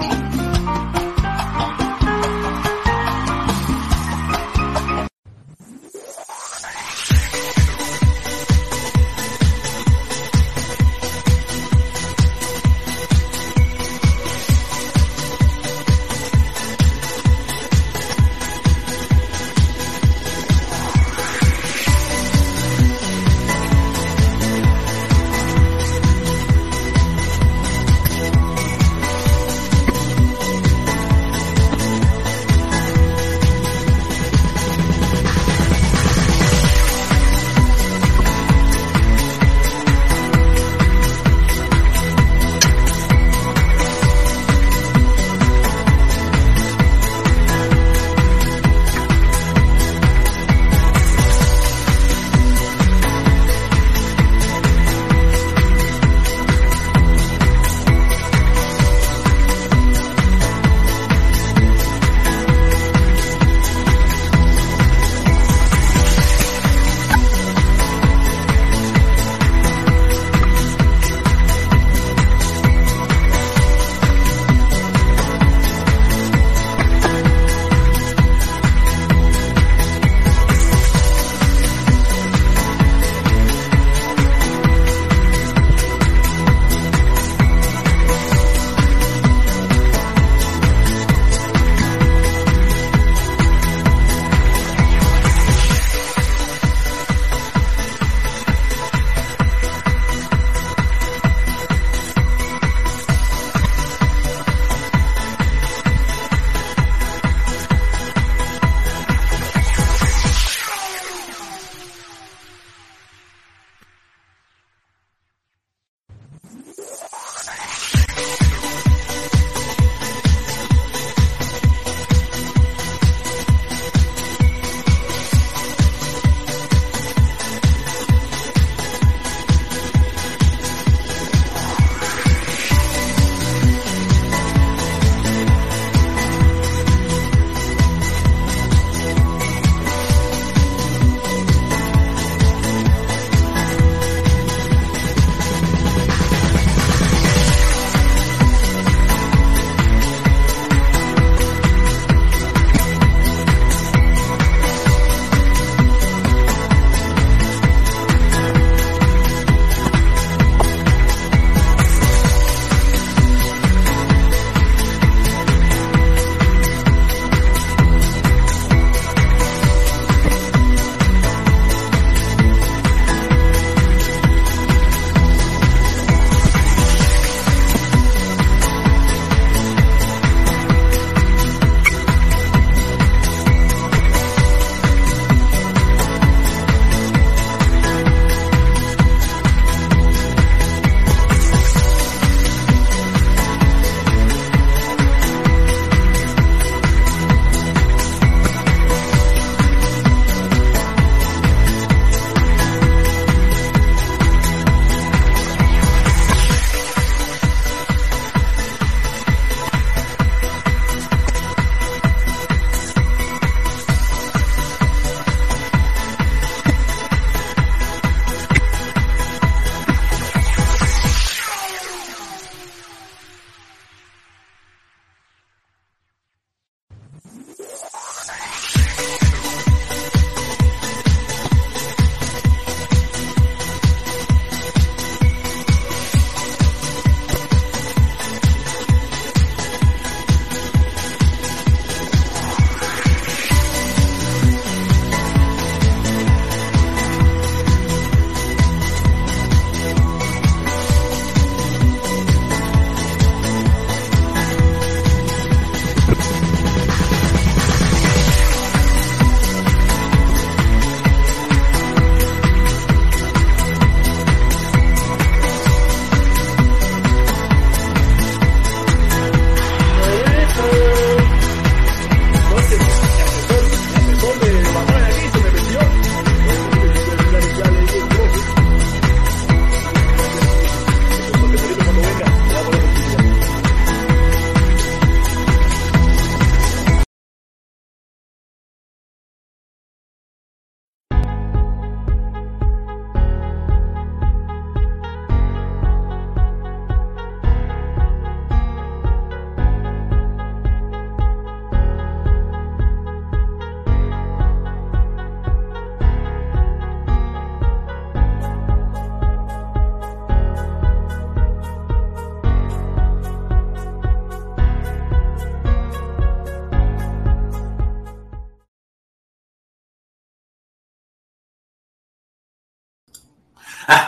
Bye. 0.00 0.33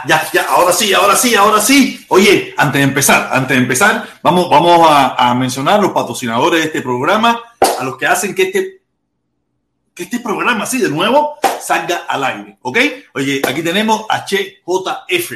Ya, 0.07 0.29
ya, 0.33 0.43
ahora 0.49 0.73
sí, 0.73 0.95
ahora 0.95 1.17
sí, 1.17 1.35
ahora 1.35 1.61
sí. 1.61 2.05
Oye, 2.09 2.55
antes 2.57 2.81
de 2.81 2.85
empezar, 2.85 3.29
antes 3.33 3.57
de 3.57 3.63
empezar, 3.63 4.09
vamos, 4.23 4.49
vamos 4.49 4.87
a, 4.89 5.35
mencionar 5.35 5.81
los 5.81 5.93
patrocinadores 5.93 6.61
de 6.61 6.67
este 6.67 6.83
programa, 6.83 7.41
a 7.79 7.85
los 7.85 7.97
que 7.97 8.07
hacen 8.07 8.35
que 8.35 8.45
este, 8.45 8.83
que 9.95 10.05
este 10.05 10.21
programa, 10.21 10.65
así 10.65 10.79
de 10.79 10.91
nuevo, 10.91 11.37
salga 11.61 12.05
al 12.09 12.23
aire, 12.23 12.59
¿ok? 12.63 12.79
Oye, 13.15 13.43
aquí 13.47 13.63
tenemos 13.63 14.07
a 14.09 14.25
HJF, 14.25 15.33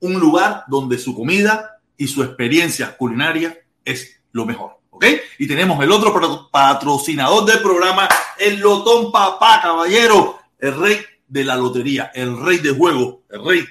un 0.00 0.18
lugar 0.18 0.64
donde 0.66 0.98
su 0.98 1.14
comida 1.14 1.78
y 1.96 2.08
su 2.08 2.22
experiencia 2.24 2.96
culinaria 2.96 3.58
es 3.84 4.20
lo 4.32 4.44
mejor, 4.44 4.80
¿ok? 4.90 5.04
Y 5.38 5.46
tenemos 5.46 5.82
el 5.84 5.92
otro 5.92 6.48
patrocinador 6.50 7.44
del 7.44 7.60
programa, 7.60 8.08
el 8.38 8.58
Lotón 8.58 9.12
Papá, 9.12 9.60
caballero, 9.62 10.38
el 10.58 10.76
rey 10.76 10.98
de 11.28 11.44
la 11.44 11.56
lotería, 11.56 12.10
el 12.12 12.36
rey 12.44 12.58
de 12.58 12.70
juego, 12.70 13.22
el 13.30 13.44
rey 13.44 13.64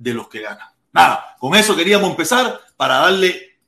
de 0.00 0.14
los 0.14 0.28
que 0.28 0.40
ganan. 0.40 0.66
Nada, 0.92 1.36
con 1.38 1.54
eso 1.54 1.76
queríamos 1.76 2.10
empezar 2.10 2.58
para 2.76 2.96
darle 2.96 3.58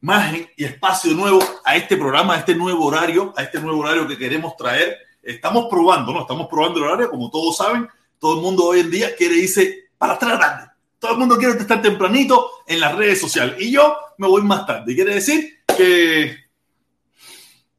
margen 0.00 0.48
y 0.56 0.64
espacio 0.64 1.12
nuevo 1.12 1.40
a 1.64 1.76
este 1.76 1.96
programa, 1.96 2.34
a 2.34 2.38
este 2.38 2.54
nuevo 2.54 2.84
horario, 2.84 3.32
a 3.36 3.42
este 3.42 3.58
nuevo 3.58 3.80
horario 3.80 4.06
que 4.06 4.18
queremos 4.18 4.54
traer. 4.56 4.96
Estamos 5.22 5.66
probando, 5.68 6.12
¿no? 6.12 6.20
Estamos 6.20 6.46
probando 6.46 6.78
el 6.78 6.84
horario, 6.84 7.10
como 7.10 7.30
todos 7.30 7.56
saben, 7.56 7.88
todo 8.18 8.36
el 8.36 8.42
mundo 8.42 8.66
hoy 8.66 8.80
en 8.80 8.90
día 8.90 9.16
quiere 9.16 9.36
irse 9.36 9.88
para 9.96 10.12
atrás 10.12 10.38
tarde. 10.38 10.70
Todo 10.98 11.12
el 11.12 11.18
mundo 11.18 11.38
quiere 11.38 11.58
estar 11.58 11.80
tempranito 11.80 12.50
en 12.66 12.80
las 12.80 12.94
redes 12.94 13.20
sociales. 13.20 13.56
Y 13.58 13.72
yo 13.72 13.96
me 14.18 14.28
voy 14.28 14.42
más 14.42 14.66
tarde. 14.66 14.94
Quiere 14.94 15.14
decir 15.14 15.60
que 15.76 16.36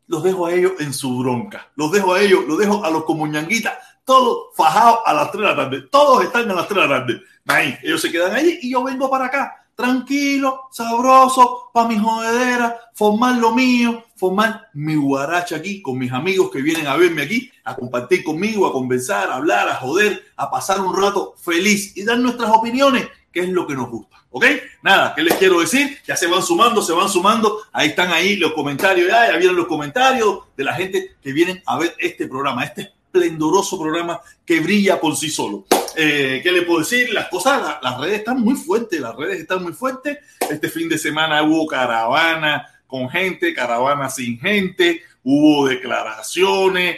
los 0.08 0.24
dejo 0.24 0.48
a 0.48 0.54
ellos 0.54 0.74
en 0.80 0.94
su 0.94 1.18
bronca. 1.20 1.70
Los 1.76 1.92
dejo 1.92 2.14
a 2.14 2.22
ellos, 2.22 2.46
los 2.48 2.58
dejo 2.58 2.84
a 2.84 2.90
los 2.90 3.04
comuñanguitas 3.04 3.74
todos 4.10 4.56
fajados 4.56 5.02
a 5.06 5.14
las 5.14 5.32
3 5.32 5.40
de 5.40 5.48
la 5.48 5.56
tarde. 5.56 5.82
Todos 5.84 6.24
están 6.24 6.50
a 6.50 6.56
las 6.56 6.68
3 6.68 6.82
de 6.82 6.88
la 6.88 7.00
tarde. 7.00 7.22
Ahí, 7.50 7.76
ellos 7.82 8.00
se 8.00 8.12
quedan 8.12 8.36
allí 8.36 8.60
y 8.62 8.70
yo 8.70 8.84
vengo 8.84 9.10
para 9.10 9.26
acá, 9.26 9.66
tranquilo, 9.74 10.68
sabroso, 10.72 11.72
para 11.74 11.88
mi 11.88 11.98
jodedera, 11.98 12.80
formar 12.94 13.38
lo 13.38 13.56
mío, 13.56 14.06
formar 14.16 14.68
mi 14.74 14.94
guaracha 14.94 15.56
aquí 15.56 15.82
con 15.82 15.98
mis 15.98 16.12
amigos 16.12 16.52
que 16.52 16.62
vienen 16.62 16.86
a 16.86 16.96
verme 16.96 17.24
aquí, 17.24 17.52
a 17.64 17.76
compartir 17.76 18.24
conmigo, 18.24 18.68
a 18.68 18.72
conversar, 18.72 19.32
a 19.32 19.38
hablar, 19.38 19.68
a 19.68 19.74
joder, 19.78 20.26
a 20.36 20.52
pasar 20.52 20.80
un 20.80 20.96
rato 20.96 21.34
feliz 21.42 21.98
y 21.98 22.04
dar 22.04 22.20
nuestras 22.20 22.52
opiniones, 22.52 23.08
que 23.32 23.40
es 23.40 23.50
lo 23.50 23.66
que 23.66 23.74
nos 23.74 23.90
gusta. 23.90 24.18
¿Ok? 24.30 24.46
Nada, 24.84 25.16
¿qué 25.16 25.24
les 25.24 25.34
quiero 25.34 25.60
decir? 25.60 25.98
Ya 26.06 26.16
se 26.16 26.28
van 26.28 26.44
sumando, 26.44 26.84
se 26.84 26.94
van 26.94 27.10
sumando. 27.10 27.64
Ahí 27.72 27.88
están 27.88 28.12
ahí 28.12 28.36
los 28.36 28.54
comentarios, 28.54 29.08
ya, 29.08 29.32
ya 29.32 29.38
vieron 29.38 29.56
los 29.56 29.66
comentarios 29.66 30.42
de 30.56 30.64
la 30.64 30.76
gente 30.76 31.16
que 31.20 31.34
vienen 31.34 31.64
a 31.66 31.80
ver 31.80 31.96
este 31.98 32.28
programa, 32.28 32.64
este 32.64 32.94
esplendoroso 33.12 33.80
programa 33.80 34.22
que 34.46 34.60
brilla 34.60 35.00
por 35.00 35.16
sí 35.16 35.30
solo. 35.30 35.66
Eh, 35.96 36.42
¿Qué 36.44 36.52
le 36.52 36.62
puedo 36.62 36.80
decir? 36.80 37.12
Las 37.12 37.28
cosas, 37.28 37.78
las 37.82 38.00
redes 38.00 38.20
están 38.20 38.40
muy 38.42 38.56
fuertes, 38.56 39.00
las 39.00 39.16
redes 39.16 39.40
están 39.40 39.64
muy 39.64 39.74
fuertes. 39.74 40.20
Este 40.50 40.70
fin 40.70 40.88
de 40.88 40.98
semana 40.98 41.42
hubo 41.44 41.66
caravana 41.66 42.68
con 42.86 43.10
gente, 43.10 43.54
caravana 43.54 44.10
sin 44.10 44.40
gente, 44.40 45.02
hubo 45.24 45.68
declaraciones. 45.68 46.98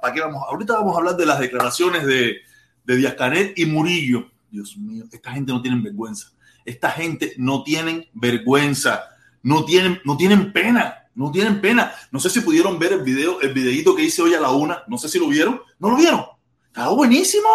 ¿Para 0.00 0.14
qué 0.14 0.20
vamos? 0.20 0.42
Ahorita 0.48 0.74
vamos 0.74 0.94
a 0.94 0.98
hablar 0.98 1.16
de 1.16 1.26
las 1.26 1.38
declaraciones 1.38 2.06
de, 2.06 2.38
de 2.84 2.96
Díaz 2.96 3.14
Canel 3.14 3.52
y 3.56 3.66
Murillo. 3.66 4.30
Dios 4.50 4.76
mío, 4.76 5.04
esta 5.12 5.32
gente 5.32 5.52
no 5.52 5.60
tienen 5.60 5.82
vergüenza. 5.82 6.32
Esta 6.64 6.90
gente 6.90 7.34
no 7.36 7.62
tienen 7.62 8.06
vergüenza, 8.12 9.04
no 9.42 9.64
tienen, 9.64 10.00
no 10.04 10.16
tienen 10.16 10.52
pena 10.52 10.99
no 11.14 11.30
tienen 11.30 11.60
pena. 11.60 11.92
No 12.10 12.20
sé 12.20 12.30
si 12.30 12.40
pudieron 12.40 12.78
ver 12.78 12.92
el 12.92 13.02
video, 13.02 13.40
el 13.40 13.52
videito 13.52 13.94
que 13.94 14.04
hice 14.04 14.22
hoy 14.22 14.34
a 14.34 14.40
la 14.40 14.50
una. 14.50 14.84
No 14.86 14.98
sé 14.98 15.08
si 15.08 15.18
lo 15.18 15.28
vieron. 15.28 15.60
¿No 15.78 15.90
lo 15.90 15.96
vieron? 15.96 16.24
Estaba 16.66 16.92
buenísimo, 16.92 17.48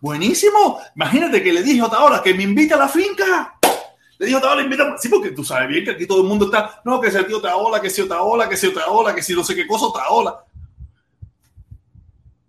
buenísimo. 0.00 0.78
Imagínate 0.96 1.42
que 1.42 1.52
le 1.52 1.62
dije 1.62 1.80
a 1.80 1.86
Otaola 1.86 2.22
que 2.22 2.32
me 2.32 2.44
invite 2.44 2.72
a 2.72 2.78
la 2.78 2.88
finca. 2.88 3.58
Le 4.18 4.26
dije 4.26 4.36
a 4.36 4.38
Otaola, 4.38 4.62
invita. 4.62 4.96
Sí, 4.98 5.08
porque 5.08 5.32
tú 5.32 5.44
sabes 5.44 5.68
bien 5.68 5.84
que 5.84 5.90
aquí 5.90 6.06
todo 6.06 6.22
el 6.22 6.28
mundo 6.28 6.46
está. 6.46 6.80
No, 6.84 6.98
que 7.00 7.08
el 7.08 7.26
tío 7.26 7.38
Otaola, 7.38 7.80
que 7.80 7.90
si 7.90 8.00
Otaola, 8.00 8.48
que 8.48 8.56
si 8.56 8.68
Otaola, 8.68 9.14
que 9.14 9.22
si 9.22 9.34
no 9.34 9.44
sé 9.44 9.54
qué 9.54 9.66
cosa 9.66 9.86
Otaola. 9.86 10.44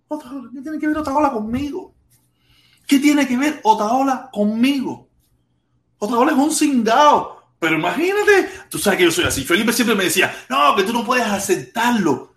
Otaola, 0.08 0.50
¿qué 0.54 0.62
tiene 0.62 0.78
que 0.78 0.86
ver 0.86 0.98
Otaola 0.98 1.30
conmigo? 1.30 1.94
¿Qué 2.86 2.98
tiene 2.98 3.26
que 3.26 3.36
ver 3.36 3.60
Otaola 3.62 4.30
conmigo? 4.32 5.08
Otaola 5.98 6.32
es 6.32 6.38
un 6.38 6.52
cingado. 6.52 7.35
Pero 7.66 7.80
imagínate, 7.80 8.48
tú 8.70 8.78
sabes 8.78 8.96
que 8.96 9.04
yo 9.06 9.10
soy 9.10 9.24
así. 9.24 9.42
Felipe 9.42 9.72
siempre 9.72 9.96
me 9.96 10.04
decía, 10.04 10.32
no, 10.48 10.76
que 10.76 10.84
tú 10.84 10.92
no 10.92 11.04
puedes 11.04 11.26
aceptarlo. 11.26 12.32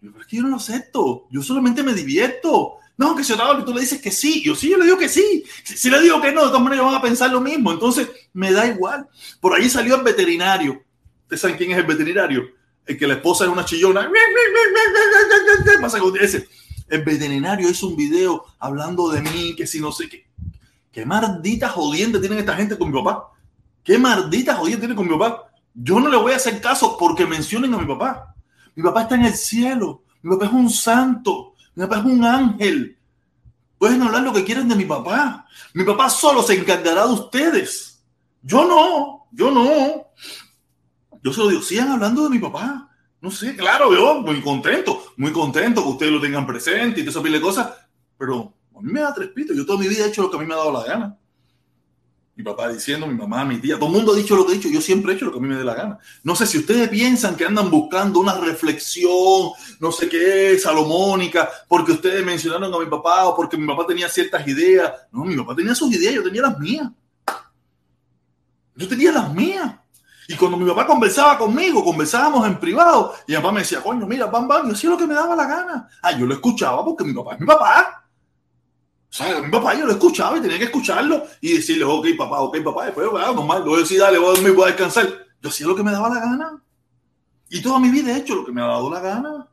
Pero 0.00 0.18
es 0.18 0.26
que 0.26 0.36
yo 0.36 0.42
no 0.42 0.48
lo 0.48 0.56
acepto. 0.56 1.26
Yo 1.30 1.42
solamente 1.42 1.82
me 1.82 1.92
divierto. 1.92 2.76
No, 2.96 3.14
que 3.14 3.24
si 3.24 3.34
que 3.34 3.62
tú 3.66 3.74
le 3.74 3.82
dices 3.82 4.00
que 4.00 4.10
sí. 4.10 4.42
Yo 4.42 4.54
sí, 4.54 4.70
yo 4.70 4.78
le 4.78 4.86
digo 4.86 4.96
que 4.96 5.10
sí. 5.10 5.44
Si, 5.64 5.90
le 5.90 6.00
digo 6.00 6.18
que 6.22 6.32
no, 6.32 6.44
de 6.44 6.46
todas 6.46 6.62
maneras 6.62 6.86
van 6.86 6.94
a 6.94 7.02
pensar 7.02 7.30
lo 7.30 7.42
mismo. 7.42 7.72
Entonces, 7.72 8.08
me 8.32 8.52
da 8.52 8.66
igual. 8.66 9.06
Por 9.38 9.52
ahí 9.52 9.68
salió 9.68 9.96
el 9.96 10.02
veterinario. 10.02 10.82
¿Ustedes 11.24 11.42
saben 11.42 11.58
quién 11.58 11.72
es 11.72 11.76
el 11.76 11.84
veterinario? 11.84 12.42
El 12.86 12.96
que 12.96 13.06
la 13.06 13.14
esposa 13.14 13.44
es 13.44 13.50
una 13.50 13.66
chillona. 13.66 14.10
ese. 16.22 16.48
El 16.88 17.04
veterinario 17.04 17.68
hizo 17.68 17.86
un 17.86 17.96
video 17.96 18.46
hablando 18.58 19.10
de 19.10 19.20
mí, 19.20 19.54
que 19.54 19.66
si 19.66 19.78
no 19.78 19.92
sé 19.92 20.08
qué. 20.08 20.26
Qué 20.90 21.04
maldita 21.04 21.68
jodienda 21.68 22.18
tienen 22.18 22.38
esta 22.38 22.56
gente 22.56 22.78
con 22.78 22.90
mi 22.90 22.98
papá. 22.98 23.31
¿Qué 23.84 23.98
maldita 23.98 24.54
jodida 24.54 24.78
tiene 24.78 24.94
con 24.94 25.06
mi 25.06 25.16
papá? 25.16 25.50
Yo 25.74 25.98
no 25.98 26.08
le 26.08 26.16
voy 26.16 26.32
a 26.32 26.36
hacer 26.36 26.60
caso 26.60 26.96
porque 26.98 27.26
mencionen 27.26 27.74
a 27.74 27.78
mi 27.78 27.86
papá. 27.86 28.34
Mi 28.74 28.82
papá 28.82 29.02
está 29.02 29.14
en 29.16 29.24
el 29.24 29.34
cielo. 29.34 30.04
Mi 30.22 30.30
papá 30.30 30.46
es 30.46 30.52
un 30.52 30.70
santo. 30.70 31.54
Mi 31.74 31.84
papá 31.84 31.98
es 31.98 32.04
un 32.04 32.24
ángel. 32.24 32.98
Pueden 33.78 34.02
hablar 34.02 34.22
lo 34.22 34.32
que 34.32 34.44
quieran 34.44 34.68
de 34.68 34.76
mi 34.76 34.84
papá. 34.84 35.46
Mi 35.74 35.84
papá 35.84 36.08
solo 36.08 36.42
se 36.42 36.54
encargará 36.54 37.06
de 37.06 37.12
ustedes. 37.14 38.04
Yo 38.42 38.64
no, 38.66 39.26
yo 39.32 39.50
no. 39.50 40.06
Yo 41.22 41.32
se 41.32 41.40
lo 41.40 41.48
digo, 41.48 41.62
sigan 41.62 41.90
hablando 41.90 42.24
de 42.24 42.30
mi 42.30 42.38
papá. 42.38 42.88
No 43.20 43.30
sé, 43.30 43.56
claro, 43.56 43.92
yo 43.94 44.20
muy 44.20 44.40
contento, 44.40 45.12
muy 45.16 45.32
contento 45.32 45.82
que 45.82 45.88
ustedes 45.90 46.12
lo 46.12 46.20
tengan 46.20 46.44
presente 46.44 47.00
y 47.00 47.04
te 47.04 47.10
esa 47.10 47.20
de 47.20 47.40
cosas, 47.40 47.72
pero 48.18 48.52
a 48.76 48.80
mí 48.80 48.92
me 48.92 49.00
da 49.00 49.14
tres 49.14 49.28
pitos. 49.28 49.56
Yo 49.56 49.64
toda 49.64 49.78
mi 49.78 49.86
vida 49.86 50.04
he 50.04 50.08
hecho 50.08 50.22
lo 50.22 50.30
que 50.30 50.36
a 50.36 50.40
mí 50.40 50.46
me 50.46 50.54
ha 50.54 50.56
dado 50.56 50.72
la 50.72 50.84
gana 50.84 51.18
mi 52.34 52.42
papá 52.42 52.68
diciendo, 52.68 53.06
mi 53.06 53.14
mamá, 53.14 53.44
mi 53.44 53.58
tía, 53.58 53.76
todo 53.76 53.86
el 53.86 53.96
mundo 53.96 54.12
ha 54.12 54.16
dicho 54.16 54.34
lo 54.34 54.46
que 54.46 54.52
he 54.52 54.54
dicho, 54.56 54.68
yo 54.68 54.80
siempre 54.80 55.12
he 55.12 55.16
hecho 55.16 55.26
lo 55.26 55.32
que 55.32 55.38
a 55.38 55.42
mí 55.42 55.48
me 55.48 55.56
dé 55.56 55.64
la 55.64 55.74
gana. 55.74 55.98
No 56.24 56.34
sé 56.34 56.46
si 56.46 56.58
ustedes 56.58 56.88
piensan 56.88 57.36
que 57.36 57.44
andan 57.44 57.70
buscando 57.70 58.20
una 58.20 58.34
reflexión, 58.34 59.50
no 59.80 59.92
sé 59.92 60.08
qué, 60.08 60.58
salomónica, 60.58 61.48
porque 61.68 61.92
ustedes 61.92 62.24
mencionaron 62.24 62.72
a 62.72 62.78
mi 62.78 62.86
papá 62.86 63.26
o 63.26 63.36
porque 63.36 63.58
mi 63.58 63.66
papá 63.66 63.86
tenía 63.86 64.08
ciertas 64.08 64.46
ideas. 64.48 64.92
No, 65.10 65.24
mi 65.24 65.36
papá 65.36 65.54
tenía 65.54 65.74
sus 65.74 65.92
ideas, 65.92 66.14
yo 66.14 66.22
tenía 66.22 66.42
las 66.42 66.58
mías. 66.58 66.88
Yo 68.76 68.88
tenía 68.88 69.12
las 69.12 69.32
mías. 69.34 69.74
Y 70.26 70.34
cuando 70.34 70.56
mi 70.56 70.66
papá 70.70 70.86
conversaba 70.86 71.36
conmigo, 71.36 71.84
conversábamos 71.84 72.46
en 72.46 72.58
privado, 72.58 73.14
y 73.26 73.32
mi 73.32 73.36
papá 73.36 73.52
me 73.52 73.60
decía, 73.60 73.82
coño, 73.82 74.06
mira, 74.06 74.26
bam, 74.26 74.48
bam, 74.48 74.68
yo 74.68 74.72
hacía 74.72 74.88
lo 74.88 74.96
que 74.96 75.06
me 75.06 75.14
daba 75.14 75.36
la 75.36 75.46
gana. 75.46 75.88
Ah, 76.00 76.12
yo 76.12 76.24
lo 76.24 76.32
escuchaba 76.32 76.82
porque 76.82 77.04
mi 77.04 77.12
papá 77.12 77.34
es 77.34 77.40
mi 77.40 77.46
papá. 77.46 78.06
O 79.12 79.14
sea, 79.14 79.42
mi 79.42 79.50
papá 79.50 79.74
yo 79.74 79.84
lo 79.84 79.92
escuchaba 79.92 80.38
y 80.38 80.40
tenía 80.40 80.56
que 80.56 80.64
escucharlo 80.64 81.24
y 81.42 81.52
decirle, 81.52 81.84
ok, 81.84 82.06
papá, 82.16 82.40
ok, 82.40 82.62
papá, 82.64 82.86
después, 82.86 83.10
bueno, 83.10 83.34
normal, 83.34 83.62
voy 83.62 83.76
a 83.76 83.80
decir, 83.80 84.00
dale, 84.00 84.16
voy 84.16 84.30
a 84.30 84.32
dormir, 84.32 84.54
voy 84.54 84.64
a 84.64 84.66
descansar. 84.68 85.06
Yo 85.42 85.50
hacía 85.50 85.66
lo 85.66 85.76
que 85.76 85.82
me 85.82 85.92
daba 85.92 86.08
la 86.08 86.20
gana. 86.20 86.62
Y 87.50 87.60
toda 87.60 87.78
mi 87.78 87.90
vida 87.90 88.16
he 88.16 88.20
hecho 88.20 88.34
lo 88.34 88.46
que 88.46 88.52
me 88.52 88.62
ha 88.62 88.66
dado 88.66 88.88
la 88.88 89.00
gana. 89.00 89.48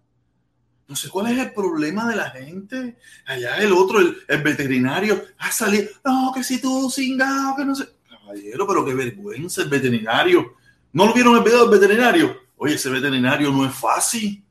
No 0.88 0.96
sé 0.96 1.10
cuál 1.10 1.34
es 1.34 1.39
el 1.39 1.51
problema 1.51 2.08
de 2.08 2.16
la 2.16 2.30
gente. 2.30 2.98
Allá 3.25 3.58
el 3.58 3.74
otro, 3.74 4.00
el, 4.00 4.42
veterinario, 4.42 5.25
ha 5.39 5.51
salido, 5.51 5.89
no, 6.06 6.32
que 6.34 6.42
si 6.42 6.62
tú 6.62 6.89
cingado, 6.89 7.58
que 7.58 7.66
no 7.66 7.75
sé. 7.75 7.89
Caballero, 8.10 8.66
pero 8.66 8.86
qué 8.86 8.94
vergüenza 8.94 9.62
el 9.62 9.68
veterinario. 9.68 10.54
¿No 10.94 11.06
lo 11.06 11.13
vieron 11.13 11.36
el 11.36 11.44
video 11.44 11.68
veterinario? 11.68 12.38
Oye, 12.56 12.75
ese 12.75 12.89
veterinario 12.89 13.51
no 13.51 13.66
es 13.66 13.75
fácil. 13.75 14.42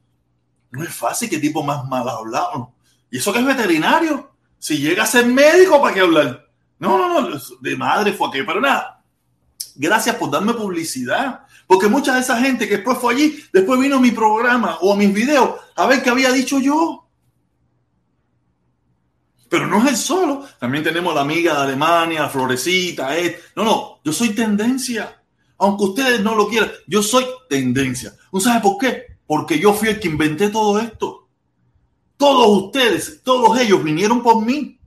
No 0.70 0.82
es 0.84 0.94
fácil, 0.94 1.30
qué 1.30 1.38
tipo 1.38 1.62
más 1.62 1.88
mal 1.88 2.06
hablado. 2.06 2.74
¿Y 3.10 3.16
eso 3.16 3.32
que 3.32 3.38
es 3.38 3.46
veterinario? 3.46 4.36
Si 4.58 4.78
llega 4.78 5.04
a 5.04 5.06
ser 5.06 5.26
médico, 5.26 5.80
¿para 5.80 5.94
qué 5.94 6.00
hablar? 6.00 6.48
No, 6.78 6.98
no, 6.98 7.20
no, 7.20 7.40
de 7.60 7.76
madre 7.76 8.12
fue 8.12 8.28
aquí, 8.28 8.42
pero 8.46 8.60
nada. 8.60 9.02
Gracias 9.74 10.16
por 10.16 10.30
darme 10.30 10.54
publicidad. 10.54 11.46
Porque 11.66 11.86
mucha 11.86 12.14
de 12.14 12.20
esa 12.20 12.40
gente 12.40 12.66
que 12.66 12.76
después 12.76 12.98
fue 12.98 13.14
allí, 13.14 13.44
después 13.52 13.78
vino 13.78 13.96
a 13.96 14.00
mi 14.00 14.10
programa 14.10 14.78
o 14.80 14.92
a 14.92 14.96
mis 14.96 15.12
videos 15.12 15.50
a 15.76 15.86
ver 15.86 16.02
qué 16.02 16.10
había 16.10 16.32
dicho 16.32 16.58
yo. 16.58 17.06
Pero 19.50 19.66
no 19.66 19.78
es 19.82 19.88
el 19.88 19.96
solo. 19.96 20.46
También 20.58 20.82
tenemos 20.82 21.14
la 21.14 21.20
amiga 21.20 21.54
de 21.54 21.62
Alemania, 21.64 22.28
Florecita. 22.28 23.10
No, 23.54 23.64
no, 23.64 24.00
yo 24.02 24.12
soy 24.12 24.30
tendencia. 24.30 25.22
Aunque 25.58 25.84
ustedes 25.84 26.20
no 26.22 26.34
lo 26.34 26.48
quieran, 26.48 26.70
yo 26.86 27.02
soy 27.02 27.26
tendencia. 27.48 28.14
¿No 28.32 28.40
sabe 28.40 28.60
por 28.60 28.78
qué? 28.78 29.18
Porque 29.26 29.58
yo 29.58 29.74
fui 29.74 29.88
el 29.88 30.00
que 30.00 30.08
inventé 30.08 30.48
todo 30.48 30.78
esto. 30.78 31.27
Todos 32.18 32.64
ustedes, 32.64 33.22
todos 33.22 33.58
ellos 33.60 33.82
vinieron 33.82 34.22
por 34.22 34.44
mí. 34.44 34.78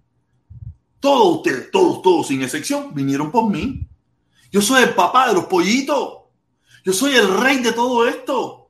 Todos 0.99 1.37
ustedes, 1.37 1.71
todos, 1.71 2.01
todos, 2.01 2.27
sin 2.27 2.43
excepción, 2.43 2.93
vinieron 2.93 3.31
por 3.31 3.49
mí. 3.49 3.87
Yo 4.51 4.61
soy 4.61 4.83
el 4.83 4.93
papá 4.93 5.29
de 5.29 5.35
los 5.35 5.45
pollitos. 5.45 6.17
Yo 6.83 6.91
soy 6.91 7.15
el 7.15 7.39
rey 7.39 7.59
de 7.59 7.71
todo 7.71 8.05
esto. 8.05 8.69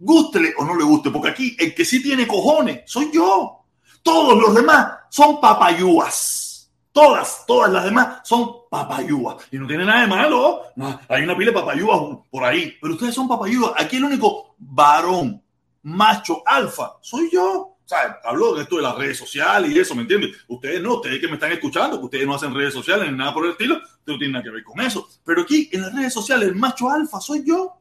Gústele 0.00 0.52
o 0.58 0.64
no 0.64 0.74
le 0.74 0.82
guste, 0.82 1.10
porque 1.10 1.28
aquí 1.28 1.56
el 1.58 1.74
que 1.74 1.84
sí 1.84 2.02
tiene 2.02 2.26
cojones 2.26 2.82
soy 2.86 3.10
yo. 3.12 3.64
Todos 4.02 4.36
los 4.36 4.52
demás 4.52 4.88
son 5.08 5.40
papayúas. 5.40 6.68
Todas, 6.90 7.44
todas 7.46 7.70
las 7.70 7.84
demás 7.84 8.20
son 8.24 8.50
papayúas. 8.68 9.36
Y 9.52 9.58
no 9.58 9.66
tiene 9.68 9.84
nada 9.84 10.00
de 10.00 10.06
malo. 10.08 10.62
hay 11.08 11.22
una 11.22 11.36
pila 11.36 11.52
de 11.52 11.60
papayúas 11.60 12.18
por 12.28 12.42
ahí. 12.42 12.76
Pero 12.80 12.94
ustedes 12.94 13.14
son 13.14 13.28
papayúas. 13.28 13.74
Aquí 13.78 13.96
el 13.96 14.04
único 14.04 14.56
varón, 14.58 15.40
macho, 15.82 16.42
alfa, 16.44 16.96
soy 17.00 17.30
yo. 17.32 17.75
Sea, 17.86 18.20
hablo 18.24 18.54
de 18.54 18.64
esto 18.64 18.76
de 18.76 18.82
las 18.82 18.96
redes 18.96 19.16
sociales 19.16 19.70
y 19.70 19.78
eso, 19.78 19.94
¿me 19.94 20.02
entiendes? 20.02 20.36
Ustedes 20.48 20.82
no, 20.82 20.96
ustedes 20.96 21.20
que 21.20 21.28
me 21.28 21.34
están 21.34 21.52
escuchando, 21.52 21.98
que 21.98 22.04
ustedes 22.04 22.26
no 22.26 22.34
hacen 22.34 22.52
redes 22.52 22.74
sociales 22.74 23.10
ni 23.10 23.16
nada 23.16 23.32
por 23.32 23.46
el 23.46 23.52
estilo, 23.52 23.80
no 24.04 24.18
tienen 24.18 24.32
nada 24.32 24.42
que 24.42 24.50
ver 24.50 24.64
con 24.64 24.80
eso. 24.80 25.08
Pero 25.24 25.42
aquí 25.42 25.70
en 25.72 25.82
las 25.82 25.94
redes 25.94 26.12
sociales, 26.12 26.48
el 26.48 26.56
macho 26.56 26.90
alfa 26.90 27.20
soy 27.20 27.44
yo. 27.46 27.80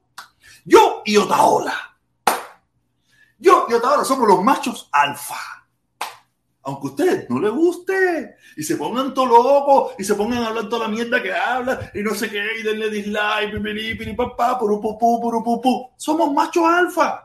Yo 0.63 1.01
y 1.05 1.17
Otaola. 1.17 1.97
Yo 3.39 3.65
y 3.67 3.73
Otaola 3.73 4.05
somos 4.05 4.27
los 4.27 4.43
machos 4.43 4.87
alfa 4.91 5.55
aunque 6.65 6.87
a 6.87 6.89
usted 6.89 7.29
no 7.29 7.39
le 7.39 7.49
guste, 7.49 8.37
y 8.57 8.63
se 8.63 8.75
pongan 8.75 9.13
todo 9.13 9.27
loco, 9.27 9.93
y 9.99 10.03
se 10.03 10.15
pongan 10.15 10.43
a 10.43 10.47
hablar 10.47 10.67
toda 10.67 10.87
la 10.87 10.93
mierda 10.93 11.21
que 11.21 11.31
habla, 11.31 11.91
y 11.93 12.01
no 12.01 12.15
sé 12.15 12.29
qué, 12.29 12.43
y 12.59 12.63
denle 12.63 12.89
dislike, 12.89 13.51
pipiri, 13.51 14.13
papá, 14.15 14.57
puru, 14.57 14.81
pupú, 14.81 15.21
puru, 15.21 15.43
pupú. 15.43 15.91
Somos 15.95 16.33
machos 16.33 16.63
alfa. 16.65 17.24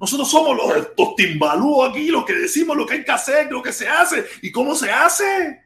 Nosotros 0.00 0.30
somos 0.30 0.56
los, 0.56 0.76
estos 0.76 1.14
timbalúos 1.14 1.90
aquí, 1.90 2.08
los 2.08 2.24
que 2.24 2.32
decimos 2.32 2.76
lo 2.76 2.86
que 2.86 2.94
hay 2.94 3.04
que 3.04 3.12
hacer, 3.12 3.52
lo 3.52 3.62
que 3.62 3.72
se 3.72 3.86
hace, 3.86 4.24
y 4.40 4.50
cómo 4.50 4.74
se 4.74 4.90
hace. 4.90 5.60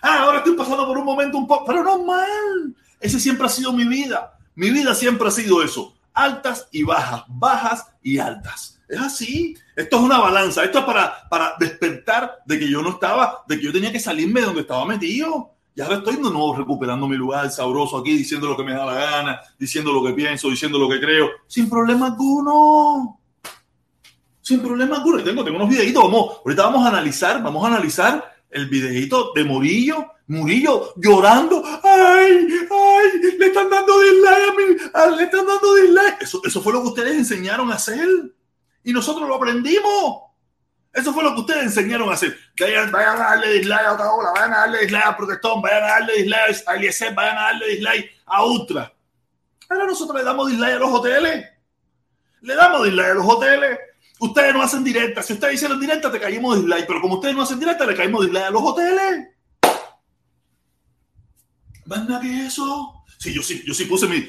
Ah, 0.00 0.20
ahora 0.20 0.38
estoy 0.38 0.54
pasando 0.54 0.86
por 0.86 0.96
un 0.96 1.04
momento 1.04 1.36
un 1.36 1.46
poco, 1.46 1.66
pero 1.66 1.84
no 1.84 2.02
mal. 2.02 2.74
Ese 3.00 3.20
siempre 3.20 3.46
ha 3.46 3.50
sido 3.50 3.72
mi 3.72 3.84
vida. 3.84 4.38
Mi 4.54 4.70
vida 4.70 4.94
siempre 4.94 5.28
ha 5.28 5.30
sido 5.30 5.62
eso. 5.62 5.94
Altas 6.14 6.68
y 6.72 6.82
bajas, 6.82 7.24
bajas 7.28 7.86
y 8.02 8.18
altas. 8.18 8.80
Es 8.88 9.00
así. 9.00 9.54
Esto 9.74 9.96
es 9.96 10.02
una 10.02 10.18
balanza. 10.18 10.64
Esto 10.64 10.78
es 10.78 10.84
para, 10.84 11.28
para 11.28 11.54
despertar 11.58 12.38
de 12.46 12.58
que 12.58 12.70
yo 12.70 12.80
no 12.80 12.90
estaba, 12.90 13.44
de 13.46 13.58
que 13.58 13.64
yo 13.64 13.72
tenía 13.72 13.92
que 13.92 14.00
salirme 14.00 14.40
de 14.40 14.46
donde 14.46 14.62
estaba 14.62 14.86
metido. 14.86 15.50
Y 15.74 15.82
ahora 15.82 15.96
estoy 15.96 16.16
de 16.16 16.22
nuevo 16.22 16.56
recuperando 16.56 17.06
mi 17.06 17.16
lugar 17.16 17.50
sabroso 17.50 17.98
aquí, 17.98 18.16
diciendo 18.16 18.48
lo 18.48 18.56
que 18.56 18.64
me 18.64 18.72
da 18.72 18.86
la 18.86 18.94
gana, 18.94 19.40
diciendo 19.58 19.92
lo 19.92 20.02
que 20.02 20.14
pienso, 20.14 20.48
diciendo 20.48 20.78
lo 20.78 20.88
que 20.88 20.98
creo, 20.98 21.28
sin 21.46 21.68
problema 21.68 22.06
alguno. 22.06 23.20
Sin 24.46 24.62
problema 24.62 24.98
alguno. 24.98 25.24
tengo, 25.24 25.42
tengo 25.42 25.56
unos 25.56 25.68
videitos. 25.68 26.04
Vamos, 26.04 26.36
ahorita 26.44 26.62
vamos 26.62 26.86
a 26.86 26.90
analizar, 26.90 27.42
vamos 27.42 27.64
a 27.64 27.66
analizar 27.66 28.32
el 28.48 28.68
videito 28.68 29.32
de 29.34 29.42
Murillo. 29.42 30.06
Murillo 30.28 30.94
llorando. 30.98 31.64
¡Ay! 31.82 32.46
¡Ay! 32.70 33.36
Le 33.40 33.46
están 33.46 33.68
dando 33.68 33.98
dislike 33.98 34.48
a 34.48 34.54
mí. 34.54 35.16
Le 35.16 35.24
están 35.24 35.46
dando 35.48 35.74
dislike. 35.74 36.22
Eso, 36.22 36.40
eso 36.44 36.62
fue 36.62 36.72
lo 36.72 36.82
que 36.82 36.88
ustedes 36.90 37.16
enseñaron 37.16 37.72
a 37.72 37.74
hacer 37.74 38.06
y 38.84 38.92
nosotros 38.92 39.28
lo 39.28 39.34
aprendimos. 39.34 40.22
Eso 40.92 41.12
fue 41.12 41.24
lo 41.24 41.34
que 41.34 41.40
ustedes 41.40 41.64
enseñaron 41.64 42.08
a 42.08 42.12
hacer. 42.12 42.38
Vayan, 42.60 42.92
vayan 42.92 43.16
a 43.16 43.30
darle 43.30 43.52
dislike 43.54 43.84
a 43.84 43.94
Otaola, 43.94 44.30
vayan 44.30 44.54
a 44.54 44.58
darle 44.58 44.78
dislike 44.82 45.06
a 45.06 45.16
Protestón, 45.16 45.60
vayan 45.60 45.82
a 45.82 45.86
darle 45.88 46.18
dislike 46.18 46.62
a 46.68 46.76
Eliezer, 46.76 47.14
vayan 47.14 47.36
a 47.36 47.42
darle 47.42 47.66
dislike 47.66 48.10
a 48.26 48.44
Ultra. 48.44 48.94
Ahora 49.68 49.86
nosotros 49.86 50.16
le 50.16 50.22
damos 50.22 50.48
dislike 50.48 50.76
a 50.76 50.78
los 50.78 50.90
hoteles. 50.90 51.46
Le 52.42 52.54
damos 52.54 52.84
dislike 52.84 53.10
a 53.10 53.14
los 53.14 53.26
hoteles. 53.26 53.78
Ustedes 54.18 54.54
no 54.54 54.62
hacen 54.62 54.82
directa. 54.82 55.22
Si 55.22 55.34
ustedes 55.34 55.54
hicieron 55.54 55.80
directa, 55.80 56.10
te 56.10 56.20
caímos 56.20 56.56
dislike. 56.56 56.86
Pero 56.86 57.00
como 57.00 57.14
ustedes 57.14 57.34
no 57.34 57.42
hacen 57.42 57.60
directa, 57.60 57.86
le 57.86 57.94
caímos 57.94 58.24
dislike 58.24 58.46
a 58.46 58.50
los 58.50 58.62
hoteles. 58.62 59.28
¿Más 61.84 62.08
nada 62.08 62.20
que 62.20 62.46
eso? 62.46 63.04
Sí, 63.18 63.32
yo 63.32 63.42
sí, 63.42 63.62
yo 63.66 63.72
sí 63.72 63.84
puse 63.84 64.08
mi 64.08 64.26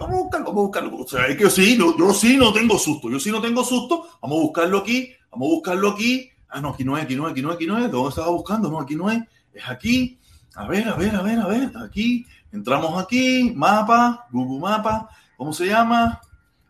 vamos 0.00 0.14
a 0.14 0.22
buscarlo, 0.22 0.46
vamos 0.46 0.60
a 0.60 0.62
buscarlo. 0.62 0.96
O 0.96 1.08
sea, 1.08 1.26
es 1.26 1.36
que 1.36 1.50
sí, 1.50 1.76
no, 1.78 1.96
yo 1.96 2.12
sí 2.12 2.36
no 2.36 2.52
tengo 2.52 2.78
susto, 2.78 3.10
yo 3.10 3.20
sí 3.20 3.30
no 3.30 3.40
tengo 3.40 3.64
susto. 3.64 4.06
Vamos 4.20 4.38
a 4.38 4.42
buscarlo 4.42 4.78
aquí, 4.78 5.12
vamos 5.30 5.48
a 5.48 5.50
buscarlo 5.50 5.90
aquí. 5.90 6.30
Ah, 6.48 6.60
no, 6.60 6.70
aquí 6.70 6.84
no 6.84 6.96
es, 6.96 7.04
aquí 7.04 7.16
no 7.16 7.26
es, 7.26 7.32
aquí 7.32 7.42
no 7.42 7.50
es, 7.50 7.56
aquí 7.56 7.66
no 7.66 7.78
es. 7.78 7.90
¿Dónde 7.90 8.08
estaba 8.10 8.30
buscando? 8.30 8.70
No, 8.70 8.80
aquí 8.80 8.94
no 8.94 9.10
es. 9.10 9.22
Es 9.52 9.68
aquí. 9.68 10.18
A 10.54 10.66
ver, 10.66 10.88
a 10.88 10.96
ver, 10.96 11.14
a 11.16 11.22
ver, 11.22 11.38
a 11.38 11.46
ver. 11.46 11.70
Aquí. 11.76 12.26
Entramos 12.52 13.02
aquí. 13.02 13.52
Mapa, 13.54 14.26
Google 14.30 14.60
Mapa. 14.60 15.08
¿Cómo 15.36 15.52
se 15.52 15.66
llama? 15.66 16.20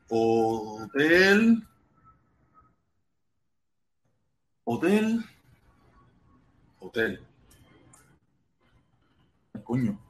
Hotel. 0.09 1.62
Hotel. 4.73 5.23
Hotel. 6.81 7.21
Coño. 9.62 10.00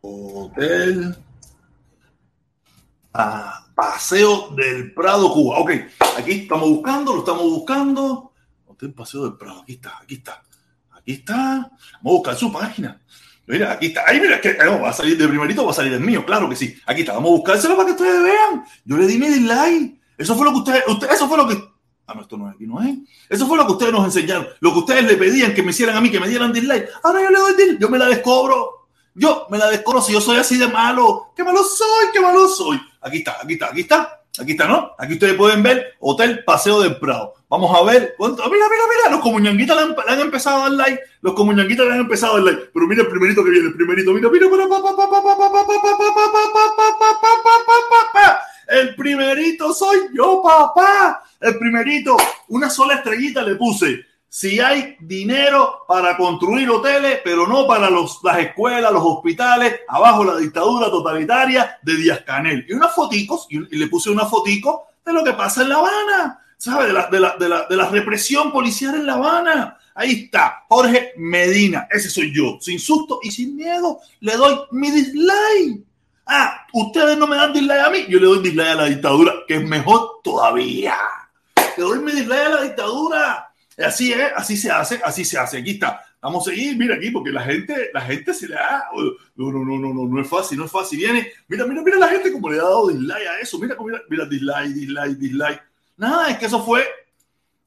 Hotel 0.00 1.14
a 3.12 3.66
Paseo 3.74 4.48
del 4.56 4.94
Prado, 4.94 5.30
Cuba. 5.30 5.58
Ok, 5.58 5.72
aquí 6.16 6.32
estamos 6.32 6.70
buscando, 6.70 7.12
lo 7.12 7.18
estamos 7.18 7.42
buscando. 7.42 8.32
Hotel 8.66 8.94
Paseo 8.94 9.24
del 9.24 9.36
Prado, 9.36 9.60
aquí 9.60 9.74
está, 9.74 9.98
aquí 9.98 10.14
está. 10.14 10.42
Aquí 10.92 11.12
está. 11.12 11.34
Vamos 11.34 11.70
a 12.04 12.08
buscar 12.08 12.36
su 12.36 12.50
página. 12.50 12.98
Mira, 13.46 13.72
aquí 13.72 13.88
está. 13.88 14.04
Ahí, 14.08 14.18
mira, 14.18 14.40
que 14.40 14.54
va 14.54 14.88
a 14.88 14.92
salir 14.94 15.18
de 15.18 15.28
primerito, 15.28 15.66
va 15.66 15.72
a 15.72 15.74
salir 15.74 15.92
el 15.92 16.00
mío, 16.00 16.24
claro 16.24 16.48
que 16.48 16.56
sí. 16.56 16.74
Aquí 16.86 17.02
está, 17.02 17.12
vamos 17.12 17.28
a 17.28 17.36
buscárselo 17.36 17.76
para 17.76 17.86
que 17.88 17.92
ustedes 17.92 18.22
vean. 18.22 18.64
Yo 18.86 18.96
le 18.96 19.06
di 19.06 19.18
mi 19.18 19.28
dislike. 19.28 20.00
Eso 20.16 20.34
fue 20.34 20.46
lo 20.46 20.52
que 20.52 20.58
ustedes, 20.60 20.84
eso 21.10 21.28
fue 21.28 21.36
lo 21.36 21.46
que. 21.46 21.71
Ah, 22.06 22.14
aquí, 22.18 22.66
no 22.66 22.82
es. 22.82 22.98
Eso 23.28 23.46
fue 23.46 23.56
lo 23.56 23.66
que 23.66 23.72
ustedes 23.72 23.92
nos 23.92 24.04
enseñaron. 24.04 24.46
Lo 24.60 24.72
que 24.72 24.78
ustedes 24.80 25.04
le 25.04 25.16
pedían 25.16 25.54
que 25.54 25.62
me 25.62 25.70
hicieran 25.70 25.96
a 25.96 26.00
mí, 26.00 26.10
que 26.10 26.20
me 26.20 26.28
dieran 26.28 26.52
dislike. 26.52 26.88
Ahora 27.02 27.22
yo 27.22 27.30
le 27.30 27.38
doy 27.38 27.54
dislike. 27.54 27.80
Yo 27.80 27.88
me 27.88 27.98
la 27.98 28.06
descobro. 28.06 28.88
Yo 29.14 29.46
me 29.50 29.58
la 29.58 29.70
desconozco, 29.70 30.10
yo 30.10 30.20
soy 30.20 30.38
así 30.38 30.56
de 30.56 30.68
malo. 30.68 31.32
¡Qué 31.36 31.44
malo 31.44 31.62
soy! 31.62 32.06
¡Qué 32.12 32.20
malo 32.20 32.48
soy! 32.48 32.80
Aquí 33.02 33.18
está, 33.18 33.36
aquí 33.42 33.52
está, 33.54 33.66
aquí 33.66 33.80
está. 33.82 34.22
Aquí 34.40 34.52
está, 34.52 34.66
¿no? 34.66 34.92
Aquí 34.96 35.12
ustedes 35.12 35.34
pueden 35.34 35.62
ver 35.62 35.94
Hotel 36.00 36.42
Paseo 36.44 36.80
del 36.80 36.96
Prado. 36.96 37.34
Vamos 37.50 37.70
a 37.76 37.82
ver. 37.82 38.14
Mira, 38.18 38.48
mira, 38.48 38.66
mira. 38.66 39.10
Los 39.10 39.20
comuñanguitas 39.20 39.76
le, 39.76 39.94
han, 40.08 40.20
empezado 40.20 40.56
a 40.56 40.62
dar 40.62 40.72
like. 40.72 41.02
Los 41.20 41.34
comuñanguitas 41.34 41.84
le 41.84 41.92
han 41.92 42.00
empezado 42.00 42.32
a 42.32 42.36
dar 42.36 42.44
like. 42.44 42.70
Pero 42.72 42.86
mira 42.86 43.02
el 43.02 43.08
primerito 43.08 43.44
que 43.44 43.50
viene, 43.50 43.68
el 43.68 43.74
primerito. 43.74 44.10
Mira, 44.14 44.30
mira, 44.30 44.48
mira. 44.48 44.64
El 48.68 48.94
primerito 48.94 49.74
soy 49.74 49.98
yo, 50.14 50.42
papá. 50.42 51.22
El 51.42 51.58
primerito. 51.58 52.16
Una 52.48 52.70
sola 52.70 52.94
estrellita 52.94 53.42
le 53.42 53.56
puse 53.56 54.06
si 54.28 54.60
hay 54.60 54.96
dinero 54.98 55.80
para 55.86 56.16
construir 56.16 56.70
hoteles, 56.70 57.20
pero 57.22 57.46
no 57.46 57.66
para 57.66 57.90
los, 57.90 58.20
las 58.22 58.38
escuelas, 58.38 58.90
los 58.90 59.02
hospitales, 59.04 59.80
abajo 59.86 60.24
la 60.24 60.38
dictadura 60.38 60.86
totalitaria 60.90 61.78
de 61.82 61.96
Díaz 61.96 62.20
Canel. 62.24 62.64
Y 62.66 62.72
unas 62.72 62.94
foticos, 62.94 63.46
y, 63.50 63.58
le 63.76 63.88
puse 63.88 64.08
una 64.08 64.24
fotico 64.24 64.84
de 65.04 65.12
lo 65.12 65.22
que 65.22 65.34
pasa 65.34 65.60
en 65.62 65.68
La 65.68 65.74
Habana, 65.76 66.40
¿sabes? 66.56 66.86
De 66.86 66.92
la, 66.94 67.08
de, 67.08 67.20
la, 67.20 67.36
de, 67.36 67.48
la, 67.48 67.66
de 67.68 67.76
la 67.76 67.90
represión 67.90 68.50
policial 68.52 68.94
en 68.94 69.04
La 69.04 69.14
Habana. 69.14 69.76
Ahí 69.94 70.24
está, 70.24 70.64
Jorge 70.66 71.12
Medina, 71.18 71.86
ese 71.90 72.08
soy 72.08 72.34
yo, 72.34 72.56
sin 72.58 72.78
susto 72.78 73.20
y 73.22 73.30
sin 73.30 73.54
miedo, 73.54 73.98
le 74.20 74.36
doy 74.36 74.60
mi 74.70 74.90
dislike. 74.90 75.84
Ah, 76.24 76.64
ustedes 76.72 77.18
no 77.18 77.26
me 77.26 77.36
dan 77.36 77.52
dislike 77.52 77.84
a 77.84 77.90
mí, 77.90 78.06
yo 78.08 78.18
le 78.18 78.26
doy 78.26 78.38
dislike 78.38 78.68
a 78.68 78.74
la 78.76 78.84
dictadura, 78.86 79.34
que 79.46 79.56
es 79.56 79.68
mejor 79.68 80.22
todavía. 80.24 80.96
Doy 81.76 81.98
mi 82.00 82.12
dislike 82.12 82.46
a 82.46 82.48
la 82.48 82.62
dictadura 82.62 83.52
Así 83.78 84.12
es, 84.12 84.32
así 84.36 84.56
se 84.56 84.70
hace, 84.70 85.00
así 85.02 85.24
se 85.24 85.38
hace. 85.38 85.58
Aquí 85.58 85.72
está. 85.72 86.02
Vamos 86.20 86.46
a 86.46 86.50
seguir, 86.50 86.76
mira 86.76 86.94
aquí, 86.96 87.10
porque 87.10 87.30
la 87.30 87.42
gente, 87.42 87.90
la 87.92 88.00
gente 88.02 88.34
se 88.34 88.46
le 88.48 88.54
da. 88.54 88.84
No, 89.34 89.50
no, 89.50 89.64
no, 89.64 89.78
no, 89.78 89.94
no, 89.94 90.06
no 90.06 90.20
es 90.20 90.28
fácil, 90.28 90.58
no 90.58 90.66
es 90.66 90.70
fácil. 90.70 90.98
Viene, 90.98 91.32
mira, 91.48 91.66
mira, 91.66 91.82
mira 91.82 91.98
la 91.98 92.08
gente 92.08 92.30
como 92.30 92.50
le 92.50 92.60
ha 92.60 92.64
dado 92.64 92.88
dislike 92.88 93.26
a 93.26 93.40
eso. 93.40 93.58
Mira, 93.58 93.76
mira, 93.80 94.02
mira, 94.08 94.26
dislike, 94.26 94.74
dislike, 94.74 95.18
dislike. 95.18 95.62
Nada, 95.96 96.28
es 96.28 96.38
que 96.38 96.46
eso 96.46 96.62
fue, 96.62 96.84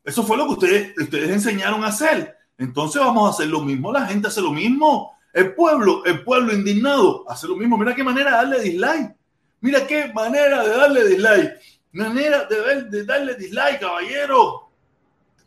eso 0.04 0.24
fue 0.24 0.38
lo 0.38 0.46
que 0.46 0.54
ustedes, 0.54 0.98
ustedes 0.98 1.30
enseñaron 1.30 1.84
a 1.84 1.88
hacer. 1.88 2.38
Entonces 2.58 3.02
vamos 3.02 3.28
a 3.28 3.32
hacer 3.32 3.48
lo 3.48 3.62
mismo. 3.62 3.92
La 3.92 4.06
gente 4.06 4.28
hace 4.28 4.42
lo 4.42 4.52
mismo. 4.52 5.18
El 5.34 5.54
pueblo, 5.54 6.06
el 6.06 6.24
pueblo 6.24 6.54
indignado 6.54 7.30
hace 7.30 7.48
lo 7.48 7.58
mismo. 7.58 7.78
Mira 7.78 7.94
qué 7.94 8.04
manera 8.04 8.32
de 8.32 8.38
darle 8.38 8.62
dislike. 8.62 9.16
Mira 9.60 9.88
qué 9.88 10.14
manera 10.14 10.64
de 10.64 10.70
darle 10.70 11.08
dislike. 11.10 11.52
Manera 11.96 12.46
de, 12.46 12.84
de 12.84 13.06
darle 13.06 13.36
dislike, 13.36 13.80
caballero. 13.80 14.70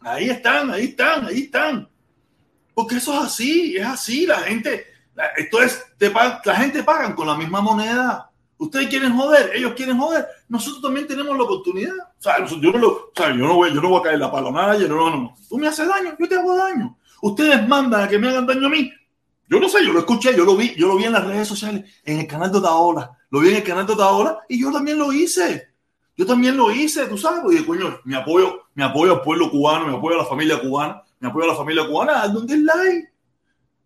Ahí 0.00 0.30
están, 0.30 0.70
ahí 0.70 0.84
están, 0.86 1.26
ahí 1.26 1.42
están. 1.42 1.88
Porque 2.74 2.96
eso 2.96 3.12
es 3.14 3.20
así, 3.20 3.76
es 3.76 3.84
así. 3.84 4.26
La 4.26 4.38
gente, 4.38 4.86
esto 5.36 5.62
es, 5.62 5.84
la 6.44 6.54
gente 6.54 6.82
pagan 6.82 7.14
con 7.14 7.26
la 7.26 7.36
misma 7.36 7.60
moneda. 7.60 8.30
Ustedes 8.56 8.88
quieren 8.88 9.16
joder, 9.16 9.52
ellos 9.54 9.74
quieren 9.76 9.98
joder. 9.98 10.26
Nosotros 10.48 10.80
también 10.82 11.06
tenemos 11.06 11.36
la 11.36 11.44
oportunidad. 11.44 11.94
O 11.94 12.22
sea, 12.22 12.44
yo 12.46 12.72
no, 12.72 12.78
lo, 12.78 13.12
yo 13.14 13.34
no, 13.34 13.54
voy, 13.54 13.74
yo 13.74 13.80
no 13.80 13.90
voy 13.90 14.00
a 14.00 14.02
caer 14.04 14.18
la 14.18 14.30
palo 14.30 14.48
a 14.48 14.52
nadie. 14.52 14.88
No, 14.88 14.96
no, 14.96 15.10
no. 15.10 15.34
Tú 15.48 15.58
me 15.58 15.68
haces 15.68 15.86
daño, 15.86 16.16
yo 16.18 16.28
te 16.28 16.34
hago 16.34 16.56
daño. 16.56 16.96
Ustedes 17.20 17.68
mandan 17.68 18.02
a 18.02 18.08
que 18.08 18.18
me 18.18 18.28
hagan 18.28 18.46
daño 18.46 18.66
a 18.66 18.70
mí. 18.70 18.90
Yo 19.48 19.60
no 19.60 19.68
sé, 19.68 19.84
yo 19.84 19.92
lo 19.92 20.00
escuché, 20.00 20.36
yo 20.36 20.44
lo 20.44 20.56
vi, 20.56 20.74
yo 20.76 20.88
lo 20.88 20.96
vi 20.96 21.04
en 21.04 21.12
las 21.12 21.26
redes 21.26 21.48
sociales, 21.48 21.84
en 22.04 22.20
el 22.20 22.26
canal 22.26 22.52
de 22.52 22.58
Otaola. 22.58 23.18
Lo 23.30 23.40
vi 23.40 23.50
en 23.50 23.56
el 23.56 23.62
canal 23.62 23.86
de 23.86 23.92
Otaola 23.94 24.40
y 24.48 24.60
yo 24.60 24.70
también 24.70 24.98
lo 24.98 25.12
hice. 25.12 25.67
Yo 26.18 26.26
también 26.26 26.56
lo 26.56 26.72
hice, 26.72 27.06
tú 27.06 27.16
sabes, 27.16 27.60
y 27.60 27.64
coño, 27.64 28.00
mi 28.02 28.16
apoyo, 28.16 28.64
mi 28.74 28.82
apoyo 28.82 29.12
al 29.12 29.22
pueblo 29.22 29.48
cubano, 29.52 29.86
mi 29.86 29.96
apoyo 29.96 30.16
a 30.16 30.24
la 30.24 30.28
familia 30.28 30.60
cubana, 30.60 31.00
mi 31.20 31.28
apoyo 31.28 31.44
a 31.44 31.48
la 31.52 31.54
familia 31.54 31.86
cubana, 31.86 32.22
hazme 32.22 32.40
un 32.40 32.46
dislike. 32.46 33.12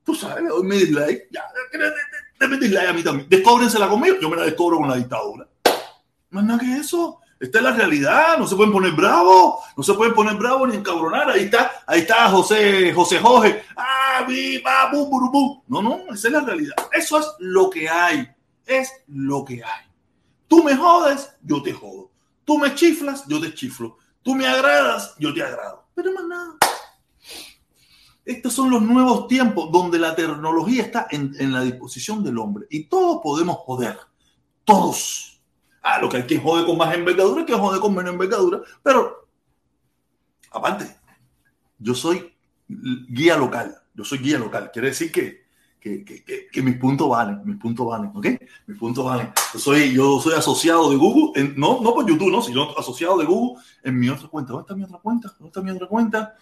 Tú 0.03 0.15
sabes, 0.15 0.49
doy 0.49 0.63
mi 0.63 0.79
dislike. 0.79 1.29
Ya, 1.31 1.45
déme 2.41 2.57
dislike 2.57 2.89
a 2.89 2.93
mí 2.95 3.03
también. 3.03 3.29
Descóbrensela 3.29 3.87
conmigo, 3.87 4.17
yo 4.19 4.31
me 4.31 4.37
la 4.37 4.45
descubro 4.45 4.79
con 4.79 4.89
la 4.89 4.97
dictadura. 4.97 5.47
Más 6.31 6.43
nada 6.43 6.59
que 6.59 6.75
eso. 6.75 7.19
Esta 7.39 7.59
es 7.59 7.65
la 7.65 7.73
realidad, 7.73 8.39
no 8.39 8.47
se 8.47 8.57
pueden 8.57 8.73
poner 8.73 8.93
bravos, 8.93 9.57
no 9.77 9.83
se 9.83 9.93
pueden 9.93 10.15
poner 10.15 10.37
bravos 10.37 10.71
ni 10.71 10.77
encabronar. 10.77 11.29
Ahí 11.29 11.43
está, 11.43 11.71
ahí 11.87 12.01
está 12.01 12.31
José, 12.31 12.95
José 12.95 13.19
Jorge. 13.19 13.63
Ah, 13.77 14.25
viva, 14.27 14.89
bu, 14.91 15.07
bu, 15.07 15.31
bu. 15.31 15.65
No, 15.69 15.83
no, 15.83 16.15
esa 16.15 16.29
es 16.29 16.33
la 16.33 16.41
realidad. 16.41 16.77
Eso 16.93 17.19
es 17.19 17.27
lo 17.41 17.69
que 17.69 17.91
hay. 17.91 18.27
Es 18.65 18.91
lo 19.09 19.45
que 19.45 19.63
hay. 19.63 19.85
Tú 20.49 20.63
me 20.63 20.75
jodes, 20.75 21.35
yo 21.43 21.63
te 21.63 21.75
jodo. 21.75 22.12
Tú 22.45 22.59
me 22.59 22.75
chiflas, 22.75 23.27
yo 23.29 23.41
te 23.41 23.55
chiflo. 23.55 23.99
Tú 24.23 24.35
me 24.35 24.47
agradas, 24.47 25.15
yo 25.19 25.33
te 25.33 25.43
agrado. 25.43 25.87
Pero 25.95 26.13
más 26.13 26.25
nada. 26.27 26.57
Estos 28.25 28.53
son 28.53 28.71
los 28.71 28.83
nuevos 28.83 29.27
tiempos 29.27 29.71
donde 29.73 29.99
la 29.99 30.15
tecnología 30.15 30.83
está 30.83 31.09
en, 31.11 31.35
en 31.39 31.53
la 31.53 31.63
disposición 31.63 32.23
del 32.23 32.39
hombre 32.39 32.67
y 32.71 32.85
todos 32.85 33.21
podemos 33.23 33.57
joder. 33.57 33.99
Todos 34.65 35.33
Ah, 35.83 35.99
lo 36.01 36.09
que 36.09 36.19
hay 36.19 36.27
que 36.27 36.39
jode 36.39 36.65
con 36.65 36.79
más 36.79 36.95
envergadura, 36.95 37.45
que 37.45 37.55
jode 37.55 37.81
con 37.81 37.93
menos 37.93 38.13
envergadura. 38.13 38.61
Pero, 38.85 39.29
aparte, 40.53 40.97
yo 41.79 41.95
soy 41.95 42.33
guía 42.69 43.37
local. 43.37 43.77
Yo 43.93 44.05
soy 44.05 44.19
guía 44.19 44.39
local. 44.39 44.71
Quiere 44.73 44.89
decir 44.89 45.11
que, 45.11 45.42
que, 45.83 46.63
mis 46.63 46.77
puntos 46.77 47.09
valen. 47.09 47.41
Mis 47.45 47.57
puntos 47.57 47.87
valen. 47.87 48.11
¿Ok? 48.15 48.27
Mis 48.67 48.79
puntos 48.79 49.05
valen. 49.05 49.31
Yo 49.53 49.59
soy, 49.59 49.93
yo 49.93 50.21
soy 50.21 50.35
asociado 50.35 50.91
de 50.91 50.97
Google. 50.97 51.55
no, 51.57 51.81
no 51.83 51.95
por 51.95 52.09
YouTube, 52.09 52.31
no, 52.31 52.41
sino 52.41 52.71
asociado 52.79 53.19
de 53.19 53.27
Google 53.27 53.63
en 53.83 53.99
mi 53.99 54.09
otra 54.09 54.29
cuenta. 54.29 54.53
¿Dónde 54.53 54.63
está 54.63 54.75
mi 54.75 54.85
otra 54.85 54.99
cuenta? 54.99 55.29
¿Dónde 55.39 55.49
está 55.49 55.61
mi 55.61 55.71
otra 55.71 55.87
cuenta? 55.89 56.37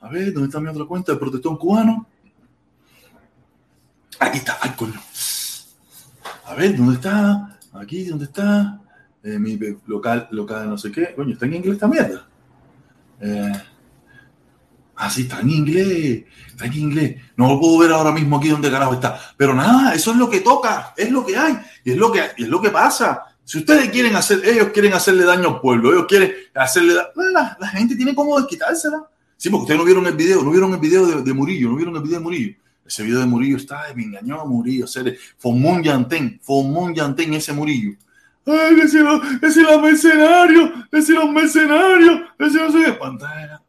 A 0.00 0.08
ver, 0.08 0.32
¿dónde 0.32 0.48
está 0.48 0.60
mi 0.60 0.68
otra 0.68 0.84
cuenta 0.84 1.12
de 1.12 1.18
protección 1.18 1.56
cubano? 1.56 2.06
Aquí 4.20 4.38
está. 4.38 4.58
Ay, 4.60 4.70
coño. 4.76 5.00
A 6.46 6.54
ver, 6.54 6.76
¿dónde 6.76 6.94
está? 6.94 7.58
Aquí, 7.72 8.04
¿dónde 8.04 8.26
está? 8.26 8.80
eh, 9.24 9.38
mi 9.38 9.58
local, 9.86 10.28
local, 10.30 10.68
no 10.68 10.78
sé 10.78 10.92
qué. 10.92 11.14
Coño, 11.14 11.32
está 11.32 11.46
en 11.46 11.54
inglés 11.54 11.74
esta 11.74 11.88
mierda. 11.88 12.26
Eh, 13.20 13.52
ah, 14.96 15.10
sí, 15.10 15.22
está 15.22 15.40
en 15.40 15.50
inglés. 15.50 16.24
Está 16.48 16.66
en 16.66 16.72
inglés. 16.74 17.16
No 17.36 17.48
lo 17.48 17.60
puedo 17.60 17.78
ver 17.78 17.92
ahora 17.92 18.12
mismo 18.12 18.38
aquí 18.38 18.48
donde 18.48 18.70
carajo 18.70 18.94
está. 18.94 19.18
Pero 19.36 19.54
nada, 19.54 19.94
eso 19.94 20.12
es 20.12 20.16
lo 20.16 20.30
que 20.30 20.40
toca. 20.40 20.94
Es 20.96 21.10
lo 21.10 21.24
que 21.24 21.36
hay. 21.36 21.58
Y 21.84 21.92
es 21.92 21.96
lo 21.96 22.12
que, 22.12 22.20
es 22.36 22.48
lo 22.48 22.60
que 22.60 22.70
pasa. 22.70 23.22
Si 23.44 23.58
ustedes 23.58 23.90
quieren 23.90 24.16
hacer, 24.16 24.40
ellos 24.44 24.68
quieren 24.72 24.94
hacerle 24.94 25.24
daño 25.24 25.48
al 25.48 25.60
pueblo, 25.60 25.92
ellos 25.92 26.06
quieren 26.08 26.32
hacerle 26.54 26.94
daño. 26.94 27.10
La, 27.58 27.68
gente 27.68 27.94
tiene 27.94 28.14
como 28.14 28.38
desquitársela. 28.38 29.06
Sí, 29.36 29.50
porque 29.50 29.62
ustedes 29.62 29.78
no 29.78 29.84
vieron 29.84 30.06
el 30.06 30.14
video, 30.14 30.42
no 30.42 30.50
vieron 30.50 30.72
el 30.72 30.80
video 30.80 31.22
de, 31.22 31.32
Murillo, 31.34 31.68
no 31.68 31.76
vieron 31.76 31.94
el 31.96 32.02
video 32.02 32.18
de 32.18 32.24
Murillo. 32.24 32.54
Ese 32.86 33.02
video 33.02 33.20
de 33.20 33.26
Murillo 33.26 33.56
está, 33.56 33.82
me 33.94 34.04
engañó 34.04 34.40
a 34.40 34.46
Murillo. 34.46 34.86
Un 35.42 35.82
Yantén, 35.82 36.40
un 36.46 36.94
Yantén 36.94 37.34
ese 37.34 37.52
Murillo. 37.52 37.96
¡Ay, 38.46 38.76
que 38.76 38.88
si 38.88 38.98
los, 38.98 39.20
que 39.40 39.50
si 39.50 39.62
los 39.62 39.80
mercenarios! 39.80 40.70
¡Que 40.90 41.02
si 41.02 41.12
los 41.12 41.30
mercenarios! 41.30 42.20
¡Que 42.38 42.50
si 42.50 42.56
no 42.56 42.70
sé! 42.70 42.92
Pantalla. 42.92 43.63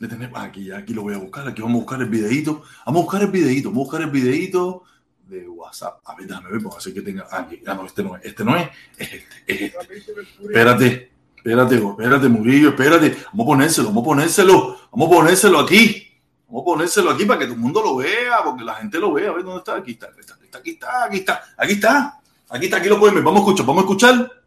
De 0.00 0.08
tener, 0.08 0.30
aquí, 0.34 0.72
aquí 0.72 0.94
lo 0.94 1.02
voy 1.02 1.12
a 1.12 1.18
buscar. 1.18 1.46
Aquí 1.46 1.60
vamos 1.60 1.76
a 1.76 1.80
buscar 1.84 2.00
el 2.00 2.08
videito. 2.08 2.62
Vamos 2.86 3.00
a 3.00 3.04
buscar 3.04 3.22
el 3.22 3.28
videito. 3.28 3.68
Vamos 3.68 3.82
a 3.82 3.84
buscar 3.84 4.00
el 4.00 4.10
videito 4.10 4.82
de 5.28 5.46
WhatsApp. 5.46 6.00
A 6.06 6.16
ver, 6.16 6.26
déjame 6.26 6.50
ver, 6.50 6.62
porque 6.62 6.78
hacer 6.78 6.94
que 6.94 7.02
tenga. 7.02 7.28
Aquí, 7.30 7.62
ah, 7.66 7.74
no, 7.74 7.84
este 7.84 8.02
no 8.02 8.16
es. 8.16 8.24
Este 8.24 8.42
no 8.42 8.56
es. 8.56 8.68
Es 8.96 9.12
este. 9.12 9.36
Es 9.46 9.60
este. 9.60 10.22
Espérate. 10.40 11.10
Espérate, 11.36 11.76
espérate, 11.76 12.28
Murillo, 12.28 12.70
espérate. 12.70 13.16
Vamos 13.32 13.44
a 13.44 13.48
ponérselo, 13.48 13.88
vamos 13.88 14.02
a 14.02 14.06
ponérselo. 14.06 14.76
Vamos 14.90 15.08
a 15.08 15.10
ponérselo 15.10 15.58
aquí. 15.60 16.06
Vamos 16.48 16.62
a 16.62 16.64
ponérselo 16.64 17.10
aquí 17.10 17.24
para 17.24 17.38
que 17.38 17.44
todo 17.46 17.54
el 17.54 17.60
mundo 17.60 17.82
lo 17.82 17.96
vea, 17.96 18.40
porque 18.44 18.64
la 18.64 18.74
gente 18.74 18.98
lo 18.98 19.12
vea. 19.12 19.30
A 19.30 19.34
ver 19.34 19.44
dónde 19.44 19.58
está. 19.58 19.76
Aquí 19.76 19.92
está, 19.92 20.06
aquí 20.06 20.20
está, 20.20 20.34
aquí 20.58 20.70
está, 20.70 21.04
aquí 21.04 21.18
está. 21.18 21.42
Aquí 21.56 21.72
está. 21.74 22.20
Aquí 22.48 22.64
está, 22.64 22.76
aquí 22.78 22.88
lo 22.88 22.98
pueden 22.98 23.14
ver. 23.16 23.24
Vamos 23.24 23.40
a 23.40 23.42
escuchar, 23.42 23.66
vamos 23.66 23.82
a 23.82 23.86
escuchar. 23.86 24.42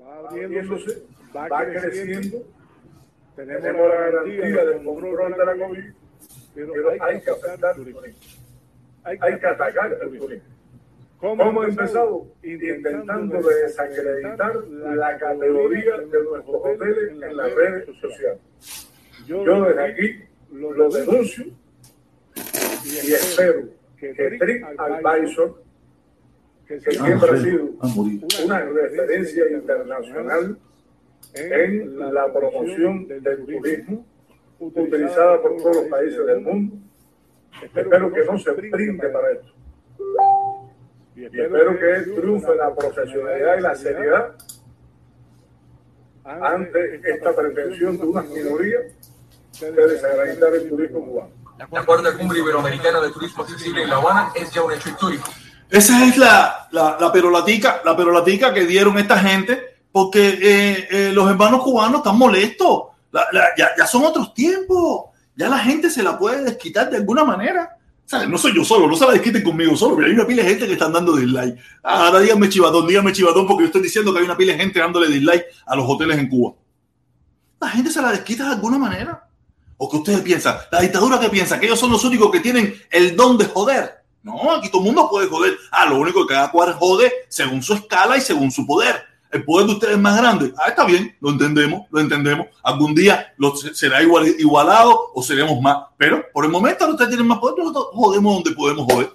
Va 0.00 0.28
abriéndose, 0.28 1.02
va, 1.34 1.64
creciendo. 1.64 2.61
Tenemos, 3.36 3.88
la 3.88 3.94
garantía 3.94 4.64
del 4.64 4.84
control 4.84 5.32
de 5.32 5.44
la 5.46 5.56
COVID, 5.56 5.84
pero, 6.54 6.90
hay, 6.90 7.20
que 7.20 7.30
atacar 7.30 7.70
el 7.70 7.76
turismo. 7.76 8.00
Hay 9.04 9.38
que 9.38 9.46
atacar 9.46 9.98
el 10.02 10.18
turismo. 10.18 10.52
¿Cómo 11.18 11.42
hemos 11.44 11.68
empezado? 11.68 12.26
Intentando 12.42 13.40
desacreditar 13.40 14.56
la 14.66 15.16
categoría 15.18 15.98
de 15.98 16.22
nuestros 16.24 16.56
hoteles 16.64 17.10
en 17.12 17.36
las 17.36 17.54
redes 17.54 17.88
sociales. 18.00 18.40
Yo 19.26 19.64
desde 19.64 19.84
aquí 19.84 20.24
lo 20.50 20.90
denuncio 20.90 21.44
y 22.84 23.12
espero 23.12 23.68
que 23.96 24.12
Trick 24.12 24.64
Advisor, 24.76 25.62
que 26.66 26.80
siempre 26.80 27.30
ha 27.30 27.36
sido 27.36 27.68
una 28.44 28.60
referencia 28.64 29.48
internacional 29.48 30.58
en 31.34 31.98
la 32.14 32.32
promoción 32.32 33.08
del 33.08 33.44
turismo, 33.46 34.04
utilizada 34.58 35.40
por 35.40 35.56
todos 35.56 35.76
los 35.76 35.86
países 35.86 36.26
del 36.26 36.40
mundo. 36.40 36.76
Espero 37.62 38.12
que 38.12 38.24
no 38.24 38.38
se 38.38 38.50
brinde 38.52 39.08
para 39.08 39.32
esto. 39.32 39.52
Y 41.14 41.24
espero 41.24 41.78
que 41.78 42.10
triunfe 42.20 42.54
la 42.56 42.74
profesionalidad 42.74 43.58
y 43.58 43.60
la 43.60 43.74
seriedad 43.74 44.34
ante 46.24 47.00
esta 47.04 47.34
pretensión 47.34 47.98
de 47.98 48.04
unas 48.04 48.28
minorías 48.28 48.82
de 49.60 49.70
desacreditar 49.70 50.54
el 50.54 50.68
turismo 50.68 51.04
cubano. 51.04 51.30
La 51.58 51.84
cuarta 51.84 52.16
cumbre 52.16 52.38
iberoamericana 52.38 53.00
de 53.00 53.10
turismo 53.10 53.42
accesible 53.42 53.82
en 53.82 53.90
La 53.90 53.96
Habana 53.96 54.32
es 54.34 54.50
ya 54.52 54.62
un 54.62 54.72
hecho 54.72 54.88
histórico. 54.88 55.30
Esa 55.70 56.04
es 56.06 56.16
la, 56.18 56.68
la, 56.72 56.96
la 57.00 57.12
perolatica, 57.12 57.80
la 57.84 57.96
perolatica 57.96 58.52
que 58.52 58.66
dieron 58.66 58.98
esta 58.98 59.18
gente, 59.18 59.71
porque 59.92 60.38
eh, 60.40 60.88
eh, 60.90 61.12
los 61.12 61.30
hermanos 61.30 61.62
cubanos 61.62 61.98
están 61.98 62.16
molestos. 62.16 62.84
Ya, 63.12 63.86
son 63.86 64.04
otros 64.04 64.32
tiempos. 64.32 65.10
Ya 65.36 65.48
la 65.48 65.58
gente 65.58 65.90
se 65.90 66.02
la 66.02 66.18
puede 66.18 66.42
desquitar 66.42 66.90
de 66.90 66.96
alguna 66.96 67.24
manera. 67.24 67.76
No 68.28 68.36
soy 68.36 68.54
yo 68.54 68.62
solo, 68.62 68.86
no 68.86 68.96
se 68.96 69.06
la 69.06 69.12
desquiten 69.12 69.42
conmigo 69.42 69.74
solo, 69.74 69.96
pero 69.96 70.08
hay 70.08 70.12
una 70.12 70.26
pila 70.26 70.42
de 70.42 70.50
gente 70.50 70.66
que 70.66 70.74
están 70.74 70.92
dando 70.92 71.16
dislike. 71.16 71.56
Ahora 71.82 72.20
díganme 72.20 72.48
chivatón, 72.48 72.86
díganme 72.86 73.12
chivatón, 73.12 73.46
porque 73.46 73.62
yo 73.62 73.66
estoy 73.66 73.80
diciendo 73.80 74.12
que 74.12 74.18
hay 74.18 74.24
una 74.26 74.36
pila 74.36 74.52
de 74.52 74.58
gente 74.58 74.80
dándole 74.80 75.08
dislike 75.08 75.46
a 75.64 75.76
los 75.76 75.88
hoteles 75.88 76.18
en 76.18 76.28
Cuba. 76.28 76.54
La 77.60 77.68
gente 77.68 77.90
se 77.90 78.02
la 78.02 78.10
desquita 78.10 78.44
de 78.44 78.54
alguna 78.54 78.76
manera. 78.76 79.26
¿O 79.78 79.88
que 79.88 79.96
ustedes 79.96 80.20
piensan? 80.20 80.56
¿La 80.70 80.80
dictadura 80.80 81.18
que 81.18 81.30
piensa? 81.30 81.58
¿Que 81.58 81.66
ellos 81.66 81.80
son 81.80 81.90
los 81.90 82.04
únicos 82.04 82.30
que 82.30 82.40
tienen 82.40 82.74
el 82.90 83.16
don 83.16 83.38
de 83.38 83.46
joder? 83.46 84.02
No, 84.22 84.52
aquí 84.52 84.68
todo 84.68 84.82
el 84.82 84.86
mundo 84.86 85.08
puede 85.10 85.28
joder. 85.28 85.56
Ah, 85.70 85.86
lo 85.86 85.96
único 85.96 86.26
que 86.26 86.34
cada 86.34 86.50
cual 86.50 86.74
jode 86.74 87.10
según 87.28 87.62
su 87.62 87.74
escala 87.74 88.16
y 88.16 88.20
según 88.20 88.50
su 88.50 88.66
poder. 88.66 89.11
El 89.32 89.46
poder 89.46 89.66
de 89.66 89.72
ustedes 89.72 89.94
es 89.94 90.00
más 90.00 90.18
grande. 90.18 90.52
Ah, 90.58 90.68
está 90.68 90.84
bien, 90.84 91.16
lo 91.18 91.30
entendemos, 91.30 91.86
lo 91.90 92.00
entendemos. 92.00 92.48
Algún 92.62 92.94
día 92.94 93.34
será 93.72 94.02
igual, 94.02 94.26
igualado 94.38 95.10
o 95.14 95.22
seremos 95.22 95.58
más. 95.58 95.86
Pero 95.96 96.22
por 96.34 96.44
el 96.44 96.50
momento 96.50 96.86
ustedes 96.86 97.08
tienen 97.08 97.26
más 97.26 97.38
poder, 97.38 97.56
nosotros 97.58 97.86
jodemos 97.94 98.34
donde 98.34 98.50
podemos 98.50 98.84
joder. 98.92 99.10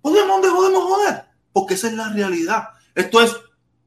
Podemos 0.00 0.28
donde 0.28 0.48
podemos 0.48 0.84
joder. 0.84 1.24
Porque 1.52 1.74
esa 1.74 1.88
es 1.88 1.92
la 1.92 2.08
realidad. 2.08 2.68
Esto 2.94 3.20
es 3.20 3.36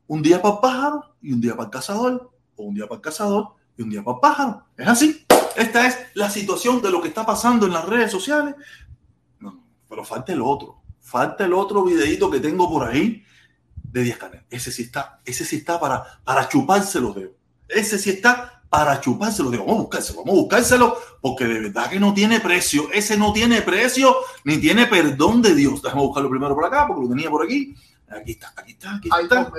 un 0.05 0.21
día 0.21 0.39
para 0.39 0.53
el 0.53 0.61
pájaro 0.61 1.15
y 1.19 1.33
un 1.33 1.41
día 1.41 1.55
para 1.55 1.65
el 1.65 1.71
cazador. 1.71 2.31
O 2.55 2.63
un 2.65 2.75
día 2.75 2.87
para 2.87 3.01
cazador 3.01 3.47
y 3.75 3.81
un 3.81 3.89
día 3.89 4.03
para 4.03 4.17
el 4.17 4.21
pájaro. 4.21 4.63
Es 4.77 4.87
así. 4.87 5.25
Esta 5.55 5.87
es 5.87 5.97
la 6.13 6.29
situación 6.29 6.79
de 6.79 6.91
lo 6.91 7.01
que 7.01 7.07
está 7.07 7.25
pasando 7.25 7.65
en 7.65 7.73
las 7.73 7.85
redes 7.85 8.11
sociales. 8.11 8.53
No, 9.39 9.63
pero 9.89 10.05
falta 10.05 10.31
el 10.31 10.43
otro. 10.43 10.83
Falta 10.99 11.43
el 11.43 11.53
otro 11.53 11.83
videito 11.83 12.29
que 12.29 12.39
tengo 12.39 12.69
por 12.69 12.87
ahí 12.87 13.23
de 13.91 14.03
10 14.03 14.17
Canel. 14.17 14.43
Ese 14.49 14.71
sí 14.71 14.83
está, 14.83 15.19
ese 15.25 15.45
sí 15.45 15.57
está 15.57 15.79
para, 15.79 16.03
para 16.23 16.47
chuparse 16.47 16.99
los 16.99 17.15
dedos. 17.15 17.33
Ese 17.67 17.97
sí 17.97 18.09
está 18.11 18.63
para 18.69 19.01
chuparse 19.01 19.41
los 19.41 19.51
dedos. 19.51 19.65
Vamos 19.65 19.79
a 19.79 19.83
buscárselo, 19.83 20.19
vamos 20.19 20.33
a 20.33 20.41
buscárselo, 20.41 20.97
porque 21.21 21.45
de 21.45 21.59
verdad 21.59 21.89
que 21.89 21.99
no 21.99 22.13
tiene 22.13 22.39
precio. 22.39 22.89
Ese 22.93 23.17
no 23.17 23.33
tiene 23.33 23.61
precio 23.61 24.15
ni 24.43 24.57
tiene 24.57 24.85
perdón 24.85 25.41
de 25.41 25.55
Dios. 25.55 25.81
Déjame 25.81 26.01
buscarlo 26.01 26.29
primero 26.29 26.55
por 26.55 26.65
acá, 26.65 26.87
porque 26.87 27.03
lo 27.03 27.09
tenía 27.09 27.29
por 27.29 27.43
aquí. 27.43 27.75
Aquí 28.09 28.31
está, 28.31 28.53
aquí 28.55 28.71
está, 28.71 28.95
aquí 28.95 29.09
está. 29.09 29.51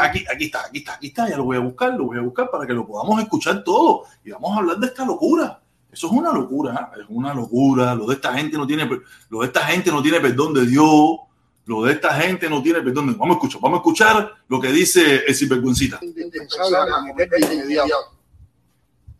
Aquí, 0.00 0.24
aquí 0.30 0.44
está, 0.44 0.64
aquí 0.66 0.78
está, 0.78 0.94
aquí 0.94 1.06
está. 1.06 1.28
Ya 1.28 1.36
lo 1.36 1.44
voy 1.44 1.56
a 1.56 1.60
buscar, 1.60 1.94
lo 1.94 2.06
voy 2.06 2.18
a 2.18 2.22
buscar 2.22 2.50
para 2.50 2.66
que 2.66 2.74
lo 2.74 2.86
podamos 2.86 3.22
escuchar 3.22 3.64
todo. 3.64 4.04
Y 4.24 4.30
vamos 4.30 4.54
a 4.54 4.60
hablar 4.60 4.78
de 4.78 4.86
esta 4.86 5.04
locura. 5.04 5.60
Eso 5.90 6.06
es 6.06 6.12
una 6.12 6.32
locura, 6.32 6.90
¿eh? 6.94 7.00
es 7.00 7.06
una 7.08 7.34
locura. 7.34 7.94
Lo 7.94 8.06
de 8.06 8.14
esta 8.14 8.34
gente 8.34 8.56
no 8.56 8.66
tiene, 8.66 8.88
lo 9.28 9.40
de 9.40 9.46
esta 9.46 9.62
gente 9.62 9.90
no 9.90 10.02
tiene 10.02 10.20
perdón 10.20 10.54
de 10.54 10.66
Dios. 10.66 11.20
Lo 11.66 11.82
de 11.84 11.92
esta 11.92 12.14
gente 12.14 12.48
no 12.48 12.62
tiene 12.62 12.80
perdón 12.80 13.16
Vamos 13.18 13.36
a 13.36 13.38
escuchar, 13.38 13.60
vamos 13.60 13.76
a 13.76 13.80
escuchar 13.80 14.34
lo 14.48 14.60
que 14.60 14.68
dice 14.68 15.24
el 15.26 15.34
sinvergüencita. 15.34 16.00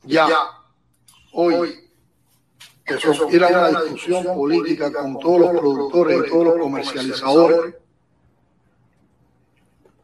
Ya, 0.05 0.29
hoy, 1.33 1.91
que 2.85 2.95
a 2.95 3.49
una 3.49 3.83
discusión 3.83 4.25
política 4.25 4.93
con 4.93 5.19
todos 5.19 5.41
los 5.41 5.61
productores 5.61 6.27
y 6.27 6.31
todos 6.31 6.45
los 6.45 6.59
comercializadores 6.59 7.75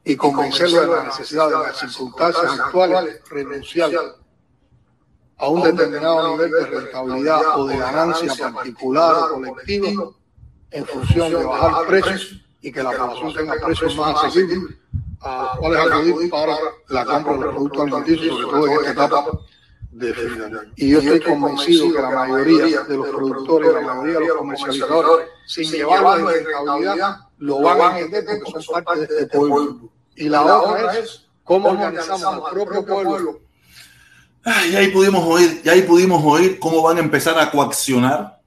y 0.04 0.16
convencerlo 0.16 0.82
de 0.82 0.86
la 0.86 1.04
necesidad 1.04 1.48
de 1.48 1.58
las 1.66 1.78
circunstancias 1.78 2.60
actuales 2.60 3.20
renunciar 3.28 3.90
a 5.38 5.48
un 5.48 5.62
determinado 5.62 6.30
nivel 6.30 6.50
de 6.50 6.66
rentabilidad 6.66 7.58
o 7.58 7.66
de 7.66 7.76
ganancia 7.76 8.52
particular 8.52 9.32
o 9.32 9.34
colectiva 9.34 10.12
en 10.70 10.84
función 10.84 11.32
de 11.32 11.44
bajar 11.44 11.86
precios 11.86 12.40
y 12.60 12.72
que 12.72 12.82
la 12.82 12.92
población 12.92 13.34
tenga 13.34 13.54
precios 13.64 13.96
más 13.96 14.24
asequibles 14.24 14.76
a 15.20 15.42
los 15.42 15.58
cuales 15.58 15.92
acudir 15.92 16.30
para 16.30 16.56
la 16.88 17.04
compra 17.04 17.32
de 17.32 17.38
los 17.40 17.54
productos 17.54 17.82
alimenticios, 17.82 18.40
sobre 18.40 18.46
todo 18.46 18.66
en 18.66 18.72
esta 18.72 18.90
etapa 18.90 19.40
de 19.92 20.14
final. 20.14 20.72
Y 20.76 20.90
yo 20.90 20.98
estoy 20.98 21.20
convencido 21.20 21.92
que 21.92 22.02
la 22.02 22.10
mayoría 22.10 22.82
de 22.82 22.96
los 22.96 23.08
productores, 23.08 23.72
la 23.72 23.80
mayoría 23.80 24.18
de 24.20 24.26
los 24.26 24.36
comercializadores, 24.36 25.28
sin 25.46 25.70
llevarlo 25.70 26.30
en 26.30 26.44
rentabilidad, 26.44 27.16
lo 27.38 27.60
van 27.60 27.80
a 27.80 27.98
entender 27.98 28.40
porque 28.44 28.62
son 28.62 28.84
parte 28.84 29.06
de 29.06 29.22
este 29.22 29.38
pueblo. 29.38 29.90
Y 30.14 30.28
la 30.28 30.44
otra 30.44 30.98
es 30.98 31.26
cómo 31.44 31.70
organizamos 31.70 32.24
al 32.24 32.52
propio 32.52 32.84
pueblo. 32.84 33.40
y 34.70 34.76
ahí 34.76 34.88
pudimos 34.88 35.24
oír, 35.24 35.62
y 35.64 35.68
ahí 35.68 35.82
pudimos 35.82 36.22
oír 36.24 36.58
cómo 36.58 36.82
van 36.82 36.98
a 36.98 37.00
empezar 37.00 37.38
a 37.38 37.50
coaccionar 37.50 38.40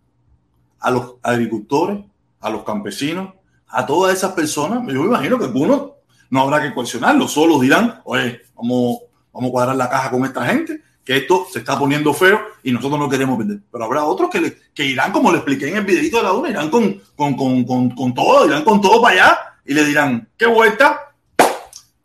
a 0.80 0.92
los 0.92 1.16
agricultores, 1.22 2.06
a 2.40 2.50
los 2.50 2.64
campesinos, 2.64 3.34
a 3.68 3.86
todas 3.86 4.16
esas 4.16 4.34
personas. 4.34 4.80
Yo 4.88 5.02
me 5.02 5.08
imagino 5.08 5.38
que 5.38 5.46
algunos 5.46 5.92
no 6.30 6.42
habrá 6.42 6.62
que 6.62 6.74
coaccionarlos, 6.74 7.32
solo 7.32 7.60
dirán, 7.60 8.02
oye, 8.06 8.42
vamos, 8.56 9.00
vamos 9.34 9.50
a 9.50 9.52
cuadrar 9.52 9.76
la 9.76 9.90
caja 9.90 10.12
con 10.12 10.26
esta 10.26 10.46
gente, 10.46 10.82
que 11.04 11.18
esto 11.18 11.48
se 11.52 11.60
está 11.60 11.78
poniendo 11.78 12.14
feo 12.14 12.40
y 12.64 12.72
nosotros 12.72 13.00
no 13.00 13.10
queremos 13.10 13.38
vender. 13.38 13.62
Pero 13.72 13.84
habrá 13.84 14.04
otros 14.04 14.30
que, 14.30 14.58
que 14.74 14.86
irán, 14.86 15.12
como 15.12 15.32
le 15.32 15.38
expliqué 15.38 15.70
en 15.70 15.78
el 15.78 15.86
videito 15.86 16.18
de 16.18 16.24
la 16.24 16.34
una, 16.34 16.50
irán 16.50 16.70
con, 16.70 17.02
con, 17.16 17.36
con, 17.36 17.64
con, 17.64 17.90
con 17.92 18.14
todo, 18.14 18.46
irán 18.46 18.64
con 18.64 18.80
todo 18.80 19.02
para 19.02 19.14
allá 19.14 19.40
y 19.66 19.74
le 19.74 19.86
dirán, 19.86 20.30
¿qué 20.38 20.46
vuelta? 20.46 21.16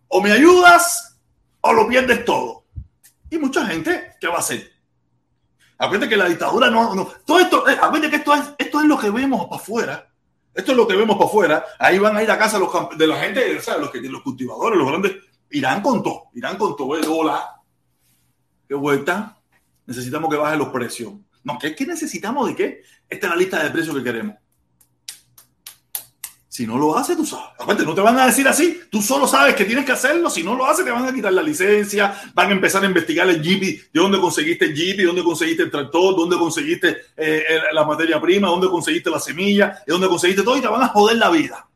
O 0.08 0.22
me 0.22 0.32
ayudas 0.32 1.18
o 1.60 1.72
lo 1.72 1.86
pierdes 1.88 2.24
todo. 2.24 2.64
Y 3.30 3.38
mucha 3.38 3.66
gente, 3.66 4.12
¿qué 4.20 4.26
va 4.26 4.36
a 4.36 4.38
hacer? 4.38 4.72
Acuérdate 5.78 6.08
que 6.08 6.16
la 6.16 6.28
dictadura 6.28 6.70
no, 6.70 6.94
no 6.94 7.06
todo 7.26 7.40
esto, 7.40 7.68
eh, 7.68 7.76
acuérdate 7.80 8.10
que 8.10 8.16
esto 8.16 8.34
es, 8.34 8.42
esto 8.58 8.80
es 8.80 8.86
lo 8.86 8.98
que 8.98 9.10
vemos 9.10 9.44
para 9.46 9.60
afuera. 9.60 10.13
Esto 10.54 10.70
es 10.70 10.76
lo 10.76 10.86
que 10.86 10.96
vemos 10.96 11.16
para 11.16 11.28
afuera. 11.28 11.64
Ahí 11.78 11.98
van 11.98 12.16
a 12.16 12.22
ir 12.22 12.30
a 12.30 12.38
casa 12.38 12.58
los 12.58 12.70
de 12.96 13.06
la 13.06 13.16
gente, 13.16 13.60
sea, 13.60 13.76
los, 13.76 13.90
que, 13.90 14.00
los 14.00 14.22
cultivadores, 14.22 14.78
los 14.78 14.88
grandes, 14.88 15.16
irán 15.50 15.82
con 15.82 16.02
todo, 16.02 16.24
irán 16.34 16.56
con 16.56 16.76
todo. 16.76 16.96
El 16.96 17.06
hola, 17.08 17.60
qué 18.68 18.74
vuelta. 18.74 19.38
Necesitamos 19.86 20.30
que 20.30 20.36
bajen 20.36 20.58
los 20.58 20.68
precios. 20.68 21.12
No, 21.42 21.58
¿qué, 21.58 21.74
¿qué 21.74 21.86
necesitamos 21.86 22.48
de 22.48 22.56
qué? 22.56 22.82
Esta 23.08 23.26
es 23.26 23.32
la 23.32 23.38
lista 23.38 23.62
de 23.62 23.70
precios 23.70 23.96
que 23.96 24.04
queremos. 24.04 24.36
Si 26.54 26.68
no 26.68 26.78
lo 26.78 26.96
hace, 26.96 27.16
tú 27.16 27.26
sabes. 27.26 27.46
Aparte, 27.58 27.84
no 27.84 27.96
te 27.96 28.00
van 28.00 28.16
a 28.16 28.26
decir 28.26 28.46
así. 28.46 28.82
Tú 28.88 29.02
solo 29.02 29.26
sabes 29.26 29.56
que 29.56 29.64
tienes 29.64 29.84
que 29.84 29.90
hacerlo. 29.90 30.30
Si 30.30 30.44
no 30.44 30.54
lo 30.54 30.64
hace, 30.64 30.84
te 30.84 30.92
van 30.92 31.04
a 31.04 31.12
quitar 31.12 31.32
la 31.32 31.42
licencia. 31.42 32.14
Van 32.32 32.48
a 32.48 32.52
empezar 32.52 32.80
a 32.84 32.86
investigar 32.86 33.28
el 33.28 33.42
Jeep. 33.42 33.90
De 33.92 34.00
dónde 34.00 34.20
conseguiste 34.20 34.66
el 34.66 34.72
Jeep, 34.72 34.98
de 34.98 35.04
dónde 35.06 35.24
conseguiste 35.24 35.64
el 35.64 35.70
tractor, 35.72 36.14
dónde 36.14 36.38
conseguiste 36.38 36.96
eh, 37.16 37.42
la 37.72 37.84
materia 37.84 38.20
prima, 38.20 38.46
dónde 38.46 38.68
conseguiste 38.68 39.10
la 39.10 39.18
semilla, 39.18 39.82
de 39.84 39.92
dónde 39.92 40.06
conseguiste 40.06 40.44
todo. 40.44 40.56
Y 40.56 40.60
te 40.60 40.68
van 40.68 40.82
a 40.82 40.86
joder 40.90 41.16
la 41.16 41.28
vida. 41.28 41.66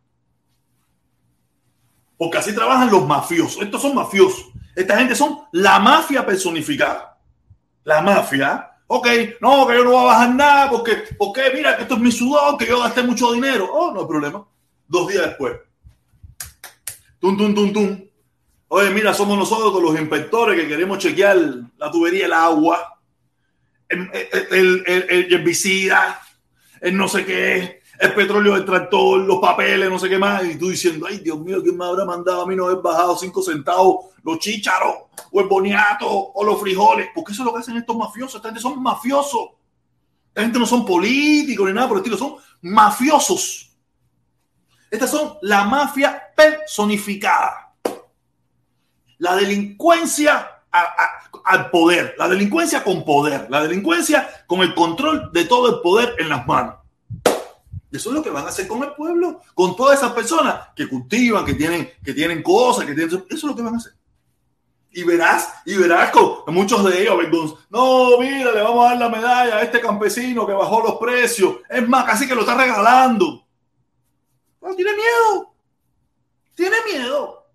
Porque 2.17 2.39
así 2.39 2.55
trabajan 2.55 2.89
los 2.89 3.05
mafiosos. 3.05 3.61
Estos 3.61 3.83
son 3.83 3.97
mafiosos. 3.97 4.47
Esta 4.77 4.97
gente 4.97 5.17
son 5.17 5.41
la 5.51 5.81
mafia 5.81 6.25
personificada. 6.25 7.19
La 7.83 8.01
mafia. 8.01 8.71
Ok, 8.87 9.09
no, 9.41 9.67
que 9.67 9.75
yo 9.75 9.83
no 9.83 9.91
voy 9.91 10.03
a 10.03 10.05
bajar 10.05 10.35
nada 10.37 10.71
porque, 10.71 11.03
porque 11.19 11.51
mira 11.53 11.77
que 11.77 11.83
esto 11.83 11.97
es 11.97 12.01
mi 12.01 12.13
sudor, 12.13 12.57
que 12.57 12.67
yo 12.67 12.79
gasté 12.79 13.03
mucho 13.03 13.33
dinero. 13.33 13.69
Oh, 13.73 13.93
no 13.93 14.03
hay 14.03 14.07
problema 14.07 14.47
dos 14.89 15.09
días 15.09 15.27
después. 15.27 15.55
Tum, 17.21 17.37
tum, 17.37 17.55
tum, 17.55 17.73
tum. 17.73 18.05
Oye, 18.69 18.91
mira, 18.91 19.15
somos 19.15 19.39
nosotros 19.39 19.83
los 19.83 19.99
inspectores 19.99 20.61
que 20.61 20.69
queremos 20.69 20.99
chequear 20.99 21.37
la 21.77 21.91
tubería 21.91 22.25
del 22.25 22.33
agua, 22.33 23.01
el, 23.89 24.11
el, 24.51 24.85
el, 24.87 25.07
el 25.09 25.33
herbicida, 25.33 26.21
el 26.81 26.97
no 26.97 27.09
sé 27.09 27.25
qué, 27.25 27.81
el 27.99 28.15
petróleo 28.15 28.55
del 28.55 28.65
tractor, 28.65 29.21
los 29.21 29.39
papeles, 29.39 29.89
no 29.89 29.99
sé 29.99 30.09
qué 30.09 30.19
más. 30.19 30.45
Y 30.45 30.57
tú 30.57 30.69
diciendo, 30.69 31.07
ay, 31.09 31.19
Dios 31.19 31.41
mío, 31.41 31.63
¿quién 31.63 31.77
me 31.77 31.87
habrá 31.87 32.05
mandado 32.05 32.43
a 32.43 32.47
mí 32.47 32.55
no 32.55 32.67
haber 32.67 32.83
bajado 32.83 33.17
cinco 33.17 33.43
centavos 33.43 34.07
los 34.23 34.39
chícharos, 34.39 34.95
o 35.33 35.41
el 35.41 35.47
boniato, 35.47 36.07
o 36.09 36.45
los 36.45 36.61
frijoles? 36.61 37.09
Porque 37.15 37.33
eso 37.33 37.43
es 37.43 37.47
lo 37.47 37.53
que 37.55 37.61
hacen 37.61 37.77
estos 37.77 37.97
mafiosos. 37.97 38.37
Esta 38.37 38.49
gente 38.49 38.61
son 38.61 38.83
mafiosos. 38.83 39.49
Esta 40.29 40.43
gente 40.43 40.59
no 40.59 40.67
son 40.67 40.85
políticos 40.85 41.67
ni 41.67 41.73
nada 41.73 41.89
por 41.89 41.97
el 41.97 42.03
estilo, 42.03 42.19
son 42.19 42.37
mafiosos. 42.61 43.68
Estas 44.91 45.11
son 45.11 45.39
la 45.43 45.65
mafia 45.65 46.33
personificada. 46.35 47.75
La 49.19 49.35
delincuencia 49.37 50.63
al 51.45 51.71
poder, 51.71 52.15
la 52.19 52.29
delincuencia 52.29 52.85
con 52.85 53.05
poder, 53.05 53.47
la 53.51 53.63
delincuencia 53.63 54.29
con 54.47 54.61
el 54.61 54.75
control 54.75 55.31
de 55.33 55.45
todo 55.45 55.77
el 55.77 55.81
poder 55.81 56.15
en 56.19 56.29
las 56.29 56.47
manos. 56.47 56.77
Eso 57.91 58.11
es 58.11 58.15
lo 58.15 58.23
que 58.23 58.31
van 58.31 58.45
a 58.45 58.49
hacer 58.49 58.69
con 58.69 58.83
el 58.83 58.93
pueblo, 58.93 59.41
con 59.55 59.75
todas 59.75 59.99
esas 59.99 60.13
personas 60.13 60.69
que 60.77 60.87
cultivan, 60.87 61.45
que 61.45 61.55
tienen, 61.55 61.91
que 62.05 62.13
tienen 62.13 62.43
cosas, 62.43 62.85
que 62.85 62.95
tienen. 62.95 63.09
Eso 63.09 63.25
es 63.29 63.43
lo 63.43 63.57
que 63.57 63.63
van 63.63 63.75
a 63.75 63.79
hacer. 63.79 63.93
Y 64.91 65.05
verás, 65.05 65.55
y 65.65 65.77
verás 65.77 66.11
con 66.11 66.55
muchos 66.55 66.85
de 66.85 67.03
ellos, 67.03 67.17
no, 67.71 68.19
mira, 68.19 68.53
le 68.53 68.63
vamos 68.63 68.85
a 68.85 68.91
dar 68.91 68.99
la 68.99 69.09
medalla 69.09 69.57
a 69.57 69.63
este 69.63 69.81
campesino 69.81 70.47
que 70.47 70.53
bajó 70.53 70.83
los 70.83 70.97
precios. 70.97 71.57
Es 71.69 71.87
más, 71.89 72.05
casi 72.05 72.27
que 72.27 72.35
lo 72.35 72.43
está 72.43 72.55
regalando. 72.55 73.48
No, 74.61 74.75
tiene 74.75 74.93
miedo. 74.95 75.55
Tiene 76.55 76.77
miedo. 76.93 77.47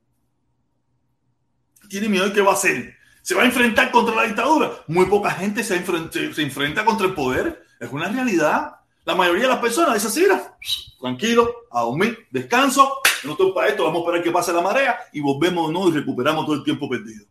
Tiene 1.90 2.10
miedo 2.10 2.28
y 2.28 2.34
qué 2.34 2.42
va 2.42 2.52
a 2.52 2.56
hacer. 2.56 2.96
¿Se 3.22 3.36
va 3.36 3.44
a 3.44 3.46
enfrentar 3.46 3.92
contra 3.92 4.16
la 4.16 4.24
dictadura? 4.24 4.72
Muy 4.88 5.06
poca 5.06 5.32
gente 5.32 5.64
se, 5.64 5.76
enfrenta, 5.76 6.86
contra 6.86 7.08
el 7.08 7.14
poder. 7.14 7.66
Es 7.80 7.92
una 7.92 8.10
realidad. 8.10 8.76
La 9.06 9.16
mayoría 9.16 9.44
de 9.44 9.50
las 9.50 9.60
personas 9.60 9.94
dicen 9.96 10.32
así, 10.32 10.96
tranquilo, 11.00 11.54
a 11.72 11.82
dormir, 11.82 12.28
descanso, 12.32 13.02
no 13.26 13.32
estoy 13.32 13.52
para 13.52 13.68
esto, 13.68 13.84
vamos 13.84 14.00
a 14.00 14.06
esperar 14.06 14.24
que 14.24 14.32
pase 14.32 14.54
la 14.54 14.62
marea 14.62 14.98
y 15.12 15.20
volvemos 15.20 15.70
¿no? 15.72 15.90
y 15.90 15.92
recuperamos 15.92 16.46
todo 16.46 16.56
el 16.56 16.64
tiempo 16.64 16.90
perdido. 16.90 17.26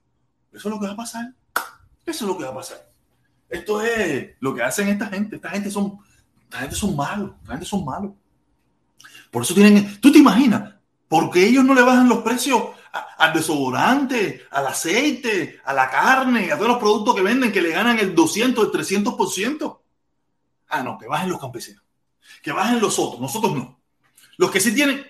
Eso 0.52 0.68
es 0.68 0.74
lo 0.74 0.78
que 0.78 0.86
va 0.86 0.92
a 0.92 0.96
pasar. 0.96 1.32
Eso 2.04 2.24
es 2.24 2.28
lo 2.30 2.36
que 2.36 2.44
va 2.44 2.50
a 2.50 2.54
pasar. 2.54 2.86
Esto 3.48 3.80
es 3.82 4.30
lo 4.40 4.54
que 4.54 4.62
hacen 4.62 4.88
esta 4.88 5.06
gente. 5.06 5.36
Esta 5.36 5.50
gente 5.50 5.70
son, 5.70 5.98
esta 6.44 6.58
gente 6.58 6.74
son 6.74 6.96
malos. 6.96 7.32
Esta 7.40 7.52
gente 7.52 7.66
son 7.66 7.84
malos. 7.84 8.12
Por 9.32 9.42
eso 9.42 9.54
tienen, 9.54 9.98
tú 9.98 10.12
te 10.12 10.18
imaginas, 10.18 10.74
porque 11.08 11.46
ellos 11.46 11.64
no 11.64 11.74
le 11.74 11.80
bajan 11.80 12.06
los 12.06 12.18
precios 12.18 12.62
al 13.16 13.32
desodorante, 13.32 14.42
al 14.50 14.66
aceite, 14.66 15.58
a 15.64 15.72
la 15.72 15.88
carne, 15.88 16.52
a 16.52 16.56
todos 16.56 16.68
los 16.68 16.78
productos 16.78 17.14
que 17.14 17.22
venden 17.22 17.50
que 17.50 17.62
le 17.62 17.70
ganan 17.70 17.98
el 17.98 18.14
200, 18.14 18.66
el 18.66 18.70
300%. 18.70 19.78
Ah, 20.68 20.82
no, 20.82 20.98
que 20.98 21.06
bajen 21.06 21.30
los 21.30 21.40
campesinos, 21.40 21.82
que 22.42 22.52
bajen 22.52 22.78
los 22.78 22.98
otros, 22.98 23.22
nosotros 23.22 23.54
no. 23.54 23.80
Los 24.36 24.50
que 24.50 24.60
sí 24.60 24.74
tienen, 24.74 25.02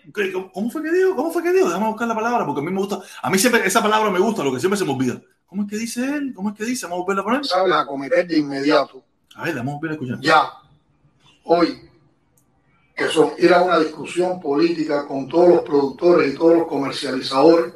¿cómo 0.53 0.71
fue 0.71 0.85
que 0.85 0.93
digo? 0.93 1.17
¿Cómo 1.17 1.33
fue 1.33 1.43
que 1.43 1.53
digo? 1.53 1.67
Déjame 1.67 1.89
buscar 1.89 2.07
la 2.07 2.15
palabra 2.15 2.47
porque 2.47 2.61
a 2.61 2.65
mí 2.65 2.71
me 2.71 2.79
gusta, 2.79 3.01
a 3.21 3.29
mí 3.29 3.39
siempre 3.39 3.67
esa 3.67 3.83
palabra 3.83 4.09
me 4.09 4.21
gusta, 4.21 4.45
lo 4.45 4.53
que 4.53 4.61
siempre 4.61 4.79
se 4.79 4.85
me 4.85 4.93
olvida. 4.93 5.21
¿Cómo 5.47 5.63
es 5.63 5.69
que 5.69 5.77
dice 5.77 6.05
él? 6.05 6.33
¿Cómo 6.33 6.51
es 6.51 6.57
que 6.57 6.65
dice? 6.65 6.87
Vamos 6.87 6.99
a 6.99 7.03
volverla 7.03 7.23
a 7.23 7.25
poner. 7.25 7.45
Sabes 7.45 7.73
a 7.75 7.87
cometer 7.87 8.25
de 8.27 8.39
inmediato. 8.39 9.03
A 9.35 9.43
ver, 9.43 9.57
vamos 9.57 9.73
a 9.73 9.77
volver 9.79 9.91
a 9.91 9.95
escuchar. 9.95 10.21
Ya, 10.21 10.49
hoy, 11.45 11.91
que 12.95 13.09
son 13.09 13.33
ir 13.39 13.53
a 13.53 13.63
una 13.63 13.79
discusión 13.79 14.41
política 14.41 15.07
con 15.07 15.29
todos 15.29 15.49
los 15.49 15.63
productores 15.63 16.33
y 16.33 16.37
todos 16.37 16.59
los 16.59 16.69
comercializadores 16.69 17.75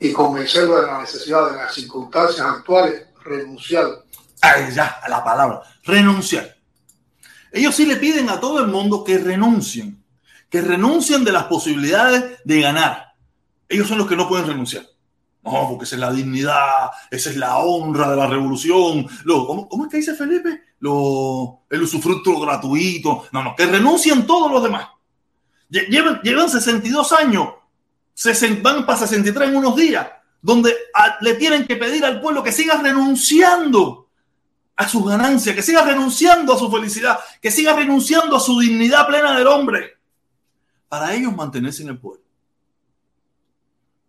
y 0.00 0.12
convencerlos 0.12 0.80
de 0.80 0.86
la 0.86 1.00
necesidad 1.00 1.50
de 1.50 1.56
las 1.56 1.74
circunstancias 1.74 2.46
actuales, 2.46 3.06
renunciar. 3.22 3.86
Ahí 4.42 4.70
ya, 4.74 4.86
a 5.02 5.08
la 5.08 5.24
palabra, 5.24 5.62
renunciar. 5.84 6.56
Ellos 7.52 7.74
sí 7.74 7.86
le 7.86 7.96
piden 7.96 8.28
a 8.28 8.40
todo 8.40 8.60
el 8.60 8.66
mundo 8.66 9.04
que 9.04 9.16
renuncien, 9.16 10.04
que 10.50 10.60
renuncien 10.60 11.24
de 11.24 11.32
las 11.32 11.44
posibilidades 11.44 12.38
de 12.44 12.60
ganar. 12.60 13.14
Ellos 13.68 13.88
son 13.88 13.98
los 13.98 14.08
que 14.08 14.16
no 14.16 14.28
pueden 14.28 14.48
renunciar. 14.48 14.84
No, 15.44 15.68
porque 15.68 15.84
esa 15.84 15.96
es 15.96 16.00
la 16.00 16.10
dignidad, 16.10 16.90
esa 17.10 17.30
es 17.30 17.36
la 17.36 17.58
honra 17.58 18.10
de 18.10 18.16
la 18.16 18.26
revolución. 18.26 19.06
¿cómo, 19.26 19.68
¿Cómo 19.68 19.84
es 19.84 19.90
que 19.90 19.98
dice 19.98 20.14
Felipe? 20.14 20.62
El 20.80 21.82
usufructo 21.82 22.40
gratuito. 22.40 23.26
No, 23.30 23.42
no, 23.42 23.54
que 23.54 23.66
renuncien 23.66 24.26
todos 24.26 24.50
los 24.50 24.62
demás. 24.62 24.88
Llevan, 25.68 26.20
llevan 26.22 26.48
62 26.48 27.12
años, 27.12 27.48
van 28.62 28.86
para 28.86 28.98
63 28.98 29.48
en 29.48 29.56
unos 29.56 29.76
días, 29.76 30.08
donde 30.40 30.74
le 31.20 31.34
tienen 31.34 31.66
que 31.66 31.76
pedir 31.76 32.04
al 32.04 32.20
pueblo 32.20 32.42
que 32.42 32.52
siga 32.52 32.80
renunciando 32.80 34.08
a 34.76 34.88
sus 34.88 35.06
ganancias, 35.06 35.54
que 35.54 35.62
siga 35.62 35.84
renunciando 35.84 36.54
a 36.54 36.58
su 36.58 36.70
felicidad, 36.70 37.18
que 37.40 37.50
siga 37.50 37.74
renunciando 37.74 38.36
a 38.36 38.40
su 38.40 38.58
dignidad 38.58 39.06
plena 39.06 39.36
del 39.36 39.46
hombre, 39.46 39.98
para 40.88 41.12
ellos 41.14 41.34
mantenerse 41.34 41.82
en 41.82 41.90
el 41.90 41.98
pueblo. 41.98 42.24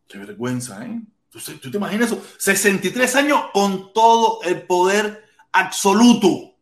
Qué 0.07 0.17
vergüenza, 0.17 0.85
¿eh? 0.85 1.01
¿Tú, 1.43 1.69
te 1.69 1.77
imaginas 1.77 2.11
eso? 2.11 2.23
63 2.37 3.15
años 3.17 3.41
con 3.53 3.91
todo 3.93 4.41
el 4.43 4.61
poder 4.61 5.27
absoluto. 5.51 6.53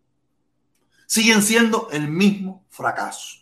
Siguen 1.05 1.43
siendo 1.43 1.89
el 1.91 2.07
mismo 2.07 2.65
fracaso. 2.69 3.37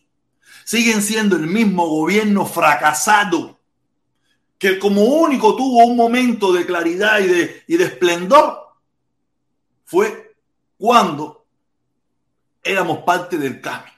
Siguen 0.65 1.01
siendo 1.01 1.37
el 1.37 1.47
mismo 1.47 1.87
gobierno 1.87 2.45
fracasado 2.45 3.59
que 4.57 4.77
como 4.77 5.03
único 5.03 5.55
tuvo 5.55 5.85
un 5.85 5.95
momento 5.95 6.53
de 6.53 6.65
claridad 6.65 7.19
y 7.19 7.27
de, 7.27 7.63
y 7.65 7.77
de 7.77 7.85
esplendor 7.85 8.75
fue 9.85 10.35
cuando 10.77 11.47
éramos 12.61 12.99
parte 12.99 13.37
del 13.37 13.59
cambio. 13.59 13.91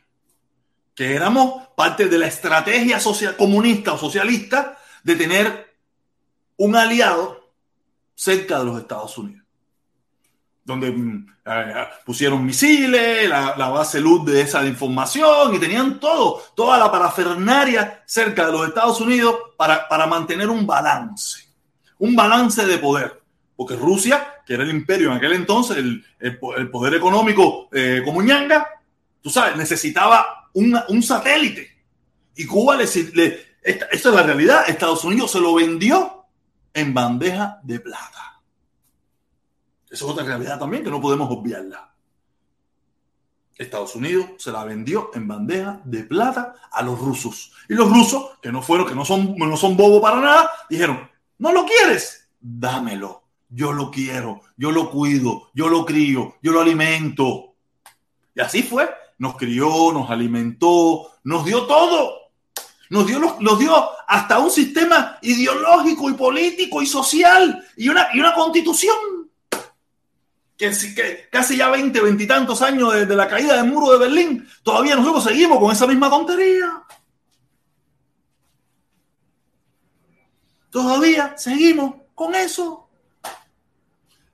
que 0.96 1.16
éramos 1.16 1.68
parte 1.76 2.06
de 2.06 2.18
la 2.18 2.28
estrategia 2.28 3.00
social, 3.00 3.36
comunista 3.36 3.94
o 3.94 3.98
socialista 3.98 4.78
de 5.04 5.16
tener 5.16 5.73
un 6.58 6.76
aliado 6.76 7.52
cerca 8.16 8.60
de 8.60 8.66
los 8.66 8.80
Estados 8.80 9.18
Unidos, 9.18 9.46
donde 10.64 10.92
mm, 10.92 11.28
eh, 11.46 11.74
pusieron 12.06 12.46
misiles, 12.46 13.28
la, 13.30 13.70
base 13.70 14.00
luz 14.00 14.26
de 14.26 14.42
esa 14.42 14.66
información 14.66 15.54
y 15.54 15.60
tenían 15.60 16.00
todo, 16.00 16.42
toda 16.56 16.78
la 16.78 16.92
parafernaria 16.92 18.04
cerca 18.06 18.46
de 18.46 18.52
los 18.52 18.68
Estados 18.68 19.02
Unidos 19.02 19.36
para, 19.58 19.88
para 19.88 20.08
mantener 20.08 20.50
un 20.50 20.66
balance, 20.66 21.48
un 22.00 22.16
balance 22.16 22.66
de 22.66 22.78
poder. 22.78 23.22
Porque 23.56 23.76
Rusia, 23.76 24.42
que 24.46 24.56
era 24.56 24.64
el 24.64 24.72
imperio 24.72 25.12
en 25.12 25.18
aquel 25.18 25.34
entonces, 25.34 25.78
el, 25.78 26.04
el, 26.20 26.70
poder 26.70 26.96
económico 26.96 27.70
eh, 27.72 28.02
como 28.04 28.22
ñanga, 28.22 28.68
tú 29.22 29.30
sabes, 29.30 29.56
necesitaba 29.56 30.50
un 30.54 31.04
satélite. 31.04 31.72
Y 32.36 32.46
Cuba 32.46 32.76
le, 32.76 32.86
le 33.14 33.54
esta, 33.64 33.86
es 33.86 34.06
la 34.06 34.24
realidad. 34.24 34.64
Estados 34.68 35.04
Unidos 35.04 35.32
se 35.32 35.40
lo 35.40 35.56
vendió 35.56 36.23
en 36.74 36.94
bandeja 36.94 37.60
de 37.64 37.80
plata. 37.80 38.42
Esa 39.86 40.06
es 40.06 40.12
otra 40.12 40.24
realidad 40.24 40.60
también 40.60 40.84
que 40.84 40.90
no 40.90 41.00
podemos 41.00 41.30
obviarla. 41.30 41.94
Estados 43.56 43.96
Unidos 43.96 44.26
se 44.38 44.52
la 44.52 44.64
vendió 44.64 45.12
en 45.14 45.28
bandeja 45.28 45.82
de 45.84 46.04
plata 46.04 46.56
a 46.72 46.82
los 46.82 47.00
rusos. 47.00 47.52
Y 47.70 47.76
los 47.76 47.90
rusos, 47.90 48.40
que 48.42 48.52
no 48.52 48.62
fueron, 48.62 48.88
que 48.88 48.96
no 48.96 49.06
son, 49.06 49.36
no 49.38 49.58
son 49.58 49.78
bobos 49.78 50.02
para 50.02 50.20
nada, 50.20 50.52
dijeron, 50.70 51.10
¿no 51.38 51.52
lo 51.52 51.66
quieres? 51.66 52.30
Dámelo. 52.40 53.22
Yo 53.50 53.72
lo 53.72 53.92
quiero, 53.92 54.42
yo 54.58 54.72
lo 54.72 54.90
cuido, 54.90 55.52
yo 55.54 55.70
lo 55.70 55.86
crío, 55.86 56.38
yo 56.42 56.52
lo 56.52 56.62
alimento. 56.62 57.54
Y 58.34 58.42
así 58.42 58.64
fue. 58.64 58.90
Nos 59.20 59.38
crió, 59.38 59.94
nos 59.94 60.10
alimentó, 60.10 61.12
nos 61.24 61.46
dio 61.46 61.68
todo. 61.68 62.23
Nos 62.94 63.08
dio, 63.60 63.90
hasta 64.08 64.38
un 64.38 64.52
sistema 64.52 65.18
ideológico 65.24 66.12
y 66.12 66.14
político 66.14 66.80
y 66.80 66.86
social 66.86 67.68
y 67.76 67.90
una, 67.90 68.10
y 68.14 68.20
una 68.20 68.36
constitución. 68.36 68.96
Que, 70.56 70.70
que 70.96 71.28
casi 71.32 71.58
ya 71.58 71.72
20, 71.72 72.00
20 72.00 72.24
y 72.24 72.28
tantos 72.28 72.62
años 72.62 72.94
desde 72.94 73.16
la 73.16 73.28
caída 73.28 73.56
del 73.56 73.72
muro 73.72 73.94
de 73.94 73.98
Berlín, 73.98 74.48
todavía 74.62 74.96
nosotros 74.96 75.24
seguimos 75.24 75.58
con 75.58 75.72
esa 75.72 75.88
misma 75.88 76.08
tontería. 76.08 76.84
Todavía 80.70 81.36
seguimos 81.36 81.96
con 82.14 82.36
eso. 82.36 82.90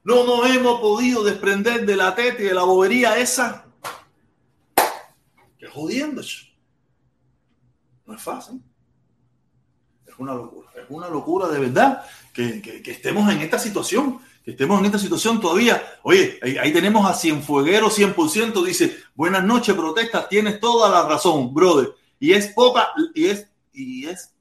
No 0.03 0.25
nos 0.25 0.49
hemos 0.53 0.81
podido 0.81 1.23
desprender 1.23 1.85
de 1.85 1.95
la 1.95 2.13
teta 2.13 2.41
y 2.41 2.45
de 2.45 2.53
la 2.53 2.63
bobería 2.63 3.17
esa. 3.17 3.65
Que 5.57 5.67
jodiendo. 5.67 6.21
No 8.09 8.15
es 8.15 8.21
fácil. 8.23 8.59
Es 10.07 10.15
una 10.17 10.33
locura. 10.33 10.67
Es 10.75 10.85
una 10.89 11.07
locura 11.07 11.47
de 11.47 11.59
verdad 11.59 12.03
que, 12.33 12.81
estemos 12.87 13.31
en 13.31 13.41
esta 13.41 13.59
situación. 13.59 14.19
Que 14.43 14.51
estemos 14.51 14.79
en 14.79 14.87
esta 14.87 14.97
situación 14.97 15.39
todavía. 15.39 15.79
Oye, 16.01 16.39
ahí, 16.59 16.73
tenemos 16.73 17.07
a 17.07 17.13
Cienfueguero 17.13 17.91
100%. 17.91 18.65
Dice, 18.65 18.97
buenas 19.13 19.43
noches, 19.43 19.75
protestas. 19.75 20.27
Tienes 20.27 20.59
toda 20.59 20.89
la 20.89 21.07
razón, 21.07 21.53
brother. 21.53 21.91
Y 22.19 22.31
es 22.31 22.47
poca, 22.47 22.87
y 23.13 23.27
es, 23.27 23.47
y 23.73 24.07
es 24.07 24.33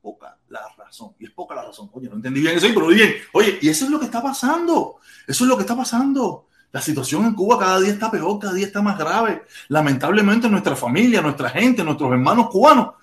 poca 0.00 0.38
la 0.48 0.60
razón. 0.76 1.16
Y 1.18 1.24
es 1.24 1.32
poca 1.32 1.56
la 1.56 1.64
razón. 1.64 1.90
Oye, 1.92 2.08
no 2.08 2.14
entendí 2.14 2.40
bien 2.40 2.56
eso, 2.56 2.68
pero 2.68 2.86
bien. 2.86 3.16
Oye, 3.32 3.58
y 3.60 3.68
eso 3.68 3.86
es 3.86 3.90
lo 3.90 3.98
que 3.98 4.06
está 4.06 4.22
pasando. 4.22 4.98
Eso 5.26 5.42
es 5.42 5.48
lo 5.48 5.56
que 5.56 5.62
está 5.62 5.76
pasando. 5.76 6.46
La 6.70 6.80
situación 6.80 7.24
en 7.24 7.34
Cuba 7.34 7.58
cada 7.58 7.80
día 7.80 7.90
está 7.90 8.12
peor, 8.12 8.38
cada 8.38 8.54
día 8.54 8.66
está 8.66 8.80
más 8.80 8.96
grave. 8.96 9.42
Lamentablemente 9.66 10.48
nuestra 10.48 10.76
familia, 10.76 11.20
nuestra 11.20 11.50
gente, 11.50 11.82
nuestros 11.82 12.12
hermanos 12.12 12.48
cubanos 12.50 12.97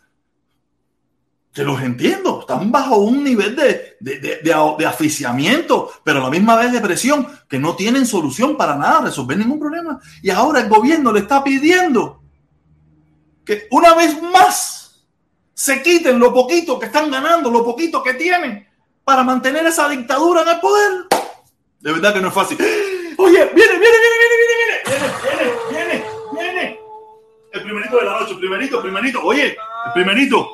que 1.56 1.64
los 1.64 1.82
entiendo, 1.82 2.42
están 2.42 2.70
bajo 2.70 2.98
un 2.98 3.24
nivel 3.24 3.56
de, 3.56 3.96
de, 4.02 4.20
de, 4.20 4.40
de, 4.44 4.86
aficiamiento, 4.86 5.90
pero 6.04 6.20
a 6.20 6.24
la 6.24 6.30
misma 6.30 6.58
vez 6.58 6.74
depresión, 6.74 7.26
que 7.48 7.58
no 7.58 7.78
tienen 7.78 8.06
solución 8.06 8.58
para 8.58 8.76
nada, 8.76 9.00
resolver 9.06 9.38
ningún 9.38 9.58
problema. 9.58 9.98
Y 10.22 10.32
ahora 10.32 10.60
el 10.60 10.68
gobierno 10.68 11.14
le 11.14 11.22
está 11.22 11.42
pidiendo 11.46 12.22
que 13.46 13.70
una 13.72 13.96
vez 13.96 14.22
más 14.22 15.06
se 15.54 15.82
quiten 15.82 16.20
lo 16.20 16.34
poquito 16.34 16.78
que 16.78 16.88
están 16.88 17.10
ganando, 17.10 17.50
lo 17.50 17.64
poquito 17.64 18.04
que 18.04 18.16
tienen, 18.16 18.68
para 19.06 19.24
mantener 19.24 19.66
esa 19.66 19.88
dictadura 19.88 20.42
en 20.42 20.50
el 20.50 20.60
poder. 20.60 20.92
De 21.80 21.92
verdad 21.94 22.14
que 22.14 22.20
no 22.20 22.28
es 22.28 22.34
fácil. 22.34 22.58
Oye, 23.18 23.50
viene, 23.56 23.80
viene, 23.80 23.80
viene, 23.80 24.18
viene, 24.20 24.36
viene, 24.42 24.84
viene, 24.84 25.54
viene, 25.72 25.94
viene, 25.94 26.06
viene. 26.34 26.80
El 27.54 27.62
primerito 27.64 27.98
de 27.98 28.04
la 28.04 28.20
noche, 28.20 28.36
primerito, 28.36 28.82
primerito. 28.82 29.22
Oye, 29.24 29.56
el 29.86 29.94
primerito. 29.94 30.52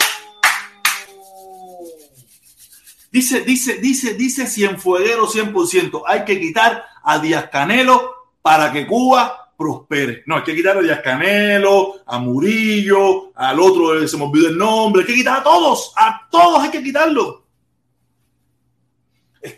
Dice, 3.11 3.41
dice, 3.41 3.75
dice, 3.75 4.13
dice 4.13 4.47
Cienfueguero 4.47 5.27
100%. 5.27 6.03
Hay 6.07 6.23
que 6.23 6.39
quitar 6.39 6.85
a 7.03 7.19
Díaz 7.19 7.49
Canelo 7.51 8.15
para 8.41 8.71
que 8.71 8.87
Cuba 8.87 9.53
prospere. 9.57 10.23
No, 10.25 10.37
hay 10.37 10.43
que 10.43 10.55
quitar 10.55 10.77
a 10.77 10.81
Díaz 10.81 11.01
Canelo, 11.01 11.95
a 12.05 12.19
Murillo, 12.19 13.35
al 13.35 13.59
otro, 13.59 14.07
se 14.07 14.17
me 14.17 14.23
olvidó 14.23 14.47
el 14.47 14.57
nombre. 14.57 15.01
Hay 15.01 15.07
que 15.07 15.15
quitar 15.15 15.39
a 15.39 15.43
todos, 15.43 15.93
a 15.97 16.27
todos 16.31 16.63
hay 16.63 16.71
que 16.71 16.81
quitarlo. 16.81 17.45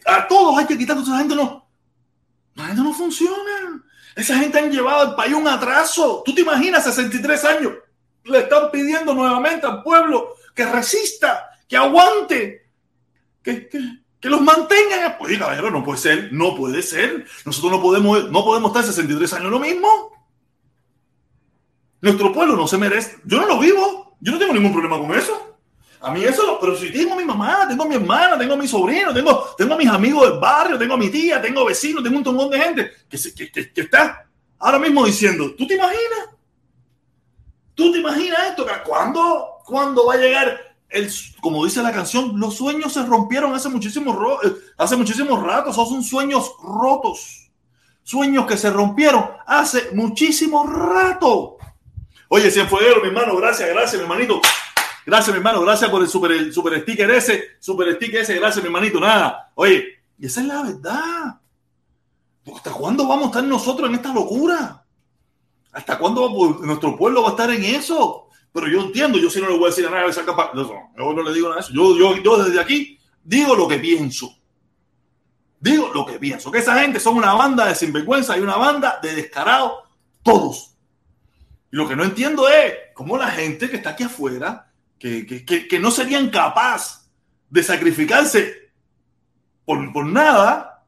A 0.05 0.27
todos 0.27 0.57
hay 0.57 0.65
que 0.65 0.77
quitarlo. 0.77 1.03
Esa 1.03 1.19
gente 1.19 1.35
no, 1.35 1.69
la 2.55 2.65
gente 2.65 2.81
no 2.81 2.93
funciona. 2.93 3.83
Esa 4.15 4.37
gente 4.37 4.57
han 4.57 4.71
llevado 4.71 5.01
al 5.01 5.15
país 5.15 5.33
un 5.33 5.47
atraso. 5.47 6.23
¿Tú 6.25 6.33
te 6.33 6.41
imaginas 6.41 6.83
63 6.83 7.45
años? 7.45 7.73
Le 8.23 8.39
están 8.39 8.71
pidiendo 8.71 9.13
nuevamente 9.13 9.67
al 9.67 9.83
pueblo 9.83 10.35
que 10.55 10.65
resista, 10.65 11.49
que 11.67 11.77
aguante, 11.77 12.62
que, 13.43 13.69
que, 13.69 14.29
los 14.29 14.41
mantengan. 14.41 15.17
Pues, 15.19 15.37
caballero, 15.37 15.69
no 15.69 15.83
puede 15.83 15.99
ser, 15.99 16.31
no 16.31 16.55
puede 16.55 16.81
ser. 16.81 17.25
Nosotros 17.45 17.71
no 17.71 17.81
podemos, 17.81 18.31
no 18.31 18.43
podemos 18.43 18.71
estar 18.71 18.83
63 18.83 19.33
años 19.33 19.51
lo 19.51 19.59
mismo. 19.59 19.87
Nuestro 22.01 22.33
pueblo 22.33 22.55
no 22.55 22.67
se 22.67 22.77
merece. 22.77 23.17
Yo 23.25 23.41
no 23.41 23.47
lo 23.47 23.59
vivo. 23.59 24.17
Yo 24.19 24.31
no 24.31 24.39
tengo 24.39 24.53
ningún 24.53 24.71
problema 24.71 24.97
con 24.97 25.13
eso. 25.13 25.57
A 25.99 26.11
mí 26.11 26.23
eso, 26.23 26.57
pero 26.59 26.75
si 26.75 26.91
tengo 26.91 27.15
mi 27.15 27.23
mamá, 27.23 27.65
tengo 27.67 27.83
a 27.83 27.87
mi 27.87 27.95
hermana, 27.95 28.37
tengo 28.37 28.55
a 28.55 28.57
mi 28.57 28.67
sobrino, 28.67 29.13
tengo, 29.13 29.55
tengo 29.57 29.73
a 29.73 29.77
mis 29.77 29.87
amigos 29.87 30.29
del 30.29 30.39
barrio, 30.39 30.77
tengo 30.77 30.95
a 30.95 30.97
mi 30.97 31.09
tía, 31.09 31.41
tengo 31.41 31.63
vecinos, 31.63 32.03
tengo 32.03 32.17
un 32.17 32.23
montón 32.23 32.49
de 32.49 32.59
gente 32.59 32.91
que, 33.07 33.17
que, 33.33 33.49
que, 33.49 33.71
que 33.71 33.81
está 33.81 34.27
ahora 34.59 34.79
mismo 34.79 35.05
diciendo, 35.05 35.55
¿tú 35.57 35.65
te 35.65 35.75
imaginas? 35.75 36.29
¿Tú 37.73 37.91
te 37.91 37.99
imaginas 37.99 38.49
esto? 38.49 38.65
¿Cuándo, 38.85 39.59
¿Cuándo 39.65 40.05
va 40.05 40.15
a 40.15 40.17
llegar 40.17 40.72
como 41.41 41.65
dice 41.65 41.81
la 41.81 41.91
canción, 41.91 42.39
los 42.39 42.55
sueños 42.55 42.93
se 42.93 43.03
rompieron 43.03 43.53
hace 43.53 43.69
muchísimos, 43.69 44.17
eh, 44.43 44.53
hace 44.77 44.95
muchísimos 44.95 45.41
ratos, 45.41 45.75
son 45.75 46.03
sueños 46.03 46.51
rotos, 46.61 47.51
sueños 48.03 48.45
que 48.45 48.57
se 48.57 48.69
rompieron 48.69 49.25
hace 49.45 49.91
muchísimo 49.93 50.65
rato. 50.65 51.57
Oye, 52.27 52.49
Cienfueguero, 52.51 53.01
mi 53.01 53.07
hermano, 53.07 53.35
gracias, 53.37 53.69
gracias, 53.69 53.95
mi 53.95 54.01
hermanito. 54.01 54.41
Gracias, 55.05 55.33
mi 55.33 55.37
hermano, 55.37 55.61
gracias 55.61 55.89
por 55.89 56.01
el 56.01 56.07
super, 56.07 56.53
super 56.53 56.81
sticker 56.81 57.11
ese, 57.11 57.43
super 57.59 57.93
sticker 57.95 58.21
ese, 58.21 58.35
gracias, 58.35 58.63
mi 58.63 58.67
hermanito, 58.67 58.99
nada. 58.99 59.51
Oye, 59.55 59.85
y 60.17 60.25
esa 60.25 60.41
es 60.41 60.47
la 60.47 60.61
verdad. 60.63 61.39
¿Hasta 62.55 62.71
cuándo 62.71 63.07
vamos 63.07 63.25
a 63.25 63.27
estar 63.27 63.43
nosotros 63.43 63.89
en 63.89 63.95
esta 63.95 64.13
locura? 64.13 64.83
¿Hasta 65.71 65.97
cuándo 65.97 66.29
nuestro 66.61 66.95
pueblo 66.97 67.23
va 67.23 67.29
a 67.29 67.31
estar 67.31 67.49
en 67.49 67.63
eso? 67.63 68.22
Pero 68.53 68.67
yo 68.67 68.81
entiendo, 68.81 69.17
yo 69.17 69.31
sí 69.31 69.41
no 69.41 69.49
le 69.49 69.57
voy 69.57 69.65
a 69.65 69.69
decir 69.69 69.87
a 69.87 69.89
nadie 69.89 70.09
esa 70.09 70.23
capa. 70.23 70.51
Yo 70.55 70.87
no 70.95 71.23
le 71.23 71.33
digo 71.33 71.49
nada 71.49 71.61
eso. 71.61 71.73
Yo, 71.73 71.97
yo, 71.97 72.21
yo 72.21 72.43
desde 72.43 72.59
aquí 72.59 72.99
digo 73.23 73.55
lo 73.55 73.67
que 73.67 73.79
pienso. 73.79 74.37
Digo 75.59 75.89
lo 75.91 76.05
que 76.05 76.19
pienso. 76.19 76.51
Que 76.51 76.59
esa 76.59 76.79
gente 76.79 76.99
son 76.99 77.17
una 77.17 77.33
banda 77.33 77.65
de 77.65 77.73
sinvergüenza 77.73 78.37
y 78.37 78.41
una 78.41 78.55
banda 78.55 78.99
de 79.01 79.15
descarados, 79.15 79.73
todos. 80.21 80.75
Y 81.71 81.75
lo 81.75 81.87
que 81.87 81.95
no 81.95 82.03
entiendo 82.03 82.47
es 82.47 82.73
cómo 82.93 83.17
la 83.17 83.31
gente 83.31 83.71
que 83.71 83.77
está 83.77 83.91
aquí 83.91 84.03
afuera, 84.03 84.71
que, 84.99 85.25
que, 85.25 85.67
que, 85.67 85.79
no 85.79 85.89
serían 85.89 86.29
capaz 86.29 87.09
de 87.49 87.63
sacrificarse 87.63 88.71
por, 89.65 89.91
por 89.91 90.05
nada, 90.05 90.85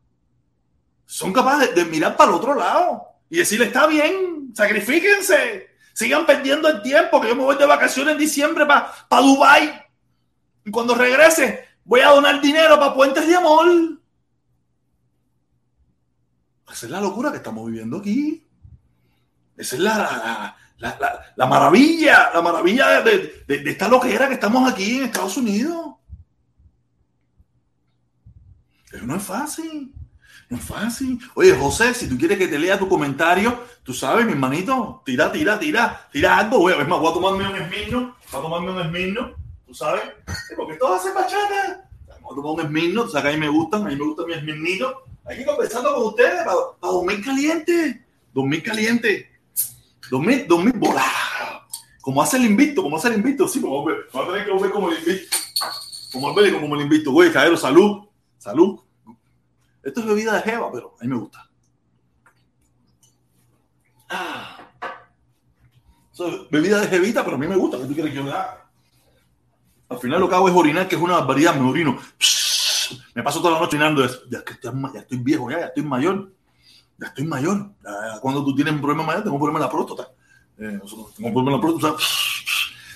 son 1.05 1.33
capaces 1.33 1.73
de, 1.73 1.83
de 1.83 1.89
mirar 1.89 2.15
para 2.15 2.29
el 2.29 2.37
otro 2.37 2.53
lado 2.53 3.03
y 3.29 3.37
decirle, 3.37 3.65
está 3.65 3.87
bien, 3.87 4.51
sacrifíquense 4.53 5.74
Sigan 5.95 6.25
perdiendo 6.25 6.67
el 6.67 6.81
tiempo, 6.81 7.21
que 7.21 7.29
yo 7.29 7.37
me 7.37 7.43
voy 7.43 7.55
de 7.55 7.65
vacaciones 7.65 8.11
en 8.11 8.19
diciembre 8.19 8.65
para 8.65 8.91
pa 9.07 9.21
Dubái. 9.21 9.81
Y 10.65 10.69
cuando 10.69 10.93
regrese, 10.93 11.69
voy 11.85 12.01
a 12.01 12.09
donar 12.09 12.41
dinero 12.41 12.77
para 12.77 12.93
puentes 12.93 13.25
de 13.25 13.33
amor. 13.33 13.65
Esa 16.69 16.85
es 16.85 16.91
la 16.91 16.99
locura 16.99 17.31
que 17.31 17.37
estamos 17.37 17.65
viviendo 17.67 17.95
aquí. 17.99 18.45
Esa 19.55 19.77
es 19.77 19.81
la, 19.81 20.57
la, 20.79 21.45
maravilla, 21.45 22.29
la 22.33 22.41
maravilla 22.41 23.01
de, 23.01 23.45
de, 23.47 23.59
de, 23.59 23.71
esta 23.71 23.87
loquera 23.87 24.27
que 24.27 24.33
estamos 24.33 24.69
aquí 24.69 24.97
en 24.97 25.03
Estados 25.05 25.37
Unidos. 25.37 25.95
Pero 28.91 29.05
no 29.05 29.15
es 29.15 29.23
fácil. 29.23 29.94
Es 30.49 30.61
fácil. 30.61 31.19
Oye, 31.33 31.55
José, 31.55 31.93
si 31.93 32.07
tú 32.07 32.17
quieres 32.17 32.37
que 32.37 32.47
te 32.47 32.59
lea 32.59 32.77
tu 32.77 32.87
comentario, 32.87 33.63
tú 33.83 33.93
sabes, 33.93 34.25
mi 34.25 34.33
hermanito, 34.33 35.01
tira, 35.03 35.31
tira, 35.31 35.57
tira, 35.57 36.07
tira 36.11 36.37
algo. 36.37 36.59
Voy 36.59 36.73
a, 36.73 36.81
es 36.81 36.87
más, 36.87 36.99
voy 36.99 37.09
a 37.09 37.13
tomarme 37.13 37.49
un 37.49 37.55
esmirno, 37.55 38.15
voy 38.31 38.39
a 38.39 38.43
tomarme 38.43 38.71
un 38.71 38.81
esmirno, 38.81 39.31
tú 39.65 39.73
sabes, 39.73 40.03
porque 40.55 40.77
va 40.77 40.97
a 40.97 40.99
ser 40.99 41.13
bachata. 41.13 41.89
Voy 42.21 42.33
a 42.33 42.35
tomar 42.35 42.51
un 42.53 42.61
esmirno, 42.61 43.03
tú 43.05 43.09
sabes 43.09 43.23
que 43.23 43.29
a 43.29 43.33
mí 43.33 43.39
me 43.39 43.49
gustan, 43.49 43.87
a 43.87 43.89
mí 43.89 43.95
me 43.95 44.35
esmirnitos. 44.35 44.93
Hay 45.25 45.37
que 45.37 45.41
ir 45.41 45.47
conversando 45.47 45.93
con 45.95 46.03
ustedes 46.07 46.43
para, 46.43 46.57
dormir 46.79 47.25
caliente, 47.25 48.05
dormir 48.31 48.61
caliente, 48.61 49.31
dormir, 50.11 50.45
dormir 50.47 50.77
volado. 50.77 51.65
Como 52.01 52.21
hace 52.21 52.37
el 52.37 52.45
invicto, 52.45 52.83
como 52.83 52.97
hace 52.97 53.07
el 53.07 53.15
invicto, 53.15 53.47
sí, 53.47 53.59
como 53.59 53.83
vamos 53.83 54.05
a 54.13 54.27
tener 54.27 54.45
que 54.45 54.51
volver 54.51 54.71
como 54.71 54.91
el 54.91 54.99
invicto. 54.99 55.37
Como 56.11 56.39
el 56.39 56.61
como 56.61 56.75
el 56.75 56.81
invicto. 56.81 57.11
Güey, 57.11 57.31
caballero, 57.31 57.57
salud, 57.57 58.07
salud. 58.37 58.84
Esto 59.85 59.99
es 59.99 60.05
bebida 60.07 60.33
de 60.33 60.41
jeva, 60.41 60.71
pero 60.71 60.95
a 60.99 61.03
mí 61.03 61.09
me 61.09 61.15
gusta. 61.15 61.47
Ah. 64.09 64.57
Es 66.11 66.49
bebida 66.49 66.81
de 66.81 66.87
jevita, 66.87 67.23
pero 67.23 67.35
a 67.35 67.39
mí 67.39 67.47
me 67.47 67.55
gusta. 67.55 67.77
¿Qué 67.77 67.85
tú 67.85 67.93
quieres 67.93 68.11
que 68.11 68.17
yo? 68.17 68.33
Al 69.87 69.99
final 69.99 70.19
lo 70.19 70.27
que 70.27 70.33
hago 70.33 70.49
es 70.49 70.55
orinar, 70.55 70.87
que 70.87 70.95
es 70.95 71.01
una 71.01 71.19
barbaridad. 71.19 71.55
Me 71.55 71.69
orino. 71.69 71.99
Me 73.13 73.21
paso 73.21 73.39
toda 73.41 73.53
la 73.53 73.59
noche 73.59 73.77
orinando. 73.77 74.07
Ya, 74.27 74.39
estoy, 74.39 74.71
ya 74.91 74.99
estoy 75.01 75.17
viejo, 75.19 75.51
ya, 75.51 75.59
ya 75.59 75.65
estoy 75.67 75.83
mayor. 75.83 76.33
Ya 76.97 77.07
estoy 77.07 77.25
mayor. 77.25 77.71
Cuando 78.21 78.43
tú 78.43 78.55
tienes 78.55 78.73
un 78.73 78.81
problema 78.81 79.03
mayor, 79.03 79.21
tengo 79.21 79.35
un 79.35 79.41
problema 79.41 79.59
en 79.59 79.65
la 79.65 79.71
próstata. 79.71 80.11
Eh, 80.57 80.79
tengo 81.15 81.27
un 81.27 81.33
problema 81.33 81.51
en 81.51 81.57
la 81.57 81.61
próstata. 81.61 82.03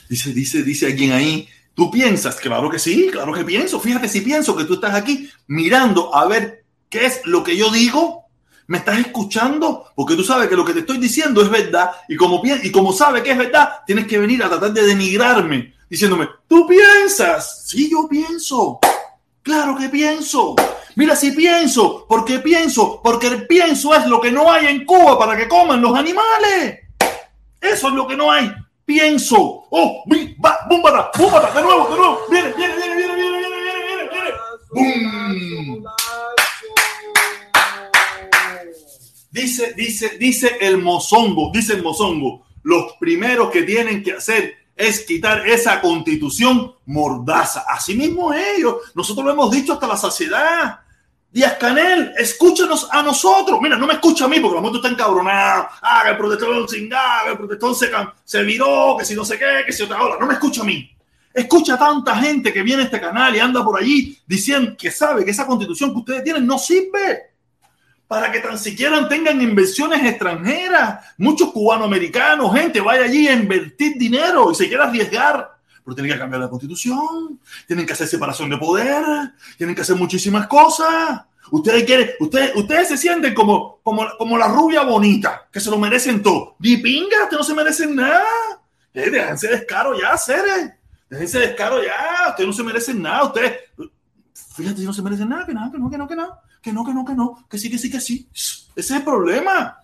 Dice, 0.09 0.33
dice, 0.33 0.63
dice 0.63 0.87
alguien 0.87 1.11
ahí. 1.11 1.47
¿Tú 1.75 1.91
piensas? 1.91 2.37
Claro 2.37 2.67
que 2.67 2.79
sí, 2.79 3.09
claro 3.11 3.31
que 3.31 3.45
pienso. 3.45 3.79
Fíjate 3.79 4.07
si 4.09 4.21
pienso 4.21 4.55
que 4.55 4.65
tú 4.65 4.73
estás 4.73 4.95
aquí 4.95 5.29
mirando 5.45 6.13
a 6.15 6.25
ver 6.25 6.58
qué 6.89 7.05
es 7.05 7.21
lo 7.25 7.43
que 7.43 7.55
yo 7.55 7.69
digo. 7.69 8.25
¿Me 8.67 8.77
estás 8.77 8.99
escuchando? 8.99 9.87
Porque 9.95 10.15
tú 10.15 10.23
sabes 10.23 10.47
que 10.47 10.55
lo 10.55 10.63
que 10.63 10.73
te 10.73 10.79
estoy 10.79 10.97
diciendo 10.97 11.41
es 11.41 11.49
verdad. 11.49 11.91
Y 12.07 12.15
como, 12.15 12.41
y 12.43 12.71
como 12.71 12.93
sabes 12.93 13.23
que 13.23 13.31
es 13.31 13.37
verdad, 13.37 13.79
tienes 13.85 14.05
que 14.05 14.19
venir 14.19 14.43
a 14.43 14.49
tratar 14.49 14.71
de 14.71 14.85
denigrarme, 14.85 15.73
diciéndome, 15.89 16.29
¿tú 16.47 16.67
piensas? 16.67 17.67
Sí, 17.67 17.89
yo 17.89 18.07
pienso. 18.07 18.79
Claro 19.41 19.75
que 19.75 19.89
pienso. 19.89 20.55
Mira 20.95 21.15
si 21.15 21.31
pienso. 21.31 22.05
porque 22.07 22.39
pienso? 22.39 23.01
Porque 23.03 23.29
pienso 23.47 23.95
es 23.95 24.05
lo 24.05 24.21
que 24.21 24.31
no 24.31 24.51
hay 24.51 24.67
en 24.67 24.85
Cuba 24.85 25.17
para 25.17 25.35
que 25.35 25.47
coman 25.47 25.81
los 25.81 25.97
animales. 25.97 26.79
Eso 27.59 27.87
es 27.87 27.93
lo 27.93 28.07
que 28.07 28.15
no 28.15 28.31
hay. 28.31 28.51
Pienso. 28.85 29.65
Oh, 29.69 30.03
va, 30.43 30.59
búmbata, 30.69 31.11
búmbata, 31.17 31.51
de 31.53 31.61
nuevo, 31.61 31.89
de 31.89 31.95
nuevo. 31.95 32.19
Viene, 32.29 32.53
viene, 32.53 32.75
viene, 32.75 32.95
viene, 32.95 33.15
viene, 33.15 33.37
viene, 33.37 33.49
viene, 33.49 33.83
viene, 33.85 34.09
viene. 34.11 35.73
¡Bum! 35.81 35.98
Dice, 39.31 39.73
dice, 39.75 40.17
dice 40.17 40.57
el 40.59 40.79
mozongo, 40.79 41.51
dice 41.53 41.73
el 41.73 41.83
mozongo, 41.83 42.45
los 42.63 42.93
primeros 42.99 43.51
que 43.51 43.63
tienen 43.63 44.03
que 44.03 44.13
hacer 44.13 44.55
es 44.75 45.01
quitar 45.01 45.47
esa 45.47 45.81
constitución 45.81 46.73
mordaza. 46.85 47.65
Así 47.67 47.95
mismo 47.95 48.33
ellos, 48.33 48.75
nosotros 48.95 49.25
lo 49.25 49.33
hemos 49.33 49.51
dicho 49.51 49.73
hasta 49.73 49.87
la 49.87 49.97
saciedad. 49.97 50.79
Díaz 51.31 51.57
Canel, 51.59 52.13
escúchanos 52.17 52.87
a 52.89 53.03
nosotros. 53.03 53.59
Mira, 53.61 53.75
no 53.77 53.85
me 53.85 53.93
escucha 53.93 54.25
a 54.25 54.27
mí 54.27 54.39
porque 54.39 54.55
la 54.55 54.61
moto 54.61 54.77
está 54.77 54.89
encabronada. 54.89 55.69
Ah, 55.81 56.03
el 56.07 56.17
protestón 56.17 56.65
que 56.65 56.77
el 56.77 57.37
protestón 57.37 57.75
se, 57.75 57.91
se 58.23 58.43
viró, 58.43 58.95
que 58.97 59.05
si 59.05 59.13
no 59.13 59.23
sé 59.23 59.37
qué, 59.37 59.63
que 59.65 59.71
si 59.71 59.83
otra 59.83 60.01
hora. 60.01 60.15
No 60.19 60.25
me 60.25 60.33
escucha 60.33 60.61
a 60.61 60.65
mí. 60.65 60.89
Escucha 61.31 61.75
a 61.75 61.77
tanta 61.77 62.15
gente 62.15 62.51
que 62.51 62.63
viene 62.63 62.81
a 62.81 62.85
este 62.85 62.99
canal 62.99 63.35
y 63.35 63.39
anda 63.39 63.63
por 63.63 63.79
allí 63.79 64.17
diciendo 64.25 64.75
que 64.75 64.89
sabe 64.89 65.23
que 65.23 65.31
esa 65.31 65.45
constitución 65.45 65.91
que 65.91 65.99
ustedes 65.99 66.23
tienen 66.23 66.47
no 66.47 66.57
sirve 66.57 67.28
para 68.09 68.31
que 68.31 68.39
tan 68.39 68.57
siquiera 68.57 69.07
tengan 69.07 69.39
inversiones 69.39 70.03
extranjeras. 70.03 71.05
Muchos 71.15 71.51
cubanoamericanos, 71.51 72.51
gente, 72.55 72.81
vaya 72.81 73.03
allí 73.03 73.27
a 73.27 73.33
invertir 73.33 73.99
dinero 73.99 74.51
y 74.51 74.55
se 74.55 74.67
quiera 74.67 74.85
arriesgar. 74.85 75.55
Pero 75.85 75.93
tienen 75.93 76.13
que 76.13 76.17
cambiar 76.17 76.41
la 76.41 76.49
constitución, 76.49 77.39
tienen 77.67 77.85
que 77.85 77.93
hacer 77.93 78.07
separación 78.07 78.49
de 78.49 78.57
poder, 78.57 79.03
tienen 79.59 79.75
que 79.75 79.83
hacer 79.83 79.95
muchísimas 79.95 80.47
cosas. 80.47 81.21
Ustedes 81.51 81.83
quieren, 81.83 82.09
ustedes, 82.19 82.55
ustedes 82.55 82.87
se 82.87 82.97
sienten 82.97 83.35
como, 83.35 83.79
como, 83.83 84.07
como 84.17 84.39
la 84.39 84.47
rubia 84.47 84.81
bonita, 84.81 85.47
que 85.51 85.59
se 85.59 85.69
lo 85.69 85.77
merecen 85.77 86.23
todo. 86.23 86.55
Ni 86.57 86.77
pinga, 86.77 87.25
ustedes 87.25 87.37
no 87.37 87.43
se 87.43 87.53
merecen 87.53 87.95
nada. 87.95 88.23
Eh, 88.91 89.11
déjense 89.11 89.49
descaro 89.49 89.95
ya, 89.99 90.17
seres. 90.17 90.73
Déjense 91.11 91.37
descaro 91.37 91.83
ya. 91.83 92.29
Ustedes 92.29 92.47
no 92.47 92.53
se 92.53 92.63
merecen 92.63 93.03
nada. 93.03 93.25
Ustedes, 93.25 93.53
fíjate, 94.55 94.81
no 94.81 94.93
se 94.93 95.03
merecen 95.03 95.29
nada, 95.29 95.45
que 95.45 95.53
nada, 95.53 95.71
que 95.71 95.77
no, 95.77 95.91
que 95.91 95.97
no, 95.99 96.07
que 96.07 96.15
no, 96.15 96.39
que 96.61 96.73
no, 96.73 96.85
que 96.85 96.93
no, 96.93 97.05
que 97.05 97.13
no, 97.13 97.45
que 97.49 97.57
sí, 97.57 97.69
que 97.69 97.77
sí, 97.77 97.89
que 97.89 97.99
sí. 97.99 98.27
Ese 98.33 98.65
es 98.75 98.91
el 98.91 99.03
problema. 99.03 99.77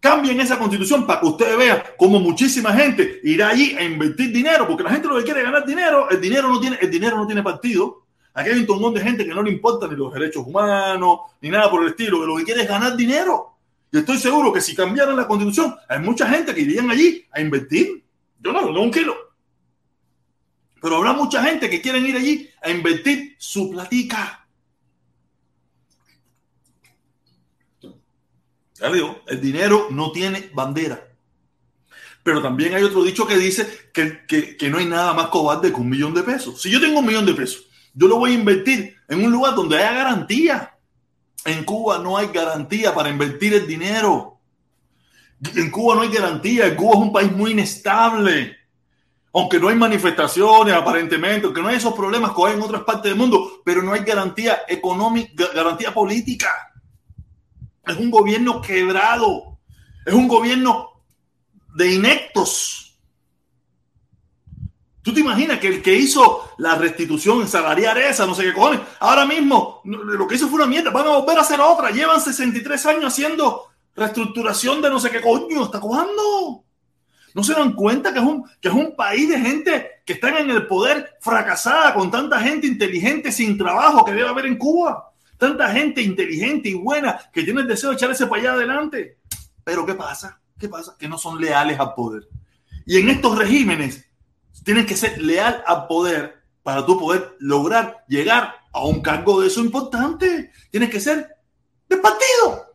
Cambien 0.00 0.40
esa 0.40 0.58
constitución 0.58 1.06
para 1.06 1.20
que 1.20 1.26
ustedes 1.26 1.56
vean 1.56 1.82
cómo 1.96 2.20
muchísima 2.20 2.72
gente 2.72 3.20
irá 3.24 3.48
allí 3.48 3.74
a 3.76 3.82
invertir 3.82 4.32
dinero, 4.32 4.66
porque 4.66 4.82
la 4.82 4.90
gente 4.90 5.08
lo 5.08 5.16
que 5.18 5.24
quiere 5.24 5.40
es 5.40 5.46
ganar 5.46 5.64
dinero, 5.64 6.08
el 6.10 6.20
dinero 6.20 6.48
no 6.48 6.60
tiene, 6.60 6.78
el 6.80 6.90
dinero 6.90 7.16
no 7.16 7.26
tiene 7.26 7.42
partido. 7.42 8.06
Aquí 8.34 8.50
hay 8.50 8.58
un 8.58 8.66
montón 8.66 8.94
de 8.94 9.00
gente 9.00 9.24
que 9.24 9.34
no 9.34 9.42
le 9.42 9.50
importa 9.50 9.88
ni 9.88 9.96
los 9.96 10.12
derechos 10.12 10.46
humanos, 10.46 11.20
ni 11.40 11.48
nada 11.48 11.70
por 11.70 11.82
el 11.82 11.88
estilo, 11.88 12.20
que 12.20 12.26
lo 12.26 12.36
que 12.36 12.44
quiere 12.44 12.62
es 12.62 12.68
ganar 12.68 12.94
dinero. 12.94 13.56
Y 13.90 13.98
estoy 13.98 14.18
seguro 14.18 14.52
que 14.52 14.60
si 14.60 14.74
cambiaran 14.74 15.16
la 15.16 15.26
constitución, 15.26 15.74
hay 15.88 16.00
mucha 16.00 16.28
gente 16.28 16.54
que 16.54 16.60
irían 16.60 16.90
allí 16.90 17.24
a 17.32 17.40
invertir. 17.40 18.04
Yo 18.40 18.52
no, 18.52 18.70
no 18.70 18.82
un 18.82 18.90
kilo. 18.90 19.16
Pero 20.82 20.96
habrá 20.96 21.14
mucha 21.14 21.42
gente 21.42 21.70
que 21.70 21.80
quieren 21.80 22.04
ir 22.04 22.16
allí 22.16 22.50
a 22.62 22.70
invertir 22.70 23.36
su 23.38 23.70
platica. 23.70 24.45
El 28.80 29.40
dinero 29.40 29.88
no 29.90 30.12
tiene 30.12 30.50
bandera. 30.52 31.08
Pero 32.22 32.42
también 32.42 32.74
hay 32.74 32.82
otro 32.82 33.04
dicho 33.04 33.26
que 33.26 33.38
dice 33.38 33.90
que, 33.92 34.26
que, 34.26 34.56
que 34.56 34.68
no 34.68 34.78
hay 34.78 34.86
nada 34.86 35.14
más 35.14 35.28
cobarde 35.28 35.70
que 35.70 35.80
un 35.80 35.88
millón 35.88 36.12
de 36.12 36.22
pesos. 36.22 36.60
Si 36.60 36.70
yo 36.70 36.80
tengo 36.80 36.98
un 36.98 37.06
millón 37.06 37.24
de 37.24 37.34
pesos, 37.34 37.66
yo 37.94 38.08
lo 38.08 38.18
voy 38.18 38.32
a 38.32 38.34
invertir 38.34 38.96
en 39.08 39.24
un 39.24 39.30
lugar 39.30 39.54
donde 39.54 39.78
haya 39.78 39.92
garantía. 39.92 40.74
En 41.44 41.64
Cuba 41.64 41.98
no 41.98 42.16
hay 42.16 42.26
garantía 42.28 42.92
para 42.92 43.08
invertir 43.08 43.54
el 43.54 43.66
dinero. 43.66 44.40
En 45.54 45.70
Cuba 45.70 45.94
no 45.94 46.02
hay 46.02 46.10
garantía. 46.10 46.74
Cuba 46.76 46.94
es 46.94 47.00
un 47.00 47.12
país 47.12 47.32
muy 47.32 47.52
inestable. 47.52 48.56
Aunque 49.32 49.60
no 49.60 49.68
hay 49.68 49.76
manifestaciones, 49.76 50.74
aparentemente, 50.74 51.46
aunque 51.46 51.62
no 51.62 51.68
hay 51.68 51.76
esos 51.76 51.94
problemas 51.94 52.32
que 52.32 52.42
hay 52.44 52.54
en 52.54 52.62
otras 52.62 52.82
partes 52.82 53.10
del 53.10 53.18
mundo, 53.18 53.60
pero 53.64 53.82
no 53.82 53.92
hay 53.92 54.00
garantía 54.00 54.62
económica, 54.66 55.44
garantía 55.54 55.92
política. 55.92 56.48
Es 57.86 57.96
un 57.96 58.10
gobierno 58.10 58.60
quebrado. 58.60 59.58
Es 60.04 60.14
un 60.14 60.28
gobierno 60.28 61.02
de 61.74 61.94
inectos. 61.94 62.98
¿Tú 65.02 65.14
te 65.14 65.20
imaginas 65.20 65.60
que 65.60 65.68
el 65.68 65.82
que 65.82 65.94
hizo 65.94 66.50
la 66.58 66.74
restitución 66.74 67.46
salarial 67.46 67.96
esa, 67.98 68.26
no 68.26 68.34
sé 68.34 68.42
qué 68.42 68.52
cojones, 68.52 68.80
ahora 68.98 69.24
mismo 69.24 69.80
lo 69.84 70.26
que 70.26 70.34
hizo 70.34 70.48
fue 70.48 70.56
una 70.56 70.66
mierda, 70.66 70.90
van 70.90 71.06
a 71.06 71.18
volver 71.18 71.38
a 71.38 71.42
hacer 71.42 71.60
otra, 71.60 71.90
llevan 71.90 72.20
63 72.20 72.86
años 72.86 73.04
haciendo 73.04 73.68
reestructuración 73.94 74.82
de 74.82 74.90
no 74.90 74.98
sé 74.98 75.10
qué 75.10 75.20
coño, 75.20 75.62
¿hasta 75.62 75.78
cuándo? 75.78 76.64
¿No 77.34 77.44
se 77.44 77.52
dan 77.52 77.74
cuenta 77.74 78.12
que 78.12 78.18
es, 78.18 78.24
un, 78.24 78.44
que 78.60 78.66
es 78.66 78.74
un 78.74 78.96
país 78.96 79.28
de 79.28 79.38
gente 79.38 80.02
que 80.04 80.14
están 80.14 80.38
en 80.38 80.50
el 80.50 80.66
poder 80.66 81.18
fracasada, 81.20 81.94
con 81.94 82.10
tanta 82.10 82.40
gente 82.40 82.66
inteligente 82.66 83.30
sin 83.30 83.56
trabajo 83.56 84.04
que 84.04 84.12
debe 84.12 84.28
haber 84.28 84.46
en 84.46 84.58
Cuba? 84.58 85.12
Tanta 85.38 85.70
gente 85.70 86.00
inteligente 86.00 86.70
y 86.70 86.74
buena 86.74 87.18
que 87.32 87.42
tiene 87.42 87.60
el 87.60 87.68
deseo 87.68 87.90
de 87.90 87.96
echarse 87.96 88.26
para 88.26 88.42
allá 88.42 88.52
adelante. 88.52 89.18
Pero 89.64 89.84
¿qué 89.84 89.94
pasa? 89.94 90.40
¿Qué 90.58 90.68
pasa? 90.68 90.96
Que 90.98 91.08
no 91.08 91.18
son 91.18 91.40
leales 91.40 91.78
al 91.78 91.94
poder. 91.94 92.28
Y 92.86 92.98
en 92.98 93.08
estos 93.08 93.36
regímenes 93.36 94.06
tienes 94.64 94.86
que 94.86 94.96
ser 94.96 95.20
leal 95.20 95.62
al 95.66 95.86
poder 95.86 96.42
para 96.62 96.84
tú 96.84 96.98
poder 96.98 97.36
lograr 97.38 98.04
llegar 98.08 98.54
a 98.72 98.84
un 98.84 99.00
cargo 99.00 99.40
de 99.40 99.48
eso 99.48 99.60
importante. 99.60 100.50
Tienes 100.70 100.90
que 100.90 101.00
ser 101.00 101.36
del 101.88 102.00
partido. 102.00 102.74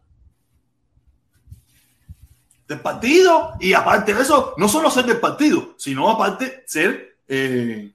Del 2.67 2.79
partido. 2.79 3.53
Y 3.59 3.73
aparte 3.73 4.13
de 4.13 4.21
eso, 4.21 4.53
no 4.57 4.67
solo 4.67 4.89
ser 4.89 5.05
del 5.05 5.19
partido, 5.19 5.75
sino 5.77 6.09
aparte 6.09 6.63
ser 6.67 7.17
eh, 7.27 7.91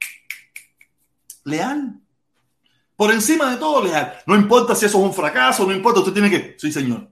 leal. 1.44 2.00
Por 2.96 3.12
encima 3.12 3.50
de 3.50 3.56
todo, 3.58 3.84
leal. 3.84 4.20
No 4.26 4.34
importa 4.34 4.74
si 4.74 4.86
eso 4.86 4.98
es 4.98 5.04
un 5.04 5.14
fracaso, 5.14 5.66
no 5.66 5.72
importa, 5.72 6.00
usted 6.00 6.12
tiene 6.12 6.30
que, 6.30 6.56
sí, 6.58 6.72
señor. 6.72 7.10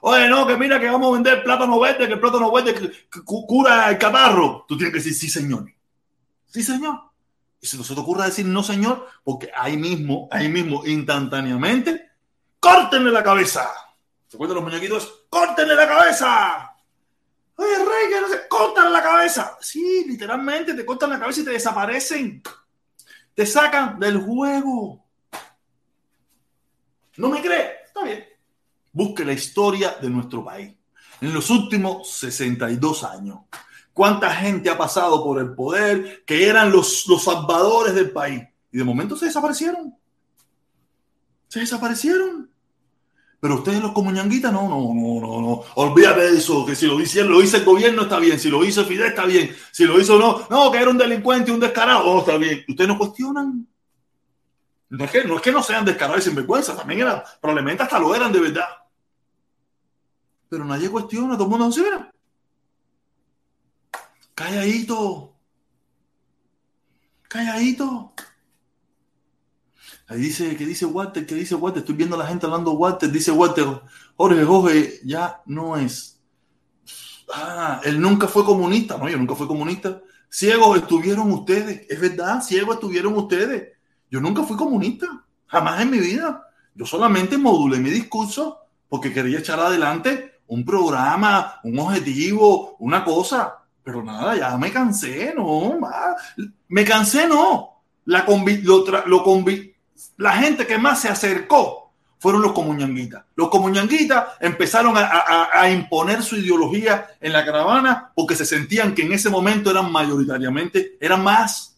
Oye, 0.00 0.28
no, 0.28 0.46
que 0.46 0.56
mira 0.56 0.80
que 0.80 0.88
vamos 0.88 1.10
a 1.10 1.12
vender 1.14 1.42
plátano 1.42 1.78
verde, 1.78 2.06
que 2.06 2.14
el 2.14 2.20
plátano 2.20 2.50
verde 2.52 2.92
cura 3.24 3.90
el 3.90 3.98
catarro. 3.98 4.64
Tú 4.66 4.76
tienes 4.76 4.92
que 4.92 4.98
decir, 4.98 5.14
sí, 5.14 5.28
señor. 5.28 5.66
Sí, 6.46 6.62
señor. 6.62 7.00
Y 7.60 7.66
si 7.66 7.76
no 7.76 7.84
se 7.84 7.94
te 7.94 8.00
ocurra 8.00 8.26
decir 8.26 8.46
no, 8.46 8.62
señor, 8.62 9.06
porque 9.24 9.50
ahí 9.54 9.76
mismo, 9.76 10.28
ahí 10.30 10.48
mismo, 10.48 10.86
instantáneamente, 10.86 12.10
córtenle 12.60 13.10
la 13.10 13.22
cabeza. 13.22 13.68
¿Se 14.28 14.36
acuerdan 14.36 14.56
los 14.56 14.64
muñequitos? 14.64 15.24
¡Córtenle 15.28 15.74
la 15.74 15.88
cabeza! 15.88 16.74
Oye, 17.56 17.76
rey, 17.76 18.08
que 18.08 18.20
no 18.20 18.28
sé, 18.28 18.46
cortan 18.48 18.92
la 18.92 19.02
cabeza. 19.02 19.58
Sí, 19.60 20.04
literalmente 20.06 20.74
te 20.74 20.86
cortan 20.86 21.10
la 21.10 21.18
cabeza 21.18 21.40
y 21.40 21.44
te 21.44 21.50
desaparecen. 21.50 22.40
Te 23.34 23.44
sacan 23.44 23.98
del 23.98 24.18
juego. 24.18 25.04
¿No 27.18 27.28
me 27.28 27.42
cree? 27.42 27.72
Está 27.84 28.04
bien. 28.04 28.24
Busque 28.92 29.24
la 29.24 29.32
historia 29.32 29.96
de 30.00 30.08
nuestro 30.08 30.44
país. 30.44 30.72
En 31.20 31.34
los 31.34 31.50
últimos 31.50 32.08
62 32.12 33.04
años, 33.04 33.40
¿cuánta 33.92 34.30
gente 34.30 34.70
ha 34.70 34.78
pasado 34.78 35.22
por 35.22 35.40
el 35.40 35.52
poder 35.52 36.24
que 36.24 36.48
eran 36.48 36.70
los, 36.70 37.06
los 37.08 37.24
salvadores 37.24 37.94
del 37.94 38.12
país? 38.12 38.44
Y 38.70 38.78
de 38.78 38.84
momento 38.84 39.16
se 39.16 39.26
desaparecieron. 39.26 39.94
Se 41.48 41.60
desaparecieron. 41.60 42.50
Pero 43.40 43.56
ustedes 43.56 43.80
los 43.80 43.92
comuñanguitas, 43.92 44.52
no, 44.52 44.68
no, 44.68 44.78
no, 44.94 45.20
no, 45.20 45.40
no. 45.40 45.62
Olvídate 45.74 46.20
de 46.20 46.38
eso, 46.38 46.64
que 46.64 46.76
si 46.76 46.86
lo 46.86 46.98
dice, 46.98 47.24
lo 47.24 47.40
dice 47.40 47.58
el 47.58 47.64
gobierno 47.64 48.02
está 48.02 48.18
bien, 48.18 48.38
si 48.38 48.48
lo 48.48 48.64
hizo 48.64 48.84
Fidel 48.84 49.08
está 49.08 49.26
bien, 49.26 49.54
si 49.70 49.84
lo 49.84 50.00
hizo 50.00 50.18
no, 50.18 50.46
no, 50.50 50.72
que 50.72 50.78
era 50.78 50.90
un 50.90 50.98
delincuente, 50.98 51.52
un 51.52 51.60
descarado, 51.60 52.04
no, 52.04 52.20
está 52.20 52.36
bien. 52.36 52.64
Ustedes 52.68 52.88
no 52.88 52.98
cuestionan. 52.98 53.66
No 54.90 55.04
es 55.04 55.10
que 55.10 55.52
no, 55.52 55.62
sean 55.62 55.84
descarados 55.84 56.22
y 56.22 56.28
sinvergüenza, 56.28 56.76
también 56.76 57.00
eran, 57.00 57.22
probablemente 57.40 57.82
hasta 57.82 57.98
lo 57.98 58.14
eran 58.14 58.32
de 58.32 58.40
verdad. 58.40 58.68
Pero 60.48 60.64
nadie 60.64 60.88
cuestiona, 60.88 61.34
todo 61.34 61.44
el 61.44 61.50
mundo 61.50 61.70
se 61.70 61.82
mira. 61.82 62.10
Calladito. 64.34 65.34
Calladito. 67.28 68.14
Ahí 70.06 70.20
dice, 70.20 70.56
que 70.56 70.64
dice 70.64 70.86
Walter, 70.86 71.26
que 71.26 71.34
dice 71.34 71.54
Walter, 71.54 71.80
estoy 71.80 71.94
viendo 71.94 72.16
a 72.16 72.20
la 72.20 72.26
gente 72.26 72.46
hablando 72.46 72.72
Walter, 72.72 73.10
dice 73.10 73.30
Walter, 73.30 73.66
Jorge, 74.16 74.44
Jorge, 74.44 75.00
ya 75.04 75.42
no 75.44 75.76
es. 75.76 76.18
Ah, 77.30 77.82
él 77.84 78.00
nunca 78.00 78.26
fue 78.26 78.42
comunista, 78.42 78.96
no, 78.96 79.06
yo 79.06 79.18
nunca 79.18 79.34
fui 79.34 79.46
comunista. 79.46 80.00
Ciegos 80.30 80.78
estuvieron 80.78 81.30
ustedes, 81.30 81.84
es 81.90 82.00
verdad, 82.00 82.40
ciegos 82.42 82.76
estuvieron 82.76 83.14
ustedes. 83.18 83.77
Yo 84.10 84.20
nunca 84.20 84.42
fui 84.42 84.56
comunista, 84.56 85.06
jamás 85.46 85.80
en 85.80 85.90
mi 85.90 85.98
vida. 85.98 86.48
Yo 86.74 86.86
solamente 86.86 87.36
modulé 87.36 87.78
mi 87.78 87.90
discurso 87.90 88.60
porque 88.88 89.12
quería 89.12 89.38
echar 89.38 89.60
adelante 89.60 90.40
un 90.46 90.64
programa, 90.64 91.60
un 91.64 91.78
objetivo, 91.78 92.76
una 92.78 93.04
cosa. 93.04 93.56
Pero 93.82 94.02
nada, 94.02 94.36
ya 94.36 94.56
me 94.58 94.70
cansé, 94.70 95.32
no, 95.34 95.78
me 96.68 96.84
cansé, 96.84 97.26
no. 97.26 97.82
La 98.04 98.24
gente 100.32 100.66
que 100.66 100.78
más 100.78 101.00
se 101.00 101.08
acercó 101.08 101.92
fueron 102.18 102.42
los 102.42 102.52
comuñanguitas. 102.52 103.24
Los 103.34 103.48
comuñanguitas 103.48 104.24
empezaron 104.40 104.96
a, 104.96 105.48
a, 105.52 105.70
imponer 105.70 106.22
su 106.22 106.36
ideología 106.36 107.06
en 107.20 107.32
la 107.32 107.44
caravana 107.44 108.12
porque 108.14 108.34
se 108.34 108.44
sentían 108.44 108.94
que 108.94 109.02
en 109.02 109.12
ese 109.12 109.30
momento 109.30 109.70
eran 109.70 109.90
mayoritariamente, 109.92 110.96
eran 111.00 111.22
más. 111.22 111.77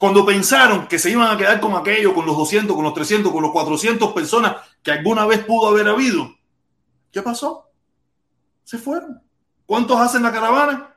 Cuando 0.00 0.24
pensaron 0.24 0.86
que 0.86 0.98
se 0.98 1.10
iban 1.10 1.30
a 1.30 1.36
quedar 1.36 1.60
con 1.60 1.76
aquello, 1.76 2.14
con 2.14 2.24
los 2.24 2.34
200, 2.34 2.74
con 2.74 2.86
los 2.86 2.94
300, 2.94 3.30
con 3.30 3.42
los 3.42 3.52
400 3.52 4.14
personas 4.14 4.56
que 4.82 4.92
alguna 4.92 5.26
vez 5.26 5.44
pudo 5.44 5.68
haber 5.68 5.88
habido, 5.88 6.36
¿qué 7.12 7.20
pasó? 7.20 7.68
Se 8.64 8.78
fueron. 8.78 9.20
¿Cuántos 9.66 10.00
hacen 10.00 10.22
la 10.22 10.32
caravana? 10.32 10.96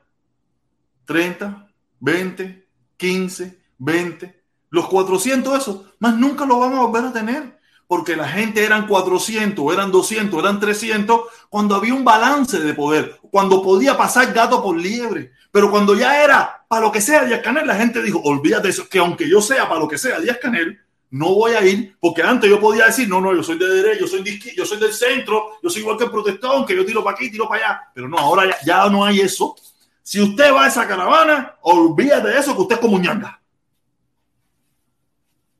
30, 1.04 1.70
20, 2.00 2.66
15, 2.96 3.62
20, 3.76 4.42
los 4.70 4.88
400 4.88 5.58
esos, 5.58 5.82
más 5.98 6.16
nunca 6.16 6.46
lo 6.46 6.58
van 6.60 6.72
a 6.72 6.80
volver 6.80 7.04
a 7.04 7.12
tener, 7.12 7.60
porque 7.86 8.16
la 8.16 8.26
gente 8.26 8.64
eran 8.64 8.86
400, 8.86 9.70
eran 9.70 9.92
200, 9.92 10.40
eran 10.40 10.58
300, 10.58 11.20
cuando 11.50 11.74
había 11.74 11.92
un 11.92 12.04
balance 12.04 12.58
de 12.58 12.72
poder, 12.72 13.20
cuando 13.30 13.62
podía 13.62 13.98
pasar 13.98 14.32
gato 14.32 14.62
por 14.62 14.78
liebre, 14.78 15.32
pero 15.52 15.70
cuando 15.70 15.94
ya 15.94 16.24
era 16.24 16.63
para 16.74 16.86
lo 16.86 16.90
que 16.90 17.00
sea 17.00 17.24
Díaz 17.24 17.40
Canel, 17.40 17.68
la 17.68 17.76
gente 17.76 18.02
dijo, 18.02 18.20
olvídate 18.24 18.68
eso, 18.68 18.88
que 18.88 18.98
aunque 18.98 19.28
yo 19.28 19.40
sea 19.40 19.68
para 19.68 19.78
lo 19.78 19.86
que 19.86 19.96
sea 19.96 20.18
Díaz 20.18 20.38
Canel, 20.42 20.76
no 21.10 21.32
voy 21.32 21.52
a 21.52 21.64
ir, 21.64 21.96
porque 22.00 22.20
antes 22.20 22.50
yo 22.50 22.58
podía 22.58 22.86
decir, 22.86 23.08
no, 23.08 23.20
no, 23.20 23.32
yo 23.32 23.44
soy 23.44 23.56
de 23.58 23.68
derecha, 23.68 24.00
yo 24.00 24.08
soy 24.08 24.24
de 24.24 24.40
yo 24.56 24.66
soy 24.66 24.80
del 24.80 24.92
centro, 24.92 25.50
yo 25.62 25.70
soy 25.70 25.82
igual 25.82 25.96
que 25.96 26.02
el 26.02 26.10
protestón, 26.10 26.66
que 26.66 26.74
yo 26.74 26.84
tiro 26.84 27.04
para 27.04 27.14
aquí, 27.14 27.30
tiro 27.30 27.48
para 27.48 27.64
allá, 27.64 27.80
pero 27.94 28.08
no, 28.08 28.18
ahora 28.18 28.58
ya, 28.66 28.88
no 28.88 29.04
hay 29.04 29.20
eso. 29.20 29.54
Si 30.02 30.20
usted 30.20 30.52
va 30.52 30.64
a 30.64 30.66
esa 30.66 30.88
caravana, 30.88 31.54
olvídate 31.60 32.26
de 32.26 32.38
eso, 32.40 32.56
que 32.56 32.62
usted 32.62 32.74
es 32.74 32.80
como 32.80 32.98
ñanga. 32.98 33.40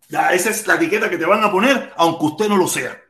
Ya 0.09 0.31
esa 0.31 0.51
es 0.51 0.67
la 0.67 0.75
etiqueta 0.75 1.09
que 1.09 1.17
te 1.17 1.27
van 1.27 1.45
a 1.45 1.53
poner, 1.53 1.93
aunque 1.97 2.25
usted 2.25 2.49
no 2.49 2.57
lo 2.57 2.67
sea. 2.67 3.01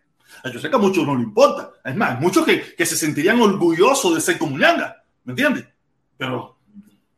Yo 0.52 0.60
sé 0.60 0.68
que 0.68 0.76
a 0.76 0.78
muchos 0.78 1.06
no 1.06 1.16
le 1.16 1.22
importa. 1.22 1.70
Es 1.82 1.96
más, 1.96 2.20
muchos 2.20 2.44
que, 2.44 2.74
que 2.74 2.84
se 2.84 2.98
sentirían 2.98 3.40
orgullosos 3.40 4.14
de 4.14 4.20
ser 4.20 4.36
comunanga, 4.36 5.02
¿me 5.24 5.32
entiendes? 5.32 5.64
Pero 6.18 6.53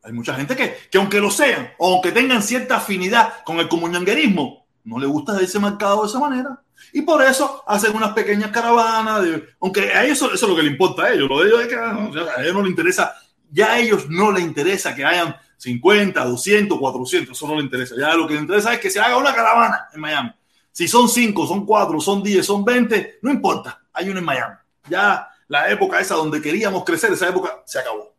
hay 0.06 0.12
mucha 0.12 0.34
gente 0.34 0.54
que, 0.54 0.76
que 0.90 0.98
aunque 0.98 1.20
lo 1.20 1.30
sean, 1.30 1.72
o 1.78 1.94
aunque 1.94 2.12
tengan 2.12 2.42
cierta 2.42 2.76
afinidad 2.76 3.42
con 3.44 3.58
el 3.58 3.68
comunanguerismo, 3.68 4.66
no 4.84 4.98
le 5.00 5.06
gusta 5.06 5.38
ese 5.40 5.58
mercado 5.58 6.02
de 6.02 6.08
esa 6.08 6.20
manera. 6.20 6.60
Y 6.92 7.02
por 7.02 7.22
eso 7.22 7.64
hacen 7.66 7.94
unas 7.94 8.12
pequeñas 8.12 8.50
caravanas, 8.50 9.26
aunque 9.60 9.92
a 9.92 10.04
ellos 10.04 10.22
eso 10.22 10.32
es 10.32 10.42
lo 10.42 10.54
que 10.54 10.62
le 10.62 10.70
importa 10.70 11.04
a 11.04 11.12
ellos. 11.12 11.28
Lo 11.28 11.40
de 11.40 11.48
ellos 11.48 11.60
es 11.62 11.68
que 11.68 11.74
a 11.76 12.42
ellos 12.42 12.54
no 12.54 12.62
les 12.62 12.70
interesa, 12.70 13.14
ya 13.50 13.72
a 13.72 13.78
ellos 13.78 14.08
no 14.08 14.30
les 14.30 14.44
interesa 14.44 14.94
que 14.94 15.04
hayan 15.04 15.36
50, 15.56 16.24
200, 16.24 16.78
400, 16.78 17.36
eso 17.36 17.48
no 17.48 17.56
le 17.56 17.62
interesa. 17.62 17.96
Ya 17.98 18.14
lo 18.14 18.28
que 18.28 18.34
le 18.34 18.40
interesa 18.40 18.72
es 18.72 18.78
que 18.78 18.90
se 18.90 19.00
haga 19.00 19.16
una 19.16 19.34
caravana 19.34 19.88
en 19.92 20.00
Miami. 20.00 20.30
Si 20.70 20.86
son 20.86 21.08
5, 21.08 21.46
son 21.46 21.66
4, 21.66 22.00
son 22.00 22.22
10, 22.22 22.46
son 22.46 22.64
20, 22.64 23.18
no 23.22 23.30
importa, 23.32 23.82
hay 23.92 24.08
uno 24.08 24.20
en 24.20 24.24
Miami. 24.24 24.54
Ya 24.88 25.28
la 25.48 25.70
época 25.70 25.98
esa 26.00 26.14
donde 26.14 26.40
queríamos 26.40 26.84
crecer, 26.84 27.12
esa 27.12 27.28
época 27.28 27.62
se 27.64 27.78
acabó. 27.78 28.15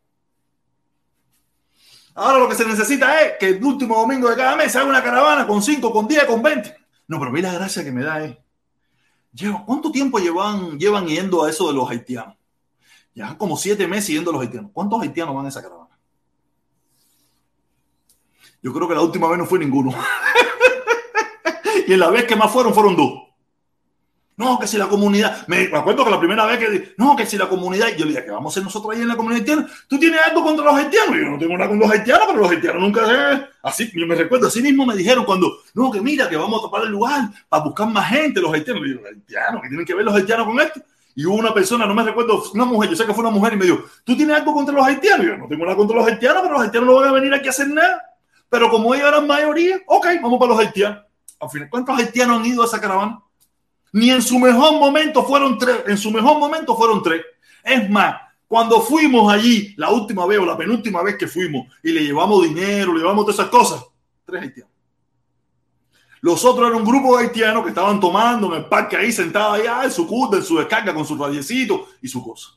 Ahora 2.18 2.40
lo 2.40 2.48
que 2.48 2.56
se 2.56 2.66
necesita 2.66 3.22
es 3.22 3.38
que 3.38 3.46
el 3.50 3.64
último 3.64 3.96
domingo 3.96 4.28
de 4.28 4.34
cada 4.34 4.56
mes 4.56 4.74
haga 4.74 4.86
una 4.86 5.04
caravana 5.04 5.46
con 5.46 5.62
5, 5.62 5.92
con 5.92 6.08
10, 6.08 6.24
con 6.24 6.42
20. 6.42 6.76
No, 7.06 7.20
pero 7.20 7.30
mira 7.30 7.52
la 7.52 7.60
gracia 7.60 7.84
que 7.84 7.92
me 7.92 8.02
da 8.02 8.24
es. 8.24 8.36
¿Cuánto 9.64 9.92
tiempo 9.92 10.18
llevan, 10.18 10.80
llevan 10.80 11.06
yendo 11.06 11.44
a 11.44 11.50
eso 11.50 11.68
de 11.68 11.74
los 11.74 11.88
haitianos? 11.88 12.34
Ya 13.14 13.38
como 13.38 13.56
siete 13.56 13.86
meses 13.86 14.08
yendo 14.08 14.30
a 14.30 14.32
los 14.32 14.42
haitianos. 14.42 14.72
¿Cuántos 14.74 15.00
haitianos 15.00 15.32
van 15.32 15.46
a 15.46 15.48
esa 15.48 15.62
caravana? 15.62 15.96
Yo 18.62 18.72
creo 18.72 18.88
que 18.88 18.94
la 18.96 19.02
última 19.02 19.28
vez 19.28 19.38
no 19.38 19.46
fue 19.46 19.60
ninguno. 19.60 19.94
y 21.86 21.92
en 21.92 22.00
la 22.00 22.10
vez 22.10 22.24
que 22.24 22.34
más 22.34 22.50
fueron, 22.50 22.74
fueron 22.74 22.96
dos. 22.96 23.27
No, 24.38 24.56
que 24.56 24.68
si 24.68 24.78
la 24.78 24.86
comunidad. 24.86 25.48
Me 25.48 25.64
acuerdo 25.64 26.04
que 26.04 26.12
la 26.12 26.18
primera 26.20 26.46
vez 26.46 26.58
que. 26.58 26.94
No, 26.96 27.16
que 27.16 27.26
si 27.26 27.36
la 27.36 27.48
comunidad. 27.48 27.88
Yo 27.96 28.04
le 28.04 28.12
dije, 28.12 28.24
que 28.24 28.30
vamos 28.30 28.52
a 28.52 28.54
hacer 28.54 28.62
nosotros 28.62 28.94
ahí 28.94 29.02
en 29.02 29.08
la 29.08 29.16
comunidad 29.16 29.40
haitiana? 29.40 29.66
¿Tú 29.88 29.98
tienes 29.98 30.20
algo 30.24 30.44
contra 30.44 30.64
los 30.64 30.76
haitianos? 30.76 31.16
Yo 31.16 31.30
no 31.30 31.38
tengo 31.38 31.58
nada 31.58 31.68
con 31.68 31.80
los 31.80 31.90
haitianos, 31.90 32.24
pero 32.28 32.38
los 32.38 32.50
haitianos 32.52 32.80
nunca. 32.80 33.32
Eh, 33.32 33.46
así, 33.64 33.90
yo 33.92 34.06
me 34.06 34.14
recuerdo, 34.14 34.46
así 34.46 34.62
mismo 34.62 34.86
me 34.86 34.94
dijeron 34.94 35.24
cuando. 35.24 35.58
No, 35.74 35.90
que 35.90 36.00
mira, 36.00 36.28
que 36.28 36.36
vamos 36.36 36.60
a 36.60 36.66
tapar 36.66 36.84
el 36.84 36.90
lugar 36.90 37.28
para 37.48 37.64
buscar 37.64 37.88
más 37.88 38.08
gente, 38.10 38.40
los 38.40 38.54
haitianos. 38.54 38.84
Yo, 38.86 38.94
los 38.94 39.06
haitianos, 39.06 39.60
¿qué 39.60 39.68
tienen 39.70 39.84
que 39.84 39.94
ver 39.94 40.04
los 40.04 40.14
haitianos 40.14 40.46
con 40.46 40.60
esto? 40.60 40.80
Y 41.16 41.26
hubo 41.26 41.34
una 41.34 41.52
persona, 41.52 41.84
no 41.84 41.94
me 41.96 42.04
recuerdo, 42.04 42.40
una 42.54 42.64
mujer, 42.64 42.90
yo 42.90 42.96
sé 42.96 43.06
que 43.06 43.12
fue 43.12 43.24
una 43.24 43.32
mujer, 43.32 43.54
y 43.54 43.56
me 43.56 43.64
dijo, 43.64 43.82
¿tú 44.04 44.16
tienes 44.16 44.36
algo 44.36 44.54
contra 44.54 44.72
los 44.72 44.86
haitianos? 44.86 45.26
Yo 45.26 45.36
no 45.36 45.48
tengo 45.48 45.64
nada 45.64 45.76
contra 45.76 45.96
los 45.96 46.06
haitianos, 46.06 46.42
pero 46.42 46.54
los 46.54 46.62
haitianos 46.62 46.88
no 46.88 46.94
van 46.94 47.08
a 47.08 47.12
venir 47.12 47.34
aquí 47.34 47.48
a 47.48 47.50
hacer 47.50 47.66
nada. 47.66 48.04
Pero 48.48 48.70
como 48.70 48.94
ellos 48.94 49.08
eran 49.08 49.26
mayoría, 49.26 49.80
ok, 49.84 50.06
vamos 50.22 50.38
para 50.38 50.52
los 50.52 50.60
haitianos. 50.60 51.00
Al 51.40 51.50
final, 51.50 51.68
¿cuántos 51.68 51.98
haitianos 51.98 52.38
han 52.38 52.46
ido 52.46 52.62
a 52.62 52.66
esa 52.66 52.80
caravana? 52.80 53.20
Ni 53.92 54.10
en 54.10 54.22
su 54.22 54.38
mejor 54.38 54.74
momento 54.78 55.24
fueron 55.24 55.58
tres. 55.58 55.82
En 55.86 55.98
su 55.98 56.10
mejor 56.10 56.38
momento 56.38 56.76
fueron 56.76 57.02
tres. 57.02 57.22
Es 57.64 57.88
más, 57.90 58.20
cuando 58.46 58.80
fuimos 58.80 59.32
allí, 59.32 59.74
la 59.76 59.90
última 59.90 60.26
vez 60.26 60.38
o 60.38 60.44
la 60.44 60.56
penúltima 60.56 61.02
vez 61.02 61.16
que 61.16 61.26
fuimos 61.26 61.66
y 61.82 61.92
le 61.92 62.02
llevamos 62.02 62.42
dinero, 62.42 62.92
le 62.92 63.00
llevamos 63.00 63.24
todas 63.24 63.40
esas 63.40 63.50
cosas, 63.50 63.84
tres 64.24 64.42
haitianos. 64.42 64.72
Los 66.20 66.44
otros 66.44 66.66
eran 66.66 66.80
un 66.80 66.88
grupo 66.88 67.16
de 67.16 67.24
haitianos 67.24 67.62
que 67.62 67.68
estaban 67.68 68.00
tomando 68.00 68.48
en 68.48 68.62
el 68.62 68.68
parque 68.68 68.96
ahí, 68.96 69.12
sentados 69.12 69.60
allá 69.60 69.84
en 69.84 69.92
su 69.92 70.06
curva, 70.06 70.38
en 70.38 70.42
su 70.42 70.58
descarga, 70.58 70.92
con 70.92 71.06
su 71.06 71.16
radiecito 71.16 71.88
y 72.02 72.08
su 72.08 72.22
cosa. 72.24 72.50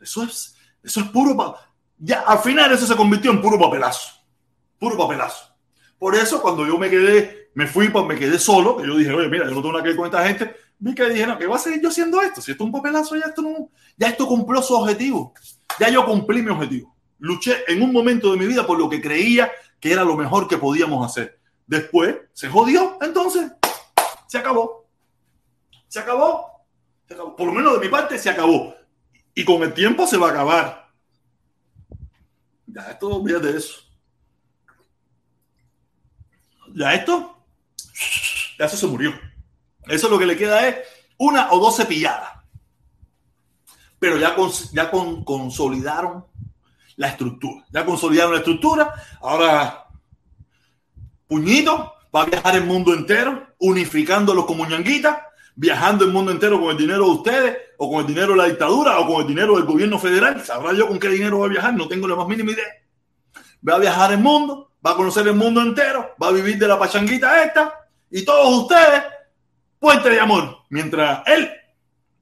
Eso 0.00 0.22
es, 0.24 0.54
eso 0.82 1.00
es 1.00 1.06
puro. 1.06 1.56
Ya 1.98 2.20
al 2.20 2.40
final 2.40 2.72
eso 2.72 2.86
se 2.86 2.96
convirtió 2.96 3.30
en 3.30 3.40
puro 3.40 3.58
papelazo 3.58 4.24
puro 4.84 4.98
papelazo. 4.98 5.53
Por 6.04 6.14
eso, 6.16 6.42
cuando 6.42 6.66
yo 6.66 6.76
me 6.76 6.90
quedé, 6.90 7.48
me 7.54 7.66
fui, 7.66 7.88
pues 7.88 8.04
me 8.04 8.18
quedé 8.18 8.38
solo, 8.38 8.76
que 8.76 8.86
yo 8.86 8.94
dije, 8.94 9.10
oye, 9.10 9.26
mira, 9.26 9.46
yo 9.46 9.52
no 9.52 9.62
tengo 9.62 9.72
nada 9.72 9.82
que 9.82 9.88
ver 9.88 9.96
con 9.96 10.04
esta 10.04 10.28
gente, 10.28 10.54
vi 10.78 10.94
que 10.94 11.08
dije, 11.08 11.26
no, 11.26 11.38
¿qué 11.38 11.46
voy 11.46 11.56
a 11.56 11.58
seguir 11.58 11.80
yo 11.80 11.88
haciendo 11.88 12.20
esto? 12.20 12.42
Si 12.42 12.50
esto 12.50 12.62
es 12.62 12.66
un 12.66 12.72
papelazo, 12.72 13.16
ya 13.16 13.24
esto 13.24 13.40
no, 13.40 13.70
ya 13.96 14.08
esto 14.08 14.26
cumplió 14.26 14.60
su 14.60 14.74
objetivo. 14.74 15.32
Ya 15.80 15.88
yo 15.88 16.04
cumplí 16.04 16.42
mi 16.42 16.50
objetivo. 16.50 16.94
Luché 17.20 17.64
en 17.68 17.80
un 17.80 17.90
momento 17.90 18.30
de 18.32 18.36
mi 18.36 18.44
vida 18.44 18.66
por 18.66 18.78
lo 18.78 18.90
que 18.90 19.00
creía 19.00 19.50
que 19.80 19.92
era 19.92 20.04
lo 20.04 20.14
mejor 20.14 20.46
que 20.46 20.58
podíamos 20.58 21.10
hacer. 21.10 21.40
Después 21.66 22.16
se 22.34 22.50
jodió, 22.50 22.98
entonces 23.00 23.52
se 24.28 24.36
acabó. 24.36 24.84
Se 25.88 26.00
acabó. 26.00 26.66
Se 27.08 27.14
acabó. 27.14 27.34
Por 27.34 27.46
lo 27.46 27.52
menos 27.54 27.80
de 27.80 27.86
mi 27.86 27.88
parte 27.88 28.18
se 28.18 28.28
acabó. 28.28 28.74
Y 29.34 29.42
con 29.42 29.62
el 29.62 29.72
tiempo 29.72 30.06
se 30.06 30.18
va 30.18 30.28
a 30.28 30.32
acabar. 30.32 30.86
Ya 32.66 32.90
esto, 32.90 33.08
olvídate 33.08 33.52
de 33.52 33.58
eso 33.58 33.84
ya 36.74 36.94
esto, 36.94 37.38
ya 38.58 38.66
eso 38.66 38.76
se 38.76 38.86
murió. 38.86 39.14
Eso 39.86 40.08
lo 40.08 40.18
que 40.18 40.26
le 40.26 40.36
queda 40.36 40.66
es 40.66 40.76
una 41.16 41.52
o 41.52 41.58
dos 41.58 41.76
cepilladas. 41.76 42.30
Pero 43.98 44.18
ya, 44.18 44.36
ya 44.72 44.90
con, 44.90 45.24
consolidaron 45.24 46.26
la 46.96 47.08
estructura. 47.08 47.64
Ya 47.70 47.84
consolidaron 47.84 48.32
la 48.32 48.38
estructura. 48.38 48.92
Ahora, 49.20 49.86
Puñito 51.26 51.94
va 52.14 52.22
a 52.22 52.26
viajar 52.26 52.56
el 52.56 52.64
mundo 52.64 52.92
entero, 52.92 53.54
unificando 53.58 54.34
los 54.34 54.44
como 54.44 54.66
ñanguitas, 54.66 55.18
viajando 55.56 56.04
el 56.04 56.12
mundo 56.12 56.32
entero 56.32 56.60
con 56.60 56.70
el 56.70 56.76
dinero 56.76 57.04
de 57.04 57.10
ustedes, 57.10 57.58
o 57.78 57.90
con 57.90 58.00
el 58.00 58.06
dinero 58.06 58.32
de 58.32 58.38
la 58.38 58.46
dictadura, 58.46 58.98
o 58.98 59.06
con 59.06 59.22
el 59.22 59.28
dinero 59.28 59.56
del 59.56 59.64
gobierno 59.64 59.98
federal. 59.98 60.44
Sabrá 60.44 60.72
yo 60.74 60.88
con 60.88 60.98
qué 60.98 61.08
dinero 61.08 61.38
va 61.38 61.46
a 61.46 61.50
viajar, 61.50 61.74
no 61.74 61.88
tengo 61.88 62.08
la 62.08 62.16
más 62.16 62.28
mínima 62.28 62.52
idea. 62.52 62.66
Va 63.66 63.76
a 63.76 63.78
viajar 63.78 64.12
el 64.12 64.18
mundo, 64.18 64.70
va 64.84 64.92
a 64.92 64.96
conocer 64.96 65.26
el 65.26 65.34
mundo 65.34 65.60
entero, 65.62 66.14
va 66.22 66.28
a 66.28 66.32
vivir 66.32 66.58
de 66.58 66.68
la 66.68 66.78
pachanguita 66.78 67.42
esta, 67.42 67.88
y 68.10 68.24
todos 68.24 68.62
ustedes, 68.62 69.02
puente 69.78 70.10
de 70.10 70.20
amor. 70.20 70.58
Mientras 70.70 71.22
él, 71.26 71.50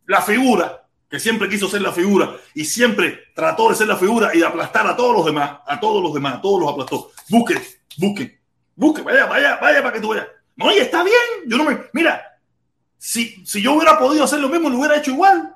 la 0.06 0.22
figura, 0.22 0.86
que 1.08 1.20
siempre 1.20 1.48
quiso 1.48 1.68
ser 1.68 1.82
la 1.82 1.92
figura 1.92 2.34
y 2.54 2.64
siempre 2.64 3.24
trató 3.34 3.68
de 3.68 3.74
ser 3.74 3.86
la 3.86 3.96
figura 3.96 4.34
y 4.34 4.38
de 4.38 4.46
aplastar 4.46 4.86
a 4.86 4.96
todos 4.96 5.14
los 5.14 5.26
demás, 5.26 5.58
a 5.66 5.78
todos 5.78 6.02
los 6.02 6.14
demás, 6.14 6.36
a 6.36 6.40
todos 6.40 6.60
los 6.60 6.72
aplastó. 6.72 7.10
Busquen, 7.28 7.62
busquen, 7.98 8.40
busquen, 8.74 9.04
vaya, 9.04 9.26
vaya, 9.26 9.58
vaya 9.60 9.82
para 9.82 9.92
que 9.92 10.00
tú 10.00 10.08
veas. 10.08 10.26
No, 10.56 10.72
y 10.72 10.78
está 10.78 11.02
bien, 11.02 11.14
yo 11.46 11.58
no 11.58 11.64
me, 11.64 11.78
mira, 11.92 12.22
si, 12.96 13.44
si 13.44 13.60
yo 13.60 13.74
hubiera 13.74 13.98
podido 13.98 14.24
hacer 14.24 14.40
lo 14.40 14.48
mismo, 14.48 14.70
lo 14.70 14.78
hubiera 14.78 14.96
hecho 14.96 15.10
igual. 15.10 15.54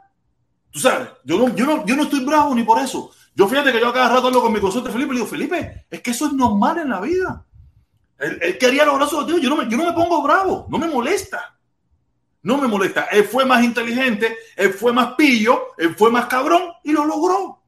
Tú 0.70 0.80
sabes, 0.80 1.08
yo 1.24 1.38
no, 1.38 1.54
yo 1.54 1.64
no, 1.64 1.86
yo 1.86 1.96
no 1.96 2.02
estoy 2.02 2.22
bravo 2.22 2.54
ni 2.54 2.62
por 2.62 2.78
eso. 2.78 3.12
Yo 3.36 3.46
fíjate 3.46 3.70
que 3.70 3.80
yo 3.80 3.92
cada 3.92 4.08
rato 4.08 4.28
hablo 4.28 4.40
con 4.40 4.50
mi 4.50 4.60
consorte 4.60 4.90
Felipe 4.90 5.12
le 5.12 5.18
digo, 5.18 5.28
Felipe, 5.28 5.86
es 5.90 6.00
que 6.00 6.10
eso 6.10 6.26
es 6.26 6.32
normal 6.32 6.78
en 6.78 6.88
la 6.88 7.00
vida. 7.02 7.44
Él, 8.18 8.56
quería 8.58 8.86
lograr 8.86 9.06
su 9.10 9.18
objetivo. 9.18 9.38
Yo 9.38 9.50
no, 9.50 9.56
me, 9.56 9.68
yo 9.68 9.76
no 9.76 9.84
me 9.84 9.92
pongo 9.92 10.22
bravo, 10.22 10.66
no 10.70 10.78
me 10.78 10.86
molesta. 10.86 11.54
No 12.42 12.56
me 12.56 12.66
molesta. 12.66 13.08
Él 13.12 13.24
fue 13.24 13.44
más 13.44 13.62
inteligente, 13.62 14.34
él 14.56 14.72
fue 14.72 14.90
más 14.94 15.14
pillo, 15.16 15.74
él 15.76 15.94
fue 15.94 16.10
más 16.10 16.24
cabrón 16.26 16.62
y 16.82 16.92
lo 16.92 17.04
logró. 17.04 17.62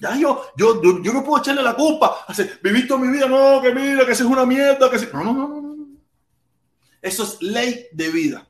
Ya 0.00 0.16
yo, 0.16 0.46
yo, 0.56 0.82
yo, 0.82 1.12
no 1.12 1.22
puedo 1.22 1.40
echarle 1.40 1.62
la 1.62 1.76
culpa. 1.76 2.24
Hace, 2.26 2.58
viví 2.64 2.88
toda 2.88 2.98
mi 3.00 3.08
vida, 3.08 3.28
no, 3.28 3.62
que 3.62 3.72
mira, 3.72 4.04
que 4.04 4.12
eso 4.12 4.24
es 4.24 4.30
una 4.30 4.44
mierda, 4.44 4.90
que 4.90 4.98
no, 5.12 5.24
no, 5.24 5.32
no, 5.32 5.48
no. 5.48 5.76
Eso 7.00 7.22
es 7.22 7.40
ley 7.40 7.86
de 7.92 8.10
vida. 8.10 8.48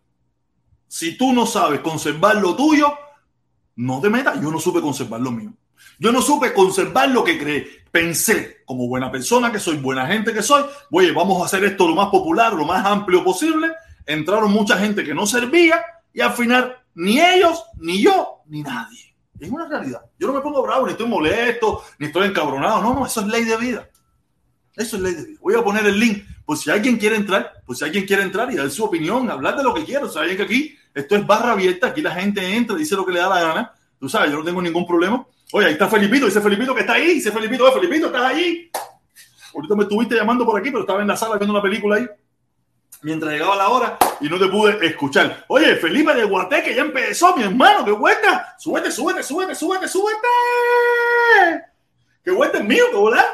Si 0.89 1.19
tú 1.19 1.35
no 1.35 1.45
sabes 1.45 1.81
conservar 1.81 2.37
lo 2.37 2.57
tuyo, 2.57 2.97
no 3.77 4.01
te 4.01 4.11
metas. 4.11 4.41
Yo 4.41 4.51
no 4.51 4.59
supe 4.59 4.81
conservar 4.81 5.21
lo 5.21 5.31
mío. 5.31 5.53
Yo 5.99 6.13
no 6.13 6.21
supe 6.21 6.53
conservar 6.53 7.09
lo 7.11 7.25
que 7.25 7.39
creé. 7.39 7.67
Pensé, 7.91 8.63
como 8.65 8.89
buena 8.89 9.11
persona 9.11 9.51
que 9.51 9.61
soy, 9.61 9.77
buena 9.77 10.07
gente 10.07 10.33
que 10.33 10.43
soy, 10.43 10.65
oye, 10.91 11.13
vamos 11.13 11.41
a 11.41 11.47
hacer 11.47 11.65
esto 11.65 11.89
lo 11.89 11.95
más 11.95 12.09
popular, 12.09 12.53
lo 12.53 12.65
más 12.65 12.85
amplio 12.85 13.25
posible. 13.25 13.73
Entraron 14.05 14.53
mucha 14.53 14.77
gente 14.79 15.05
que 15.05 15.15
no 15.15 15.27
servía 15.27 15.83
y 16.13 16.21
al 16.21 16.33
final 16.33 16.77
ni 16.95 17.21
ellos, 17.21 17.65
ni 17.79 18.03
yo, 18.03 18.43
ni 18.47 18.63
nadie. 18.63 19.15
Es 19.39 19.51
una 19.51 19.69
realidad. 19.69 20.01
Yo 20.19 20.29
no 20.29 20.33
me 20.33 20.41
pongo 20.41 20.63
bravo, 20.63 20.87
ni 20.87 20.93
estoy 20.93 21.07
molesto, 21.07 21.83
ni 21.99 22.07
estoy 22.07 22.29
encabronado. 22.29 22.83
No, 22.83 22.95
no, 22.95 23.07
eso 23.07 23.21
es 23.21 23.27
ley 23.27 23.45
de 23.45 23.57
vida. 23.57 23.89
Eso 24.75 24.97
es 24.97 25.03
ley 25.03 25.15
de 25.15 25.25
vida. 25.25 25.39
Voy 25.43 25.55
a 25.55 25.65
poner 25.65 25.85
el 25.87 25.99
link. 25.99 26.25
Pues 26.45 26.61
si 26.61 26.71
alguien 26.71 26.97
quiere 26.97 27.17
entrar, 27.17 27.53
pues 27.67 27.79
si 27.79 27.85
alguien 27.85 28.07
quiere 28.07 28.23
entrar 28.23 28.51
y 28.53 28.57
dar 28.57 28.71
su 28.71 28.85
opinión, 28.85 29.31
hablar 29.31 29.57
de 29.57 29.65
lo 29.65 29.75
que 29.75 29.85
quiera. 29.85 30.09
Saben 30.09 30.37
que 30.37 30.43
aquí 30.45 30.77
esto 30.97 31.15
es 31.15 31.27
barra 31.27 31.53
abierta, 31.53 31.89
aquí 31.89 32.01
la 32.01 32.13
gente 32.13 32.57
entra, 32.57 32.75
dice 32.75 32.97
lo 32.97 33.05
que 33.05 33.13
le 33.13 33.21
da 33.21 33.29
la 33.29 33.41
gana. 33.41 33.73
Tú 34.01 34.09
sabes, 34.09 34.31
yo 34.31 34.39
no 34.39 34.45
tengo 34.45 34.63
ningún 34.63 34.87
problema. 34.87 35.27
Oye, 35.53 35.67
ahí 35.67 35.73
está 35.75 35.89
Felipito, 35.89 36.27
dice 36.27 36.41
Felipito 36.41 36.75
que 36.75 36.81
está 36.81 36.95
ahí, 36.95 37.15
dice 37.15 37.31
Felipito, 37.31 37.65
oye, 37.65 37.75
Felipito, 37.75 38.07
estás 38.07 38.23
ahí. 38.23 38.71
Ahorita 39.55 39.75
me 39.77 39.83
estuviste 39.85 40.15
llamando 40.17 40.45
por 40.45 40.59
aquí, 40.59 40.71
pero 40.71 40.81
estaba 40.81 41.03
en 41.03 41.09
la 41.09 41.17
sala 41.17 41.37
viendo 41.37 41.53
una 41.53 41.63
película 41.63 41.97
ahí 41.97 42.07
mientras 43.03 43.33
llegaba 43.33 43.57
la 43.57 43.69
hora 43.69 43.99
y 44.21 44.29
no 44.29 44.39
te 44.39 44.49
pude 44.49 44.85
escuchar. 44.87 45.45
Oye, 45.49 45.77
Felipe 45.77 46.15
de 46.15 46.25
Guateque 46.25 46.75
ya 46.75 46.83
empezó, 46.83 47.37
mi 47.37 47.45
hermano, 47.45 47.85
qué 47.85 47.93
vuelta. 47.93 48.57
Súbete, 48.59 48.91
súbete, 48.91 49.23
súbete, 49.23 49.55
súbete, 49.55 49.89
súbete. 49.89 50.27
Qué 52.25 52.31
vuelta 52.31 52.59
es 52.59 52.65
mío, 52.65 52.85
qué 52.91 52.97
volá. 52.97 53.25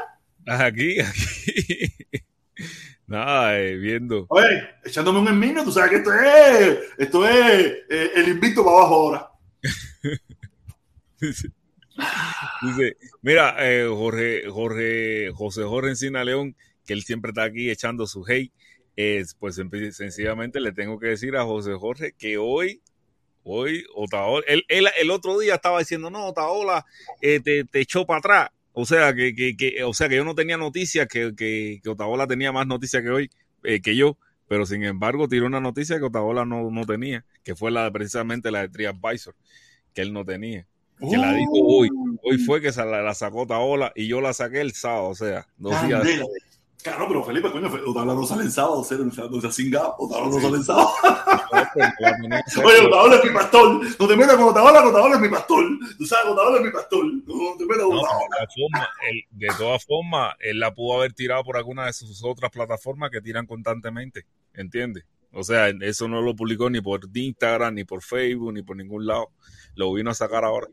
Aquí, 0.47 1.01
aquí. 1.01 2.27
Nada, 3.13 3.61
eh, 3.61 3.77
viendo. 3.77 4.25
Oye, 4.31 4.71
echándome 4.83 5.21
un 5.21 5.29
enmino, 5.29 5.63
tú 5.63 5.71
sabes 5.71 5.91
que 5.91 5.97
esto 5.97 6.15
es, 6.15 6.79
esto 6.97 7.29
es 7.29 7.67
eh, 7.91 8.11
el 8.17 8.29
invicto 8.29 8.65
para 8.65 8.79
abajo 8.79 8.95
ahora. 8.95 9.31
Dice, 12.63 12.97
mira, 13.21 13.55
eh, 13.59 13.87
Jorge, 13.87 14.49
Jorge, 14.49 15.31
José 15.35 15.63
Jorge 15.63 15.91
Encina 15.91 16.25
León, 16.25 16.57
que 16.87 16.95
él 16.95 17.03
siempre 17.03 17.33
está 17.33 17.43
aquí 17.43 17.71
echando 17.71 18.07
su 18.07 18.25
hate, 18.27 18.51
es, 18.97 19.35
pues 19.35 19.61
sencillamente 19.91 20.59
le 20.59 20.73
tengo 20.73 20.99
que 20.99 21.09
decir 21.09 21.37
a 21.37 21.45
José 21.45 21.75
Jorge 21.75 22.15
que 22.17 22.39
hoy, 22.39 22.81
hoy, 23.43 23.85
Otaola, 23.95 24.43
él, 24.49 24.65
él, 24.69 24.89
el 24.99 25.11
otro 25.11 25.39
día 25.39 25.57
estaba 25.57 25.81
diciendo, 25.81 26.09
no, 26.09 26.29
Otaola 26.29 26.87
eh, 27.21 27.41
te, 27.41 27.65
te, 27.65 27.81
echó 27.81 28.07
para 28.07 28.21
atrás. 28.21 28.51
O 28.73 28.87
sea, 28.87 29.15
que, 29.15 29.35
que, 29.35 29.57
que, 29.57 29.85
o 29.85 29.93
sea, 29.93 30.09
que 30.09 30.17
yo 30.17 30.25
no 30.25 30.35
tenía 30.35 30.57
noticias, 30.57 31.07
que, 31.07 31.35
que, 31.35 31.81
que 31.83 31.91
Otaola 31.91 32.27
tenía 32.27 32.53
más 32.53 32.67
noticias 32.67 33.03
que 33.03 33.11
hoy, 33.11 33.31
eh, 33.65 33.81
que 33.81 33.97
yo, 33.97 34.17
pero 34.49 34.67
sin 34.67 34.83
embargo 34.85 35.29
tiró 35.29 35.47
una 35.47 35.61
noticia 35.61 35.99
que 35.99 36.05
Otaola 36.05 36.45
no, 36.45 36.71
no 36.71 36.87
tenía, 36.87 37.25
que 37.43 37.55
fue 37.55 37.71
la 37.71 37.91
precisamente 37.91 38.51
la 38.51 38.61
de 38.61 38.69
TriAdvisor, 38.69 39.35
que 39.95 40.03
él 40.03 40.13
no 40.13 40.25
tenía. 40.25 40.67
Que 40.99 41.17
la 41.17 41.33
dijo 41.33 41.53
hoy. 41.55 41.89
Hoy 42.23 42.39
fue 42.39 42.61
que 42.61 42.73
se 42.73 42.85
la, 42.85 43.03
la 43.03 43.15
sacó 43.15 43.43
Otaola 43.43 43.93
y 43.97 44.07
yo 44.07 44.21
la 44.21 44.33
saqué 44.33 44.61
el 44.61 44.73
sábado, 44.73 45.09
o 45.09 45.15
sea, 45.15 45.47
dos 45.57 45.75
días 45.87 46.05
después. 46.05 46.29
Claro, 46.83 47.07
pero 47.07 47.23
Felipe, 47.23 47.51
coño, 47.53 47.69
Otaola 47.87 48.15
no 48.15 48.27
sale 48.27 48.43
en 48.43 48.51
sábado, 48.51 48.85
cero, 48.85 49.05
no 49.05 49.41
se 49.41 49.47
ha 49.47 49.53
cingado, 49.53 49.95
Otaola 49.99 50.31
no 50.31 50.41
sale 50.41 50.57
en 50.57 50.65
sábado. 50.65 50.91
Oye, 52.65 52.87
Otaola 52.87 53.17
es 53.17 53.25
mi 53.25 53.31
pastor, 53.31 53.81
no 54.01 54.09
te 54.09 54.17
metas 54.17 54.37
con 54.37 54.49
Otaola, 54.49 54.89
Otaola 54.89 55.15
es 55.15 55.21
mi 55.21 55.29
pastor. 55.29 55.65
Tú 55.97 56.07
sabes, 56.07 56.33
Otaola 56.33 56.59
es 56.59 56.65
mi 56.65 56.71
pastor, 56.73 57.05
no 57.05 57.57
te 57.57 57.67
metas 57.67 57.85
con 57.85 57.95
No, 57.95 58.03
Otaola. 58.03 58.37
de, 58.41 58.47
todas 58.47 58.55
formas, 58.57 58.89
él, 59.09 59.23
de 59.31 59.47
todas 59.57 59.85
formas, 59.85 60.35
él 60.41 60.59
la 60.59 60.75
pudo 60.75 60.99
haber 60.99 61.13
tirado 61.13 61.45
por 61.45 61.57
alguna 61.57 61.87
de 61.87 61.93
sus 61.93 62.25
otras 62.25 62.51
plataformas 62.51 63.11
que 63.11 63.21
tiran 63.21 63.47
constantemente, 63.47 64.27
¿entiendes? 64.53 65.05
O 65.35 65.45
sea, 65.45 65.69
eso 65.69 66.09
no 66.09 66.21
lo 66.21 66.35
publicó 66.37 66.69
ni 66.69 66.81
por 66.81 67.01
Instagram, 67.13 67.75
ni 67.75 67.85
por 67.85 68.03
Facebook, 68.03 68.53
ni 68.53 68.63
por 68.63 68.77
ningún 68.77 69.07
lado. 69.07 69.31
Lo 69.75 69.93
vino 69.95 70.11
a 70.11 70.15
sacar 70.15 70.45
ahora. 70.45 70.67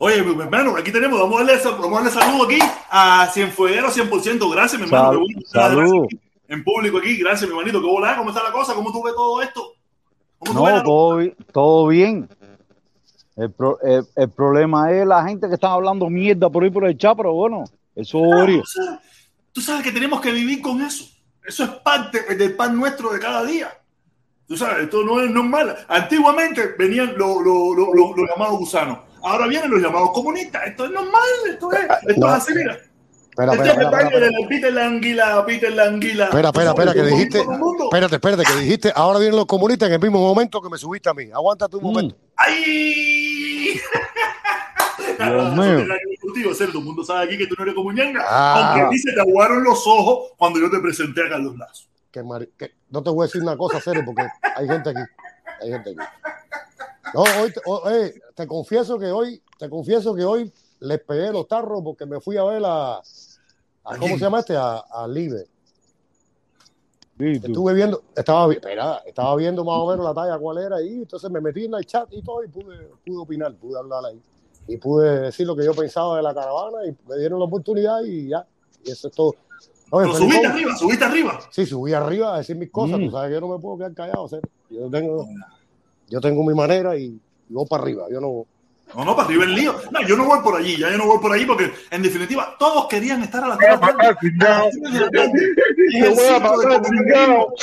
Oye, 0.00 0.22
mi 0.22 0.40
hermano, 0.40 0.76
aquí 0.76 0.92
tenemos, 0.92 1.18
vamos 1.18 1.40
a 1.40 1.44
darle, 1.44 1.60
vamos 1.64 1.92
a 2.00 2.04
darle 2.04 2.10
saludo 2.10 2.44
aquí 2.44 2.58
a 2.90 3.28
Cienfueguero 3.32 3.88
100%. 3.90 4.52
Gracias, 4.52 4.80
mi 4.80 4.86
hermano. 4.86 5.20
Salud. 5.46 6.06
En 6.46 6.62
público 6.64 6.98
aquí, 6.98 7.16
gracias, 7.16 7.42
mi 7.50 7.56
hermanito. 7.56 7.80
¿Qué 7.80 7.86
volá? 7.86 8.16
¿Cómo 8.16 8.30
está 8.30 8.42
la 8.42 8.52
cosa? 8.52 8.74
¿Cómo 8.74 8.92
tú 8.92 9.02
ves 9.02 9.14
todo 9.14 9.42
esto? 9.42 9.72
¿Cómo 10.38 10.52
tú 10.60 10.64
ves 10.66 10.74
No, 10.76 10.82
todo, 10.84 11.16
bi- 11.16 11.34
todo 11.52 11.86
bien. 11.88 12.28
El, 13.36 13.50
pro- 13.52 13.78
el- 13.82 14.06
el 14.16 14.30
problema 14.30 14.90
es 14.92 15.06
la 15.06 15.24
gente 15.24 15.48
que 15.48 15.54
está 15.54 15.72
hablando 15.72 16.08
mierda 16.08 16.48
por 16.48 16.62
ahí 16.62 16.70
por 16.70 16.86
el 16.86 16.96
chat, 16.96 17.16
pero 17.16 17.32
bueno, 17.34 17.64
eso 17.94 18.18
es 18.18 18.24
Claro, 18.24 18.44
obvio. 18.44 18.62
tú, 19.52 19.60
sabes, 19.60 19.82
que 19.82 19.92
tenemos 19.92 20.20
que 20.20 20.30
vivir 20.32 20.62
con 20.62 20.80
eso. 20.80 21.04
Eso 21.44 21.64
es 21.64 21.70
parte 21.70 22.34
del 22.36 22.54
pan 22.54 22.76
nuestro 22.76 23.10
de 23.12 23.18
cada 23.18 23.44
día. 23.44 23.68
Tú 24.46 24.56
sabes, 24.56 24.84
esto 24.84 25.02
no 25.04 25.20
es 25.20 25.30
normal. 25.30 25.76
Antiguamente 25.88 26.74
venían 26.78 27.14
los 27.18 27.42
los 27.44 28.28
llamados 28.30 28.58
gusanos. 28.58 28.98
Ahora 29.22 29.46
vienen 29.46 29.70
los 29.70 29.80
llamados 29.80 30.10
comunistas. 30.12 30.62
Esto 30.66 30.84
es 30.86 30.90
normal. 30.90 31.22
Esto 31.48 31.72
es, 31.72 31.80
esto 32.08 32.20
No. 32.20 32.28
es 32.28 32.32
así, 32.42 32.54
mira. 32.54 32.78
Espera, 33.30 33.52
Este 33.52 33.68
espera, 33.68 33.72
es 33.72 33.78
el 33.78 33.84
espera, 33.84 34.02
espera, 34.08 34.26
de 34.26 34.32
la 34.42 34.48
Peter 34.48 34.72
la 34.72 34.86
anguila, 34.86 35.46
Peter 35.46 35.72
la 35.72 35.84
anguila. 35.84 36.24
Espera, 36.24 36.48
espera, 36.48 36.70
espera, 36.70 36.92
que 36.94 37.02
dijiste. 37.02 37.38
Espérate, 37.40 38.14
espérate, 38.16 38.42
que 38.42 38.56
dijiste. 38.60 38.92
Ahora 38.96 39.18
vienen 39.20 39.36
los 39.36 39.46
comunistas 39.46 39.88
en 39.88 39.94
el 39.94 40.00
mismo 40.00 40.18
momento 40.18 40.60
que 40.60 40.68
me 40.68 40.76
subiste 40.78 41.08
a 41.08 41.14
mí. 41.14 41.30
Aguántate 41.32 41.76
un 41.76 41.82
Mm. 41.82 41.86
momento. 41.86 42.16
¡Ay! 42.36 43.80
Dios 45.18 45.56
mío. 45.56 45.86
contigo, 46.20 46.50
Cero. 46.56 46.70
Todo 46.72 46.80
el 46.80 46.84
mundo 46.86 47.04
sabe 47.04 47.24
aquí 47.26 47.38
que 47.38 47.46
tú 47.46 47.54
no 47.58 47.64
eres 47.64 47.74
ñanga. 47.94 48.24
Ah. 48.28 48.64
Aunque 48.72 48.86
a 48.86 48.88
ti 48.90 48.98
se 48.98 49.12
te 49.12 49.20
aguaron 49.20 49.62
los 49.64 49.86
ojos 49.86 50.32
cuando 50.36 50.58
yo 50.60 50.70
te 50.70 50.78
presenté 50.80 51.24
a 51.26 51.28
Carlos 51.30 51.56
Lazo. 51.56 51.84
Que 52.10 52.22
mari- 52.22 52.50
que- 52.58 52.72
no 52.90 53.02
te 53.02 53.10
voy 53.10 53.24
a 53.24 53.26
decir 53.26 53.42
una 53.42 53.56
cosa, 53.56 53.80
serio, 53.80 54.02
porque 54.04 54.22
hay 54.56 54.66
gente 54.66 54.90
aquí. 54.90 55.00
Hay 55.62 55.70
gente 55.70 55.90
aquí. 55.90 55.98
No, 57.14 57.22
hoy, 57.40 57.52
te, 57.52 57.60
o- 57.64 57.88
eh, 57.90 58.14
te 58.34 58.46
confieso 58.46 58.98
que 58.98 59.06
hoy, 59.06 59.42
te 59.58 59.68
confieso 59.68 60.14
que 60.14 60.24
hoy 60.24 60.52
les 60.80 61.00
pegué 61.00 61.32
los 61.32 61.46
tarros 61.48 61.82
porque 61.82 62.06
me 62.06 62.20
fui 62.20 62.36
a 62.36 62.44
ver 62.44 62.62
a, 62.64 62.96
a- 62.96 63.02
¿A 63.84 63.94
¿cómo 63.94 64.06
quién? 64.06 64.18
se 64.18 64.24
llama 64.24 64.40
este? 64.40 64.56
A, 64.56 64.76
a. 64.90 65.06
Sí, 67.18 67.40
tú. 67.40 67.46
Estuve 67.48 67.74
viendo, 67.74 68.02
estaba, 68.14 68.52
espera, 68.52 69.02
estaba 69.04 69.34
viendo 69.34 69.64
más 69.64 69.76
o 69.78 69.90
menos 69.90 70.04
la 70.04 70.14
talla 70.14 70.38
cuál 70.38 70.58
era 70.58 70.80
y 70.80 70.98
entonces 70.98 71.28
me 71.30 71.40
metí 71.40 71.64
en 71.64 71.74
el 71.74 71.84
chat 71.84 72.08
y 72.12 72.22
todo 72.22 72.44
y 72.44 72.48
pude, 72.48 72.88
pude 73.04 73.16
opinar, 73.18 73.52
pude 73.56 73.76
hablar 73.78 74.04
ahí. 74.04 74.20
Y 74.68 74.76
pude 74.76 75.22
decir 75.22 75.46
lo 75.46 75.56
que 75.56 75.64
yo 75.64 75.74
pensaba 75.74 76.16
de 76.18 76.22
la 76.22 76.32
caravana 76.34 76.86
y 76.86 76.94
me 77.08 77.16
dieron 77.16 77.38
la 77.40 77.46
oportunidad 77.46 78.02
y 78.04 78.28
ya. 78.28 78.46
Y 78.84 78.90
eso 78.92 79.08
es 79.08 79.14
todo. 79.14 79.34
Oye, 79.90 80.06
Pero 80.06 80.18
subiste 80.18 80.46
arriba, 80.46 80.76
subiste 80.76 81.04
arriba. 81.06 81.40
Sí, 81.50 81.66
subí 81.66 81.92
arriba 81.94 82.34
a 82.34 82.38
decir 82.38 82.54
mis 82.54 82.70
cosas. 82.70 83.00
Mm. 83.00 83.06
Tú 83.06 83.10
sabes 83.10 83.28
que 83.30 83.34
yo 83.34 83.40
no 83.40 83.48
me 83.48 83.58
puedo 83.58 83.78
quedar 83.78 83.94
callado. 83.94 84.28
¿sí? 84.28 84.36
Yo 84.70 84.88
tengo, 84.90 85.26
yo 86.08 86.20
tengo 86.20 86.44
mi 86.44 86.54
manera 86.54 86.96
y, 86.96 87.04
y 87.04 87.52
voy 87.52 87.66
para 87.66 87.82
arriba. 87.82 88.06
Yo 88.10 88.20
no. 88.20 88.46
No, 88.94 89.04
no, 89.04 89.14
para 89.14 89.28
arriba 89.28 89.44
el 89.44 89.54
lío. 89.54 89.74
No, 89.90 90.06
yo 90.06 90.16
no 90.16 90.24
voy 90.24 90.38
por 90.40 90.56
allí, 90.56 90.78
ya 90.78 90.90
yo 90.90 90.96
no 90.96 91.06
voy 91.06 91.18
por 91.18 91.30
allí 91.32 91.44
porque, 91.44 91.70
en 91.90 92.02
definitiva, 92.02 92.56
todos 92.58 92.88
querían 92.88 93.22
estar 93.22 93.44
a 93.44 93.48
la 93.48 93.58
Te 93.58 93.66
voy 93.66 93.74
a 93.74 93.78
tierra 93.80 93.92
matar, 93.92 94.18
cingado. 94.18 94.70
Te 94.70 96.08
voy 96.08 96.26
a 96.26 96.40
matar, 96.40 96.86
cingado. 96.86 97.54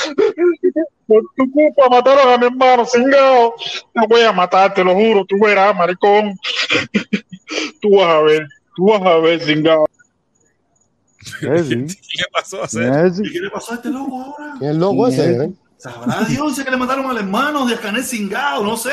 Por 1.08 1.22
tu 1.36 1.50
culpa 1.50 1.88
mataron 1.88 2.32
a 2.32 2.38
mi 2.38 2.46
hermano, 2.46 2.84
cingado. 2.86 3.54
Te 3.92 4.06
voy 4.08 4.20
a 4.22 4.32
matar, 4.32 4.72
te 4.72 4.84
lo 4.84 4.94
juro. 4.94 5.24
Tú 5.24 5.36
verás, 5.42 5.74
maricón. 5.74 6.38
Tú 7.80 7.96
vas 7.96 8.08
a 8.08 8.20
ver. 8.20 8.46
Tú 8.76 8.86
vas 8.86 9.02
a 9.02 9.18
ver, 9.18 9.40
cingado. 9.40 9.86
Sí. 11.40 11.40
¿Qué 11.40 11.74
le 11.74 12.26
pasó 12.32 12.62
a 12.62 12.64
hacer? 12.66 13.06
Eh, 13.06 13.10
sí. 13.10 13.22
¿Y 13.24 13.32
qué 13.32 13.40
le 13.40 13.50
pasó 13.50 13.72
a 13.72 13.74
este 13.76 13.88
loco 13.90 14.22
ahora? 14.22 14.54
¿Quién 14.60 14.70
es 14.70 14.76
loco 14.76 15.08
ese? 15.08 15.44
eh? 15.44 15.52
Sabrá 15.86 16.24
Dios, 16.24 16.48
dice 16.48 16.64
que 16.64 16.70
le 16.72 16.76
mandaron 16.76 17.06
al 17.06 17.18
hermano 17.18 17.64
de 17.64 17.78
Canel 17.78 18.04
Cingado, 18.04 18.64
no 18.64 18.76
sé. 18.76 18.90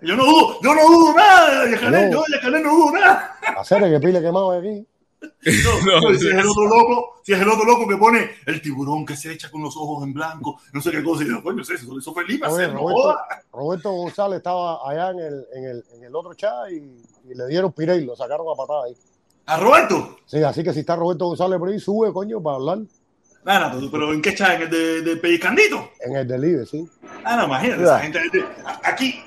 Yo 0.00 0.14
no 0.14 0.24
dudo, 0.24 0.60
yo 0.62 0.74
no 0.76 0.82
dudo 0.88 1.14
nada 1.14 1.64
de 1.64 1.76
Canel, 1.76 2.12
yo 2.12 2.22
de 2.28 2.40
Canel 2.40 2.62
no 2.62 2.70
dudo 2.70 2.92
nada. 2.92 3.36
Hacer 3.58 3.82
que 3.82 3.98
pile 3.98 4.22
quemado 4.22 4.52
aquí. 4.52 4.86
No, 5.20 6.00
no, 6.02 6.14
si 6.16 6.28
es 6.28 6.34
el 6.34 6.46
otro 6.46 6.68
loco, 6.68 7.20
si 7.24 7.32
es 7.32 7.40
el 7.40 7.48
otro 7.48 7.64
loco 7.64 7.88
que 7.88 7.96
pone 7.96 8.30
el 8.46 8.62
tiburón 8.62 9.04
que 9.04 9.16
se 9.16 9.32
echa 9.32 9.50
con 9.50 9.60
los 9.60 9.76
ojos 9.76 10.04
en 10.04 10.12
blanco, 10.12 10.60
no 10.72 10.80
sé 10.80 10.92
qué 10.92 11.02
cosa, 11.02 11.24
y 11.24 11.28
yo, 11.30 11.42
coño, 11.42 11.62
eso, 11.62 11.72
eso 11.74 12.14
Felipe, 12.14 12.46
Oye, 12.46 12.68
Roberto, 13.52 13.90
González 13.90 14.36
estaba 14.36 14.88
allá 14.88 15.10
en 15.10 15.18
el, 15.18 15.46
en 15.52 15.64
el, 15.64 15.84
en 15.94 16.04
el 16.04 16.14
otro 16.14 16.32
chat 16.34 16.70
y, 16.70 16.76
y 17.28 17.34
le 17.34 17.48
dieron 17.48 17.72
pirey, 17.72 18.04
lo 18.04 18.14
sacaron 18.14 18.46
a 18.52 18.54
patada 18.54 18.84
ahí. 18.84 18.96
¿A 19.46 19.56
Roberto? 19.56 20.18
Sí, 20.26 20.44
así 20.44 20.62
que 20.62 20.72
si 20.72 20.80
está 20.80 20.94
Roberto 20.94 21.26
González 21.26 21.58
por 21.58 21.70
ahí, 21.70 21.80
sube, 21.80 22.12
coño, 22.12 22.40
para 22.40 22.56
hablar 22.56 22.78
Nada, 23.46 23.72
pero, 23.72 23.90
pero 23.90 24.12
¿en 24.12 24.20
qué 24.20 24.34
chat? 24.34 24.56
¿En 24.56 24.62
el 24.62 24.70
de, 24.70 25.02
de 25.02 25.16
Pellicandito? 25.16 25.92
en 26.00 26.16
el 26.16 26.26
delivery, 26.26 26.66
sí. 26.66 26.84
Ah, 27.24 27.36
no, 27.36 27.44
imagínate, 27.46 27.82
esa 27.84 28.00
gente, 28.00 28.20
aquí, 28.82 29.20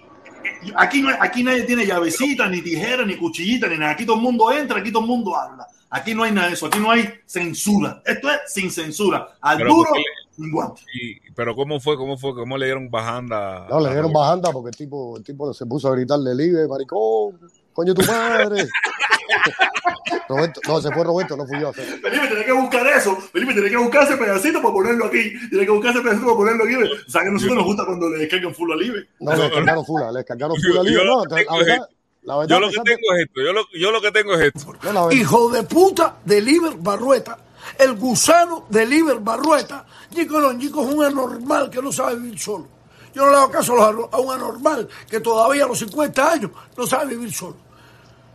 aquí, 0.75 1.01
no, 1.01 1.09
aquí 1.19 1.41
nadie 1.43 1.63
tiene 1.63 1.85
llavecita, 1.85 2.47
ni 2.49 2.61
tijera, 2.61 3.05
ni 3.05 3.15
cuchillita, 3.15 3.67
ni 3.67 3.77
nada. 3.77 3.91
Aquí 3.93 4.05
todo 4.05 4.17
el 4.17 4.21
mundo 4.21 4.51
entra, 4.51 4.79
aquí 4.79 4.91
todo 4.91 5.03
el 5.03 5.09
mundo 5.09 5.35
habla. 5.35 5.65
Aquí 5.89 6.13
no 6.13 6.23
hay 6.23 6.31
nada 6.33 6.47
de 6.49 6.53
eso, 6.53 6.65
aquí 6.67 6.79
no 6.79 6.91
hay 6.91 7.09
censura. 7.25 8.01
Esto 8.05 8.29
es 8.29 8.39
sin 8.47 8.69
censura. 8.69 9.37
Al 9.41 9.57
Pero 9.57 9.69
duro, 9.73 9.89
sin 10.35 10.51
guante. 10.51 10.81
Y- 10.93 11.31
pero 11.33 11.55
¿cómo 11.55 11.79
fue? 11.79 11.95
¿Cómo 11.95 12.17
fue? 12.17 12.35
¿Cómo 12.35 12.57
le 12.57 12.65
dieron 12.65 12.91
bajanda? 12.91 13.67
No, 13.69 13.79
le 13.79 13.89
dieron 13.91 14.11
bajanda 14.11 14.51
porque 14.51 14.69
el 14.69 14.75
tipo, 14.75 15.15
el 15.17 15.23
tipo 15.23 15.51
se 15.53 15.65
puso 15.65 15.87
a 15.87 15.95
gritar 15.95 16.19
delivery, 16.19 16.67
maricón, 16.67 17.39
coño 17.79 17.93
tu 17.93 18.03
madre. 18.05 18.67
Roberto, 20.27 20.59
no, 20.67 20.81
se 20.81 20.91
fue 20.91 21.03
Roberto, 21.03 21.37
no 21.37 21.45
fui 21.47 21.59
yo. 21.59 21.71
Felipe, 21.73 22.27
tenés 22.27 22.45
que 22.45 22.51
buscar 22.51 22.85
eso. 22.87 23.15
Felipe, 23.31 23.53
tenés 23.53 23.71
que 23.71 23.77
buscar 23.77 24.03
ese 24.03 24.17
pedacito 24.17 24.61
para 24.61 24.73
ponerlo 24.73 25.05
aquí. 25.05 25.31
Tienes 25.49 25.65
que 25.65 25.71
buscar 25.71 25.91
ese 25.91 26.01
pedacito 26.01 26.25
para 26.25 26.37
ponerlo 26.37 26.63
aquí. 26.65 26.75
O 26.75 27.09
sea, 27.09 27.21
que 27.21 27.27
a 27.27 27.31
nosotros 27.31 27.55
nos 27.57 27.65
gusta 27.65 27.85
cuando 27.85 28.09
le 28.09 28.17
descargan 28.17 28.53
full 28.53 28.71
libre. 28.79 29.07
No, 29.19 29.35
le 29.35 29.43
descargaron 29.43 29.85
fula, 29.85 30.11
le 30.11 30.17
descargaron 30.19 30.57
Yo- 30.57 30.61
fula 30.69 30.77
yo 30.77 30.83
libre. 30.89 31.05
lo 31.05 31.15
No, 31.15 31.23
que 31.23 31.29
la 31.29 31.35
tengo 31.37 31.57
verdad, 31.57 31.89
la 32.23 32.37
verdad, 32.37 32.49
Yo 32.55 32.59
lo 32.59 32.67
a 32.67 32.69
que 32.71 32.81
tengo 32.83 33.13
es 33.15 33.21
esto. 33.25 33.41
Yo 33.41 33.53
lo, 33.53 33.61
yo 33.73 33.91
lo 33.91 34.01
que 34.01 34.11
tengo 34.11 34.33
es 34.33 34.53
esto. 34.53 34.73
no, 34.93 35.11
hijo 35.11 35.49
de 35.51 35.63
puta 35.63 36.15
de 36.25 36.41
Liber 36.41 36.73
Barrueta, 36.77 37.37
el 37.77 37.93
gusano 37.93 38.65
de 38.69 38.85
Liber 38.85 39.19
Barrueta. 39.19 39.85
Chico 40.13 40.39
no, 40.41 40.57
Chico 40.59 40.81
es 40.87 40.93
un 40.93 41.03
anormal 41.05 41.69
que 41.69 41.81
no 41.81 41.91
sabe 41.91 42.15
vivir 42.17 42.39
solo. 42.39 42.67
Yo 43.13 43.25
no 43.25 43.31
le 43.31 43.37
hago 43.37 43.51
caso 43.51 43.83
a 43.83 43.91
los- 43.91 44.11
a 44.11 44.19
un 44.19 44.33
anormal 44.33 44.87
que 45.09 45.19
todavía 45.19 45.65
a 45.65 45.67
los 45.67 45.79
50 45.79 46.31
años 46.33 46.51
no 46.77 46.85
sabe 46.85 47.15
vivir 47.15 47.31
solo. 47.33 47.55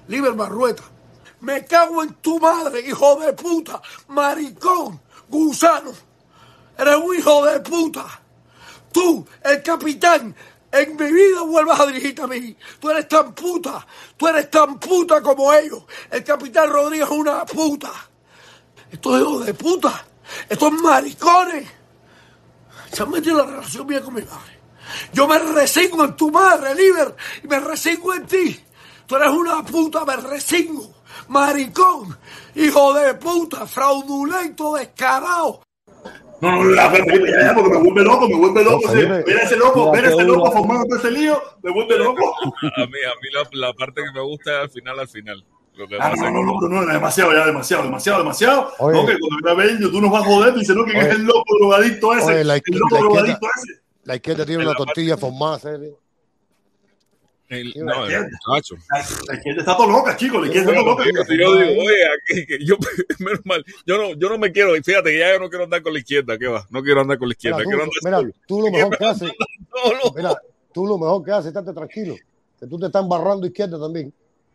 Liber 0.09 0.33
Barrueta, 0.33 0.83
me 1.41 1.65
cago 1.65 2.03
en 2.03 2.15
tu 2.15 2.39
madre, 2.39 2.81
hijo 2.81 3.17
de 3.17 3.33
puta, 3.33 3.81
maricón, 4.09 5.01
gusano. 5.29 5.93
Eres 6.77 6.97
un 6.97 7.17
hijo 7.17 7.45
de 7.45 7.61
puta. 7.61 8.21
Tú, 8.93 9.27
el 9.43 9.63
capitán, 9.63 10.35
en 10.73 10.97
mi 10.97 11.13
vida 11.13 11.43
vuelvas 11.43 11.81
a 11.81 11.87
dirigirte 11.87 12.23
a 12.23 12.27
mí. 12.27 12.57
Tú 12.81 12.91
eres 12.91 13.09
tan 13.09 13.35
puta, 13.35 13.87
tú 14.17 14.27
eres 14.27 14.51
tan 14.51 14.79
puta 14.79 15.23
como 15.23 15.53
ellos. 15.53 15.85
El 16.11 16.25
capitán 16.25 16.71
Rodríguez 16.71 17.07
es 17.07 17.17
una 17.17 17.45
puta. 17.45 17.93
Estos 18.91 19.21
hijos 19.21 19.47
de 19.47 19.55
puta, 19.55 20.05
estos 20.49 20.73
maricones, 20.73 21.69
se 22.93 23.03
han 23.03 23.11
metido 23.11 23.41
en 23.41 23.47
la 23.47 23.57
relación 23.57 23.87
mía 23.87 24.01
con 24.01 24.15
mi 24.15 24.23
madre. 24.23 24.61
Yo 25.13 25.27
me 25.27 25.39
resigno 25.39 26.05
en 26.05 26.17
tu 26.17 26.31
madre, 26.31 26.75
Liber, 26.75 27.17
y 27.43 27.49
me 27.49 27.61
resigno 27.61 28.15
en 28.15 28.27
ti. 28.27 28.64
Tú 29.07 29.17
eres 29.17 29.29
una 29.31 29.63
puta, 29.65 30.05
me 30.05 30.17
resigno. 30.17 30.83
Maricón, 31.29 32.17
hijo 32.55 32.93
de 32.95 33.15
puta, 33.15 33.67
fraudulento, 33.67 34.75
descarado. 34.75 35.61
No, 36.41 36.63
no, 36.63 36.65
no, 36.65 36.91
Felipe, 36.91 37.31
ya, 37.31 37.47
ya, 37.47 37.55
porque 37.55 37.71
me 37.71 37.79
vuelve 37.79 38.03
loco, 38.03 38.29
me 38.29 38.37
vuelve 38.37 38.65
loco. 38.65 38.81
No, 38.87 38.93
Felipe. 38.93 39.23
Ver 39.23 39.39
a 39.39 39.43
ese 39.45 39.57
loco, 39.57 39.93
Mira, 39.93 40.09
ese 40.09 40.25
loco 40.25 40.53
formando 40.53 40.97
ese 40.97 41.11
lío, 41.11 41.41
me 41.63 41.73
vuelve 41.73 41.97
loco. 41.99 42.23
A 42.63 42.81
mí, 42.87 42.99
a 43.07 43.15
mí 43.21 43.29
la, 43.33 43.67
la 43.69 43.73
parte 43.73 44.03
que 44.03 44.13
me 44.13 44.21
gusta 44.21 44.53
es 44.53 44.59
al 44.63 44.71
final, 44.71 44.99
al 45.01 45.09
final. 45.09 45.45
Lo 45.77 45.89
que 45.89 45.97
Ah, 45.99 46.13
no, 46.17 46.31
no, 46.31 46.43
no, 46.43 46.61
no, 46.61 46.83
no, 46.83 46.93
demasiado, 46.93 47.33
ya, 47.33 47.47
demasiado, 47.47 47.85
demasiado, 47.85 48.19
demasiado. 48.19 48.73
Oye. 48.79 48.97
No, 49.01 49.07
que 49.07 49.17
cuando 49.19 49.57
ver, 49.57 49.79
tú 49.81 50.01
nos 50.01 50.11
vas 50.11 50.23
a 50.23 50.27
joder, 50.27 50.55
dice, 50.55 50.75
no, 50.75 50.85
que 50.85 50.93
Oye. 50.93 51.01
es 51.09 51.15
el 51.15 51.23
loco 51.25 51.45
drogadicto 51.59 52.15
ese, 52.15 52.27
Oye, 52.27 52.45
la 52.45 52.57
el 52.57 52.63
loco 52.73 52.95
la 52.95 53.01
drogadicto 53.01 53.47
ese. 53.57 53.81
La 54.05 54.17
izquierda 54.17 54.45
tiene 54.45 54.63
En 54.63 54.69
una 54.69 54.79
la 54.79 54.85
tortilla 54.85 55.17
formada, 55.17 55.59
serio. 55.59 55.99
El- 57.49 57.73
no, 57.77 58.07
la 59.29 59.35
izquierda 59.35 59.61
está 59.61 59.77
todo 59.77 59.89
loca, 59.89 60.17
chicos, 60.17 60.41
la 60.41 60.47
izquierda 60.47 60.71
está 60.71 60.83
todo 60.83 60.91
loca. 60.93 61.05
Yo, 61.05 61.25
digo, 61.35 61.51
oye, 61.51 62.05
aquí, 62.17 62.47
que 62.47 62.65
yo, 62.65 62.77
menos 63.19 63.41
mal, 63.45 63.65
yo 63.87 63.99
no, 63.99 64.15
yo 64.19 64.29
no 64.29 64.39
me 64.39 64.51
quiero, 64.53 64.73
fíjate 64.83 65.11
que 65.11 65.19
ya 65.19 65.33
yo 65.33 65.39
no 65.41 65.49
quiero 65.49 65.65
andar 65.65 65.83
con 65.83 65.93
la 65.93 65.99
izquierda, 65.99 66.39
¿qué 66.39 66.47
va? 66.47 66.67
No 66.71 66.83
quiero 66.83 67.01
andar 67.01 67.19
con 67.19 67.29
la 67.29 67.33
izquierda, 67.33 67.59
Mira, 67.59 67.71
tú, 67.71 67.81
andar 67.83 68.23
mira, 68.23 68.35
tú 68.47 68.61
lo 68.63 68.71
mejor 68.71 68.99
que 68.99 69.05
haces, 69.05 69.33
mira, 70.17 70.39
tú 70.73 70.87
lo 70.87 70.99
mejor 70.99 71.25
que 71.25 71.31
haces, 71.33 71.47
estate 71.49 71.73
tranquilo, 71.73 72.17
que 72.59 72.67
tú 72.67 72.79
te 72.79 72.87
estás 72.87 73.03
embarrando 73.03 73.47
izquierda 73.47 73.79
también. 73.79 74.13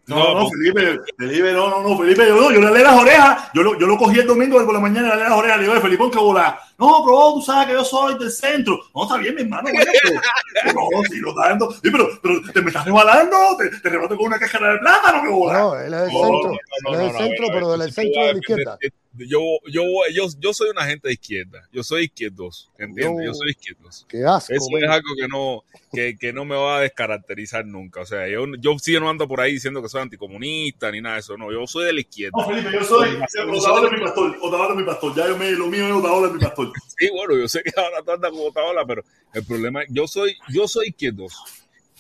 No, 0.10 0.34
no, 0.34 0.40
pues, 0.42 0.52
Felipe, 0.74 1.00
Felipe, 1.18 1.54
no, 1.54 1.70
no, 1.70 1.82
no, 1.88 1.98
Felipe, 1.98 2.28
yo, 2.28 2.36
no, 2.36 2.52
yo 2.52 2.60
le 2.60 2.72
leí 2.72 2.84
las 2.84 3.00
orejas, 3.00 3.50
yo 3.54 3.62
lo, 3.64 3.78
yo 3.80 3.86
lo 3.88 3.98
cogí 3.98 4.20
el 4.20 4.28
domingo 4.28 4.64
por 4.66 4.74
la 4.74 4.80
mañana, 4.80 5.10
le 5.10 5.16
leí 5.18 5.24
las 5.30 5.38
orejas, 5.38 5.58
le 5.58 5.64
digo, 5.64 5.74
"Oye, 5.74 5.82
Felipón, 5.82 6.12
que 6.12 6.18
bola. 6.18 6.60
No, 6.78 7.04
pero 7.06 7.34
tú 7.36 7.42
sabes 7.42 7.68
que 7.68 7.74
yo 7.74 7.84
soy 7.84 8.18
del 8.18 8.32
centro. 8.32 8.80
No, 8.96 9.04
está 9.04 9.18
bien, 9.18 9.36
mi 9.36 9.42
hermano, 9.42 9.70
bueno, 9.72 9.80
pero, 10.64 10.74
pero 10.90 11.04
sí, 11.10 11.18
lo 11.20 11.30
está 11.30 11.50
dando. 11.50 11.72
Sí, 11.72 11.80
pero, 11.92 12.10
pero 12.24 12.42
te 12.54 12.62
me 12.62 12.68
estás 12.70 12.86
rebalando, 12.86 13.38
te, 13.58 13.70
te 13.70 13.90
rebato 13.90 14.18
con 14.18 14.28
una 14.28 14.40
cáscara 14.40 14.74
de 14.74 14.80
plátano, 14.80 15.22
que 15.24 15.30
bola. 15.30 15.60
No, 15.60 15.76
él 15.80 15.94
es 15.94 16.02
del 16.02 16.14
No, 16.14 16.20
centro, 16.24 16.50
no, 16.50 16.50
no, 16.50 16.90
él 16.90 16.94
es 16.94 17.00
del 17.00 17.12
no, 17.14 17.20
centro, 17.20 17.46
no, 17.48 17.54
pero 17.54 17.68
no, 17.68 17.78
del 17.78 17.92
centro 17.94 18.26
de 18.26 18.34
la 18.34 18.40
izquierda. 18.40 18.78
Yo, 19.18 19.40
yo, 19.72 19.84
yo, 20.14 20.28
yo 20.40 20.54
soy 20.54 20.70
una 20.70 20.86
gente 20.86 21.08
de 21.08 21.16
izquierda, 21.16 21.68
yo 21.74 21.84
soy 21.84 22.04
izquierdoso, 22.06 22.70
¿entiendes? 22.78 23.26
Yo 23.26 23.32
Yo- 23.32 23.34
soy 23.34 23.50
izquierdoso. 23.52 24.06
Qué 24.08 24.24
asco, 24.24 24.54
Eso 24.54 24.68
es 24.80 24.88
algo 24.90 25.16
que 25.20 25.28
no, 25.28 25.64
que, 25.92 26.16
que 26.18 26.32
no 26.32 26.46
me 26.46 26.56
va 26.56 26.78
a 26.78 26.82
descaracterizar 26.82 27.66
nunca. 27.66 28.02
O 28.02 28.06
sea, 28.06 28.28
yo, 28.28 28.46
yo 28.60 28.78
sí 28.78 28.94
no 29.00 29.10
ando 29.10 29.28
por 29.28 29.42
ahí 29.42 29.54
diciendo 29.54 29.82
que 29.82 29.90
soy 29.90 30.02
anticomunista 30.04 30.92
ni 30.92 31.02
nada 31.02 31.16
de 31.16 31.22
eso. 31.22 31.38
No, 31.38 31.52
yo 31.52 31.66
soy 31.66 31.86
de 31.86 31.94
la 31.94 32.00
izquierda. 32.02 32.38
No, 32.38 32.48
Felipe, 32.48 32.70
yo 32.72 32.84
soy 32.84 33.10
Otaola 33.58 33.88
es 33.88 33.94
mi 33.94 34.00
pastor, 34.06 34.38
Otaola 34.42 34.70
es 34.70 34.76
mi 34.76 34.84
pastor. 34.84 35.16
Ya 35.16 35.28
yo 35.28 35.38
me, 35.38 35.52
lo 35.52 35.68
mío 35.68 35.88
es 35.88 35.94
Otaola 35.94 36.28
es 36.28 36.34
mi 36.34 36.40
pastor. 36.40 36.72
Sí, 36.98 37.10
bueno, 37.12 37.36
yo 37.36 37.48
sé 37.48 37.62
que 37.64 37.72
ahora 37.76 38.04
tú 38.04 38.12
andas 38.12 38.30
como 38.32 38.44
Otaola, 38.44 38.86
pero 38.86 39.04
el 39.34 39.44
problema 39.46 39.82
es 39.84 39.90
yo 39.92 40.08
soy, 40.08 40.38
yo 40.54 40.68
soy 40.68 40.90
izquierdoso. 40.90 41.38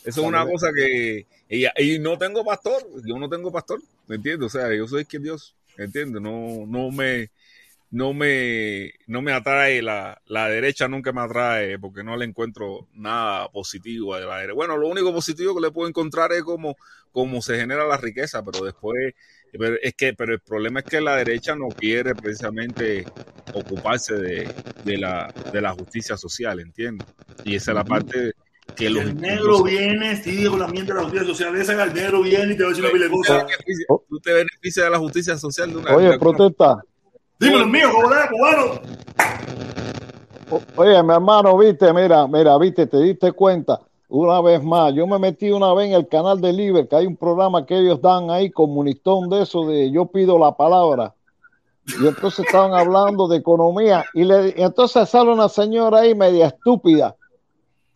Eso 0.06 0.22
es 0.22 0.28
una 0.28 0.46
cosa 0.46 0.68
que. 0.76 1.26
Y, 1.50 1.66
y 1.84 2.00
no 2.00 2.18
tengo 2.20 2.46
pastor, 2.46 2.86
yo 3.06 3.18
no 3.18 3.28
tengo 3.28 3.52
pastor, 3.52 3.82
¿me 4.08 4.16
entiendes? 4.18 4.46
O 4.46 4.50
sea, 4.60 4.74
yo 4.74 4.88
soy 4.88 5.02
izquierdoso, 5.02 5.56
¿me 5.56 5.59
entiendes? 5.84 6.22
No, 6.22 6.66
no 6.68 6.92
me. 6.92 7.30
No 7.92 8.14
me, 8.14 8.94
no 9.08 9.24
me 9.24 9.32
atrae 9.32 9.82
la, 9.82 10.22
la 10.28 10.48
derecha, 10.48 10.88
nunca 10.88 11.12
me 11.12 11.22
atrae 11.22 11.80
porque 11.80 12.04
no 12.04 12.18
le 12.18 12.26
encuentro 12.26 12.88
nada 12.94 13.50
positivo 13.50 14.14
a 14.14 14.20
la 14.20 14.38
derecha. 14.38 14.54
Bueno, 14.54 14.78
lo 14.78 14.88
único 14.88 15.12
positivo 15.12 15.56
que 15.56 15.62
le 15.62 15.72
puedo 15.72 15.90
encontrar 15.90 16.32
es 16.34 16.44
cómo, 16.44 16.78
cómo 17.12 17.42
se 17.42 17.58
genera 17.58 17.88
la 17.88 17.98
riqueza, 17.98 18.44
pero 18.46 18.64
después 18.64 19.16
pero 19.58 19.76
es 19.82 19.94
que, 19.96 20.14
pero 20.14 20.34
el 20.34 20.40
problema 20.40 20.82
es 20.82 20.86
que 20.86 21.02
la 21.02 21.16
derecha 21.16 21.56
no 21.56 21.70
quiere 21.70 22.14
precisamente 22.14 23.06
ocuparse 23.54 24.16
de, 24.16 24.54
de 24.84 24.98
la, 24.98 25.34
de 25.52 25.62
la 25.62 25.72
justicia 25.72 26.18
social, 26.18 26.60
¿entiendes? 26.60 27.08
Y 27.44 27.56
esa 27.56 27.72
es 27.72 27.76
la 27.76 27.84
parte 27.84 28.34
que 28.76 28.90
los 28.90 29.04
El 29.04 29.16
negro 29.20 29.64
viene, 29.64 30.16
sí, 30.16 30.46
con 30.46 30.60
la 30.60 30.68
mierda 30.68 30.94
de 30.94 30.94
la 30.96 31.02
justicia 31.04 31.28
social. 31.28 31.56
Esa 31.56 31.84
el 31.84 31.94
negro 31.94 32.22
viene 32.22 32.54
y 32.54 32.58
te 32.58 32.64
va 32.64 32.70
a 32.70 32.74
decir 32.74 32.86
una 32.86 32.94
te 32.94 33.10
cosas. 33.10 33.44
beneficias- 33.46 33.88
tú 34.10 34.20
te 34.20 34.34
beneficias 34.34 34.86
de 34.86 34.90
la 34.92 34.98
justicia 35.00 35.38
social 35.38 35.70
de 35.72 35.78
una 35.78 35.96
Oye, 35.96 36.20
protesta. 36.20 36.82
Dímelo, 37.40 37.66
mío, 37.68 37.90
¿cómo 37.94 38.12
era, 38.14 38.30
cubano? 38.30 38.82
O- 40.50 40.62
Oye, 40.78 41.04
mi 41.04 41.14
hermano, 41.14 41.58
viste, 41.58 41.94
mira, 41.94 42.28
mira, 42.28 42.58
viste, 42.58 42.88
te 42.88 42.98
diste 42.98 43.32
cuenta. 43.32 43.80
Una 44.10 44.42
vez 44.42 44.64
más, 44.64 44.94
yo 44.96 45.06
me 45.06 45.20
metí 45.20 45.52
una 45.52 45.74
vez 45.74 45.88
en 45.88 45.94
el 45.94 46.08
canal 46.08 46.42
de 46.42 46.52
Liber, 46.52 46.88
que 46.88 46.96
hay 46.96 47.06
un 47.06 47.16
programa 47.16 47.66
que 47.66 47.78
ellos 47.78 48.02
dan 48.02 48.32
ahí, 48.32 48.50
comunistón 48.50 49.30
de 49.30 49.44
eso, 49.44 49.66
de 49.68 49.92
yo 49.92 50.08
pido 50.08 50.40
la 50.40 50.58
palabra. 50.58 51.14
Y 51.86 52.08
entonces 52.08 52.46
estaban 52.46 52.74
hablando 52.74 53.28
de 53.28 53.38
economía. 53.38 54.04
Y, 54.14 54.24
le, 54.24 54.56
y 54.58 54.62
entonces 54.62 55.08
sale 55.10 55.32
una 55.32 55.48
señora 55.50 56.00
ahí 56.00 56.16
media 56.16 56.48
estúpida 56.48 57.16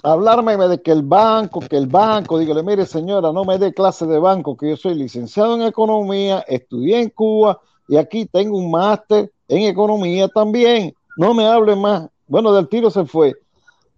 hablarme 0.04 0.58
de 0.58 0.82
que 0.82 0.92
el 0.92 1.02
banco, 1.02 1.62
que 1.62 1.78
el 1.78 1.88
banco. 1.88 2.38
Dígale, 2.38 2.62
mire 2.62 2.86
señora, 2.86 3.32
no 3.32 3.46
me 3.46 3.58
dé 3.58 3.74
clase 3.74 4.06
de 4.06 4.20
banco, 4.20 4.56
que 4.56 4.70
yo 4.70 4.78
soy 4.78 4.96
licenciado 4.96 5.56
en 5.56 5.64
economía, 5.64 6.44
estudié 6.48 7.02
en 7.02 7.10
Cuba 7.10 7.60
y 7.88 7.98
aquí 7.98 8.26
tengo 8.26 8.58
un 8.58 8.70
máster 8.70 9.32
en 9.48 9.64
economía 9.64 10.28
también. 10.28 10.94
No 11.18 11.34
me 11.34 11.48
hable 11.48 11.76
más. 11.76 12.10
Bueno, 12.28 12.54
del 12.54 12.68
tiro 12.68 12.92
se 12.92 13.06
fue. 13.06 13.34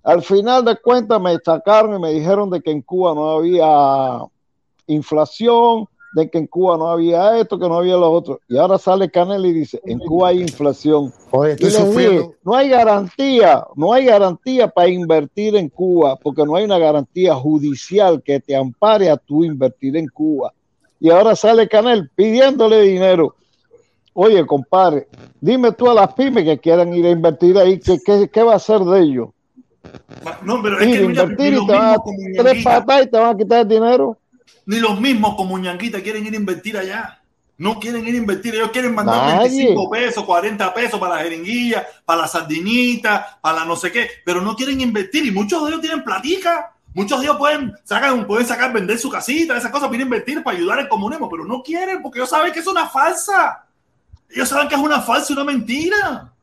Al 0.04 0.22
final 0.22 0.64
de 0.64 0.76
cuentas 0.78 1.20
me 1.20 1.36
sacaron 1.44 1.96
y 1.96 2.00
me 2.00 2.14
dijeron 2.14 2.50
de 2.52 2.62
que 2.62 2.72
en 2.72 2.82
Cuba 2.84 3.16
no 3.16 3.30
había 3.32 4.20
inflación, 4.88 5.88
de 6.16 6.30
que 6.30 6.38
en 6.38 6.48
Cuba 6.48 6.78
no 6.78 6.88
había 6.88 7.38
esto, 7.42 7.60
que 7.60 7.68
no 7.68 7.76
había 7.76 7.98
lo 7.98 8.10
otro. 8.10 8.40
Y 8.48 8.58
ahora 8.58 8.78
sale 8.78 9.12
Canel 9.12 9.46
y 9.46 9.52
dice, 9.52 9.82
en 9.86 10.00
Cuba 10.00 10.30
hay 10.30 10.42
inflación. 10.42 11.12
Oye, 11.32 11.58
Y 11.60 11.66
les 11.66 11.74
dije, 11.74 11.86
sufriendo. 11.86 12.34
no 12.42 12.56
hay 12.56 12.70
garantía, 12.70 13.66
no 13.76 13.92
hay 13.92 14.06
garantía 14.06 14.70
para 14.70 14.88
invertir 14.88 15.58
en 15.58 15.68
Cuba, 15.68 16.16
porque 16.16 16.46
no 16.46 16.56
hay 16.56 16.64
una 16.64 16.78
garantía 16.78 17.36
judicial 17.36 18.24
que 18.24 18.40
te 18.40 18.56
ampare 18.56 19.10
a 19.10 19.18
tú 19.18 19.44
invertir 19.44 19.98
en 19.98 20.08
Cuba. 20.08 20.54
Y 21.02 21.10
ahora 21.10 21.36
sale 21.36 21.68
Canel 21.68 22.10
pidiéndole 22.16 22.80
dinero. 22.84 23.36
Oye, 24.14 24.46
compadre, 24.46 25.10
dime 25.42 25.74
tú 25.74 25.90
a 25.90 25.94
las 25.94 26.14
pymes 26.14 26.46
que 26.46 26.58
quieran 26.60 26.94
ir 26.94 27.06
a 27.08 27.10
invertir 27.10 27.58
ahí, 27.58 27.78
¿qué, 27.78 27.98
qué, 28.06 28.30
qué 28.32 28.42
va 28.42 28.54
a 28.54 28.56
hacer 28.56 28.80
de 28.80 29.02
ellos? 29.02 29.28
No, 30.44 30.62
pero 30.64 30.80
es 30.80 30.86
Sí, 30.86 30.92
que 30.94 31.08
mira, 31.08 31.24
invertir 31.24 31.52
ni 31.52 31.58
y 31.58 31.60
los 31.60 31.68
te 31.68 31.74
van 31.74 31.82
a 31.84 31.88
mismos 31.90 32.04
como 32.06 32.18
tres 32.38 32.64
patas 32.64 33.04
y 33.06 33.10
te 33.12 33.18
van 33.20 33.36
a 33.36 33.38
quitar 33.38 33.60
el 33.64 33.68
dinero. 33.68 34.18
Ni 34.66 34.80
los 34.80 35.00
mismos 35.00 35.36
como 35.36 35.58
Ñanguita 35.58 36.02
quieren 36.02 36.26
ir 36.26 36.34
a 36.34 36.38
invertir 36.38 36.78
allá. 36.78 37.22
No 37.58 37.80
quieren 37.80 38.06
ir 38.06 38.16
a 38.16 38.18
invertir, 38.18 38.54
ellos 38.54 38.72
quieren 38.72 38.94
mandar 38.94 39.36
Nadie. 39.38 39.64
25 39.64 39.90
pesos, 39.90 40.26
40 40.26 40.74
pesos 40.74 41.00
para 41.00 41.16
la 41.16 41.24
jeringuilla, 41.24 41.88
para 42.04 42.24
la 42.24 42.28
sardinita, 42.28 43.40
para 43.42 43.60
la 43.60 43.66
no 43.66 43.78
sé 43.78 43.92
qué, 43.94 44.10
pero 44.26 44.42
no 44.42 44.56
quieren 44.56 44.82
invertir 44.82 45.26
y 45.26 45.32
muchos 45.32 45.64
de 45.64 45.70
ellos 45.70 45.82
tienen 45.82 46.04
platica. 46.04 46.74
Muchos 46.94 47.20
de 47.20 47.26
ellos 47.26 47.38
pueden 47.38 47.74
sacar, 47.84 48.26
pueden 48.26 48.48
sacar, 48.48 48.72
vender 48.72 48.98
su 48.98 49.10
casita, 49.10 49.58
esas 49.58 49.72
cosas, 49.72 49.90
para 49.90 50.02
invertir, 50.02 50.42
para 50.44 50.58
ayudar 50.58 50.80
al 50.80 50.90
comunismo, 50.90 51.30
pero 51.30 51.46
no 51.46 51.62
quieren 51.62 52.02
porque 52.02 52.20
ellos 52.20 52.30
saben 52.30 52.54
que 52.54 52.60
es 52.60 52.68
una 52.68 52.88
falsa. 52.88 53.66
Ellos 54.30 54.50
saben 54.50 54.68
que 54.68 54.76
es 54.76 54.82
una 54.82 55.02
falsa 55.02 55.32
y 55.32 55.34
una 55.34 55.44
mentira. 55.44 56.34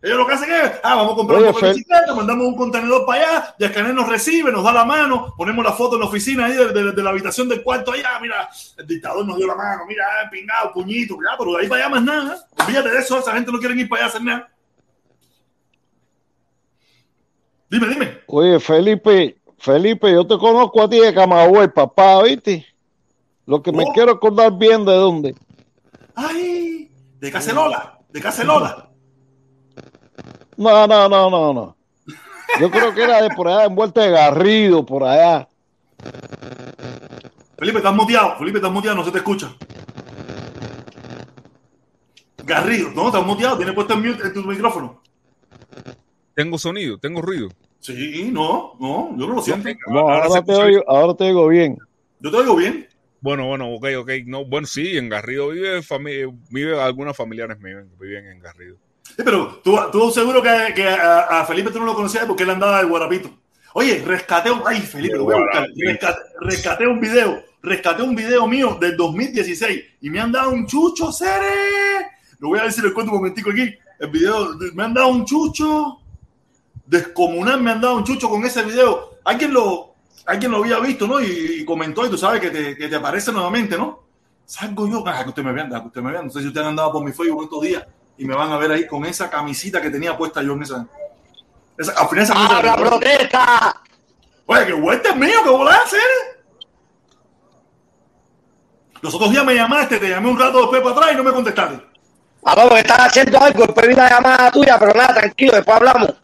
Ellos 0.00 0.16
lo 0.16 0.26
que 0.28 0.32
hacen 0.34 0.48
es, 0.52 0.72
ah, 0.84 0.94
vamos 0.94 1.14
a 1.14 1.16
comprar 1.16 1.40
Oye, 1.40 1.48
un 1.50 1.60
de 1.60 1.68
bicicleta, 1.72 2.14
mandamos 2.14 2.46
un 2.46 2.54
contenedor 2.56 3.04
para 3.04 3.20
allá, 3.40 3.54
y 3.58 3.64
Escanel 3.64 3.96
nos 3.96 4.08
recibe, 4.08 4.52
nos 4.52 4.62
da 4.62 4.72
la 4.72 4.84
mano, 4.84 5.34
ponemos 5.36 5.64
la 5.64 5.72
foto 5.72 5.96
en 5.96 6.02
la 6.02 6.06
oficina 6.06 6.46
ahí 6.46 6.52
de, 6.52 6.68
de- 6.72 6.92
de 6.92 7.02
la 7.02 7.10
habitación 7.10 7.48
del 7.48 7.64
cuarto 7.64 7.90
allá, 7.90 8.10
mira, 8.20 8.48
el 8.76 8.86
dictador 8.86 9.26
nos 9.26 9.36
dio 9.36 9.48
la 9.48 9.56
mano, 9.56 9.82
mira, 9.88 10.04
eh, 10.22 10.28
pingado, 10.30 10.72
puñito, 10.72 11.16
ya, 11.16 11.36
pero 11.36 11.52
de 11.54 11.62
ahí 11.62 11.68
para 11.68 11.80
allá 11.86 11.94
más 11.96 12.02
nada. 12.04 12.46
Olvídate 12.64 12.90
de 12.90 12.98
eso, 13.00 13.18
esa 13.18 13.32
gente 13.32 13.50
no 13.50 13.58
quiere 13.58 13.74
ir 13.74 13.88
para 13.88 14.02
allá 14.04 14.06
a 14.06 14.08
hacer 14.10 14.22
nada. 14.24 14.48
Dime, 17.68 17.88
dime. 17.88 18.18
Oye, 18.28 18.60
Felipe, 18.60 19.40
Felipe, 19.58 20.12
yo 20.12 20.24
te 20.26 20.38
conozco 20.38 20.80
a 20.82 20.88
ti 20.88 21.00
de 21.00 21.12
Camagüey, 21.12 21.68
papá, 21.68 22.22
¿viste? 22.22 22.64
Lo 23.46 23.60
que 23.62 23.72
me 23.72 23.84
quiero 23.94 24.12
acordar 24.12 24.52
bien 24.56 24.84
de 24.84 24.92
dónde. 24.94 25.34
Ay, 26.14 26.90
de 27.18 27.30
Cacerola, 27.32 27.98
de 28.10 28.20
Cacerola. 28.20 28.87
No, 30.58 30.86
no, 30.86 31.08
no, 31.08 31.30
no, 31.30 31.54
no. 31.54 31.76
Yo 32.60 32.68
creo 32.70 32.92
que 32.92 33.04
era 33.04 33.22
de 33.22 33.30
por 33.30 33.46
allá, 33.48 33.64
envuelta 33.66 34.02
de 34.02 34.10
Garrido, 34.10 34.84
por 34.84 35.04
allá. 35.04 35.48
Felipe, 37.56 37.78
estás 37.78 37.94
muteado, 37.94 38.36
Felipe, 38.38 38.58
estás 38.58 38.72
muteado, 38.72 38.96
no 38.96 39.04
se 39.04 39.12
te 39.12 39.18
escucha. 39.18 39.54
Garrido, 42.44 42.90
no, 42.94 43.06
estás 43.06 43.24
muteado, 43.24 43.56
tienes 43.56 43.74
puesto 43.74 43.94
en 43.94 44.02
mute 44.06 44.26
en 44.26 44.34
tu 44.34 44.42
micrófono. 44.42 45.00
Tengo 46.34 46.58
sonido, 46.58 46.98
tengo 46.98 47.20
ruido. 47.22 47.48
Sí, 47.80 48.30
no, 48.32 48.72
no, 48.80 49.16
yo 49.16 49.26
no 49.28 49.34
lo 49.34 49.42
siento. 49.42 49.68
No, 49.88 50.00
Ahora 50.10 50.42
te 50.42 50.54
oigo, 50.54 50.84
ahora 50.88 51.14
te 51.14 51.24
oigo 51.24 51.48
bien. 51.48 51.78
Yo 52.20 52.30
te 52.30 52.36
oigo 52.38 52.56
bien. 52.56 52.88
Bueno, 53.20 53.46
bueno, 53.46 53.68
ok, 53.74 53.86
ok. 54.00 54.10
No, 54.26 54.44
bueno, 54.44 54.66
sí, 54.66 54.96
en 54.96 55.08
Garrido 55.08 55.48
vive, 55.50 55.80
fami- 55.82 56.36
vive 56.50 56.80
algunos 56.80 57.16
familiares 57.16 57.58
míos 57.60 57.84
que 57.98 58.04
viven 58.06 58.26
en 58.26 58.40
Garrido. 58.40 58.76
Sí, 59.16 59.22
pero 59.24 59.60
tú, 59.64 59.76
tú 59.90 60.10
seguro 60.10 60.42
que, 60.42 60.72
que 60.74 60.86
a, 60.88 61.40
a 61.40 61.44
Felipe 61.44 61.70
tú 61.70 61.80
no 61.80 61.86
lo 61.86 61.94
conocías 61.94 62.24
porque 62.24 62.44
él 62.44 62.50
andaba 62.50 62.78
de 62.78 62.88
guarapito. 62.88 63.30
Oye, 63.74 64.02
rescaté 64.04 64.50
un. 64.50 64.62
Ay, 64.66 64.80
Felipe, 64.80 65.16
lo 65.16 65.24
voy 65.24 65.34
a 65.34 65.38
buscar. 65.38 65.68
Rescaté, 65.76 66.20
rescaté 66.40 66.86
un 66.86 67.00
video. 67.00 67.42
Rescaté 67.62 68.02
un 68.02 68.14
video 68.14 68.46
mío 68.46 68.78
del 68.80 68.96
2016 68.96 69.84
y 70.00 70.10
me 70.10 70.20
han 70.20 70.32
dado 70.32 70.50
un 70.50 70.66
chucho, 70.66 71.12
Cere. 71.12 72.06
Lo 72.38 72.48
voy 72.48 72.60
a 72.60 72.62
ver 72.62 72.72
si 72.72 72.80
lo 72.80 72.88
encuentro 72.88 73.14
un 73.14 73.20
momentico 73.20 73.50
aquí. 73.50 73.74
El 73.98 74.10
video, 74.10 74.50
me 74.74 74.84
han 74.84 74.94
dado 74.94 75.08
un 75.08 75.24
chucho. 75.24 75.98
Descomunal 76.86 77.60
me 77.60 77.72
han 77.72 77.80
dado 77.80 77.96
un 77.96 78.04
chucho 78.04 78.28
con 78.28 78.44
ese 78.44 78.62
video. 78.62 79.18
Alguien 79.24 79.52
lo, 79.52 79.94
alguien 80.26 80.52
lo 80.52 80.58
había 80.58 80.78
visto, 80.78 81.06
¿no? 81.06 81.20
Y, 81.20 81.58
y 81.60 81.64
comentó, 81.64 82.06
y 82.06 82.10
tú 82.10 82.16
sabes 82.16 82.40
que 82.40 82.50
te, 82.50 82.76
que 82.76 82.88
te 82.88 82.96
aparece 82.96 83.32
nuevamente, 83.32 83.76
¿no? 83.76 84.04
Salgo 84.46 84.88
yo, 84.88 85.04
ah, 85.06 85.22
que 85.22 85.28
usted 85.28 85.42
me 85.42 85.52
vean, 85.52 85.68
que 85.68 85.76
usted 85.76 86.00
me 86.00 86.12
vean. 86.12 86.26
No 86.26 86.32
sé 86.32 86.40
si 86.40 86.46
ustedes 86.46 86.64
han 86.64 86.70
andado 86.70 86.92
por 86.92 87.04
mi 87.04 87.12
Facebook 87.12 87.44
estos 87.44 87.62
días 87.62 87.84
y 88.18 88.24
me 88.24 88.34
van 88.34 88.50
a 88.52 88.56
ver 88.58 88.70
ahí 88.72 88.86
con 88.86 89.04
esa 89.04 89.30
camisita 89.30 89.80
que 89.80 89.90
tenía 89.90 90.16
puesta 90.16 90.42
yo 90.42 90.52
en 90.54 90.62
esa. 90.62 90.86
esa 91.78 91.92
al 91.92 92.08
final 92.08 92.24
esa 92.24 92.34
camisa- 92.34 92.56
¡Abra 92.58 92.76
protesta! 92.76 93.82
Oye, 94.46 94.66
que 94.66 94.72
vuelta 94.72 95.10
es 95.10 95.16
mío, 95.16 95.42
que 95.44 95.50
volá, 95.50 95.74
hacer. 95.76 96.00
Los 99.00 99.14
otros 99.14 99.30
días 99.30 99.44
me 99.44 99.54
llamaste, 99.54 99.98
te 99.98 100.08
llamé 100.08 100.28
un 100.28 100.38
rato 100.38 100.60
después 100.62 100.82
para 100.82 100.94
atrás 100.96 101.10
y 101.12 101.16
no 101.16 101.24
me 101.24 101.32
contestaste. 101.32 101.86
Aló, 102.44 102.68
que 102.70 102.78
estás 102.80 102.98
haciendo 102.98 103.38
algo, 103.40 103.64
después 103.64 103.86
vi 103.88 103.94
la 103.94 104.08
llamada 104.10 104.50
tuya, 104.50 104.78
pero 104.78 104.94
nada, 104.94 105.14
tranquilo, 105.14 105.52
después 105.52 105.76
hablamos. 105.76 106.14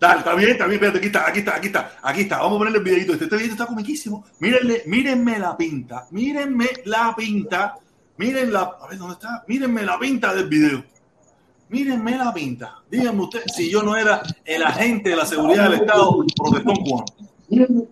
Dale, 0.00 0.18
está 0.20 0.34
bien, 0.34 0.50
está 0.50 0.66
bien, 0.66 0.74
espérate, 0.74 0.98
aquí 0.98 1.06
está, 1.08 1.26
aquí 1.28 1.38
está, 1.40 1.56
aquí 1.56 1.66
está, 1.66 1.92
aquí 2.02 2.20
está. 2.22 2.38
Vamos 2.38 2.54
a 2.54 2.58
ponerle 2.58 2.78
el 2.78 2.84
videito. 2.84 3.12
Este, 3.12 3.24
este 3.24 3.36
video 3.36 3.52
está 3.52 3.66
comiquísimo. 3.66 4.24
Mírenle, 4.38 4.82
mírenme 4.86 5.38
la 5.38 5.56
pinta, 5.56 6.06
mírenme 6.12 6.68
la 6.84 7.14
pinta, 7.16 7.74
miren 8.16 8.52
la, 8.52 8.60
a 8.80 8.86
ver 8.88 8.98
dónde 8.98 9.14
está, 9.14 9.44
mírenme 9.48 9.82
la 9.82 9.98
pinta 9.98 10.32
del 10.34 10.48
video. 10.48 10.84
Mírenme 11.70 12.16
la 12.16 12.32
pinta. 12.32 12.76
Díganme 12.90 13.22
usted 13.22 13.42
si 13.54 13.70
yo 13.70 13.82
no 13.82 13.96
era 13.96 14.22
el 14.44 14.62
agente 14.62 15.10
de 15.10 15.16
la 15.16 15.26
seguridad 15.26 15.64
del 15.64 15.80
Estado 15.80 16.24
protestón 16.36 16.76
cubano. 16.76 17.04
Miren 17.48 17.88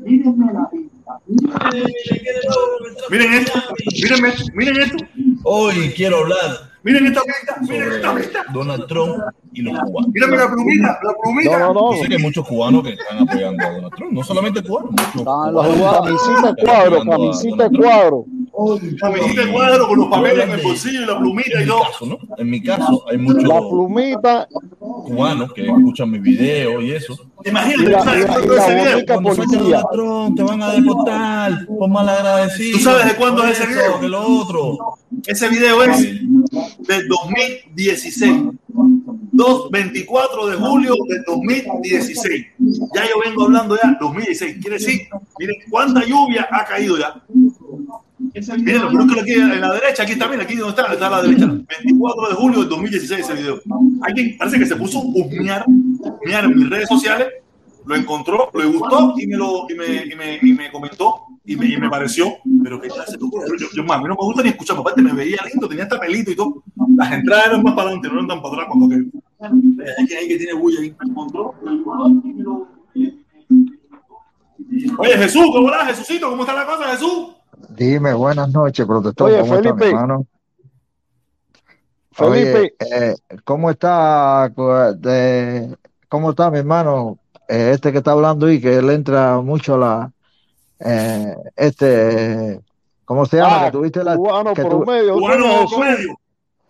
esto, 3.35 3.59
mírenme, 4.01 4.29
esto, 4.29 4.45
miren 4.55 4.83
esto, 4.83 5.05
Hoy 5.45 5.93
quiero 5.97 6.19
hablar 6.19 6.71
miren 6.83 7.07
esta 7.07 7.23
pinta, 7.23 7.57
miren 7.63 7.93
esta 7.93 8.15
pinta. 8.15 8.45
Donald 8.53 8.87
Trump 8.87 9.23
y 9.53 9.63
los 9.63 9.79
cubanos. 9.79 10.13
Mírenme 10.13 10.37
la 10.37 10.51
plumita, 10.51 10.99
la 11.03 11.15
plumita. 11.23 11.59
No, 11.59 11.75
no, 11.75 11.95
Yo 11.95 12.03
sé 12.03 12.09
que 12.09 12.15
hay 12.15 12.23
muchos 12.23 12.47
cubanos 12.47 12.83
que 12.83 12.91
están 12.91 13.19
apoyando 13.19 13.67
a 13.67 13.71
Donald 13.71 13.95
Trump, 13.95 14.13
no 14.13 14.23
solamente 14.23 14.63
cubanos, 14.63 14.91
muchos 14.91 15.23
cubanos 15.23 16.07
camisita 16.07 16.55
cuadro, 16.65 17.05
camisita 17.05 17.69
de 17.69 17.79
Camisita 19.01 19.45
de 19.45 19.53
cuadro 19.53 19.89
con 19.89 19.99
los 19.99 20.09
papeles 20.09 20.45
en 20.45 20.51
el 20.53 20.61
bolsillo 20.63 21.03
y 21.03 21.07
la 21.07 21.19
plumita 21.19 21.61
y 21.61 21.65
mi 21.65 21.67
todo. 21.69 21.83
caso, 21.83 22.07
¿no? 22.07 22.19
En 22.39 22.51
mi 22.51 22.63
caso, 22.63 23.05
hay 23.09 23.19
muchos 23.19 23.45
La 23.45 23.59
plumita 23.61 24.49
cubanos 24.81 25.53
que 25.53 25.67
escuchan 25.67 26.11
mis 26.11 26.23
videos 26.23 26.83
y 26.83 26.93
eso. 26.93 27.17
Imagínate, 27.45 27.91
la, 27.91 28.03
sabes 28.03 28.25
la- 28.27 28.39
la 28.39 28.67
ese 28.67 28.75
video. 28.75 29.23
policía. 29.23 29.83
Te 30.37 30.43
van 30.43 30.63
a 30.63 30.73
deportar 30.73 31.67
por 31.67 31.89
mal 31.91 32.09
agradecido. 32.09 32.79
¿Tú 32.79 32.85
sabes 32.85 33.07
de 33.07 33.15
cuándo 33.17 33.45
es 33.45 33.59
ese 33.61 33.69
video? 33.69 34.01
Que 34.01 34.09
lo 34.09 34.23
otro. 34.23 34.79
Ese 35.27 35.49
video 35.49 35.83
es 35.85 36.01
del 36.01 37.09
2016. 37.09 38.43
2, 39.33 39.71
24 39.71 40.47
de 40.47 40.57
julio 40.57 40.95
del 41.09 41.23
2016. 41.27 42.47
Ya 42.95 43.03
yo 43.05 43.21
vengo 43.25 43.45
hablando 43.45 43.77
ya 43.77 43.97
2016. 44.01 44.57
Quiere 44.63 44.79
decir, 44.79 45.03
miren 45.39 45.57
cuánta 45.71 46.05
lluvia 46.07 46.49
ha 46.51 46.65
caído 46.65 46.99
ya. 46.99 47.23
Miren, 48.59 48.83
lo 48.93 49.07
que 49.07 49.21
aquí 49.21 49.33
en 49.33 49.61
la 49.61 49.73
derecha, 49.73 50.03
aquí 50.03 50.13
está, 50.13 50.27
miren, 50.27 50.43
aquí 50.43 50.57
donde 50.57 50.81
está, 50.81 50.93
está 50.93 51.07
a 51.07 51.11
la 51.11 51.23
derecha. 51.23 51.47
24 51.47 52.29
de 52.29 52.35
julio 52.35 52.61
del 52.61 52.69
2016 52.69 53.21
ese 53.21 53.35
video. 53.35 53.61
Alguien 54.03 54.37
parece 54.37 54.59
que 54.59 54.67
se 54.67 54.77
puso 54.77 54.99
a 54.99 55.03
husmear, 55.03 55.65
husmear 55.67 56.45
en 56.45 56.57
mis 56.57 56.69
redes 56.69 56.89
sociales, 56.89 57.29
lo 57.87 57.97
encontró, 57.97 58.51
le 58.55 58.67
gustó 58.67 59.15
y 59.17 59.27
me 59.27 59.37
lo 59.37 59.67
y 59.71 59.75
me, 59.75 60.05
y 60.05 60.15
me, 60.17 60.39
y 60.43 60.53
me 60.53 60.71
comentó 60.71 61.23
y 61.47 61.57
me, 61.57 61.67
y 61.67 61.77
me 61.79 61.89
pareció, 61.89 62.35
pero 62.63 62.81
clase 62.81 63.13
de 63.13 63.19
locura. 63.19 63.47
yo, 63.59 63.67
yo, 63.75 63.85
más, 63.85 63.99
a 63.99 64.03
mí 64.03 64.09
no 64.09 64.17
me 64.17 64.27
gusta 64.27 64.43
ni 64.43 64.49
escuchar, 64.51 64.77
aparte 64.77 65.01
me 65.01 65.13
veía 65.13 65.39
lindo, 65.51 65.69
tenía 65.69 65.85
hasta 65.85 65.99
pelito 65.99 66.31
y 66.31 66.37
todo. 66.37 66.63
Las 66.97 67.13
entradas 67.13 67.47
eran 67.47 67.63
más 67.63 67.75
para 67.75 67.89
adelante, 67.89 68.09
no 68.09 68.15
eran 68.15 68.29
tan 68.29 68.43
para 68.43 68.55
atrás 68.55 68.69
cuando 68.69 68.89
que 68.89 68.95
hay 69.41 70.07
que, 70.07 70.17
hay 70.17 70.29
que 70.29 70.37
tiene 70.37 70.53
bulla 70.55 70.81
ahí. 70.81 70.95
Me 71.01 71.11
encontró, 71.11 71.55
Oye, 74.99 75.17
Jesús, 75.17 75.47
¿cómo 75.53 75.71
estás, 75.71 75.89
Jesucito? 75.89 76.29
¿Cómo 76.29 76.43
está 76.43 76.55
la 76.55 76.67
cosa, 76.67 76.91
Jesús? 76.91 77.36
Dime, 77.77 78.15
buenas 78.15 78.51
noches, 78.53 78.87
protector. 78.87 79.29
Oye, 79.29 79.41
¿Cómo 79.41 79.55
está, 79.55 79.75
mi 79.75 79.83
Felipe. 79.83 79.87
hermano? 79.89 80.27
Felipe, 82.13 82.59
Oye, 82.59 82.75
eh, 82.79 83.15
¿cómo 83.45 83.71
está, 83.71 84.49
de- 84.97 85.77
cómo 86.09 86.31
está 86.31 86.51
mi 86.51 86.59
hermano? 86.59 87.19
Eh, 87.49 87.73
este 87.75 87.93
que 87.93 87.99
está 87.99 88.13
hablando 88.13 88.51
y 88.51 88.61
que 88.61 88.77
él 88.77 88.89
entra 88.91 89.41
mucho 89.41 89.75
a 89.75 89.79
la, 89.79 90.13
eh, 90.81 91.37
este, 91.55 92.61
¿cómo 93.05 93.27
se 93.27 93.37
llama? 93.37 93.57
ah, 93.61 93.67
Que 93.67 93.73
tuviste 93.73 94.03
la, 94.03 94.17
cubano 94.17 94.55
que 94.55 94.63
tu- 94.63 94.69
promedio, 94.71 95.13
coño, 95.15 95.67
Cubano 95.67 96.19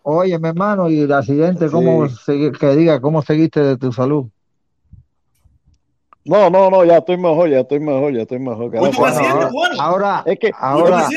oye, 0.02 0.38
mi 0.38 0.48
hermano, 0.48 0.90
y 0.90 1.00
el 1.02 1.12
accidente, 1.12 1.70
¿cómo 1.70 2.08
Sí. 2.08 2.14
segui- 2.26 2.58
que 2.58 2.76
diga, 2.76 3.00
cómo 3.00 3.22
seguiste 3.22 3.60
de 3.60 3.76
tu 3.76 3.92
salud? 3.92 4.26
No, 6.26 6.50
no, 6.50 6.70
no, 6.70 6.84
ya 6.84 6.98
estoy 6.98 7.16
mejor, 7.16 7.48
ya 7.50 7.60
estoy 7.60 7.80
mejor, 7.80 8.12
ya 8.12 8.22
estoy 8.22 8.38
mejor. 8.38 8.76
A 8.76 8.80
Dios. 8.80 8.98
accidente, 8.98 9.46
ahora, 9.78 10.22
Es 10.26 10.38
que, 10.38 10.50
ahora, 10.58 11.08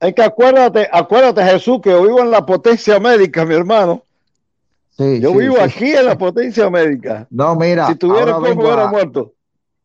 es 0.00 0.14
que 0.14 0.22
acuérdate, 0.22 0.88
acuérdate, 0.92 1.42
Jesús, 1.44 1.80
que 1.82 1.90
yo 1.90 2.02
vivo 2.02 2.20
en 2.20 2.30
la 2.30 2.44
potencia 2.44 3.00
médica, 3.00 3.44
mi 3.44 3.54
hermano. 3.54 4.02
sí, 4.90 5.20
Yo 5.20 5.30
sí, 5.32 5.38
vivo 5.38 5.56
sí. 5.56 5.62
aquí 5.62 5.92
en 5.92 6.06
la 6.06 6.18
potencia 6.18 6.68
médica. 6.70 7.26
No, 7.30 7.56
mira, 7.56 7.86
Si 7.86 7.94
tuviera 7.94 8.34
cuerpo, 8.34 8.60
hubiera 8.62 8.88
muerto. 8.88 9.32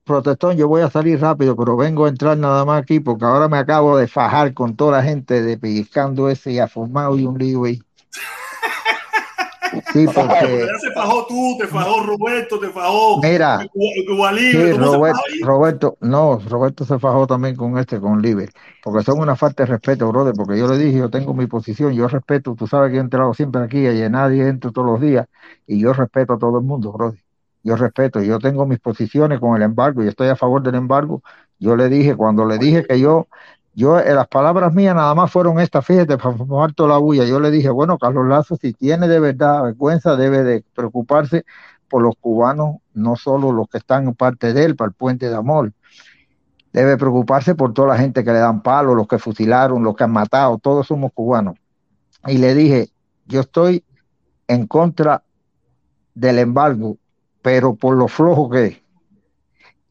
Protestón, 0.04 0.56
yo 0.58 0.68
voy 0.68 0.82
a 0.82 0.90
salir 0.90 1.20
rápido, 1.20 1.56
pero 1.56 1.76
vengo 1.76 2.06
a 2.06 2.10
entrar 2.10 2.38
nada 2.38 2.64
más 2.66 2.82
aquí 2.82 3.00
porque 3.00 3.26
ahora 3.26 3.48
me 3.50 3.58
acabo 3.58 3.98
de 3.98 4.08
fajar 4.08 4.54
con 4.54 4.76
toda 4.76 4.98
la 4.98 5.04
gente 5.04 5.42
de 5.42 5.58
pellizcando 5.58 6.30
ese 6.30 6.54
y 6.54 6.60
afumado 6.60 7.18
y 7.18 7.26
un 7.26 7.38
lío 7.38 7.66
ahí. 7.66 7.82
Sí, 9.98 10.06
Porque 10.06 10.68
ya 10.72 10.80
se 10.80 10.92
fajó 10.92 11.26
tú, 11.26 11.58
te 11.60 11.68
fajó 11.68 12.04
Roberto, 12.04 12.60
te 12.60 12.70
fajó 12.70 13.20
mira, 13.20 13.60
sí, 13.60 13.70
Libre. 14.36 14.74
Roberto, 15.44 15.98
no, 16.02 16.40
Roberto 16.48 16.86
se 16.86 17.00
fajó 17.00 17.26
también 17.26 17.56
con 17.56 17.80
este, 17.80 18.00
con 18.00 18.22
Liber, 18.22 18.50
porque 18.84 19.04
son 19.04 19.20
una 19.20 19.36
falta 19.36 19.64
de 19.64 19.72
respeto, 19.72 20.08
brother, 20.12 20.34
porque 20.38 20.60
yo 20.60 20.68
le 20.68 20.78
dije, 20.78 21.00
yo 21.00 21.10
tengo 21.10 21.34
mi 21.34 21.48
posición, 21.48 21.94
yo 21.94 22.08
respeto, 22.08 22.54
tú 22.56 22.68
sabes 22.68 22.92
que 22.92 22.98
he 22.98 23.00
entrado 23.00 23.34
siempre 23.34 23.64
aquí 23.64 23.88
y 23.88 24.10
nadie 24.10 24.48
entro 24.48 24.72
todos 24.72 24.88
los 24.88 25.02
días, 25.02 25.28
y 25.66 25.80
yo 25.80 25.94
respeto 25.94 26.34
a 26.34 26.38
todo 26.38 26.60
el 26.60 26.66
mundo, 26.66 26.92
brother. 26.92 27.20
yo 27.64 27.76
respeto, 27.76 28.22
yo 28.22 28.38
tengo 28.38 28.68
mis 28.68 28.80
posiciones 28.80 29.40
con 29.40 29.56
el 29.56 29.64
embargo 29.64 30.04
y 30.04 30.08
estoy 30.08 30.28
a 30.28 30.36
favor 30.36 30.62
del 30.62 30.76
embargo. 30.76 31.24
Yo 31.60 31.76
le 31.76 31.90
dije, 31.90 32.16
cuando 32.16 32.46
le 32.46 32.60
dije 32.60 32.86
que 32.86 33.00
yo, 33.00 33.28
yo, 33.78 34.00
eh, 34.00 34.16
las 34.16 34.28
palabras 34.28 34.74
mías 34.74 34.96
nada 34.96 35.14
más 35.14 35.32
fueron 35.32 35.60
estas, 35.60 35.86
fíjate, 35.86 36.18
para 36.18 36.36
formar 36.36 36.74
toda 36.74 36.90
la 36.90 36.98
bulla. 36.98 37.26
Yo 37.26 37.40
le 37.40 37.52
dije, 37.52 37.70
bueno, 37.70 38.00
Carlos 38.00 38.26
Lazo, 38.26 38.58
si 38.60 38.74
tiene 38.74 39.08
de 39.08 39.20
verdad 39.20 39.62
vergüenza, 39.62 40.16
debe 40.16 40.42
de 40.44 40.64
preocuparse 40.74 41.46
por 41.88 42.02
los 42.02 42.16
cubanos, 42.20 42.78
no 42.96 43.16
solo 43.16 43.52
los 43.52 43.70
que 43.70 43.78
están 43.78 44.16
parte 44.16 44.52
de 44.54 44.66
él, 44.66 44.76
para 44.76 44.88
el 44.88 44.96
puente 44.96 45.30
de 45.30 45.36
amor. 45.36 45.74
Debe 46.74 46.98
preocuparse 46.98 47.54
por 47.54 47.72
toda 47.76 47.90
la 47.90 48.00
gente 48.00 48.24
que 48.24 48.32
le 48.32 48.40
dan 48.40 48.64
palo, 48.64 48.96
los 48.96 49.08
que 49.08 49.20
fusilaron, 49.20 49.84
los 49.84 49.96
que 49.96 50.06
han 50.06 50.12
matado, 50.12 50.58
todos 50.58 50.88
somos 50.88 51.12
cubanos. 51.14 51.54
Y 52.26 52.40
le 52.40 52.56
dije, 52.56 52.90
yo 53.28 53.42
estoy 53.42 53.84
en 54.48 54.66
contra 54.66 55.22
del 56.16 56.40
embargo, 56.40 56.98
pero 57.44 57.76
por 57.76 57.96
lo 57.96 58.08
flojo 58.08 58.50
que 58.50 58.66
es. 58.66 58.78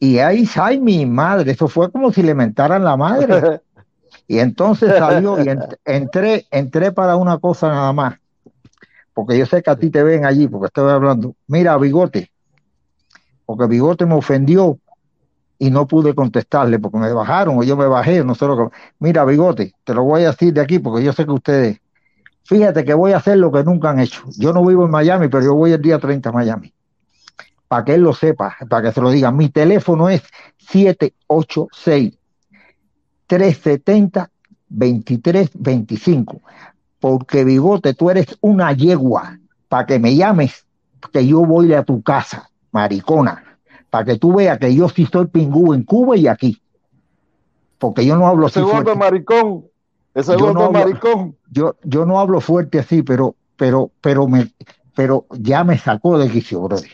Y 0.00 0.18
ahí, 0.18 0.44
ay, 0.56 0.80
mi 0.80 1.06
madre, 1.06 1.52
eso 1.52 1.68
fue 1.68 1.92
como 1.92 2.10
si 2.10 2.24
le 2.24 2.34
mentaran 2.34 2.82
la 2.82 2.96
madre. 2.96 3.60
Y 4.28 4.38
entonces 4.38 4.88
salió 4.98 5.38
y 5.38 5.46
ent- 5.46 5.76
entré, 5.84 6.46
entré 6.50 6.92
para 6.92 7.16
una 7.16 7.38
cosa 7.38 7.68
nada 7.68 7.92
más. 7.92 8.14
Porque 9.14 9.38
yo 9.38 9.46
sé 9.46 9.62
que 9.62 9.70
a 9.70 9.76
ti 9.76 9.90
te 9.90 10.02
ven 10.02 10.24
allí, 10.24 10.48
porque 10.48 10.66
estoy 10.66 10.90
hablando. 10.90 11.34
Mira, 11.46 11.76
Bigote, 11.78 12.30
porque 13.46 13.66
Bigote 13.66 14.04
me 14.06 14.14
ofendió 14.14 14.78
y 15.58 15.70
no 15.70 15.86
pude 15.86 16.14
contestarle 16.14 16.78
porque 16.78 16.98
me 16.98 17.12
bajaron 17.12 17.58
o 17.58 17.62
yo 17.62 17.76
me 17.76 17.86
bajé, 17.86 18.22
no 18.24 18.34
sé. 18.34 18.46
Mira, 18.98 19.24
Bigote, 19.24 19.72
te 19.84 19.94
lo 19.94 20.02
voy 20.04 20.24
a 20.24 20.30
decir 20.32 20.52
de 20.52 20.60
aquí 20.60 20.78
porque 20.78 21.02
yo 21.04 21.12
sé 21.12 21.24
que 21.24 21.32
ustedes. 21.32 21.78
Fíjate 22.44 22.84
que 22.84 22.94
voy 22.94 23.12
a 23.12 23.16
hacer 23.16 23.38
lo 23.38 23.50
que 23.50 23.64
nunca 23.64 23.90
han 23.90 24.00
hecho. 24.00 24.22
Yo 24.36 24.52
no 24.52 24.64
vivo 24.64 24.84
en 24.84 24.90
Miami, 24.90 25.28
pero 25.28 25.44
yo 25.44 25.54
voy 25.54 25.72
el 25.72 25.82
día 25.82 25.98
30 25.98 26.28
a 26.28 26.32
Miami. 26.32 26.72
Para 27.68 27.84
que 27.84 27.94
él 27.94 28.02
lo 28.02 28.12
sepa, 28.12 28.56
para 28.68 28.88
que 28.88 28.92
se 28.94 29.00
lo 29.00 29.10
diga. 29.10 29.32
Mi 29.32 29.48
teléfono 29.48 30.08
es 30.08 30.22
786 30.58 32.15
370 33.26 34.30
2325. 34.68 36.40
Porque 37.00 37.44
Bigote, 37.44 37.94
tú 37.94 38.10
eres 38.10 38.36
una 38.40 38.72
yegua. 38.72 39.38
Para 39.68 39.86
que 39.86 39.98
me 39.98 40.14
llames, 40.14 40.64
que 41.12 41.26
yo 41.26 41.44
voy 41.44 41.72
a 41.74 41.82
tu 41.82 42.02
casa, 42.02 42.50
maricona. 42.72 43.58
Para 43.90 44.04
que 44.04 44.16
tú 44.18 44.34
veas 44.34 44.58
que 44.58 44.74
yo 44.74 44.88
sí 44.88 45.06
soy 45.06 45.26
pingú 45.26 45.74
en 45.74 45.82
Cuba 45.82 46.16
y 46.16 46.26
aquí. 46.28 46.60
Porque 47.78 48.04
yo 48.06 48.16
no 48.16 48.26
hablo 48.26 48.46
así 48.46 48.58
Ese 48.60 48.68
golpe 48.68 48.84
fuerte. 48.92 48.98
maricón. 48.98 49.64
Ese 50.14 50.32
Yo 50.32 50.38
golpe 50.38 50.54
no 50.54 50.64
hablo- 50.66 50.78
maricón. 50.80 51.36
Yo, 51.50 51.76
yo 51.84 52.06
no 52.06 52.18
hablo 52.18 52.40
fuerte 52.40 52.78
así, 52.78 53.02
pero, 53.02 53.34
pero, 53.56 53.90
pero 54.00 54.26
me, 54.26 54.50
pero 54.94 55.26
ya 55.38 55.62
me 55.64 55.76
sacó 55.78 56.18
de 56.18 56.30
quicio, 56.30 56.62
brother. 56.62 56.90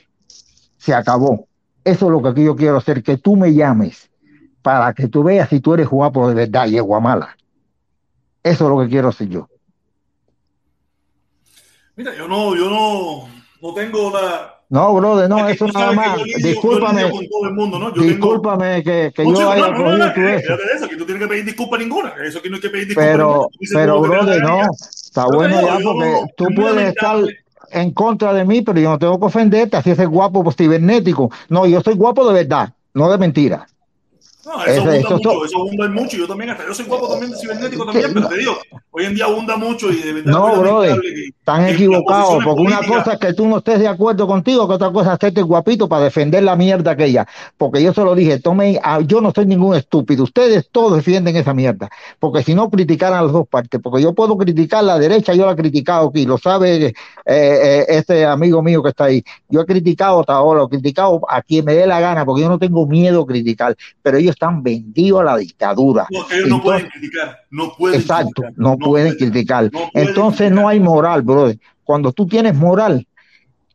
Se 0.78 0.92
acabó. 0.94 1.46
Eso 1.84 2.06
es 2.06 2.12
lo 2.22 2.34
que 2.34 2.42
yo 2.44 2.56
quiero 2.56 2.76
hacer, 2.78 3.02
que 3.02 3.16
tú 3.16 3.36
me 3.36 3.54
llames 3.54 4.10
para 4.62 4.92
que 4.94 5.08
tú 5.08 5.22
veas 5.22 5.48
si 5.48 5.60
tú 5.60 5.74
eres 5.74 5.88
guapo 5.88 6.28
de 6.28 6.34
verdad 6.34 6.66
y 6.66 6.76
es 6.76 6.82
guamala. 6.82 7.36
Eso 8.42 8.64
es 8.64 8.70
lo 8.70 8.80
que 8.82 8.88
quiero 8.88 9.08
hacer 9.08 9.28
yo. 9.28 9.48
Mira, 11.96 12.14
yo 12.16 12.26
no, 12.26 12.56
yo 12.56 12.70
no, 12.70 13.28
no 13.60 13.74
tengo 13.74 14.10
la. 14.10 14.48
No, 14.70 14.94
brother, 14.94 15.28
no, 15.28 15.46
Es 15.46 15.58
que 15.58 15.64
eso 15.64 15.78
nada 15.78 15.90
que 15.90 15.96
más. 15.96 16.18
yo 16.18 16.24
lidio- 16.24 16.38
yo 16.38 16.48
Discúlpame, 16.48 17.02
lidio 17.02 17.14
con 17.14 17.28
todo 17.28 17.48
el 17.48 17.54
mundo, 17.54 17.78
¿no? 17.78 17.88
Yo 17.88 17.92
tengo 17.94 18.06
discúlpame 18.08 18.82
que, 18.82 19.12
que 19.14 19.24
yo 19.26 19.50
haya 19.50 19.68
no, 19.68 19.72
no, 19.72 19.78
no, 19.78 19.84
cogido 19.84 19.98
no, 19.98 20.74
eso. 20.74 20.88
que 20.88 20.96
tú 20.96 21.04
tienes 21.04 21.22
que 21.22 21.28
pedir 21.28 21.44
disculpas 21.44 21.78
ninguna. 21.80 22.14
Eso 22.24 22.38
aquí 22.38 22.48
no 22.48 22.56
hay 22.56 22.62
que 22.62 22.70
pedir 22.70 22.86
disculpas. 22.88 23.12
Pero, 23.12 23.48
pero, 23.74 24.02
que 24.02 24.08
brother, 24.08 24.42
no, 24.42 24.60
está 24.80 25.26
bueno 25.26 25.60
ya 25.60 25.78
porque 25.84 26.10
no- 26.10 26.26
tú 26.38 26.46
puedes 26.56 26.88
estar 26.88 27.18
en 27.70 27.90
contra 27.90 28.32
de 28.32 28.46
mí, 28.46 28.62
pero 28.62 28.80
yo 28.80 28.88
no 28.90 28.98
tengo 28.98 29.20
que 29.20 29.26
ofenderte, 29.26 29.76
así 29.76 29.90
es 29.90 30.08
guapo 30.08 30.42
pues, 30.42 30.56
cibernético. 30.56 31.30
No, 31.50 31.66
yo 31.66 31.82
soy 31.82 31.94
guapo 31.94 32.26
de 32.26 32.32
verdad, 32.32 32.72
no 32.94 33.10
de 33.10 33.18
mentira. 33.18 33.66
No, 34.45 34.64
eso 34.64 34.90
eso 34.90 35.11
mucho, 35.11 35.45
eso 35.45 35.59
abunda 35.59 35.88
mucho. 35.88 36.16
Yo 36.16 36.26
también, 36.26 36.51
hasta 36.51 36.66
yo 36.66 36.74
soy 36.74 36.84
guapo 36.86 37.09
también, 37.09 37.32
cibernético 37.38 37.84
también, 37.84 38.12
pero 38.12 38.28
te 38.28 38.38
digo, 38.38 38.59
hoy 38.95 39.07
en 39.07 39.14
día 39.14 39.24
abunda 39.24 39.57
mucho 39.57 39.90
y 39.90 39.97
de 40.01 40.12
verdad 40.12 40.32
No, 40.32 40.61
brother, 40.61 41.01
que- 41.01 41.24
están 41.43 41.66
que 41.66 41.72
equivocados, 41.72 42.45
porque 42.45 42.62
una 42.62 42.78
cosa 42.86 43.14
es 43.14 43.18
que 43.18 43.32
tú 43.32 43.47
no 43.49 43.59
estés 43.59 43.80
de 43.80 43.88
acuerdo 43.88 44.26
contigo, 44.28 44.68
que 44.68 44.74
otra 44.74 44.93
cosa 44.93 45.09
es 45.11 45.14
hacerte 45.16 45.43
guapito 45.43 45.88
para 45.88 46.05
defender 46.05 46.43
la 46.43 46.55
mierda 46.55 46.93
aquella. 46.93 47.26
Porque 47.57 47.82
yo 47.82 47.93
se 47.93 48.05
lo 48.05 48.14
dije, 48.14 48.38
tomen, 48.38 48.78
yo 49.07 49.20
no 49.20 49.32
soy 49.34 49.47
ningún 49.47 49.74
estúpido, 49.74 50.22
ustedes 50.24 50.68
todos 50.70 50.95
defienden 50.95 51.34
esa 51.34 51.53
mierda, 51.55 51.88
porque 52.20 52.43
si 52.45 52.55
no 52.55 52.70
criticaran 52.70 53.24
las 53.24 53.32
dos 53.32 53.49
partes, 53.49 53.80
porque 53.82 54.03
yo 54.03 54.12
puedo 54.14 54.36
criticar 54.38 54.84
la 54.84 54.99
derecha, 54.99 55.34
yo 55.34 55.47
la 55.47 55.53
he 55.53 55.57
criticado 55.57 56.09
aquí, 56.11 56.26
lo 56.26 56.38
sabe 56.38 56.86
eh, 56.86 56.95
eh, 57.26 57.86
este 57.88 58.24
amigo 58.26 58.62
mío 58.62 58.82
que 58.82 58.90
está 58.90 59.05
ahí. 59.05 59.24
Yo 59.49 59.62
he 59.62 59.66
criticado 59.66 60.20
a 60.20 60.24
Taola, 60.24 60.64
he 60.64 60.68
criticado 60.68 61.22
a 61.28 61.43
quien 61.43 61.64
me 61.64 61.74
dé 61.74 61.86
la 61.86 61.99
gana, 61.99 62.24
porque 62.24 62.43
yo 62.43 62.49
no 62.49 62.59
tengo 62.59 62.86
miedo 62.86 63.22
a 63.22 63.26
criticar, 63.26 63.74
pero 64.03 64.18
ellos 64.18 64.32
están 64.34 64.62
vendidos 64.62 65.22
a 65.22 65.24
la 65.24 65.36
dictadura. 65.38 66.07
No, 66.11 66.20
ellos 66.30 66.49
no 66.49 66.62
pueden 66.62 66.88
criticar, 66.88 67.38
no 67.51 67.72
pueden 67.76 68.01
Exacto, 68.01 68.43
criticar. 68.43 68.53
no, 68.57 68.76
pueden 68.82 69.14
criticar. 69.14 69.70
Entonces 69.94 70.50
no 70.50 70.68
hay 70.68 70.80
moral, 70.80 71.22
brother. 71.22 71.58
Cuando 71.84 72.12
tú 72.12 72.26
tienes 72.26 72.54
moral, 72.54 73.06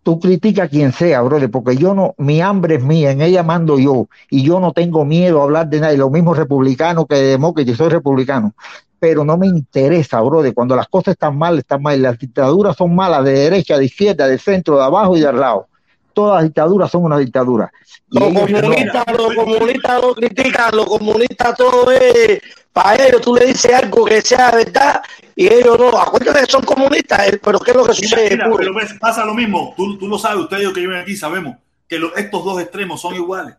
tú 0.07 0.21
criticas 0.21 0.67
a 0.67 0.69
quien 0.69 0.93
sea, 0.93 1.21
brother, 1.21 1.51
porque 1.51 1.75
yo 1.75 1.93
no, 1.93 2.15
mi 2.17 2.39
hambre 2.39 2.75
es 2.75 2.81
mía, 2.81 3.11
en 3.11 3.21
ella 3.21 3.43
mando 3.43 3.77
yo, 3.77 4.07
y 4.29 4.41
yo 4.41 4.61
no 4.61 4.71
tengo 4.71 5.03
miedo 5.03 5.41
a 5.41 5.43
hablar 5.43 5.67
de 5.67 5.81
nadie, 5.81 5.97
lo 5.97 6.09
mismo 6.09 6.33
republicano 6.33 7.05
que 7.05 7.15
demócrata, 7.15 7.69
yo 7.69 7.75
soy 7.75 7.89
republicano, 7.89 8.53
pero 8.99 9.25
no 9.25 9.37
me 9.37 9.47
interesa, 9.47 10.21
brother, 10.21 10.53
cuando 10.53 10.77
las 10.77 10.87
cosas 10.87 11.15
están 11.15 11.37
mal, 11.37 11.59
están 11.59 11.81
mal, 11.81 12.01
las 12.01 12.17
dictaduras 12.17 12.77
son 12.77 12.95
malas, 12.95 13.25
de 13.25 13.33
derecha, 13.33 13.77
de 13.77 13.83
izquierda, 13.83 14.29
de 14.29 14.37
centro, 14.37 14.77
de 14.77 14.83
abajo 14.83 15.17
y 15.17 15.19
de 15.19 15.27
al 15.27 15.41
lado. 15.41 15.67
Todas 16.13 16.35
las 16.35 16.43
dictaduras 16.45 16.89
son 16.89 17.03
una 17.03 17.17
dictadura. 17.17 17.69
Los 18.09 18.23
comunistas, 18.23 19.05
los 19.15 19.35
comunistas 19.35 20.01
lo 20.01 20.15
critican, 20.15 20.71
los 20.73 20.85
comunistas 20.85 21.57
todo 21.57 21.91
es 21.91 22.41
para 22.83 23.07
ellos, 23.07 23.21
tú 23.21 23.33
le 23.35 23.45
dices 23.47 23.73
algo 23.73 24.05
que 24.05 24.21
sea 24.21 24.51
verdad 24.51 25.01
y 25.35 25.51
ellos 25.51 25.77
no. 25.79 25.89
Acuérdate 25.99 26.41
que 26.45 26.51
son 26.51 26.61
comunistas, 26.63 27.27
eh, 27.27 27.39
pero 27.43 27.59
¿qué 27.59 27.71
es 27.71 27.77
lo 27.77 27.85
que 27.85 27.93
sucede? 27.93 28.29
mira, 28.31 28.49
pero 28.55 28.73
ves, 28.73 28.93
pasa 28.99 29.25
lo 29.25 29.33
mismo. 29.33 29.73
Tú, 29.75 29.97
tú 29.97 30.07
lo 30.07 30.17
sabes, 30.19 30.39
ustedes 30.43 30.71
que 30.73 30.81
viven 30.81 30.97
aquí 30.99 31.15
sabemos 31.15 31.55
que 31.87 31.97
los- 31.97 32.15
estos 32.15 32.43
dos 32.43 32.61
extremos 32.61 33.01
son 33.01 33.15
iguales. 33.15 33.55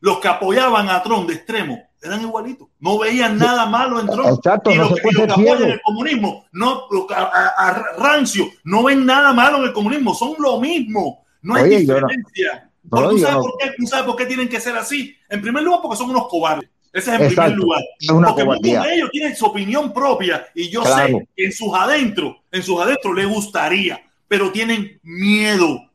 Los 0.00 0.18
que 0.18 0.28
apoyaban 0.28 0.88
a 0.88 1.02
Trump 1.02 1.28
de 1.28 1.34
extremo 1.34 1.82
eran 2.02 2.20
igualitos. 2.22 2.68
No 2.80 2.98
veían 2.98 3.38
nada 3.38 3.66
malo 3.66 4.00
en 4.00 4.06
Trump. 4.08 4.26
Exacto, 4.36 4.70
y 4.72 4.76
no 4.76 4.84
los, 4.88 4.94
se 4.94 5.02
que- 5.02 5.12
los 5.12 5.26
que 5.26 5.32
apoyan 5.32 5.70
el 5.70 5.80
comunismo, 5.82 6.44
no, 6.52 6.82
los 6.90 7.10
a, 7.10 7.22
a- 7.22 7.68
a 7.68 7.82
rancio, 7.98 8.46
no 8.64 8.82
ven 8.84 9.04
nada 9.06 9.32
malo 9.32 9.58
en 9.58 9.64
el 9.64 9.72
comunismo. 9.72 10.14
Son 10.14 10.34
lo 10.38 10.58
mismo. 10.60 11.24
No 11.42 11.54
hay 11.56 11.64
Oye, 11.64 11.86
yo 11.86 12.00
no- 12.00 12.06
diferencia. 12.08 12.70
no, 12.84 12.90
Porque 12.90 13.08
¿tú, 13.10 13.18
sabes 13.18 13.34
no- 13.36 13.42
por 13.42 13.52
qué, 13.58 13.70
¿Tú 13.78 13.86
sabes 13.86 14.06
por 14.06 14.16
qué 14.16 14.26
tienen 14.26 14.48
que 14.48 14.60
ser 14.60 14.76
así? 14.76 15.14
En 15.28 15.40
primer 15.42 15.62
lugar, 15.62 15.80
porque 15.82 15.96
son 15.98 16.10
unos 16.10 16.26
cobardes. 16.28 16.68
Ese 16.92 17.14
es 17.14 17.20
Exacto, 17.22 17.34
primer 17.42 17.56
lugar. 17.58 17.82
es 18.00 18.10
una 18.10 18.28
porque 18.28 18.44
cobardía. 18.44 18.78
muchos 18.78 18.86
de 18.90 18.94
ellos 18.96 19.10
tienen 19.12 19.36
su 19.36 19.46
opinión 19.46 19.92
propia 19.94 20.46
y 20.54 20.68
yo 20.68 20.82
Claro. 20.82 21.18
sé 21.18 21.28
que 21.36 21.44
en 21.46 21.52
sus 21.52 21.74
adentros, 21.74 22.36
en 22.50 22.62
sus 22.62 22.80
adentros 22.80 23.14
les 23.14 23.26
gustaría, 23.28 24.02
pero 24.28 24.50
tienen 24.52 24.98
miedo. 25.02 25.88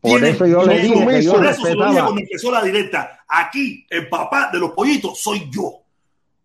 Por 0.00 0.10
Tienen 0.20 0.34
eso 0.34 0.46
yo 0.46 0.64
le 0.66 0.74
miedo. 0.74 0.94
dije 0.94 1.06
que 1.06 1.22
yo 1.22 1.32
Por 1.34 1.46
eso 1.46 1.62
se 1.64 1.74
lo 1.74 1.86
dije 1.88 2.00
cuando 2.02 2.20
empezó 2.20 2.50
la 2.52 2.62
directa. 2.62 3.20
Aquí, 3.26 3.86
el 3.90 4.08
papá 4.08 4.50
de 4.52 4.58
los 4.58 4.70
pollitos 4.72 5.18
soy 5.20 5.48
yo. 5.50 5.80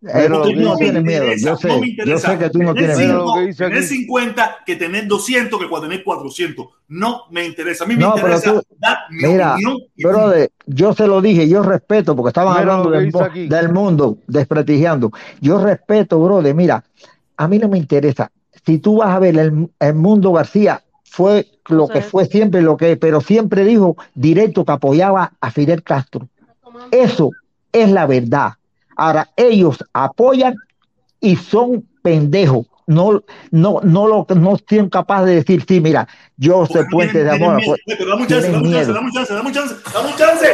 Pero 0.01 0.41
tú 0.41 0.53
no 0.55 0.71
me 0.71 0.77
tienes 0.77 1.03
miedo, 1.03 1.23
interesa, 1.25 1.49
yo 1.51 1.57
sé, 1.57 1.67
no 1.67 1.73
me 1.79 1.79
yo 1.87 1.91
interesa 1.91 2.31
sé 2.31 2.37
que 2.39 2.49
tú 2.49 2.57
no 2.59 2.73
tener 2.73 2.95
tienes 2.95 2.97
miedo. 2.97 3.33
tener 3.55 3.77
aquí. 3.77 3.87
50 3.87 4.57
que 4.65 4.75
tener 4.75 5.07
200 5.07 5.59
que 5.59 5.67
tener 5.81 6.03
400. 6.03 6.65
No 6.87 7.21
me 7.29 7.45
interesa. 7.45 7.83
A 7.83 7.87
mí 7.87 7.93
me 7.95 8.01
No, 8.01 8.15
pero 8.15 8.27
interesa 8.27 8.53
tú- 8.53 8.63
dar 8.79 8.97
mi 9.11 9.27
Mira, 9.27 9.53
opinión. 9.53 9.77
y 9.95 10.03
brother, 10.03 10.51
yo 10.65 10.93
se 10.93 11.05
lo 11.05 11.21
dije, 11.21 11.47
yo 11.47 11.61
respeto, 11.61 12.15
porque 12.15 12.29
estaban 12.29 12.53
Mira 12.59 12.73
hablando 12.73 12.89
del 12.89 13.69
mundo, 13.71 14.17
desprestigiando. 14.27 15.11
Yo 15.39 15.63
respeto, 15.63 16.19
brother, 16.19 16.55
mira, 16.55 16.83
a 17.37 17.47
mí 17.47 17.59
no 17.59 17.69
me 17.69 17.77
interesa. 17.77 18.31
Si 18.65 18.79
tú 18.79 18.97
vas 18.97 19.09
a 19.15 19.19
ver 19.19 19.37
el, 19.37 19.69
el 19.79 19.93
mundo 19.95 20.31
García, 20.33 20.81
fue 21.03 21.47
lo 21.69 21.87
que 21.87 22.01
fue 22.01 22.25
siempre, 22.25 22.61
lo 22.61 22.75
que, 22.75 22.97
pero 22.97 23.21
siempre 23.21 23.65
dijo 23.65 23.97
directo 24.15 24.65
que 24.65 24.71
apoyaba 24.71 25.33
a 25.39 25.51
Fidel 25.51 25.83
Castro. 25.83 26.27
Eso 26.89 27.31
es 27.71 27.91
la 27.91 28.07
verdad. 28.07 28.53
Ahora, 28.95 29.29
ellos 29.35 29.83
apoyan 29.93 30.55
y 31.19 31.35
son 31.35 31.87
pendejos. 32.01 32.67
No, 32.87 33.23
no, 33.51 33.79
no 33.83 34.07
lo, 34.07 34.25
no 34.35 34.57
son 34.67 34.89
capaces 34.89 35.27
de 35.27 35.35
decir, 35.35 35.63
sí, 35.67 35.79
mira, 35.79 36.07
yo 36.35 36.67
no 36.73 36.81
puente 36.89 37.23
de 37.23 37.31
amor. 37.31 37.61
miedo. 37.61 37.75
pues, 37.85 38.07
dame 38.07 38.27
chance, 38.27 38.51
dame 38.51 38.71
chance, 38.71 38.91
dame 38.91 39.11
chance, 39.11 39.33
dame 39.33 39.51
chance, 39.53 39.75
dame 39.93 40.09
un 40.09 40.15
chance. 40.17 40.47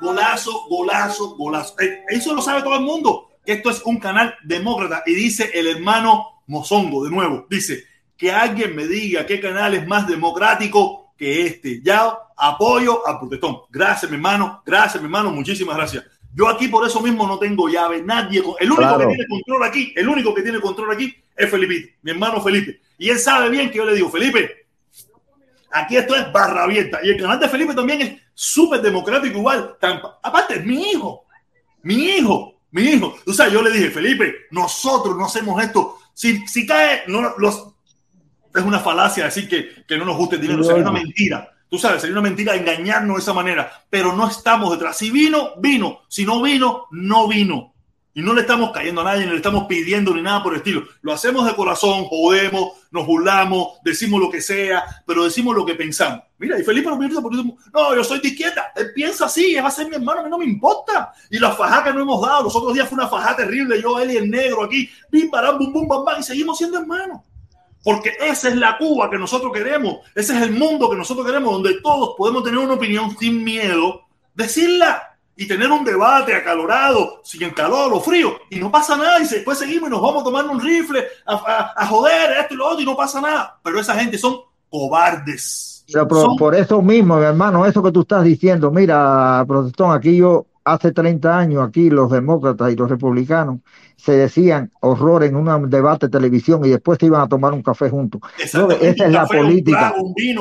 Golazo, 0.00 0.66
golazo, 0.68 1.36
golazo. 1.36 1.80
Eh, 1.80 2.02
Eso 2.08 2.34
lo 2.34 2.42
sabe 2.42 2.62
todo 2.62 2.74
el 2.74 2.82
mundo. 2.82 3.28
Esto 3.44 3.70
es 3.70 3.82
un 3.84 3.98
canal 3.98 4.34
demócrata. 4.44 5.02
Y 5.06 5.14
dice 5.14 5.50
el 5.54 5.66
hermano 5.66 6.42
Mozongo, 6.46 7.04
de 7.04 7.10
nuevo, 7.10 7.46
dice 7.48 7.84
que 8.16 8.30
alguien 8.30 8.76
me 8.76 8.86
diga 8.86 9.26
qué 9.26 9.40
canal 9.40 9.74
es 9.74 9.86
más 9.86 10.06
democrático 10.06 11.01
que 11.22 11.46
este. 11.46 11.80
Ya 11.82 12.12
apoyo 12.36 13.06
al 13.06 13.20
protestón. 13.20 13.58
Gracias, 13.70 14.10
mi 14.10 14.16
hermano. 14.16 14.60
Gracias, 14.66 15.00
mi 15.00 15.06
hermano. 15.06 15.30
Muchísimas 15.30 15.76
gracias. 15.76 16.04
Yo 16.34 16.48
aquí 16.48 16.66
por 16.66 16.84
eso 16.86 17.00
mismo 17.00 17.26
no 17.28 17.38
tengo 17.38 17.68
llave. 17.68 18.02
Nadie. 18.02 18.42
con- 18.42 18.54
El 18.58 18.66
único 18.72 18.82
Claro. 18.82 18.98
que 19.00 19.14
tiene 19.14 19.26
control 19.28 19.64
aquí, 19.64 19.92
el 19.94 20.08
único 20.08 20.34
que 20.34 20.42
tiene 20.42 20.60
control 20.60 20.92
aquí 20.92 21.14
es 21.36 21.48
Felipe, 21.50 21.96
mi 22.02 22.10
hermano 22.10 22.40
Felipe. 22.42 22.80
Y 22.98 23.10
él 23.10 23.18
sabe 23.18 23.48
bien 23.50 23.70
que 23.70 23.76
yo 23.78 23.84
le 23.84 23.94
digo, 23.94 24.10
Felipe, 24.10 24.66
Aquí 25.74 25.96
esto 25.96 26.14
es 26.14 26.30
barra 26.32 26.64
abierta. 26.64 27.00
Y 27.02 27.08
el 27.10 27.20
canal 27.20 27.40
de 27.40 27.48
Felipe 27.48 27.72
también 27.74 28.02
es 28.02 28.20
súper 28.34 28.82
democrático 28.82 29.38
igual. 29.38 29.76
Tan- 29.80 30.02
aparte, 30.22 30.56
es 30.56 30.64
mi 30.66 30.90
hijo. 30.90 31.24
Mi 31.82 31.94
hijo. 32.16 32.60
Mi 32.72 32.82
hijo. 32.82 33.14
O 33.26 33.32
sea, 33.32 33.48
yo 33.48 33.62
le 33.62 33.70
dije, 33.70 33.90
Felipe, 33.90 34.34
nosotros 34.50 35.16
no 35.16 35.24
hacemos 35.24 35.62
esto. 35.62 35.98
Si, 36.12 36.46
si 36.46 36.66
cae, 36.66 37.04
no, 37.06 37.36
los, 37.38 37.71
es 38.54 38.62
una 38.62 38.80
falacia 38.80 39.24
decir 39.24 39.48
que, 39.48 39.84
que 39.86 39.96
no 39.96 40.04
nos 40.04 40.16
gusta 40.16 40.36
el 40.36 40.42
dinero. 40.42 40.62
Sería 40.62 40.82
una 40.82 40.92
mentira. 40.92 41.48
Tú 41.68 41.78
sabes, 41.78 42.02
sería 42.02 42.14
una 42.14 42.28
mentira 42.28 42.54
engañarnos 42.54 43.16
de 43.16 43.22
esa 43.22 43.32
manera. 43.32 43.72
Pero 43.88 44.14
no 44.14 44.28
estamos 44.28 44.70
detrás. 44.72 44.96
Si 44.96 45.10
vino, 45.10 45.52
vino. 45.58 46.00
Si 46.08 46.24
no 46.26 46.42
vino, 46.42 46.86
no 46.90 47.28
vino. 47.28 47.72
Y 48.14 48.20
no 48.20 48.34
le 48.34 48.42
estamos 48.42 48.72
cayendo 48.72 49.00
a 49.00 49.04
nadie, 49.04 49.24
ni 49.24 49.30
le 49.30 49.36
estamos 49.36 49.64
pidiendo 49.64 50.14
ni 50.14 50.20
nada 50.20 50.42
por 50.42 50.52
el 50.52 50.58
estilo. 50.58 50.82
Lo 51.00 51.14
hacemos 51.14 51.46
de 51.46 51.54
corazón, 51.54 52.04
jodemos, 52.04 52.72
nos 52.90 53.06
burlamos, 53.06 53.78
decimos 53.82 54.20
lo 54.20 54.30
que 54.30 54.42
sea, 54.42 54.84
pero 55.06 55.24
decimos 55.24 55.56
lo 55.56 55.64
que 55.64 55.74
pensamos. 55.74 56.24
Mira, 56.36 56.60
y 56.60 56.62
Felipe 56.62 56.90
nos 56.90 56.98
piensa 56.98 57.22
por 57.22 57.32
eso. 57.32 57.42
No, 57.72 57.94
yo 57.94 58.04
soy 58.04 58.20
de 58.20 58.28
izquierda. 58.28 58.70
Él 58.76 58.92
piensa 58.94 59.24
así, 59.24 59.56
él 59.56 59.64
va 59.64 59.68
a 59.68 59.70
ser 59.70 59.88
mi 59.88 59.94
hermano, 59.94 60.20
a 60.20 60.24
mí 60.24 60.28
no 60.28 60.36
me 60.36 60.44
importa. 60.44 61.14
Y 61.30 61.38
la 61.38 61.52
fajada 61.52 61.84
que 61.84 61.94
no 61.94 62.02
hemos 62.02 62.20
dado, 62.20 62.44
los 62.44 62.54
otros 62.54 62.74
días 62.74 62.86
fue 62.86 62.98
una 62.98 63.08
fajada 63.08 63.36
terrible, 63.36 63.80
yo, 63.80 63.98
él 63.98 64.10
y 64.10 64.16
el 64.18 64.30
negro 64.30 64.64
aquí, 64.64 64.90
bim, 65.10 65.30
baram, 65.30 65.56
bum, 65.56 65.72
bum, 65.72 65.88
bam, 65.88 66.04
bam, 66.04 66.20
y 66.20 66.22
seguimos 66.22 66.58
siendo 66.58 66.78
hermanos. 66.78 67.22
Porque 67.84 68.12
esa 68.20 68.48
es 68.48 68.56
la 68.56 68.78
Cuba 68.78 69.10
que 69.10 69.18
nosotros 69.18 69.52
queremos, 69.52 69.98
ese 70.14 70.36
es 70.36 70.42
el 70.42 70.52
mundo 70.52 70.88
que 70.88 70.96
nosotros 70.96 71.26
queremos, 71.26 71.52
donde 71.52 71.80
todos 71.82 72.14
podemos 72.16 72.44
tener 72.44 72.58
una 72.58 72.74
opinión 72.74 73.16
sin 73.18 73.42
miedo, 73.42 74.02
decirla 74.34 75.16
y 75.34 75.48
tener 75.48 75.70
un 75.70 75.82
debate 75.84 76.34
acalorado, 76.34 77.20
sin 77.24 77.48
calor 77.50 77.92
o 77.92 78.00
frío, 78.00 78.36
y 78.50 78.56
no 78.60 78.70
pasa 78.70 78.96
nada, 78.96 79.18
y 79.18 79.26
después 79.26 79.58
seguimos 79.58 79.88
y 79.88 79.92
nos 79.92 80.02
vamos 80.02 80.22
tomando 80.22 80.52
un 80.52 80.60
rifle 80.60 81.04
a, 81.26 81.34
a- 81.34 81.72
a 81.76 81.86
joder 81.86 82.32
esto 82.40 82.54
y 82.54 82.56
lo 82.58 82.66
otro, 82.68 82.80
y 82.82 82.84
no 82.84 82.94
pasa 82.96 83.20
nada. 83.20 83.58
Pero 83.64 83.80
esa 83.80 83.94
gente 83.94 84.18
son 84.18 84.36
cobardes. 84.70 85.84
Pero 85.92 86.06
por, 86.08 86.20
Son- 86.20 86.36
por 86.36 86.54
eso 86.54 86.80
mismo, 86.82 87.16
mi 87.16 87.24
hermano, 87.24 87.66
eso 87.66 87.82
que 87.82 87.90
tú 87.92 88.02
estás 88.02 88.24
diciendo, 88.24 88.70
mira, 88.70 89.44
protestón, 89.46 89.92
aquí 89.92 90.16
yo 90.16 90.46
hace 90.64 90.92
30 90.92 91.38
años, 91.38 91.66
aquí 91.66 91.90
los 91.90 92.10
demócratas 92.10 92.72
y 92.72 92.76
los 92.76 92.88
republicanos 92.90 93.60
se 93.96 94.12
decían 94.12 94.70
horror 94.80 95.24
en 95.24 95.36
un 95.36 95.68
debate 95.70 96.06
de 96.06 96.10
televisión 96.10 96.64
y 96.64 96.70
después 96.70 96.98
se 97.00 97.06
iban 97.06 97.20
a 97.22 97.28
tomar 97.28 97.52
un 97.52 97.62
café 97.62 97.88
juntos. 97.90 98.20
Esta 98.38 99.06
es 99.06 99.12
la 99.12 99.26
política. 99.26 99.94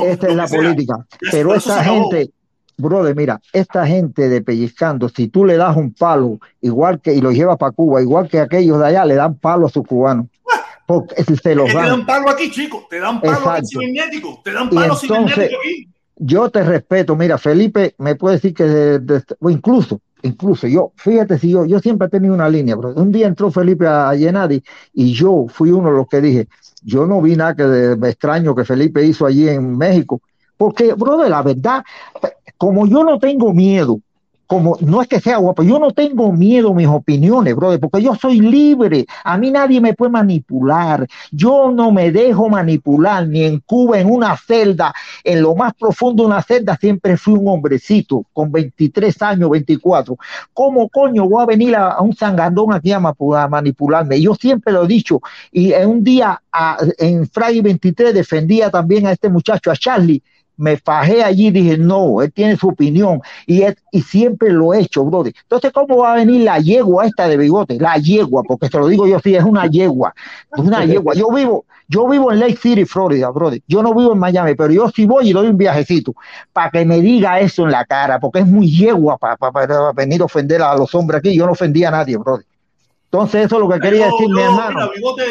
Esta 0.06 0.28
es 0.28 0.36
la 0.36 0.48
sea. 0.48 0.60
política. 0.60 1.06
Pero 1.32 1.54
eso 1.54 1.74
acabó. 1.74 2.10
gente, 2.10 2.32
brother, 2.78 3.16
mira, 3.16 3.40
esta 3.54 3.86
gente 3.86 4.30
de 4.30 4.42
pellizcando, 4.42 5.10
si 5.10 5.28
tú 5.28 5.46
le 5.46 5.58
das 5.58 5.76
un 5.78 5.94
palo, 5.94 6.40
igual 6.62 7.00
que, 7.02 7.14
y 7.14 7.22
lo 7.22 7.32
llevas 7.32 7.58
para 7.58 7.72
Cuba, 7.72 8.02
igual 8.02 8.28
que 8.30 8.40
aquellos 8.40 8.80
de 8.80 8.88
allá, 8.88 9.06
le 9.06 9.16
dan 9.16 9.36
palo 9.36 9.68
a 9.68 9.70
sus 9.70 9.86
cubanos. 9.86 10.28
Porque 10.88 11.24
se 11.24 11.56
los 11.56 11.68
te 11.68 11.74
dan. 11.74 11.88
dan 11.88 12.06
palo 12.06 12.30
aquí, 12.30 12.50
chicos. 12.52 12.88
Te 12.90 13.00
dan 13.00 13.22
palo 13.22 13.34
aquí 13.34 13.40
Exacto. 13.44 13.68
cibernético. 13.70 14.42
Te 14.44 14.52
dan 14.52 14.70
palo 14.70 14.84
entonces, 15.02 15.08
cibernético 15.08 15.60
aquí. 15.60 15.88
yo 16.18 16.50
te 16.50 16.64
respeto, 16.64 17.16
mira, 17.16 17.38
Felipe 17.38 17.94
me 18.00 18.16
puede 18.16 18.36
decir 18.38 18.54
que 18.54 18.64
de- 18.64 19.00
de- 19.00 19.24
o 19.40 19.50
incluso, 19.50 20.02
incluso 20.24 20.68
yo, 20.68 20.92
fíjate 20.96 21.38
si 21.38 21.52
yo, 21.52 21.66
yo 21.66 21.80
siempre 21.80 22.08
he 22.08 22.10
tenido 22.10 22.34
una 22.34 22.50
línea, 22.50 22.76
bro. 22.76 22.94
Un 22.94 23.12
día 23.12 23.28
entró 23.28 23.52
Felipe 23.52 23.88
a, 23.88 24.14
Llenadi 24.14 24.64
y 24.94 25.14
yo 25.14 25.46
fui 25.48 25.72
uno 25.72 25.90
de 25.90 25.98
los 25.98 26.08
que 26.08 26.22
dije, 26.22 26.48
yo 26.84 27.06
no 27.06 27.22
vi 27.22 27.36
nada 27.36 27.56
que 27.56 27.64
de 27.64 28.10
extraño 28.10 28.56
que 28.56 28.66
Felipe 28.66 29.04
hizo 29.04 29.26
allí 29.26 29.48
en 29.48 29.78
México, 29.78 30.22
porque, 30.58 30.94
bro, 30.94 31.18
de 31.18 31.30
la 31.30 31.42
verdad, 31.42 31.84
como 32.58 32.86
yo 32.86 33.04
no 33.04 33.18
tengo 33.18 33.52
miedo, 33.54 34.00
como 34.52 34.76
no 34.82 35.02
es 35.02 35.08
que 35.08 35.22
sea 35.22 35.38
guapo, 35.38 35.64
yo 35.64 35.80
no 35.80 35.92
tengo 35.92 36.34
miedo 36.34 36.72
a 36.72 36.74
mis 36.74 36.86
opiniones, 36.86 37.56
brother, 37.56 37.80
porque 37.80 38.02
yo 38.02 38.16
soy 38.16 38.42
libre, 38.42 39.06
a 39.24 39.38
mí 39.38 39.50
nadie 39.50 39.80
me 39.80 39.94
puede 39.94 40.12
manipular, 40.12 41.08
yo 41.32 41.72
no 41.74 41.94
me 41.94 42.12
dejo 42.12 42.50
manipular, 42.50 43.26
ni 43.26 43.46
en 43.46 43.62
Cuba, 43.62 44.02
en 44.02 44.12
una 44.12 44.36
celda, 44.36 44.94
en 45.24 45.42
lo 45.42 45.56
más 45.56 45.74
profundo 45.76 46.24
de 46.24 46.28
una 46.28 46.42
celda, 46.42 46.76
siempre 46.76 47.16
fui 47.16 47.36
un 47.36 47.48
hombrecito, 47.48 48.26
con 48.34 48.52
23 48.52 49.22
años, 49.22 49.50
24. 49.52 50.18
¿Cómo 50.54 50.90
coño 50.90 51.30
voy 51.30 51.44
a 51.44 51.46
venir 51.46 51.74
a, 51.78 52.02
un 52.02 52.14
sangandón 52.14 52.74
aquí 52.74 52.92
a, 52.92 52.98
a 52.98 53.48
manipularme? 53.48 54.20
Yo 54.20 54.36
siempre 54.36 54.74
lo 54.74 54.84
he 54.84 54.88
dicho, 54.88 55.22
y 55.54 55.72
en 55.72 55.88
un 55.88 56.04
día 56.04 56.42
en 56.98 57.26
Friday 57.30 57.62
23 57.62 58.14
defendía 58.14 58.70
también 58.70 59.08
a 59.08 59.14
este 59.14 59.30
muchacho, 59.30 59.72
a 59.72 59.78
Charlie, 59.78 60.22
me 60.58 60.78
fajé 60.78 61.24
allí 61.24 61.48
y 61.48 61.52
dije, 61.52 61.78
no, 61.78 62.22
él 62.22 62.32
tiene 62.32 62.56
su 62.58 62.68
opinión 62.70 63.22
y, 63.48 63.64
él- 63.64 63.76
y 63.92 64.02
siempre 64.02 64.50
lo 64.52 64.74
he 64.74 64.82
hecho, 64.82 65.04
brother. 65.06 65.34
Entonces, 65.42 65.72
¿cómo 65.72 65.98
va 65.98 66.14
a 66.14 66.16
venir 66.18 66.44
la 66.44 66.60
yegua 66.60 67.06
esta 67.08 67.28
de 67.28 67.38
bigote? 67.38 67.78
La 67.80 67.96
yegua, 67.98 68.44
porque 68.44 68.70
te 68.70 68.78
lo 68.78 68.88
digo 68.88 69.08
yo, 69.08 69.20
sí, 69.20 69.36
es 69.36 69.44
una 69.44 69.66
yegua, 69.68 70.14
es 70.56 70.60
una 70.64 70.86
yegua. 70.86 71.16
Yo 71.16 71.30
vivo, 71.32 71.66
yo 71.88 72.08
vivo 72.08 72.32
en 72.32 72.40
Lake 72.40 72.58
City, 72.58 72.86
Florida, 72.86 73.30
brother. 73.32 73.62
Yo 73.68 73.82
no 73.82 73.94
vivo 73.96 74.14
en 74.14 74.20
Miami, 74.20 74.54
pero 74.56 74.72
yo 74.72 74.90
sí 74.90 75.06
voy 75.06 75.30
y 75.30 75.34
doy 75.34 75.48
un 75.48 75.58
viajecito 75.58 76.14
para 76.54 76.70
que 76.70 76.86
me 76.86 77.00
diga 77.02 77.40
eso 77.40 77.64
en 77.64 77.72
la 77.72 77.84
cara, 77.86 78.20
porque 78.20 78.40
es 78.40 78.48
muy 78.48 78.70
yegua 78.70 79.18
para 79.18 79.36
venir 79.94 80.22
a 80.22 80.26
ofender 80.26 80.62
a 80.62 80.76
los 80.76 80.94
hombres 80.96 81.20
aquí. 81.20 81.36
Yo 81.36 81.46
no 81.46 81.54
ofendía 81.54 81.88
a 81.88 81.92
nadie, 81.92 82.18
brother. 82.18 82.46
Entonces, 83.06 83.46
eso 83.46 83.56
es 83.56 83.62
lo 83.62 83.70
que 83.70 83.80
quería 83.80 84.06
decir, 84.06 84.30
mi 84.30 84.40
hermano. 84.42 84.80
Mira, 84.80 84.92
Bigote, 84.96 85.24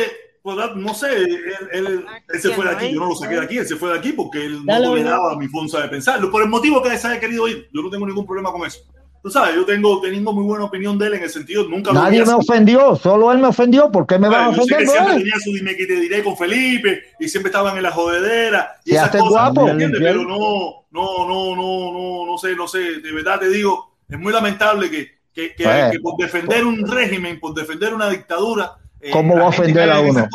pues, 0.42 0.56
no 0.76 0.94
sé, 0.94 1.16
él, 1.16 1.38
él- 1.72 2.04
él 2.28 2.40
se 2.40 2.50
fue 2.50 2.64
de 2.64 2.70
aquí, 2.72 2.92
yo 2.92 3.00
no 3.00 3.06
lo 3.06 3.14
saqué 3.14 3.34
de 3.34 3.42
aquí, 3.42 3.58
él 3.58 3.66
se 3.66 3.76
fue 3.76 3.90
de 3.92 3.98
aquí 3.98 4.12
porque 4.12 4.44
él 4.46 4.64
no 4.64 4.82
toleraba 4.82 5.36
mi 5.36 5.48
forma 5.48 5.80
de 5.82 5.88
pensar. 5.88 6.20
Por 6.30 6.42
el 6.42 6.48
motivo 6.48 6.82
que 6.82 6.96
se 6.96 7.06
haya 7.08 7.20
querido 7.20 7.46
ir, 7.48 7.68
yo 7.72 7.82
no 7.82 7.90
tengo 7.90 8.06
ningún 8.06 8.26
problema 8.26 8.50
con 8.52 8.66
eso. 8.66 8.80
Tú 9.22 9.30
sabes, 9.30 9.54
yo 9.54 9.66
tengo, 9.66 10.00
tengo 10.00 10.32
muy 10.32 10.44
buena 10.44 10.64
opinión 10.64 10.96
de 10.98 11.08
él 11.08 11.14
en 11.14 11.22
el 11.24 11.28
sentido, 11.28 11.68
nunca 11.68 11.92
Nadie 11.92 12.24
me 12.24 12.32
ofendió, 12.32 12.96
solo 12.96 13.30
él 13.32 13.38
me 13.38 13.48
ofendió. 13.48 13.92
¿Por 13.92 14.06
qué 14.06 14.18
me 14.18 14.30
van 14.30 14.54
a 14.54 14.56
Yo 14.56 14.62
sé 14.62 14.68
que 14.68 14.74
ofender, 14.76 14.90
siempre 14.94 15.14
tenía 15.18 15.34
su 15.44 15.52
dime 15.52 15.76
que 15.76 15.86
te 15.86 15.96
diré 16.00 16.24
con 16.24 16.38
Felipe 16.38 17.02
y 17.18 17.28
siempre 17.28 17.50
estaban 17.50 17.76
en 17.76 17.82
la 17.82 17.90
jodedera 17.90 18.76
y 18.82 18.92
Se 18.92 18.96
esas 18.96 19.10
cosas, 19.10 19.28
guapo. 19.28 19.64
¿me 19.66 19.72
entiendes? 19.72 20.00
Pero 20.00 20.22
no, 20.22 20.86
no, 20.90 21.28
no, 21.28 21.54
no, 21.54 21.92
no, 21.92 22.26
no 22.26 22.38
sé, 22.38 22.56
no 22.56 22.66
sé, 22.66 22.78
de 23.00 23.12
verdad 23.12 23.40
te 23.40 23.50
digo, 23.50 23.98
es 24.08 24.18
muy 24.18 24.32
lamentable 24.32 24.90
que, 24.90 25.10
que, 25.34 25.54
que, 25.54 25.64
Pues, 25.64 25.90
que 25.92 26.00
por 26.00 26.16
defender 26.16 26.64
un 26.64 26.90
régimen, 26.90 27.38
por 27.38 27.52
defender 27.52 27.92
una 27.92 28.08
dictadura, 28.08 28.72
eh, 29.00 29.10
¿Cómo 29.10 29.36
va 29.36 29.48
a 29.48 29.52
gente 29.52 29.62
ofender 29.62 29.90
a 29.90 30.00
uno? 30.00 30.28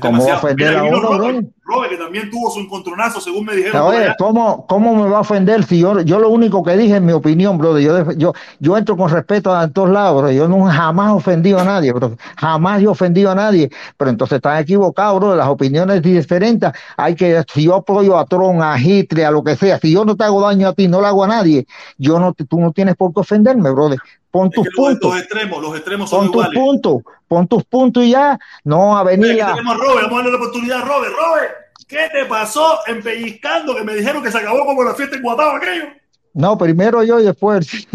¿Cómo 0.00 0.26
va 0.26 0.34
a 0.34 0.36
ofender 0.38 0.76
a 0.76 0.84
uno, 0.84 1.42
Robert, 1.64 1.90
que 1.92 1.96
también 1.96 2.28
tuvo 2.28 2.50
su 2.50 2.60
encontronazo, 2.60 3.20
según 3.20 3.46
me 3.46 3.54
dijeron. 3.54 3.80
Oye. 3.82 4.14
¿cómo, 4.18 4.66
¿cómo 4.66 4.96
me 4.96 5.08
va 5.08 5.18
a 5.18 5.20
ofender 5.20 5.62
si 5.64 5.78
yo, 5.78 6.00
yo 6.00 6.18
lo 6.18 6.28
único 6.28 6.62
que 6.64 6.76
dije 6.76 6.96
es 6.96 7.02
mi 7.02 7.12
opinión, 7.12 7.56
brother? 7.56 7.82
Yo, 7.82 8.12
yo, 8.12 8.32
yo 8.58 8.76
entro 8.76 8.96
con 8.96 9.08
respeto 9.10 9.54
a 9.54 9.68
todos 9.68 9.90
lados, 9.90 10.20
bro. 10.20 10.32
Yo 10.32 10.48
no 10.48 10.64
jamás 10.64 11.10
he 11.10 11.14
ofendido 11.14 11.60
a 11.60 11.64
nadie, 11.64 11.92
bro. 11.92 12.16
Jamás 12.36 12.82
yo 12.82 12.90
he 12.90 12.92
ofendido 12.92 13.30
a 13.30 13.34
nadie. 13.36 13.70
Pero 13.96 14.10
entonces 14.10 14.36
están 14.36 14.58
equivocados, 14.58 15.20
bro. 15.20 15.36
Las 15.36 15.48
opiniones 15.48 16.02
diferentes. 16.02 16.72
Hay 16.96 17.14
que, 17.14 17.44
si 17.52 17.64
yo 17.64 17.76
apoyo 17.76 18.18
a 18.18 18.26
Tron, 18.26 18.60
a 18.60 18.78
Hitler, 18.78 19.26
a 19.26 19.30
lo 19.30 19.44
que 19.44 19.54
sea, 19.54 19.78
si 19.78 19.92
yo 19.92 20.04
no 20.04 20.16
te 20.16 20.24
hago 20.24 20.40
daño 20.40 20.68
a 20.68 20.72
ti, 20.72 20.88
no 20.88 21.00
le 21.00 21.06
hago 21.06 21.22
a 21.24 21.28
nadie, 21.28 21.66
yo 21.96 22.18
no, 22.18 22.32
tú 22.34 22.58
no 22.58 22.72
tienes 22.72 22.96
por 22.96 23.14
qué 23.14 23.20
ofenderme, 23.20 23.70
brother. 23.70 23.98
Pon 24.32 24.50
tus 24.50 24.64
Los, 24.64 24.74
puntos, 24.74 25.10
los 25.12 25.20
extremos, 25.20 25.62
los 25.62 25.76
extremos 25.76 26.08
son 26.08 26.32
pon 26.32 26.46
tus 26.46 26.54
puntos, 26.54 27.02
pon 27.28 27.46
tus 27.46 27.64
puntos 27.64 28.02
y 28.02 28.12
ya. 28.12 28.38
No 28.64 28.96
a 28.96 29.04
venir 29.04 29.32
Aquí 29.32 29.40
a. 29.40 29.46
tenemos 29.48 29.74
a 29.74 29.78
Robert, 29.78 30.02
vamos 30.04 30.12
a 30.12 30.16
darle 30.16 30.30
la 30.30 30.36
oportunidad 30.38 30.80
a 30.80 30.84
Robert. 30.86 31.12
Robert, 31.14 31.50
¿qué 31.92 32.08
te 32.10 32.24
pasó 32.24 32.78
en 32.86 33.02
Pellizcando? 33.02 33.76
Que 33.76 33.84
me 33.84 33.94
dijeron 33.94 34.22
que 34.22 34.30
se 34.32 34.38
acabó 34.38 34.64
como 34.64 34.82
la 34.82 34.94
fiesta 34.94 35.16
en 35.16 35.22
Guatao 35.22 35.56
aquello. 35.56 35.84
No, 36.32 36.56
primero 36.56 37.02
yo 37.02 37.20
y 37.20 37.24
después. 37.24 37.68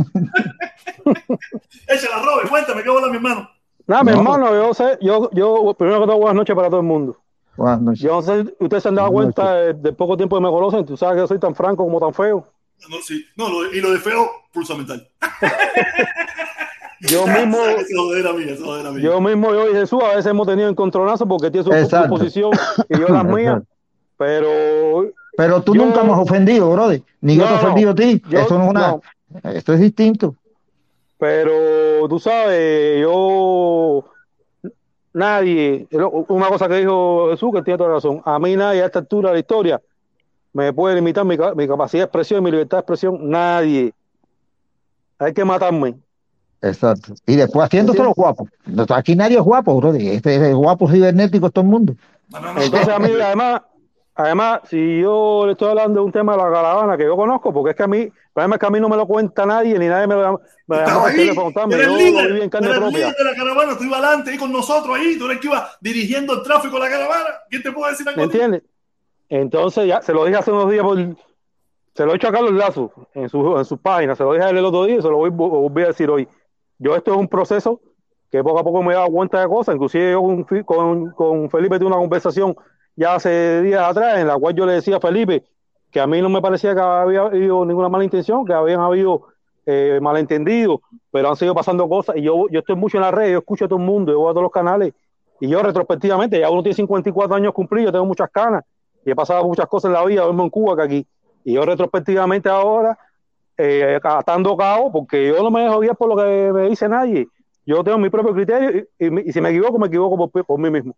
Échala, 1.87 2.21
Robert, 2.23 2.47
cuéntame, 2.49 2.83
¿qué 2.83 2.89
hola, 2.89 3.07
mi 3.07 3.15
hermano? 3.15 3.49
Nada, 3.87 4.03
mi 4.03 4.11
No. 4.11 4.17
hermano, 4.17 4.53
yo 4.53 4.73
sé, 4.73 4.97
yo, 5.01 5.29
yo, 5.33 5.73
primero 5.77 6.01
que 6.01 6.05
todo, 6.07 6.17
buenas 6.17 6.35
noches 6.35 6.55
para 6.55 6.67
todo 6.69 6.81
el 6.81 6.85
mundo. 6.85 7.17
Buenas 7.55 7.81
noches. 7.81 8.01
Yo 8.01 8.11
no 8.11 8.21
sé 8.21 8.43
si 8.43 8.53
ustedes 8.59 8.83
se 8.83 8.89
han 8.89 8.95
dado 8.95 9.09
Buenas 9.11 9.33
cuenta 9.33 9.55
de- 9.55 9.73
del 9.73 9.95
poco 9.95 10.15
tiempo 10.15 10.35
que 10.37 10.43
me 10.43 10.49
conocen, 10.49 10.85
tú 10.85 10.95
sabes 10.95 11.15
que 11.15 11.21
yo 11.21 11.27
soy 11.27 11.39
tan 11.39 11.55
franco 11.55 11.83
como 11.83 11.99
tan 11.99 12.13
feo. 12.13 12.45
No, 12.89 12.97
sí. 13.01 13.25
no 13.35 13.49
lo- 13.49 13.73
y 13.73 13.81
lo 13.81 13.91
de 13.91 13.97
feo, 13.99 14.29
pulsa 14.53 14.75
mental. 14.75 15.07
Yo 17.01 17.25
mismo, 17.27 17.57
yo 19.01 19.21
mismo, 19.21 19.53
yo 19.53 19.69
y 19.71 19.73
Jesús, 19.73 20.03
a 20.03 20.09
veces 20.09 20.27
hemos 20.27 20.45
tenido 20.47 20.69
encontronazos 20.69 21.27
porque 21.27 21.49
tiene 21.49 21.63
su, 21.63 21.71
su 21.89 22.09
posición 22.09 22.51
y 22.89 22.99
yo 22.99 23.07
las 23.07 23.23
mías, 23.25 23.61
pero 24.17 25.11
Pero 25.37 25.61
tú 25.61 25.75
Yo- 25.75 25.85
nunca 25.85 26.03
me 26.03 26.11
has 26.13 26.19
ofendido, 26.19 26.71
brother. 26.71 27.01
Ni 27.21 27.35
yo 27.35 27.45
te 27.45 27.51
he 27.53 27.55
ofendido 27.55 27.91
a 27.91 27.95
ti. 27.95 28.21
yo- 28.27 28.39
Eso 28.39 28.57
no 28.57 28.63
es 28.65 28.69
una. 28.71 28.87
no. 28.89 29.01
Esto 29.51 29.73
es 29.73 29.79
distinto. 29.79 30.35
Pero 31.19 32.07
tú 32.09 32.19
sabes, 32.19 33.01
yo 33.01 34.03
nadie, 35.13 35.87
una 36.27 36.47
cosa 36.49 36.67
que 36.67 36.75
dijo 36.77 37.29
Jesús, 37.31 37.51
que 37.53 37.61
tiene 37.63 37.77
toda 37.77 37.89
razón, 37.91 38.21
a 38.25 38.37
mí 38.39 38.55
nadie 38.55 38.83
a 38.83 38.85
esta 38.85 38.99
altura 38.99 39.29
de 39.29 39.35
la 39.35 39.39
historia 39.39 39.81
me 40.53 40.73
puede 40.73 40.95
limitar 40.95 41.25
mi, 41.25 41.37
mi 41.55 41.67
capacidad 41.67 42.01
de 42.01 42.05
expresión, 42.05 42.43
mi 42.43 42.51
libertad 42.51 42.77
de 42.77 42.81
expresión, 42.81 43.29
nadie. 43.29 43.93
Hay 45.19 45.33
que 45.33 45.43
matarme. 45.45 45.95
Exacto. 46.61 47.13
Y 47.25 47.35
después 47.35 47.65
haciéndose 47.65 48.03
los 48.03 48.13
guapos. 48.15 48.49
Aquí 48.89 49.15
nadie 49.15 49.37
es 49.37 49.43
guapo, 49.43 49.75
brother. 49.79 50.01
Este 50.01 50.35
es 50.49 50.55
guapo 50.55 50.89
cibernético 50.89 51.49
todo 51.51 51.63
el 51.63 51.69
mundo. 51.71 51.95
Entonces 52.59 52.87
a 52.89 52.99
mí, 52.99 53.09
además, 53.21 53.61
además, 54.17 54.61
si 54.65 54.99
yo 54.99 55.43
le 55.45 55.51
estoy 55.53 55.69
hablando 55.69 55.99
de 55.99 56.05
un 56.05 56.11
tema 56.11 56.33
de 56.33 56.39
la 56.39 56.51
caravana 56.51 56.97
que 56.97 57.03
yo 57.03 57.15
conozco, 57.15 57.53
porque 57.53 57.71
es 57.71 57.75
que 57.75 57.83
a 57.83 57.87
mí, 57.87 57.99
el 57.99 58.13
problema 58.33 58.55
es 58.55 58.59
que 58.59 58.65
a 58.65 58.69
mí 58.69 58.79
no 58.79 58.89
me 58.89 58.97
lo 58.97 59.05
cuenta 59.05 59.45
nadie, 59.45 59.77
ni 59.77 59.87
nadie 59.87 60.07
me 60.07 60.15
lo 60.15 60.41
me 60.67 60.77
llama 60.77 61.35
contarme. 61.35 61.75
eres 61.75 61.87
yo 61.87 61.91
lo 61.93 61.97
viví 61.97 62.11
líder, 62.11 62.41
en 62.41 62.49
carne 62.49 62.67
eres 62.67 62.79
propia. 62.79 62.97
líder 62.97 63.15
de 63.15 63.23
la 63.23 63.35
caravana, 63.35 63.77
tú 63.77 63.83
ibas 63.83 64.03
adelante 64.03 64.31
ahí 64.31 64.37
con 64.37 64.51
nosotros 64.51 64.97
ahí, 64.97 65.17
tú 65.17 65.25
eres 65.25 65.39
que 65.39 65.47
iba 65.47 65.69
dirigiendo 65.79 66.33
el 66.33 66.43
tráfico 66.43 66.75
de 66.75 66.81
la 66.81 66.89
caravana. 66.89 67.29
¿Quién 67.49 67.63
te 67.63 67.71
puede 67.71 67.91
decir 67.91 68.09
algo? 68.09 68.19
¿Me 68.19 68.25
a 68.25 68.29
ti? 68.29 68.33
entiendes? 68.33 68.63
Entonces, 69.29 69.87
ya 69.87 70.01
se 70.01 70.13
lo 70.13 70.25
dije 70.25 70.37
hace 70.37 70.51
unos 70.51 70.71
días 70.71 70.83
por. 70.83 70.97
Se 71.93 72.05
lo 72.05 72.13
he 72.13 72.15
hecho 72.15 72.27
a 72.27 72.31
Carlos 72.31 72.53
Lazo 72.53 72.91
en 73.13 73.27
su, 73.27 73.57
en 73.57 73.65
su 73.65 73.77
página, 73.77 74.15
se 74.15 74.23
lo 74.23 74.33
dije 74.33 74.45
a 74.45 74.49
él 74.49 74.57
el 74.57 74.65
otro 74.65 74.85
día 74.85 74.97
y 74.97 75.01
se 75.01 75.09
lo 75.09 75.17
voy, 75.17 75.29
volví 75.31 75.83
a 75.83 75.87
decir 75.87 76.09
hoy. 76.09 76.27
Yo, 76.77 76.95
esto 76.95 77.11
es 77.11 77.17
un 77.17 77.27
proceso 77.27 77.81
que 78.29 78.43
poco 78.43 78.59
a 78.59 78.63
poco 78.63 78.83
me 78.83 78.93
he 78.93 78.95
dado 78.95 79.09
cuenta 79.09 79.41
de 79.41 79.47
cosas. 79.47 79.73
Inclusive 79.75 80.11
yo 80.11 80.21
con, 80.21 80.43
con, 80.63 81.11
con 81.11 81.49
Felipe 81.49 81.79
tuve 81.79 81.87
una 81.87 81.97
conversación 81.97 82.55
ya 82.97 83.15
hace 83.15 83.61
días 83.61 83.81
atrás 83.81 84.19
en 84.19 84.27
la 84.27 84.37
cual 84.37 84.55
yo 84.55 84.65
le 84.65 84.73
decía 84.73 84.97
a 84.97 84.99
Felipe 84.99 85.43
que 85.91 86.01
a 86.01 86.07
mí 86.07 86.21
no 86.21 86.29
me 86.29 86.41
parecía 86.41 86.75
que 86.75 86.81
había 86.81 87.21
habido 87.21 87.63
ninguna 87.63 87.87
mala 87.87 88.03
intención, 88.03 88.43
que 88.43 88.53
habían 88.53 88.81
habido 88.81 89.27
eh, 89.65 89.99
malentendidos, 90.01 90.79
pero 91.11 91.29
han 91.29 91.35
seguido 91.35 91.55
pasando 91.55 91.87
cosas. 91.87 92.17
Y 92.17 92.23
yo, 92.23 92.47
yo 92.49 92.59
estoy 92.59 92.75
mucho 92.75 92.97
en 92.97 93.03
las 93.03 93.13
redes, 93.13 93.33
yo 93.33 93.39
escucho 93.39 93.65
a 93.65 93.67
todo 93.67 93.79
el 93.79 93.85
mundo, 93.85 94.11
yo 94.11 94.19
voy 94.19 94.31
a 94.31 94.33
todos 94.33 94.43
los 94.43 94.51
canales. 94.51 94.93
Y 95.39 95.47
yo 95.47 95.61
retrospectivamente, 95.61 96.39
ya 96.39 96.49
uno 96.49 96.63
tiene 96.63 96.75
54 96.75 97.35
años 97.35 97.53
cumplidos, 97.53 97.91
tengo 97.91 98.05
muchas 98.05 98.29
canas 98.31 98.63
y 99.05 99.11
he 99.11 99.15
pasado 99.15 99.45
muchas 99.45 99.67
cosas 99.67 99.89
en 99.89 99.93
la 99.93 100.03
vida, 100.03 100.25
mismo 100.25 100.43
en 100.43 100.49
Cuba 100.49 100.75
que 100.75 100.81
aquí. 100.81 101.07
Y 101.45 101.53
yo 101.53 101.63
retrospectivamente 101.63 102.49
ahora, 102.49 102.97
eh, 103.57 103.99
atando 104.03 104.57
cabo, 104.57 104.91
porque 104.91 105.27
yo 105.27 105.43
no 105.43 105.51
me 105.51 105.61
dejo 105.61 105.79
guiar 105.79 105.95
por 105.95 106.09
lo 106.09 106.15
que 106.17 106.51
me 106.51 106.69
dice 106.69 106.89
nadie. 106.89 107.27
Yo 107.65 107.83
tengo 107.83 107.99
mi 107.99 108.09
propio 108.09 108.33
criterio 108.33 108.85
y 108.97 109.31
si 109.31 109.39
me 109.39 109.49
equivoco, 109.49 109.77
me 109.77 109.87
equivoco 109.87 110.29
por, 110.29 110.45
por 110.45 110.59
mí 110.59 110.69
mismo. 110.69 110.95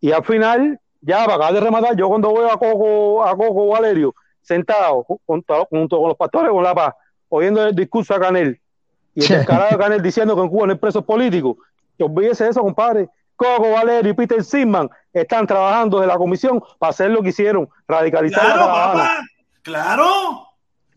Y 0.00 0.12
al 0.12 0.24
final, 0.24 0.78
ya 1.04 1.18
para 1.24 1.34
acabar 1.34 1.54
de 1.54 1.60
rematar, 1.60 1.96
yo 1.96 2.08
cuando 2.08 2.32
veo 2.34 2.50
a 2.50 2.58
Coco, 2.58 3.24
a 3.24 3.36
Coco 3.36 3.68
Valerio 3.68 4.14
sentado 4.40 5.04
ju- 5.04 5.18
junto, 5.26 5.66
junto 5.70 5.98
con 5.98 6.08
los 6.08 6.16
pastores 6.16 6.50
con 6.50 6.62
la 6.62 6.74
paz, 6.74 6.94
oyendo 7.28 7.64
el 7.66 7.74
discurso 7.74 8.14
a 8.14 8.20
Canel 8.20 8.60
y 9.14 9.22
el 9.22 9.28
descarado 9.28 9.70
de 9.70 9.78
Canel 9.82 10.02
diciendo 10.02 10.34
que 10.34 10.42
en 10.42 10.48
Cuba 10.48 10.66
no 10.66 10.72
hay 10.72 10.78
presos 10.78 11.04
políticos, 11.04 11.56
que 11.96 12.04
olvídese 12.04 12.44
de 12.44 12.50
eso, 12.50 12.60
compadre. 12.60 13.08
Coco 13.36 13.72
Valerio 13.72 14.12
y 14.12 14.14
Peter 14.14 14.44
Simman 14.44 14.88
están 15.12 15.44
trabajando 15.46 15.98
de 16.00 16.06
la 16.06 16.16
comisión 16.16 16.62
para 16.78 16.90
hacer 16.90 17.10
lo 17.10 17.20
que 17.22 17.30
hicieron, 17.30 17.68
radicalizar 17.88 18.44
la 18.46 18.52
Claro, 18.54 18.72
papá. 18.72 19.18
Claro. 19.62 20.48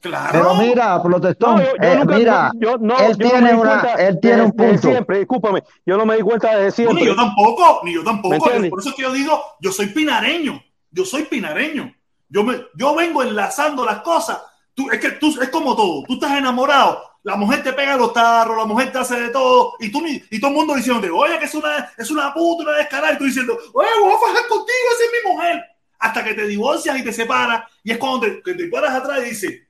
Claro. 0.01 0.29
Pero 0.31 0.55
mira, 0.55 1.01
protestón, 1.01 1.55
No, 1.55 1.61
yo, 1.63 1.67
yo 1.69 1.75
eh, 1.81 1.95
nunca, 1.97 2.15
mira, 2.17 2.51
yo, 2.55 2.77
no, 2.77 2.97
él 2.99 3.17
yo 3.17 3.25
no 3.25 3.29
tiene 3.31 3.49
di 3.53 3.59
una, 3.59 3.81
cuenta 3.81 3.93
él 4.07 4.19
tiene 4.21 4.37
de- 4.37 4.43
un 4.43 4.51
punto. 4.51 4.89
siempre, 4.89 5.17
discúlpame, 5.19 5.63
yo 5.85 5.97
no 5.97 6.05
me 6.05 6.15
di 6.17 6.21
cuenta 6.21 6.55
de 6.55 6.65
No, 6.65 6.71
siempre. 6.71 7.01
ni 7.01 7.07
yo 7.07 7.15
tampoco, 7.15 7.81
ni 7.83 7.93
yo 7.93 8.01
¿Me 8.01 8.05
tampoco. 8.05 8.37
Por 8.69 8.79
eso 8.79 8.89
es 8.89 8.95
que 8.95 9.01
yo 9.01 9.11
digo, 9.11 9.41
yo 9.59 9.71
soy 9.71 9.87
pinareño. 9.87 10.61
Yo 10.91 11.03
soy 11.03 11.23
pinareño. 11.23 11.93
Yo, 12.29 12.43
me, 12.43 12.61
yo 12.75 12.95
vengo 12.95 13.23
enlazando 13.23 13.83
las 13.85 13.99
cosas. 14.01 14.39
Tú, 14.73 14.89
es 14.91 14.99
que 14.99 15.11
tú, 15.11 15.35
es 15.41 15.49
como 15.49 15.75
todo. 15.75 16.03
Tú 16.07 16.13
estás 16.13 16.37
enamorado. 16.37 17.01
La 17.23 17.35
mujer 17.35 17.63
te 17.63 17.73
pega 17.73 17.97
los 17.97 18.13
tarros, 18.13 18.55
la 18.57 18.65
mujer 18.65 18.91
te 18.91 18.99
hace 18.99 19.19
de 19.19 19.29
todo. 19.29 19.73
Y 19.79 19.91
tú 19.91 20.01
ni- 20.01 20.21
y 20.29 20.39
todo 20.39 20.51
el 20.51 20.57
mundo 20.57 20.75
diciéndote, 20.75 21.09
oye, 21.09 21.37
que 21.39 21.45
es 21.45 21.55
una, 21.55 21.91
es 21.97 22.09
una 22.11 22.33
puta, 22.33 22.63
una 22.63 22.77
descarada. 22.77 23.13
Y 23.13 23.17
tú 23.17 23.23
diciendo, 23.25 23.57
oye, 23.73 23.89
voy 24.01 24.13
a 24.13 24.17
fajar 24.19 24.47
contigo, 24.47 24.87
esa 24.95 25.03
es 25.03 25.09
mi 25.25 25.31
mujer. 25.33 25.63
Hasta 25.99 26.23
que 26.23 26.33
te 26.35 26.45
divorcias 26.45 26.97
y 26.99 27.03
te 27.03 27.11
separas. 27.11 27.63
Y 27.83 27.91
es 27.91 27.97
cuando 27.97 28.21
te, 28.21 28.41
que 28.43 28.53
te 28.53 28.67
paras 28.67 28.93
atrás 28.93 29.19
y 29.25 29.29
dices, 29.31 29.61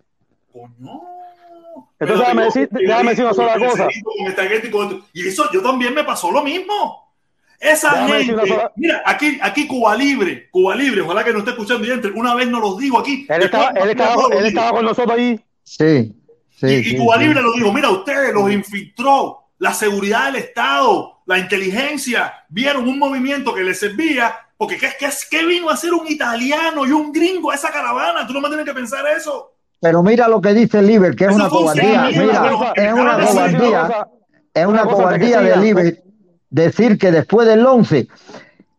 coño. 0.60 1.02
Entonces, 2.00 2.20
déjame 2.26 2.44
decir, 2.46 2.70
déjame 2.72 3.10
decir 3.12 3.26
una 3.26 3.34
sola 3.34 3.58
cosa. 3.58 3.88
Gente 3.90 4.72
y 5.14 5.28
eso 5.28 5.50
yo 5.52 5.62
también 5.62 5.94
me 5.94 6.04
pasó 6.04 6.32
lo 6.32 6.44
mismo. 6.44 7.06
Esa 7.60 7.92
Déjame 7.92 8.24
gente, 8.24 8.48
sola- 8.48 8.72
mira, 8.76 9.02
aquí, 9.06 9.40
aquí 9.42 9.66
Cuba 9.66 9.96
Libre, 9.96 10.48
Cuba 10.52 10.76
Libre, 10.76 11.02
ojalá 11.02 11.24
que 11.24 11.34
no 11.34 11.40
esté 11.40 11.52
escuchando 11.52 11.88
y 11.88 11.92
entre. 11.92 12.12
Una 12.12 12.36
vez 12.36 12.48
no 12.48 12.60
los 12.60 12.78
digo 12.78 13.00
aquí. 13.00 13.26
Él 13.28 13.40
después- 13.42 13.64
estaba, 13.64 13.80
él 13.80 13.90
estaba, 13.90 14.24
él 14.38 14.46
estaba 14.46 14.72
con 14.72 14.86
nosotros 14.86 15.18
ahí. 15.18 15.40
Sí, 15.64 16.16
sí, 16.56 16.68
Y, 16.68 16.74
y 16.76 16.84
sí, 16.84 16.98
Cuba 16.98 17.16
sí. 17.18 17.24
Libre 17.24 17.42
lo 17.42 17.54
dijo, 17.54 17.74
mira, 17.74 17.90
ustedes 17.90 18.32
los 18.34 18.52
infiltró, 18.52 19.40
la 19.58 19.74
seguridad 19.74 20.26
del 20.28 20.36
Estado, 20.36 21.22
la 21.26 21.40
inteligencia, 21.40 22.46
vieron 22.50 22.88
un 22.88 23.00
movimiento 23.00 23.54
que 23.56 23.64
les 23.64 23.80
servía, 23.80 24.36
porque 24.56 24.78
¿qué, 24.78 24.90
qué, 25.00 25.10
qué 25.32 25.46
vino 25.46 25.70
a 25.70 25.74
hacer 25.74 25.94
un 25.94 26.08
italiano 26.08 26.86
y 26.86 26.92
un 26.92 27.12
gringo 27.12 27.50
a 27.50 27.56
esa 27.56 27.72
caravana? 27.72 28.28
Tú 28.28 28.34
no 28.34 28.42
me 28.42 28.50
tienes 28.50 28.66
que 28.68 28.74
pensar 28.74 29.04
eso. 29.08 29.56
Pero 29.80 30.02
mira 30.04 30.28
lo 30.28 30.42
que 30.42 30.54
dice 30.54 30.82
Liber, 30.82 31.16
que 31.16 31.26
es 31.26 31.36
una 31.36 31.50
cobardía. 31.50 32.08
Mira, 32.12 32.74
es 32.76 32.94
una 32.94 33.20
cobardía. 33.26 34.08
Es 34.54 34.66
Una 34.66 34.86
cobardía 34.86 35.42
de. 35.42 35.58
Liber 35.58 36.04
decir 36.50 36.98
que 36.98 37.12
después 37.12 37.48
del 37.48 37.66
11, 37.66 38.08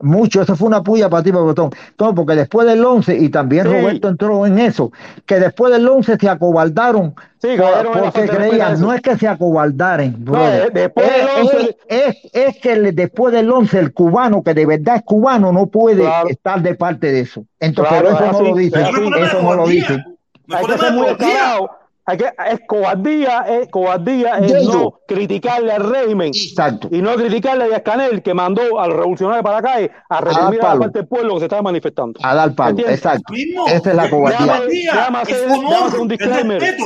mucho, 0.01 0.43
eso 0.43 0.57
fue 0.57 0.67
una 0.69 0.83
puya 0.83 1.09
para 1.09 1.23
ti, 1.23 1.31
para 1.31 1.43
Botón. 1.45 1.71
Todo, 1.97 2.15
porque 2.15 2.35
después 2.35 2.67
del 2.67 2.85
11, 2.85 3.17
y 3.17 3.29
también 3.29 3.67
Sí. 3.67 3.73
Roberto 3.73 4.09
entró 4.09 4.47
en 4.47 4.59
eso, 4.59 4.91
que 5.27 5.37
después 5.39 5.73
del 5.73 5.87
11 5.89 6.17
se 6.19 6.29
acobardaron 6.29 7.15
Sí, 7.41 7.49
por- 7.57 7.93
porque 8.13 8.27
creían, 8.29 8.81
no 8.81 8.93
es 8.93 9.01
que 9.01 9.17
se 9.17 9.29
acobardaren, 9.29 10.17
brother. 10.25 10.67
eh, 10.67 10.71
después 10.73 11.07
del 11.07 11.21
es, 11.29 11.37
11 11.55 11.77
es, 11.89 12.17
es- 12.25 12.31
es 12.33 12.59
que 12.59 12.73
el- 12.73 12.95
después 12.95 13.33
del 13.35 13.51
11 13.51 13.79
el 13.79 13.93
cubano, 13.93 14.43
que 14.43 14.55
de 14.55 14.67
verdad 14.67 14.97
es 14.97 15.03
cubano, 15.03 15.53
no 15.53 15.67
puede 15.67 16.03
Claro. 16.03 16.29
estar 16.29 16.61
de 16.63 16.75
parte 16.75 17.13
de 17.13 17.21
eso. 17.21 17.45
Entonces, 17.61 17.93
Claro, 18.01 18.09
pero 18.17 18.17
eso 18.25 18.33
no 18.33 18.39
así, 18.39 18.49
lo 18.51 18.57
dicen, 18.57 18.83
así. 18.83 18.91
eso 18.93 19.43
no 19.43 19.55
lo 19.55 19.67
dicen. 19.69 19.97
No 19.99 20.08
Hay 20.51 20.65
es 20.65 20.71
que 20.73 20.79
ser 20.79 20.93
muy 20.93 21.07
descarado. 21.07 21.71
Hay 22.11 22.17
que, 22.17 22.25
es 22.25 22.61
cobardía, 22.67 23.41
es 23.47 23.69
cobardía, 23.69 24.39
es 24.39 24.51
De 24.51 24.65
no 24.65 24.99
criticarle 25.07 25.73
al 25.73 25.93
régimen 25.93 26.29
Exacto. 26.29 26.89
y 26.91 27.03
no 27.03 27.15
criticarle 27.17 27.65
a 27.65 27.77
Escanel 27.77 28.23
que 28.23 28.33
mandó 28.33 28.81
al 28.81 28.93
revolucionario 28.93 29.43
para 29.43 29.57
la 29.57 29.63
calle 29.63 29.91
a 30.09 30.21
reprimir 30.23 30.61
a 30.61 30.65
la 30.65 30.69
palo. 30.71 30.81
parte 30.81 30.99
del 31.01 31.07
pueblo 31.09 31.35
que 31.35 31.41
se 31.41 31.45
estaba 31.45 31.61
manifestando. 31.61 32.19
A 32.23 32.35
dar 32.35 32.55
palo, 32.55 32.71
¿Entiendes? 32.71 32.97
exacto. 32.97 33.35
Esa 33.67 33.91
es 33.91 33.95
la 33.95 34.09
cobardía. 34.09 34.39
Déjame 34.41 34.59
hacer- 34.65 34.71
es 34.71 34.85
déjame 34.95 35.19
hacer 35.19 35.49
honor, 35.51 36.01
un 36.01 36.13
es 36.13 36.19
disclaimer. 36.19 36.61
respeto. 36.63 36.85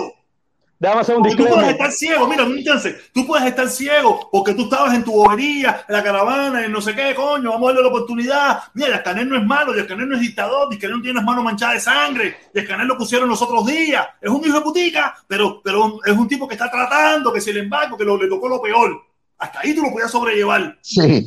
Déjame 0.82 1.00
hacer 1.02 1.14
un 1.16 1.22
Porque 1.22 1.36
tú 1.36 1.46
puedes 1.46 1.68
disclaimer. 1.68 1.70
estar 1.70 1.92
ciego, 1.92 2.26
mira, 2.26 2.42
un 2.42 2.60
chance. 2.64 2.92
Tú 3.14 3.24
puedes 3.24 3.46
estar 3.46 3.68
ciego 3.68 4.28
porque 4.32 4.52
tú 4.52 4.64
estabas 4.64 4.92
en 4.94 5.04
tu 5.04 5.12
bobería, 5.12 5.84
en 5.86 5.94
la 5.94 6.02
caravana, 6.02 6.64
en 6.64 6.72
no 6.72 6.80
sé 6.80 6.92
qué, 6.96 7.14
coño, 7.14 7.50
vamos 7.50 7.70
a 7.70 7.72
darle 7.72 7.82
la 7.82 7.94
oportunidad. 7.94 8.58
Mira, 8.74 8.88
Yascanel 8.88 9.28
no 9.28 9.36
es 9.36 9.44
malo, 9.44 9.76
Yascanel 9.76 10.08
no 10.08 10.16
es 10.16 10.22
dictador, 10.22 10.72
Yascanel 10.72 10.96
no 10.96 11.02
tiene 11.02 11.14
las 11.14 11.24
manos 11.24 11.44
manchadas 11.44 11.74
de 11.76 11.80
sangre, 11.82 12.36
Yascanel 12.52 12.88
lo 12.88 12.98
pusieron 12.98 13.28
los 13.28 13.40
otros 13.40 13.64
días. 13.64 14.04
Es 14.20 14.28
un 14.28 14.44
hijo 14.44 14.56
de 14.56 14.60
putica, 14.60 15.14
pero, 15.28 15.60
pero 15.62 16.00
es 16.04 16.16
un 16.18 16.26
tipo 16.26 16.48
que 16.48 16.54
está 16.54 16.68
tratando, 16.68 17.32
que 17.32 17.40
se 17.40 17.52
le 17.52 17.60
embargo, 17.60 17.96
que 17.96 18.04
lo, 18.04 18.20
le 18.20 18.26
tocó 18.26 18.48
lo 18.48 18.60
peor. 18.60 19.11
Hasta 19.42 19.58
ahí 19.60 19.74
tú 19.74 19.82
lo 19.82 19.90
podías 19.90 20.10
sobrellevar. 20.10 20.76
Sí. 20.82 21.26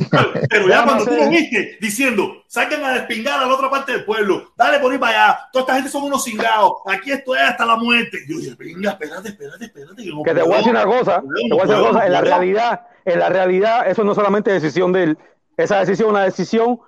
Pero 0.49 0.67
ya 0.69 0.83
cuando 0.85 1.03
tú 1.05 1.11
hacer- 1.11 1.23
lo 1.25 1.29
viste 1.29 1.77
diciendo, 1.81 2.43
saquen 2.47 2.83
a 2.83 2.93
despingar 2.93 3.41
a 3.43 3.45
la 3.45 3.53
otra 3.53 3.69
parte 3.69 3.91
del 3.91 4.05
pueblo, 4.05 4.53
dale 4.55 4.79
por 4.79 4.91
ahí 4.91 4.97
para 4.97 5.25
allá, 5.27 5.39
toda 5.51 5.63
esta 5.63 5.73
gente 5.75 5.89
son 5.89 6.03
unos 6.03 6.23
cingados, 6.23 6.71
aquí 6.87 7.11
esto 7.11 7.35
es 7.35 7.41
hasta 7.41 7.65
la 7.65 7.75
muerte. 7.75 8.19
Yo 8.29 8.37
dije, 8.37 8.55
venga, 8.57 8.91
espérate, 8.91 9.27
espérate, 9.29 9.65
espérate. 9.65 10.01
Que, 10.03 10.09
no 10.11 10.23
Que 10.23 10.33
te 10.33 10.41
voy 10.43 10.53
a 10.53 10.57
decir 10.57 10.71
una 10.71 10.85
cosa, 10.85 11.21
te 11.21 11.53
voy 11.53 11.59
a 11.59 11.63
decir 11.65 11.75
una 11.81 11.87
cosa, 11.89 12.05
en 12.05 12.11
la 12.13 12.21
realidad, 12.21 12.81
en 13.03 13.19
la 13.19 13.29
realidad, 13.29 13.87
eso 13.89 14.03
no 14.05 14.11
es 14.11 14.15
solamente 14.15 14.51
decisión 14.51 14.93
de 14.93 15.03
él, 15.03 15.17
esa 15.57 15.79
decisión 15.79 16.07
es 16.07 16.11
una 16.11 16.23
decisión 16.23 16.79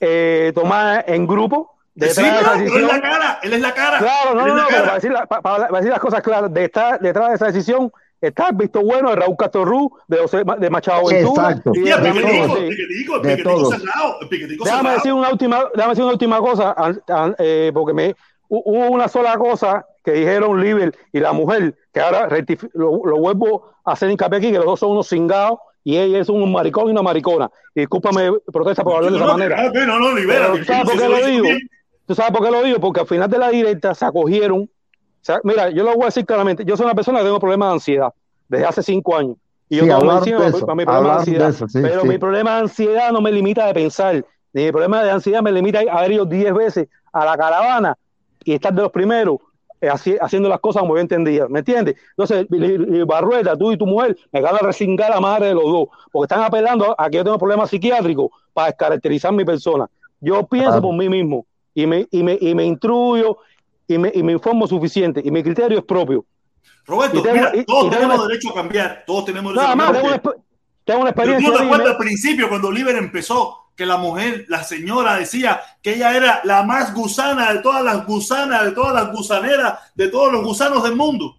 eh, 0.00 0.52
tomada 0.54 1.04
en 1.06 1.26
grupo, 1.26 1.72
Sí, 1.94 2.00
de 2.00 2.06
esa 2.08 2.22
pero, 2.22 2.38
pero 2.44 2.76
él 2.76 2.84
es 2.84 2.92
la 2.92 3.00
cara, 3.00 3.38
él 3.42 3.52
es 3.54 3.60
la 3.62 3.72
cara. 3.74 3.98
Claro, 3.98 4.34
no, 4.34 4.46
no, 4.46 4.54
la 4.54 4.62
no, 4.62 4.68
pero 4.68 4.82
para 4.82 4.94
decir, 4.96 5.10
la- 5.10 5.24
pa- 5.26 5.40
para 5.40 5.68
decir 5.68 5.88
las 5.90 5.98
cosas 5.98 6.20
claras, 6.22 6.52
detrás, 6.52 7.00
detrás 7.00 7.30
de 7.30 7.34
esa 7.36 7.46
decisión 7.46 7.90
está 8.20 8.48
el 8.48 8.56
visto 8.56 8.80
bueno 8.82 9.10
de 9.10 9.16
Raúl 9.16 9.36
Castro 9.38 9.64
Ruz, 9.64 9.90
de, 10.08 10.18
José, 10.18 10.42
de 10.58 10.70
Machado 10.70 11.06
Ventura 11.06 11.48
Exacto. 11.50 11.72
y 11.74 11.80
de 11.80 11.96
piquetico, 11.96 13.18
De 13.20 13.36
piquetico 13.36 13.70
cerrado, 13.72 14.16
el 14.20 14.28
piquetico 14.28 14.64
Déjame 14.64 14.80
cerrado. 14.82 14.96
decir 14.96 15.12
una 15.12 15.30
última, 15.30 15.64
déjame 15.74 15.90
decir 15.92 16.04
una 16.04 16.12
última 16.12 16.38
cosa, 16.38 16.74
an- 16.76 17.02
an- 17.08 17.36
eh, 17.38 17.70
porque 17.74 17.92
me 17.92 18.10
hu- 18.10 18.62
hubo 18.64 18.88
una 18.90 19.08
sola 19.08 19.36
cosa 19.36 19.84
que 20.04 20.12
dijeron 20.12 20.60
Liber 20.62 20.94
y 21.12 21.20
la 21.20 21.32
mujer, 21.32 21.74
que 21.92 22.00
ahora 22.00 22.28
lo, 22.74 23.04
lo 23.04 23.16
vuelvo 23.18 23.70
a 23.84 23.92
hacer 23.92 24.10
hincapié 24.10 24.38
aquí, 24.38 24.50
que 24.52 24.58
los 24.58 24.66
dos 24.66 24.80
son 24.80 24.90
unos 24.92 25.08
cingados 25.08 25.58
y 25.84 25.96
ella 25.98 26.18
es 26.20 26.28
un 26.28 26.50
maricón 26.52 26.88
y 26.88 26.90
una 26.90 27.02
maricona. 27.02 27.50
Y 27.74 27.80
discúlpame, 27.80 28.30
protesta 28.52 28.82
por 28.82 28.96
hablar 28.96 29.12
de 29.12 29.18
esa 29.18 29.26
No, 29.26 29.32
manera. 29.32 29.70
No, 29.86 29.98
no, 30.00 30.12
libera. 30.14 30.46
Pero, 30.52 30.58
¿tú 30.58 30.64
sabes 30.64 30.84
por 30.90 30.98
qué 31.00 31.08
lo 31.08 31.26
digo? 31.26 31.48
¿Tú 32.06 32.14
sabes 32.14 32.32
por 32.32 32.44
qué 32.44 32.50
lo 32.52 32.62
digo? 32.62 32.78
Porque 32.80 33.00
al 33.00 33.06
final 33.06 33.28
de 33.30 33.38
la 33.38 33.48
directa 33.50 33.94
se 33.94 34.04
acogieron. 34.04 34.68
O 35.26 35.32
sea, 35.32 35.40
mira, 35.42 35.70
yo 35.70 35.82
lo 35.82 35.92
voy 35.94 36.02
a 36.02 36.06
decir 36.06 36.24
claramente. 36.24 36.64
Yo 36.64 36.76
soy 36.76 36.84
una 36.86 36.94
persona 36.94 37.18
que 37.18 37.24
tengo 37.24 37.40
problemas 37.40 37.68
de 37.70 37.72
ansiedad 37.74 38.14
desde 38.48 38.64
hace 38.64 38.82
cinco 38.84 39.16
años. 39.16 39.36
Y 39.68 39.76
yo 39.78 39.82
Sí, 39.84 39.90
medicina 39.90 40.40
de 40.40 40.48
eso, 40.48 40.66
mi 40.76 40.84
problema 40.84 41.12
de 41.14 41.18
ansiedad. 41.18 41.44
de 41.46 41.50
eso, 41.50 41.68
sí, 41.68 41.78
pero 41.82 42.02
sí. 42.02 42.08
mi 42.08 42.18
problema 42.18 42.54
de 42.54 42.60
ansiedad 42.60 43.10
no 43.12 43.20
me 43.20 43.32
limita 43.32 43.66
de 43.66 43.74
pensar. 43.74 44.24
Ni 44.52 44.64
mi 44.66 44.70
problema 44.70 45.02
de 45.02 45.10
ansiedad 45.10 45.42
me 45.42 45.50
limita 45.50 45.80
a 45.90 45.98
haber 45.98 46.12
ido 46.12 46.24
10 46.24 46.54
veces 46.54 46.88
a 47.12 47.24
la 47.24 47.36
caravana 47.36 47.96
y 48.44 48.54
estar 48.54 48.72
de 48.72 48.82
los 48.82 48.92
primeros 48.92 49.38
eh, 49.80 49.88
haci- 49.88 50.16
haciendo 50.20 50.48
las 50.48 50.60
cosas 50.60 50.82
como 50.82 50.94
yo 50.94 51.00
entendía. 51.00 51.48
¿Me 51.48 51.58
entiendes? 51.58 51.96
Entonces, 52.10 52.46
Barrueta, 53.06 53.56
tú 53.56 53.72
y 53.72 53.76
tu 53.76 53.86
mujer 53.86 54.16
me 54.32 54.40
van 54.40 54.54
a 54.54 54.58
resingar 54.58 55.10
la 55.10 55.20
madre 55.20 55.48
de 55.48 55.54
los 55.54 55.64
dos, 55.64 55.88
porque 56.12 56.32
están 56.32 56.44
apelando 56.44 56.94
a 56.96 57.10
que 57.10 57.16
yo 57.16 57.24
tengo 57.24 57.38
problemas 57.38 57.68
psiquiátricos 57.70 58.30
para 58.52 58.68
descaracterizar 58.68 59.32
mi 59.32 59.44
persona. 59.44 59.86
Yo 60.20 60.46
pienso 60.46 60.80
por 60.80 60.94
mí 60.94 61.08
mismo 61.08 61.46
y 61.74 61.86
me, 61.86 62.06
y 62.10 62.22
me, 62.22 62.38
y 62.40 62.54
me 62.54 62.64
instruyo 62.64 63.38
y 63.88 63.98
me, 63.98 64.10
y 64.14 64.22
me 64.22 64.32
informo 64.32 64.66
suficiente 64.66 65.20
y 65.24 65.30
mi 65.30 65.42
criterio 65.42 65.78
es 65.78 65.84
propio. 65.84 66.24
Roberto, 66.86 67.22
tengo- 67.22 67.34
mira, 67.36 67.52
todos 67.66 67.82
tengo 67.84 67.90
tenemos 67.90 68.18
una- 68.18 68.28
derecho 68.28 68.50
a 68.50 68.54
cambiar, 68.54 69.04
todos 69.06 69.24
tenemos 69.24 69.52
derecho 69.54 69.62
Nada 69.62 69.72
a 69.72 69.76
más, 69.76 69.86
cambiar. 69.92 70.20
tengo 70.20 70.34
una, 70.34 70.44
tengo 70.84 71.00
una 71.00 71.10
experiencia. 71.10 71.48
no 71.50 71.56
te 71.58 71.64
acuerdas 71.64 71.88
al 71.88 71.96
principio 71.98 72.48
cuando 72.48 72.68
Oliver 72.68 72.96
empezó 72.96 73.58
que 73.76 73.84
la 73.86 73.96
mujer, 73.98 74.46
la 74.48 74.62
señora 74.64 75.16
decía 75.16 75.60
que 75.82 75.94
ella 75.94 76.16
era 76.16 76.40
la 76.44 76.62
más 76.62 76.94
gusana 76.94 77.52
de 77.52 77.58
todas 77.58 77.84
las 77.84 78.06
gusanas, 78.06 78.64
de 78.64 78.70
todas 78.72 78.94
las 78.94 79.12
gusaneras, 79.12 79.78
de 79.94 80.08
todos 80.08 80.32
los 80.32 80.42
gusanos 80.44 80.82
del 80.82 80.96
mundo. 80.96 81.36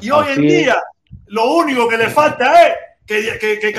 Y 0.00 0.10
hoy 0.10 0.26
en 0.28 0.32
Así 0.32 0.46
es. 0.46 0.52
día 0.64 0.76
lo 1.26 1.52
único 1.54 1.86
que 1.88 1.98
le 1.98 2.08
falta 2.08 2.66
es 2.66 2.74
que, 3.06 3.38
que, 3.38 3.58
que 3.60 3.74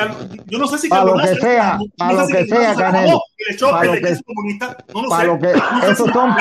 yo 0.46 0.60
no 0.60 0.68
sé 0.68 0.78
si 0.78 0.88
Pa' 0.88 1.04
lo 1.04 1.16
Carlos 1.16 1.30
que 1.32 1.42
sea, 1.42 1.78
no 1.80 1.86
pa' 1.98 2.10
sé 2.10 2.16
lo 2.16 2.28
que 2.28 2.46
sea, 2.46 2.76
Canelo. 2.76 3.08
llamó 3.08 3.22
y 3.38 3.44
le 3.50 3.54
echó 3.56 3.70
Pa' 3.72 3.82
el 3.82 3.88
lo 3.88 3.94
que- 3.94 4.24
comunista, 4.24 4.78
no 4.94 5.02
lo 5.02 5.10
sé. 5.10 5.40
que- 5.40 5.92
esos 5.92 6.12
son- 6.12 6.36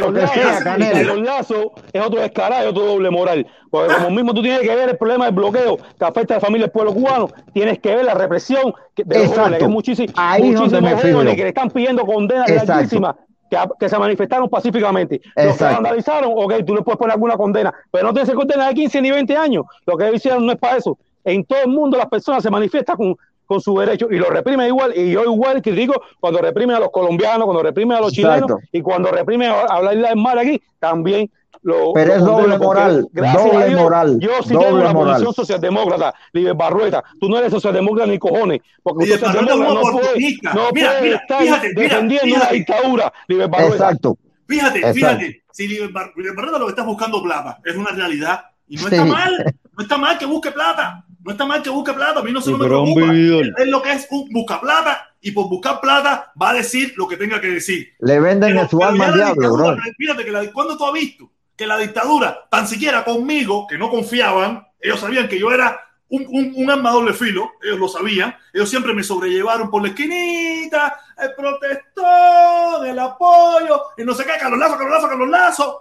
lo 0.00 0.12
que 0.14 0.26
sea. 0.28 0.64
Canelo. 0.64 1.16
Lazo 1.16 1.72
es 1.92 2.02
otro 2.02 2.20
descarado 2.20 2.64
y 2.64 2.68
otro 2.68 2.84
doble 2.84 3.10
moral. 3.10 3.46
Porque 3.70 3.94
como 3.94 4.10
mismo 4.10 4.32
tú 4.32 4.40
tienes 4.42 4.60
que 4.62 4.74
ver 4.74 4.88
el 4.88 4.96
problema 4.96 5.26
del 5.26 5.34
bloqueo 5.34 5.76
que 5.76 6.04
afecta 6.04 6.34
a 6.34 6.36
la 6.38 6.40
familia 6.40 6.66
del 6.66 6.72
pueblo 6.72 6.94
cubano, 6.94 7.28
tienes 7.52 7.78
que 7.80 7.94
ver 7.94 8.04
la 8.04 8.14
represión 8.14 8.72
que- 8.94 9.04
de 9.04 9.14
los 9.16 9.24
Exacto. 9.24 9.40
jóvenes, 9.42 9.58
que 9.58 9.68
muchísimos 9.68 10.12
jóvenes 10.14 11.34
que 11.36 11.42
le 11.42 11.48
están 11.48 11.70
pidiendo 11.70 12.06
condenas 12.06 12.48
Exacto. 12.48 12.72
larguísimas 12.72 13.14
que, 13.50 13.58
que 13.78 13.88
se 13.88 13.98
manifestaron 13.98 14.48
pacíficamente. 14.48 15.20
Los 15.24 15.32
que 15.44 15.50
Exacto. 15.50 15.74
vandalizaron, 15.82 16.32
ok, 16.34 16.54
tú 16.66 16.74
le 16.74 16.82
puedes 16.82 16.98
poner 16.98 17.12
alguna 17.12 17.36
condena, 17.36 17.72
pero 17.90 18.06
no 18.06 18.12
tienes 18.14 18.30
que 18.30 18.34
condena 18.36 18.68
de 18.68 18.74
15 18.74 19.02
ni 19.02 19.10
20 19.10 19.36
años. 19.36 19.64
Lo 19.86 19.96
que 19.98 20.10
hicieron 20.14 20.46
no 20.46 20.52
es 20.52 20.58
para 20.58 20.78
eso. 20.78 20.96
En 21.24 21.44
todo 21.44 21.60
el 21.62 21.68
mundo 21.68 21.96
las 21.98 22.08
personas 22.08 22.42
se 22.42 22.50
manifiestan 22.50 22.96
con, 22.96 23.16
con 23.46 23.60
su 23.60 23.78
derecho 23.78 24.08
y 24.10 24.18
lo 24.18 24.28
reprimen 24.30 24.66
igual. 24.68 24.92
Y 24.96 25.12
yo 25.12 25.24
igual 25.24 25.60
critico 25.62 26.00
cuando 26.20 26.40
reprimen 26.40 26.76
a 26.76 26.80
los 26.80 26.90
colombianos, 26.90 27.44
cuando 27.44 27.62
reprimen 27.62 27.96
a 27.96 28.00
los 28.00 28.16
Exacto. 28.16 28.46
chilenos 28.46 28.68
y 28.72 28.80
cuando 28.82 29.10
reprimen 29.10 29.50
a, 29.50 29.54
a 29.60 29.76
hablar 29.76 29.96
del 29.96 30.16
mar 30.16 30.38
aquí, 30.38 30.60
también 30.78 31.30
lo. 31.62 31.92
Pero 31.94 32.08
lo 32.08 32.14
es 32.16 32.24
doble 32.24 32.58
moral, 32.58 33.06
gracias 33.12 33.44
doble 33.52 33.68
Dios, 33.68 33.80
moral, 33.80 34.18
Yo 34.20 34.30
sí 34.42 34.52
doble 34.54 34.66
tengo 34.66 34.80
una 34.80 34.92
moral. 34.92 35.12
posición 35.14 35.34
socialdemócrata, 35.34 36.14
Liber 36.32 36.54
Barrueta. 36.54 37.02
Tú 37.20 37.28
no 37.28 37.38
eres 37.38 37.50
socialdemócrata 37.52 38.10
ni 38.10 38.18
cojones. 38.18 38.60
Porque 38.82 39.04
Liber 39.06 39.20
Barrueta 39.20 39.50
es 39.52 39.56
un 39.56 39.62
socialdemócrata 39.62 39.90
no 39.90 39.98
puede, 39.98 40.36
no 40.42 40.72
Mira, 40.74 40.90
puede 40.90 41.02
mira, 41.02 41.16
estar 41.16 41.42
fíjate, 41.42 41.68
mira, 41.68 41.80
defendiendo 41.82 42.24
fíjate. 42.26 42.42
una 42.44 42.52
dictadura, 42.52 43.12
Liber 43.28 43.48
Barrueta. 43.48 43.74
Exacto. 43.76 44.18
Fíjate, 44.46 44.78
Exacto. 44.78 44.94
fíjate, 44.94 45.42
si 45.52 45.68
Liber 45.68 45.90
Bar- 45.90 46.12
Liber 46.16 46.34
Barrueta 46.34 46.58
lo 46.58 46.66
que 46.66 46.70
está 46.70 46.82
buscando 46.82 47.22
plata, 47.22 47.58
es 47.64 47.76
una 47.76 47.90
realidad. 47.92 48.44
Y 48.68 48.76
no 48.76 48.88
Sí. 48.88 48.94
está 48.94 49.04
mal, 49.06 49.54
no 49.76 49.82
está 49.82 49.96
mal 49.98 50.18
que 50.18 50.26
busque 50.26 50.50
plata, 50.50 51.04
no 51.24 51.32
está 51.32 51.44
mal 51.46 51.62
que 51.62 51.70
busque 51.70 51.92
plata, 51.92 52.20
a 52.20 52.22
mí 52.22 52.30
no 52.32 52.40
se 52.40 52.50
Sí, 52.50 52.56
me 52.56 52.66
preocupa. 52.66 53.12
Es 53.12 53.66
lo 53.68 53.82
que 53.82 53.92
es 53.92 54.06
un 54.10 54.28
busca 54.30 54.60
plata 54.60 55.10
y 55.20 55.32
por 55.32 55.48
buscar 55.48 55.80
plata 55.80 56.32
va 56.40 56.50
a 56.50 56.54
decir 56.54 56.92
lo 56.96 57.08
que 57.08 57.16
tenga 57.16 57.40
que 57.40 57.48
decir. 57.48 57.88
Le 58.00 58.20
venden 58.20 58.50
Pero- 58.50 58.60
en 58.62 58.68
su 58.68 58.84
alma 58.84 59.06
al 59.06 59.10
la 59.12 59.16
diablo, 59.16 59.52
bro. 59.54 59.76
Fíjate 59.96 60.24
que 60.24 60.30
la, 60.30 60.52
cuando 60.52 60.76
tú 60.76 60.86
has 60.86 60.92
visto 60.92 61.30
que 61.56 61.66
la 61.66 61.78
dictadura, 61.78 62.46
tan 62.50 62.68
siquiera 62.68 63.04
conmigo, 63.04 63.66
que 63.66 63.78
no 63.78 63.88
confiaban, 63.90 64.66
ellos 64.80 65.00
sabían 65.00 65.26
que 65.28 65.38
yo 65.38 65.50
era 65.50 65.80
un, 66.08 66.26
un, 66.28 66.52
un 66.56 66.70
arma 66.70 66.90
doble 66.90 67.14
filo, 67.14 67.52
ellos 67.62 67.78
lo 67.78 67.88
sabían, 67.88 68.36
ellos 68.52 68.68
siempre 68.68 68.92
me 68.92 69.02
sobrellevaron 69.02 69.70
por 69.70 69.80
la 69.82 69.88
esquinita, 69.88 70.96
el 71.16 71.32
protestón, 71.34 72.86
el 72.86 72.98
apoyo, 72.98 73.80
y 73.96 74.04
no 74.04 74.14
sé 74.14 74.24
qué, 74.24 74.32
Carlos 74.38 74.58
Lazo, 74.58 74.76
Carlos 74.76 74.92
Lazo, 74.94 75.08
Carlos 75.08 75.28
Lazo. 75.28 75.80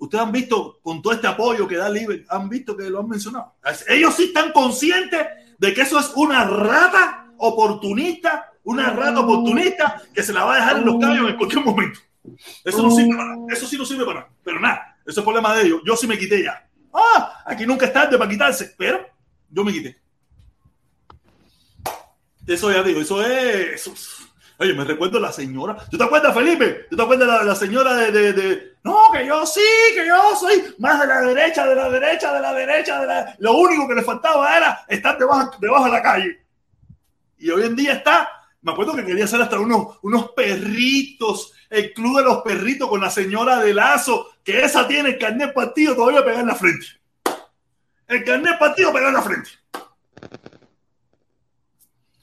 Ustedes 0.00 0.24
han 0.24 0.32
visto 0.32 0.80
con 0.82 1.00
todo 1.02 1.12
este 1.12 1.26
apoyo 1.26 1.68
que 1.68 1.76
da 1.76 1.88
Libre, 1.88 2.24
han 2.28 2.48
visto 2.48 2.76
que 2.76 2.88
lo 2.90 3.00
han 3.00 3.08
mencionado. 3.08 3.54
Ellos 3.88 4.14
sí 4.16 4.24
están 4.24 4.50
conscientes 4.52 5.26
de 5.58 5.74
que 5.74 5.82
eso 5.82 5.98
es 6.00 6.10
una 6.16 6.44
rata 6.44 7.30
oportunista, 7.36 8.50
una 8.64 8.90
rata 8.90 9.20
oportunista 9.20 10.02
que 10.14 10.22
se 10.22 10.32
la 10.32 10.44
va 10.44 10.54
a 10.54 10.56
dejar 10.56 10.78
en 10.78 10.86
los 10.86 10.98
caballos 10.98 11.30
en 11.30 11.36
cualquier 11.36 11.64
momento. 11.64 12.00
Eso 12.64 12.82
no 12.82 12.90
sirve 12.90 13.14
para. 13.16 13.34
Eso 13.50 13.66
sí 13.66 13.76
no 13.76 13.84
sirve 13.84 14.04
para 14.06 14.20
nada. 14.20 14.32
Pero 14.42 14.58
nada, 14.60 14.96
eso 15.06 15.20
es 15.20 15.24
problema 15.24 15.54
de 15.54 15.66
ellos. 15.66 15.80
Yo 15.86 15.94
sí 15.96 16.06
me 16.06 16.18
quité 16.18 16.42
ya. 16.44 16.66
Ah, 16.92 17.42
aquí 17.46 17.66
nunca 17.66 17.86
es 17.86 17.92
tarde 17.92 18.16
para 18.18 18.30
quitarse, 18.30 18.74
pero 18.76 19.06
yo 19.50 19.62
me 19.64 19.72
quité. 19.72 20.00
Eso 22.46 22.70
ya 22.72 22.82
digo, 22.82 23.00
eso 23.00 23.22
es. 23.24 23.86
eso 23.86 23.94
Oye, 24.58 24.74
me 24.74 24.84
recuerdo 24.84 25.18
la 25.20 25.32
señora. 25.32 25.76
¿Tú 25.90 25.96
te 25.96 26.04
acuerdas, 26.04 26.34
Felipe? 26.34 26.86
¿Tú 26.90 26.96
te 26.96 27.02
acuerdas 27.02 27.28
la, 27.28 27.44
la 27.44 27.54
señora 27.54 27.94
de, 27.94 28.12
de- 28.12 28.32
de- 28.32 28.69
No, 28.82 29.10
que 29.12 29.26
yo 29.26 29.44
sí, 29.44 29.60
que 29.94 30.06
yo 30.06 30.34
soy 30.36 30.74
más 30.78 31.00
de 31.00 31.06
la 31.06 31.20
derecha, 31.20 31.66
de 31.66 31.74
la 31.74 31.90
derecha, 31.90 32.32
de 32.32 32.40
la 32.40 32.52
derecha, 32.54 33.00
de 33.00 33.06
la. 33.06 33.36
Lo 33.38 33.56
único 33.58 33.86
que 33.86 33.94
le 33.94 34.02
faltaba 34.02 34.56
era 34.56 34.84
estar 34.88 35.18
debajo, 35.18 35.50
debajo 35.60 35.84
de 35.84 35.90
la 35.90 36.02
calle. 36.02 36.46
Y 37.38 37.50
hoy 37.50 37.64
en 37.64 37.76
día 37.76 37.94
está. 37.94 38.30
Me 38.62 38.72
acuerdo 38.72 38.94
que 38.94 39.04
quería 39.04 39.24
hacer 39.24 39.40
hasta 39.40 39.58
unos, 39.58 39.98
unos 40.02 40.32
perritos, 40.32 41.52
el 41.68 41.92
club 41.92 42.18
de 42.18 42.24
los 42.24 42.42
perritos 42.42 42.88
con 42.88 43.00
la 43.00 43.10
señora 43.10 43.58
de 43.58 43.72
Lazo, 43.72 44.30
que 44.44 44.62
esa 44.62 44.86
tiene 44.86 45.10
el 45.10 45.18
carnet 45.18 45.54
partido 45.54 45.94
todavía 45.94 46.22
pegado 46.22 46.40
en 46.40 46.48
la 46.48 46.54
frente. 46.54 46.86
El 48.06 48.24
carnet 48.24 48.58
partido 48.58 48.92
pegado 48.92 49.08
en 49.08 49.14
la 49.14 49.22
frente. 49.22 49.50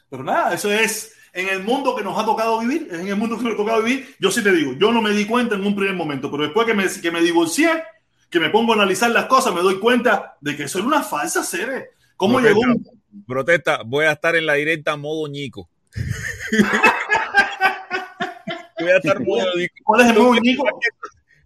Pero 0.09 0.23
nada, 0.23 0.53
eso 0.53 0.71
es 0.71 1.16
en 1.37 1.47
el 1.49 1.63
mundo 1.63 1.95
que 1.95 2.03
nos 2.03 2.17
ha 2.17 2.25
tocado 2.25 2.59
vivir, 2.59 2.87
en 2.91 3.07
el 3.07 3.15
mundo 3.15 3.37
que 3.37 3.43
nos 3.43 3.53
ha 3.53 3.57
tocado 3.57 3.83
vivir. 3.83 4.15
Yo 4.19 4.31
sí 4.31 4.43
te 4.43 4.51
digo, 4.51 4.73
yo 4.73 4.91
no 4.91 5.03
me 5.03 5.11
di 5.11 5.25
cuenta 5.25 5.53
en 5.53 5.63
un 5.63 5.75
primer 5.75 5.93
momento, 5.93 6.31
pero 6.31 6.41
después 6.41 6.65
que 6.65 6.73
me, 6.73 6.87
que 6.99 7.11
me 7.11 7.21
divorcié, 7.21 7.83
que 8.27 8.39
me 8.39 8.49
pongo 8.49 8.73
a 8.73 8.75
analizar 8.75 9.11
las 9.11 9.27
cosas, 9.27 9.53
me 9.53 9.61
doy 9.61 9.79
cuenta 9.79 10.35
de 10.41 10.57
que 10.57 10.63
eso 10.63 10.79
era 10.79 10.87
una 10.87 11.03
falsa 11.03 11.43
serie. 11.43 11.89
¿Cómo 12.15 12.39
Protesta, 12.39 12.59
llegó 12.59 12.73
un, 12.73 13.23
Protesta, 13.27 13.81
voy 13.85 14.05
a 14.05 14.13
estar 14.13 14.35
en 14.35 14.47
la 14.47 14.55
directa 14.55 14.97
modo 14.97 15.27
ñico. 15.27 15.69
voy 18.79 18.89
a 18.89 18.97
estar 18.97 19.23
modo 19.23 19.45
ñico. 19.55 19.75
¿Cuál 19.83 20.01
es 20.01 20.07
el 20.07 20.17
modo 20.17 20.33
ñico? 20.41 20.63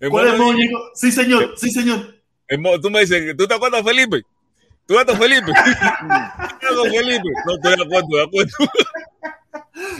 ¿Cuál 0.09 0.27
es 0.27 0.33
el 0.33 0.39
modo 0.39 0.53
ñico? 0.53 0.79
Sí, 0.95 1.11
señor, 1.11 1.53
sí, 1.57 1.69
señor. 1.69 2.15
Tú 2.81 2.89
me 2.89 3.01
dices, 3.01 3.35
¿tú 3.35 3.45
te 3.45 3.55
acuerdas, 3.55 3.83
Felipe? 3.83 4.21
¿Tú 4.85 4.93
te 4.93 5.01
acuerdas, 5.01 5.19
Felipe? 5.19 5.47
¿Tú 5.51 6.59
te 6.61 6.67
acuerdas, 6.67 6.93
Felipe? 6.93 7.29
No, 7.45 7.55
estoy 7.55 7.75
de 7.75 7.83
acuerdo, 7.83 8.07
de 8.09 8.23
acuerdo. 8.23 8.53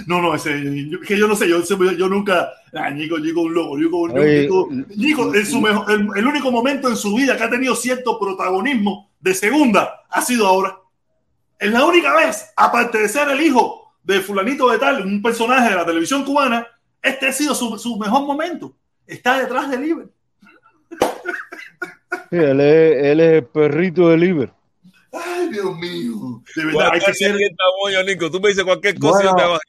No, 0.08 0.22
no, 0.22 0.36
ese, 0.36 0.88
yo- 0.90 1.00
que 1.02 1.18
yo 1.18 1.28
no 1.28 1.36
sé, 1.36 1.48
yo, 1.48 1.62
yo 1.64 2.08
nunca, 2.08 2.50
ah, 2.74 2.90
Nico, 2.90 3.18
Nico 3.20 3.42
un 3.42 3.54
loco, 3.54 3.78
Nico, 3.78 4.08
Nico, 4.08 4.20
Oye, 4.22 4.42
Nico, 4.42 4.68
Nico, 4.96 5.36
en 5.36 5.46
su 5.46 5.60
mejor, 5.62 5.92
el, 5.92 6.08
el 6.16 6.28
único 6.28 6.52
momento 6.52 6.88
en 6.90 6.96
su 6.96 7.16
vida 7.16 7.36
que 7.38 7.44
ha 7.44 7.50
tenido 7.50 7.76
cierto 7.76 8.20
protagonismo 8.20 9.12
de 9.20 9.34
segunda 9.34 10.02
ha 10.10 10.22
sido 10.22 10.48
ahora. 10.48 10.78
Es 11.60 11.72
la 11.72 11.86
única 11.86 12.16
vez, 12.16 12.52
aparte 12.56 12.98
de 13.00 13.08
ser 13.10 13.30
el 13.30 13.42
hijo 13.42 13.94
de 14.04 14.20
fulanito 14.22 14.70
de 14.70 14.80
tal, 14.80 15.06
un 15.06 15.22
personaje 15.22 15.70
de 15.70 15.76
la 15.76 15.86
televisión 15.86 16.24
cubana, 16.26 16.68
este 17.02 17.28
ha 17.28 17.34
sido 17.34 17.54
su, 17.54 17.78
su 17.78 17.98
mejor 17.98 18.26
momento. 18.26 18.76
Está 19.06 19.38
detrás 19.40 19.70
del 19.70 19.82
Libre. 19.82 20.06
Sí, 22.30 22.38
él, 22.38 22.60
es, 22.62 23.04
él 23.06 23.20
es 23.20 23.34
el 23.34 23.46
perrito 23.46 24.10
de 24.10 24.18
Liber. 24.18 24.52
Ay, 25.14 25.50
Dios 25.50 25.76
mío. 25.78 26.42
De 26.56 26.64
Voy 26.66 26.74
verdad, 26.76 26.92
hay 26.94 27.00
que 27.00 27.14
ser. 27.14 27.36
Nico. 28.06 28.32
Tú 28.32 28.40
me 28.40 28.50
dices 28.50 28.64
cualquier 28.64 28.98
cosa 28.98 29.22
y 29.24 29.26
yo 29.26 29.36
te 29.36 29.44
Bueno, 29.44 29.60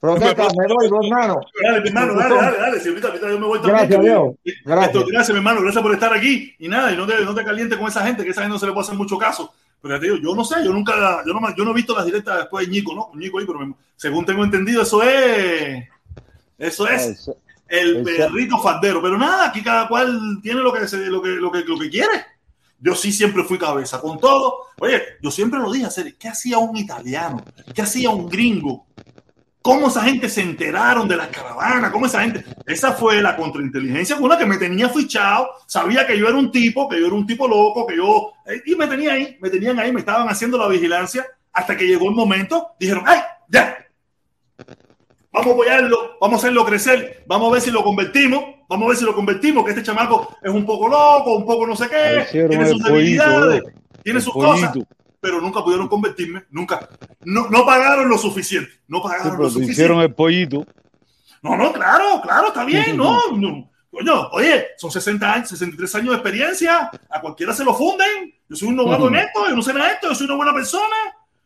bajo. 0.00 0.18
protesta, 0.18 0.48
me 0.56 0.74
voy, 0.74 0.86
hermano. 1.06 1.40
Dale, 1.62 1.80
mi 1.82 1.88
hermano, 1.88 2.14
dale, 2.14 2.34
dale, 2.34 2.56
dale. 2.58 2.80
Si 2.80 2.88
ahorita, 2.88 3.12
yo 3.20 3.38
me 3.38 3.46
voy 3.46 3.58
también. 3.60 3.76
Gracias, 3.78 4.00
que- 4.00 4.06
Leo. 4.06 4.36
Gracias. 4.64 4.86
Esto, 4.94 5.06
gracias, 5.06 5.30
mi 5.30 5.36
hermano. 5.36 5.60
Gracias 5.62 5.82
por 5.82 5.92
estar 5.92 6.12
aquí. 6.14 6.54
Y 6.58 6.68
nada, 6.68 6.92
y 6.92 6.96
no 6.96 7.06
te, 7.06 7.24
no 7.24 7.34
te 7.34 7.44
calientes 7.44 7.78
con 7.78 7.88
esa 7.88 8.04
gente, 8.06 8.24
que 8.24 8.30
esa 8.30 8.42
gente 8.42 8.54
no 8.54 8.58
se 8.58 8.66
le 8.66 8.72
puede 8.72 8.84
hacer 8.86 8.96
mucho 8.96 9.18
caso. 9.18 9.52
Pero 9.82 9.98
te 9.98 10.06
digo, 10.06 10.16
yo 10.22 10.34
no 10.34 10.44
sé, 10.44 10.56
yo 10.64 10.72
nunca, 10.72 11.22
yo 11.26 11.32
no, 11.32 11.56
yo 11.56 11.64
no 11.64 11.70
he 11.70 11.74
visto 11.74 11.94
las 11.94 12.04
directas 12.04 12.38
después 12.38 12.66
de 12.66 12.72
Ñico, 12.72 12.94
¿no? 12.94 13.10
Ñico 13.18 13.38
ahí, 13.38 13.46
pero 13.46 13.58
me- 13.60 13.74
según 13.96 14.24
tengo 14.26 14.44
entendido, 14.44 14.82
eso 14.82 15.02
es. 15.02 15.84
Eso 16.58 16.86
es 16.88 17.06
eso- 17.06 17.36
el 17.68 18.02
perrito 18.02 18.58
faldero. 18.58 19.00
Pero 19.00 19.16
nada, 19.16 19.46
aquí 19.48 19.62
cada 19.62 19.88
cual 19.88 20.38
tiene 20.42 20.60
lo 20.60 20.72
que, 20.72 20.80
lo 20.80 21.22
que, 21.22 21.28
lo 21.30 21.50
que, 21.52 21.60
lo 21.64 21.78
que 21.78 21.88
quiere. 21.90 22.26
Yo 22.82 22.94
sí 22.94 23.12
siempre 23.12 23.44
fui 23.44 23.58
cabeza 23.58 24.00
con 24.00 24.18
todo. 24.18 24.54
Oye, 24.80 25.02
yo 25.22 25.30
siempre 25.30 25.60
lo 25.60 25.70
dije, 25.70 25.84
hacer, 25.86 26.14
¿qué 26.16 26.28
hacía 26.28 26.58
un 26.58 26.76
italiano? 26.76 27.42
¿Qué 27.74 27.82
hacía 27.82 28.08
un 28.10 28.28
gringo? 28.28 28.86
¿Cómo 29.62 29.88
esa 29.88 30.02
gente 30.02 30.28
se 30.28 30.40
enteraron 30.40 31.06
de 31.06 31.16
las 31.16 31.28
caravanas? 31.28 31.90
¿Cómo 31.90 32.06
esa 32.06 32.22
gente? 32.22 32.44
Esa 32.66 32.92
fue 32.92 33.20
la 33.20 33.36
contrainteligencia 33.36 34.16
con 34.16 34.30
la 34.30 34.38
que 34.38 34.46
me 34.46 34.56
tenía 34.56 34.88
fichado. 34.88 35.50
Sabía 35.66 36.06
que 36.06 36.18
yo 36.18 36.28
era 36.28 36.38
un 36.38 36.50
tipo, 36.50 36.88
que 36.88 36.98
yo 36.98 37.06
era 37.06 37.14
un 37.14 37.26
tipo 37.26 37.46
loco, 37.46 37.86
que 37.86 37.96
yo. 37.96 38.32
eh, 38.46 38.62
Y 38.64 38.74
me 38.74 38.86
tenía 38.86 39.12
ahí, 39.12 39.36
me 39.40 39.50
tenían 39.50 39.78
ahí, 39.78 39.92
me 39.92 40.00
estaban 40.00 40.28
haciendo 40.28 40.56
la 40.56 40.66
vigilancia 40.66 41.26
hasta 41.52 41.76
que 41.76 41.86
llegó 41.86 42.08
el 42.08 42.14
momento. 42.14 42.68
Dijeron, 42.78 43.04
¡ay! 43.06 43.20
¡Ya! 43.48 43.76
Vamos 45.32 45.48
a 45.48 45.54
apoyarlo, 45.54 46.16
vamos 46.20 46.38
a 46.38 46.46
hacerlo 46.46 46.64
crecer, 46.64 47.22
vamos 47.26 47.50
a 47.50 47.52
ver 47.52 47.62
si 47.62 47.70
lo 47.70 47.84
convertimos, 47.84 48.42
vamos 48.68 48.86
a 48.86 48.88
ver 48.88 48.96
si 48.96 49.04
lo 49.04 49.14
convertimos, 49.14 49.62
que 49.64 49.70
este 49.70 49.82
chamaco 49.84 50.36
es 50.42 50.50
un 50.50 50.66
poco 50.66 50.88
loco, 50.88 51.36
un 51.36 51.46
poco 51.46 51.66
no 51.68 51.76
sé 51.76 51.86
qué, 51.88 52.26
tiene 52.48 52.66
sus 52.66 52.82
debilidades, 52.82 53.62
bro. 53.62 53.72
tiene 54.02 54.20
sus 54.20 54.32
cosas. 54.32 54.72
Pero 55.20 55.40
nunca 55.40 55.62
pudieron 55.62 55.88
convertirme, 55.88 56.44
nunca. 56.50 56.88
No, 57.24 57.48
no 57.50 57.64
pagaron 57.66 58.08
lo 58.08 58.16
suficiente, 58.18 58.72
no 58.88 58.98
Sí, 58.98 59.02
pagaron 59.04 59.26
lo 59.32 59.36
pero 59.36 59.44
te 59.48 59.52
suficiente. 59.52 59.72
hicieron 59.72 60.00
el 60.00 60.14
pollito. 60.14 60.66
No, 61.42 61.56
no, 61.56 61.72
claro, 61.72 62.20
claro, 62.22 62.48
está 62.48 62.64
bien, 62.64 62.96
no, 62.96 63.18
no. 63.36 63.70
Coño, 63.90 64.28
oye, 64.32 64.68
son 64.78 64.90
60 64.90 65.32
años, 65.32 65.48
63 65.48 65.94
años 65.96 66.08
de 66.10 66.14
experiencia, 66.14 66.90
a 67.10 67.20
cualquiera 67.20 67.52
se 67.52 67.64
lo 67.64 67.74
funden. 67.74 68.32
Yo 68.48 68.56
soy 68.56 68.68
un 68.68 68.76
novato 68.76 69.08
en 69.08 69.16
esto, 69.16 69.48
yo 69.48 69.56
no 69.56 69.62
sé 69.62 69.74
nada 69.74 69.88
de 69.88 69.94
esto, 69.94 70.08
yo 70.08 70.14
soy 70.14 70.26
una 70.26 70.36
buena 70.36 70.54
persona, 70.54 70.96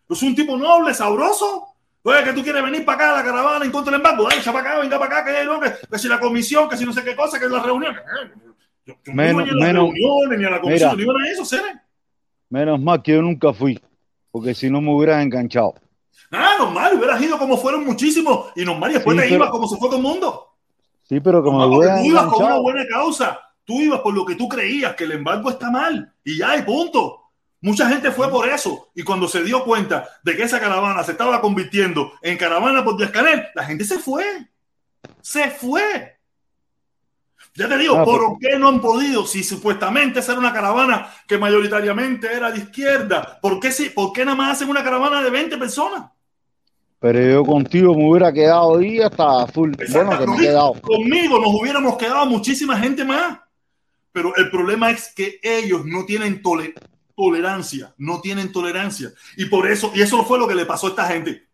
yo 0.08 0.14
soy 0.14 0.28
un 0.28 0.34
tipo 0.34 0.56
noble, 0.56 0.92
sabroso. 0.94 1.68
Oye, 2.02 2.22
que 2.22 2.32
tú 2.34 2.42
quieres 2.42 2.62
venir 2.62 2.84
para 2.84 2.96
acá 2.96 3.12
a 3.14 3.16
la 3.16 3.24
caravana 3.24 3.64
en 3.64 3.70
contra 3.70 3.90
del 3.92 4.00
embargo, 4.00 4.24
dale, 4.28 4.40
echa 4.40 4.52
para 4.52 4.70
acá, 4.72 4.78
venga 4.80 4.98
para 4.98 5.20
acá, 5.20 5.32
que, 5.32 5.44
no, 5.44 5.58
que, 5.58 5.72
que 5.90 5.98
si 5.98 6.06
la 6.06 6.20
comisión, 6.20 6.68
que 6.68 6.76
si 6.76 6.84
no 6.84 6.92
sé 6.92 7.02
qué 7.02 7.16
cosa, 7.16 7.40
que 7.40 7.48
la 7.48 7.62
reunión. 7.62 7.96
Yo, 8.84 8.94
yo 9.02 9.12
Menos- 9.14 9.32
no 9.36 9.40
voy 9.40 9.50
a 9.50 9.54
las 9.54 9.66
menos- 9.66 9.82
reuniones, 9.94 10.38
ni 10.38 10.44
a 10.44 10.50
la 10.50 10.60
comisión, 10.60 10.96
Mira. 10.98 11.12
ni 11.18 11.28
a 11.28 11.32
eso, 11.32 11.44
Cere. 11.46 11.80
Menos 12.54 12.80
mal 12.80 13.02
que 13.02 13.10
yo 13.12 13.20
nunca 13.20 13.52
fui. 13.52 13.82
Porque 14.30 14.54
si 14.54 14.70
no 14.70 14.80
me 14.80 14.94
hubieras 14.94 15.20
enganchado. 15.24 15.74
Nada, 16.30 16.58
normal, 16.58 16.94
hubieras 16.96 17.20
ido 17.20 17.36
como 17.36 17.56
fueron 17.56 17.84
muchísimos, 17.84 18.52
y 18.54 18.64
normal, 18.64 18.92
y 18.92 18.94
después 18.94 19.16
Sí, 19.16 19.22
te 19.22 19.28
pero- 19.28 19.36
ibas 19.36 19.50
como 19.50 19.66
se 19.66 19.76
fue 19.76 19.88
todo 19.88 19.96
el 19.96 20.02
mundo. 20.04 20.46
Sí, 21.02 21.18
pero 21.18 21.42
como 21.42 21.58
me 21.58 21.76
tú 21.76 22.04
ibas 22.04 22.26
con 22.26 22.44
una 22.44 22.58
buena 22.60 22.86
causa. 22.88 23.40
Tú 23.64 23.80
ibas 23.80 24.00
por 24.00 24.14
lo 24.14 24.24
que 24.24 24.36
tú 24.36 24.48
creías, 24.48 24.94
que 24.94 25.02
el 25.02 25.12
embargo 25.12 25.50
está 25.50 25.68
mal. 25.68 26.12
Y 26.22 26.38
ya, 26.38 26.56
y 26.56 26.62
punto. 26.62 27.22
Mucha 27.60 27.88
gente 27.88 28.12
fue 28.12 28.30
por 28.30 28.48
eso. 28.48 28.88
Y 28.94 29.02
cuando 29.02 29.26
se 29.26 29.42
dio 29.42 29.64
cuenta 29.64 30.06
de 30.22 30.36
que 30.36 30.44
esa 30.44 30.60
caravana 30.60 31.02
se 31.02 31.10
estaba 31.12 31.40
convirtiendo 31.40 32.12
en 32.22 32.36
caravana 32.38 32.84
por 32.84 32.96
Díaz 32.96 33.10
Canel, 33.10 33.46
la 33.54 33.64
gente 33.64 33.84
se 33.84 33.98
fue. 33.98 34.24
Se 35.22 35.50
fue. 35.50 36.13
Ya 37.56 37.68
te 37.68 37.78
digo, 37.78 37.96
Ah, 37.98 38.04
¿por 38.04 38.18
pero- 38.20 38.38
qué 38.40 38.58
no 38.58 38.68
han 38.68 38.80
podido? 38.80 39.26
Si 39.26 39.44
supuestamente 39.44 40.18
esa 40.20 40.32
era 40.32 40.40
una 40.40 40.52
caravana 40.52 41.08
que 41.26 41.38
mayoritariamente 41.38 42.32
era 42.32 42.50
de 42.50 42.58
izquierda, 42.58 43.38
¿por 43.40 43.60
qué, 43.60 43.70
si, 43.70 43.90
¿por 43.90 44.12
qué 44.12 44.24
nada 44.24 44.36
más 44.36 44.52
hacen 44.56 44.68
una 44.68 44.82
caravana 44.82 45.22
de 45.22 45.30
20 45.30 45.56
personas? 45.56 46.10
Pero 46.98 47.20
yo 47.20 47.44
contigo 47.44 47.94
me 47.94 48.08
hubiera 48.10 48.32
quedado 48.32 48.78
ahí 48.78 48.98
hasta 49.00 49.46
full. 49.48 49.72
Bueno, 49.92 50.18
que 50.18 50.26
me 50.26 50.36
he 50.36 50.40
quedado. 50.40 50.72
Conmigo 50.80 51.38
nos 51.38 51.54
hubiéramos 51.54 51.96
quedado 51.96 52.26
muchísima 52.26 52.76
gente 52.78 53.04
más. 53.04 53.38
Pero 54.10 54.34
el 54.36 54.48
problema 54.50 54.90
es 54.90 55.12
que 55.14 55.38
ellos 55.42 55.84
no 55.84 56.04
tienen 56.06 56.40
tole- 56.42 56.72
tolerancia, 57.16 57.92
no 57.98 58.20
tienen 58.20 58.50
tolerancia. 58.52 59.12
Y 59.36 59.46
por 59.46 59.70
eso, 59.70 59.92
y 59.94 60.02
eso 60.02 60.24
fue 60.24 60.38
lo 60.38 60.48
que 60.48 60.54
le 60.54 60.64
pasó 60.66 60.86
a 60.86 60.90
esta 60.90 61.06
gente. 61.06 61.46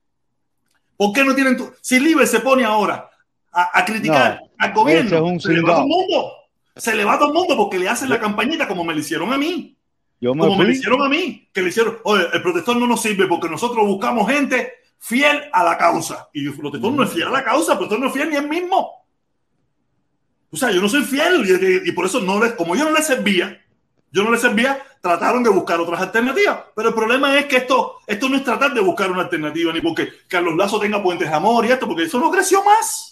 ¿Por 0.97 1.12
qué 1.12 1.24
no 1.24 1.35
tienen? 1.35 1.56
Si 1.81 1.98
Libre 1.98 2.27
se 2.27 2.40
pone 2.40 2.64
ahora 2.64 3.10
a, 3.51 3.78
a 3.81 3.85
criticar 3.85 4.40
No, 4.43 4.49
al 4.61 4.73
gobierno, 4.73 5.07
ese 5.07 5.16
es 5.16 5.23
un 5.23 5.41
se 5.41 5.53
le 5.53 5.62
va 5.62 5.73
todo 5.73 5.82
el 5.82 5.89
mundo. 5.89 6.32
Se 6.77 6.95
le 6.95 7.05
va 7.05 7.19
todo 7.19 7.28
el 7.28 7.35
mundo 7.35 7.57
porque 7.57 7.78
le 7.78 7.89
hacen 7.89 8.09
la 8.09 8.20
campañita 8.20 8.69
como 8.69 8.85
me 8.85 8.95
le 8.95 9.01
hicieron 9.01 9.32
a 9.32 9.39
mí. 9.39 9.77
Yo 10.20 10.35
me 10.35 10.43
Como 10.43 10.57
me 10.57 10.65
lo 10.65 10.70
hicieron 10.70 11.03
a 11.03 11.09
mí, 11.09 11.49
que 11.53 11.62
le 11.62 11.70
hicieron, 11.70 11.99
oye, 12.05 12.24
el 12.32 12.43
protector 12.43 12.77
no 12.77 12.87
nos 12.87 13.01
sirve 13.01 13.27
porque 13.27 13.49
nosotros 13.49 13.87
buscamos 13.87 14.31
gente 14.31 14.74
fiel 14.99 15.45
a 15.53 15.65
la 15.65 15.78
causa. 15.78 16.28
Y 16.32 16.47
el 16.47 16.55
protector 16.55 16.93
no 16.93 17.03
es 17.03 17.11
fiel 17.11 17.28
a 17.28 17.31
la 17.31 17.43
causa, 17.43 17.73
el 17.73 17.78
protector 17.78 18.01
no 18.01 18.07
es 18.09 18.12
fiel 18.12 18.31
ni 18.31 18.37
él 18.37 18.49
mismo. 18.49 19.07
O 20.51 20.57
sea, 20.57 20.70
yo 20.70 20.81
no 20.81 20.89
soy 20.89 21.03
fiel 21.03 21.82
y, 21.85 21.89
y 21.89 21.93
por 21.93 22.05
eso 22.05 22.20
no 22.20 22.43
les, 22.43 22.53
como 22.53 22.77
yo 22.77 22.85
no 22.85 22.93
les 22.93 23.07
servía, 23.07 23.65
yo 24.12 24.24
no 24.24 24.31
les 24.31 24.41
servía, 24.41 24.82
trataron 25.01 25.43
de 25.43 25.51
buscar 25.51 25.81
otras 25.81 26.01
alternativas. 26.01 26.59
Pero 26.74 26.89
el 26.89 26.95
problema 26.95 27.39
es 27.39 27.47
que 27.47 27.57
esto, 27.57 27.97
esto 28.07 28.28
no 28.28 28.37
es 28.37 28.45
tratar 28.45 28.74
de 28.74 28.81
buscar 28.81 29.11
una 29.11 29.23
alternativa, 29.23 29.73
ni 29.73 29.81
porque 29.81 30.09
Carlos 30.28 30.57
Lazo 30.57 30.81
tenga 30.81 31.03
puentes 31.03 31.28
de 31.28 31.35
amor 31.35 31.65
y 31.65 31.70
esto, 31.70 31.87
porque 31.87 32.05
eso 32.05 32.19
no 32.19 32.31
creció 32.31 32.62
más. 32.65 33.10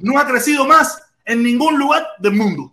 No 0.00 0.18
ha 0.18 0.26
crecido 0.26 0.64
más 0.66 1.02
en 1.24 1.42
ningún 1.42 1.78
lugar 1.78 2.06
del 2.18 2.32
mundo. 2.34 2.72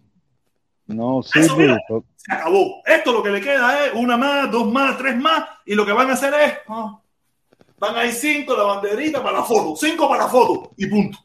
No 0.88 1.22
Eso, 1.22 1.56
mira, 1.58 1.78
sirve. 1.88 2.04
se 2.18 2.34
acabó. 2.34 2.82
Esto 2.86 3.14
lo 3.14 3.24
que 3.24 3.30
le 3.32 3.42
queda 3.42 3.86
es 3.86 3.94
una 3.94 4.18
más, 4.18 4.52
dos 4.52 4.72
más, 4.72 4.98
tres 4.98 5.16
más, 5.18 5.46
y 5.66 5.76
lo 5.76 5.86
que 5.86 5.94
van 5.94 6.10
a 6.10 6.14
hacer 6.14 6.34
es, 6.34 6.54
ah, 6.68 7.00
van 7.80 7.96
a 7.96 8.06
ir 8.06 8.14
cinco, 8.14 8.56
la 8.56 8.64
banderita 8.64 9.24
para 9.24 9.40
la 9.40 9.44
foto, 9.44 9.76
cinco 9.76 10.08
para 10.10 10.24
la 10.26 10.30
foto, 10.30 10.72
y 10.78 10.86
punto. 10.88 11.18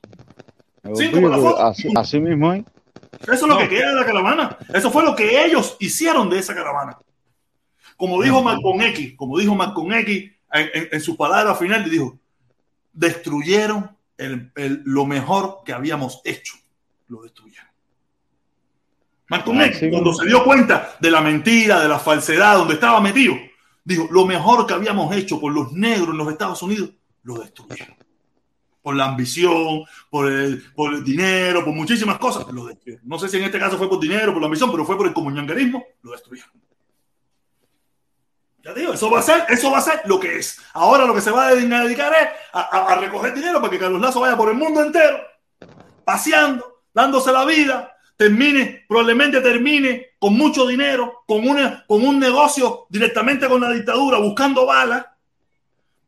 Cinco 0.95 1.17
para 1.21 1.37
la 1.37 1.43
foto. 1.43 1.63
Así, 1.65 1.89
así 1.97 2.21
mismo, 2.21 2.53
¿eh? 2.55 2.65
Eso 3.23 3.33
es 3.33 3.43
lo 3.43 3.59
que 3.59 3.69
queda 3.69 3.91
de 3.91 3.97
la 3.97 4.07
caravana. 4.07 4.57
Eso 4.73 4.91
fue 4.93 5.03
lo 5.03 5.15
que 5.17 5.45
ellos 5.45 5.77
hicieron 5.81 6.31
de 6.31 6.39
esa 6.39 6.55
caravana. 6.55 6.97
Como 7.97 8.23
dijo 8.23 8.41
Malcolm 8.43 8.81
X, 8.83 9.15
como 9.17 9.39
dijo 9.39 9.55
Malcolm 9.57 9.93
X 9.93 10.31
en, 10.53 10.71
en- 10.73 10.89
en 10.93 11.01
su 11.01 11.17
palabra 11.17 11.55
final, 11.57 11.83
le 11.83 11.91
dijo, 11.91 12.17
destruyeron 12.93 13.97
el- 14.19 14.53
el- 14.57 14.83
lo 14.85 15.07
mejor 15.07 15.61
que 15.65 15.73
habíamos 15.73 16.21
hecho. 16.25 16.55
Lo 17.09 17.23
destruyeron. 17.23 17.67
Malcolm 19.29 19.61
X, 19.61 19.77
Así 19.77 19.91
cuando 19.91 20.13
se 20.15 20.27
dio 20.27 20.43
cuenta 20.45 20.97
de 21.01 21.11
la 21.11 21.21
mentira, 21.21 21.81
de 21.81 21.89
la 21.89 21.99
falsedad, 21.99 22.57
donde 22.57 22.75
estaba 22.75 23.01
metido, 23.01 23.35
dijo, 23.85 24.09
lo 24.11 24.27
mejor 24.27 24.67
que 24.67 24.75
habíamos 24.75 25.15
hecho 25.15 25.39
por 25.41 25.53
los 25.53 25.73
negros 25.73 26.11
en 26.11 26.17
los 26.19 26.29
Estados 26.31 26.63
Unidos, 26.63 26.91
lo 27.25 27.35
destruyeron. 27.39 27.95
Por 28.83 28.97
la 28.97 29.05
ambición, 29.07 29.85
por 30.09 30.31
el, 30.33 30.63
por 30.75 30.95
el 30.95 31.05
dinero, 31.05 31.63
por 31.65 31.75
muchísimas 31.75 32.19
cosas, 32.19 32.47
lo 32.53 32.67
destruyeron. 32.67 33.07
No 33.07 33.19
sé 33.19 33.29
si 33.29 33.37
en 33.37 33.45
este 33.45 33.59
caso 33.59 33.77
fue 33.77 33.89
por 33.89 34.01
dinero, 34.01 34.33
por 34.33 34.41
la 34.41 34.47
ambición, 34.47 34.71
pero 34.71 34.85
fue 34.87 34.97
por 34.97 35.07
el 35.07 35.13
comunangarismo, 35.13 35.85
lo 36.03 36.13
destruyeron. 36.13 36.51
Ya 38.69 38.75
te 38.75 38.81
digo, 38.81 38.93
eso 38.93 39.11
va 39.11 39.21
a 39.21 39.23
ser, 39.23 39.45
eso 39.49 39.71
va 39.71 39.79
a 39.79 39.81
ser 39.81 40.03
lo 40.05 40.21
que 40.21 40.37
es. 40.37 40.61
Ahora 40.75 41.07
lo 41.07 41.15
que 41.15 41.23
se 41.23 41.31
va 41.31 41.47
a 41.47 41.55
dedicar 41.55 42.13
es 42.13 42.29
a, 42.53 42.61
a- 42.61 42.93
a 42.93 42.97
recoger 42.97 43.33
dinero 43.33 43.61
para 43.63 43.71
que 43.71 43.79
Carlos 43.79 43.99
Lazo 43.99 44.21
vaya 44.21 44.37
por 44.37 44.51
el 44.51 44.57
mundo 44.57 44.83
entero, 44.83 45.19
paseando, 46.05 46.83
dándose 46.93 47.33
la 47.33 47.47
vida, 47.47 47.97
termine, 48.19 48.85
probablemente 48.87 49.41
termine 49.41 50.09
con 50.19 50.35
mucho 50.37 50.67
dinero, 50.67 51.23
con, 51.27 51.49
una, 51.49 51.83
con 51.87 52.05
un 52.07 52.19
negocio 52.21 52.87
directamente 52.91 53.49
con 53.49 53.63
la 53.63 53.71
dictadura, 53.71 54.19
buscando 54.19 54.67
balas, 54.67 55.07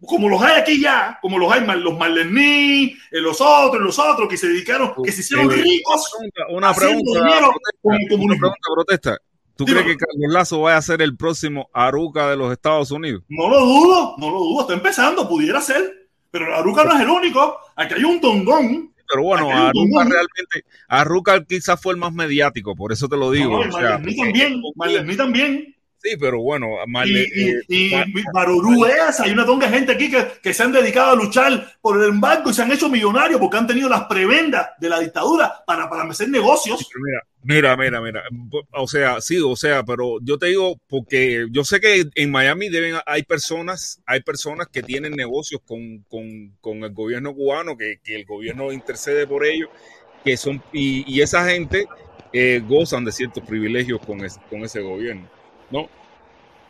como 0.07 0.29
los 0.29 0.43
hay 0.43 0.61
aquí 0.61 0.83
ya, 0.83 1.19
como 1.23 1.39
los 1.39 1.51
hay 1.51 1.65
los 1.79 1.97
Marlení, 1.97 2.95
eh, 3.11 3.21
los 3.21 3.41
otros, 3.41 3.83
los 3.83 3.99
otros 3.99 4.29
que 4.29 4.37
se 4.37 4.49
dedicaron, 4.49 4.93
que 5.03 5.13
se 5.13 5.21
hicieron 5.21 5.49
ricos 5.51 6.13
Una 6.51 6.71
haciendo 6.71 6.99
pregunta, 7.13 7.21
dinero 7.25 7.51
protesta, 7.53 7.79
con 7.83 7.95
el 7.95 8.01
una 8.03 8.09
comunismo. 8.11 8.41
pregunta, 8.41 8.69
protesta. 8.75 9.19
¿Tú 9.61 9.67
crees 9.67 9.85
que 9.85 9.97
Carlos 9.99 10.33
Lazo 10.33 10.61
vaya 10.63 10.79
a 10.79 10.83
ser 10.83 11.03
el 11.03 11.19
próximo 11.19 11.69
Aruca 11.75 12.31
de 12.31 12.37
los 12.37 12.51
Estados 12.51 12.91
Unidos? 12.91 13.23
No 13.29 13.47
lo 13.47 13.61
dudo, 13.61 14.15
no 14.17 14.31
lo 14.31 14.39
dudo, 14.39 14.61
está 14.63 14.73
empezando, 14.73 15.29
pudiera 15.29 15.61
ser. 15.61 16.09
Pero 16.31 16.57
Aruca 16.57 16.85
no 16.85 16.95
es 16.95 17.03
el 17.03 17.11
único. 17.11 17.59
Aquí 17.77 17.93
hay 17.93 18.05
un 18.05 18.21
tongón. 18.23 18.95
Pero 19.07 19.23
bueno, 19.23 19.51
Aruca 19.51 20.05
realmente, 20.05 20.65
Aruca 20.89 21.45
quizás 21.45 21.79
fue 21.79 21.93
el 21.93 21.99
más 21.99 22.15
mediático, 22.15 22.75
por 22.75 22.91
eso 22.91 23.07
te 23.07 23.19
lo 23.19 23.31
digo. 23.33 23.51
No, 23.51 23.59
o 23.59 23.67
y 23.67 23.73
sea, 23.73 24.01
también, 24.01 24.63
Marlení 24.77 25.17
también. 25.17 25.77
Sí, 26.03 26.17
pero 26.19 26.41
bueno, 26.41 26.69
Y, 27.05 27.49
eh, 27.51 27.61
y, 27.69 27.91
Barorú 28.33 28.85
es, 28.87 29.21
hay 29.21 29.31
una 29.33 29.47
tonga 29.47 29.69
de 29.69 29.77
gente 29.79 29.93
aquí 29.93 30.11
que, 30.11 30.27
que 30.43 30.55
se 30.55 30.63
han 30.63 30.73
dedicado 30.73 31.13
a 31.13 31.17
luchar 31.17 31.75
por 31.81 32.03
el 32.03 32.09
embargo 32.11 32.51
y 32.51 32.55
se 32.55 32.63
han 32.63 32.73
hecho 32.73 32.89
millonarios 32.89 33.41
porque 33.41 33.57
han 33.57 33.67
tenido 33.67 33.89
las 33.89 34.05
prebendas 34.05 34.69
de 34.79 34.89
la 34.89 35.01
dictadura 35.01 35.63
para, 35.67 35.89
para 35.89 36.05
hacer 36.05 36.29
negocios. 36.29 36.87
Mira, 37.43 37.77
mira, 37.77 37.77
mira, 37.77 38.01
mira. 38.01 38.23
O 38.73 38.87
sea, 38.87 39.21
sí, 39.21 39.39
o 39.39 39.57
sea, 39.57 39.83
pero 39.83 40.19
yo 40.23 40.39
te 40.39 40.47
digo, 40.47 40.77
porque 40.89 41.47
yo 41.51 41.65
sé 41.65 41.81
que 41.81 42.05
en 42.15 42.31
Miami 42.31 42.69
deben, 42.69 42.97
hay 43.07 43.23
personas, 43.23 44.03
hay 44.07 44.21
personas 44.23 44.69
que 44.69 44.83
tienen 44.83 45.13
negocios 45.13 45.61
con, 45.65 46.05
con, 46.09 46.57
con 46.61 46.85
el 46.85 46.93
gobierno 46.93 47.35
cubano, 47.35 47.77
que, 47.77 47.99
que 48.05 48.17
el 48.17 48.25
gobierno 48.27 48.73
intercede 48.73 49.27
por 49.27 49.45
ellos, 49.47 49.71
que 50.25 50.37
son, 50.37 50.63
y, 50.73 51.05
y 51.13 51.23
esa 51.23 51.49
gente 51.49 51.87
eh, 52.33 52.63
gozan 52.67 53.05
de 53.05 53.13
ciertos 53.13 53.43
privilegios 53.45 54.01
con, 54.05 54.25
es- 54.25 54.39
con 54.51 54.63
ese 54.63 54.81
gobierno, 54.81 55.29
¿no? 55.71 55.89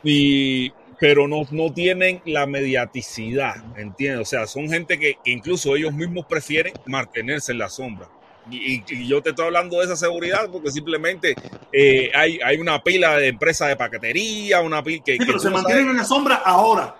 Y, 0.03 0.71
pero 0.99 1.27
no, 1.29 1.43
no 1.51 1.73
tienen 1.73 2.21
la 2.25 2.47
mediaticidad, 2.47 3.57
¿entiendes? 3.77 4.21
O 4.21 4.25
sea, 4.25 4.47
son 4.47 4.69
gente 4.69 4.99
que, 4.99 5.15
que 5.25 5.31
incluso 5.31 5.77
ellos 5.77 5.93
mismos 5.93 6.27
prefieren 6.27 6.73
mantenerse 6.87 7.53
en 7.53 7.59
la 7.59 7.69
sombra. 7.69 8.09
Y, 8.51 8.83
yo 9.07 9.23
te 9.23 9.31
estoy 9.31 9.47
hablando 9.47 9.79
de 9.79 9.85
esa 9.85 9.97
seguridad 9.97 10.49
porque 10.51 10.71
simplemente 10.71 11.35
eh, 11.73 12.11
hay, 12.15 12.41
hay 12.45 12.57
una 12.57 12.83
pila 12.83 13.17
de 13.17 13.29
empresas 13.29 13.69
de 13.69 13.77
paquetería, 13.77 14.61
una 14.61 14.83
pila 14.83 15.03
que, 15.05 15.13
Sí, 15.13 15.19
que 15.19 15.27
pero 15.27 15.39
se 15.39 15.51
mantienen 15.51 15.85
sabes- 15.85 15.91
en 15.93 15.97
la 15.99 16.05
sombra 16.05 16.35
ahora. 16.37 16.97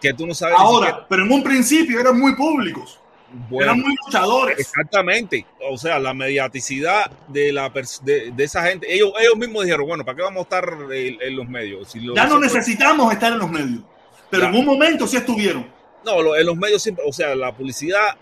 que 0.00 0.12
tú 0.12 0.26
no 0.26 0.34
sabes 0.34 0.56
Ahora, 0.58 1.06
pero 1.08 1.24
en 1.24 1.32
un 1.32 1.42
principio 1.42 1.98
eran 1.98 2.18
muy 2.18 2.34
públicos. 2.34 3.00
Bueno, 3.48 3.72
eran 3.72 3.80
muy 3.80 3.94
luchadores. 4.04 4.58
Exactamente. 4.58 5.44
O 5.70 5.76
sea, 5.78 5.98
la 5.98 6.14
mediaticidad 6.14 7.10
de 7.28 7.52
la 7.52 7.70
de, 8.02 8.30
de 8.32 8.44
esa 8.44 8.62
gente. 8.64 8.92
Ellos, 8.92 9.12
ellos 9.20 9.36
mismos 9.36 9.64
dijeron, 9.64 9.86
bueno, 9.86 10.04
¿para 10.04 10.16
qué 10.16 10.22
vamos 10.22 10.40
a 10.40 10.42
estar 10.42 10.76
en, 10.92 11.18
en 11.20 11.36
los 11.36 11.48
medios? 11.48 11.90
Si 11.90 12.00
lo- 12.00 12.14
Ya 12.14 12.26
no 12.26 12.38
necesitamos 12.38 13.12
estar 13.12 13.32
en 13.32 13.38
los 13.38 13.50
medios. 13.50 13.80
Pero 14.30 14.44
Ya. 14.44 14.48
en 14.50 14.54
un 14.56 14.64
momento 14.66 15.06
sí 15.06 15.16
estuvieron. 15.16 15.66
No, 16.04 16.20
lo- 16.22 16.36
en 16.36 16.46
los 16.46 16.56
medios 16.56 16.82
siempre, 16.82 17.04
o 17.06 17.12
sea, 17.12 17.34
la 17.34 17.52
publicidad, 17.54 18.16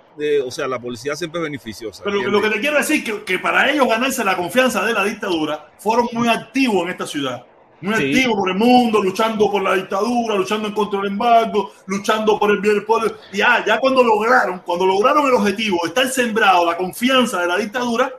o 0.44 0.50
sea, 0.50 0.68
la 0.68 0.78
publicidad 0.78 1.14
siempre 1.16 1.40
es 1.40 1.44
beneficiosa. 1.44 2.02
Pero 2.04 2.16
¿entiendes? 2.16 2.42
lo 2.42 2.48
que 2.48 2.54
te 2.54 2.60
quiero 2.60 2.76
decir 2.78 3.02
que, 3.04 3.24
que 3.24 3.38
para 3.38 3.70
ellos 3.70 3.88
ganarse 3.88 4.24
la 4.24 4.36
confianza 4.36 4.84
de 4.84 4.92
la 4.92 5.04
dictadura, 5.04 5.70
fueron 5.78 6.06
muy 6.12 6.28
activos 6.28 6.84
en 6.84 6.90
esta 6.90 7.06
ciudad. 7.06 7.44
Muy 7.82 7.94
Sí. 7.96 8.04
activos 8.14 8.36
por 8.36 8.48
el 8.50 8.56
mundo, 8.56 9.02
luchando 9.02 9.50
por 9.50 9.62
la 9.62 9.74
dictadura, 9.74 10.36
luchando 10.36 10.68
en 10.68 10.74
contra 10.74 11.00
del 11.00 11.10
embargo, 11.10 11.72
luchando 11.86 12.38
por 12.38 12.50
el 12.52 12.58
bien 12.60 12.74
del 12.74 12.84
pueblo. 12.84 13.12
Y 13.32 13.38
ya, 13.38 13.64
ya 13.66 13.78
cuando 13.80 14.02
lograron, 14.04 14.60
cuando 14.60 14.86
lograron 14.86 15.26
el 15.26 15.34
objetivo, 15.34 15.78
estar 15.84 16.06
sembrado 16.08 16.64
la 16.64 16.76
confianza 16.76 17.40
de 17.40 17.48
la 17.48 17.56
dictadura, 17.58 18.10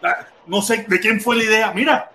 la- 0.00 0.28
no 0.46 0.62
sé 0.62 0.84
de 0.88 1.00
quién 1.00 1.20
fue 1.20 1.36
la 1.36 1.42
idea. 1.44 1.72
Mira, 1.72 2.10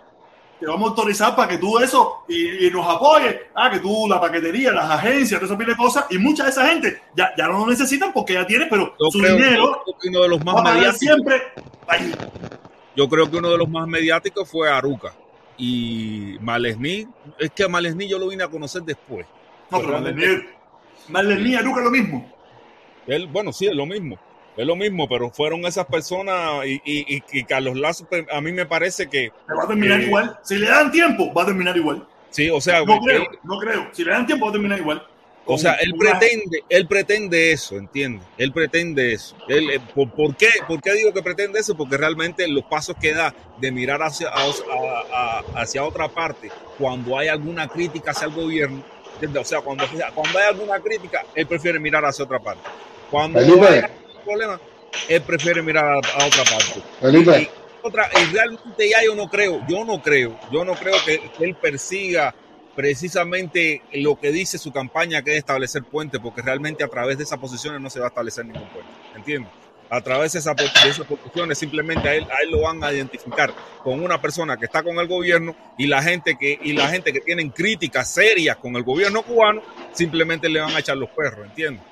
te 0.60 0.66
vamos 0.68 0.88
a 0.88 0.90
autorizar 0.92 1.36
para 1.36 1.50
que 1.50 1.58
tú 1.58 1.78
eso 1.80 2.24
y, 2.30 2.66
y 2.68 2.72
nos 2.72 2.88
apoyes. 2.88 3.36
Ah, 3.54 3.70
que 3.70 3.80
tú, 3.80 4.08
la 4.08 4.22
paquetería, 4.22 4.72
las 4.72 4.90
agencias, 4.90 5.40
toda 5.42 5.52
esa 5.52 5.58
pila 5.58 5.72
de 5.72 5.76
cosas. 5.78 6.06
Y 6.10 6.18
mucha 6.18 6.46
de 6.46 6.50
esa 6.50 6.66
gente 6.66 7.02
ya, 7.14 7.34
ya 7.38 7.48
no 7.48 7.60
lo 7.60 7.68
necesitan 7.68 8.14
porque 8.14 8.34
ya 8.34 8.48
tiene, 8.48 8.68
pero 8.68 8.96
Yo 8.98 9.12
su 9.12 9.20
creo, 9.20 9.36
dinero 9.36 9.84
uno 10.08 10.22
de 10.22 10.30
los 10.30 10.46
más 10.46 10.56
va 10.56 10.72
a 10.90 10.94
siempre 10.94 11.42
ahí. 11.90 12.14
yo 12.96 13.10
creo 13.10 13.30
que 13.30 13.36
uno 13.38 13.50
de 13.50 13.58
los 13.58 13.68
más 13.68 13.86
mediáticos 13.86 14.50
fue 14.50 14.72
Aruca 14.72 15.14
y 15.58 16.38
Malesní. 16.42 17.08
Es 17.40 17.52
que 17.52 17.64
a 17.64 17.68
Malesní 17.68 18.08
yo 18.08 18.20
lo 18.20 18.28
vine 18.30 18.44
a 18.44 18.48
conocer 18.48 18.82
después. 18.84 19.26
No, 19.72 19.80
pero 19.80 19.92
Realmente- 19.92 20.26
Marlení, 20.28 20.50
Marlení 21.10 21.50
y 21.52 21.56
Aruca 21.56 21.80
es 21.80 21.86
lo 21.86 21.92
mismo. 21.92 22.32
Él, 23.08 23.28
bueno, 23.28 23.54
sí, 23.54 23.68
es 23.68 23.74
lo 23.76 23.86
mismo. 23.86 24.18
Es 24.58 24.66
lo 24.66 24.76
mismo, 24.76 25.08
pero 25.10 25.30
fueron 25.32 25.66
esas 25.66 25.86
personas 25.86 26.66
y, 26.66 26.82
y- 26.86 27.22
y- 27.32 27.44
Carlos 27.44 27.76
Lazo, 27.76 28.06
pues, 28.10 28.26
a 28.32 28.40
mí 28.40 28.52
me 28.54 28.66
parece 28.66 29.08
que. 29.10 29.32
Va 29.50 29.64
a 29.64 29.68
terminar 29.68 30.00
eh, 30.00 30.06
igual. 30.06 30.40
Si 30.44 30.56
le 30.58 30.68
dan 30.68 30.92
tiempo, 30.92 31.34
va 31.34 31.44
a 31.44 31.46
terminar 31.48 31.76
igual. 31.76 32.08
Sí, 32.30 32.50
o 32.50 32.60
sea, 32.62 32.84
No 32.86 33.00
creo, 33.02 33.26
no 33.44 33.58
creo. 33.60 33.88
Si 33.92 34.04
le 34.04 34.12
dan 34.12 34.26
tiempo, 34.26 34.46
va 34.46 34.50
a 34.50 34.54
terminar 34.54 34.80
igual. 34.80 35.06
O 35.48 35.58
sea, 35.60 35.74
él 35.76 35.94
pretende, 35.98 36.64
él 36.70 36.88
pretende 36.88 37.52
eso, 37.52 37.76
¿entiendes? 37.78 38.26
Él 38.38 38.52
pretende 38.52 39.14
eso. 39.14 39.36
Él, 39.48 39.70
eh, 39.70 39.80
¿por, 39.94 40.10
por 40.12 40.36
qué, 40.36 40.50
¿Por 40.68 40.82
qué 40.82 40.94
digo 40.94 41.14
que 41.14 41.22
pretende 41.22 41.60
eso? 41.60 41.76
Porque 41.78 41.98
realmente 41.98 42.48
los 42.48 42.64
pasos 42.66 42.96
que 43.00 43.14
da 43.14 43.34
de 43.60 43.72
mirar 43.72 44.02
hacia, 44.02 44.30
a- 44.30 44.42
a- 44.42 45.04
a- 45.12 45.62
hacia 45.62 45.84
otra 45.84 46.08
parte 46.08 46.50
cuando 46.80 47.18
hay 47.18 47.28
alguna 47.28 47.68
crítica 47.68 48.10
hacia 48.12 48.26
el 48.28 48.34
gobierno, 48.34 48.84
¿entiendes? 49.14 49.42
O 49.44 49.46
sea, 49.46 49.62
cuando, 49.62 49.86
cuando 50.16 50.40
hay 50.40 50.46
alguna 50.48 50.80
crítica, 50.80 51.24
él 51.36 51.46
prefiere 51.46 51.80
mirar 51.80 52.04
hacia 52.06 52.26
otra 52.26 52.40
parte. 52.40 52.62
Cuando 53.12 53.40
Felipe. 53.40 53.68
hay 53.68 53.80
algún 53.82 54.24
problema, 54.26 54.60
él 55.08 55.22
prefiere 55.22 55.62
mirar 55.62 55.86
a, 55.86 55.98
otra 56.26 56.44
parte. 56.44 56.82
Felipe. 57.00 57.42
Y, 57.44 57.50
otra, 57.84 58.10
y 58.20 58.34
realmente 58.34 58.90
ya 58.90 59.04
yo 59.04 59.14
no 59.14 59.30
creo, 59.30 59.62
yo 59.70 59.86
no 59.86 60.02
creo, 60.02 60.40
yo 60.52 60.66
no 60.66 60.74
creo 60.74 60.96
que, 61.06 61.20
que 61.38 61.44
él 61.46 61.56
persiga 61.56 62.34
precisamente 62.76 63.82
lo 63.94 64.16
que 64.20 64.32
dice 64.32 64.58
su 64.58 64.72
campaña, 64.72 65.22
que 65.22 65.32
es 65.32 65.38
establecer 65.38 65.84
puentes, 65.84 66.20
porque 66.22 66.42
realmente 66.42 66.84
a 66.84 66.88
través 66.88 67.18
de 67.18 67.24
esas 67.24 67.40
posiciones 67.40 67.82
no 67.82 67.90
se 67.90 68.00
va 68.00 68.06
a 68.06 68.10
establecer 68.10 68.46
ningún 68.46 68.68
puente, 68.70 68.90
¿entiendes? 69.16 69.52
A 69.90 70.02
través 70.02 70.34
de, 70.34 70.40
esa- 70.40 70.54
de 70.56 70.66
esas 70.90 71.06
posiciones 71.06 71.58
simplemente 71.58 72.08
a 72.10 72.16
él, 72.16 72.24
a 72.24 72.42
él 72.44 72.52
lo 72.52 72.62
van 72.62 72.84
a 72.84 72.92
identificar 72.92 73.54
con 73.84 74.04
una 74.04 74.20
persona 74.20 74.58
que 74.58 74.66
está 74.66 74.82
con 74.82 74.98
el 74.98 75.08
gobierno 75.08 75.56
y 75.78 75.86
la 75.88 76.02
gente 76.02 76.36
que, 76.40 76.58
y 76.64 76.74
la 76.74 76.90
gente 76.90 77.14
que 77.14 77.22
tienen 77.22 77.50
críticas 77.52 78.10
serias 78.12 78.58
con 78.58 78.76
el 78.76 78.84
gobierno 78.84 79.22
cubano, 79.22 79.62
simplemente 79.94 80.50
le 80.50 80.60
van 80.60 80.76
a 80.76 80.80
echar 80.80 80.98
los 80.98 81.10
perros, 81.10 81.46
¿entiendes? 81.46 81.84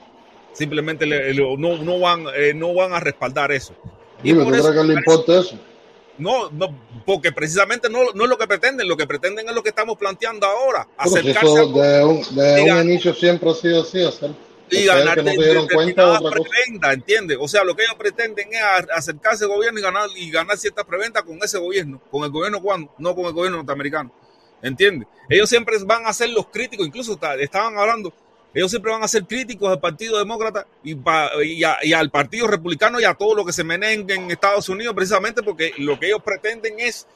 Simplemente 0.54 1.06
le- 1.06 1.34
no, 1.36 1.78
no, 1.78 2.00
van, 2.00 2.26
eh, 2.36 2.54
no 2.56 2.74
van 2.74 2.94
a 2.94 3.00
respaldar 3.00 3.52
eso. 3.52 3.74
Y 4.24 4.28
Dime, 4.30 4.44
por 4.44 4.54
¿tú 4.54 4.60
eso 4.60 4.70
crees 4.70 4.82
que 4.82 4.88
le 4.88 4.94
importa 5.00 5.40
eso? 5.40 5.60
No, 6.18 6.49
no, 6.52 6.68
porque 7.06 7.31
precisamente 7.31 7.90
no, 7.90 8.11
no 8.14 8.23
es 8.23 8.30
lo 8.30 8.38
que 8.38 8.48
pretenden, 8.48 8.88
lo 8.88 8.95
que 8.98 9.07
pretenden 9.07 9.48
es 9.49 9.56
lo 9.56 9.64
que 9.64 9.69
estamos 9.69 9.98
planteando 9.98 10.45
ahora, 10.48 10.88
acercarse 10.98 11.45
eso 11.45 11.68
de 11.73 12.03
un, 12.06 12.35
de 12.35 12.57
y 12.60 12.61
un 12.61 12.68
ganar- 12.68 12.85
inicio 12.85 13.14
siempre 13.14 13.49
ha 13.49 13.53
sido 13.56 13.81
así, 13.81 14.03
hacer 14.03 14.31
y 14.69 14.85
ganar 14.85 15.15
que 15.15 15.23
no 15.23 15.31
se 15.31 15.38
dieron 15.44 15.68
cuenta 15.68 16.19
otra 16.19 16.38
cosa. 16.38 16.94
¿entiendes? 16.94 17.38
O 17.40 17.48
sea, 17.48 17.64
lo 17.64 17.76
que 17.76 17.84
ellos 17.84 17.95
pretenden 17.98 18.48
es 18.53 18.60
acercarse 18.95 19.44
al 19.44 19.52
gobierno 19.52 19.80
y 19.80 19.84
ganar, 19.84 20.10
y 20.15 20.31
ganar 20.31 20.57
ciertas 20.57 20.85
preventas 20.85 21.23
con 21.23 21.38
ese 21.44 21.60
gobierno, 21.60 22.02
con 22.10 22.23
el 22.23 22.31
gobierno 22.31 22.60
cubano, 22.61 22.91
no 22.98 23.14
con 23.15 23.26
el 23.26 23.34
gobierno 23.34 23.57
norteamericano, 23.57 24.11
¿entiendes? 24.61 25.07
Ellos 25.30 25.49
siempre 25.49 25.77
van 25.85 26.06
a 26.06 26.14
ser 26.14 26.30
los 26.30 26.48
críticos, 26.48 26.88
incluso 26.88 27.18
ta- 27.18 27.35
estaban 27.35 27.77
hablando, 27.77 28.14
ellos 28.54 28.70
siempre 28.72 28.92
van 28.92 29.04
a 29.04 29.08
ser 29.08 29.24
críticos 29.26 29.70
al 29.72 29.80
Partido 29.80 30.18
Demócrata 30.20 30.66
y, 30.84 30.96
pa- 30.96 31.32
y, 31.44 31.64
a- 31.64 31.78
y 31.82 31.94
al 31.94 32.10
Partido 32.12 32.48
Republicano 32.48 33.00
y 33.00 33.04
a 33.06 33.14
todo 33.14 33.34
lo 33.36 33.44
que 33.46 33.54
se 33.54 33.64
meneen 33.64 34.06
en 34.10 34.30
Estados 34.32 34.70
Unidos, 34.70 34.94
precisamente 34.94 35.42
porque 35.44 35.74
lo 35.80 36.00
que 36.00 36.08
ellos 36.08 36.22
pretenden 36.24 36.80
es 36.80 37.08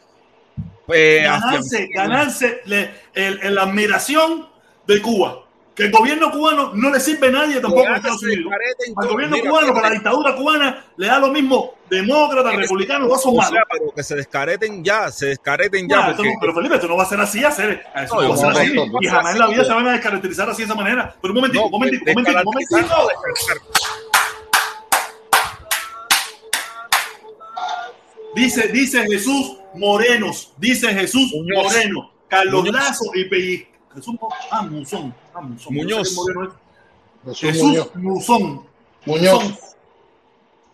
eh, 0.94 1.22
ganarse, 1.24 1.58
afianzar- 1.86 1.94
ganarse 1.94 2.62
le- 2.66 2.92
el- 3.14 3.40
el- 3.44 3.56
la 3.56 3.64
admiración 3.64 4.48
de 4.88 5.02
Cuba. 5.02 5.44
Que 5.78 5.84
el 5.84 5.92
gobierno 5.92 6.32
cubano 6.32 6.72
no 6.74 6.90
le 6.90 7.00
sirve 7.00 7.28
a 7.28 7.32
nadie 7.32 7.60
tampoco 7.62 7.84
Ganarse 7.84 8.08
Estados 8.08 8.24
Unidos. 8.24 8.52
Al 8.96 9.08
gobierno 9.10 9.36
Mira, 9.38 9.50
cubano, 9.52 9.74
para 9.76 9.90
la 9.90 9.94
dictadura 9.94 10.36
cubana, 10.36 10.86
le 10.98 11.06
da 11.08 11.20
lo 11.20 11.28
mismo 11.28 11.76
demócrata, 11.88 12.52
republicano, 12.52 13.06
todos 13.06 13.22
son 13.22 13.34
O 13.34 13.38
malos. 13.38 13.52
sea, 13.52 13.62
pero 13.72 13.92
que 13.96 14.02
se 14.04 14.16
descareten 14.16 14.84
ya, 14.84 15.12
se 15.12 15.28
descareten 15.28 15.88
ya. 15.88 15.96
Ya, 15.98 16.02
esto 16.10 16.16
porque- 16.18 16.34
no- 16.34 16.40
pero 16.42 16.54
Felipe, 16.56 16.76
esto 16.76 16.88
no 16.88 16.98
va 16.98 17.04
a 17.04 17.06
ser 17.06 17.22
así, 17.22 17.44
hacer 17.44 17.86
eso 17.96 18.16
No, 18.16 18.22
no, 18.24 18.30
va 18.30 18.34
a 18.34 18.38
ser 18.38 18.50
así. 18.64 18.76
y 19.02 19.08
jamás 19.08 19.34
en 19.34 19.40
la 19.40 19.48
vida 19.50 19.64
se 19.66 19.74
van 19.74 19.88
a 19.88 19.92
descaracterizar 19.92 20.50
así 20.50 20.64
de 20.64 20.66
esa 20.66 20.76
manera. 20.76 21.16
Pero 21.22 21.32
un 21.32 21.36
momentito, 21.36 21.66
un 21.66 21.72
momentito, 21.72 22.04
un 22.08 22.14
momentito, 22.14 22.40
un 22.40 22.46
momentito. 22.46 23.10
Dice, 28.36 28.68
dice 28.68 29.06
Jesús 29.08 29.58
Morenos, 29.76 30.54
dice 30.58 30.88
Jesús. 30.94 31.32
Moreno, 31.56 32.12
Carlos. 32.28 32.68
Lazo 32.72 33.06
y 33.14 33.26
Pelliz. 33.26 33.68
Jesús 33.98 34.14
Mo- 34.22 34.30
ah, 34.52 34.62
Muzón, 34.62 35.14
ah, 35.34 35.42
Muzón, 35.42 35.74
Muñoz. 35.74 36.16
no 37.24 37.34
sé. 37.34 37.48
Jesús 37.48 37.64
Muñoz. 37.64 37.96
Muzón. 37.96 38.66
Muñoz. 39.06 39.44
Muzón. 39.44 39.58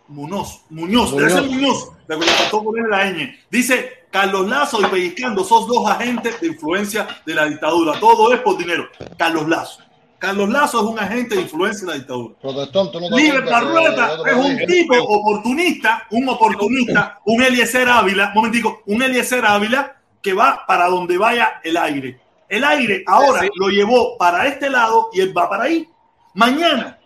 Muñoz, 0.08 0.60
Muñoz, 0.68 1.10
ser 1.10 1.42
Muñoz, 1.44 1.90
le 2.06 2.18
le 2.18 2.26
faltó 2.26 2.62
ponerle 2.62 2.90
la 2.90 3.10
ñ. 3.10 3.34
Dice 3.50 3.90
Carlos 4.10 4.46
Lazo 4.46 4.78
y 4.82 4.84
Pellizcando, 4.84 5.42
sos 5.42 5.66
dos 5.66 5.88
agentes 5.90 6.38
de 6.42 6.48
influencia 6.48 7.06
de 7.24 7.34
la 7.34 7.46
dictadura. 7.46 7.98
Todo 7.98 8.32
es 8.34 8.40
por 8.40 8.58
dinero. 8.58 8.86
Carlos 9.16 9.48
Lazo. 9.48 9.80
Carlos 10.18 10.50
Lazo 10.50 10.80
es 10.80 10.84
un 10.84 10.98
agente 10.98 11.36
de 11.36 11.40
influencia 11.42 11.86
de 11.86 11.92
la 11.92 11.98
dictadura. 11.98 12.34
No 12.42 13.18
yo 13.18 13.44
te 13.44 14.30
es 14.30 14.36
un 14.36 14.56
tipo 14.66 14.94
oportunista, 15.02 16.06
un 16.10 16.28
oportunista, 16.28 17.20
un 17.24 17.42
Eliezer 17.42 17.88
Ávila, 17.88 18.28
un 18.28 18.34
momentico, 18.34 18.82
un 18.86 19.02
Eliezer 19.02 19.44
Ávila 19.46 19.96
que 20.20 20.34
va 20.34 20.64
para 20.66 20.88
donde 20.88 21.16
vaya 21.16 21.60
el 21.64 21.78
aire. 21.78 22.20
El 22.48 22.64
aire 22.64 23.02
ahora 23.06 23.40
Sí. 23.42 23.48
lo 23.56 23.68
llevó 23.68 24.16
para 24.18 24.46
este 24.46 24.68
lado 24.70 25.08
y 25.12 25.20
él 25.20 25.36
va 25.36 25.48
para 25.48 25.64
ahí. 25.64 25.88
Mañana, 26.34 26.98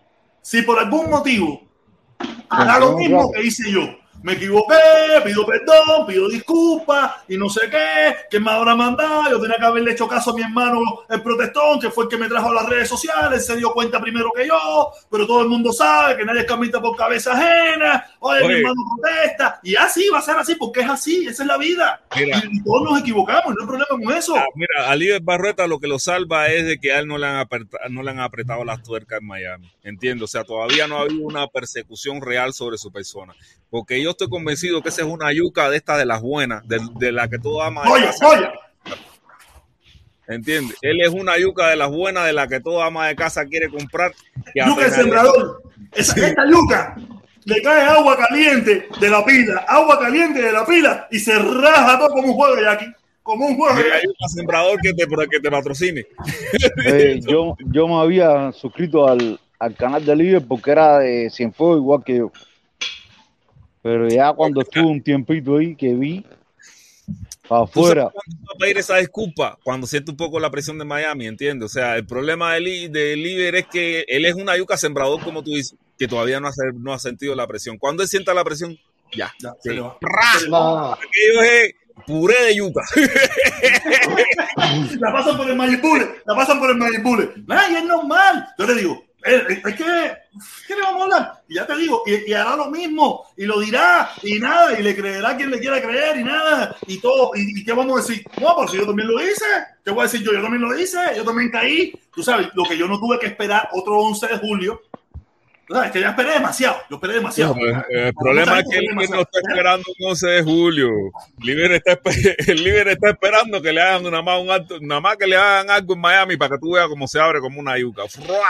si 0.42 0.62
por 0.62 0.78
algún 0.78 1.10
motivo 1.10 1.62
hará 2.48 2.78
lo 2.78 2.96
mismo 2.96 3.30
que 3.32 3.42
hice 3.42 3.70
yo. 3.70 3.82
Me 4.22 4.32
equivoqué, 4.32 4.74
pido 5.24 5.46
perdón, 5.46 6.06
pido 6.06 6.28
disculpas 6.28 7.12
y 7.28 7.36
no 7.36 7.48
sé 7.48 7.70
qué, 7.70 8.16
que 8.30 8.40
me 8.40 8.50
habrá 8.50 8.74
mandado. 8.74 9.30
Yo 9.30 9.40
tenía 9.40 9.56
que 9.56 9.64
haberle 9.64 9.92
hecho 9.92 10.08
caso 10.08 10.30
a 10.30 10.34
mi 10.34 10.42
hermano, 10.42 10.80
el 11.08 11.22
protestón, 11.22 11.80
que 11.80 11.90
fue 11.90 12.04
el 12.04 12.10
que 12.10 12.16
me 12.16 12.28
trajo 12.28 12.50
a 12.50 12.54
las 12.54 12.68
redes 12.68 12.88
sociales, 12.88 13.46
se 13.46 13.56
dio 13.56 13.72
cuenta 13.72 14.00
primero 14.00 14.32
que 14.34 14.46
yo, 14.46 14.90
pero 15.10 15.26
todo 15.26 15.42
el 15.42 15.48
mundo 15.48 15.72
sabe 15.72 16.16
que 16.16 16.24
nadie 16.24 16.44
camita 16.44 16.80
por 16.80 16.96
cabeza 16.96 17.32
ajena. 17.32 18.06
Oye, 18.20 18.46
mi 18.46 18.54
hermano 18.54 18.80
protesta. 18.96 19.60
Y 19.62 19.76
así 19.76 20.08
va 20.08 20.18
a 20.18 20.22
ser 20.22 20.36
así, 20.36 20.56
porque 20.56 20.80
es 20.80 20.90
así, 20.90 21.26
esa 21.26 21.44
es 21.44 21.46
la 21.46 21.56
vida. 21.56 22.02
Mira. 22.16 22.42
Y, 22.50 22.62
todos 22.62 22.90
nos 22.90 23.00
equivocamos, 23.00 23.54
no 23.54 23.60
hay 23.60 23.66
problema 23.66 23.86
con 23.88 24.12
eso. 24.12 24.36
Ah, 24.36 24.44
mira, 24.54 24.90
a 24.90 24.96
Líder 24.96 25.22
Barrueta 25.22 25.66
lo 25.66 25.78
que 25.78 25.86
lo 25.86 25.98
salva 25.98 26.48
es 26.48 26.66
de 26.66 26.78
que 26.78 26.92
a 26.92 26.98
él 26.98 27.06
no 27.06 27.18
le 27.18 27.26
han 27.26 27.36
apretado, 27.36 27.88
no 27.88 28.02
le 28.02 28.10
han 28.10 28.20
apretado 28.20 28.64
las 28.64 28.82
tuercas 28.82 29.20
en 29.20 29.26
Miami. 29.26 29.70
Entiendo, 29.82 30.24
o 30.24 30.28
sea, 30.28 30.44
todavía 30.44 30.88
no 30.88 30.98
ha 30.98 31.02
habido 31.02 31.24
una 31.24 31.46
persecución 31.46 32.20
real 32.20 32.52
sobre 32.52 32.78
su 32.78 32.90
persona. 32.90 33.34
Porque 33.70 34.00
yo 34.08 34.12
estoy 34.12 34.30
convencido 34.30 34.80
que 34.80 34.88
esa 34.88 35.02
es 35.02 35.06
una 35.06 35.30
yuca 35.34 35.68
de 35.68 35.76
estas 35.76 35.98
de 35.98 36.06
las 36.06 36.22
buenas, 36.22 36.66
de, 36.66 36.80
de 36.98 37.12
la 37.12 37.28
que 37.28 37.38
todo 37.38 37.62
ama 37.62 37.82
de 37.84 37.90
Oye, 37.90 38.08
oye, 38.26 38.48
¿Entiendes? 40.26 40.76
Él 40.80 41.00
es 41.02 41.08
una 41.10 41.38
yuca 41.38 41.68
de 41.68 41.76
las 41.76 41.90
buenas, 41.90 42.24
de 42.24 42.32
la 42.32 42.48
que 42.48 42.60
toda 42.60 42.86
ama 42.86 43.08
de 43.08 43.16
casa 43.16 43.44
quiere 43.44 43.68
comprar. 43.68 44.12
que 44.54 44.62
yuca 44.66 44.86
el 44.86 44.92
sembrador. 44.92 45.62
Esa, 45.92 46.26
Esta 46.26 46.46
yuca 46.50 46.96
le 47.44 47.62
cae 47.62 47.82
agua 47.82 48.16
caliente 48.16 48.88
de 48.98 49.10
la 49.10 49.24
pila, 49.24 49.64
agua 49.68 49.98
caliente 49.98 50.40
de 50.40 50.52
la 50.52 50.64
pila 50.64 51.06
y 51.10 51.18
se 51.18 51.38
raja 51.38 51.98
todo 51.98 52.10
como 52.10 52.28
un 52.28 52.34
juego 52.34 52.56
de 52.56 52.68
aquí. 52.68 52.86
Como 53.22 53.46
un 53.46 53.56
juego 53.56 53.76
de 53.76 53.84
Mira, 53.84 53.96
hay 53.96 54.02
un 54.06 54.28
sembrador 54.28 54.78
que 54.80 54.94
te, 54.94 55.06
que 55.06 55.40
te 55.40 55.50
patrocine. 55.50 56.06
Eh, 56.86 57.20
yo, 57.26 57.56
yo 57.72 57.88
me 57.88 58.00
había 58.00 58.52
suscrito 58.52 59.06
al, 59.06 59.38
al 59.58 59.74
canal 59.74 60.04
de 60.04 60.16
Líder 60.16 60.42
porque 60.46 60.70
era 60.70 60.98
de 60.98 61.30
Cienfuegos 61.30 61.78
igual 61.78 62.04
que 62.04 62.16
yo. 62.16 62.32
Pero 63.88 64.06
ya 64.06 64.34
cuando 64.34 64.60
estuve 64.60 64.84
un 64.84 65.02
tiempito 65.02 65.56
ahí 65.56 65.74
que 65.74 65.94
vi 65.94 66.22
para 67.48 67.62
afuera, 67.62 68.10
cuándo 68.12 68.46
va 68.46 68.52
a 68.54 68.58
pedir 68.58 68.76
esa 68.76 68.98
disculpa 68.98 69.58
cuando 69.62 69.86
siente 69.86 70.10
un 70.10 70.18
poco 70.18 70.38
la 70.38 70.50
presión 70.50 70.78
de 70.78 70.84
Miami, 70.84 71.26
¿entiendes? 71.26 71.64
O 71.64 71.72
sea, 71.72 71.96
el 71.96 72.04
problema 72.04 72.52
del 72.52 72.92
del 72.92 73.22
líder 73.22 73.54
es 73.54 73.66
que 73.68 74.04
él 74.06 74.26
es 74.26 74.34
una 74.34 74.58
yuca 74.58 74.76
sembrador, 74.76 75.24
como 75.24 75.42
tú 75.42 75.52
dices, 75.52 75.74
que 75.98 76.06
todavía 76.06 76.38
no 76.38 76.48
ha, 76.48 76.52
no 76.74 76.92
ha 76.92 76.98
sentido 76.98 77.34
la 77.34 77.46
presión. 77.46 77.78
Cuando 77.78 78.02
él 78.02 78.10
sienta 78.10 78.34
la 78.34 78.44
presión, 78.44 78.78
ya. 79.16 79.32
se 79.62 79.70
sí. 79.70 79.78
va. 79.78 79.96
Aquello 80.92 81.42
es 81.42 81.72
puré 82.06 82.44
de 82.44 82.56
yuca. 82.56 82.82
la 85.00 85.12
pasan 85.14 85.38
por 85.38 85.48
el 85.48 85.56
Mayipule, 85.56 86.16
la 86.26 86.36
pasan 86.36 86.58
por 86.58 86.68
el 86.68 86.76
Mayipule. 86.76 87.30
Nada, 87.46 87.70
y 87.70 87.76
es 87.76 87.84
normal. 87.86 88.48
Yo 88.58 88.66
le 88.66 88.74
digo, 88.74 89.07
es 89.24 89.74
que, 89.74 89.84
¿qué 90.66 90.74
le 90.76 90.82
vamos 90.82 91.00
a 91.00 91.04
hablar? 91.04 91.42
Y 91.48 91.54
ya 91.56 91.66
te 91.66 91.76
digo, 91.76 92.02
y, 92.06 92.30
y 92.30 92.32
hará 92.34 92.56
lo 92.56 92.70
mismo, 92.70 93.24
y 93.36 93.44
lo 93.46 93.58
dirá, 93.60 94.10
y 94.22 94.38
nada, 94.38 94.78
y 94.78 94.82
le 94.82 94.94
creerá 94.94 95.36
quien 95.36 95.50
le 95.50 95.58
quiera 95.58 95.82
creer, 95.82 96.16
y 96.18 96.24
nada, 96.24 96.76
y 96.86 96.98
todo. 97.00 97.32
¿Y, 97.34 97.60
y 97.60 97.64
qué 97.64 97.72
vamos 97.72 97.98
a 97.98 98.06
decir? 98.06 98.24
No, 98.40 98.54
pero 98.56 98.68
si 98.68 98.76
yo 98.78 98.86
también 98.86 99.08
lo 99.08 99.20
hice, 99.22 99.44
¿qué 99.84 99.90
voy 99.90 100.00
a 100.00 100.02
decir 100.04 100.22
yo? 100.22 100.32
Yo 100.32 100.40
también 100.42 100.62
lo 100.62 100.78
hice, 100.78 100.98
yo 101.16 101.24
también 101.24 101.50
caí. 101.50 101.92
Tú 102.14 102.22
sabes, 102.22 102.48
lo 102.54 102.64
que 102.64 102.76
yo 102.78 102.86
no 102.86 102.98
tuve 103.00 103.18
que 103.18 103.26
esperar 103.26 103.68
otro 103.72 103.98
11 103.98 104.26
de 104.28 104.38
julio. 104.38 104.80
Sabes, 105.70 105.90
que 105.90 106.00
ya 106.00 106.08
esperé 106.10 106.30
demasiado, 106.32 106.78
yo 106.88 106.96
esperé 106.96 107.12
demasiado. 107.14 107.54
El 107.90 108.14
problema 108.14 108.60
es 108.60 108.64
que 108.70 108.78
él 108.78 108.84
no 108.94 109.02
está 109.02 109.38
esperando 109.46 109.84
un 109.98 110.10
11 110.12 110.26
de 110.26 110.42
julio. 110.42 110.88
Liber 111.42 111.72
está, 111.72 111.92
espe- 112.00 112.34
el 112.48 112.64
Liber 112.64 112.88
está 112.88 113.10
esperando 113.10 113.60
que 113.60 113.70
le 113.74 113.82
hagan 113.82 114.06
una 114.06 114.22
más, 114.22 114.40
un 114.40 114.50
acto, 114.50 114.78
nada 114.80 115.02
más 115.02 115.18
que 115.18 115.26
le 115.26 115.36
hagan 115.36 115.68
algo 115.68 115.92
en 115.92 116.00
Miami 116.00 116.38
para 116.38 116.54
que 116.54 116.60
tú 116.60 116.72
veas 116.72 116.88
cómo 116.88 117.06
se 117.06 117.20
abre 117.20 117.40
como 117.40 117.60
una 117.60 117.76
yuca. 117.78 118.04
¡Frua! 118.08 118.48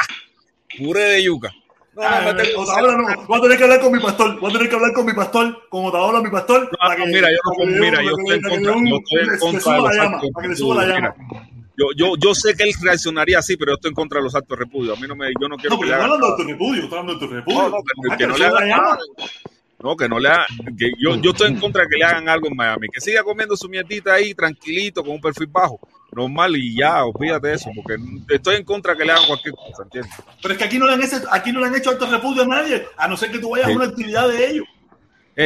Puré 0.77 1.01
de 1.01 1.23
yuca. 1.25 1.51
No, 1.95 2.03
Ah, 2.05 2.33
no, 2.33 2.61
Otaola 2.63 2.97
no, 2.97 3.27
voy 3.27 3.39
a 3.39 3.43
tener 3.43 3.59
que 3.59 3.65
hablar 3.65 3.81
con 3.81 3.93
mi 3.93 3.99
pastor, 3.99 4.39
voy 4.39 4.51
a 4.51 4.53
tener 4.53 4.69
que 4.69 4.75
hablar 4.77 4.93
con 4.93 5.05
mi 5.07 5.15
pastor, 5.15 5.69
con 5.69 5.87
Otaola, 5.87 6.21
mi 6.21 6.31
pastor. 6.31 6.71
Ah, 6.79 6.95
mira, 7.07 7.29
yo 7.29 7.39
no 7.45 7.53
para 7.57 7.73
que 7.73 7.81
mira, 7.81 8.03
yo 8.03 8.11
estoy 8.11 8.37
en 8.37 8.43
contra, 8.43 8.73
un- 8.77 8.87
yo 8.87 8.97
estoy 8.99 9.21
en 9.21 9.27
que 9.27 9.33
le 9.33 9.39
contra 9.39 9.73
de 9.73 9.79
los 9.81 9.85
la 9.97 10.05
llama, 10.05 10.17
actos 10.17 10.31
para 10.33 10.43
que 10.43 10.49
le 10.49 10.55
de 10.55 10.57
suba 10.61 10.75
la 10.77 10.87
llama. 10.95 11.15
Yo, 11.77 11.87
yo, 11.97 12.17
yo 12.17 12.35
sé 12.35 12.55
que 12.55 12.65
él 12.65 12.71
reaccionaría 12.81 13.39
así, 13.41 13.57
pero 13.57 13.73
yo 13.73 13.75
estoy 13.77 13.89
en 13.91 13.95
contra 13.95 14.19
de 14.19 14.25
los 14.25 14.35
actos 14.35 14.57
de 14.59 14.65
repudio. 14.65 14.93
A 14.93 14.97
mí 14.97 15.09
no 15.09 15.17
me, 15.17 15.27
yo 15.41 15.49
no 15.49 15.57
quiero 15.57 15.75
No, 15.77 15.81
que 15.81 15.87
le 15.89 15.95
hagan 15.95 16.05
hablando 16.11 16.27
de 16.27 16.33
nada. 16.33 16.43
tu 16.45 16.49
repudio, 16.49 16.83
estoy 16.85 16.99
hablando 16.99 17.15
de 17.21 17.27
tu 17.27 17.35
repudio. 17.35 17.59
No, 17.59 17.69
no, 17.69 17.77
que, 17.83 18.13
Ah, 18.13 18.17
que 18.17 18.23
le 18.25 18.29
no 18.29 18.37
le 18.39 18.45
suba 18.45 18.51
la 18.53 18.57
hagan 18.59 18.69
llama. 18.69 18.83
nada. 18.83 18.99
No, 19.81 19.97
que 19.97 20.09
no 20.09 20.19
le 20.19 20.29
hagan. 20.29 20.47
que 20.79 20.91
yo, 20.99 21.17
yo 21.17 21.31
estoy 21.31 21.49
en 21.49 21.59
contra 21.61 21.83
de 21.83 21.89
que 21.89 21.97
le 21.97 22.05
hagan 22.05 22.29
algo 22.29 22.47
en 22.49 22.57
Miami. 22.57 22.89
Que 22.93 23.01
siga 23.01 23.23
comiendo 23.25 23.57
su 23.57 23.69
mierdita 23.69 24.13
ahí 24.15 24.35
tranquilito, 24.35 25.03
con 25.03 25.13
un 25.15 25.21
perfil 25.21 25.47
bajo. 25.49 25.81
Normal 26.19 26.55
y 26.57 26.77
ya, 26.79 27.05
olvídate 27.05 27.49
de 27.49 27.55
eso, 27.55 27.71
porque 27.75 27.97
estoy 28.29 28.57
en 28.57 28.65
contra 28.65 28.95
que 28.97 29.05
le 29.05 29.13
hagan 29.13 29.27
cualquier 29.27 29.55
cosa, 29.55 29.83
¿entiendes? 29.85 30.13
Pero 30.43 30.53
es 30.53 30.59
que 30.59 30.65
aquí 30.65 30.79
no 30.79 30.87
le 30.87 30.93
han, 30.93 31.03
ese- 31.03 31.23
aquí 31.31 31.51
no 31.53 31.61
le 31.61 31.67
han 31.67 31.75
hecho 31.77 31.91
alto 31.91 32.07
repudio 32.07 32.43
a 32.43 32.47
nadie, 32.47 32.87
a 32.97 33.09
no 33.09 33.17
ser 33.17 33.31
que 33.33 33.39
tú 33.39 33.51
vayas 33.51 33.67
Sí. 33.69 33.73
a 33.73 33.77
una 33.77 33.85
actividad 33.87 34.29
de 34.29 34.51
ellos. 34.51 34.67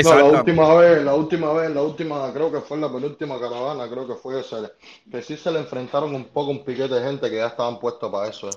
No, 0.04 0.14
la 0.14 0.24
última 0.24 0.74
vez, 0.74 1.04
la 1.04 1.14
última 1.14 1.52
vez, 1.52 1.70
la 1.70 1.82
última, 1.82 2.32
creo 2.32 2.50
que 2.50 2.60
fue 2.62 2.78
la 2.78 2.90
penúltima 2.90 3.38
caravana, 3.38 3.88
creo 3.90 4.08
que 4.08 4.14
fue 4.14 4.40
esa, 4.40 4.72
que 5.10 5.20
sí 5.22 5.36
se 5.36 5.50
le 5.52 5.58
enfrentaron 5.58 6.14
un 6.14 6.24
poco 6.24 6.50
un 6.50 6.64
piquete 6.64 6.94
de 6.94 7.02
gente 7.02 7.28
que 7.28 7.36
ya 7.36 7.48
estaban 7.48 7.78
puestos 7.78 8.10
para 8.10 8.28
eso. 8.28 8.48
eh. 8.48 8.52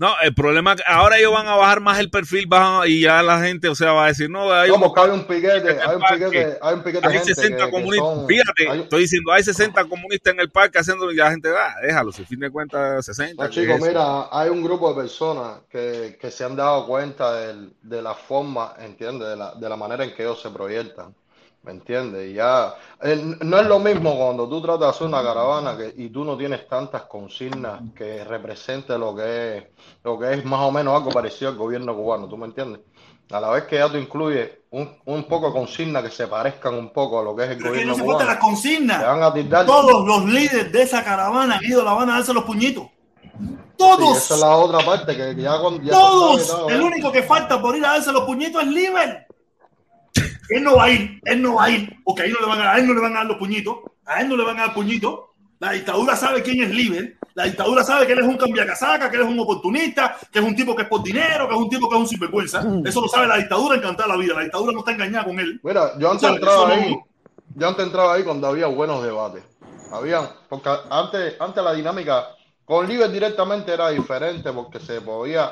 No, 0.00 0.14
el 0.22 0.34
problema 0.34 0.72
es 0.72 0.76
que 0.78 0.82
ahora 0.90 1.18
ellos 1.18 1.30
van 1.30 1.46
a 1.46 1.56
bajar 1.56 1.80
más 1.80 1.98
el 2.00 2.08
perfil 2.08 2.46
bajan, 2.46 2.88
y 2.88 3.00
ya 3.02 3.22
la 3.22 3.38
gente, 3.42 3.68
o 3.68 3.74
sea, 3.74 3.92
va 3.92 4.06
a 4.06 4.08
decir, 4.08 4.30
no, 4.30 4.50
hay 4.50 4.70
un, 4.70 4.82
hay 4.96 5.10
un 5.10 5.24
piquete, 5.26 5.78
hay 5.78 5.94
un 5.96 6.02
piquete, 6.02 6.58
hay 6.62 6.74
un 6.74 6.82
piquete 6.82 7.06
hay 7.06 7.12
gente 7.18 7.34
60 7.34 7.56
que, 7.58 7.64
que 7.66 7.70
comunistas. 7.70 8.08
son, 8.16 8.26
Fíjate, 8.26 8.68
hay- 8.70 8.80
estoy 8.80 9.02
diciendo, 9.02 9.30
hay 9.32 9.42
60 9.44 9.84
comunistas 9.84 10.32
en 10.32 10.40
el 10.40 10.50
parque 10.50 10.78
haciendo 10.78 11.12
y 11.12 11.16
la 11.16 11.30
gente, 11.30 11.50
ah, 11.54 11.74
déjalo, 11.82 12.12
si 12.12 12.24
fin 12.24 12.40
de 12.40 12.50
cuentas 12.50 13.04
60. 13.04 13.44
No, 13.44 13.50
¿qué 13.50 13.54
chicos, 13.60 13.76
es 13.76 13.82
mira, 13.88 14.28
hay 14.32 14.48
un 14.48 14.62
grupo 14.62 14.88
de 14.88 15.02
personas 15.02 15.58
que, 15.68 16.16
que 16.18 16.30
se 16.30 16.44
han 16.44 16.56
dado 16.56 16.86
cuenta 16.86 17.34
del- 17.34 17.74
de 17.82 18.00
la 18.00 18.14
forma, 18.14 18.72
¿entiendes? 18.78 19.28
De 19.28 19.36
la, 19.36 19.54
de 19.54 19.68
la 19.68 19.76
manera 19.76 20.02
en 20.02 20.14
que 20.14 20.22
ellos 20.22 20.40
se 20.40 20.48
proyectan, 20.48 21.14
¿me 21.62 21.72
entiendes? 21.72 22.30
Y 22.30 22.34
ya, 22.34 22.74
eh, 23.02 23.36
no 23.40 23.58
es 23.58 23.66
lo 23.66 23.78
mismo 23.78 24.16
cuando 24.16 24.48
tú 24.48 24.60
tratas 24.62 24.80
de 24.80 24.88
hacer 24.88 25.06
una 25.08 25.22
caravana 25.22 25.76
que, 25.76 25.92
y 25.96 26.08
tú 26.08 26.24
no 26.24 26.36
tienes 26.36 26.66
tantas 26.68 27.02
consignas 27.02 27.80
que 27.94 28.24
represente 28.24 28.96
lo 28.98 29.14
que 29.14 29.58
es, 29.58 29.64
lo 30.02 30.18
que 30.18 30.32
es 30.34 30.44
más 30.44 30.60
o 30.60 30.70
menos 30.72 30.94
algo 30.96 31.10
parecido 31.10 31.50
al 31.50 31.56
gobierno 31.56 31.94
cubano, 31.94 32.28
¿tú 32.28 32.36
me 32.36 32.46
entiendes? 32.46 32.80
A 33.30 33.38
la 33.40 33.50
vez 33.50 33.64
que 33.64 33.76
ya 33.76 33.88
tú 33.88 33.96
incluyes 33.96 34.50
un, 34.70 34.96
un 35.04 35.24
poco 35.24 35.48
de 35.48 35.52
consignas 35.52 36.02
que 36.02 36.10
se 36.10 36.26
parezcan 36.26 36.74
un 36.74 36.92
poco 36.92 37.20
a 37.20 37.22
lo 37.22 37.36
que 37.36 37.44
es 37.44 37.50
el 37.50 37.58
Pero 37.58 37.74
es 37.74 37.78
que 37.80 37.84
gobierno 37.84 37.92
no 37.92 37.98
se 37.98 38.04
cubano, 38.04 38.24
las 38.30 38.38
consignas. 38.38 38.98
te 39.00 39.06
van 39.06 39.22
a 39.22 39.32
tildar. 39.32 39.66
Todos 39.66 40.04
los 40.06 40.24
líderes 40.24 40.72
de 40.72 40.82
esa 40.82 41.04
caravana 41.04 41.56
han 41.58 41.64
ido 41.64 41.82
a 41.82 41.84
La 41.84 41.90
Habana 41.92 42.14
a 42.14 42.16
darse 42.16 42.34
los 42.34 42.42
puñitos. 42.44 42.84
Sí, 43.38 43.56
Todos. 43.76 44.16
esa 44.18 44.34
es 44.34 44.40
la 44.40 44.56
otra 44.56 44.84
parte 44.84 45.16
que 45.16 45.34
ya 45.40 45.58
cuando 45.60 45.80
ya 45.82 45.92
Todos. 45.92 46.48
todo, 46.48 46.68
El 46.70 46.80
¿eh? 46.80 46.84
único 46.84 47.12
que 47.12 47.22
falta 47.22 47.60
por 47.62 47.76
ir 47.76 47.84
a 47.86 47.92
darse 47.92 48.10
los 48.12 48.24
puñitos 48.24 48.62
es 48.62 48.68
Liber. 48.68 49.26
Él 50.50 50.62
no 50.64 50.76
va 50.76 50.84
a 50.84 50.90
ir, 50.90 51.20
él 51.24 51.42
no 51.42 51.54
va 51.56 51.64
a 51.64 51.70
ir, 51.70 51.96
porque 52.04 52.22
ahí 52.22 52.32
no 52.32 52.40
le 52.40 52.46
van 52.46 52.60
a, 52.60 52.72
a 52.72 52.78
él 52.78 52.86
no 52.86 52.94
le 52.94 53.00
van 53.00 53.12
a 53.12 53.18
dar 53.18 53.26
los 53.26 53.36
puñitos, 53.36 53.76
a 54.04 54.20
él 54.20 54.28
no 54.28 54.36
le 54.36 54.44
van 54.44 54.58
a 54.58 54.66
dar 54.66 54.74
puñitos. 54.74 55.20
La 55.58 55.72
dictadura 55.72 56.16
sabe 56.16 56.42
quién 56.42 56.62
es 56.62 56.70
Liber, 56.70 57.18
la 57.34 57.44
dictadura 57.44 57.84
sabe 57.84 58.06
que 58.06 58.14
él 58.14 58.20
es 58.20 58.24
un 58.26 58.36
cambiacasaca, 58.38 59.10
que 59.10 59.16
él 59.16 59.22
es 59.22 59.28
un 59.28 59.38
oportunista, 59.38 60.16
que 60.32 60.38
es 60.38 60.44
un 60.44 60.56
tipo 60.56 60.74
que 60.74 60.82
es 60.82 60.88
por 60.88 61.02
dinero, 61.02 61.46
que 61.48 61.54
es 61.54 61.60
un 61.60 61.68
tipo 61.68 61.88
que 61.88 61.96
es 61.96 62.00
un 62.00 62.08
sinvergüenza. 62.08 62.64
Eso 62.84 63.00
lo 63.02 63.08
sabe 63.08 63.26
la 63.26 63.36
dictadura 63.36 63.76
encantada 63.76 64.08
la 64.08 64.16
vida, 64.16 64.34
la 64.34 64.42
dictadura 64.42 64.72
no 64.72 64.78
está 64.78 64.92
engañada 64.92 65.24
con 65.26 65.38
él. 65.38 65.60
Mira, 65.62 65.92
yo 65.98 66.10
antes 66.10 66.22
¿Sabes? 66.26 66.36
entraba 66.42 66.66
no- 66.68 66.72
ahí, 66.74 66.96
yo 67.56 67.68
antes 67.68 67.84
entraba 67.86 68.14
ahí 68.14 68.22
cuando 68.24 68.46
había 68.46 68.66
buenos 68.68 69.02
debates. 69.02 69.42
Había, 69.92 70.30
porque 70.48 70.70
antes, 70.90 71.34
antes 71.40 71.62
la 71.62 71.72
dinámica 71.74 72.28
con 72.64 72.88
Liber 72.88 73.10
directamente 73.10 73.72
era 73.74 73.90
diferente 73.90 74.50
porque 74.52 74.80
se 74.80 75.00
podía 75.02 75.50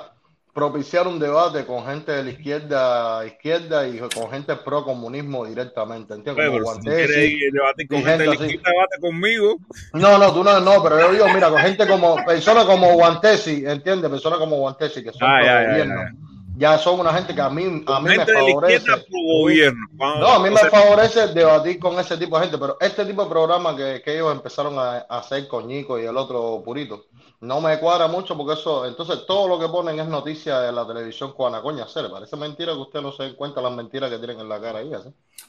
propiciar 0.58 1.06
un 1.06 1.20
debate 1.20 1.64
con 1.64 1.84
gente 1.86 2.10
de 2.10 2.24
la 2.24 2.30
izquierda, 2.30 3.24
izquierda 3.24 3.86
y 3.86 3.98
con 3.98 4.28
gente 4.30 4.56
pro 4.56 4.82
comunismo 4.84 5.46
directamente, 5.46 6.14
¿entiendes? 6.14 6.48
Oye, 6.48 6.60
Como 6.60 6.80
pero 6.82 7.06
si 7.06 7.12
quieres 7.12 7.52
debatir 7.52 7.88
con 7.88 7.98
gente 8.04 8.22
de 8.24 8.26
la 8.26 8.34
izquierda, 8.34 8.70
debate 8.70 9.00
conmigo. 9.00 9.56
No, 9.92 10.18
no, 10.18 10.32
tú 10.32 10.42
no, 10.42 10.58
no, 10.60 10.82
pero 10.82 10.98
yo 11.00 11.12
digo, 11.12 11.26
mira, 11.32 11.48
con 11.48 11.58
gente 11.60 11.86
como, 11.86 12.16
personas 12.24 12.64
como 12.64 12.92
Guantesi, 12.94 13.64
¿entiendes? 13.66 14.10
Personas 14.10 14.40
como 14.40 14.56
Guantesi 14.56 15.04
que 15.04 15.12
son 15.12 15.28
Ah, 15.30 15.40
ya, 15.44 15.70
gobierno. 15.70 15.94
ya. 15.94 16.12
Ya 16.60 16.76
son 16.76 16.98
una 16.98 17.12
gente 17.14 17.36
que 17.36 17.40
a 17.40 17.48
mí, 17.50 17.84
a 17.86 18.00
mí 18.00 18.08
me 18.08 18.16
Gente 18.16 18.32
de 18.32 18.38
la 18.38 18.44
favorece. 18.48 18.90
gobierno. 19.12 19.78
No, 19.92 20.26
a 20.26 20.38
mí 20.40 20.50
me 20.50 20.56
sea, 20.56 20.70
favorece 20.70 21.28
debatir 21.28 21.78
con 21.78 21.96
ese 22.00 22.16
tipo 22.16 22.36
de 22.36 22.46
gente, 22.46 22.58
pero 22.58 22.76
este 22.80 23.04
tipo 23.04 23.22
de 23.22 23.30
programa 23.30 23.76
que, 23.76 24.02
que 24.04 24.14
ellos 24.14 24.32
empezaron 24.32 24.76
a, 24.76 25.06
a 25.08 25.18
hacer 25.20 25.46
con 25.46 25.68
Ñico 25.68 26.00
y 26.00 26.04
el 26.06 26.16
otro 26.16 26.60
Purito, 26.64 27.04
no 27.40 27.60
me 27.60 27.78
cuadra 27.78 28.08
mucho 28.08 28.36
porque 28.36 28.54
eso, 28.54 28.84
entonces 28.84 29.24
todo 29.24 29.46
lo 29.46 29.60
que 29.60 29.68
ponen 29.68 30.00
es 30.00 30.08
noticia 30.08 30.58
de 30.60 30.72
la 30.72 30.84
televisión 30.84 31.32
cubana. 31.34 31.62
Coña, 31.62 31.86
se 31.86 32.02
le 32.02 32.08
parece 32.08 32.34
mentira 32.36 32.72
que 32.72 32.78
usted 32.80 33.00
no 33.00 33.12
se 33.12 33.22
den 33.22 33.36
cuenta 33.36 33.60
las 33.60 33.70
mentiras 33.72 34.10
que 34.10 34.18
tienen 34.18 34.40
en 34.40 34.48
la 34.48 34.60
cara 34.60 34.80
ahí. 34.80 34.90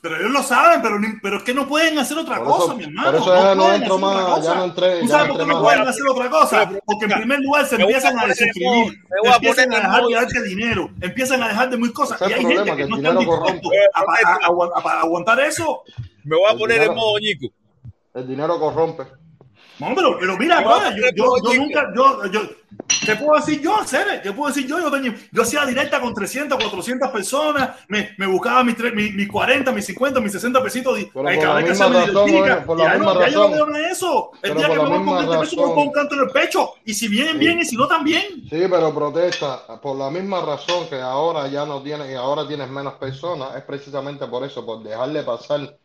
Pero 0.02 0.16
ellos 0.18 0.30
lo 0.32 0.44
saben, 0.44 0.84
pero, 0.84 1.00
ni- 1.00 1.20
pero 1.20 1.38
es 1.38 1.44
que 1.44 1.54
no 1.54 1.68
pueden 1.68 1.98
hacer 1.98 2.18
otra 2.20 2.38
Por 2.38 2.46
cosa, 2.48 2.64
eso- 2.66 2.76
mi 2.76 2.84
hermano. 2.84 3.12
por 3.12 3.20
eso 3.22 3.36
ya 3.36 3.56
no 3.56 3.64
pueden 3.64 3.82
entro 3.82 3.96
hacer 3.96 4.06
otra 4.08 4.22
más, 4.22 4.36
cosa. 4.38 4.54
ya 4.54 4.56
no 4.60 4.64
entré- 4.66 5.00
¿Tú 5.00 5.06
ya 5.08 5.12
sabes 5.12 5.28
por 5.30 5.38
qué 5.40 5.46
no 5.48 5.54
más. 5.54 5.64
pueden 5.64 5.88
hacer 5.88 6.04
otra 6.12 6.30
cosa? 6.30 6.72
Porque 6.86 7.06
en 7.06 7.12
primer 7.12 7.40
lugar 7.40 7.66
se 7.66 7.76
empiezan 7.82 8.20
a 8.20 8.26
desuscribir, 8.28 8.94
empiezan 9.34 9.74
a 9.74 9.76
dejar 9.78 10.04
de 10.06 10.14
darte 10.14 10.44
dinero, 10.44 10.90
empiezan 11.02 11.42
a 11.44 11.48
dejar 11.48 11.70
de 11.72 11.78
muy 11.78 11.92
cosas. 11.92 12.22
Y 12.22 12.24
hay 12.26 12.46
gente 12.46 12.64
que 12.66 12.76
que 12.78 12.86
no 12.88 12.96
dinero 12.98 13.20
dispuestos 13.20 13.72
a, 13.96 14.00
a- 14.00 14.04
a- 14.04 14.36
a 14.36 14.40
agu- 14.48 14.72
a- 14.76 14.90
a 14.92 15.02
aguantar 15.02 15.40
eso. 15.40 15.82
Me 16.24 16.36
voy 16.36 16.46
a 16.48 16.52
El 16.52 16.60
poner 16.60 16.82
en 16.84 16.94
modo 16.96 17.18
ñico. 17.18 17.48
El 18.14 18.28
dinero 18.28 18.60
corrompe. 18.60 19.04
No, 19.80 19.96
pero, 19.96 20.18
pero 20.20 20.38
mira, 20.38 20.62
brother, 20.62 20.94
yo, 20.96 21.04
yo, 21.16 21.38
yo 21.44 21.54
nunca, 21.54 21.92
yo, 21.96 22.26
yo, 22.28 22.42
¿qué 23.06 23.16
puedo 23.16 23.40
decir 23.40 23.62
yo, 23.62 23.78
Cere? 23.86 24.22
¿Qué 24.22 24.34
puedo 24.34 24.54
decir 24.54 24.68
yo? 24.68 24.78
Yo, 24.80 24.92
tenía, 24.92 25.16
yo 25.32 25.42
hacía 25.42 25.66
directa 25.66 26.02
con 26.02 26.14
300, 26.14 26.58
400 26.60 27.10
personas, 27.12 27.78
me, 27.88 28.14
me 28.18 28.28
buscaba 28.28 28.64
mis, 28.64 28.76
tres- 28.76 28.94
mis, 28.94 29.14
mis 29.16 29.28
40, 29.30 29.72
mis 29.72 29.86
50, 29.86 30.20
mis 30.20 30.34
60 30.34 30.62
pesitos 30.62 31.00
y 31.00 31.10
Pero 31.14 31.32
eh, 31.32 31.38
por 31.38 31.40
cada 31.40 31.54
la 31.54 31.56
vez 31.56 31.66
que 31.66 31.72
misma 31.72 31.72
hacía 31.72 31.90
mi 31.90 32.10
oye, 32.16 32.62
por 32.66 32.78
la 32.78 32.86
ya 32.86 32.90
misma 32.90 33.14
no, 33.14 33.16
ya 33.16 33.30
yo 33.30 33.40
no 33.40 33.50
veo 33.50 33.66
de 33.68 33.86
eso. 33.90 34.32
El 34.42 34.54
Pero 34.54 34.56
día 34.56 34.68
por 34.68 34.78
que 34.78 34.78
la 34.78 34.84
me 34.84 34.90
voy 34.90 35.02
con 35.02 35.16
misma 35.16 35.18
20 35.18 35.38
pesos, 35.38 35.56
pongo 35.56 35.82
un 35.84 35.92
canto 35.92 36.16
en 36.16 36.22
el 36.22 36.30
pecho. 36.32 36.74
Y 36.86 36.94
si 36.94 37.08
vienen 37.08 37.40
bien, 37.40 37.60
y 37.60 37.66
si 37.66 37.76
no, 37.78 37.88
también. 37.88 38.24
Sí, 38.50 38.58
pero 38.70 38.94
protesta 38.94 39.80
por 39.80 39.96
la 39.96 40.10
misma 40.10 40.42
razón 40.42 40.88
que 40.90 41.00
ahora 41.00 41.48
ya 41.48 41.66
no 41.68 41.84
tienes 41.84 42.10
y 42.10 42.16
ahora 42.16 42.48
tienes 42.48 42.68
menos 42.70 42.96
personas, 42.96 43.56
es 43.56 43.64
precisamente 43.64 44.26
por 44.28 44.44
eso, 44.44 44.66
por 44.66 44.82
dejarle 44.82 45.22
pasar 45.24 45.79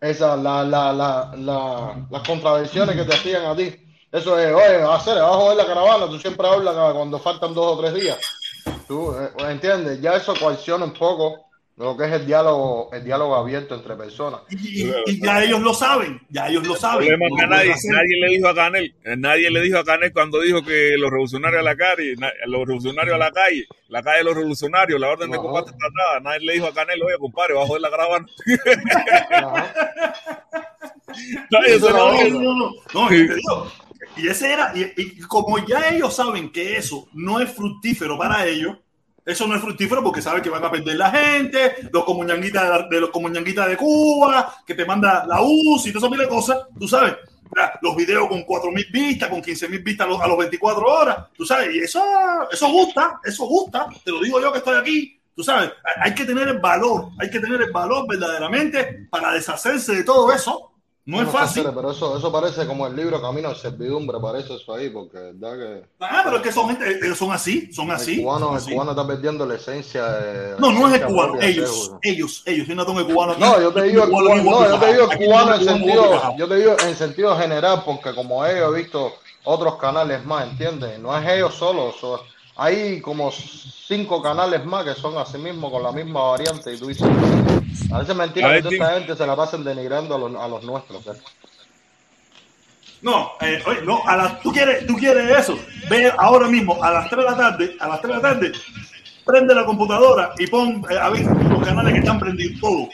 esas 0.00 0.38
la, 0.38 0.64
la, 0.64 0.92
la, 0.92 1.32
la- 1.36 2.06
las 2.10 2.22
contradicciones 2.26 2.96
que 2.96 3.04
te 3.04 3.14
hacían 3.14 3.46
a 3.46 3.56
ti. 3.56 3.74
Eso 4.10 4.38
es, 4.38 4.52
oye, 4.54 4.78
va 4.78 4.94
a 4.96 4.98
joder 5.00 5.56
la 5.56 5.66
caravana, 5.66 6.06
tú 6.06 6.18
siempre 6.18 6.48
hablas 6.48 6.74
cuando 6.94 7.18
faltan 7.18 7.52
dos 7.52 7.76
o 7.76 7.80
tres 7.80 7.94
días. 7.94 8.18
Tú 8.86 9.14
eh, 9.14 9.30
entiendes, 9.50 10.00
ya 10.00 10.14
eso 10.14 10.34
coacciona 10.38 10.84
un 10.84 10.94
poco 10.94 11.47
lo 11.78 11.96
que 11.96 12.06
es 12.06 12.12
el 12.12 12.26
diálogo, 12.26 12.90
el 12.92 13.04
diálogo 13.04 13.36
abierto 13.36 13.74
entre 13.76 13.94
personas. 13.94 14.40
Y, 14.50 14.82
y- 14.88 14.92
y 15.06 15.24
ya 15.24 15.44
ellos 15.44 15.60
lo 15.60 15.72
saben, 15.72 16.20
ya 16.28 16.48
ellos 16.48 16.66
lo 16.66 16.74
El 16.74 16.80
saben. 16.80 17.06
problema 17.08 17.26
No 17.30 17.36
lo 17.50 17.56
nadie, 17.56 17.74
nadie 17.84 18.20
le 18.20 18.28
dijo 18.36 18.48
a 18.48 18.54
Canel, 18.54 18.94
eh, 19.04 19.16
nadie 19.16 19.50
le 19.50 19.60
dijo 19.62 19.78
a 19.78 19.84
Canel 19.84 20.12
cuando 20.12 20.40
dijo 20.40 20.62
que 20.64 20.96
los 20.98 21.08
revolucionarios 21.10 21.60
a 21.60 21.62
la 21.62 21.76
calle, 21.76 22.14
los 22.46 22.60
revolucionarios 22.66 23.14
a 23.14 23.18
la 23.18 23.30
calle, 23.30 23.66
la 23.88 24.02
calle 24.02 24.18
de 24.18 24.24
los 24.24 24.34
revolucionarios, 24.34 25.00
la 25.00 25.08
orden 25.08 25.30
de 25.30 25.36
combate 25.38 25.70
tratada, 25.70 26.20
nadie 26.20 26.40
le 26.46 26.52
dijo 26.54 26.66
a 26.66 26.74
Canel, 26.74 27.00
oye 27.02 27.16
compadre, 27.18 27.54
bajo 27.54 27.74
de 27.74 27.80
la 27.80 27.90
caravana. 27.90 28.26
Nadie 31.50 31.74
Eso 31.76 31.86
se 31.86 31.92
lo 31.92 32.12
no, 32.12 32.22
dijo. 32.24 32.38
no, 32.40 32.54
no, 32.54 32.72
no, 32.94 33.08
y 34.16 34.26
ese 34.28 34.52
era, 34.52 34.72
y, 34.74 34.92
y 34.96 35.20
como 35.20 35.64
ya 35.64 35.88
ellos 35.90 36.14
saben 36.14 36.50
que 36.50 36.76
eso 36.76 37.08
no 37.12 37.40
es 37.40 37.50
fructífero 37.52 38.18
para 38.18 38.46
ellos, 38.46 38.76
eso 39.28 39.46
no 39.46 39.54
es 39.54 39.60
fructífero 39.60 40.02
porque 40.02 40.22
saben 40.22 40.42
que 40.42 40.48
van 40.48 40.64
a 40.64 40.70
perder 40.70 40.96
la 40.96 41.10
gente, 41.10 41.90
los 41.92 42.02
comuñanguitas 42.04 42.88
de, 42.88 42.98
los 42.98 43.10
comuñanguitas 43.10 43.68
de 43.68 43.76
Cuba, 43.76 44.54
que 44.66 44.74
te 44.74 44.86
manda 44.86 45.26
la 45.26 45.42
UCI 45.42 45.90
y 45.90 45.92
todas 45.92 46.10
esas 46.10 46.18
de 46.18 46.28
cosas, 46.28 46.58
tú 46.78 46.88
sabes, 46.88 47.14
los 47.82 47.94
videos 47.94 48.26
con 48.26 48.46
4.000 48.46 48.90
vistas, 48.90 49.28
con 49.28 49.42
15.000 49.42 49.84
vistas 49.84 50.06
a 50.06 50.10
los, 50.10 50.20
a 50.22 50.28
los 50.28 50.38
24 50.38 50.82
horas, 50.82 51.26
tú 51.34 51.44
sabes, 51.44 51.74
y 51.74 51.80
eso, 51.80 52.02
eso 52.50 52.70
gusta, 52.70 53.20
eso 53.22 53.44
gusta, 53.44 53.88
te 54.02 54.10
lo 54.10 54.22
digo 54.22 54.40
yo 54.40 54.50
que 54.50 54.58
estoy 54.58 54.76
aquí, 54.76 55.20
tú 55.36 55.44
sabes, 55.44 55.72
hay 56.00 56.14
que 56.14 56.24
tener 56.24 56.48
el 56.48 56.58
valor, 56.58 57.10
hay 57.18 57.28
que 57.28 57.38
tener 57.38 57.60
el 57.60 57.70
valor 57.70 58.08
verdaderamente 58.08 59.08
para 59.10 59.32
deshacerse 59.32 59.94
de 59.94 60.04
todo 60.04 60.32
eso, 60.32 60.72
no 61.08 61.18
es 61.20 61.24
No 61.26 61.32
fácil. 61.32 61.64
Pero 61.74 61.90
eso, 61.90 62.18
eso 62.18 62.30
parece 62.30 62.66
como 62.66 62.86
el 62.86 62.94
libro 62.94 63.20
Camino 63.22 63.48
de 63.48 63.54
Servidumbre, 63.54 64.18
parece 64.20 64.54
eso 64.56 64.74
ahí, 64.74 64.90
porque 64.90 65.18
verdad 65.18 65.56
que 65.56 65.84
Ah, 66.00 66.20
pero 66.22 66.36
es 66.36 66.42
que 66.42 66.52
son 66.52 66.68
gente, 66.68 66.98
ellos 67.02 67.16
son 67.16 67.32
así, 67.32 67.72
son 67.72 67.90
así. 67.90 68.16
el 68.16 68.22
cubano, 68.22 68.46
son 68.46 68.54
el 68.56 68.62
así. 68.62 68.72
cubano 68.72 68.90
está 68.90 69.06
perdiendo 69.06 69.46
la 69.46 69.54
esencia 69.54 70.04
de. 70.06 70.60
No, 70.60 70.70
no 70.70 70.86
es 70.86 71.00
el 71.00 71.06
cubano, 71.06 71.40
ellos, 71.40 71.92
ellos, 72.02 72.42
ellos. 72.44 72.68
Yo 72.68 72.74
no 72.74 72.84
tengo 72.84 73.00
el 73.00 73.06
cubano 73.06 73.32
aquí. 73.32 73.40
No, 73.40 73.60
yo 73.60 73.72
te 73.72 73.82
digo 73.84 74.04
el 74.04 74.10
Cubano 74.10 74.26
cubano, 74.28 74.42
igual 74.42 74.60
no, 74.60 74.64
que 74.66 74.70
yo 74.70 74.78
te 74.78 74.92
digo 74.92 75.04
el 75.04 75.10
Aquí 75.12 75.24
cubano 75.24 75.46
no 75.50 75.54
en 75.56 75.64
sentido, 75.64 76.04
igual 76.04 76.20
que 76.32 76.38
yo 76.38 76.48
te 76.48 76.56
digo 76.56 76.76
en 76.86 76.96
sentido 76.96 77.36
general, 77.38 77.82
porque 77.86 78.14
como 78.14 78.44
ellos 78.44 78.72
he 78.72 78.76
visto 78.76 79.12
otros 79.44 79.76
canales 79.76 80.22
más, 80.26 80.46
¿entiendes? 80.50 80.98
No 80.98 81.16
es 81.16 81.26
ellos 81.26 81.54
solos, 81.54 81.96
so- 81.98 82.22
hay 82.58 83.00
como 83.00 83.30
cinco 83.30 84.20
canales 84.20 84.64
más 84.64 84.84
que 84.84 84.94
son 84.94 85.16
así 85.16 85.38
mismo 85.38 85.70
con 85.70 85.80
la 85.80 85.92
misma 85.92 86.22
variante 86.30 86.74
y 86.74 86.76
tú 86.76 86.88
dices, 86.88 87.06
a 87.92 87.98
veces 88.00 88.10
A 88.10 88.14
mentira 88.14 88.48
ver, 88.48 88.56
que 88.56 88.62
toda 88.62 88.74
esta 88.74 88.98
gente 88.98 89.16
se 89.16 89.26
la 89.26 89.36
pasen 89.36 89.62
denigrando 89.62 90.16
a 90.16 90.18
los, 90.18 90.34
a 90.34 90.48
los 90.48 90.64
nuestros. 90.64 91.06
¿eh? 91.06 91.20
No, 93.00 93.30
eh, 93.40 93.62
oye, 93.64 93.82
no, 93.82 94.02
a 94.04 94.16
las, 94.16 94.40
tú 94.40 94.50
quieres, 94.50 94.84
tú 94.88 94.96
quieres 94.96 95.38
eso. 95.38 95.56
Ve 95.88 96.12
ahora 96.18 96.48
mismo 96.48 96.82
a 96.82 96.90
las 96.90 97.08
3 97.08 97.24
de 97.24 97.30
la 97.30 97.36
tarde, 97.36 97.76
a 97.78 97.88
las 97.88 98.00
3 98.00 98.08
de 98.08 98.22
la 98.22 98.28
tarde, 98.28 98.52
prende 99.28 99.54
la 99.54 99.64
computadora 99.66 100.32
y 100.38 100.46
pon 100.46 100.82
eh, 100.90 100.96
a 100.98 101.10
ver 101.10 101.26
los 101.26 101.62
canales 101.62 101.92
que 101.92 101.98
están 102.00 102.18
prendidos 102.18 102.58
todos. 102.60 102.88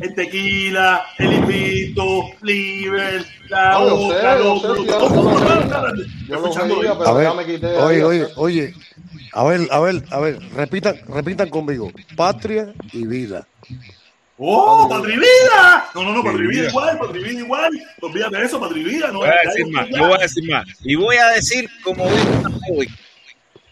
El 0.00 0.14
tequila, 0.14 1.04
el 1.18 1.32
invito, 1.32 2.26
Liber, 2.42 3.24
la 3.48 3.72
No, 3.72 3.80
otra, 3.80 4.38
lo 4.38 4.60
sé, 4.60 4.68
lo 4.68 4.74
oye, 7.84 8.04
oye, 8.04 8.26
oye, 8.36 8.74
a 9.32 9.42
ver, 9.44 9.60
a 9.72 9.80
ver, 9.80 10.04
a 10.10 10.20
ver, 10.20 10.38
repitan, 10.54 11.00
repitan 11.08 11.48
conmigo. 11.48 11.90
Patria 12.14 12.72
y 12.92 13.04
vida. 13.04 13.44
¡Oh, 14.38 14.88
Patrivida! 14.88 15.86
No, 15.94 16.04
no, 16.04 16.14
no, 16.14 16.22
Patrivida. 16.22 16.22
Patrivida 16.22 16.68
igual, 16.68 16.98
Patrivida 16.98 17.40
igual. 17.40 17.72
Olvídate 18.02 18.36
de 18.36 18.44
eso, 18.44 18.60
Patrivida. 18.60 19.10
No, 19.10 19.18
Voy 19.18 19.28
a 19.28 19.48
decir 19.48 19.66
más, 19.72 19.88
yo 19.88 20.06
voy 20.06 20.14
a 20.14 20.18
decir 20.18 20.48
más. 20.48 20.66
Y 20.84 20.94
voy 20.94 21.16
a 21.16 21.28
decir, 21.30 21.68
como 21.82 22.04
dijo 22.04 22.76
hoy, 22.76 22.88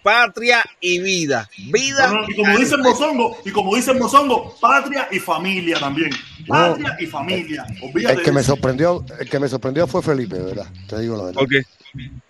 patria 0.03 0.63
y 0.81 1.01
vida. 1.01 1.49
Vida. 1.73 2.09
No, 2.09 2.21
no, 2.23 2.27
y 2.29 2.35
como 2.37 2.59
dicen 2.59 2.81
Mozongo, 2.81 3.37
y 3.45 3.51
como 3.51 3.77
dicen 3.77 3.99
Mozongo, 3.99 4.57
patria 4.61 5.09
y 5.11 5.19
familia 5.19 5.79
también. 5.79 6.11
Patria 6.47 6.97
y 7.01 7.07
familia. 7.07 7.67
Olvídate 7.83 8.15
El 8.17 8.23
que 8.23 8.33
me 8.33 8.43
sorprendió, 8.43 9.05
el 9.19 9.29
que 9.29 9.39
me 9.39 9.49
sorprendió 9.49 9.87
fue 9.87 10.03
Felipe, 10.03 10.39
¿verdad? 10.39 10.67
Te 10.89 11.01
digo 11.01 11.17
la 11.17 11.25
verdad. 11.25 11.41
¿Por 11.41 11.49
qué? 11.49 11.63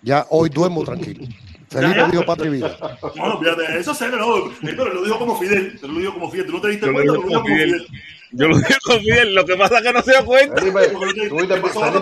Ya 0.01 0.25
hoy 0.29 0.49
duermo 0.49 0.83
tranquilo. 0.83 1.25
Felipe 1.69 1.95
Ya, 1.95 2.05
ya. 2.05 2.07
dijo 2.11 2.25
patria 2.25 2.47
y 2.47 2.53
vida. 2.55 2.77
No, 3.15 3.39
de 3.39 3.79
eso, 3.79 3.93
serio, 3.93 4.17
no. 4.17 4.37
Eh, 4.49 4.51
Pero 4.61 4.93
lo 4.93 5.03
dijo 5.05 5.17
como 5.17 5.39
Fidel. 5.39 5.77
Pero 5.79 5.93
lo 5.93 5.99
dijo 5.99 6.13
como 6.13 6.29
Fidel. 6.29 6.45
¿Tú 6.47 6.51
no 6.53 6.61
te 6.61 6.67
diste 6.69 6.85
Yo 6.85 6.91
lo 6.91 6.97
cuenta? 6.97 7.13
digo 7.13 7.23
Lo 7.23 7.27
dijo 7.29 7.41
como 7.41 7.45
Fidel. 7.55 7.69
Fidel. 7.69 7.87
Yo 8.33 8.47
lo 8.47 8.57
digo 8.57 8.67
con 8.83 8.99
Fidel, 8.99 9.35
lo 9.35 9.45
que 9.45 9.55
pasa 9.55 9.77
es 9.77 9.83
que 9.83 9.93
no 9.93 10.01
se 10.01 10.11
da 10.11 10.25
cuenta. 10.25 10.55
Felipe, 10.61 10.87
¿tuviste, 10.89 11.29
Felipe, 11.29 11.59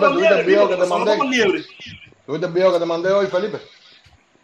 ¿tuviste 0.08 0.40
el 0.40 0.46
video 0.46 0.68
que 0.68 0.76
te 0.76 0.86
mandé? 0.86 1.16
¿Tuviste 2.26 2.46
el 2.46 2.52
video 2.52 2.72
que 2.72 2.78
te 2.80 2.86
mandé 2.86 3.08
hoy, 3.10 3.26
Felipe? 3.28 3.58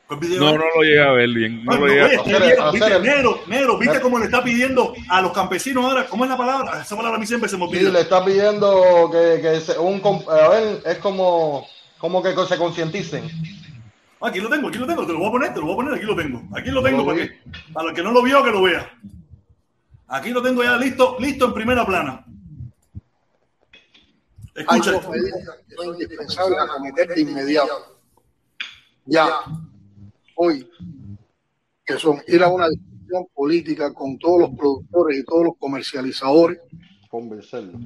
No, 0.08 0.52
no 0.52 0.58
lo 0.58 0.82
llegué 0.82 1.00
a 1.00 1.10
ver 1.12 1.28
bien. 1.30 1.64
No 1.64 1.76
Bueno, 1.76 1.86
lo 1.86 1.92
llegué 1.92 2.04
oye, 2.04 2.16
a 2.60 2.96
el- 2.96 3.02
negro, 3.02 3.40
negro, 3.48 3.76
viste 3.76 4.00
cómo 4.00 4.18
le 4.20 4.26
está 4.26 4.42
pidiendo 4.44 4.94
a 5.08 5.20
los 5.20 5.32
campesinos 5.32 5.84
ahora, 5.84 6.06
¿cómo 6.06 6.24
es 6.24 6.30
la 6.30 6.36
palabra? 6.36 6.80
Esa 6.82 6.96
palabra 6.96 7.16
a 7.16 7.20
mí 7.20 7.26
siempre 7.26 7.48
se 7.48 7.56
me 7.56 7.66
Sí, 7.68 7.76
olvida. 7.76 7.90
le 7.90 8.00
está 8.02 8.24
pidiendo 8.24 9.10
que, 9.10 9.40
que 9.42 9.60
se- 9.60 9.78
un, 9.78 10.00
a 10.28 10.48
ver, 10.48 10.80
es 10.86 10.98
como, 10.98 11.66
como 11.98 12.22
que 12.22 12.34
se 12.46 12.56
concienticen. 12.56 13.28
Aquí 14.20 14.38
lo 14.40 14.48
tengo, 14.48 14.68
aquí 14.68 14.78
lo 14.78 14.86
tengo, 14.86 15.04
te 15.04 15.12
lo 15.12 15.18
voy 15.18 15.28
a 15.28 15.32
poner, 15.32 15.54
te 15.54 15.58
lo 15.60 15.66
voy 15.66 15.72
a 15.72 15.76
poner, 15.76 15.94
aquí 15.94 16.04
lo 16.04 16.14
tengo. 16.16 16.42
Aquí 16.56 16.70
lo 16.70 16.82
tengo 16.84 16.98
Lo 16.98 17.06
para 17.06 17.18
que, 17.18 17.40
para 17.72 17.88
el 17.90 17.94
que 17.96 18.02
no 18.04 18.12
lo 18.12 18.22
vio, 18.22 18.44
que 18.44 18.50
lo 18.52 18.62
vea. 18.62 18.88
Aquí 20.08 20.30
lo 20.30 20.40
tengo 20.40 20.62
ya 20.62 20.76
listo, 20.76 21.16
listo 21.18 21.46
en 21.46 21.52
primera 21.54 21.84
plana. 21.84 22.24
Hay 24.54 24.62
Escucha. 24.62 24.92
dos 24.92 25.08
medidas 25.08 25.40
que 25.68 25.74
son 25.74 25.86
indispensables 25.94 26.58
a 26.60 26.66
cometer 26.68 27.08
de 27.08 27.20
inmediato. 27.20 27.98
Ya, 29.04 29.28
hoy, 30.36 30.68
que 31.84 31.98
son 31.98 32.22
ir 32.28 32.42
a 32.42 32.48
una 32.48 32.68
discusión 32.68 33.26
política 33.34 33.92
con 33.92 34.18
todos 34.18 34.40
los 34.40 34.50
productores 34.50 35.18
y 35.18 35.24
todos 35.24 35.44
los 35.46 35.54
comercializadores 35.58 36.58
Convencerlo. 37.10 37.78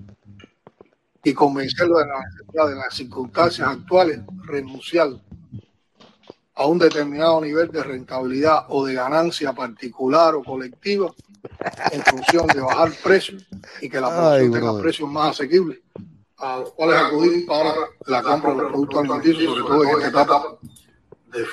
y 1.24 1.32
convencerlos 1.34 1.98
de 1.98 2.06
la 2.06 2.20
necesidad 2.20 2.68
de 2.68 2.74
las 2.76 2.94
circunstancias 2.94 3.68
actuales, 3.68 4.20
renunciar 4.44 5.08
a 6.54 6.66
un 6.66 6.78
determinado 6.78 7.40
nivel 7.40 7.70
de 7.70 7.82
rentabilidad 7.82 8.64
o 8.68 8.84
de 8.84 8.94
ganancia 8.94 9.52
particular 9.52 10.34
o 10.34 10.42
colectiva 10.42 11.12
en 11.92 12.02
función 12.02 12.46
de 12.48 12.60
bajar 12.60 12.90
precios 13.02 13.46
y 13.80 13.88
que 13.88 14.00
la 14.00 14.08
Ay, 14.08 14.48
producción 14.48 14.52
tenga 14.52 14.82
precios 14.82 15.10
más 15.10 15.30
asequibles 15.30 15.78
a 16.38 16.58
los 16.60 16.70
cuales 16.72 16.96
acudir 17.02 17.46
para 17.46 17.74
la 18.06 18.22
compra 18.22 18.50
de 18.50 18.56
los 18.62 18.72
productos 18.72 18.98
alimenticios, 18.98 19.44
sobre 19.58 19.62
todo 19.62 19.84
en 19.84 19.90
esta 19.90 20.08
etapa 20.08 20.58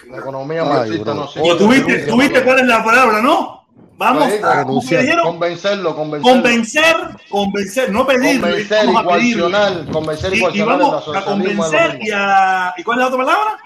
La 0.10 0.18
economía 0.18 0.62
Ay, 0.64 0.70
marxista 0.70 1.04
bro. 1.04 1.14
no 1.14 1.28
sirve. 1.28 1.48
Y 1.48 1.58
tuviste, 1.58 1.98
tuviste 2.08 2.44
cuál 2.44 2.60
es 2.60 2.66
la 2.68 2.84
palabra, 2.84 3.22
¿no? 3.22 3.58
Vamos 4.00 4.32
a. 4.44 4.64
Convencerlo, 4.64 5.24
convencerlo. 5.24 5.96
convencer, 5.96 6.96
convencer, 7.30 7.92
no 7.92 8.06
pedir, 8.06 8.40
Convencer 8.42 8.86
vamos 8.86 9.06
a 9.06 9.08
pedir. 9.16 9.40
coaccionar, 9.40 9.86
convencer 9.92 10.34
y 10.34 10.38
Y, 10.38 10.62
vamos 10.62 11.08
a 11.16 11.22
convencer 11.26 12.00
y 12.02 12.12
a... 12.14 12.74
¿Y 12.78 12.84
cuál 12.84 12.98
es 13.00 13.02
la 13.02 13.08
otra 13.08 13.18
palabra? 13.26 13.58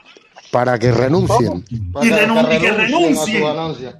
Para 0.51 0.79
que 0.79 0.91
renuncien. 0.91 1.65
Para 1.93 2.05
y 2.05 2.09
que- 2.09 2.27
renun- 2.27 2.59
que 2.59 2.71
renuncien 2.71 3.43
a 3.45 3.73
su. 3.73 3.93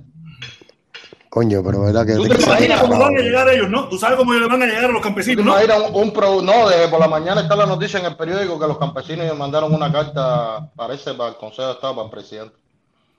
Coño, 1.32 1.64
pero 1.64 1.80
verdad 1.84 2.06
que. 2.06 2.16
¿Tú 2.16 2.28
te 2.28 2.44
imaginas 2.44 2.82
cómo 2.82 3.00
van 3.00 3.16
a 3.16 3.22
llegar 3.22 3.48
ellos, 3.48 3.70
no? 3.70 3.88
¿Tú 3.88 3.98
sabes 3.98 4.18
cómo 4.18 4.34
le 4.34 4.46
van 4.48 4.64
a 4.64 4.66
llegar 4.66 4.84
a 4.84 4.88
los 4.90 4.96
¿Tú 4.96 4.98
te 4.98 5.04
campesinos, 5.08 5.46
no? 5.46 5.56
un, 5.88 5.96
un 6.08 6.12
pro, 6.12 6.42
no, 6.42 6.68
desde 6.68 6.90
por 6.90 7.00
la 7.00 7.08
mañana 7.08 7.40
está 7.40 7.56
la 7.56 7.66
noticia 7.66 8.02
en 8.02 8.06
el 8.08 8.18
periódico 8.18 8.60
que 8.60 8.68
los 8.68 8.78
campesinos 8.78 9.38
mandaron 9.38 9.74
una 9.74 9.90
carta, 9.90 10.70
parece, 10.76 11.14
para 11.14 11.30
el 11.30 11.38
Consejo 11.38 11.70
de 11.70 11.74
Estado, 11.76 11.96
para 11.96 12.06
el 12.08 12.12
presidente. 12.12 12.54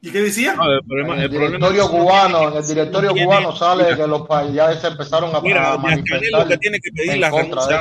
¿Y 0.02 0.12
qué 0.12 0.20
decía? 0.20 0.54
No, 0.54 0.70
el 0.70 0.84
problema, 0.84 1.14
En 1.14 1.20
el 1.20 1.24
el 1.24 1.30
problema 1.30 1.56
directorio 1.70 1.88
cubano, 1.90 2.48
en 2.50 2.56
el 2.58 2.66
directorio 2.66 3.12
tiene- 3.12 3.24
cubano 3.26 3.56
sale 3.56 3.84
mira. 3.84 3.96
que 3.96 4.06
los 4.06 4.26
países 4.28 4.54
ya 4.56 4.74
se 4.78 4.86
empezaron 4.88 5.34
a, 5.34 5.40
Mira, 5.40 5.72
a 5.72 5.76
lo 5.78 6.46
que 6.48 6.58
tiene 6.58 6.80
que 6.80 6.90
pedir 6.94 7.16
la 7.18 7.30
renuncia. 7.30 7.80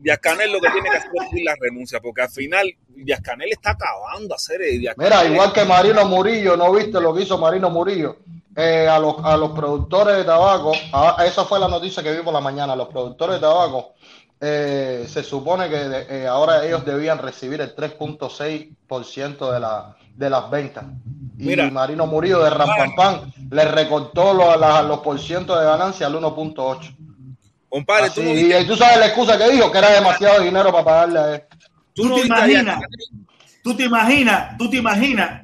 Díaz 0.00 0.18
Canel 0.18 0.50
lo 0.50 0.58
que 0.60 0.70
tiene 0.70 0.90
que 0.90 0.96
hacer 0.96 1.10
es 1.14 1.28
pedir 1.30 1.44
la 1.44 1.54
renuncia, 1.60 2.00
porque 2.00 2.22
al 2.22 2.30
final 2.30 2.68
Díaz 2.88 3.20
Canel 3.20 3.52
está 3.52 3.70
acabando 3.70 4.34
a 4.34 4.36
hacer 4.36 4.60
eh, 4.62 4.92
Mira, 4.96 5.24
igual 5.24 5.52
que 5.52 5.64
Marino 5.64 6.04
Murillo, 6.06 6.56
¿no 6.56 6.72
viste 6.72 7.00
lo 7.00 7.14
que 7.14 7.22
hizo 7.22 7.38
Marino 7.38 7.70
Murillo? 7.70 8.16
Eh, 8.54 8.86
a, 8.86 8.98
los, 8.98 9.16
a 9.24 9.36
los 9.38 9.52
productores 9.52 10.16
de 10.16 10.24
tabaco, 10.24 10.72
a- 10.92 11.24
esa 11.26 11.44
fue 11.44 11.58
la 11.58 11.68
noticia 11.68 12.02
que 12.02 12.12
vi 12.14 12.22
por 12.22 12.34
la 12.34 12.40
mañana, 12.40 12.76
los 12.76 12.88
productores 12.88 13.36
de 13.36 13.40
tabaco, 13.40 13.94
eh, 14.40 15.06
se 15.08 15.22
supone 15.22 15.70
que 15.70 15.76
de- 15.88 16.06
eh, 16.24 16.26
ahora 16.26 16.64
ellos 16.64 16.84
debían 16.84 17.18
recibir 17.18 17.60
el 17.62 17.74
3.6% 17.74 19.52
de, 19.52 19.60
la, 19.60 19.96
de 20.16 20.30
las 20.30 20.50
ventas. 20.50 20.84
Y 21.38 21.44
Mira. 21.46 21.70
Marino 21.70 22.06
Murillo 22.06 22.42
de 22.42 22.50
Rampampán 22.50 23.32
le 23.50 23.64
recortó 23.64 24.34
lo- 24.34 24.56
la- 24.56 24.82
los 24.82 24.98
porcientos 25.00 25.58
de 25.58 25.64
ganancia 25.64 26.06
al 26.06 26.14
1.8. 26.16 26.94
Compadre, 27.68 28.06
Así, 28.06 28.20
tú 28.20 28.22
no 28.22 28.30
y, 28.34 28.42
viste- 28.44 28.60
y 28.60 28.66
tú 28.66 28.76
sabes 28.76 28.98
la 28.98 29.06
excusa 29.06 29.38
que 29.38 29.50
dijo, 29.50 29.72
que 29.72 29.78
era 29.78 29.92
demasiado 29.92 30.42
dinero 30.42 30.70
para 30.72 30.84
pagarle 30.84 31.18
a 31.18 31.34
él. 31.36 31.42
tú 31.94 32.02
¿Tú 32.02 32.08
no 32.10 32.14
te 32.16 32.26
imaginas? 32.26 32.80
¿Tú 33.62 33.74
te 33.76 33.84
imaginas? 33.84 34.58
¿Tú 34.58 34.68
te 34.70 34.76
imaginas? 34.76 35.42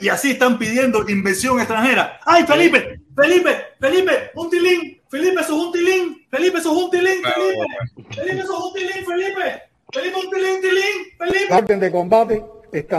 Y 0.00 0.08
así 0.08 0.32
están 0.32 0.58
pidiendo 0.58 1.08
inversión 1.08 1.58
extranjera. 1.58 2.20
¡Ay, 2.24 2.44
Felipe! 2.46 3.00
¡Felipe! 3.16 3.56
¡Felipe! 3.80 4.30
¡Un 4.34 4.50
tilín! 4.50 5.00
¡Felipe, 5.08 5.40
eso 5.40 5.56
es 5.56 5.66
un 5.66 5.72
tilín! 5.72 6.26
¡Felipe, 6.30 6.58
eso 6.58 6.72
es 6.72 6.84
un 6.84 6.90
tilín! 6.90 7.22
¡Felipe! 7.22 8.14
¡Felipe, 8.14 8.40
eso 8.40 8.58
es 8.58 8.64
un 8.64 8.72
tilín! 8.72 9.06
¡Felipe! 9.06 9.62
¡Felipe, 9.92 10.16
un 10.16 10.30
tilín, 10.30 10.60
tilín! 10.60 11.18
¡Felipe! 11.18 11.54
orden 11.54 11.80
de 11.80 11.90
combate 11.90 12.42
está 12.72 12.98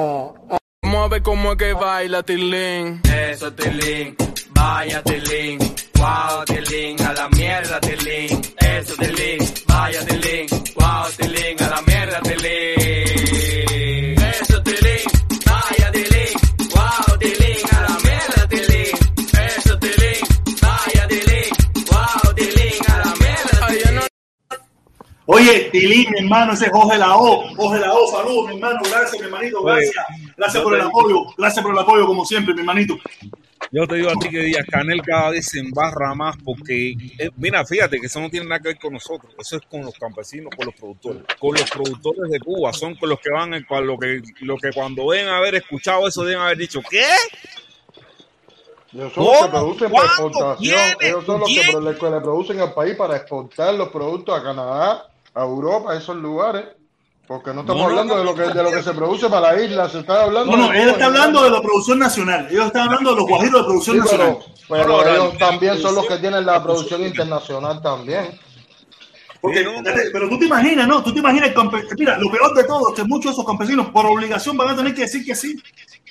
Vamos 0.94 1.06
a 1.06 1.08
ver 1.08 1.24
cómo 1.24 1.54
es 1.54 1.58
que 1.58 1.74
baila 1.74 2.22
Tilín. 2.22 3.02
Eso, 3.04 3.52
Tilín. 3.54 4.16
Vaya, 4.52 5.02
Tilín. 5.02 5.58
Wow, 5.96 6.46
Tilín. 6.46 7.02
A 7.02 7.14
la 7.14 7.30
mierda, 7.30 7.80
Tilín. 7.80 8.42
Eso, 8.60 8.94
Tilín. 8.98 9.40
Vaya, 9.68 10.06
Tilín. 10.06 10.46
Wow, 10.76 11.10
Tilín. 11.18 11.64
A 11.64 11.70
la 11.70 11.82
mierda, 11.82 12.22
Tilín. 12.22 13.53
Oye, 25.26 25.70
Tilín, 25.72 26.12
mi 26.12 26.20
hermano, 26.20 26.54
ese 26.54 26.66
es 26.66 26.72
Jorge 26.72 26.98
la 26.98 27.16
O. 27.16 27.44
Jorge 27.56 27.80
la 27.80 27.94
O, 27.94 28.08
saludos, 28.08 28.50
mi 28.50 28.56
hermano. 28.56 28.80
Gracias, 28.84 29.14
mi 29.22 29.26
hermanito. 29.26 29.64
Gracias. 29.64 30.06
Gracias 30.36 30.64
por 30.64 30.76
el 30.76 30.82
apoyo. 30.82 31.26
Gracias 31.38 31.64
por 31.64 31.74
el 31.74 31.80
apoyo, 31.80 32.06
como 32.06 32.26
siempre, 32.26 32.54
mi 32.54 32.60
hermanito. 32.60 32.98
Yo 33.72 33.88
te 33.88 33.96
digo 33.96 34.10
a 34.10 34.14
ti 34.16 34.30
que 34.30 34.40
Díaz 34.42 34.66
Canel 34.70 35.02
cada 35.02 35.30
vez 35.32 35.48
se 35.48 35.60
embarra 35.60 36.14
más 36.14 36.36
porque, 36.44 36.92
eh, 37.18 37.30
mira, 37.38 37.66
fíjate 37.66 38.00
que 38.00 38.06
eso 38.08 38.20
no 38.20 38.30
tiene 38.30 38.46
nada 38.46 38.60
que 38.62 38.68
ver 38.68 38.78
con 38.80 38.94
nosotros, 38.94 39.34
eso 39.40 39.56
es 39.56 39.62
con 39.64 39.82
los 39.82 39.96
campesinos, 39.98 40.54
con 40.56 40.66
los 40.68 40.76
productores, 40.76 41.24
con 41.40 41.54
los 41.54 41.72
productores 41.72 42.30
de 42.30 42.40
Cuba, 42.40 42.72
son 42.74 42.94
con 42.96 43.10
los 43.10 43.20
que 43.20 43.32
van, 43.32 43.54
en 43.54 43.64
cual- 43.64 43.86
lo 43.88 43.98
que, 43.98 44.22
lo 44.42 44.58
que 44.58 44.72
cuando 44.74 45.10
deben 45.10 45.30
haber 45.30 45.56
escuchado 45.56 46.08
eso 46.08 46.24
deben 46.24 46.42
haber 46.42 46.58
dicho, 46.58 46.82
¿qué? 46.88 47.04
Ellos 48.94 49.12
son 49.14 49.24
los 49.26 49.42
que 49.42 49.48
producen 49.50 49.92
para 49.92 50.06
exportación. 50.06 50.80
Ellos 51.00 51.26
son 51.26 51.40
los 51.40 51.50
que 51.50 52.10
le 52.12 52.22
producen 52.22 52.60
al 52.60 52.74
país 52.74 52.96
para 52.96 53.16
exportar 53.16 53.74
los 53.74 53.90
productos 53.90 54.40
a 54.40 54.44
Canadá, 54.44 55.08
a 55.36 55.44
Europa, 55.44 55.94
a 55.94 55.98
esos 55.98 56.16
lugares. 56.16 56.66
Porque 57.26 57.54
no 57.54 57.62
estamos 57.62 57.82
No, 57.84 57.88
hablando 57.90 58.16
no, 58.16 58.20
de, 58.20 58.26
lo 58.26 58.36
que, 58.36 58.42
de 58.54 58.64
lo 58.64 58.70
que 58.70 58.84
se 58.84 58.92
produce 58.92 59.30
para 59.30 59.54
la 59.54 59.64
isla, 59.64 59.88
se 59.90 60.00
está 60.00 60.24
hablando 60.24 60.58
No, 60.58 60.68
no, 60.68 60.74
él 60.74 60.90
está 60.90 61.06
hablando 61.06 61.42
de 61.44 61.52
la 61.52 61.62
producción 61.62 61.98
nacional. 62.00 62.48
Ellos 62.52 62.66
están 62.68 62.84
hablando 62.90 63.12
de 63.12 63.16
los 63.16 63.26
guajiros 63.30 63.62
de 63.62 63.66
producción 63.66 63.96
Sí, 63.96 64.02
pero, 64.12 64.24
nacional. 64.24 64.54
pero 64.68 64.88
no, 64.88 65.08
ellos 65.08 65.38
también 65.38 65.78
son 65.78 65.96
los 65.96 66.06
que 66.06 66.18
tienen 66.18 66.46
la 66.46 66.62
producción 66.62 67.02
internacional 67.02 67.82
también. 67.82 68.38
Porque, 69.40 69.66
pero 70.14 70.30
tú 70.30 70.38
te 70.40 70.46
imaginas, 70.46 70.88
¿no? 70.88 71.04
Tú 71.04 71.14
te 71.14 71.20
imaginas, 71.20 71.52
mira, 71.98 72.18
lo 72.18 72.32
peor 72.32 72.54
de 72.56 72.64
todo 72.64 72.90
es 72.90 72.96
que 72.96 73.04
muchos 73.04 73.32
de 73.32 73.34
esos 73.34 73.46
campesinos 73.46 73.90
por 73.90 74.06
obligación 74.06 74.56
van 74.58 74.70
a 74.70 74.76
tener 74.76 74.94
que 74.94 75.02
decir 75.02 75.26
que 75.26 75.36
sí. 75.36 75.62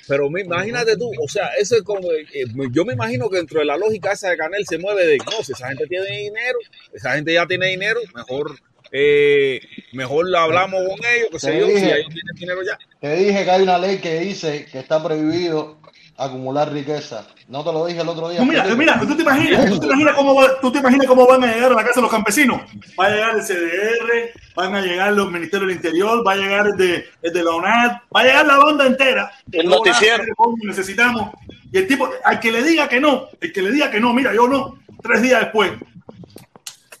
Pero 0.07 0.29
me- 0.29 0.41
imagínate 0.41 0.97
tú, 0.97 1.09
o 1.23 1.27
sea, 1.27 1.47
eso 1.59 1.75
es 1.75 1.83
como, 1.83 2.11
eh, 2.11 2.45
yo 2.71 2.85
me 2.85 2.93
imagino 2.93 3.29
que 3.29 3.37
dentro 3.37 3.59
de 3.59 3.65
la 3.65 3.77
lógica 3.77 4.11
esa 4.11 4.29
de 4.29 4.37
Canel 4.37 4.65
se 4.67 4.77
mueve 4.77 5.05
de, 5.05 5.17
no, 5.17 5.43
si 5.43 5.53
esa 5.53 5.69
gente 5.69 5.87
tiene 5.87 6.05
dinero, 6.17 6.57
esa 6.91 7.13
gente 7.13 7.33
ya 7.33 7.47
tiene 7.47 7.67
dinero, 7.67 7.99
mejor, 8.13 8.51
eh, 8.93 9.59
mejor 9.91 10.29
lo 10.29 10.37
hablamos 10.39 10.81
con 10.87 10.99
ellos, 11.05 11.29
que 11.31 11.39
si 11.39 11.49
dije. 11.51 11.99
ellos 11.99 12.13
tienen 12.13 12.35
dinero 12.35 12.61
ya. 12.63 12.77
Te 13.01 13.15
dije 13.15 13.43
que 13.43 13.51
hay 13.51 13.63
una 13.63 13.77
ley 13.79 13.97
que 13.97 14.19
dice 14.19 14.65
que 14.71 14.79
está 14.79 15.03
prohibido 15.03 15.77
acumular 16.15 16.71
riqueza. 16.71 17.27
No 17.47 17.63
te 17.63 17.73
lo 17.73 17.85
dije 17.87 18.01
el 18.01 18.07
otro 18.07 18.29
día. 18.29 18.39
No, 18.39 18.45
mira, 18.45 18.63
mira, 18.75 18.99
tú 18.99 19.15
te 19.15 19.23
imaginas, 19.23 19.67
tú 19.67 19.79
te 19.79 19.87
imaginas 19.87 20.15
cómo 20.15 20.35
va- 20.35 20.59
tú 20.61 20.71
te 20.71 20.77
imaginas 20.77 21.07
cómo 21.07 21.25
van 21.27 21.43
a 21.43 21.53
llegar 21.53 21.71
a 21.71 21.75
la 21.75 21.81
casa 21.83 21.95
de 21.95 22.01
los 22.03 22.11
campesinos. 22.11 22.61
Va 22.97 23.07
a 23.07 23.09
llegar 23.09 23.35
el 23.35 23.41
CDR, 23.41 24.31
van 24.55 24.75
a 24.75 24.81
llegar 24.81 25.11
los 25.13 25.31
ministerios 25.31 25.67
del 25.67 25.75
Interior, 25.77 26.25
va 26.25 26.33
a 26.33 26.35
llegar 26.35 26.67
el 26.67 26.77
de, 26.77 27.05
el 27.23 27.33
de 27.33 27.43
la 27.43 27.51
ONAD, 27.51 27.91
va 28.15 28.21
a 28.21 28.23
llegar 28.23 28.45
la 28.45 28.57
banda 28.59 28.85
entera. 28.85 29.31
El 29.51 29.65
No, 29.65 29.77
noticiero. 29.77 30.23
necesitamos. 30.63 31.31
Y 31.71 31.79
el 31.79 31.87
tipo, 31.87 32.07
al 32.23 32.39
que 32.39 32.51
le 32.51 32.61
diga 32.63 32.87
que 32.87 32.99
no, 32.99 33.29
el 33.41 33.51
que 33.51 33.61
le 33.63 33.71
diga 33.71 33.89
que 33.89 33.99
no, 33.99 34.13
mira, 34.13 34.33
yo 34.35 34.47
no, 34.47 34.77
tres 35.01 35.21
días 35.23 35.41
después. 35.41 35.71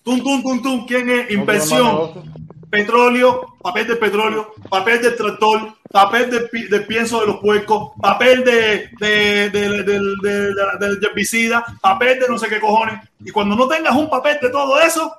Tum, 0.03 0.21
tum, 0.21 0.41
tum, 0.43 0.61
tum. 0.61 0.85
¿Quién 0.85 1.09
es? 1.09 1.31
Inversión. 1.31 2.33
Petróleo, 2.69 3.55
papel 3.61 3.85
de 3.87 3.95
petróleo, 3.97 4.51
papel 4.67 4.99
del 4.99 5.15
tractor, 5.15 5.75
papel 5.91 6.31
de, 6.31 6.67
de 6.69 6.79
pienso 6.81 7.19
de 7.21 7.27
los 7.27 7.35
puercos, 7.37 7.91
papel 8.01 8.43
de, 8.43 8.89
de, 8.99 9.49
de- 9.51 9.83
de- 9.83 9.99
de- 10.23 10.53
de- 10.79 11.07
herbicida, 11.07 11.63
papel 11.81 12.19
de 12.19 12.27
no 12.27 12.39
sé 12.39 12.47
qué 12.47 12.59
cojones. 12.59 12.95
Y 13.23 13.29
cuando 13.29 13.55
no 13.55 13.67
tengas 13.67 13.95
un 13.95 14.09
papel 14.09 14.39
de 14.41 14.49
todo 14.49 14.79
eso, 14.81 15.15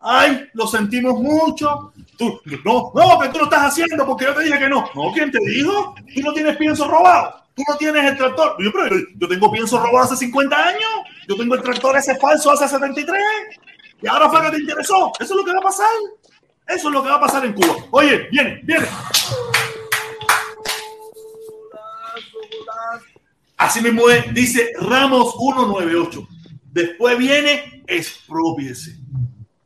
ay, 0.00 0.46
lo 0.52 0.66
sentimos 0.66 1.14
mucho. 1.18 1.90
Tú, 2.18 2.38
no, 2.66 2.92
no, 2.94 3.18
que 3.18 3.28
tú 3.30 3.38
lo 3.38 3.44
estás 3.44 3.62
haciendo 3.62 4.04
porque 4.04 4.26
yo 4.26 4.34
te 4.34 4.44
dije 4.44 4.58
que 4.58 4.68
no. 4.68 4.84
No, 4.94 5.10
¿quién 5.14 5.30
te 5.30 5.38
dijo? 5.38 5.94
Tú 6.14 6.20
no 6.20 6.34
tienes 6.34 6.58
pienso 6.58 6.86
robado. 6.86 7.34
Tú 7.54 7.62
no 7.66 7.76
tienes 7.78 8.04
el 8.04 8.16
tractor. 8.18 8.56
Yo, 8.62 8.70
pero 8.72 8.94
yo 9.16 9.26
tengo 9.26 9.50
pienso 9.50 9.78
robado 9.78 10.04
hace 10.04 10.16
50 10.16 10.54
años. 10.68 10.90
Yo 11.26 11.34
tengo 11.36 11.54
el 11.54 11.62
tractor 11.62 11.96
ese 11.96 12.14
falso 12.18 12.50
hace 12.52 12.68
73. 12.68 13.18
Y 14.02 14.06
ahora 14.06 14.28
fue 14.30 14.42
que 14.42 14.50
te 14.50 14.60
interesó. 14.60 15.12
Eso 15.18 15.34
es 15.34 15.38
lo 15.38 15.44
que 15.44 15.52
va 15.52 15.58
a 15.58 15.62
pasar. 15.62 15.86
Eso 16.66 16.88
es 16.88 16.94
lo 16.94 17.02
que 17.02 17.08
va 17.08 17.16
a 17.16 17.20
pasar 17.20 17.44
en 17.44 17.52
Cuba. 17.52 17.76
Oye, 17.90 18.28
viene, 18.30 18.60
viene. 18.62 18.86
Así 23.56 23.82
mismo 23.82 24.08
es, 24.08 24.32
dice 24.32 24.72
Ramos 24.80 25.34
198. 25.36 26.26
Después 26.72 27.18
viene 27.18 27.82
expropiese. 27.86 28.96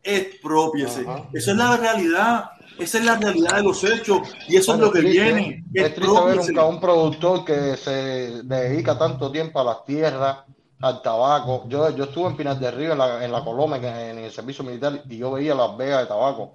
Expropiese. 0.03 1.07
Esa 1.33 1.51
es 1.51 1.57
la 1.57 1.77
realidad. 1.77 2.51
Esa 2.79 2.99
es 2.99 3.05
la 3.05 3.17
realidad 3.17 3.57
de 3.57 3.63
los 3.63 3.85
hechos. 3.85 4.29
Y 4.49 4.57
eso 4.57 4.75
es 4.75 4.81
lo 4.81 4.91
que 4.91 5.01
triste, 5.01 5.23
viene. 5.23 5.65
Es 5.73 5.95
triste 5.95 6.25
ver 6.25 6.39
un, 6.41 6.59
un 6.59 6.81
productor 6.81 7.45
que 7.45 7.77
se 7.77 8.43
dedica 8.43 8.99
tanto 8.99 9.31
tiempo 9.31 9.61
a 9.61 9.65
las 9.65 9.85
tierras, 9.85 10.39
al 10.85 11.03
tabaco. 11.03 11.65
Yo, 11.69 11.91
yo 11.91 12.05
estuve 12.05 12.29
en 12.29 12.37
Pinar 12.37 12.59
del 12.59 12.75
Río, 12.75 12.93
en 12.93 12.99
la, 12.99 13.25
en 13.25 13.33
la 13.33 13.43
Coloma, 13.45 13.77
en, 13.77 13.85
en 13.85 14.19
el 14.19 14.31
servicio 14.33 14.65
militar, 14.65 15.03
y 15.09 15.17
yo 15.19 15.33
veía 15.33 15.55
las 15.55 15.77
vegas 15.77 16.01
de 16.03 16.07
tabaco. 16.07 16.55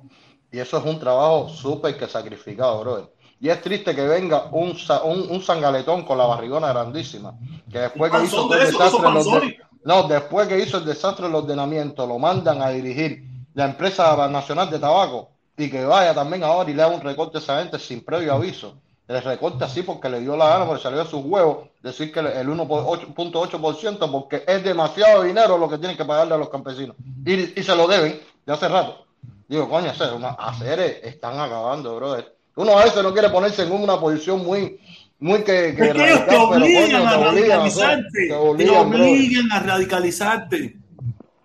Y 0.52 0.60
eso 0.60 0.78
es 0.78 0.86
un 0.86 1.00
trabajo 1.00 1.50
súper 1.50 1.98
que 1.98 2.08
sacrificado, 2.08 2.80
brother. 2.82 3.10
Y 3.40 3.50
es 3.50 3.62
triste 3.62 3.96
que 3.96 4.06
venga 4.08 4.50
un, 4.52 4.76
un, 5.04 5.20
un 5.32 5.42
sangaletón 5.42 6.04
con 6.04 6.18
la 6.18 6.26
barrigona 6.26 6.70
grandísima, 6.70 7.38
que 7.72 7.80
después 7.80 8.12
que 8.12 8.24
hizo 8.24 8.48
de 8.48 8.56
el 8.56 8.62
desastre, 8.62 9.10
los 9.12 9.30
de- 9.32 9.48
no, 9.84 10.04
después 10.08 10.48
que 10.48 10.60
hizo 10.60 10.78
el 10.78 10.86
desastre 10.86 11.26
del 11.28 11.36
ordenamiento, 11.36 12.06
lo 12.06 12.20
mandan 12.20 12.62
a 12.62 12.70
dirigir 12.70 13.24
la 13.54 13.66
empresa 13.66 14.28
nacional 14.28 14.70
de 14.70 14.80
tabaco 14.80 15.30
y 15.58 15.70
que 15.70 15.86
vaya 15.86 16.14
también 16.14 16.44
ahora 16.44 16.70
y 16.70 16.74
le 16.74 16.84
haga 16.84 16.96
un 16.96 17.02
recorte 17.02 17.38
a 17.38 17.42
esa 17.42 17.60
gente 17.60 17.80
sin 17.80 18.04
previo 18.04 18.34
aviso. 18.34 18.82
Le 19.10 19.22
recorte 19.22 19.66
así 19.66 19.82
porque 19.82 20.08
le 20.08 20.20
dio 20.20 20.38
la 20.38 20.50
gana, 20.50 20.68
porque 20.68 20.84
salió 20.84 21.04
de 21.04 21.10
sus 21.10 21.26
huevos, 21.26 21.68
decir 21.82 22.12
que 22.12 22.20
el 22.20 22.48
1.8% 22.48 24.12
porque 24.12 24.44
es 24.46 24.64
demasiado 24.64 25.24
dinero 25.24 25.58
lo 25.58 25.68
que 25.68 25.80
tienen 25.80 25.98
que 25.98 26.06
pagarle 26.06 26.36
a 26.36 26.38
los 26.38 26.50
campesinos. 26.50 26.96
Y, 27.26 27.60
y 27.60 27.64
se 27.64 27.76
lo 27.76 27.88
deben 27.88 28.20
de 28.46 28.54
hace 28.54 28.68
rato. 28.68 29.08
Digo, 29.48 29.68
coño, 29.68 29.90
hacer, 29.90 30.14
una, 30.14 30.30
hacer 30.30 31.02
están 31.04 31.40
acabando, 31.40 31.96
brother. 31.96 32.36
Uno 32.56 32.78
a 32.78 32.84
veces 32.84 33.02
no 33.02 33.12
quiere 33.12 33.30
ponerse 33.30 33.64
en 33.64 33.72
una 33.72 34.00
posición 34.00 34.46
muy, 34.46 34.80
muy 35.18 35.40
que, 35.40 35.74
que 35.76 35.90
ellos 35.90 36.28
te 36.28 36.38
obligan 36.38 37.08
a 37.08 37.18
radicalizarte. 37.18 38.28
te 38.28 38.70
obligan 38.70 39.52
a 39.52 39.60
radicalizarte. 39.60 40.78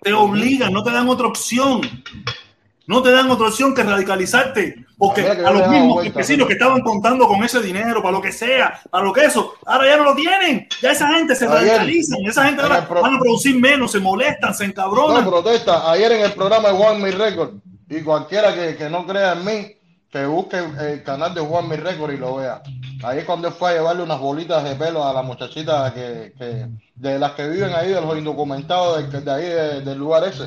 Te 0.03 0.13
obligan, 0.13 0.71
no 0.71 0.85
te 0.85 0.91
dan 0.91 1.09
otra 1.09 1.29
opción. 1.29 1.81
No 2.87 3.03
te 3.03 3.11
dan 3.11 3.31
otra 3.31 3.47
opción 3.49 3.75
que 3.75 3.83
radicalizarte. 3.83 4.84
Porque 5.07 5.23
a 5.29 5.51
los 5.51 5.69
mismos 5.69 5.95
vuelta, 5.95 6.13
campesinos 6.13 6.47
que 6.47 6.53
estaban 6.55 6.81
contando 6.83 7.27
con 7.29 7.43
ese 7.45 7.61
dinero, 7.61 8.03
para 8.03 8.13
lo 8.13 8.21
que 8.23 8.33
sea, 8.33 8.81
para 8.91 9.05
lo 9.05 9.13
que 9.13 9.25
eso, 9.25 9.55
ahora 9.67 9.87
ya 9.87 9.97
no 9.97 10.05
lo 10.05 10.15
tienen. 10.15 10.67
Ya 10.83 10.93
esa 10.93 11.09
gente 11.15 11.35
se 11.35 11.47
Ayer, 11.47 11.59
radicalizan. 11.69 12.19
Esa 12.27 12.45
gente 12.47 12.63
en 12.63 12.73
ahora 12.73 12.87
van 13.01 13.15
a 13.15 13.19
producir 13.19 13.59
menos, 13.61 13.93
se 13.93 14.01
molestan, 14.01 14.55
se 14.55 14.65
encabronan. 14.65 15.25
No, 15.25 15.31
protesta. 15.31 15.91
Ayer 15.91 16.13
en 16.13 16.21
el 16.25 16.33
programa 16.33 16.69
de 16.71 16.75
Juan 16.77 17.03
Mi 17.03 17.11
Record, 17.11 17.51
y 17.89 18.01
cualquiera 18.03 18.55
que, 18.55 18.77
que 18.77 18.89
no 18.89 19.07
crea 19.07 19.33
en 19.33 19.45
mí, 19.45 19.67
que 20.11 20.27
busque 20.27 20.59
el 20.59 21.03
canal 21.03 21.35
de 21.35 21.41
Juan 21.41 21.69
Mi 21.69 21.77
Record 21.77 22.13
y 22.13 22.17
lo 22.17 22.37
vea. 22.37 22.63
Ahí 23.03 23.23
cuando 23.25 23.51
fue 23.51 23.71
a 23.71 23.75
llevarle 23.75 24.03
unas 24.05 24.21
bolitas 24.21 24.63
de 24.65 24.77
pelo 24.77 25.05
a 25.05 25.13
la 25.13 25.23
muchachita 25.23 25.93
que, 25.93 26.33
que- 26.39 26.67
de 26.95 27.19
las 27.19 27.33
que 27.33 27.49
viven 27.49 27.73
ahí, 27.75 27.89
de 27.89 28.01
los 28.01 28.17
indocumentados 28.17 29.11
de, 29.13 29.21
de 29.21 29.31
ahí, 29.33 29.45
de- 29.47 29.81
del 29.81 29.99
lugar 29.99 30.23
ese. 30.25 30.45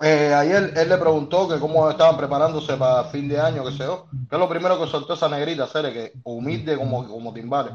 Eh, 0.00 0.34
ayer 0.34 0.72
él 0.76 0.88
le 0.88 0.98
preguntó 0.98 1.48
que 1.48 1.58
cómo 1.58 1.88
estaban 1.88 2.16
preparándose 2.16 2.76
para 2.76 3.04
fin 3.04 3.28
de 3.28 3.40
año, 3.40 3.64
que 3.64 3.72
se 3.72 3.78
yo, 3.84 4.06
que 4.28 4.36
lo 4.36 4.48
primero 4.48 4.78
que 4.80 4.86
soltó 4.88 5.14
esa 5.14 5.28
negrita, 5.28 5.66
Cere, 5.66 5.92
que 5.92 6.12
humilde 6.24 6.76
como, 6.76 7.06
como 7.06 7.32
timbales. 7.32 7.72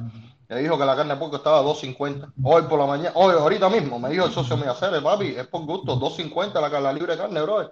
Le 0.47 0.57
dijo 0.59 0.77
que 0.77 0.85
la 0.85 0.95
carne 0.95 1.15
de 1.15 1.35
estaba 1.35 1.59
a 1.59 1.61
2.50. 1.61 2.33
Hoy 2.43 2.63
por 2.63 2.77
la 2.79 2.85
mañana, 2.85 3.11
hoy, 3.15 3.33
ahorita 3.33 3.69
mismo, 3.69 3.97
me 3.99 4.09
dijo 4.09 4.25
el 4.25 4.31
socio 4.33 4.57
mío, 4.57 4.73
Cere, 4.75 5.01
papi, 5.01 5.27
es 5.35 5.47
por 5.47 5.65
gusto, 5.65 5.95
2.50 5.95 6.59
la, 6.61 6.69
la 6.79 6.93
libre 6.93 7.17
carne, 7.17 7.41
bro. 7.41 7.71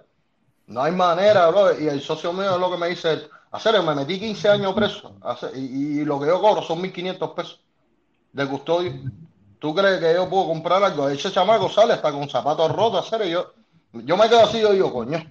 No 0.66 0.82
hay 0.82 0.92
manera, 0.92 1.48
bro. 1.50 1.78
Y 1.80 1.88
el 1.88 2.00
socio 2.02 2.32
mío 2.32 2.54
es 2.54 2.60
lo 2.60 2.70
que 2.70 2.78
me 2.78 2.88
dice, 2.88 3.28
hacer, 3.52 3.82
me 3.82 3.94
metí 3.94 4.18
15 4.20 4.48
años 4.48 4.74
preso 4.74 5.16
hacer- 5.22 5.52
y, 5.56 6.00
y 6.00 6.04
lo 6.04 6.20
que 6.20 6.26
yo 6.28 6.40
cobro 6.40 6.62
son 6.62 6.80
1.500 6.82 7.30
pesos 7.32 7.60
de 8.32 8.46
custodio. 8.48 8.92
¿Tú 9.58 9.74
crees 9.74 10.00
que 10.00 10.14
yo 10.14 10.28
puedo 10.28 10.46
comprar 10.48 10.82
algo? 10.82 11.08
Ese 11.08 11.30
chamaco 11.32 11.68
sale 11.68 11.94
hasta 11.94 12.12
con 12.12 12.28
zapatos 12.28 12.72
rotos, 12.72 13.06
hacer 13.06 13.26
y 13.26 13.32
yo, 13.32 13.52
yo 13.92 14.16
me 14.16 14.28
quedo 14.28 14.42
así, 14.42 14.60
yo 14.60 14.72
digo, 14.72 14.92
coño, 14.92 15.22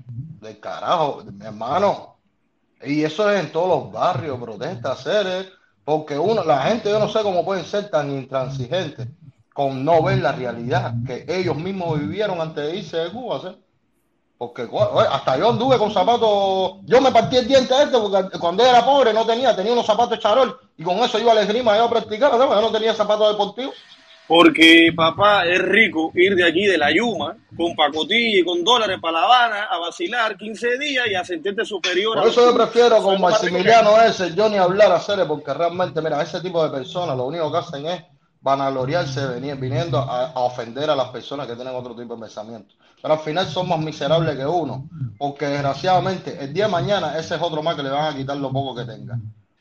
del 0.42 0.60
carajo, 0.60 1.24
mi 1.32 1.46
hermano. 1.46 2.18
Y 2.84 3.04
eso 3.04 3.30
es 3.30 3.40
en 3.40 3.52
todos 3.52 3.68
los 3.68 3.92
barrios, 3.92 4.40
protesta, 4.40 4.94
hacer, 4.94 5.52
porque 5.84 6.18
uno, 6.18 6.44
la 6.44 6.62
gente, 6.64 6.90
yo 6.90 7.00
no 7.00 7.10
sé 7.10 7.22
cómo 7.24 7.44
pueden 7.44 7.66
ser 7.66 7.90
tan 7.90 8.12
intransigentes 8.12 9.08
con 9.54 9.84
no 9.84 10.02
ver 10.02 10.20
la 10.20 10.32
realidad 10.32 10.94
que 11.06 11.26
ellos 11.28 11.58
mismos 11.58 12.00
vivieron 12.00 12.40
antes 12.40 12.66
de 12.66 12.78
irse 12.78 12.98
de 12.98 13.12
Cuba, 13.12 13.42
¿sí? 13.42 13.64
Porque 14.38 14.70
hasta 15.12 15.38
yo 15.38 15.50
anduve 15.50 15.78
con 15.78 15.92
zapatos, 15.92 16.78
yo 16.86 17.02
me 17.02 17.12
partí 17.12 17.36
el 17.36 17.46
diente 17.46 17.74
este 17.84 17.98
porque 17.98 18.40
cuando 18.40 18.64
era 18.64 18.86
pobre 18.86 19.12
no 19.12 19.26
tenía, 19.26 19.54
tenía 19.54 19.74
unos 19.74 19.86
zapatos 19.86 20.18
charol 20.20 20.58
y 20.78 20.84
con 20.84 20.96
eso 21.00 21.20
iba 21.20 21.34
a 21.34 21.36
la 21.36 21.42
esgrima 21.42 21.76
yo 21.76 21.84
a 21.84 21.90
practicar, 21.90 22.32
yo 22.32 22.62
no 22.62 22.72
tenía 22.72 22.94
zapatos 22.94 23.34
deportivos. 23.34 23.76
Porque, 24.30 24.94
papá, 24.96 25.48
es 25.48 25.60
rico 25.60 26.12
ir 26.14 26.36
de 26.36 26.48
aquí 26.48 26.68
de 26.68 26.78
la 26.78 26.92
Yuma 26.94 27.36
con 27.58 27.76
pacotilla 27.76 28.40
y 28.40 28.44
con 28.44 28.64
dólares 28.64 29.00
para 29.02 29.22
La 29.22 29.26
Habana 29.26 29.64
a 29.64 29.80
vacilar 29.80 30.38
15 30.38 30.78
días 30.78 31.08
y 31.10 31.16
a 31.16 31.26
sentirte 31.26 31.66
superior. 31.66 32.14
Por 32.16 32.28
a 32.28 32.30
eso 32.30 32.46
yo 32.46 32.56
prefiero 32.56 33.02
con 33.02 33.20
Maximiliano 33.20 34.00
ese, 34.00 34.36
yo 34.36 34.48
ni 34.48 34.58
hablar 34.58 34.92
a 34.92 35.00
Cere, 35.00 35.26
porque 35.26 35.52
realmente, 35.52 36.00
mira, 36.00 36.22
ese 36.22 36.42
tipo 36.42 36.64
de 36.64 36.70
personas 36.70 37.18
lo 37.18 37.26
único 37.26 37.52
que 37.52 37.58
hacen 37.58 37.88
es 37.88 38.04
vanagloriarse, 38.42 39.26
venir 39.26 39.56
viniendo 39.56 39.98
a, 39.98 40.28
a 40.28 40.40
ofender 40.42 40.92
a 40.92 40.96
las 40.96 41.10
personas 41.10 41.48
que 41.48 41.56
tienen 41.56 41.74
otro 41.74 41.96
tipo 41.96 42.14
de 42.14 42.22
pensamiento. 42.22 42.76
Pero 43.02 43.16
al 43.16 43.22
final 43.22 43.48
son 43.48 43.68
más 43.68 43.80
miserables 43.80 44.38
que 44.38 44.46
uno, 44.46 44.88
porque 45.18 45.48
desgraciadamente 45.48 46.38
el 46.40 46.54
día 46.54 46.66
de 46.66 46.72
mañana 46.72 47.18
ese 47.18 47.34
es 47.34 47.42
otro 47.42 47.64
más 47.64 47.76
que 47.76 47.82
le 47.82 47.90
van 47.90 48.14
a 48.14 48.16
quitar 48.16 48.38
lo 48.38 48.52
poco 48.52 48.76
que 48.76 48.86
tenga. 48.86 49.18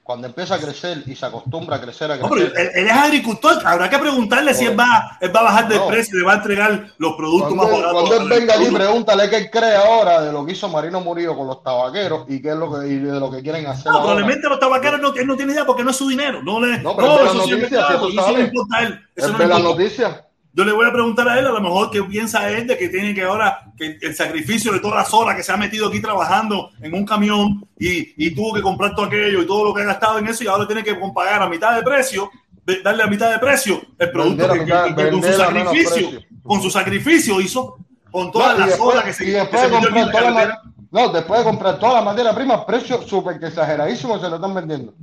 Cuando 0.09 0.26
empieza 0.26 0.55
a 0.55 0.59
crecer 0.59 1.02
y 1.05 1.14
se 1.14 1.26
acostumbra 1.26 1.76
a 1.76 1.80
crecer, 1.82 2.10
a 2.10 2.16
No, 2.16 2.30
pero 2.30 2.47
crecer. 2.51 2.72
él, 2.74 2.80
él 2.80 2.86
es 2.86 2.93
agricultor, 2.94 3.59
habrá 3.62 3.90
que 3.90 3.98
preguntarle 3.98 4.55
si 4.55 4.64
él 4.64 4.80
va, 4.80 5.18
él 5.20 5.36
va 5.36 5.40
a 5.40 5.43
bajar 5.43 5.68
de 5.68 5.76
No. 5.76 5.86
precio 5.86 6.16
y 6.16 6.20
le 6.20 6.24
va 6.26 6.32
a 6.32 6.36
entregar 6.36 6.86
los 6.97 7.12
productos 7.14 7.52
Cuando, 7.55 7.62
más 7.64 7.72
baratos. 7.82 8.09
cuando 8.09 8.22
él 8.22 8.40
venga 8.40 8.55
pueblo. 8.55 8.78
pregúntale 8.78 9.28
qué 9.28 9.51
cree 9.51 9.76
ahora 9.76 10.22
de 10.22 10.32
lo 10.32 10.47
que 10.47 10.52
hizo 10.52 10.66
Marino 10.70 11.02
Murillo 11.02 11.36
con 11.36 11.47
los 11.47 11.62
tabaqueros 11.62 12.24
y 12.26 12.40
qué 12.40 12.48
es 12.48 12.56
lo 12.56 12.72
que, 12.80 12.86
y 12.89 12.97
de 13.01 13.20
lo 13.20 13.30
que 13.30 13.43
quieren 13.43 13.66
hacer 13.66 13.85
No, 13.85 13.98
ahora. 13.98 14.02
probablemente 14.05 14.48
los 14.48 14.59
tabaqueros 14.59 14.98
no, 15.02 15.12
él 15.14 15.26
no 15.26 15.36
tiene 15.36 15.52
idea 15.52 15.66
porque 15.66 15.85
no 15.85 15.90
es 15.90 15.97
su 15.97 16.09
dinero. 16.09 16.43
No, 16.43 16.59
le, 16.59 16.78
No, 16.78 16.93
no, 16.93 16.97
pero 16.97 17.24
las 17.24 17.35
eso 17.35 17.43
sí 17.44 17.51
si 17.51 17.74
eso 17.74 18.10
sabes. 18.14 18.47
importa 18.47 18.76
a 18.78 18.82
él. 18.85 19.01
Eso 19.14 19.26
Es 19.26 19.32
no 19.39 19.47
las 19.47 19.62
noticias. 19.62 20.22
Yo 20.55 20.64
le 20.64 20.72
voy 20.72 20.89
a 20.89 20.93
preguntar 20.93 21.28
a 21.28 21.39
él, 21.39 21.47
a 21.47 21.51
lo 21.51 21.60
mejor, 21.60 21.90
qué 21.90 22.02
piensa 22.02 22.51
él 22.51 22.66
de 22.66 22.76
que 22.78 22.89
tiene 22.89 23.14
que 23.14 23.22
ahora, 23.22 23.70
que 23.76 23.98
el 24.01 24.14
sacrificio 24.16 24.72
de 24.72 24.80
todas 24.80 24.97
las 24.97 25.12
horas 25.14 25.36
que 25.36 25.43
se 25.44 25.52
ha 25.52 25.56
metido 25.59 25.86
aquí 25.86 26.01
trabajando 26.01 26.70
en 26.80 26.94
un 26.94 27.05
camión 27.05 27.68
y, 27.78 28.26
y 28.26 28.34
tuvo 28.34 28.52
que 28.55 28.62
comprar 28.62 28.94
todo 28.94 29.06
aquello 29.06 29.42
y 29.42 29.46
todo 29.46 29.64
lo 29.66 29.74
que 29.74 29.82
ha 29.82 29.86
gastado 29.86 30.18
en 30.18 30.26
eso 30.28 30.44
y 30.44 30.46
ahora 30.46 30.66
tiene 30.66 30.82
que 30.82 30.94
pagar 31.14 31.42
a 31.42 31.48
mitad 31.48 31.74
de 31.76 31.82
precio, 31.82 32.30
de- 32.64 32.82
darle 32.82 33.02
a 33.02 33.06
mitad 33.06 33.30
de 33.30 33.38
precio 33.38 33.80
el 33.98 34.10
producto 34.10 34.52
que, 34.52 34.60
mitad- 34.60 34.84
que- 34.94 34.94
que 35.05 35.10
con 35.10 35.22
su 35.22 35.32
sacrificio, 35.32 36.20
con 36.42 36.62
su 36.62 36.70
sacrificio 36.70 37.40
hizo, 37.40 37.76
con 38.10 38.30
todas 38.32 38.59
No, 38.59 38.66
las 38.66 38.80
horas 38.80 39.05
que 39.05 39.12
se, 39.12 39.24
y 39.24 39.26
que 39.26 39.32
después 39.34 39.60
se 39.62 39.68
de 39.68 39.76
en 39.76 40.10
toda 40.10 40.30
la 40.30 40.62
no, 40.90 41.09
después 41.10 41.40
de 41.40 41.44
comprar 41.44 41.78
toda 41.78 41.94
la 41.94 42.02
materia 42.02 42.34
prima, 42.34 42.64
precio 42.64 43.02
súper 43.02 43.38
que 43.38 43.48
exageradísimo 43.48 44.18
se 44.18 44.28
lo 44.30 44.36
están 44.36 44.55
vendiendo. 44.55 44.94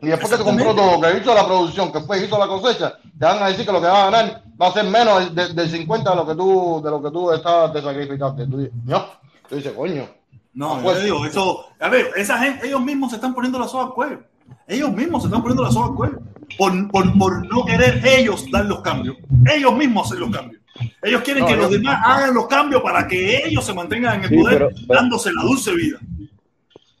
Y 0.00 0.06
después 0.08 0.30
que 0.30 0.36
te 0.38 0.44
compró 0.44 0.74
todo, 0.74 1.00
que 1.00 1.18
hizo 1.18 1.34
la 1.34 1.46
producción, 1.46 1.90
que 1.90 1.98
después 1.98 2.22
hizo 2.22 2.38
la 2.38 2.46
cosecha, 2.46 2.98
te 3.18 3.24
van 3.24 3.42
a 3.42 3.48
decir 3.48 3.64
que 3.66 3.72
lo 3.72 3.80
que 3.80 3.86
va 3.88 4.02
a 4.06 4.10
ganar 4.10 4.42
va 4.60 4.68
a 4.68 4.72
ser 4.72 4.84
menos 4.84 5.34
de- 5.34 5.48
del 5.54 5.68
50 5.70 6.10
de 6.10 6.16
lo 6.16 6.26
que 6.26 6.34
tú, 6.34 6.80
de 6.84 6.90
lo 6.90 7.02
que 7.02 7.10
tú 7.10 7.32
estabas 7.32 7.72
de 7.72 7.82
sacrificarte. 7.82 8.46
Tú 8.46 8.58
dices, 8.58 8.72
no, 8.84 9.04
tú 9.48 9.56
dices, 9.56 9.72
coño. 9.72 10.06
No, 10.54 10.80
yo 10.82 11.00
digo, 11.00 11.26
eso, 11.26 11.66
a 11.80 11.88
ver, 11.88 12.10
esa 12.16 12.38
gente, 12.38 12.66
ellos 12.66 12.80
mismos 12.80 13.10
se 13.10 13.16
están 13.16 13.34
poniendo 13.34 13.58
la 13.58 13.66
soga 13.66 13.86
al 13.86 13.92
cuello. 13.94 14.20
Ellos 14.68 14.92
mismos 14.92 15.22
se 15.22 15.26
están 15.28 15.42
poniendo 15.42 15.62
la 15.64 15.70
soga 15.72 15.86
al 15.88 15.94
cuello. 15.94 16.20
Por, 16.56 16.90
por, 16.90 17.18
por 17.18 17.46
no 17.52 17.64
querer 17.64 18.00
ellos 18.06 18.44
dar 18.50 18.64
los 18.66 18.80
cambios. 18.80 19.16
Ellos 19.52 19.76
mismos 19.76 20.06
hacer 20.06 20.18
los 20.20 20.30
cambios. 20.30 20.60
Ellos 21.02 21.22
quieren 21.22 21.42
No, 21.42 21.48
que 21.48 21.56
los 21.56 21.70
demás 21.70 21.98
hagan 22.04 22.34
los 22.34 22.46
cambios 22.46 22.82
para 22.82 23.06
que 23.06 23.46
ellos 23.46 23.64
se 23.64 23.74
mantengan 23.74 24.16
en 24.18 24.22
el 24.24 24.28
Sí, 24.30 24.36
poder, 24.36 24.58
pero- 24.58 24.70
pero- 24.86 25.00
dándose 25.00 25.32
la 25.32 25.42
dulce 25.42 25.74
vida. 25.74 25.98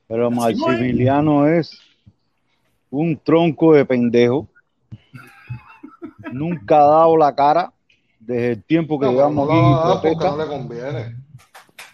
Pero. 0.08 0.30
Maximiliano 0.30 1.46
es 1.46 1.78
un 2.90 3.16
tronco 3.22 3.72
de 3.74 3.84
pendejo. 3.84 4.48
Nunca 6.32 6.76
ha 6.78 6.86
dado 6.86 7.16
la 7.16 7.34
cara 7.34 7.72
desde 8.18 8.52
el 8.52 8.62
tiempo 8.64 8.98
que 8.98 9.06
No, 9.06 9.12
llevamos 9.12 9.48
no 9.48 9.92
aquí 9.94 10.14
no 10.16 10.36
le 10.36 10.46
conviene. 10.46 11.16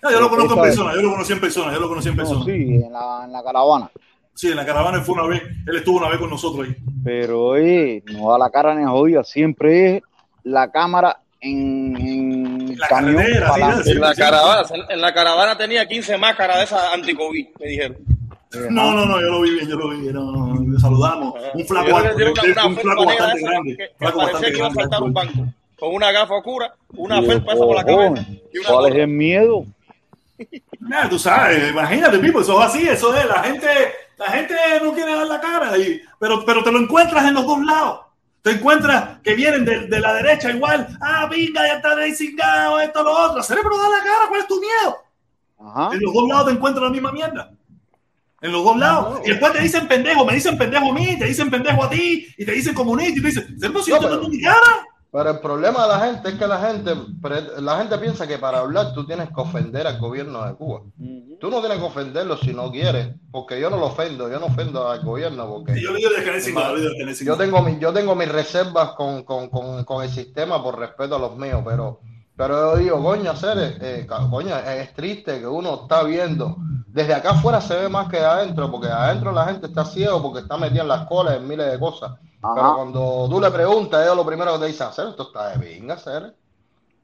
No, 0.03 0.11
yo 0.11 0.21
lo 0.21 0.31
conozco 0.31 0.55
en 0.55 0.61
persona, 0.63 0.95
yo 0.95 1.03
lo 1.03 1.11
conocí 1.11 1.33
en 1.33 1.41
persona, 1.41 1.73
yo 1.75 1.81
lo 1.81 1.89
conocí 1.89 2.09
en 2.09 2.17
No, 2.17 2.23
persona. 2.23 2.45
sí, 2.45 2.53
en 2.53 2.93
la, 2.93 3.23
en 3.25 3.33
la 3.33 3.43
caravana. 3.43 3.91
Sí, 4.35 4.49
en 4.49 4.57
la 4.57 4.65
caravana 4.65 4.99
él 4.99 5.05
fue 5.05 5.15
una 5.15 5.27
vez, 5.27 5.43
él 5.67 5.77
estuvo 5.77 5.99
una 5.99 6.09
vez 6.09 6.19
con 6.19 6.31
nosotros 6.31 6.67
ahí. 6.67 6.77
Pero 7.05 7.45
oye, 7.49 8.03
no 8.13 8.31
da 8.31 8.39
la 8.39 8.51
cara 8.51 8.75
ni 8.75 8.85
a 8.85 8.89
jodida, 8.89 9.23
siempre 9.25 9.97
es 9.97 10.03
la 10.45 10.71
cámara 10.71 11.19
en, 11.41 11.97
en 11.97 12.69
el 12.71 12.79
camión. 12.89 13.21
En 13.21 14.01
la 14.01 14.15
caravana, 14.15 14.65
en 14.89 15.01
la 15.01 15.13
caravana 15.13 15.59
tenía 15.59 15.87
15 15.87 16.17
máscaras 16.17 16.59
de 16.59 16.65
esas 16.65 16.95
anti-COVID, 16.95 17.47
me 17.61 17.67
dijeron. 17.67 17.97
No, 18.71 18.93
no, 18.95 19.07
no, 19.07 19.21
yo 19.21 19.27
lo 19.29 19.43
vi 19.43 19.51
bien, 19.51 19.69
yo 19.69 19.77
lo 19.77 19.91
vi 19.91 20.01
bien, 20.01 20.15
no, 20.15 20.33
no, 20.33 20.55
no, 20.55 20.73
le 20.73 20.79
saludamos. 20.81 21.35
Un 21.55 21.65
flaco, 21.67 21.87
tiene 22.17 22.33
una, 22.33 22.43
una 22.43 22.67
un 22.67 22.77
flaco 22.77 23.05
bastante 23.05 23.39
esa 23.39 23.49
grande, 23.51 23.71
que, 23.77 23.77
que 23.89 23.95
flaco 23.99 24.19
parecía 24.19 24.33
bastante 24.33 24.51
que 24.51 24.57
iba 24.59 24.67
a 24.67 24.71
grande. 24.71 24.83
saltar 24.83 25.03
un 25.03 25.13
banco. 25.13 25.55
Con 25.79 25.95
una 25.95 26.13
gafa 26.13 26.35
oscura, 26.35 26.75
una 26.97 27.23
felpa 27.23 27.53
esa 27.53 27.65
por 27.65 27.77
la 27.77 27.85
cabeza. 27.85 28.27
Y 28.53 28.59
una 28.59 28.69
¿Cuál 28.69 28.85
es 28.87 28.91
gorra. 28.93 29.03
el 29.05 29.09
miedo? 29.09 29.65
Tú 31.09 31.19
sabes, 31.19 31.71
imagínate, 31.71 32.19
Pipo, 32.19 32.41
eso 32.41 32.61
es 32.61 32.67
así, 32.67 32.89
eso 32.89 33.15
es, 33.15 33.25
la 33.27 33.43
gente, 33.43 33.69
la 34.17 34.27
gente 34.27 34.55
no 34.83 34.93
quiere 34.93 35.15
dar 35.15 35.27
la 35.27 35.41
cara, 35.41 35.77
y, 35.79 36.01
pero, 36.19 36.45
pero 36.45 36.63
te 36.65 36.73
lo 36.73 36.79
encuentras 36.79 37.25
en 37.27 37.35
los 37.35 37.47
dos 37.47 37.63
lados. 37.65 38.01
Te 38.43 38.53
encuentras 38.53 39.21
que 39.23 39.35
vienen 39.35 39.65
de, 39.67 39.87
de 39.87 40.01
la 40.01 40.15
derecha 40.15 40.51
igual, 40.51 40.89
ah, 41.03 41.27
venga, 41.31 41.67
ya 41.67 41.75
está 41.75 41.95
desigado, 41.95 42.81
esto, 42.81 43.03
lo 43.03 43.13
otro. 43.13 43.43
Cerebro, 43.43 43.77
da 43.77 43.89
la 43.91 43.99
cara, 44.03 44.29
¿cuál 44.29 44.41
es 44.41 44.47
tu 44.47 44.59
miedo? 44.61 44.97
En 45.93 46.01
los 46.01 46.15
dos 46.15 46.27
lados 46.27 46.47
te 46.47 46.53
encuentras 46.53 46.85
la 46.85 46.91
misma 46.91 47.13
mierda. 47.13 47.51
En 48.41 48.51
los 48.53 48.65
dos 48.65 48.79
lados. 48.79 49.21
Y 49.27 49.29
después 49.29 49.53
te 49.53 49.61
dicen 49.61 49.87
pendejo, 49.87 50.25
me 50.25 50.33
dicen 50.35 50.57
pendejo 50.57 50.91
a 50.91 50.95
mí, 50.95 51.19
te 51.19 51.27
dicen 51.27 51.51
pendejo 51.51 51.85
a 51.85 51.91
ti, 51.91 52.27
y 52.39 52.45
te 52.47 52.53
dicen 52.53 52.73
comunista, 52.75 53.19
y 53.19 53.21
te 53.21 53.29
dicen, 53.29 53.61
Cerebro, 53.61 53.83
si 53.83 53.91
yo 53.91 53.99
te 53.99 54.07
pero- 54.07 54.27
mi 54.29 54.41
cara. 54.41 54.87
Pero 55.13 55.31
el 55.31 55.41
problema 55.41 55.83
de 55.83 55.89
la 55.89 56.01
gente 56.01 56.29
es 56.29 56.35
que 56.37 56.47
la 56.47 56.59
gente, 56.61 56.95
la 57.61 57.79
gente 57.79 57.99
piensa 57.99 58.29
que 58.29 58.39
para 58.39 58.61
hablar 58.61 58.93
tú 58.95 59.05
tienes 59.05 59.29
que 59.29 59.41
ofender 59.41 59.87
al 59.87 59.99
gobierno 59.99 60.47
de 60.47 60.55
Cuba. 60.55 60.83
Tú 61.41 61.51
no 61.51 61.61
tienes 61.61 61.79
que 61.79 61.85
ofenderlo 61.85 62.37
si 62.37 62.53
no 62.55 62.71
quieres, 62.71 63.09
porque 63.33 63.61
yo 63.61 63.71
no 63.71 63.79
lo 63.79 63.87
ofendo, 63.87 64.31
yo 64.31 64.39
no 64.39 64.47
ofendo 64.47 64.89
al 64.89 65.03
gobierno 65.03 65.49
porque 65.49 65.81
Yo 65.81 65.91
le 65.93 65.99
digo 65.99 66.11
de 66.11 66.23
que 66.23 66.31
necesito, 66.31 66.61
yo 66.61 66.75
le 66.75 66.81
digo 66.81 66.91
de 66.93 66.97
que 66.99 67.05
necesito. 67.05 67.33
yo 67.33 67.37
tengo 67.37 67.63
mi, 67.63 67.79
yo 67.79 67.93
tengo 67.93 68.15
mis 68.15 68.29
reservas 68.29 68.93
con, 68.93 69.25
con, 69.25 69.49
con, 69.49 69.85
con 69.85 70.05
el 70.05 70.11
sistema 70.11 70.63
por 70.63 70.79
respeto 70.79 71.17
a 71.17 71.19
los 71.19 71.37
míos, 71.37 71.63
pero 71.65 72.01
pero 72.41 72.73
yo 72.75 72.77
digo, 72.79 73.03
coño, 73.03 73.31
hacer, 73.33 73.77
eh, 73.83 74.07
ca- 74.09 74.29
coño, 74.31 74.57
es 74.57 74.95
triste 74.95 75.41
que 75.41 75.47
uno 75.47 75.83
está 75.83 76.03
viendo. 76.05 76.57
Desde 76.87 77.15
acá 77.15 77.31
afuera 77.33 77.61
se 77.61 77.77
ve 77.77 77.89
más 77.89 78.09
que 78.09 78.17
de 78.19 78.25
adentro, 78.25 78.71
porque 78.71 78.89
adentro 78.89 79.31
la 79.33 79.45
gente 79.47 79.67
está 79.67 79.85
ciego 79.85 80.23
porque 80.23 80.41
está 80.41 80.57
metida 80.57 80.83
en 80.83 80.89
las 80.89 81.07
colas 81.07 81.37
en 81.37 81.47
miles 81.47 81.71
de 81.71 81.79
cosas. 81.79 82.13
Pero 82.53 82.73
cuando 82.73 83.29
tú 83.31 83.41
le 83.41 83.51
preguntas, 83.51 84.03
ellos 84.03 84.17
lo 84.17 84.27
primero 84.27 84.55
que 84.55 84.59
te 84.61 84.67
dicen, 84.67 84.87
hacer 84.89 85.09
esto 85.09 85.25
está 85.25 85.49
de 85.51 85.59
pinga, 85.59 85.95
hacer. 85.95 86.35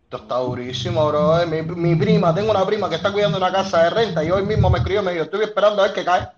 Esto 0.05 0.17
está 0.19 0.37
durísimo, 0.39 1.07
bro. 1.09 1.47
Mi, 1.47 1.63
mi 1.63 1.97
prima, 1.97 2.35
tengo 2.35 2.51
una 2.53 2.65
prima 2.67 2.89
que 2.89 2.97
está 2.97 3.13
cuidando 3.13 3.39
una 3.39 3.53
casa 3.53 3.85
de 3.85 3.91
renta 3.91 4.25
y 4.25 4.31
hoy 4.31 4.45
mismo 4.45 4.71
me 4.71 4.79
escribió 4.79 5.03
y 5.03 5.05
me 5.07 5.13
dijo, 5.13 5.25
estoy 5.25 5.45
esperando 5.45 5.83
a 5.83 5.87
ver 5.87 5.95
qué 5.95 6.05
cae. 6.05 6.29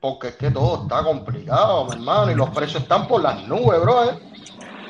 Porque 0.00 0.28
es 0.28 0.36
que 0.36 0.50
todo 0.52 0.82
está 0.82 1.02
complicado, 1.02 1.84
mi 1.86 1.92
hermano, 1.92 2.30
y 2.30 2.34
los 2.36 2.50
precios 2.50 2.82
están 2.82 3.08
por 3.08 3.22
las 3.22 3.46
nubes, 3.48 3.80
bro. 3.80 4.04
¿eh? 4.04 4.18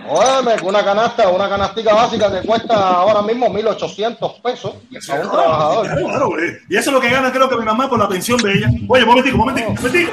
Óyeme, 0.08 0.56
que 0.56 0.66
una 0.66 0.84
canasta, 0.84 1.28
una 1.28 1.48
canastica 1.48 1.94
básica 1.94 2.30
te 2.30 2.46
cuesta 2.46 2.74
ahora 2.74 3.22
mismo 3.22 3.48
1.800 3.48 4.42
pesos 4.42 4.74
a 5.08 5.14
un 5.14 5.30
trabajador. 5.30 5.86
Claro, 5.86 6.06
claro, 6.06 6.26
güey. 6.28 6.50
Y 6.68 6.76
eso 6.76 6.90
es 6.90 6.94
lo 6.94 7.00
que 7.00 7.10
gana, 7.10 7.32
creo 7.32 7.48
que 7.48 7.56
mi 7.56 7.64
mamá 7.64 7.88
por 7.88 7.98
la 7.98 8.08
pensión 8.08 8.40
de 8.42 8.52
ella. 8.52 8.68
Oye, 8.88 9.04
momentico, 9.04 9.36
momentico, 9.36 9.70
momentico. 9.70 10.12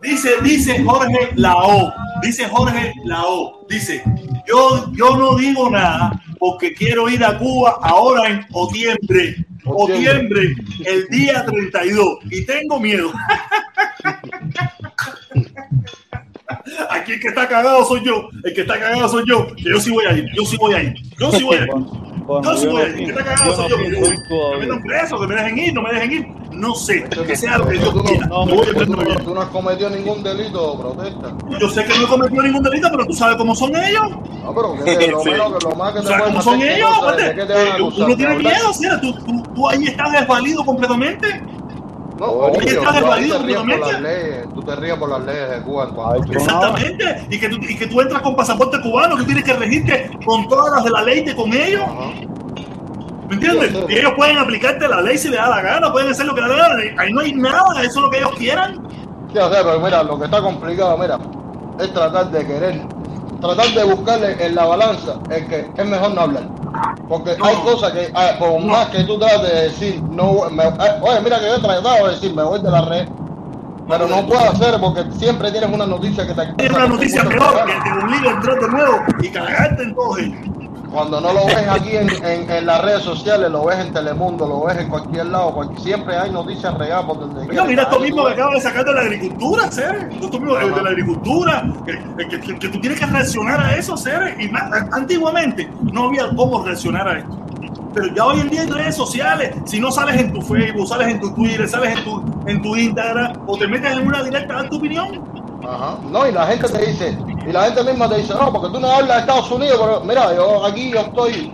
Dice, 0.00 0.30
dice 0.42 0.84
Jorge 0.84 1.30
Lao, 1.34 1.92
dice 2.22 2.48
Jorge 2.48 2.92
Lao, 3.04 3.66
dice, 3.68 4.04
yo, 4.46 4.92
yo 4.92 5.16
no 5.16 5.34
digo 5.34 5.68
nada 5.68 6.12
porque 6.38 6.72
quiero 6.74 7.08
ir 7.08 7.24
a 7.24 7.36
Cuba 7.38 7.78
ahora 7.82 8.28
en 8.28 8.46
Otiembre, 8.52 9.44
Otiembre, 9.64 10.54
el 10.84 11.08
día 11.08 11.44
32, 11.44 12.18
y 12.30 12.46
tengo 12.46 12.78
miedo. 12.78 13.10
Aquí 16.90 17.12
el 17.12 17.20
que 17.20 17.28
está 17.28 17.48
cagado 17.48 17.84
soy 17.84 18.02
yo, 18.04 18.28
el 18.44 18.54
que 18.54 18.60
está 18.62 18.78
cagado 18.78 19.08
soy 19.08 19.24
yo, 19.26 19.46
que 19.54 19.62
yo 19.70 19.80
sí 19.80 19.90
voy 19.90 20.04
a 20.06 20.12
ir, 20.12 20.26
yo 20.34 20.44
sí 20.44 20.56
voy 20.58 20.74
a 20.74 20.82
ir, 20.82 20.94
yo 21.18 21.30
sí 21.32 21.42
voy 21.44 21.56
a 21.56 21.62
ir. 21.62 21.68
Bueno, 22.26 22.50
Yo 22.52 22.56
sí 22.58 22.66
voy 22.66 22.82
a 22.82 22.88
no 22.88 22.90
ir, 22.90 22.98
el 22.98 23.04
que 23.04 23.10
está 23.20 23.24
cagado 23.24 23.54
soy 23.54 23.64
no 23.64 23.68
yo, 23.68 23.76
que 23.76 23.88
me 23.88 24.16
todavía. 24.28 24.58
metan 24.58 24.82
preso, 24.82 25.20
que 25.20 25.26
me 25.28 25.34
dejen 25.36 25.58
ir, 25.58 25.74
no 25.74 25.82
me 25.82 25.92
dejen 25.92 26.12
ir, 26.12 26.26
no 26.52 26.74
sé, 26.74 27.04
que 27.04 27.36
sea 27.36 27.58
lo 27.58 27.68
que 27.68 27.78
Tú 27.78 27.84
yo 27.84 27.92
no, 27.94 28.02
quiera. 28.02 28.26
no, 28.26 28.46
tú, 28.46 28.86
no, 28.96 29.16
tú 29.24 29.34
no 29.34 29.40
has 29.42 29.48
cometido 29.48 29.90
ningún 29.90 30.22
delito, 30.24 30.76
protesta. 30.78 31.36
Yo 31.60 31.68
sé 31.68 31.84
que 31.84 31.98
no 31.98 32.04
he 32.04 32.08
cometido 32.08 32.42
ningún 32.42 32.62
delito, 32.64 32.88
pero 32.90 33.06
tú 33.06 33.12
sabes 33.12 33.36
cómo 33.36 33.54
son 33.54 33.70
ellos. 33.76 34.02
No, 34.42 34.54
pero 34.54 34.84
que 34.84 35.08
lo, 35.08 35.20
Sí. 35.22 35.30
menos, 35.30 35.52
que 35.58 35.68
lo 35.68 35.76
más 35.76 35.92
que 35.92 36.00
te 36.00 36.18
¿cómo 36.18 36.42
son 36.42 36.62
ellos? 36.62 36.88
cosas, 36.98 37.16
¿de 37.16 37.22
Aparte, 37.24 37.34
qué 37.36 37.46
te 37.46 37.52
van 37.54 37.62
a 37.62 37.68
eh, 37.68 37.72
acusar? 37.74 37.98
Uno 37.98 38.08
¿De 38.08 38.16
tiene 38.16 38.32
hablar? 38.34 38.52
miedo. 38.80 39.00
Tú, 39.00 39.12
tú, 39.24 39.42
tú 39.54 39.68
ahí 39.68 39.84
estás 39.84 40.12
desvalido 40.12 40.64
completamente. 40.64 41.26
No, 42.18 42.26
Ahí 42.26 42.50
obvio, 42.56 42.80
estás 42.80 42.86
tú 42.86 42.94
desvalido 42.94 43.36
te 43.38 43.44
ríes 43.44 43.58
por 43.58 43.68
las 43.68 43.78
completamente. 43.78 44.22
leyes, 44.22 44.54
tú 44.54 44.62
te 44.62 44.76
ríes 44.76 44.94
por 44.96 45.08
las 45.10 45.24
leyes 45.24 45.50
de 45.50 45.62
Cuba 45.62 45.90
Exactamente. 46.30 47.26
Y 47.30 47.38
que, 47.38 47.48
tú, 47.50 47.56
y 47.60 47.76
que 47.76 47.86
tú 47.86 48.00
entras 48.00 48.22
con 48.22 48.36
pasaporte 48.36 48.80
cubano, 48.80 49.16
que 49.16 49.24
tienes 49.24 49.44
que 49.44 49.52
regirte 49.52 50.10
con 50.24 50.48
todas 50.48 50.72
las 50.76 50.84
de 50.84 50.90
la 50.90 51.02
ley 51.02 51.24
de 51.24 51.36
con 51.36 51.52
ellos. 51.52 51.82
¿Me 53.28 53.34
entiendes? 53.34 53.70
Sí, 53.70 53.76
sí. 53.76 53.84
Y 53.94 53.98
ellos 53.98 54.12
pueden 54.16 54.38
aplicarte 54.38 54.88
la 54.88 55.00
ley 55.02 55.18
si 55.18 55.28
les 55.28 55.38
da 55.38 55.48
la 55.48 55.60
gana, 55.60 55.92
pueden 55.92 56.10
hacer 56.10 56.26
lo 56.26 56.34
que 56.34 56.40
les 56.40 56.50
da 56.50 56.56
la 56.56 56.68
gana. 56.68 57.02
Ahí 57.02 57.12
no 57.12 57.20
hay 57.20 57.32
nada, 57.34 57.82
eso 57.82 57.90
es 57.90 57.96
lo 57.96 58.10
que 58.10 58.18
ellos 58.18 58.32
quieran. 58.38 58.86
Sí, 59.32 59.38
o 59.38 59.52
sea, 59.52 59.62
pero 59.64 59.80
mira, 59.80 60.02
lo 60.02 60.18
que 60.18 60.24
está 60.26 60.40
complicado, 60.40 60.96
mira, 60.96 61.18
es 61.80 61.92
tratar 61.92 62.30
de 62.30 62.46
querer, 62.46 62.80
tratar 63.40 63.66
de 63.68 63.84
buscarle 63.84 64.36
en 64.46 64.54
la 64.54 64.64
balanza 64.66 65.14
el 65.30 65.46
que 65.46 65.70
es 65.76 65.86
mejor 65.86 66.14
no 66.14 66.20
hablar. 66.22 66.48
Porque 67.08 67.30
hay 67.42 67.56
cosas 67.64 67.92
que, 67.92 68.10
ah, 68.14 68.32
por 68.38 68.60
más 68.60 68.86
que 68.88 69.04
tú 69.04 69.18
trates 69.18 69.42
de 69.42 69.62
decir, 69.62 70.02
no, 70.10 70.48
me- 70.50 70.64
ah, 70.64 70.98
oye, 71.02 71.20
mira 71.22 71.38
que 71.38 71.46
yo 71.46 71.54
he 71.56 71.60
tratado 71.60 72.06
de 72.06 72.12
decir, 72.14 72.34
me 72.34 72.42
voy 72.42 72.60
de 72.60 72.70
la 72.70 72.82
red, 72.82 73.08
pero 73.88 74.08
no 74.08 74.26
puedo 74.26 74.40
hacer 74.40 74.80
porque 74.80 75.04
siempre 75.18 75.50
tienes 75.52 75.70
una 75.72 75.86
noticia 75.86 76.26
que 76.26 76.34
te 76.34 76.64
Es 76.64 76.70
una 76.70 76.86
noticia 76.88 77.22
peor 77.24 77.64
que 77.66 77.72
te 77.72 78.04
obliga 78.04 78.30
a 78.30 78.34
entrar 78.34 78.60
de 78.60 78.68
nuevo 78.68 78.96
y 79.22 79.28
cagarte 79.28 79.82
en 79.84 79.94
todos 79.94 80.18
ellos. 80.18 80.38
Cuando 80.90 81.20
no 81.20 81.32
lo 81.32 81.46
ves 81.46 81.68
aquí 81.68 81.96
en, 81.96 82.08
en, 82.24 82.50
en 82.50 82.66
las 82.66 82.82
redes 82.82 83.02
sociales, 83.02 83.50
lo 83.50 83.64
ves 83.66 83.78
en 83.80 83.92
Telemundo, 83.92 84.46
lo 84.46 84.64
ves 84.64 84.78
en 84.78 84.88
cualquier 84.88 85.26
lado, 85.26 85.54
siempre 85.78 86.16
hay 86.16 86.30
noticias 86.30 86.72
regadas 86.78 87.04
por 87.04 87.18
donde 87.20 87.40
Oiga, 87.48 87.64
mira 87.64 87.82
esto 87.82 87.98
mismo 88.00 88.24
que 88.26 88.32
acaba 88.32 88.54
de 88.54 88.60
sacar 88.60 88.84
de 88.84 88.94
la 88.94 89.00
agricultura, 89.00 89.70
Cere. 89.70 90.08
Esto 90.12 90.38
mismo 90.40 90.54
de, 90.56 90.70
de 90.70 90.82
la 90.82 90.90
agricultura. 90.90 91.64
Que, 91.84 92.26
que- 92.28 92.40
que- 92.40 92.58
que 92.58 92.68
tú 92.68 92.80
tienes 92.80 92.98
que 93.00 93.06
reaccionar 93.06 93.60
a 93.60 93.74
eso, 93.76 93.96
Cere. 93.96 94.36
Y 94.42 94.48
más, 94.48 94.70
antiguamente 94.92 95.68
no 95.92 96.04
había 96.08 96.28
cómo 96.34 96.64
reaccionar 96.64 97.08
a 97.08 97.18
esto. 97.18 97.36
Pero 97.92 98.14
ya 98.14 98.24
hoy 98.26 98.40
en 98.40 98.50
día 98.50 98.62
hay 98.62 98.68
redes 98.68 98.94
sociales. 98.94 99.54
Si 99.64 99.80
no 99.80 99.90
sales 99.90 100.20
en 100.20 100.32
tu 100.32 100.40
Facebook, 100.42 100.86
sales 100.86 101.08
en 101.08 101.20
tu 101.20 101.32
Twitter, 101.34 101.68
sales 101.68 101.98
en 101.98 102.04
tu, 102.04 102.22
en 102.46 102.62
tu 102.62 102.76
Instagram 102.76 103.32
o 103.46 103.56
te 103.58 103.66
metes 103.66 103.90
en 103.92 104.06
una 104.06 104.22
directa 104.22 104.60
a 104.60 104.68
tu 104.68 104.76
opinión. 104.76 105.20
Ajá. 105.66 105.96
No, 106.10 106.28
y 106.28 106.32
la 106.32 106.46
gente 106.46 106.68
te 106.68 106.86
dice, 106.86 107.18
y 107.46 107.52
la 107.52 107.64
gente 107.64 107.84
misma 107.84 108.08
te 108.08 108.16
dice, 108.16 108.34
no, 108.34 108.52
porque 108.52 108.72
tú 108.72 108.80
no 108.80 108.90
hablas 108.90 109.16
de 109.16 109.20
Estados 109.20 109.50
Unidos, 109.52 109.78
pero 109.80 110.00
mira, 110.04 110.34
yo 110.34 110.64
aquí 110.64 110.90
yo 110.90 111.00
estoy, 111.00 111.52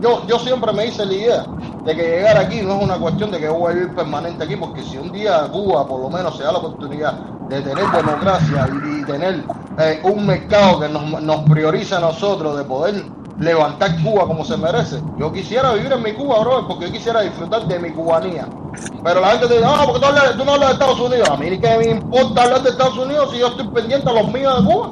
yo, 0.00 0.26
yo 0.26 0.38
siempre 0.38 0.72
me 0.72 0.86
hice 0.86 1.06
la 1.06 1.14
idea 1.14 1.46
de 1.84 1.96
que 1.96 2.02
llegar 2.02 2.36
aquí 2.36 2.60
no 2.60 2.76
es 2.76 2.82
una 2.82 2.96
cuestión 2.96 3.30
de 3.30 3.38
que 3.40 3.48
voy 3.48 3.72
a 3.72 3.74
vivir 3.74 3.94
permanente 3.94 4.44
aquí, 4.44 4.56
porque 4.56 4.82
si 4.82 4.98
un 4.98 5.10
día 5.12 5.48
Cuba 5.50 5.86
por 5.86 6.00
lo 6.00 6.10
menos 6.10 6.36
se 6.36 6.42
da 6.42 6.52
la 6.52 6.58
oportunidad 6.58 7.14
de 7.48 7.62
tener 7.62 7.90
democracia 7.90 8.68
y, 8.84 9.00
y 9.00 9.04
tener 9.04 9.44
eh, 9.78 10.00
un 10.02 10.26
mercado 10.26 10.80
que 10.80 10.88
nos, 10.88 11.22
nos 11.22 11.40
prioriza 11.48 11.96
a 11.96 12.00
nosotros 12.00 12.56
de 12.58 12.64
poder 12.64 13.04
levantar 13.38 14.00
Cuba 14.02 14.26
como 14.26 14.44
se 14.44 14.56
merece. 14.56 15.00
Yo 15.18 15.32
quisiera 15.32 15.72
vivir 15.72 15.92
en 15.92 16.02
mi 16.02 16.12
Cuba, 16.12 16.40
bro, 16.40 16.66
porque 16.68 16.86
yo 16.86 16.92
quisiera 16.92 17.20
disfrutar 17.22 17.66
de 17.66 17.78
mi 17.78 17.90
cubanía. 17.90 18.46
Pero 19.02 19.20
la 19.20 19.28
gente 19.32 19.48
te 19.48 19.54
dice, 19.54 19.66
no, 19.66 19.84
porque 19.84 20.00
tú, 20.00 20.06
hablas- 20.06 20.36
tú 20.36 20.44
no 20.44 20.52
hablas 20.54 20.68
de 20.68 20.72
Estados 20.74 21.00
Unidos. 21.00 21.28
A 21.28 21.36
mí 21.36 21.58
que 21.58 21.78
me 21.78 21.90
importa 21.90 22.42
hablar 22.42 22.62
de 22.62 22.70
Estados 22.70 22.96
Unidos 22.96 23.30
si 23.32 23.38
yo 23.38 23.48
estoy 23.48 23.68
pendiente 23.68 24.08
a 24.08 24.12
los 24.12 24.32
míos 24.32 24.58
de 24.64 24.72
Cuba. 24.72 24.90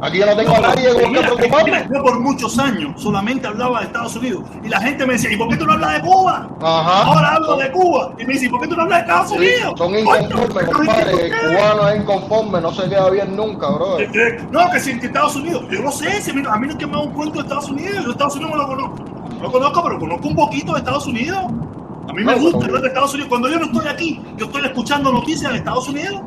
Aquí 0.00 0.18
yo 0.18 0.26
no 0.26 0.36
tengo 0.36 0.54
a 0.54 0.60
nadie 0.60 0.94
con 0.94 1.10
Mira, 1.10 1.22
preocuparme. 1.34 1.88
yo 1.92 2.02
por 2.04 2.20
muchos 2.20 2.56
años 2.58 3.02
solamente 3.02 3.46
hablaba 3.48 3.80
de 3.80 3.86
Estados 3.86 4.14
Unidos 4.16 4.44
y 4.62 4.68
la 4.68 4.80
gente 4.80 5.04
me 5.04 5.14
decía, 5.14 5.32
¿y 5.32 5.36
por 5.36 5.48
qué 5.48 5.56
tú 5.56 5.66
no 5.66 5.72
hablas 5.72 5.94
de 5.94 6.00
Cuba? 6.08 6.48
Ajá. 6.62 7.02
Ahora 7.02 7.34
hablo 7.34 7.56
de 7.56 7.70
Cuba. 7.72 8.12
Y 8.18 8.24
me 8.24 8.32
dice, 8.34 8.46
¿y 8.46 8.48
por 8.48 8.60
qué 8.60 8.68
tú 8.68 8.76
no 8.76 8.82
hablas 8.82 8.98
de 8.98 9.02
Estados 9.12 9.28
Sí, 9.30 9.36
Unidos? 9.36 9.74
son 9.76 9.98
inconformes, 9.98 10.68
compadre. 10.68 11.26
El 11.26 11.32
cubano 11.56 11.88
es 11.88 12.00
inconforme, 12.00 12.60
no 12.60 12.72
se 12.72 12.88
queda 12.88 13.10
bien 13.10 13.36
nunca, 13.36 13.70
bro. 13.70 13.98
Eh, 13.98 14.08
eh, 14.14 14.46
No, 14.52 14.70
que 14.70 14.78
si 14.80 14.92
en 14.92 15.00
Estados 15.04 15.34
Unidos, 15.34 15.64
yo 15.70 15.82
no 15.82 15.90
sé, 15.90 16.22
si 16.22 16.30
a 16.30 16.34
mí, 16.34 16.42
no 16.42 16.66
es 16.70 16.76
que 16.76 16.86
me 16.86 16.92
haga 16.92 17.02
un 17.02 17.12
cuento 17.12 17.34
de 17.34 17.40
Estados 17.42 17.68
Unidos, 17.68 18.04
yo 18.04 18.10
Estados 18.12 18.36
Unidos 18.36 18.52
me 18.52 18.58
lo 18.58 18.66
conozco, 18.68 18.96
no 19.36 19.42
lo 19.42 19.50
conozco, 19.52 19.82
pero 19.82 19.98
conozco 19.98 20.28
un 20.28 20.36
poquito 20.36 20.72
de 20.74 20.78
Estados 20.78 21.06
Unidos. 21.06 21.38
A 22.08 22.12
mí 22.14 22.24
me 22.24 22.34
No, 22.36 22.40
gusta 22.40 22.64
hablar 22.66 22.80
de 22.82 22.88
Estados 22.88 23.12
Unidos. 23.14 23.28
Cuando 23.28 23.48
yo 23.50 23.58
no 23.58 23.66
estoy 23.66 23.86
aquí, 23.88 24.20
yo 24.36 24.46
estoy 24.46 24.64
escuchando 24.64 25.12
noticias 25.12 25.50
de 25.52 25.58
Estados 25.58 25.88
Unidos. 25.88 26.22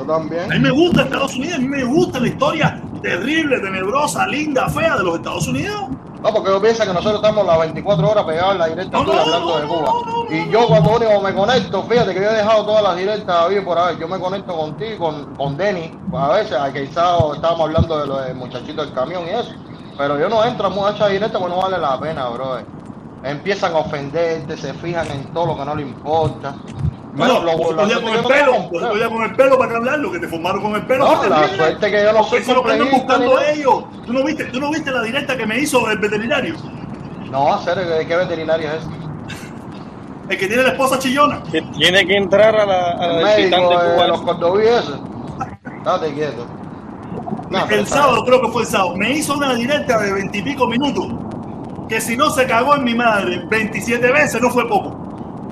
Yo 0.00 0.06
también. 0.06 0.50
A 0.50 0.54
mí 0.54 0.60
me 0.60 0.70
gusta 0.70 1.02
Estados 1.02 1.34
Unidos, 1.36 1.56
a 1.56 1.58
mí 1.58 1.68
me 1.68 1.84
gusta 1.84 2.20
la 2.20 2.28
historia 2.28 2.82
terrible, 3.02 3.60
tenebrosa, 3.60 4.26
linda, 4.26 4.68
fea 4.68 4.96
de 4.96 5.04
los 5.04 5.16
Estados 5.16 5.46
Unidos. 5.48 5.88
No, 6.22 6.34
porque 6.34 6.50
yo 6.50 6.60
pienso 6.60 6.84
que 6.84 6.92
nosotros 6.92 7.14
estamos 7.16 7.46
las 7.46 7.58
24 7.60 8.10
horas 8.10 8.24
pegados 8.24 8.52
en 8.52 8.58
la 8.58 8.66
directa 8.68 9.02
No, 9.02 9.12
hablando 9.12 9.58
de 9.58 9.66
Cuba. 9.66 9.92
y 10.30 10.50
yo 10.50 10.66
cuando 10.68 10.96
único 10.96 11.20
me 11.22 11.32
conecto, 11.32 11.82
fíjate 11.84 12.12
que 12.12 12.20
yo 12.20 12.28
he 12.30 12.34
dejado 12.34 12.64
todas 12.66 12.82
las 12.82 12.96
directas 12.96 13.48
bien 13.48 13.64
por 13.64 13.78
ahí. 13.78 13.96
Yo 13.98 14.06
me 14.06 14.18
conecto 14.18 14.54
contigo, 14.54 14.98
con, 14.98 15.34
con 15.34 15.56
Denny, 15.56 15.96
pues 16.10 16.22
a 16.22 16.28
veces, 16.28 16.58
quizás 16.74 17.20
estábamos 17.34 17.60
hablando 17.60 17.98
de 18.00 18.06
los 18.06 18.34
muchachitos 18.34 18.86
del 18.86 18.94
camión 18.94 19.24
y 19.26 19.30
eso. 19.30 19.52
Pero 19.96 20.18
yo 20.18 20.28
no 20.28 20.44
entro 20.44 20.66
a 20.66 20.70
muchas 20.70 21.10
directas 21.10 21.40
porque 21.40 21.54
no 21.54 21.62
vale 21.62 21.78
la 21.78 21.98
pena, 21.98 22.28
bro. 22.28 22.58
empiezan 23.24 23.74
a 23.74 23.78
ofenderte, 23.78 24.56
se 24.58 24.74
fijan 24.74 25.10
en 25.10 25.24
todo 25.32 25.46
lo 25.46 25.56
que 25.56 25.64
no 25.64 25.74
le 25.74 25.82
importa. 25.82 26.54
Bueno, 27.12 27.40
Lo- 27.42 27.56
vos 27.58 27.68
gente 27.76 27.94
con 28.02 28.14
el 28.14 28.22
no 28.22 28.28
pelo, 28.28 28.52
vos 28.52 29.00
te 29.00 29.08
con 29.08 29.22
el 29.24 29.36
pelo 29.36 29.58
para 29.58 29.70
que 29.70 29.76
hablarlo, 29.76 30.12
que 30.12 30.18
te 30.20 30.28
formaron 30.28 30.62
con 30.62 30.74
el 30.76 30.82
pelo. 30.86 31.04
No, 31.06 31.20
¿qué 31.20 31.26
te 31.28 31.30
la 31.30 31.48
suerte 31.48 31.90
que 31.90 32.02
yo 32.04 32.12
no 32.12 32.24
soy 32.24 32.38
eso 32.40 32.50
es 32.52 32.56
lo 32.56 32.62
que 32.64 32.72
andan 32.72 32.90
buscando 32.90 33.40
ellos. 33.40 33.84
¿Tú 34.06 34.12
no, 34.12 34.24
viste, 34.24 34.44
¿Tú 34.44 34.60
no 34.60 34.70
viste 34.70 34.90
la 34.90 35.02
directa 35.02 35.36
que 35.36 35.46
me 35.46 35.58
hizo 35.58 35.90
el 35.90 35.98
veterinario? 35.98 36.54
No, 37.30 37.54
hacer 37.54 37.78
¿qué, 37.78 38.06
qué 38.06 38.16
veterinario 38.16 38.68
es 38.68 38.74
ese? 38.76 38.88
El 40.28 40.38
que 40.38 40.46
tiene 40.46 40.62
la 40.62 40.68
esposa 40.70 40.98
chillona. 40.98 41.42
Que 41.50 41.60
tiene 41.62 42.06
que 42.06 42.16
entrar 42.16 42.54
a 42.54 42.64
la, 42.64 42.90
a 42.92 43.04
El 43.06 43.22
la 43.22 43.28
médico 43.28 43.56
Cuba. 43.56 44.06
los. 44.06 44.24
Date 45.84 46.14
quieto. 46.14 46.46
No, 47.50 47.66
el 47.68 47.86
sábado, 47.86 48.24
creo 48.24 48.40
que 48.40 48.48
fue 48.48 48.62
el 48.62 48.68
sábado, 48.68 48.94
me 48.96 49.10
hizo 49.10 49.34
una 49.34 49.54
directa 49.54 49.98
de 49.98 50.12
veintipico 50.12 50.68
minutos. 50.68 51.08
Que 51.88 52.00
si 52.00 52.16
no 52.16 52.30
se 52.30 52.46
cagó 52.46 52.76
en 52.76 52.84
mi 52.84 52.94
madre 52.94 53.42
27 53.50 54.12
veces, 54.12 54.40
no 54.40 54.50
fue 54.50 54.68
poco. 54.68 54.99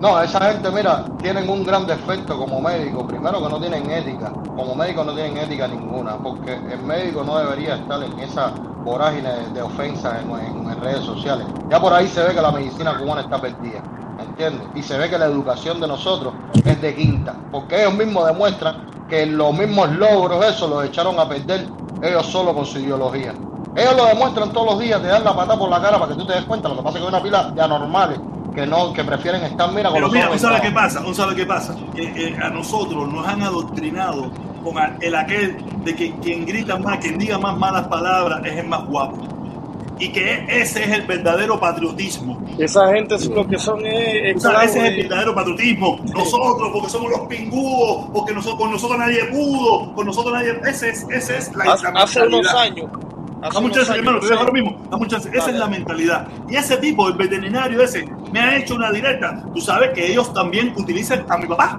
No, 0.01 0.23
esa 0.23 0.53
gente, 0.53 0.70
mira, 0.70 1.07
tienen 1.20 1.49
un 1.51 1.65
gran 1.65 1.85
defecto 1.85 2.39
como 2.39 2.61
médico. 2.61 3.05
Primero 3.05 3.43
que 3.43 3.49
no 3.49 3.59
tienen 3.59 3.91
ética. 3.91 4.33
Como 4.57 4.77
médico 4.77 5.03
no 5.03 5.12
tienen 5.12 5.37
ética 5.39 5.66
ninguna, 5.66 6.16
porque 6.19 6.55
el 6.55 6.83
médico 6.83 7.25
no 7.25 7.37
debería 7.39 7.75
estar 7.75 8.01
en 8.05 8.16
esa 8.20 8.53
vorágine 8.85 9.31
de 9.53 9.61
ofensas 9.61 10.20
en, 10.23 10.81
redes 10.81 11.05
sociales. 11.05 11.47
Ya 11.69 11.81
por 11.81 11.93
ahí 11.93 12.07
se 12.07 12.23
ve 12.23 12.33
que 12.33 12.41
la 12.41 12.53
medicina 12.53 12.97
cubana 12.97 13.23
está 13.23 13.41
perdida, 13.41 13.83
¿entiendes? 14.20 14.69
Y 14.77 14.83
se 14.85 14.97
ve 14.97 15.11
que 15.11 15.19
la 15.19 15.27
educación 15.27 15.81
de 15.81 15.89
nosotros 15.89 16.33
es 16.65 16.81
de 16.81 16.95
quinta, 16.95 17.35
porque 17.51 17.81
ellos 17.81 17.95
mismos 17.95 18.27
demuestran 18.27 18.87
que 19.09 19.27
los 19.27 19.53
mismos 19.53 19.91
logros, 19.91 20.45
eso 20.47 20.69
los 20.69 20.85
echaron 20.85 21.19
a 21.19 21.29
perder 21.29 21.66
ellos 22.01 22.27
solo 22.27 22.55
con 22.55 22.65
su 22.65 22.79
ideología. 22.79 23.35
Ellos 23.75 23.97
lo 23.97 24.05
demuestran 24.05 24.53
todos 24.53 24.66
los 24.70 24.79
días, 24.79 25.03
te 25.03 25.09
dan 25.09 25.25
la 25.25 25.35
patada 25.35 25.59
por 25.59 25.69
la 25.69 25.83
cara 25.83 25.99
para 25.99 26.12
que 26.12 26.19
tú 26.20 26.25
te 26.25 26.35
des 26.35 26.45
cuenta. 26.45 26.69
Lo 26.69 26.77
que 26.77 26.83
pasa 26.83 26.99
es 26.99 27.03
que 27.03 27.09
hay 27.09 27.15
una 27.15 27.23
pila 27.23 27.51
de 27.51 27.61
anormales 27.61 28.20
que 28.61 28.67
no, 28.67 28.93
que 28.93 29.05
prefieren 29.05 29.43
estar, 29.43 29.71
mira, 29.73 29.85
con 29.91 29.95
Pero 29.95 30.07
los 30.07 30.13
mira, 30.15 30.31
¿tú 30.31 30.39
sabes 30.39 30.61
qué 30.61 30.71
pasa? 30.71 31.03
¿Tú 31.03 31.15
sabes 31.15 31.35
qué 31.35 31.47
pasa? 31.47 31.77
Que, 31.95 32.03
eh, 32.03 32.37
a 32.43 32.51
nosotros 32.51 33.11
nos 33.13 33.27
han 33.27 33.43
adoctrinado 33.43 34.31
con 34.65 34.75
el 35.01 35.15
aquel 35.15 35.57
de 35.85 35.95
que 35.95 36.13
quien 36.17 36.45
grita 36.45 36.77
más, 36.79 36.99
quien 36.99 37.19
diga 37.19 37.39
más 37.39 37.57
malas 37.57 37.87
palabras 37.89 38.41
es 38.45 38.57
el 38.59 38.67
más 38.69 38.85
guapo. 38.87 39.17
Y 40.01 40.11
que 40.11 40.45
ese 40.49 40.85
es 40.85 40.91
el 40.93 41.03
verdadero 41.03 41.59
patriotismo. 41.59 42.41
Esa 42.57 42.87
gente 42.95 43.17
es 43.17 43.27
lo 43.29 43.45
que 43.47 43.59
son 43.59 43.81
eh, 43.85 44.33
O 44.37 44.41
sea, 44.41 44.63
ese 44.63 44.79
es 44.79 44.85
el 44.91 44.97
de- 44.97 45.03
verdadero 45.03 45.35
patriotismo. 45.35 45.99
Nosotros, 46.15 46.71
porque 46.73 46.89
somos 46.89 47.11
los 47.11 47.21
pingúos, 47.23 48.07
porque 48.13 48.33
nosotros, 48.33 48.61
con 48.61 48.71
nosotros 48.71 48.97
nadie 48.99 49.25
pudo, 49.25 49.93
con 49.95 50.07
nosotros 50.07 50.33
nadie. 50.35 50.53
Ese 50.69 50.91
es, 50.91 51.05
ese 51.11 51.39
es 51.39 51.55
la, 51.57 51.73
Hace, 51.73 51.93
la 51.93 52.01
hace 52.03 52.23
unos 52.27 52.47
años. 52.55 52.87
Hace 53.41 53.55
Dame 53.55 53.59
un 53.59 53.65
unos 53.73 53.77
chance, 53.77 53.93
años, 53.93 53.99
hermano, 53.99 54.19
te 54.19 54.27
sí. 54.27 54.31
dejo 54.31 54.41
ahora 54.41 54.53
mismo. 54.53 54.77
Un. 54.91 55.07
Esa 55.07 55.51
es 55.51 55.57
la 55.57 55.67
mentalidad. 55.69 56.29
Y 56.49 56.57
ese 56.57 56.77
tipo, 56.77 57.09
el 57.09 57.15
veterinario 57.15 57.83
ese, 57.83 58.05
me 58.31 58.41
ha 58.41 58.57
hecho 58.57 58.75
una 58.75 58.91
directa. 58.91 59.43
Tú 59.55 59.61
sabes 59.61 59.91
que 59.95 60.07
ellos 60.11 60.33
también 60.33 60.73
utilizan 60.77 61.25
a 61.29 61.37
mi 61.39 61.47
papá. 61.47 61.79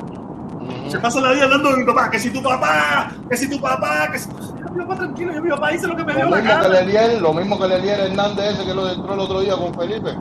Se 0.88 1.00
pasa 1.00 1.22
la 1.22 1.32
vida 1.32 1.44
hablando 1.46 1.72
de 1.72 1.78
mi 1.78 1.86
papá. 1.86 2.10
Que 2.10 2.20
si 2.20 2.32
tu 2.32 2.42
papá, 2.42 3.12
que 3.30 3.38
si 3.38 3.50
tu 3.50 3.60
papá, 3.60 4.10
que 4.12 4.20
si. 4.20 4.30
Mi 4.74 4.82
papá 4.86 4.96
tranquilo, 4.98 5.34
yo 5.34 5.42
mi 5.42 5.50
papá 5.50 5.74
hice 5.74 5.88
lo 5.88 5.96
que 5.96 6.04
me 6.04 6.14
dio 6.14 6.26
Lo 6.26 6.30
la 6.32 6.36
mismo 6.38 6.52
que 6.52 6.62
gana. 6.62 6.70
le 6.70 6.86
dieron, 6.86 7.22
lo 7.22 7.34
mismo 7.34 7.60
que 7.60 7.68
le 7.68 7.82
dieron 7.82 8.06
Hernández 8.08 8.54
ese 8.54 8.66
que 8.66 8.74
lo 8.74 8.90
entró 8.90 9.14
el 9.14 9.20
otro 9.20 9.42
día 9.42 9.56
con 9.56 9.74
Felipe. 9.74 10.16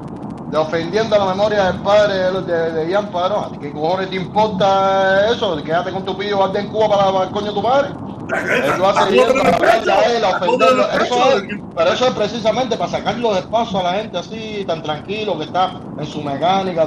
De 0.51 0.57
ofendiendo 0.57 1.19
la 1.19 1.27
memoria 1.27 1.65
del 1.65 1.83
padre 1.83 2.15
de, 2.43 2.73
de, 2.73 2.91
Ian 2.91 3.11
Padrón. 3.11 3.45
¿A 3.45 3.51
ti 3.51 3.59
¿Qué 3.61 3.73
cojones 3.73 4.09
te 4.09 4.17
importa 4.17 5.31
eso? 5.31 5.63
Quédate 5.63 5.93
con 5.93 6.05
tu 6.05 6.17
pillo, 6.17 6.39
vas 6.39 6.55
en 6.55 6.69
Cuba 6.69 6.89
para, 6.89 7.13
para 7.13 7.25
el 7.27 7.31
coño 7.31 7.49
de 7.49 7.53
tu 7.53 7.63
padre. 7.63 7.91
Él 8.29 8.79
lo 8.79 8.89
hace 8.89 9.11
bien, 9.13 9.27
para 9.29 9.57
hablarle 9.57 9.93
a 9.93 10.17
él, 10.17 10.25
a 10.25 10.37
ofenderlo. 10.37 10.87
Eso 10.91 11.39
es, 11.39 11.45
pero 11.77 11.93
eso 11.93 12.07
es 12.09 12.15
precisamente 12.15 12.77
para 12.77 12.91
sacarlo 12.91 13.35
de 13.35 13.43
paso 13.43 13.81
a 13.81 13.83
la 13.85 13.93
gente 13.95 14.19
así, 14.19 14.65
tan 14.67 14.83
tranquilo, 14.83 15.39
que 15.39 15.45
está 15.45 15.81
en 15.99 16.07
su 16.07 16.23
mecánica. 16.23 16.87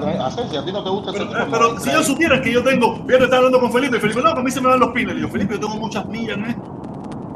si 0.49 0.57
a 0.57 0.63
ti 0.63 0.72
no 0.72 0.84
te 0.84 0.89
gusta 0.89 1.11
ese 1.11 1.19
tipo, 1.19 1.34
no, 1.34 1.51
Pero 1.51 1.80
si 1.80 1.91
yo 1.91 2.03
supiera 2.03 2.41
que 2.41 2.51
yo 2.51 2.63
tengo, 2.63 2.95
fíjate, 3.05 3.23
estaba 3.23 3.38
hablando 3.38 3.59
con 3.59 3.72
Felipe, 3.72 3.97
y 3.97 3.99
Felipe, 3.99 4.22
no, 4.22 4.30
a 4.30 4.43
mí 4.43 4.51
se 4.51 4.61
me 4.61 4.68
van 4.69 4.80
los 4.80 4.91
pines. 4.91 5.15
Le 5.15 5.22
digo, 5.22 5.30
Felipe, 5.30 5.53
yo 5.55 5.59
tengo 5.61 5.76
muchas 5.76 6.05
millas 6.05 6.38
en 6.38 6.45
esto. 6.45 6.63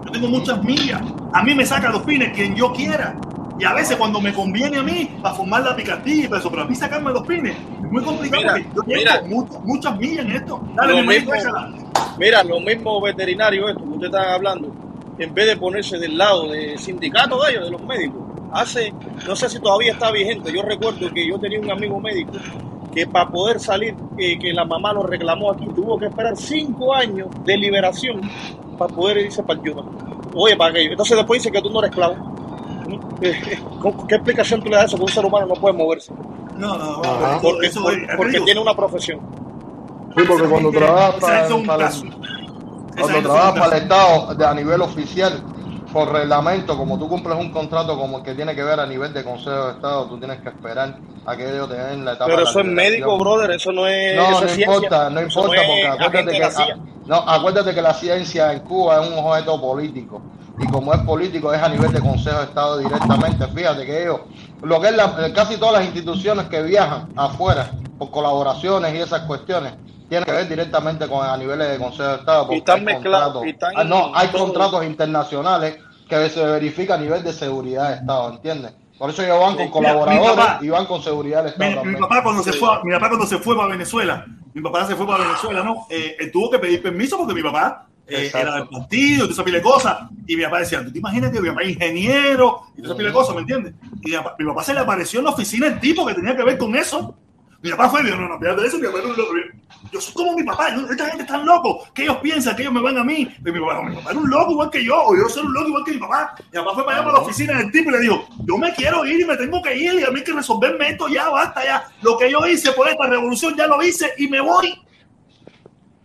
Yo 0.06 0.12
tengo 0.12 0.28
muchas 0.28 0.64
millas. 0.64 1.02
A 1.34 1.44
mí 1.44 1.56
me 1.56 1.66
saca 1.66 1.90
los 1.90 2.04
pines 2.04 2.32
quien 2.34 2.56
yo 2.56 2.72
quiera. 2.74 3.16
Y 3.58 3.64
a 3.64 3.74
veces 3.74 3.96
cuando 3.96 4.20
me 4.20 4.34
conviene 4.34 4.78
a 4.78 4.84
mí, 4.84 5.10
para 5.22 5.34
formar 5.34 5.64
la 5.64 5.76
picardía 5.76 6.26
y 6.26 6.28
para 6.28 6.40
eso, 6.40 6.50
pero 6.50 6.64
a 6.64 6.66
mí 6.66 6.76
sacarme 6.76 7.12
los 7.12 7.26
pines 7.26 7.56
es 7.56 7.92
muy 7.92 8.04
complicado 8.04 8.42
Mira, 8.42 8.54
porque 8.54 8.70
yo 8.76 8.84
tengo 8.84 8.98
mira. 8.98 9.22
muchas, 9.26 9.64
muchas 9.64 9.98
millas 9.98 10.26
en 10.26 10.32
esto. 10.32 10.62
Dale, 10.76 10.94
Lo 10.94 11.02
mi 11.02 11.08
mismo-. 11.08 11.32
Mira, 12.18 12.44
los 12.44 12.62
mismos 12.62 13.02
veterinarios 13.04 13.70
estos 13.70 13.84
que 13.84 13.90
usted 13.90 14.06
está 14.08 14.34
hablando, 14.34 14.70
en 15.18 15.34
vez 15.34 15.48
de 15.48 15.58
ponerse 15.58 15.98
del 15.98 16.18
lado 16.18 16.48
del 16.50 16.78
sindicato 16.80 17.42
de 17.44 17.52
ellos, 17.52 17.66
de 17.66 17.72
los 17.72 17.82
médicos, 17.84 18.22
hace, 18.54 18.94
no 19.28 19.36
sé 19.36 19.50
si 19.50 19.60
todavía 19.60 19.92
está 19.94 20.12
vigente, 20.12 20.52
yo 20.54 20.62
recuerdo 20.62 21.12
que 21.14 21.28
yo 21.28 21.38
tenía 21.40 21.60
un 21.60 21.72
amigo 21.72 22.00
médico 22.00 22.32
que 22.94 23.06
para 23.08 23.30
poder 23.30 23.60
salir, 23.60 23.94
eh, 24.18 24.40
que 24.40 24.54
la 24.54 24.64
mamá 24.64 24.94
lo 24.94 25.04
reclamó 25.04 25.52
aquí, 25.52 25.66
tuvo 25.76 25.98
que 26.00 26.06
esperar 26.06 26.38
cinco 26.38 26.94
años 26.94 27.28
de 27.44 27.58
liberación 27.58 28.22
para 28.78 28.94
poder 28.94 29.18
irse 29.18 29.44
para 29.44 29.60
el 29.60 29.66
Yuma. 29.66 29.84
Oye, 30.34 30.56
para 30.56 30.72
aquello. 30.72 30.92
Entonces 30.92 31.18
después 31.18 31.42
dice 31.44 31.52
que 31.52 31.62
tú 31.62 31.70
no 31.70 31.80
eres 31.80 31.90
esclavo. 31.92 32.16
¿Con- 33.82 34.08
¿Qué 34.08 34.16
explicación 34.16 34.62
tú 34.62 34.70
le 34.70 34.76
das 34.76 34.84
a 34.84 34.86
eso 34.88 34.98
que 34.98 35.04
un 35.04 35.10
ser 35.10 35.26
humano 35.26 35.46
no 35.46 35.56
puede 35.56 35.76
moverse? 35.78 36.14
No, 36.58 36.78
no, 36.78 37.02
Ajá. 37.04 37.40
Porque, 37.42 37.68
eso 37.68 37.82
por- 37.82 37.94
es- 37.94 38.08
porque 38.16 38.32
digo, 38.34 38.46
tiene 38.46 38.62
una 38.62 38.76
profesión. 38.76 39.20
Sí, 40.18 40.24
porque 40.28 40.48
cuando 40.48 40.72
trabajas 40.72 41.16
para, 41.16 41.48
para- 41.66 41.92
cuando 43.02 43.22
trabajas 43.22 43.72
el 43.72 43.78
Estado 43.84 44.36
de- 44.36 44.46
a 44.46 44.54
nivel 44.54 44.82
oficial, 44.82 45.44
por 45.92 46.12
reglamento, 46.12 46.78
como 46.78 46.98
tú 47.00 47.08
cumples 47.08 47.38
un 47.38 47.52
contrato 47.52 47.98
como 47.98 48.18
el 48.18 48.24
que 48.24 48.34
tiene 48.34 48.54
que 48.56 48.64
ver 48.64 48.80
a 48.80 48.86
nivel 48.86 49.14
de 49.14 49.24
Consejo 49.24 49.68
de 49.68 49.72
Estado, 49.74 50.06
tú 50.08 50.18
tienes 50.18 50.40
que 50.42 50.50
esperar 50.50 50.98
a 51.26 51.36
que 51.38 51.50
ellos 51.50 51.70
te 51.70 51.76
den 51.76 52.04
la 52.04 52.12
etapa 52.14 52.26
Pero 52.26 52.38
de 52.40 52.44
la 52.44 52.50
eso 52.50 52.60
es 52.60 52.66
médico, 52.66 53.18
brother, 53.18 53.52
eso 53.52 53.72
no 53.72 53.88
es. 53.88 54.16
No, 54.16 54.24
eso 54.24 54.42
no 54.42 54.48
es 54.48 54.58
importa, 54.60 55.10
no 55.10 55.20
Eso 55.22 55.40
importa, 55.40 55.62
porque 55.68 55.88
acuérdate 55.88 56.32
que, 56.40 56.76
no, 57.08 57.16
acuérdate 57.16 57.74
que 57.76 57.82
la 57.82 57.94
ciencia 57.94 58.52
en 58.54 58.60
Cuba 58.62 59.02
es 59.04 59.10
un 59.10 59.18
objeto 59.26 59.62
político. 59.62 60.22
Y 60.60 60.68
como 60.68 60.94
es 60.94 61.00
político, 61.02 61.54
es 61.54 61.62
a 61.62 61.68
nivel 61.70 61.92
de 61.92 62.00
Consejo 62.02 62.38
de 62.40 62.44
Estado 62.46 62.78
directamente. 62.78 63.46
Fíjate 63.48 63.86
que 63.86 64.02
ellos, 64.04 64.20
lo 64.64 64.80
que 64.82 64.88
es 64.90 64.96
la- 64.96 65.32
casi 65.34 65.58
todas 65.58 65.76
las 65.76 65.86
instituciones 65.86 66.46
que 66.48 66.62
viajan 66.62 67.10
afuera 67.16 67.72
por 67.98 68.10
colaboraciones 68.12 68.94
y 68.94 68.98
esas 68.98 69.22
cuestiones, 69.22 69.74
tienen 70.10 70.26
que 70.26 70.32
ver 70.32 70.48
directamente 70.48 71.08
con 71.08 71.26
a 71.26 71.36
niveles 71.38 71.70
de 71.70 71.78
Consejo 71.78 72.10
de 72.10 72.16
Estado. 72.16 72.44
Porque 72.44 72.58
están 72.58 72.80
hay 72.80 72.86
mezclados, 72.86 73.34
contratos- 73.34 73.46
y 73.46 73.50
están 73.50 73.74
ah, 73.76 73.84
no, 73.84 74.16
hay 74.16 74.28
contratos 74.30 74.86
internacionales 74.86 75.78
que 76.10 76.30
se 76.30 76.46
verifica 76.46 76.96
a 76.96 76.98
nivel 76.98 77.24
de 77.24 77.34
seguridad 77.34 77.90
de 77.90 77.96
Estado, 77.96 78.30
¿entiendes? 78.34 78.74
Por 78.98 79.10
eso 79.10 79.24
ellos 79.24 79.40
van 79.40 79.56
con 79.56 79.70
colaboradores 79.70 80.36
papá- 80.36 80.60
y 80.62 80.70
van 80.70 80.86
con 80.86 81.02
seguridad 81.02 81.44
del 81.44 81.52
Estado 81.52 81.84
Mi, 81.84 81.96
papá 81.98 82.24
cuando 82.24 82.44
se 82.44 82.54
fue, 82.54 82.70
mi 82.84 82.94
papá 82.94 83.10
cuando 83.10 83.28
se 83.28 83.38
fue 83.40 83.56
para 83.58 83.68
Venezuela, 83.70 84.26
mi 84.54 84.62
papá 84.62 84.86
se 84.88 84.96
fue 84.96 85.06
para 85.06 85.26
Venezuela, 85.26 85.64
¿no? 85.64 85.86
Eh, 85.90 86.16
él 86.20 86.32
tuvo 86.32 86.50
que 86.52 86.60
pedir 86.60 86.82
permiso 86.82 87.18
porque 87.18 87.34
mi 87.34 87.44
papá 87.44 87.88
eh, 88.08 88.32
era 88.34 88.56
del 88.56 88.68
partido, 88.70 89.26
y 89.26 89.32
esa 89.32 89.44
pila 89.44 89.58
de 89.58 89.64
cosas. 89.64 89.98
Y 90.28 90.38
mi 90.38 90.44
papá 90.44 90.60
decía, 90.60 90.84
¿tú 90.86 90.92
te 90.92 91.00
imaginas 91.00 91.32
que 91.32 91.42
mi 91.42 91.50
papá 91.50 91.64
es 91.64 91.70
ingeniero? 91.70 92.62
Y 92.78 92.86
esa 92.86 92.96
pila 92.96 93.10
de 93.10 93.14
cosas, 93.16 93.36
¿me 93.36 93.42
entiendes? 93.42 93.74
Y 94.04 94.12
mi 94.12 94.16
papá, 94.16 94.36
mi 94.38 94.46
papá 94.46 94.64
se 94.64 94.74
le 94.76 94.80
apareció 94.80 95.20
en 95.20 95.26
la 95.26 95.32
oficina 95.32 95.68
el 95.68 95.80
tipo 95.80 96.06
que 96.06 96.14
tenía 96.14 96.36
que 96.36 96.44
ver 96.44 96.58
con 96.58 96.76
eso. 96.76 97.16
Mi 97.66 97.72
papá 97.72 97.90
fue 97.90 98.02
y 98.02 98.06
dijo, 98.06 98.18
no, 98.18 98.28
no, 98.30 98.40
fíjate 98.40 98.62
de 98.62 98.68
eso, 98.68 98.78
mi 98.78 98.86
papá 98.86 99.00
era 99.00 99.08
un 99.08 99.18
loco. 99.18 99.34
Yo 99.92 100.00
soy 100.02 100.14
como 100.14 100.36
mi 100.36 100.44
papá, 100.44 100.76
yo- 100.76 100.88
esta 100.88 101.06
gente 101.08 101.24
está 101.24 101.38
loco, 101.40 101.84
que 101.96 102.04
ellos 102.04 102.18
piensan 102.18 102.56
que 102.56 102.62
ellos 102.62 102.74
me 102.76 102.80
van 102.82 102.98
a 103.00 103.04
mí. 103.04 103.28
Y 103.40 103.52
mi 103.52 103.60
papá, 103.60 103.82
mi 103.82 103.96
papá 103.96 104.12
era 104.12 104.20
un 104.20 104.30
loco 104.30 104.52
igual 104.52 104.70
que 104.70 104.86
yo, 104.86 104.96
o 105.04 105.16
yo 105.16 105.28
soy 105.28 105.48
un 105.48 105.54
loco 105.54 105.68
igual 105.70 105.84
que 105.84 105.92
mi 105.94 105.98
papá. 105.98 106.36
Mi 106.52 106.60
papá 106.60 106.74
fue 106.76 106.86
para 106.86 106.98
allá 106.98 107.06
para 107.08 107.18
la 107.18 107.24
oficina 107.24 107.58
del 107.58 107.72
tipo 107.72 107.90
y 107.90 107.94
le 107.94 108.00
dijo, 108.02 108.28
yo 108.46 108.58
me 108.60 108.72
quiero 108.76 109.04
ir 109.06 109.20
y 109.22 109.26
me 109.26 109.36
tengo 109.36 109.62
que 109.64 109.76
ir 109.76 109.96
y 109.96 110.04
a 110.04 110.12
mí 110.12 110.20
hay 110.20 110.24
que 110.24 110.34
resolverme 110.34 110.90
esto 110.90 111.08
ya, 111.08 111.28
basta 111.30 111.64
ya. 111.66 111.88
Lo 112.04 112.18
que 112.20 112.30
yo 112.32 112.46
hice 112.46 112.72
por 112.74 112.88
esta 112.88 113.08
revolución 113.08 113.56
ya 113.58 113.66
lo 113.66 113.82
hice 113.82 114.12
y 114.20 114.28
me 114.28 114.42
voy. 114.42 114.80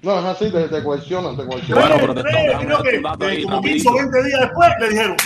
No, 0.00 0.18
es 0.18 0.24
así, 0.24 0.50
te, 0.50 0.66
te 0.66 0.82
cohesionan, 0.82 1.36
te 1.36 1.44
cohesionan. 1.44 1.90
Tres, 2.14 2.22
tres, 2.22 2.58
creo 2.64 2.82
que 2.82 2.96
eh, 2.96 3.42
como 3.42 3.60
15 3.60 3.88
o 3.88 3.92
20 3.92 4.22
días 4.24 4.40
después 4.40 4.68
le 4.80 4.88
dijeron, 4.88 5.16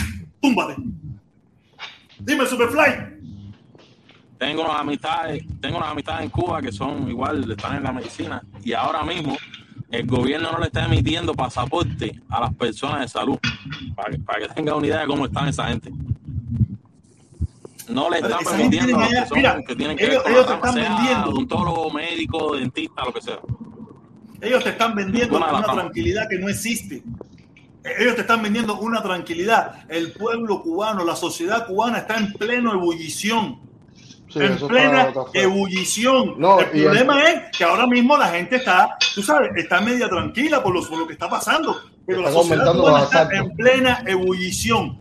túmbate. 0.43 0.75
Dime, 2.19 2.45
Superfly. 2.47 3.14
Tengo 4.45 4.63
unas 4.63 4.79
amistades, 4.79 5.43
tengo 5.59 5.79
unas 5.79 5.89
amistades 5.93 6.25
en 6.25 6.29
Cuba 6.29 6.61
que 6.61 6.71
son 6.71 7.09
igual, 7.09 7.51
están 7.51 7.77
en 7.79 7.83
la 7.85 7.93
medicina 7.93 8.43
y 8.63 8.75
ahora 8.75 9.03
mismo 9.03 9.39
el 9.91 10.07
gobierno 10.07 10.53
no 10.53 10.59
le 10.59 10.67
está 10.67 10.85
emitiendo 10.85 11.33
pasaporte 11.33 12.21
a 12.29 12.41
las 12.43 12.53
personas 12.55 13.01
de 13.01 13.09
salud 13.09 13.39
para 13.97 14.11
que, 14.11 14.19
para 14.19 14.41
que 14.41 14.49
tengan 14.53 14.75
una 14.77 14.87
idea 14.87 15.01
de 15.01 15.07
cómo 15.07 15.25
están 15.25 15.49
esa 15.49 15.69
gente. 15.69 15.91
No 17.89 18.11
le 18.11 18.19
están 18.19 18.41
permitiendo 18.45 18.99
a 18.99 19.09
los 19.09 19.29
tiene 19.31 19.65
que, 19.65 19.77
tienen 19.77 19.97
que 19.97 20.05
ellos- 20.05 20.15
ver 20.17 20.23
con 20.25 20.33
ellos 20.33 20.47
la 20.47 20.61
te 20.61 20.69
están 20.69 20.75
vendiendo. 20.75 21.31
odontólogo, 21.31 21.91
médico, 21.91 22.57
dentista, 22.57 23.03
lo 23.07 23.13
que 23.15 23.23
sea. 23.23 23.39
Ellos 24.43 24.63
te 24.63 24.71
están 24.71 24.95
vendiendo 24.95 25.39
Una 25.39 25.53
las 25.53 25.65
una 25.65 25.73
tranquilidad 25.73 26.29
que 26.29 26.39
no 26.39 26.51
existe. 26.51 27.03
Ellos 27.99 28.15
te 28.15 28.21
están 28.21 28.43
vendiendo 28.43 28.79
una 28.79 29.03
tranquilidad. 29.03 29.85
El 29.89 30.13
pueblo 30.13 30.61
cubano, 30.63 31.03
la 31.03 31.17
sociedad 31.17 31.67
cubana 31.67 31.97
está 31.99 32.19
en 32.19 32.31
pleno 32.35 32.75
ebullición. 32.75 33.65
Sí, 34.35 34.45
en 34.45 34.53
eso 34.53 34.69
plena 34.69 35.03
está- 35.09 35.21
está 35.21 35.33
feo. 35.33 35.43
ebullición. 35.43 36.35
No, 36.39 36.61
el 36.61 36.67
problema 36.71 37.23
es 37.31 37.57
que 37.57 37.65
ahora 37.65 37.87
mismo 37.87 38.17
la 38.17 38.29
gente 38.29 38.57
está, 38.57 38.97
tú 39.15 39.23
sabes, 39.23 39.51
está 39.57 39.81
media 39.81 40.09
tranquila 40.09 40.63
por 40.63 40.75
lo, 40.75 40.87
por 40.87 40.99
lo 40.99 41.07
que 41.07 41.13
está 41.15 41.29
pasando. 41.29 41.77
Pero 42.07 42.21
la 42.23 42.31
sociedad 42.33 42.75
los 42.75 43.03
está 43.05 43.29
en 43.33 43.57
plena 43.57 44.03
ebullición. 44.07 44.99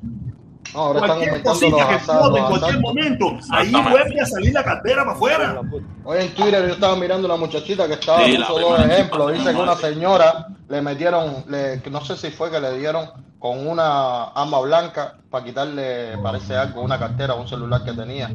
No, 0.74 0.80
ahora 0.80 1.00
están 1.02 1.18
cualquier 1.18 1.44
cosita 1.44 1.78
los 1.78 1.86
que 1.86 1.96
explote 1.96 2.40
en 2.40 2.46
cualquier 2.46 2.80
momento, 2.80 3.38
ahí 3.52 3.72
vuelve 3.72 4.22
a 4.22 4.26
salir 4.26 4.54
la 4.54 4.64
cartera 4.64 5.04
para 5.04 5.12
afuera. 5.16 5.62
Hoy 6.04 6.18
en 6.20 6.34
Twitter 6.34 6.66
yo 6.68 6.74
estaba 6.74 6.96
mirando 6.96 7.28
una 7.28 7.36
muchachita 7.38 7.88
que 7.88 7.94
estaba, 7.94 8.26
Sí, 8.26 8.38
puso 8.38 8.60
dos 8.60 8.80
ejemplos. 8.86 9.34
Dice 9.34 9.52
que 9.54 9.62
una 9.62 9.76
señora 9.76 10.48
le 10.70 10.82
metieron, 10.82 11.44
le, 11.48 11.78
no 11.92 12.04
sé 12.04 12.16
si 12.18 12.32
fue 12.32 12.50
que 12.50 12.60
le 12.60 12.80
dieron 12.80 13.08
con 13.38 13.68
una 13.68 14.24
arma 14.30 14.62
blanca 14.62 15.16
para 15.30 15.44
quitarle, 15.46 16.18
parece 16.24 16.56
algo, 16.56 16.82
una 16.82 16.98
cartera 16.98 17.36
o 17.36 17.42
un 17.42 17.48
celular 17.48 17.84
que 17.84 17.92
tenía. 17.92 18.32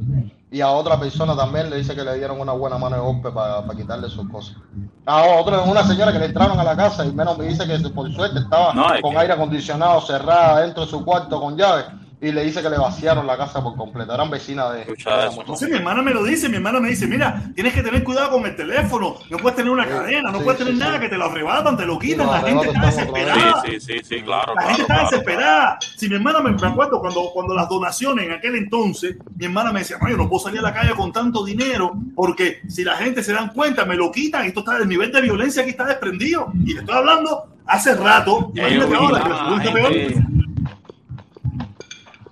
Y 0.51 0.63
a 0.63 0.71
otra 0.71 0.99
persona 0.99 1.37
también 1.37 1.69
le 1.69 1.77
dice 1.77 1.95
que 1.95 2.03
le 2.03 2.15
dieron 2.15 2.41
una 2.41 2.53
buena 2.53 2.79
mano 2.79 2.97
de 2.97 3.03
golpe 3.03 3.31
para, 3.31 3.61
para 3.67 3.79
quitarle 3.79 4.09
sus 4.09 4.27
cosas. 4.31 4.57
A 5.05 5.23
otra, 5.39 5.61
una 5.61 5.85
señora 5.85 6.11
que 6.11 6.19
le 6.19 6.25
entraron 6.27 6.59
a 6.59 6.65
la 6.65 6.75
casa 6.75 7.05
y 7.05 7.13
menos 7.13 7.37
me 7.37 7.45
dice 7.47 7.67
que 7.67 7.79
por 7.91 8.11
suerte 8.15 8.39
estaba 8.39 8.73
No, 8.73 8.87
con 9.03 9.13
que- 9.13 9.19
aire 9.19 9.35
acondicionado 9.35 10.01
cerrada 10.01 10.61
dentro 10.63 10.85
de 10.85 10.91
su 10.91 11.05
cuarto 11.05 11.39
con 11.39 11.57
llave 11.57 11.85
y 12.21 12.33
le 12.33 12.45
dice 12.45 12.61
que 12.63 12.69
le 12.69 12.79
vaciaron 12.79 13.27
la 13.27 13.37
casa 13.37 13.63
por 13.63 13.77
completo. 13.77 14.13
Eran 14.13 14.31
vecinas 14.31 14.73
de, 14.73 14.81
la 14.81 14.87
muchacha. 14.87 15.41
Entonces 15.41 15.69
mi 15.69 15.77
hermana 15.77 16.03
me 16.03 16.13
lo 16.13 16.25
dice, 16.25 16.49
mi 16.49 16.57
hermana 16.57 16.81
me 16.81 16.91
dice, 16.91 17.07
mira, 17.07 17.43
tienes 17.55 17.73
que 17.73 17.83
tener 17.83 18.03
cuidado 18.03 18.31
con 18.31 18.47
el 18.47 18.57
teléfono, 18.57 19.17
no 19.31 19.37
puedes 19.39 19.57
tener 19.57 19.71
una 19.71 19.87
cadena, 19.87 20.33
no 20.33 20.39
sí, 20.39 20.45
puedes 20.45 20.59
tener 20.59 20.75
sí. 20.75 20.81
nada, 20.81 20.99
que 20.99 21.09
te 21.09 21.17
lo 21.17 21.27
arrebatan, 21.27 21.77
te 21.77 21.87
lo 21.87 21.99
quitan, 21.99 22.27
la 22.27 22.41
gente 22.41 22.67
está 22.67 22.87
desesperada. 22.87 23.63
Sí, 23.65 23.73
sí, 23.73 23.81
sí, 23.81 24.01
sí, 24.03 24.23
claro, 24.23 24.55
La 24.55 24.63
gente 24.63 24.85
claro, 24.85 24.85
está 24.85 24.95
claro. 24.95 25.11
desesperada. 25.11 25.79
Si 25.97 26.09
mi 26.09 26.17
hermana 26.17 26.41
me, 26.41 26.51
me 26.51 26.67
acuerdo 26.67 27.01
cuando, 27.01 27.31
cuando 27.33 27.55
las 27.55 27.69
donaciones 27.69 28.27
en 28.27 28.33
aquel 28.33 28.57
entonces, 28.57 29.17
mi 29.37 29.45
hermana 29.45 29.73
me 29.73 29.81
decía, 29.81 29.99
no, 30.01 30.09
yo 30.09 30.17
no 30.17 30.29
puedo 30.29 30.43
salir 30.43 30.59
a 30.59 30.63
la 30.63 30.75
calle 30.75 30.95
con 30.95 31.13
tanto 31.13 31.45
dinero 31.45 31.93
porque 32.17 32.63
si 32.69 32.83
la 32.83 32.97
gente 32.97 33.23
se 33.23 33.33
dan 33.33 33.51
cuenta, 33.51 33.85
me 33.85 33.95
lo 33.95 34.11
quitan 34.11 34.45
y 34.45 34.49
esto 34.49 34.61
está, 34.61 34.77
el 34.79 34.89
nivel 34.89 35.13
de 35.13 35.21
violencia 35.21 35.63
aquí 35.63 35.71
está 35.71 35.85
desprendido. 35.85 36.53
Y 36.65 36.75
te 36.75 36.81
estoy 36.81 36.97
hablando 36.97 37.49
hace 37.67 37.95
rato. 37.95 38.51
Imagínate 38.55 38.95
ahora, 38.97 39.23
que 39.23 39.29
vigilaban 39.29 39.29
a 39.29 39.29
la 39.29 39.59
resulta 39.59 39.73
peor. 39.73 40.38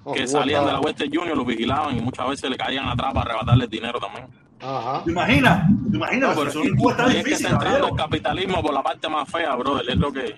Oh, 0.08 0.12
que 0.12 0.24
salían 0.28 0.64
de 0.64 0.72
la 0.72 0.78
Western 0.78 1.10
Junior, 1.12 1.36
los 1.36 1.44
vigilaban 1.44 1.96
y 1.96 2.00
muchas 2.00 2.28
veces 2.28 2.48
le 2.48 2.56
caían 2.56 2.86
atrás 2.86 3.12
para 3.12 3.28
arrebatarles 3.28 3.68
dinero 3.68 3.98
también. 3.98 4.26
Ajá. 4.60 5.02
¿Te 5.04 5.10
imaginas? 5.10 5.68
¿Te 5.90 5.96
imaginas? 5.96 6.36
No, 6.36 6.44
pero 6.44 6.90
está 6.90 7.06
ahí 7.06 7.16
es 7.16 7.24
que 7.24 7.34
está 7.34 7.50
entrando 7.50 7.88
el 7.88 7.96
capitalismo 7.96 8.62
por 8.62 8.72
la 8.72 8.84
parte 8.84 9.08
más 9.08 9.28
fea, 9.28 9.56
brother. 9.56 9.90
Es 9.90 9.96
lo 9.96 10.12
que. 10.12 10.36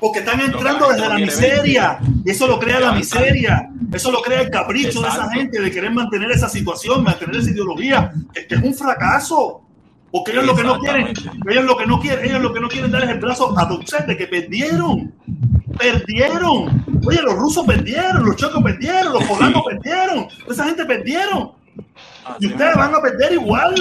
Porque 0.00 0.18
están 0.18 0.40
entrando 0.40 0.88
desde 0.88 1.08
la 1.08 1.14
miseria. 1.14 2.00
Y 2.24 2.30
eso 2.30 2.48
lo 2.48 2.58
crea 2.58 2.80
la 2.80 2.90
miseria. 2.90 3.70
Eso 3.92 4.10
lo 4.10 4.20
crea 4.20 4.40
el 4.40 4.50
capricho 4.50 5.00
de 5.00 5.08
esa 5.08 5.30
gente 5.30 5.60
de 5.60 5.70
querer 5.70 5.92
mantener 5.92 6.32
esa 6.32 6.48
situación, 6.48 7.04
mantener 7.04 7.36
esa 7.36 7.52
ideología, 7.52 8.12
que, 8.32 8.48
que 8.48 8.56
es 8.56 8.62
un 8.64 8.74
fracaso. 8.74 9.62
Porque 10.10 10.32
ellos 10.32 10.44
lo 10.44 10.56
que 10.56 10.64
no 10.64 10.80
quieren, 10.80 11.14
ellos 11.48 11.64
lo 11.64 11.76
que 11.76 11.86
no 11.86 12.00
quieren, 12.00 12.24
ellos 12.24 12.42
lo 12.42 12.52
que 12.52 12.60
no 12.60 12.68
quieren 12.68 12.90
dar 12.90 13.04
es 13.04 13.10
el 13.10 13.20
brazo 13.20 13.56
a 13.56 13.68
de 14.06 14.16
que 14.16 14.26
perdieron. 14.26 15.14
Perdieron. 15.78 16.84
Oye, 17.06 17.22
los 17.22 17.34
rusos 17.34 17.66
perdieron, 17.66 18.24
los 18.24 18.36
chocos 18.36 18.62
perdieron, 18.62 19.12
los 19.12 19.24
polacos 19.24 19.62
perdieron, 19.68 20.26
esa 20.48 20.64
gente 20.64 20.84
perdieron. 20.84 21.52
Y 22.40 22.46
ustedes 22.46 22.74
van 22.76 22.94
a 22.94 23.00
perder 23.00 23.32
igual. 23.32 23.74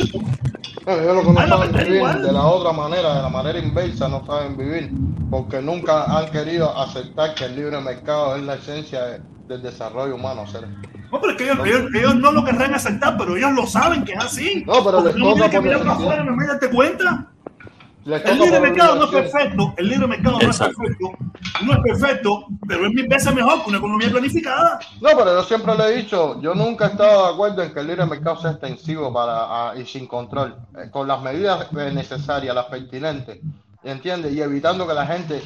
No, 0.86 0.96
lo 0.98 1.22
que 1.22 1.28
no 1.32 1.48
saben 1.48 1.72
perder 1.72 1.84
vivir 1.86 1.96
igual. 1.98 2.22
de 2.24 2.32
la 2.34 2.42
otra 2.42 2.74
manera, 2.74 3.16
de 3.16 3.22
la 3.22 3.30
manera 3.30 3.58
inversa, 3.60 4.10
no 4.10 4.26
saben 4.26 4.58
vivir, 4.58 4.92
porque 5.30 5.62
nunca 5.62 6.04
han 6.06 6.30
querido 6.30 6.78
aceptar 6.78 7.34
que 7.36 7.46
el 7.46 7.56
libre 7.56 7.80
mercado 7.80 8.36
es 8.36 8.44
la 8.44 8.56
esencia 8.56 9.02
de- 9.06 9.22
del 9.48 9.62
desarrollo 9.62 10.16
humano. 10.16 10.46
¿sabes? 10.46 10.70
No, 11.12 11.22
pero 11.22 11.32
es 11.32 11.38
que 11.38 11.44
ellos, 11.52 11.60
ellos- 11.66 11.90
ellos 11.96 12.16
no 12.16 12.32
lo 12.34 12.44
querrán 12.44 12.74
aceptar, 12.74 13.16
pero 13.18 13.38
ellos 13.38 13.52
lo 13.54 13.66
saben 13.66 14.04
que 14.04 14.12
es 14.14 14.20
así. 14.20 14.64
No, 14.68 14.84
pero 14.84 15.02
les 15.06 15.16
no 15.16 15.34
toca 15.36 15.50
por 15.52 15.64
necesidad. 15.64 15.92
afuera, 15.94 16.24
no 16.26 16.36
me 16.36 16.46
darte 16.48 16.70
cuenta. 16.70 17.28
El 18.06 18.38
libre 18.40 18.60
mercado 18.60 18.96
no 18.96 19.06
es 19.06 19.12
perfecto, 19.12 19.74
el 19.78 19.88
libre 19.88 20.08
mercado 20.08 20.38
no 20.42 20.50
es 20.50 20.58
perfecto, 20.60 21.12
no 21.66 21.74
es 21.74 21.80
perfecto, 21.80 22.46
pero 22.68 22.86
es 22.88 22.94
mil 22.94 23.08
veces 23.08 23.34
mejor 23.34 23.64
que 23.64 23.70
una 23.70 23.78
economía 23.78 24.10
planificada. 24.12 24.80
No, 25.00 25.10
pero 25.16 25.26
yo 25.36 25.44
siempre 25.44 25.74
le 25.78 25.84
he 25.86 25.96
dicho, 25.98 26.42
yo 26.42 26.54
nunca 26.54 26.88
he 26.88 26.90
estado 26.90 27.28
de 27.28 27.34
acuerdo 27.34 27.64
en 27.64 27.74
que 27.74 27.80
el 27.80 27.88
libre 27.88 28.06
mercado 28.06 28.42
sea 28.42 28.52
extensivo 28.52 29.14
para, 29.14 29.70
a- 29.72 29.78
y 29.78 29.86
sin 29.86 30.06
control, 30.08 30.56
eh, 30.78 30.90
con 30.92 31.08
las 31.08 31.22
medidas 31.22 31.68
eh, 31.78 31.92
necesarias, 31.94 32.54
las 32.54 32.66
pertinentes, 32.66 33.40
¿entiendes? 33.84 34.34
Y 34.34 34.42
evitando 34.42 34.86
que 34.86 34.94
la 34.94 35.06
gente 35.06 35.42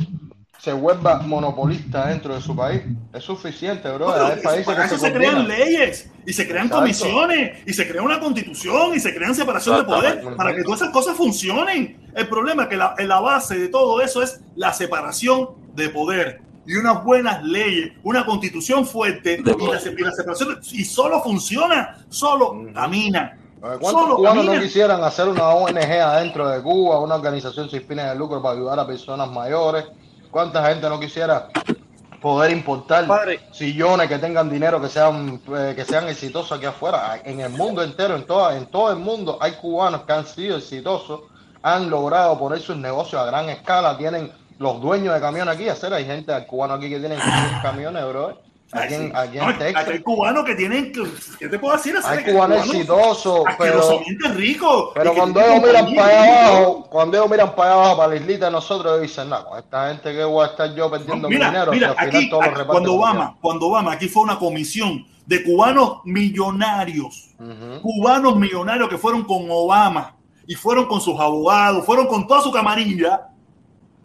se 0.59 0.73
vuelva 0.73 1.19
monopolista 1.19 2.07
dentro 2.07 2.35
de 2.35 2.41
su 2.41 2.55
país. 2.55 2.81
Es 3.13 3.23
suficiente, 3.23 3.89
bro. 3.91 4.11
Pero 4.11 4.25
Hay 4.25 4.41
países 4.41 4.65
para 4.65 4.79
que 4.81 4.85
eso 4.88 4.97
se 4.97 5.07
se 5.07 5.13
crean 5.13 5.47
leyes 5.47 6.09
y 6.25 6.34
se 6.34 6.47
crean 6.47 6.65
Exacto. 6.65 6.81
comisiones 6.81 7.57
y 7.65 7.73
se 7.73 7.88
crea 7.88 8.01
una 8.01 8.19
constitución 8.19 8.95
y 8.95 8.99
se 8.99 9.13
crean 9.15 9.35
separación 9.35 9.77
de 9.77 9.84
poder 9.84 10.35
para 10.35 10.55
que 10.55 10.63
todas 10.63 10.81
esas 10.81 10.93
cosas 10.93 11.15
funcionen. 11.15 12.09
El 12.15 12.27
problema 12.27 12.63
es 12.63 12.69
que 12.69 12.77
la, 12.77 12.95
la 12.97 13.19
base 13.19 13.57
de 13.57 13.67
todo 13.69 14.01
eso 14.01 14.21
es 14.21 14.41
la 14.55 14.73
separación 14.73 15.49
de 15.75 15.89
poder 15.89 16.41
y 16.65 16.75
unas 16.75 17.03
buenas 17.03 17.43
leyes, 17.43 17.93
una 18.03 18.25
constitución 18.25 18.85
fuerte 18.85 19.39
y 19.39 19.43
la, 19.43 19.53
y 19.53 20.01
la 20.03 20.11
separación 20.11 20.59
y 20.73 20.84
solo 20.84 21.21
funciona, 21.21 22.05
solo 22.09 22.67
camina. 22.73 23.38
¿Cuántos 23.59 23.89
Solo 23.91 24.15
cubanos 24.17 24.45
no 24.45 24.59
quisieran 24.59 25.03
hacer 25.03 25.27
una 25.27 25.49
ONG 25.49 25.77
adentro 25.77 26.47
de 26.47 26.61
Cuba, 26.61 26.99
una 26.99 27.15
organización 27.15 27.69
sin 27.69 27.81
fines 27.81 28.05
de 28.05 28.15
lucro 28.15 28.41
para 28.41 28.55
ayudar 28.55 28.79
a 28.79 28.85
personas 28.85 29.31
mayores? 29.31 29.85
¿Cuánta 30.38 30.64
gente 30.68 30.88
no 30.88 30.99
quisiera 30.99 31.47
poder 32.22 32.51
importar 32.51 33.07
sillones 33.51 34.07
que 34.07 34.19
tengan 34.19 34.51
dinero, 34.51 34.80
que 34.80 34.88
sean, 34.88 35.41
eh, 35.47 35.73
que 35.76 35.84
sean 35.84 36.07
exitosos 36.07 36.51
aquí 36.51 36.68
afuera? 36.68 37.19
En 37.23 37.39
el 37.39 37.49
mundo 37.49 37.81
entero, 37.81 38.15
en, 38.15 38.23
toda, 38.23 38.55
en 38.55 38.68
todo 38.68 38.91
el 38.91 38.99
mundo, 38.99 39.39
hay 39.41 39.53
cubanos 39.53 40.03
que 40.03 40.14
han 40.14 40.27
sido 40.27 40.57
exitosos, 40.57 41.22
han 41.64 41.89
logrado 41.89 42.38
poner 42.38 42.59
sus 42.59 42.77
negocios 42.77 43.19
a 43.19 43.26
gran 43.26 43.49
escala, 43.49 43.97
tienen 43.97 44.31
los 44.59 44.80
dueños 44.80 45.15
de 45.15 45.22
camiones 45.22 45.55
aquí, 45.55 45.69
hacer, 45.69 45.91
hay 45.91 46.05
gente 46.05 46.31
cubano 46.45 46.76
aquí 46.76 46.88
que 46.88 46.99
tienen 46.99 47.19
100 47.19 47.61
camiones, 47.64 48.07
bro. 48.07 48.39
Aquí 48.73 48.94
en, 48.95 49.15
aquí 49.15 49.38
en 49.38 49.45
No, 49.45 49.57
Texas. 49.57 49.81
aquí 49.81 49.91
hay 49.94 49.99
cubanos 50.02 50.44
que 50.44 50.56
tienen, 50.56 50.91
¿qué 51.39 51.48
te 51.48 51.57
puedo 51.57 51.77
decir? 51.77 51.95
Hay 52.03 52.23
cubanos 52.26 52.65
exitosos, 52.65 53.44
pero, 53.57 53.81
ricos. 54.35 54.91
pero 54.94 55.14
cuando 55.14 55.39
ellos 55.39 55.64
miran 55.64 55.95
para 55.95 56.23
abajo, 56.23 56.88
cuando 56.89 57.18
ellos 57.18 57.30
miran 57.30 57.56
para 57.56 57.72
allá 57.72 57.80
abajo, 57.81 57.98
para 57.98 58.10
la 58.10 58.15
islita 58.18 58.45
de 58.48 58.52
nosotros, 58.52 59.02
dicen, 59.02 59.30
no, 59.30 59.45
con 59.45 59.60
esta 59.60 59.88
gente 59.89 60.11
que 60.14 60.23
voy 60.26 60.44
a 60.45 60.48
estar 60.48 60.76
yo 60.76 60.91
perdiendo 60.91 61.30
mi 61.30 61.35
Mira, 61.35 61.48
dinero, 61.48 61.72
mira, 61.72 61.94
si 61.94 61.98
al 61.99 62.06
final 62.07 62.22
aquí, 62.22 62.30
todos 62.30 62.65
cuando 62.65 62.94
Obama, 62.95 63.38
cuando 63.39 63.68
Obama, 63.68 63.94
aquí 63.94 64.10
fue 64.10 64.23
una 64.23 64.38
comisión 64.38 65.07
de 65.26 65.44
cubanos 65.44 65.99
millonarios, 66.03 67.30
cubanos 67.81 68.35
millonarios 68.35 68.89
que 68.89 68.98
fueron 68.98 69.23
con 69.23 69.45
Obama 69.49 70.15
y 70.45 70.56
fueron 70.56 70.88
con 70.88 70.99
sus 70.99 71.18
abogados, 71.19 71.85
fueron 71.85 72.07
con 72.07 72.27
toda 72.27 72.41
su 72.41 72.52
camarilla 72.52 73.30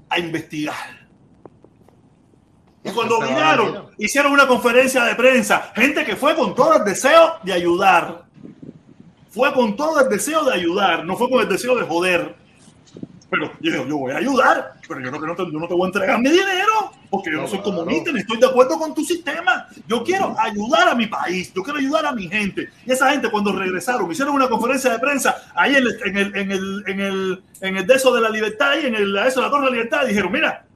a 0.08 0.18
investigar. 0.20 1.01
Y 2.84 2.90
cuando 2.90 3.20
vinieron, 3.20 3.86
hicieron 3.98 4.32
una 4.32 4.46
conferencia 4.46 5.04
de 5.04 5.14
prensa, 5.14 5.72
gente 5.74 6.04
que 6.04 6.16
fue 6.16 6.34
con 6.34 6.54
todo 6.54 6.76
el 6.76 6.84
deseo 6.84 7.34
de 7.42 7.52
ayudar. 7.52 8.24
Fue 9.30 9.52
con 9.54 9.76
todo 9.76 10.00
el 10.00 10.08
deseo 10.08 10.44
de 10.44 10.52
ayudar, 10.52 11.04
no 11.04 11.16
fue 11.16 11.30
con 11.30 11.40
el 11.40 11.48
deseo 11.48 11.76
de 11.76 11.86
joder. 11.86 12.34
Pero 13.30 13.50
yo, 13.60 13.86
yo 13.86 13.96
voy 13.96 14.12
a 14.12 14.18
ayudar, 14.18 14.74
pero 14.86 15.00
yo 15.00 15.10
no, 15.10 15.18
que 15.18 15.26
no 15.26 15.34
te, 15.34 15.44
yo 15.50 15.58
no 15.58 15.66
te 15.66 15.72
voy 15.72 15.84
a 15.84 15.86
entregar 15.86 16.20
mi 16.20 16.28
dinero, 16.28 16.92
porque 17.08 17.32
yo 17.32 17.40
no 17.40 17.48
soy 17.48 17.62
comunista, 17.62 18.12
ni 18.12 18.20
estoy 18.20 18.38
de 18.38 18.46
acuerdo 18.46 18.78
con 18.78 18.94
tu 18.94 19.02
sistema. 19.02 19.68
Yo 19.86 20.04
quiero 20.04 20.34
ayudar 20.38 20.90
a 20.90 20.94
mi 20.94 21.06
país, 21.06 21.50
yo 21.54 21.62
quiero 21.62 21.78
ayudar 21.78 22.04
a 22.04 22.12
mi 22.12 22.28
gente. 22.28 22.68
Y 22.84 22.92
esa 22.92 23.10
gente 23.10 23.30
cuando 23.30 23.52
regresaron, 23.52 24.10
hicieron 24.12 24.34
una 24.34 24.50
conferencia 24.50 24.90
de 24.92 24.98
prensa 24.98 25.34
ahí 25.54 25.76
en 25.76 25.86
el, 25.86 26.00
en 26.04 26.16
el, 26.18 26.36
en 26.36 26.50
el, 26.50 26.84
en 26.86 27.00
el, 27.00 27.42
en 27.62 27.76
el 27.78 27.86
de 27.86 27.94
eso 27.94 28.12
de 28.14 28.20
la 28.20 28.28
libertad 28.28 28.74
y 28.82 28.86
en 28.86 28.96
el 28.96 29.16
eso 29.16 29.40
de 29.40 29.46
la 29.46 29.50
torre 29.50 29.64
de 29.64 29.70
la 29.70 29.76
libertad, 29.76 30.06
dijeron, 30.06 30.30
mira, 30.30 30.66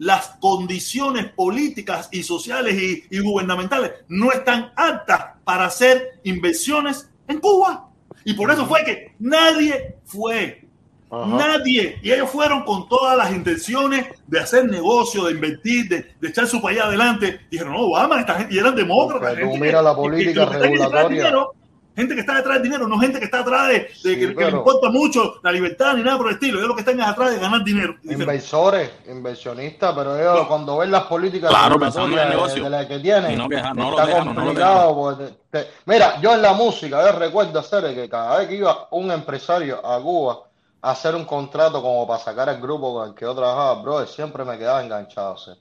las 0.00 0.38
condiciones 0.40 1.26
políticas 1.26 2.08
y 2.10 2.22
sociales 2.22 2.74
y, 2.74 3.04
y 3.14 3.20
gubernamentales 3.20 3.92
no 4.08 4.32
están 4.32 4.72
aptas 4.74 5.36
para 5.44 5.66
hacer 5.66 6.20
inversiones 6.24 7.10
en 7.28 7.38
Cuba. 7.38 7.90
Y 8.24 8.32
por 8.32 8.50
eso 8.50 8.66
fue 8.66 8.82
que 8.82 9.14
nadie 9.18 9.96
fue. 10.06 10.64
Nadie. 11.10 11.98
Y 12.02 12.12
ellos 12.12 12.30
fueron 12.30 12.62
con 12.64 12.88
todas 12.88 13.16
las 13.18 13.32
intenciones 13.32 14.06
de 14.26 14.40
hacer 14.40 14.64
negocio, 14.64 15.24
de 15.24 15.32
invertir, 15.32 15.88
de, 15.88 16.14
de 16.18 16.28
echar 16.28 16.46
su 16.46 16.62
país 16.62 16.80
adelante. 16.80 17.40
Dijeron, 17.50 17.74
no, 17.74 17.80
Obama, 17.80 18.20
esta 18.20 18.36
gente, 18.36 18.54
y 18.54 18.58
eran 18.58 18.74
demócratas. 18.76 19.38
Tú 19.38 19.56
mira 19.58 19.82
la 19.82 19.94
política 19.94 20.46
regulatoria. 20.46 21.08
dinero, 21.08 21.54
gente 22.00 22.14
que 22.14 22.20
está 22.20 22.34
detrás 22.34 22.54
del 22.54 22.62
dinero, 22.64 22.86
no 22.88 22.98
gente 22.98 23.18
que 23.18 23.24
está 23.26 23.40
atrás 23.40 23.68
de, 23.68 23.74
de 24.02 24.18
que, 24.18 24.34
que 24.34 24.44
le 24.44 24.50
importa 24.50 24.90
mucho 24.90 25.34
la 25.42 25.52
libertad 25.52 25.94
ni 25.94 26.02
nada 26.02 26.18
por 26.18 26.26
el 26.28 26.34
estilo. 26.34 26.58
Ellos 26.58 26.68
lo 26.68 26.74
que 26.74 26.80
están 26.80 26.98
es 27.00 27.06
atrás 27.06 27.30
de 27.30 27.38
ganar 27.38 27.62
dinero. 27.64 27.94
Inversores, 28.02 28.90
inversionistas, 29.08 29.94
pero 29.94 30.18
ellos 30.18 30.46
cuando 30.46 30.78
ven 30.78 30.90
las 30.90 31.04
políticas 31.04 31.50
Claro, 31.50 31.74
regulatorias 31.74 31.94
pensando 31.94 32.16
en 32.16 32.22
el 32.22 32.28
de- 32.28 32.34
negocio. 32.36 32.64
de 32.64 32.70
las 32.70 32.86
que 32.86 32.98
tienen, 32.98 33.38
no 33.38 33.48
deja- 33.48 33.74
no 33.74 33.90
lo 33.90 33.98
está 33.98 34.06
dejan, 34.06 34.34
complicado. 34.34 34.94
porque 34.94 35.24
te- 35.50 35.62
te- 35.64 35.70
mira, 35.86 36.20
yo 36.20 36.34
en 36.34 36.42
la 36.42 36.52
música, 36.52 37.04
yo 37.12 37.18
recuerdo 37.18 37.58
hacer 37.60 37.94
que 37.94 38.08
cada 38.08 38.38
vez 38.38 38.48
que 38.48 38.56
iba 38.56 38.88
un 38.90 39.10
empresario 39.10 39.84
a 39.86 40.00
Cuba 40.00 40.40
a 40.82 40.90
hacer 40.92 41.14
un 41.14 41.24
contrato 41.24 41.82
como 41.82 42.06
para 42.06 42.20
sacar 42.20 42.48
el 42.48 42.60
grupo 42.60 42.94
con 42.94 43.08
el 43.08 43.14
que 43.14 43.24
yo 43.24 43.34
trabajaba, 43.34 43.82
brother, 43.82 44.08
siempre 44.08 44.44
me 44.44 44.56
quedaba 44.58 44.82
enganchado. 44.82 45.36
sea. 45.36 45.54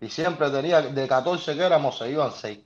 Y 0.00 0.08
siempre 0.10 0.50
tenía, 0.50 0.82
de 0.82 1.08
14 1.08 1.54
que 1.56 1.62
éramos, 1.62 1.96
se 1.96 2.10
iban 2.10 2.30
6. 2.32 2.58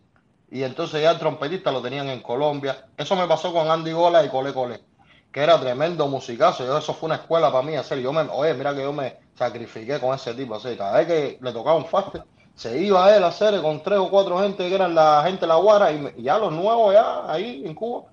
Y 0.50 0.62
entonces 0.62 1.02
ya 1.02 1.12
el 1.12 1.18
trompetista 1.18 1.70
lo 1.70 1.80
tenían 1.80 2.08
en 2.08 2.20
Colombia. 2.20 2.86
Eso 2.96 3.16
me 3.16 3.26
pasó 3.26 3.52
con 3.52 3.70
Andy 3.70 3.92
Gola 3.92 4.24
y 4.24 4.28
Cole 4.28 4.52
Cole 4.52 4.90
que 5.32 5.40
era 5.40 5.60
tremendo 5.60 6.08
musicazo. 6.08 6.76
Eso 6.76 6.94
fue 6.94 7.06
una 7.06 7.16
escuela 7.16 7.52
para 7.52 7.64
mí 7.64 7.76
hacer. 7.76 8.00
Yo 8.00 8.12
me, 8.12 8.22
oye, 8.22 8.54
mira 8.54 8.74
que 8.74 8.82
yo 8.82 8.92
me 8.92 9.16
sacrifiqué 9.34 10.00
con 10.00 10.14
ese 10.14 10.34
tipo. 10.34 10.54
Así, 10.54 10.76
cada 10.76 10.98
vez 10.98 11.06
que 11.06 11.38
le 11.40 11.52
tocaba 11.52 11.76
un 11.76 11.86
faste, 11.86 12.22
se 12.54 12.78
iba 12.80 13.14
él 13.14 13.22
a 13.22 13.28
hacer 13.28 13.60
con 13.62 13.82
tres 13.82 13.98
o 13.98 14.10
cuatro 14.10 14.38
gente 14.40 14.68
que 14.68 14.74
eran 14.74 14.94
la 14.94 15.22
gente 15.24 15.42
de 15.42 15.46
la 15.46 15.56
Guara 15.56 15.92
y, 15.92 16.14
y 16.16 16.22
ya 16.24 16.38
los 16.38 16.52
nuevos 16.52 16.92
ya 16.92 17.30
ahí 17.30 17.62
en 17.64 17.74
Cuba, 17.74 18.08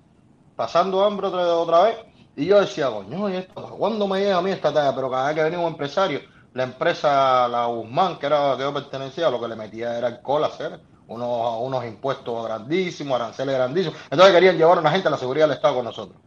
pasando 0.56 1.04
hambre 1.04 1.26
otra, 1.26 1.54
otra 1.54 1.82
vez. 1.84 1.96
Y 2.36 2.46
yo 2.46 2.60
decía, 2.60 2.88
coño, 2.88 3.28
¿y 3.28 3.36
esto? 3.36 3.62
¿Cuándo 3.76 4.06
me 4.06 4.20
llega 4.20 4.36
a 4.38 4.42
mí 4.42 4.52
esta 4.52 4.72
talla? 4.72 4.94
Pero 4.94 5.10
cada 5.10 5.26
vez 5.26 5.34
que 5.34 5.42
venía 5.42 5.58
un 5.58 5.66
empresario, 5.66 6.20
la 6.54 6.62
empresa, 6.62 7.48
la 7.48 7.66
Guzmán, 7.66 8.18
que 8.18 8.26
era 8.26 8.54
que 8.56 8.62
yo 8.62 8.72
pertenecía, 8.72 9.28
lo 9.28 9.40
que 9.40 9.48
le 9.48 9.56
metía 9.56 9.98
era 9.98 10.06
alcohol 10.06 10.44
a 10.44 10.46
hacer, 10.46 10.80
unos, 11.08 11.60
unos 11.60 11.84
impuestos 11.84 12.44
grandísimos, 12.44 13.20
aranceles 13.20 13.54
grandísimos. 13.54 13.98
Entonces 14.10 14.34
querían 14.34 14.56
llevar 14.56 14.78
a 14.78 14.80
una 14.80 14.90
gente 14.90 15.08
a 15.08 15.10
la 15.10 15.18
seguridad 15.18 15.46
del 15.46 15.56
Estado 15.56 15.76
con 15.76 15.84
nosotros. 15.84 16.18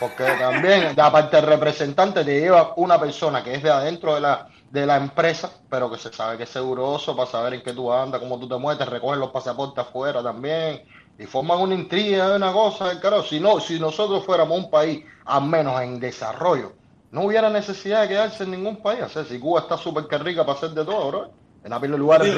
Porque 0.00 0.24
también, 0.24 0.94
de 0.96 1.02
aparte 1.02 1.36
del 1.36 1.46
representante, 1.46 2.24
te 2.24 2.40
lleva 2.40 2.72
una 2.76 2.98
persona 2.98 3.44
que 3.44 3.54
es 3.54 3.62
de 3.62 3.70
adentro 3.70 4.16
de 4.16 4.20
la, 4.20 4.48
de 4.70 4.84
la 4.84 4.96
empresa, 4.96 5.50
pero 5.70 5.90
que 5.90 5.98
se 5.98 6.12
sabe 6.12 6.36
que 6.36 6.42
es 6.42 6.50
seguroso 6.50 7.14
para 7.16 7.30
saber 7.30 7.54
en 7.54 7.62
qué 7.62 7.72
tú 7.72 7.92
andas, 7.92 8.20
cómo 8.20 8.38
tú 8.38 8.48
te 8.48 8.56
mueves, 8.56 8.88
recogen 8.88 9.20
los 9.20 9.30
pasaportes 9.30 9.86
afuera 9.86 10.22
también, 10.22 10.82
y 11.18 11.24
forman 11.24 11.60
una 11.60 11.74
intriga, 11.74 12.34
una 12.34 12.52
cosa, 12.52 13.00
claro, 13.00 13.22
si 13.22 13.38
no, 13.40 13.60
si 13.60 13.78
nosotros 13.78 14.24
fuéramos 14.24 14.58
un 14.58 14.70
país, 14.70 15.04
al 15.24 15.44
menos 15.44 15.80
en 15.80 16.00
desarrollo, 16.00 16.72
no 17.10 17.22
hubiera 17.22 17.48
necesidad 17.48 18.02
de 18.02 18.08
quedarse 18.08 18.44
en 18.44 18.50
ningún 18.50 18.76
país. 18.76 19.02
O 19.04 19.08
sea, 19.08 19.24
si 19.24 19.38
Cuba 19.38 19.60
está 19.60 19.78
súper 19.78 20.06
que 20.06 20.18
rica 20.18 20.44
para 20.44 20.58
hacer 20.58 20.70
de 20.70 20.84
todo, 20.84 21.08
bro. 21.08 21.30
En 21.66 21.70
la 21.70 21.80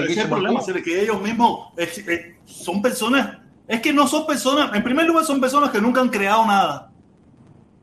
es 0.06 0.26
problema, 0.26 0.60
es 0.60 0.82
que 0.82 1.02
ellos 1.02 1.20
mismos 1.20 1.68
es- 1.76 1.98
eh, 2.08 2.38
son 2.46 2.80
personas, 2.80 3.36
es 3.66 3.78
que 3.82 3.92
no 3.92 4.08
son 4.08 4.26
personas, 4.26 4.74
en 4.74 4.82
primer 4.82 5.04
lugar 5.06 5.22
son 5.26 5.38
personas 5.38 5.68
que 5.70 5.82
nunca 5.82 6.00
han 6.00 6.08
creado 6.08 6.46
nada. 6.46 6.90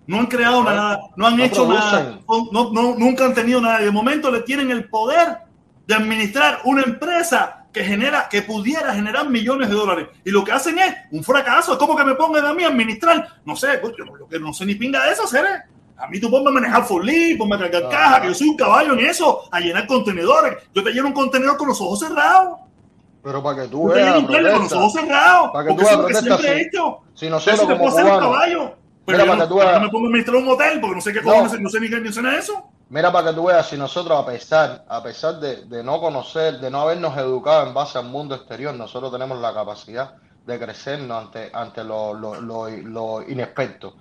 No 0.08 0.20
han 0.22 0.26
creado 0.26 0.64
No, 0.64 0.70
nada, 0.72 1.00
no 1.16 1.28
han 1.28 1.38
no 1.38 1.44
hecho 1.44 1.68
producen. 1.68 1.92
nada, 1.92 2.20
no, 2.52 2.72
no- 2.72 2.96
nunca 2.96 3.26
han 3.26 3.36
tenido 3.36 3.62
nada. 3.62 3.80
Y 3.82 3.86
de 3.86 3.92
momento 3.92 4.32
le 4.32 4.42
tienen 4.42 4.72
el 4.72 4.90
poder 4.90 5.38
de 5.86 5.94
administrar 5.94 6.62
una 6.64 6.82
empresa 6.82 7.66
que 7.72 7.84
genera, 7.84 8.28
que 8.28 8.42
pudiera 8.42 8.96
generar 8.96 9.30
millones 9.30 9.70
de 9.70 9.76
dólares. 9.76 10.08
Y 10.24 10.32
lo 10.32 10.44
que 10.44 10.52
hacen 10.52 10.80
es 10.80 10.96
un 11.12 11.24
fracaso. 11.24 11.74
Es 11.74 11.78
como 11.78 11.96
que 11.96 12.04
me 12.06 12.16
pongan 12.16 12.46
a 12.46 12.54
mí 12.56 12.64
a 12.64 12.70
administrar, 12.70 13.28
no 13.46 13.56
sé, 13.56 13.78
pues, 13.80 13.94
yo, 14.00 14.06
yo 14.32 14.40
no 14.40 14.52
sé 14.52 14.66
ni 14.66 14.74
pinga 14.74 15.06
de 15.06 15.12
eso, 15.12 15.28
¿seré? 15.28 15.50
A 15.98 16.08
mí 16.08 16.20
tú 16.20 16.30
ponme 16.30 16.50
a 16.50 16.54
manejar 16.54 16.84
Forlí, 16.86 17.36
ponme 17.36 17.56
a 17.56 17.60
cargar 17.60 17.90
caja, 17.90 18.22
que 18.22 18.28
yo 18.28 18.34
soy 18.34 18.50
un 18.50 18.58
caballo 18.58 18.94
en 18.94 19.00
eso, 19.06 19.44
a 19.52 19.60
llenar 19.60 19.88
contenedores. 19.88 20.58
Yo 20.74 20.84
te 20.84 20.92
lleno 20.92 21.08
un 21.08 21.14
contenedor 21.14 21.58
con 21.58 21.68
los 21.70 21.80
ojos 21.82 22.00
cerrados. 22.00 22.60
Pero 23.24 23.42
para 23.42 23.64
que 23.64 23.68
tú 23.70 23.88
Yo 23.88 23.94
te 23.94 24.00
lleno 24.00 24.12
veas, 24.12 24.20
un 24.20 24.28
trailer 24.28 24.52
con 24.54 24.62
los 24.64 24.72
ojos 24.74 24.94
protesta. 24.94 25.16
cerrados. 25.18 25.50
Para 25.52 25.68
que 25.68 25.74
tú 25.74 25.82
veas, 25.82 25.92
lo 25.98 25.98
que 26.08 26.14
protesta, 26.14 26.38
siempre 26.38 26.62
he 26.62 26.68
hecho. 26.68 26.98
si 27.14 27.30
nosotros 27.30 27.56
Eso 27.60 27.68
te 27.68 27.74
como 27.78 27.84
puedo 27.86 27.98
hacer 27.98 28.14
un 28.14 28.20
caballo. 28.20 28.76
Pero 29.06 29.18
Mira, 29.20 29.26
yo 29.26 29.32
para 29.32 29.38
no, 29.38 29.44
que 29.44 29.48
tú 29.50 29.56
veas. 29.60 29.82
me 29.82 29.90
pongo 29.90 30.06
a 30.06 30.10
administrar 30.10 30.36
un 30.38 30.48
hotel 30.50 30.82
porque 30.82 30.96
no 30.96 31.02
sé 31.02 31.14
qué 31.14 31.22
No. 31.22 31.32
cojones, 31.32 31.62
no 31.62 31.70
sé 31.70 31.80
ni 31.80 31.90
qué 31.90 32.12
suena 32.12 32.38
eso. 32.38 32.70
Mira 32.90 33.12
para 33.12 33.30
que 33.30 33.36
tú 33.36 33.46
veas 33.46 33.68
si 33.68 33.78
nosotros 33.78 34.20
a 34.20 34.26
pesar, 34.26 34.86
a 34.88 35.02
pesar 35.02 35.40
de, 35.40 35.66
de 35.66 35.84
no 35.84 36.00
conocer, 36.00 36.60
de 36.60 36.70
no 36.70 36.82
habernos 36.82 37.18
educado 37.18 37.68
en 37.68 37.74
base 37.74 37.98
al 37.98 38.06
mundo 38.06 38.36
exterior, 38.36 38.76
nosotros 38.76 39.12
tenemos 39.12 39.40
la 39.40 39.54
capacidad 39.54 40.16
de 40.46 40.60
crecernos 40.60 41.26
ante, 41.26 41.50
ante 41.52 41.84
lo, 41.84 42.14
lo, 42.14 42.40
lo, 42.42 42.70
lo 42.70 43.22
inexperto. 43.28 43.96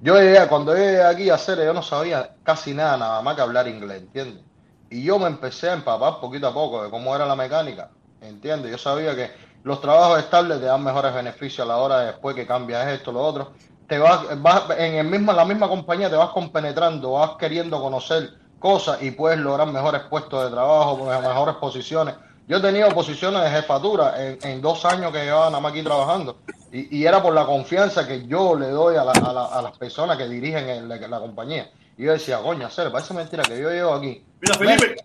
Yo 0.00 0.20
llegué, 0.20 0.46
cuando 0.48 0.74
llegué 0.74 1.02
aquí 1.02 1.30
a 1.30 1.34
hacer, 1.34 1.58
yo 1.58 1.72
no 1.72 1.82
sabía 1.82 2.34
casi 2.42 2.74
nada, 2.74 2.98
nada 2.98 3.22
más 3.22 3.34
que 3.34 3.40
hablar 3.40 3.66
inglés, 3.66 4.02
¿entiendes? 4.02 4.44
Y 4.90 5.02
yo 5.02 5.18
me 5.18 5.26
empecé 5.26 5.70
a 5.70 5.72
empapar 5.72 6.20
poquito 6.20 6.46
a 6.46 6.52
poco 6.52 6.82
de 6.84 6.90
cómo 6.90 7.16
era 7.16 7.24
la 7.24 7.34
mecánica, 7.34 7.90
¿entiendes? 8.20 8.70
Yo 8.70 8.78
sabía 8.78 9.16
que 9.16 9.30
los 9.64 9.80
trabajos 9.80 10.18
estables 10.18 10.60
te 10.60 10.66
dan 10.66 10.84
mejores 10.84 11.14
beneficios 11.14 11.64
a 11.64 11.68
la 11.68 11.78
hora 11.78 12.00
de 12.00 12.06
después 12.08 12.36
que 12.36 12.46
cambias 12.46 12.86
esto, 12.88 13.10
lo 13.10 13.20
otro. 13.20 13.52
Te 13.88 13.98
vas, 13.98 14.40
vas 14.42 14.64
en 14.76 14.96
el 14.96 15.06
mismo, 15.06 15.32
la 15.32 15.46
misma 15.46 15.66
compañía 15.66 16.10
te 16.10 16.16
vas 16.16 16.30
compenetrando, 16.30 17.12
vas 17.12 17.32
queriendo 17.38 17.80
conocer 17.80 18.34
cosas 18.58 19.02
y 19.02 19.12
puedes 19.12 19.38
lograr 19.38 19.66
mejores 19.68 20.02
puestos 20.10 20.44
de 20.44 20.50
trabajo, 20.50 21.06
mejores 21.06 21.56
posiciones. 21.56 22.14
Yo 22.46 22.58
he 22.58 22.60
tenido 22.60 22.88
posiciones 22.90 23.42
de 23.42 23.50
jefatura 23.50 24.14
en 24.18 24.60
dos 24.60 24.84
años 24.84 25.10
que 25.10 25.24
llevaba 25.24 25.46
nada 25.46 25.60
más 25.60 25.72
aquí 25.72 25.82
trabajando 25.82 26.36
y, 26.80 26.98
y 26.98 27.06
era 27.06 27.22
por 27.22 27.32
la 27.34 27.46
confianza 27.46 28.06
que 28.06 28.26
yo 28.26 28.56
le 28.56 28.68
doy 28.68 28.96
a, 28.96 29.04
la- 29.04 29.12
a, 29.12 29.32
la- 29.32 29.46
a 29.46 29.62
las 29.62 29.76
personas 29.78 30.16
que 30.18 30.28
dirigen 30.28 30.68
el- 30.68 30.88
la, 30.88 30.96
la 30.96 31.18
compañía. 31.18 31.70
Y 31.96 32.04
yo 32.04 32.12
decía, 32.12 32.38
coño, 32.40 32.66
hacer, 32.66 32.90
parece 32.92 33.14
mentira 33.14 33.42
que 33.42 33.60
yo 33.60 33.70
llevo 33.70 33.94
aquí. 33.94 34.22
Mira, 34.40 34.54
Felipe, 34.54 34.96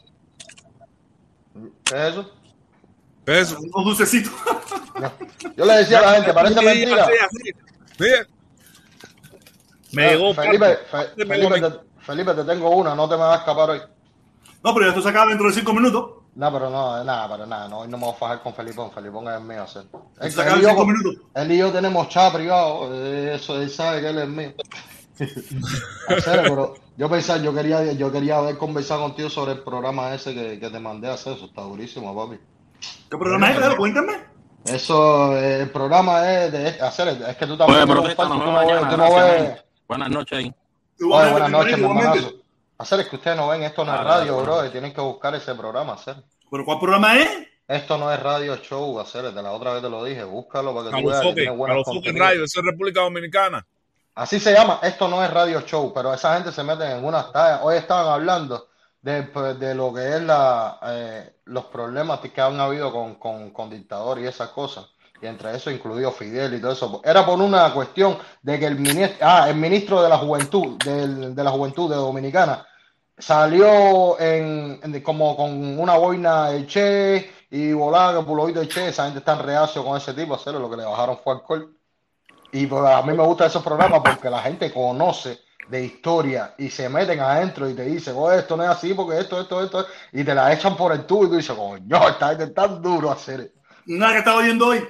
¿Qué 1.86 1.96
es 1.96 2.14
eso? 2.14 2.32
Eso. 3.26 3.58
un 3.60 3.84
dulcecito. 3.84 4.30
Yo 5.56 5.66
le 5.66 5.74
decía 5.74 6.00
a 6.00 6.02
la 6.02 6.14
gente, 6.16 6.34
parece 6.34 6.60
Sí, 6.60 6.66
mentira. 6.66 7.08
Mira. 8.00 8.28
Me 9.94 10.10
llegó 10.10 10.34
Felipe, 10.34 10.78
Felipe, 11.18 11.62
te, 11.62 12.06
Felipe, 12.06 12.34
te 12.34 12.44
tengo 12.46 12.70
una, 12.70 12.96
no 12.96 13.08
te 13.10 13.16
me 13.16 13.22
vas 13.22 13.38
a 13.38 13.40
escapar 13.42 13.70
hoy. 13.72 13.82
No, 14.64 14.74
pero 14.74 14.90
esto 14.90 15.02
se 15.02 15.10
acaba 15.10 15.28
dentro 15.28 15.48
de 15.48 15.54
cinco 15.54 15.74
minutos. 15.74 16.21
No, 16.34 16.52
pero 16.52 16.70
no, 16.70 17.04
nada, 17.04 17.30
pero 17.30 17.46
nada, 17.46 17.68
no, 17.68 17.80
hoy 17.80 17.90
no 17.90 17.98
me 17.98 18.06
voy 18.06 18.14
a 18.14 18.18
fajar 18.18 18.42
con 18.42 18.54
Felipón, 18.54 18.92
Felipón 18.92 19.28
es 19.28 19.42
mío 19.42 19.64
hacer. 19.64 19.84
Él, 20.22 20.28
él 20.28 20.32
cinco 20.32 20.86
minutos. 20.86 21.16
él 21.34 21.52
y 21.52 21.58
yo 21.58 21.72
tenemos 21.72 22.08
chat 22.08 22.34
privado, 22.34 22.90
eh, 22.94 23.36
eso 23.36 23.62
él 23.62 23.70
sabe 23.70 24.00
que 24.02 24.10
él 24.10 24.20
es 24.20 24.28
mío. 24.30 24.54
Hacer, 26.08 26.42
pero 26.44 26.74
yo 26.98 27.10
pensaba, 27.10 27.40
yo 27.44 27.54
quería, 27.54 27.92
yo 27.94 28.12
quería 28.12 28.38
haber 28.38 28.58
conversado 28.58 29.02
contigo 29.02 29.30
sobre 29.30 29.52
el 29.52 29.60
programa 29.60 30.14
ese 30.16 30.34
que, 30.34 30.60
que 30.60 30.70
te 30.70 30.80
mandé 30.80 31.10
a 31.10 31.14
hacer, 31.14 31.34
eso 31.34 31.46
está 31.46 31.62
durísimo, 31.62 32.16
papi. 32.16 32.40
¿Qué 33.10 33.18
programa 33.18 33.52
es? 33.52 33.58
Claro, 33.58 33.78
cuéntame. 33.78 34.14
Eso, 34.66 35.36
eh, 35.38 35.62
el 35.62 35.70
programa 35.70 36.32
es 36.32 36.52
de 36.52 36.68
hacer, 36.82 37.10
es 37.10 37.36
que 37.36 37.46
tú 37.46 37.58
también 37.58 37.82
Oye, 37.82 37.92
protesta, 37.92 38.28
no 38.28 38.52
mañana. 38.52 38.90
tú 38.90 38.98
no 38.98 39.16
ves, 39.16 39.44
man. 39.44 39.56
Buenas 39.88 40.10
noches 40.10 40.38
ahí. 40.38 40.54
Oye, 41.02 41.32
buenas 41.32 41.52
noches, 41.52 41.74
hermanazo. 41.74 42.41
Hacer 42.82 43.02
es 43.02 43.08
que 43.08 43.16
ustedes 43.16 43.38
no 43.38 43.48
ven, 43.48 43.64
esto 43.64 43.86
no 43.86 43.94
es 43.94 44.04
Dale, 44.04 44.10
radio, 44.10 44.42
bro, 44.42 44.66
y 44.66 44.70
tienen 44.70 44.94
que 44.94 45.02
buscar 45.02 45.34
ese 45.36 45.54
programa, 45.56 45.94
hacer. 45.94 46.16
¿Pero 46.50 46.66
cuál 46.66 46.80
programa 46.80 47.18
es? 47.18 47.30
Esto 47.68 47.98
no 47.98 48.12
es 48.12 48.20
radio 48.22 48.58
show, 48.58 49.00
hacer, 49.00 49.32
de 49.32 49.42
la 49.42 49.52
otra 49.52 49.74
vez 49.74 49.82
te 49.82 49.90
lo 49.90 50.04
dije, 50.04 50.24
búscalo 50.24 50.74
para 50.74 50.90
que 50.90 50.96
A 50.96 51.00
tú 51.00 51.08
veas 51.08 51.22
que 51.22 51.34
tiene 51.34 51.52
buenos 51.52 51.86
radio, 52.20 52.44
eso 52.44 52.60
es 52.60 52.66
República 52.66 53.02
Dominicana. 53.02 53.66
Así 54.16 54.40
se 54.42 54.52
llama, 54.52 54.80
esto 54.84 55.08
no 55.08 55.24
es 55.24 55.32
radio 55.32 55.62
show, 55.62 55.94
pero 55.94 56.14
esa 56.14 56.34
gente 56.34 56.52
se 56.52 56.64
mete 56.64 56.84
en 56.92 57.06
unas 57.06 57.32
tallas. 57.32 57.62
Hoy 57.64 57.78
estaban 57.78 58.08
hablando 58.12 58.68
de, 59.02 59.24
pues, 59.24 59.58
de 59.58 59.74
lo 59.74 59.94
que 59.94 60.16
es 60.16 60.22
la, 60.22 60.80
eh, 60.86 61.36
los 61.46 61.66
problemas 61.66 62.20
que 62.20 62.42
han 62.42 62.60
habido 62.60 62.92
con, 62.92 63.16
con, 63.16 63.52
con 63.52 63.70
dictadores 63.70 64.26
y 64.26 64.28
esas 64.28 64.50
cosas. 64.50 64.86
Y 65.22 65.28
entre 65.28 65.56
eso 65.56 65.72
incluido 65.72 66.12
Fidel 66.12 66.56
y 66.56 66.60
todo 66.60 66.74
eso. 66.74 67.02
Era 67.06 67.26
por 67.26 67.40
una 67.40 67.72
cuestión 67.74 68.18
de 68.42 68.60
que 68.60 68.66
el 68.66 68.76
ministro, 68.76 69.18
ah, 69.22 69.48
el 69.50 69.56
ministro 69.56 70.02
de 70.02 70.10
la 70.10 70.18
Juventud, 70.18 70.78
del- 70.84 71.34
de 71.34 71.44
la 71.44 71.52
Juventud 71.52 71.90
de 71.90 71.96
Dominicana, 71.96 72.66
salió 73.22 74.20
en, 74.20 74.80
en- 74.84 75.02
como 75.02 75.38
con 75.38 75.80
una 75.80 75.96
boina 75.96 76.50
de 76.50 76.66
Che 76.68 77.32
y 77.52 77.72
volaba 77.74 78.26
pulovito 78.26 78.60
de 78.60 78.68
Che. 78.68 78.88
Esa 78.90 79.06
gente 79.06 79.20
está 79.20 79.36
reacio 79.36 79.84
con 79.86 79.98
ese 79.98 80.14
tipo, 80.14 80.36
hacerlo, 80.36 80.60
lo 80.60 80.70
que 80.70 80.78
le 80.78 80.86
bajaron 80.86 81.18
fue 81.24 81.34
alcohol. 81.36 81.74
Y 82.52 82.66
pues 82.68 82.84
a 82.84 83.02
mí 83.04 83.14
me 83.14 83.24
gustan 83.24 83.48
esos 83.48 83.64
programas 83.64 84.02
porque 84.04 84.30
la 84.30 84.42
gente 84.42 84.74
conoce 84.74 85.40
de 85.70 85.86
historia 85.86 86.54
y 86.58 86.70
se 86.70 86.90
meten 86.90 87.22
adentro 87.22 87.70
y 87.70 87.74
te 87.74 87.86
dicen, 87.86 88.14
oh, 88.18 88.30
esto 88.32 88.58
no 88.58 88.64
es 88.64 88.70
así 88.70 88.94
porque 88.94 89.20
esto, 89.20 89.40
esto, 89.40 89.64
esto, 89.64 89.86
y 90.12 90.24
te 90.24 90.36
la 90.36 90.52
echan 90.52 90.76
por 90.76 90.92
el 90.92 91.06
tubo 91.06 91.26
y 91.26 91.30
tú 91.30 91.36
dices, 91.38 91.56
coño, 91.56 92.10
esta 92.10 92.30
gente 92.30 92.44
es 92.46 92.54
tan 92.54 92.82
duro 92.82 93.10
hacer. 93.10 93.54
Nada 93.86 94.12
que 94.14 94.20
estaba 94.20 94.38
oyendo 94.40 94.68
hoy. 94.68 94.86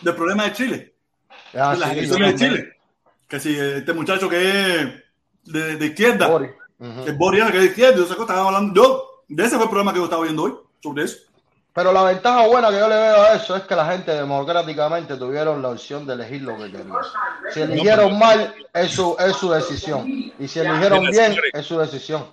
Del 0.00 0.14
problema 0.14 0.44
de 0.44 0.52
Chile. 0.52 0.94
Ah, 1.54 1.72
de 1.72 1.78
las 1.78 1.90
sí, 1.90 1.98
elecciones 1.98 2.26
de 2.26 2.32
yo 2.32 2.38
también. 2.38 2.62
Chile. 2.64 2.76
Que 3.28 3.40
si 3.40 3.58
este 3.58 3.92
muchacho 3.92 4.28
que 4.28 4.42
es 4.80 4.88
de, 5.44 5.76
de 5.76 5.86
izquierda. 5.86 6.28
Boris. 6.28 6.50
El 7.06 7.14
Boris, 7.16 7.44
que 7.50 7.64
izquierda. 7.64 7.96
Yo 7.96 8.04
estaba 8.04 8.46
hablando. 8.46 8.74
Yo, 8.74 9.24
de 9.28 9.44
ese 9.44 9.56
fue 9.56 9.64
el 9.64 9.70
programa 9.70 9.92
que 9.92 9.98
yo 9.98 10.04
estaba 10.04 10.22
oyendo 10.22 10.42
hoy. 10.44 10.54
Sobre 10.82 11.04
eso. 11.04 11.18
Pero 11.74 11.90
la 11.92 12.02
ventaja 12.02 12.46
buena 12.48 12.68
que 12.68 12.78
yo 12.78 12.88
le 12.88 12.94
veo 12.96 13.22
a 13.22 13.34
eso 13.34 13.56
es 13.56 13.62
que 13.62 13.74
la 13.74 13.90
gente 13.90 14.12
democráticamente 14.12 15.16
tuvieron 15.16 15.62
la 15.62 15.70
opción 15.70 16.06
de 16.06 16.12
elegir 16.14 16.42
lo 16.42 16.56
que 16.58 16.64
querían. 16.70 16.92
Si 17.54 17.60
eligieron 17.62 18.18
mal, 18.18 18.54
es 18.74 18.90
su, 18.90 19.16
es 19.18 19.36
su 19.36 19.50
decisión. 19.50 20.06
Y 20.38 20.48
si 20.48 20.58
eligieron 20.58 21.06
bien, 21.10 21.34
es 21.52 21.64
su 21.64 21.78
decisión. 21.78 22.26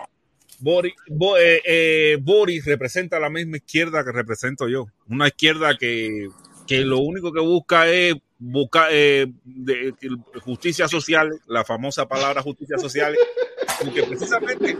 Boris, 0.59 0.93
Bo- 1.07 1.37
eh, 1.37 1.61
eh, 1.63 2.17
Boris 2.21 2.65
representa 2.65 3.17
la 3.17 3.29
misma 3.29 3.57
izquierda 3.57 4.03
que 4.03 4.11
represento 4.11 4.67
yo. 4.67 4.87
Una 5.09 5.27
izquierda 5.27 5.77
que, 5.77 6.27
que 6.67 6.81
lo 6.81 6.97
único 6.97 7.31
que 7.31 7.39
busca 7.39 7.87
es 7.87 8.15
buscar 8.39 8.87
eh, 8.91 9.27
de- 9.43 9.93
justicia 10.43 10.87
social, 10.87 11.29
la 11.47 11.63
famosa 11.65 12.07
palabra 12.07 12.41
justicia 12.41 12.77
social, 12.79 13.15
porque 13.83 14.03
precisamente 14.03 14.77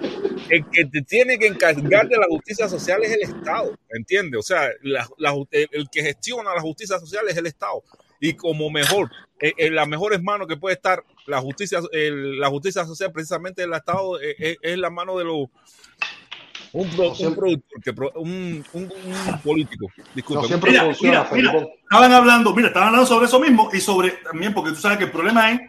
el 0.50 0.66
que 0.70 0.86
te 0.86 1.02
tiene 1.02 1.38
que 1.38 1.48
encargar 1.48 2.08
de 2.08 2.18
la 2.18 2.26
justicia 2.30 2.68
social 2.70 3.04
es 3.04 3.12
el 3.12 3.22
Estado, 3.22 3.78
¿entiendes? 3.90 4.40
O 4.40 4.44
sea, 4.44 4.70
la- 4.82 5.08
la 5.18 5.34
el, 5.52 5.90
que 5.92 6.02
gestiona 6.02 6.54
la 6.56 6.62
justicia 6.62 6.98
social 7.00 7.26
es 7.28 7.38
el 7.38 7.46
Estado. 7.48 7.84
Y 8.22 8.34
como 8.34 8.70
mejor, 8.70 9.10
eh, 9.40 9.54
en 9.58 9.76
las 9.76 9.88
mejores 9.88 10.22
manos 10.22 10.48
que 10.48 10.58
puede 10.58 10.76
estar 10.76 11.04
la 11.26 11.40
justicia, 11.40 11.80
el- 11.92 12.40
la 12.40 12.50
justicia 12.50 12.86
social, 12.86 13.12
precisamente 13.12 13.64
el 13.64 13.74
Estado, 13.74 14.20
eh, 14.22 14.36
eh, 14.40 14.58
es 14.62 14.78
la 14.78 14.90
mano 14.90 15.18
de 15.18 15.24
los 15.26 15.48
un, 16.74 16.90
pro- 16.96 17.12
un 17.20 17.36
productor, 17.36 17.82
que 17.84 17.94
pro- 17.94 18.12
un, 18.16 18.64
un- 18.74 18.92
un 19.06 19.42
político. 19.44 19.88
Disculpe. 20.14 20.48
Mira, 20.68 20.84
mira, 21.02 21.28
mira, 21.32 21.54
estaban 21.84 22.14
hablando, 22.14 22.54
mira, 22.54 22.68
estaban 22.68 22.90
hablando 22.90 23.08
sobre 23.08 23.26
eso 23.26 23.40
mismo 23.40 23.70
y 23.74 23.80
sobre 23.80 24.12
también, 24.24 24.54
porque 24.54 24.72
tú 24.72 24.78
sabes 24.78 24.98
que 24.98 25.06
el 25.06 25.12
problema 25.12 25.52
es, 25.52 25.62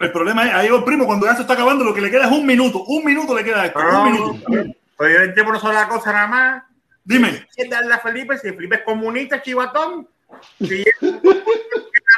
el 0.00 0.12
problema 0.12 0.46
es, 0.46 0.54
ahí 0.54 0.68
va 0.68 0.78
el 0.78 0.84
primo, 0.84 1.06
cuando 1.06 1.26
ya 1.26 1.34
se 1.34 1.42
está 1.42 1.54
acabando, 1.54 1.84
lo 1.84 1.92
que 1.94 2.00
le 2.00 2.10
queda 2.10 2.24
es 2.26 2.30
un 2.32 2.46
minuto, 2.46 2.84
un 2.84 3.04
minuto 3.04 3.34
le 3.34 3.44
queda 3.44 3.62
a 3.62 3.66
esto, 3.66 3.78
un 3.78 4.12
minuto. 4.12 4.40
Pero 4.98 5.14
yo 5.14 5.20
entiendo 5.24 5.50
una 5.50 5.60
sola 5.60 5.88
cosa 5.88 6.12
nada 6.12 6.26
más. 6.26 6.62
Dime. 7.04 7.46
¿Qué 7.56 7.66
darle 7.68 7.94
a 7.94 7.98
Felipe? 7.98 8.36
Si 8.38 8.50
Felipe 8.50 8.76
es 8.76 8.82
comunista, 8.82 9.42
chivatón. 9.42 10.06
Si 10.58 10.82
es, 10.82 10.94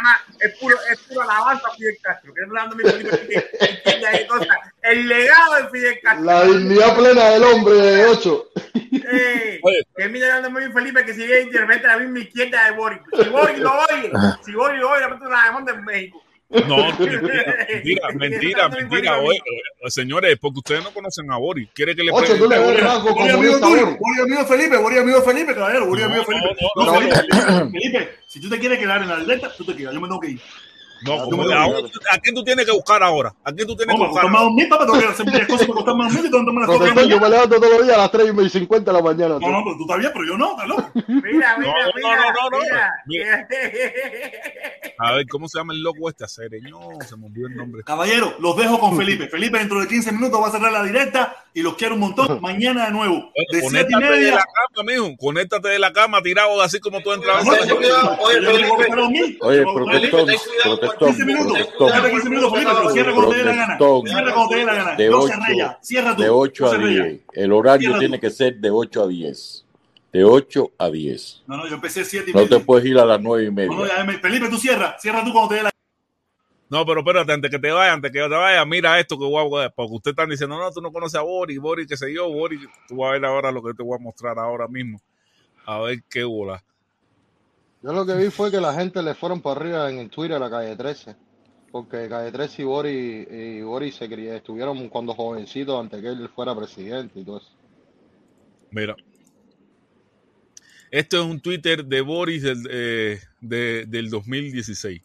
nada 0.02 0.22
es 0.40 0.58
puro, 0.58 0.76
es 0.90 0.98
puro 1.00 1.22
alabanza 1.22 1.68
a 1.68 1.74
Fidel 1.74 1.96
Castro. 2.02 2.34
Que 2.34 2.42
hablando 2.42 2.76
mi 2.76 2.82
cosas. 2.82 4.48
El 4.82 5.08
legado 5.08 5.54
de 5.54 5.68
Fidel 5.70 6.00
Castro. 6.02 6.24
La 6.24 6.42
dignidad 6.44 6.96
plena 6.96 7.24
del 7.30 7.42
hombre 7.44 7.74
de 7.74 8.06
8. 8.06 8.48
Eh, 8.74 9.60
que 9.96 10.08
mira 10.08 10.28
dando 10.28 10.50
muy 10.50 10.70
Felipe 10.72 11.04
que 11.04 11.14
sigue 11.14 11.46
de 11.46 11.58
repente 11.58 11.86
la 11.86 11.98
misma 11.98 12.20
izquierda 12.20 12.64
de 12.66 12.70
Boris. 12.72 13.00
Si 13.16 13.28
Boris 13.28 13.58
lo 13.58 13.72
oye, 13.72 14.12
si 14.44 14.52
Boris 14.52 14.80
lo 14.80 14.90
oye, 14.90 15.00
de 15.02 15.30
la 15.30 15.44
demanda 15.44 15.72
en 15.72 15.84
México. 15.84 16.22
No, 16.68 16.76
mentira, 16.98 18.08
mentira, 18.14 18.68
mentira. 18.68 19.18
Oye, 19.18 19.40
señores, 19.88 20.36
porque 20.38 20.58
ustedes 20.58 20.84
no 20.84 20.92
conocen 20.92 21.30
a 21.30 21.36
Boris. 21.38 21.68
¿Quiere 21.72 21.96
que 21.96 22.04
le 22.04 22.12
Ocho, 22.12 22.36
tú 22.36 22.48
le 22.48 22.74
rasgo 22.74 23.10
amigo 23.20 23.58
tuyo, 23.58 23.96
Boris. 23.98 24.20
Amigo 24.22 24.44
Felipe, 24.44 24.76
Boris 24.76 24.98
amigo 25.00 25.22
Felipe, 25.22 25.54
caballero, 25.54 25.86
Boris 25.86 26.04
amigo 26.04 26.24
Felipe. 26.24 26.46
no, 26.76 26.84
No, 26.84 26.92
no, 26.92 26.98
Felipe, 27.00 27.70
Felipe, 27.72 28.10
si 28.26 28.40
tú 28.40 28.50
te 28.50 28.58
quieres 28.58 28.78
quedar 28.78 29.02
en 29.02 29.08
la 29.08 29.16
delta, 29.24 29.50
tú 29.56 29.64
te 29.64 29.74
quedas, 29.74 29.94
yo 29.94 30.00
me 30.00 30.08
tengo 30.08 30.20
que 30.20 30.30
ir. 30.30 30.40
No, 31.04 31.24
como 31.24 31.42
ahora, 31.42 31.64
¿a 32.12 32.18
quién 32.18 32.34
tú 32.34 32.44
tienes 32.44 32.64
que 32.64 32.72
buscar 32.72 33.02
ahora? 33.02 33.34
¿A 33.44 33.52
quién 33.52 33.66
tú 33.66 33.76
tienes 33.76 33.94
No, 33.96 34.02
que 34.02 34.08
buscar? 34.10 34.30
más 34.30 34.50
mil, 34.52 34.68
papá, 34.68 34.86
tengo 34.86 34.98
que 35.00 35.06
hacer 35.06 35.26
muchas 35.26 35.46
cosas, 35.46 35.96
más 35.96 36.12
mil 36.12 36.20
y 36.26 36.30
tengo 36.30 36.38
que 36.40 36.46
tomar 36.46 36.68
las 36.68 36.78
cosas. 36.78 37.08
yo 37.08 37.20
me 37.20 37.28
levanto 37.28 37.56
todos 37.60 37.70
los 37.78 37.82
días 37.86 37.96
a 37.96 38.00
las 38.02 38.10
3 38.10 38.32
y 38.44 38.48
50 38.50 38.90
de 38.92 38.96
la 38.96 39.02
mañana. 39.02 39.38
No, 39.40 39.48
no, 39.50 39.64
pero 39.64 39.76
tú 39.76 39.82
estás 39.82 39.98
bien, 39.98 40.10
pero 40.12 40.24
yo 40.26 40.38
no, 40.38 40.50
estás 40.52 40.68
loco. 40.68 40.90
Mira, 41.08 41.56
mira, 41.58 41.58
No, 41.58 41.58
no, 41.58 41.92
mira, 41.96 42.32
no, 42.32 42.50
no, 42.50 42.58
mira. 43.06 43.48
A 44.98 45.12
ver, 45.14 45.26
¿cómo 45.28 45.48
se 45.48 45.58
llama 45.58 45.72
el 45.72 45.82
loco 45.82 46.08
este? 46.08 46.24
Acereño, 46.24 46.78
se 47.08 47.16
me 47.16 47.26
olvidó 47.26 47.48
el 47.48 47.56
nombre. 47.56 47.82
Caballero, 47.84 48.34
los 48.38 48.56
dejo 48.56 48.78
con 48.78 48.96
Felipe. 48.96 49.28
Felipe 49.28 49.58
dentro 49.58 49.80
de 49.80 49.88
15 49.88 50.12
minutos 50.12 50.40
va 50.40 50.48
a 50.48 50.52
cerrar 50.52 50.72
la 50.72 50.84
directa 50.84 51.36
y 51.54 51.62
los 51.62 51.74
quiero 51.74 51.94
un 51.94 52.00
montón. 52.00 52.40
Mañana 52.40 52.86
de 52.86 52.92
nuevo, 52.92 53.32
de 53.50 53.58
7 53.58 53.58
y 53.58 53.62
Conéctate 53.62 54.04
de 54.04 54.10
media. 54.10 54.34
la 54.36 54.44
cama, 54.44 54.92
mijo. 54.92 55.16
Conéctate 55.18 55.68
de 55.68 55.78
la 55.78 55.92
cama, 55.92 56.22
tirado 56.22 56.60
así 56.62 56.78
como 56.80 57.00
tú 57.02 57.10
a 57.12 57.16
mil. 57.16 57.26
Oye, 59.40 59.64
Felipe, 59.64 59.72
protestón, 59.72 60.26
ten 60.26 60.38
cuidado, 60.38 60.91
protestón, 60.98 61.09
15 61.09 61.24
minutos. 61.24 61.52
protestón. 61.52 61.90
Cierra 61.90 62.10
15 62.10 62.28
minutos, 62.31 62.52
Felipe, 62.52 62.73
pero 62.77 62.90
cierra 62.90 63.12
cuando 63.12 63.31
te 63.32 63.36
dé 63.39 63.44
la 63.44 63.55
gana. 63.55 63.78
Cierra 63.78 64.35
cuando 64.35 64.48
te 64.48 64.56
dé 64.56 64.64
la 64.64 64.74
gana. 64.74 64.97
De 64.97 65.05
Yo 65.06 65.19
8, 65.20 65.28
cerré 65.35 65.56
ya. 65.56 65.78
Cierra 65.82 66.16
tú. 66.16 66.23
de 66.23 66.28
8 66.31 66.64
Yo 66.64 66.66
a 66.66 66.70
cerré 66.70 66.94
ya. 66.97 67.05
10. 67.05 67.20
El 67.32 67.52
horario 67.52 67.81
Cierra 67.89 67.98
tiene 67.98 68.16
tú. 68.16 68.20
que 68.20 68.31
ser 68.31 68.56
de 68.56 68.70
8 68.70 69.02
a 69.02 69.06
10. 69.09 69.66
De 70.12 70.24
8 70.24 70.70
a 70.78 70.90
10. 70.90 71.43
No, 71.47 71.56
no, 71.56 71.66
yo 71.69 71.74
empecé 71.74 72.05
7 72.05 72.31
y 72.31 72.32
No 72.35 72.40
media. 72.43 72.59
te 72.59 72.64
puedes 72.64 72.86
ir 72.86 72.98
a 72.98 73.05
las 73.05 73.20
9 73.20 73.44
y 73.44 73.47
No, 73.47 73.52
no, 73.74 73.81
media. 73.82 73.97
ya 73.97 74.05
me- 74.05 74.19
Felipe, 74.19 74.48
tú 74.48 74.59
cierra. 74.59 74.97
Cierra 74.98 75.24
tú 75.24 75.32
cuando 75.32 75.48
te 75.51 75.55
dé 75.56 75.62
la 75.64 75.70
No, 76.69 76.85
pero 76.86 77.01
espérate, 77.01 77.32
antes 77.32 77.51
que 77.51 77.59
te 77.59 77.70
vaya, 77.70 77.93
antes 77.93 78.10
que 78.12 78.19
te 78.19 78.28
vaya, 78.28 78.64
mira 78.64 78.98
esto 78.98 79.19
que 79.19 79.24
voy 79.27 79.62
a 79.64 79.69
porque 79.70 79.94
ustedes 79.94 80.12
están 80.12 80.31
diciendo, 80.31 80.59
no, 80.59 80.70
tú 80.70 80.81
no 80.81 80.90
conoces 80.93 81.19
a 81.19 81.23
Boris, 81.23 81.59
Boris, 81.59 81.86
qué 81.86 81.97
sé 81.98 82.12
yo, 82.14 82.31
Boris, 82.31 82.60
tú 82.89 82.97
vas 82.97 83.10
a 83.10 83.12
ver 83.12 83.24
ahora 83.27 83.51
lo 83.52 83.62
que 83.62 83.74
te 83.74 83.82
voy 83.82 83.97
a 83.98 84.02
mostrar 84.02 84.39
ahora 84.39 84.66
mismo. 84.69 84.98
A 85.66 85.81
ver 85.81 86.02
qué 86.09 86.24
bola. 86.24 86.62
Yo 87.82 87.92
lo 87.92 88.06
que 88.06 88.14
vi 88.14 88.30
fue 88.30 88.50
que 88.50 88.60
la 88.60 88.72
gente 88.74 89.02
le 89.02 89.14
fueron 89.14 89.40
para 89.40 89.60
arriba 89.60 89.90
en 89.90 89.98
el 89.98 90.10
Twitter 90.10 90.36
a 90.36 90.38
la 90.38 90.50
calle 90.50 90.76
13. 90.76 91.16
Porque 91.72 92.09
calle 92.09 92.30
13 92.30 92.62
y 92.62 92.64
Boris, 92.64 93.28
y 93.30 93.62
Boris 93.62 93.96
se 93.96 94.36
estuvieron 94.36 94.88
cuando 94.88 95.14
jovencitos 95.14 95.80
antes 95.80 96.00
que 96.00 96.09
él 96.09 96.28
fuera 96.28 96.54
presidente 96.54 97.18
y 97.18 97.24
todo 97.24 97.38
eso. 97.38 97.50
Mira. 98.70 98.94
Esto 100.90 101.16
es 101.16 101.24
un 101.24 101.40
Twitter 101.40 101.84
de 101.84 102.02
Boris 102.02 102.42
del, 102.42 102.68
eh, 102.70 103.18
de- 103.40 103.86
del 103.86 104.10
2016. 104.10 105.00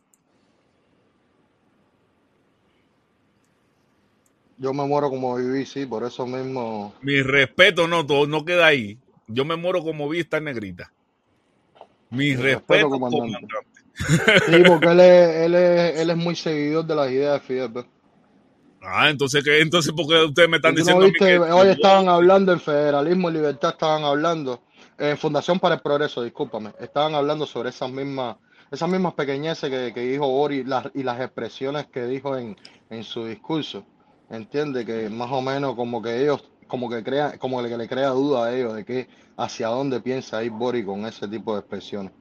Yo 4.57 4.73
me 4.73 4.85
muero 4.85 5.09
como 5.09 5.35
viví, 5.37 5.65
sí, 5.65 5.85
por 5.85 6.03
eso 6.03 6.25
mismo. 6.25 6.93
Mi 7.01 7.21
respeto, 7.21 7.87
no, 7.87 8.05
todo, 8.05 8.27
no 8.27 8.43
queda 8.43 8.67
ahí. 8.67 8.97
Yo 9.27 9.45
me 9.45 9.55
muero 9.55 9.81
como 9.83 10.09
vi 10.09 10.19
esta 10.19 10.39
negrita. 10.39 10.91
Mi 12.09 12.35
respeto, 12.35 12.89
respeto, 12.89 12.89
comandante. 12.89 13.47
comandante. 13.47 14.45
Sí, 14.45 14.63
porque 14.67 14.88
él 14.88 14.99
es, 14.99 15.35
él 15.45 15.55
es, 15.55 15.99
él 15.99 16.09
es 16.11 16.17
muy 16.17 16.35
seguidor 16.35 16.85
de 16.85 16.95
las 16.95 17.09
ideas 17.11 17.34
de 17.34 17.39
Fidel. 17.47 17.69
¿ves? 17.69 17.85
Ah, 18.81 19.09
entonces, 19.09 19.43
¿qué? 19.43 19.59
Entonces, 19.61 19.91
¿por 19.93 20.07
qué 20.07 20.23
ustedes 20.23 20.47
me 20.49 20.57
están 20.57 20.75
¿Tú 20.75 20.79
no 20.79 20.85
diciendo 20.85 21.03
a 21.03 21.05
mí 21.07 21.11
viste? 21.11 21.25
que- 21.25 21.39
Hoy 21.39 21.67
estaban 21.69 22.07
hablando 22.07 22.53
en 22.53 22.59
Federalismo 22.59 23.29
y 23.29 23.34
Libertad, 23.34 23.71
estaban 23.71 24.03
hablando, 24.03 24.61
en 24.97 25.17
Fundación 25.17 25.59
para 25.59 25.75
el 25.75 25.81
Progreso, 25.81 26.21
discúlpame, 26.23 26.71
estaban 26.79 27.15
hablando 27.15 27.45
sobre 27.45 27.69
esas 27.69 27.91
mismas, 27.91 28.38
esas 28.71 28.88
mismas 28.89 29.13
pequeñeces 29.15 29.69
que, 29.69 29.93
que 29.93 30.01
dijo 30.01 30.27
Boris 30.27 30.65
las, 30.65 30.88
y 30.93 31.03
las 31.03 31.19
expresiones 31.19 31.88
que 31.88 32.05
dijo 32.05 32.38
en, 32.38 32.55
en 32.89 33.03
su 33.03 33.25
discurso. 33.25 33.84
Entiende 34.29 34.85
que 34.85 35.09
más 35.09 35.31
o 35.31 35.41
menos 35.41 35.75
como 35.75 36.01
que 36.01 36.21
ellos, 36.21 36.43
como 36.68 36.89
que 36.89 37.03
crea, 37.03 37.38
como 37.38 37.61
que 37.64 37.77
le 37.77 37.88
crea 37.88 38.10
duda 38.10 38.45
a 38.45 38.56
ellos 38.56 38.76
de 38.76 38.85
que 38.85 39.07
hacia 39.38 39.68
dónde 39.68 39.99
piensa 40.02 40.44
ir 40.44 40.52
Boris 40.52 40.85
con 40.85 41.06
ese 41.06 41.27
tipo 41.27 41.53
de 41.53 41.60
expresiones. 41.60 42.11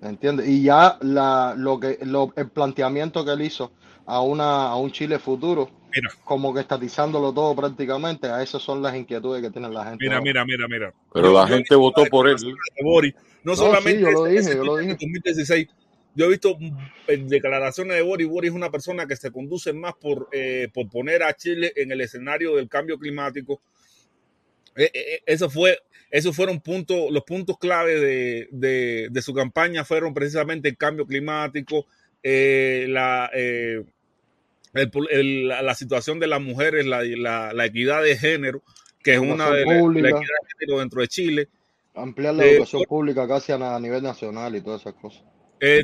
¿Entiendes? 0.00 0.48
Y 0.48 0.62
ya 0.64 0.98
la, 1.00 1.54
lo 1.56 1.78
que, 1.78 1.98
lo, 2.02 2.32
el 2.36 2.50
planteamiento 2.50 3.24
que 3.24 3.30
él 3.32 3.42
hizo 3.42 3.70
a 4.04 4.20
una, 4.20 4.64
a 4.68 4.76
un 4.76 4.90
Chile 4.90 5.20
futuro, 5.20 5.70
como 6.24 6.52
que 6.52 6.60
estatizándolo 6.60 7.32
todo 7.32 7.54
prácticamente, 7.54 8.26
a 8.26 8.42
esas 8.42 8.60
son 8.62 8.82
las 8.82 8.96
inquietudes 8.96 9.40
que 9.42 9.50
tiene 9.50 9.68
la 9.68 9.84
gente. 9.84 9.98
Mira, 10.00 10.16
ahora. 10.16 10.24
mira, 10.24 10.44
mira, 10.44 10.66
mira. 10.68 10.94
Pero 11.12 11.28
Yo- 11.28 11.32
la 11.34 11.48
yo 11.48 11.54
gente 11.54 11.74
votó 11.76 12.04
por 12.06 12.28
él. 12.28 12.36
Boris. 12.82 13.14
No 13.44 13.52
No, 13.52 13.56
solamente 13.56 13.98
sí, 13.98 14.00
yo 14.04 14.10
lo 14.10 14.26
ese- 14.26 14.30
dije, 14.38 14.50
ese 14.50 14.56
yo 14.56 14.64
lo 14.64 14.76
dije. 14.76 14.88
de 14.88 14.94
2016. 15.00 15.68
Yo 16.14 16.26
he 16.26 16.28
visto 16.28 16.56
eh, 17.08 17.16
declaraciones 17.16 17.96
de 17.96 18.02
Boris. 18.02 18.28
Boris 18.28 18.50
es 18.50 18.56
una 18.56 18.70
persona 18.70 19.06
que 19.06 19.16
se 19.16 19.30
conduce 19.30 19.72
más 19.72 19.94
por, 20.00 20.28
eh, 20.32 20.68
por 20.74 20.88
poner 20.90 21.22
a 21.22 21.32
Chile 21.34 21.72
en 21.76 21.90
el 21.92 22.00
escenario 22.00 22.56
del 22.56 22.68
cambio 22.68 22.98
climático. 22.98 23.60
Eh, 24.76 24.84
eh, 24.84 24.90
eh, 24.94 25.22
eso 25.26 25.50
fue, 25.50 25.78
esos 26.10 26.34
fueron 26.34 26.60
puntos, 26.60 27.10
los 27.10 27.24
puntos 27.24 27.58
clave 27.58 27.98
de, 28.00 28.48
de- 28.50 29.08
de 29.10 29.22
su 29.22 29.34
campaña 29.34 29.84
fueron 29.84 30.14
precisamente 30.14 30.68
el 30.68 30.76
cambio 30.76 31.06
climático, 31.06 31.86
eh, 32.22 32.86
la, 32.88 33.30
eh, 33.34 33.82
el 34.74 34.90
pro- 34.90 35.08
el- 35.10 35.48
la, 35.48 35.62
la 35.62 35.74
situación 35.74 36.18
de 36.18 36.26
las 36.26 36.40
mujeres, 36.40 36.86
la, 36.86 37.02
la- 37.04 37.52
la 37.52 37.66
equidad 37.66 38.02
de 38.02 38.16
género, 38.16 38.62
que 39.02 39.14
es 39.14 39.18
una 39.20 39.50
de 39.50 39.64
la, 39.66 39.72
la 39.74 39.80
pública. 39.80 40.08
equidad 40.08 40.20
de 40.22 40.48
género 40.58 40.78
dentro 40.80 41.00
de 41.00 41.08
Chile. 41.08 41.48
Ampliar 41.94 42.34
la 42.34 42.44
Eh, 42.46 42.50
educación 42.52 42.84
pública 42.88 43.28
casi 43.28 43.52
a, 43.52 43.78
nivel 43.80 44.02
nacional 44.02 44.56
y 44.56 44.62
todas 44.62 44.80
esas 44.80 44.94
cosas. 44.94 45.22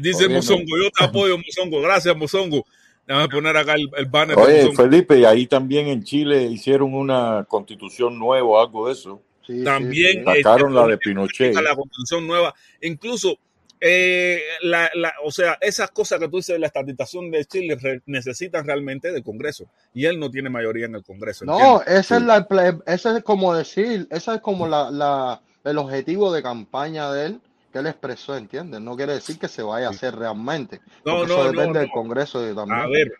Dice. 0.00 0.28
Mozongo, 0.28 0.76
yo 0.82 0.90
te 0.90 1.04
apoyo, 1.04 1.36
Mozongo. 1.46 1.80
Gracias, 1.82 2.16
Mozongo. 2.16 2.64
Déjame 3.08 3.28
poner 3.28 3.56
acá 3.56 3.74
el, 3.74 3.88
el 3.96 4.06
banner 4.06 4.38
Oye. 4.38 4.70
Felipe, 4.76 5.18
y 5.18 5.24
ahí 5.24 5.46
también 5.46 5.88
en 5.88 6.04
Chile 6.04 6.42
hicieron 6.44 6.92
una 6.94 7.44
constitución 7.48 8.18
nueva 8.18 8.46
o 8.46 8.60
algo 8.60 8.86
de 8.86 8.92
eso. 8.92 9.22
También 9.64 10.24
Sacaron 10.26 10.72
este, 10.72 10.80
la 10.82 10.86
de 10.86 10.98
Pinochet. 10.98 11.54
la 11.54 11.74
constitución 11.74 12.26
nueva. 12.26 12.54
Incluso, 12.82 13.38
eh, 13.80 14.42
la, 14.60 14.90
la- 14.94 15.14
o 15.24 15.30
sea, 15.32 15.56
esas 15.62 15.90
cosas 15.90 16.20
que 16.20 16.28
tú 16.28 16.36
dices 16.36 16.54
de 16.54 16.58
la 16.58 16.66
estatización 16.66 17.30
de 17.30 17.44
Chile 17.46 17.78
re- 17.80 18.02
necesitan 18.04 18.66
realmente 18.66 19.10
del 19.10 19.22
Congreso. 19.22 19.64
Y 19.94 20.04
él 20.04 20.18
no 20.20 20.30
tiene 20.30 20.50
mayoría 20.50 20.84
en 20.84 20.96
el 20.96 21.02
Congreso. 21.02 21.46
No, 21.46 21.78
¿entiendes? 21.78 22.04
esa 22.04 22.16
es 22.18 22.22
la, 22.24 22.46
ese 22.86 23.16
es 23.16 23.22
como 23.24 23.54
decir, 23.54 24.06
ese 24.10 24.34
es 24.34 24.40
como 24.42 24.68
la, 24.68 24.90
la, 24.90 25.40
el 25.64 25.78
objetivo 25.78 26.30
de 26.30 26.42
campaña 26.42 27.10
de 27.12 27.26
él 27.26 27.40
que 27.78 27.80
él 27.80 27.86
expresó, 27.86 28.36
¿entiendes? 28.36 28.80
No 28.80 28.96
quiere 28.96 29.14
decir 29.14 29.38
que 29.38 29.48
se 29.48 29.62
vaya 29.62 29.86
a 29.86 29.90
hacer 29.90 30.14
realmente. 30.16 30.80
No, 31.04 31.18
no, 31.18 31.24
eso 31.24 31.36
no, 31.44 31.50
depende 31.50 31.74
no. 31.74 31.80
del 31.80 31.90
Congreso 31.90 32.54
también. 32.54 32.80
A 32.80 32.86
ver, 32.88 33.12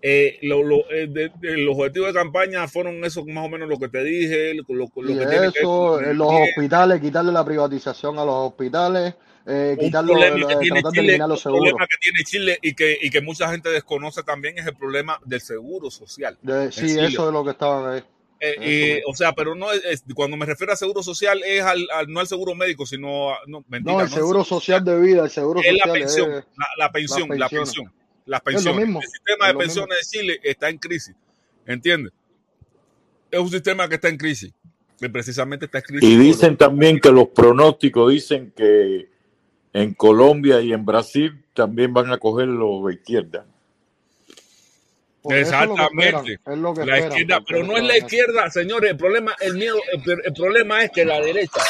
eh, 0.00 0.38
lo- 0.42 0.62
lo- 0.62 0.88
eh, 0.90 1.08
de- 1.08 1.32
de- 1.40 1.56
los 1.58 1.76
objetivos 1.76 2.08
de 2.08 2.14
campaña 2.14 2.68
fueron 2.68 3.04
esos 3.04 3.26
más 3.26 3.44
o 3.46 3.48
menos 3.48 3.68
lo 3.68 3.78
que 3.78 3.88
te 3.88 4.02
dije, 4.04 4.54
lo, 4.54 4.62
lo- 4.68 4.86
que 5.18 5.26
que 5.52 5.58
eso, 5.58 5.96
con 5.96 6.04
eh, 6.04 6.14
los 6.14 6.32
el- 6.32 6.42
hospitales, 6.44 7.00
quitarle 7.00 7.32
la 7.32 7.44
privatización 7.44 8.18
a 8.18 8.24
los 8.24 8.34
hospitales, 8.34 9.14
eh, 9.44 9.76
que 9.78 9.86
eh, 9.86 9.86
los 11.26 11.40
seguros. 11.40 11.64
problema 11.70 11.86
que 11.88 11.96
tiene 12.00 12.24
Chile 12.24 12.58
y 12.62 12.74
que, 12.74 12.98
y 13.00 13.10
que 13.10 13.20
mucha 13.22 13.50
gente 13.50 13.70
desconoce 13.70 14.22
también 14.22 14.56
es 14.58 14.66
el 14.66 14.76
problema 14.76 15.18
del 15.24 15.40
seguro 15.40 15.90
social. 15.90 16.38
De- 16.42 16.70
sí, 16.70 16.86
Chile. 16.86 17.06
eso 17.08 17.26
es 17.28 17.32
lo 17.32 17.42
que 17.44 17.50
estaban 17.50 17.92
ahí. 17.94 18.02
Eh, 18.40 18.54
eh, 18.60 18.94
mismo. 18.96 19.10
o 19.10 19.16
sea, 19.16 19.32
pero 19.32 19.54
no 19.56 19.72
es, 19.72 19.84
es- 19.84 20.04
cuando 20.14 20.36
me 20.36 20.46
refiero 20.46 20.72
a 20.72 20.76
seguro 20.76 21.02
social 21.02 21.42
es 21.44 21.62
al, 21.62 21.86
al- 21.92 22.06
no 22.08 22.20
al 22.20 22.26
seguro 22.28 22.54
médico, 22.54 22.86
sino 22.86 23.30
a- 23.32 23.38
no, 23.46 23.64
mentira, 23.68 23.94
No, 23.94 24.00
el 24.00 24.08
no 24.10 24.14
seguro 24.14 24.44
social 24.44 24.84
de 24.84 25.00
vida, 25.00 25.24
el 25.24 25.30
seguro 25.30 25.60
es 25.60 25.72
la 25.72 25.78
social 25.84 25.92
pensión, 26.00 26.30
es 26.32 26.44
la, 26.56 26.66
la 26.78 26.92
pensión, 26.92 27.28
la 27.38 27.48
pensión, 27.48 27.92
las 28.26 28.40
Es 28.40 28.44
lo 28.46 28.52
pensiones. 28.52 28.86
mismo, 28.86 29.00
El 29.02 29.08
sistema 29.08 29.46
de 29.48 29.54
pensiones 29.54 29.98
de 29.98 30.18
Chile 30.18 30.40
está 30.44 30.68
en 30.68 30.78
crisis, 30.78 31.14
¿entiendes? 31.66 32.12
Es 33.30 33.40
un 33.40 33.50
sistema 33.50 33.88
que 33.88 33.96
está 33.96 34.08
en 34.08 34.16
crisis, 34.16 34.52
que 35.00 35.10
precisamente 35.10 35.64
está 35.66 35.78
en 35.78 35.84
crisis. 35.84 36.08
Y 36.08 36.14
por- 36.14 36.24
dicen 36.24 36.56
también 36.56 37.00
que 37.00 37.10
los 37.10 37.28
pronósticos 37.28 38.10
dicen 38.12 38.52
que 38.56 39.08
en 39.72 39.94
Colombia 39.94 40.60
y 40.60 40.72
en 40.72 40.84
Brasil 40.84 41.44
también 41.54 41.92
van 41.92 42.10
a 42.12 42.18
coger 42.18 42.46
los 42.48 42.86
de 42.86 42.94
izquierda. 42.94 43.46
Por 45.22 45.34
eso 45.34 45.54
es 45.60 45.66
lo 45.66 45.74
que 45.74 45.82
esperan, 45.82 46.26
Exactamente. 46.26 46.40
es 46.52 46.58
lo 46.58 46.74
que 46.74 46.86
La 46.86 46.96
esperan, 46.96 47.18
izquierda, 47.18 47.44
pero 47.48 47.64
no 47.64 47.76
es 47.76 47.82
la 47.84 47.98
izquierda, 47.98 48.50
señores. 48.50 48.90
El 48.92 48.96
problema, 48.96 49.36
el 49.40 49.54
miedo, 49.54 49.76
el, 49.92 50.02
el 50.24 50.32
problema 50.32 50.84
es 50.84 50.90
que 50.90 51.04
la 51.04 51.20
derecha 51.20 51.60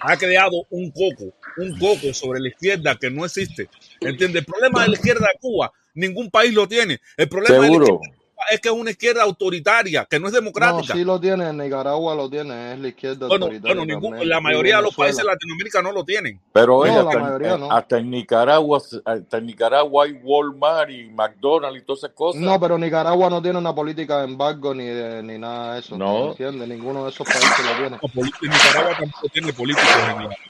ha 0.00 0.16
creado 0.16 0.66
un 0.70 0.90
coco, 0.90 1.34
un 1.58 1.78
coco 1.78 2.14
sobre 2.14 2.40
la 2.40 2.48
izquierda 2.48 2.96
que 2.96 3.10
no 3.10 3.24
existe. 3.24 3.68
¿Entiendes? 4.00 4.40
El 4.42 4.46
problema 4.46 4.82
de 4.82 4.88
la 4.88 4.94
izquierda 4.94 5.26
de 5.32 5.38
Cuba, 5.40 5.72
ningún 5.94 6.30
país 6.30 6.54
lo 6.54 6.66
tiene. 6.66 7.00
El 7.16 7.28
problema 7.28 7.54
de 7.56 7.60
la 7.60 7.66
Seguro. 7.66 7.84
izquierda 7.94 8.19
es 8.50 8.60
que 8.60 8.68
es 8.68 8.74
una 8.74 8.90
izquierda 8.90 9.22
autoritaria, 9.22 10.06
que 10.08 10.18
no 10.18 10.26
es 10.28 10.32
No, 10.32 10.40
democrática. 10.40 10.94
sí 10.94 11.04
lo 11.04 11.20
tiene, 11.20 11.48
en 11.48 11.58
Nicaragua 11.58 12.14
lo 12.14 12.28
tiene, 12.30 12.72
es 12.74 12.78
la 12.78 12.88
izquierda 12.88 13.26
bueno, 13.26 13.46
autoritaria 13.46 13.76
bueno 13.84 13.94
ningún- 14.00 14.28
la 14.28 14.40
mayoría 14.40 14.76
de 14.76 14.82
los 14.82 14.94
países 14.94 15.18
de. 15.18 15.24
Latinoamérica 15.24 15.82
no 15.82 15.92
lo 15.92 16.04
tienen. 16.04 16.40
Pero 16.52 16.84
No, 16.84 17.00
hasta, 17.00 17.12
en- 17.18 17.22
mayoría 17.22 17.56
no. 17.58 17.72
hasta 17.72 17.98
en 17.98 18.10
Nicaragua, 18.10 18.80
hasta 19.04 19.38
en 19.38 19.46
Nicaragua 19.46 20.04
hay 20.04 20.12
Walmart 20.22 20.90
y 20.90 21.04
McDonald's 21.10 21.82
y 21.82 21.84
todas 21.84 22.04
esas 22.04 22.12
cosas. 22.14 22.40
No, 22.40 22.58
pero 22.60 22.78
Nicaragua 22.78 23.28
no 23.30 23.42
tiene 23.42 23.58
una 23.58 23.74
política 23.74 24.18
de 24.18 24.24
embargo 24.24 24.74
ni, 24.74 24.84
de- 24.86 25.22
ni 25.22 25.38
nada 25.38 25.74
de 25.74 25.80
eso, 25.80 25.96
No. 25.98 26.30
¿entiendes? 26.30 26.68
Ninguno 26.68 27.04
de 27.04 27.10
esos 27.10 27.26
países 27.26 27.50
lo 27.64 27.72
tiene. 27.76 27.98
No, 28.02 28.08
poli- 28.08 28.32
Nicaragua 28.42 28.96
tampoco 28.98 29.28
tiene 29.32 29.52
políticos 29.52 29.90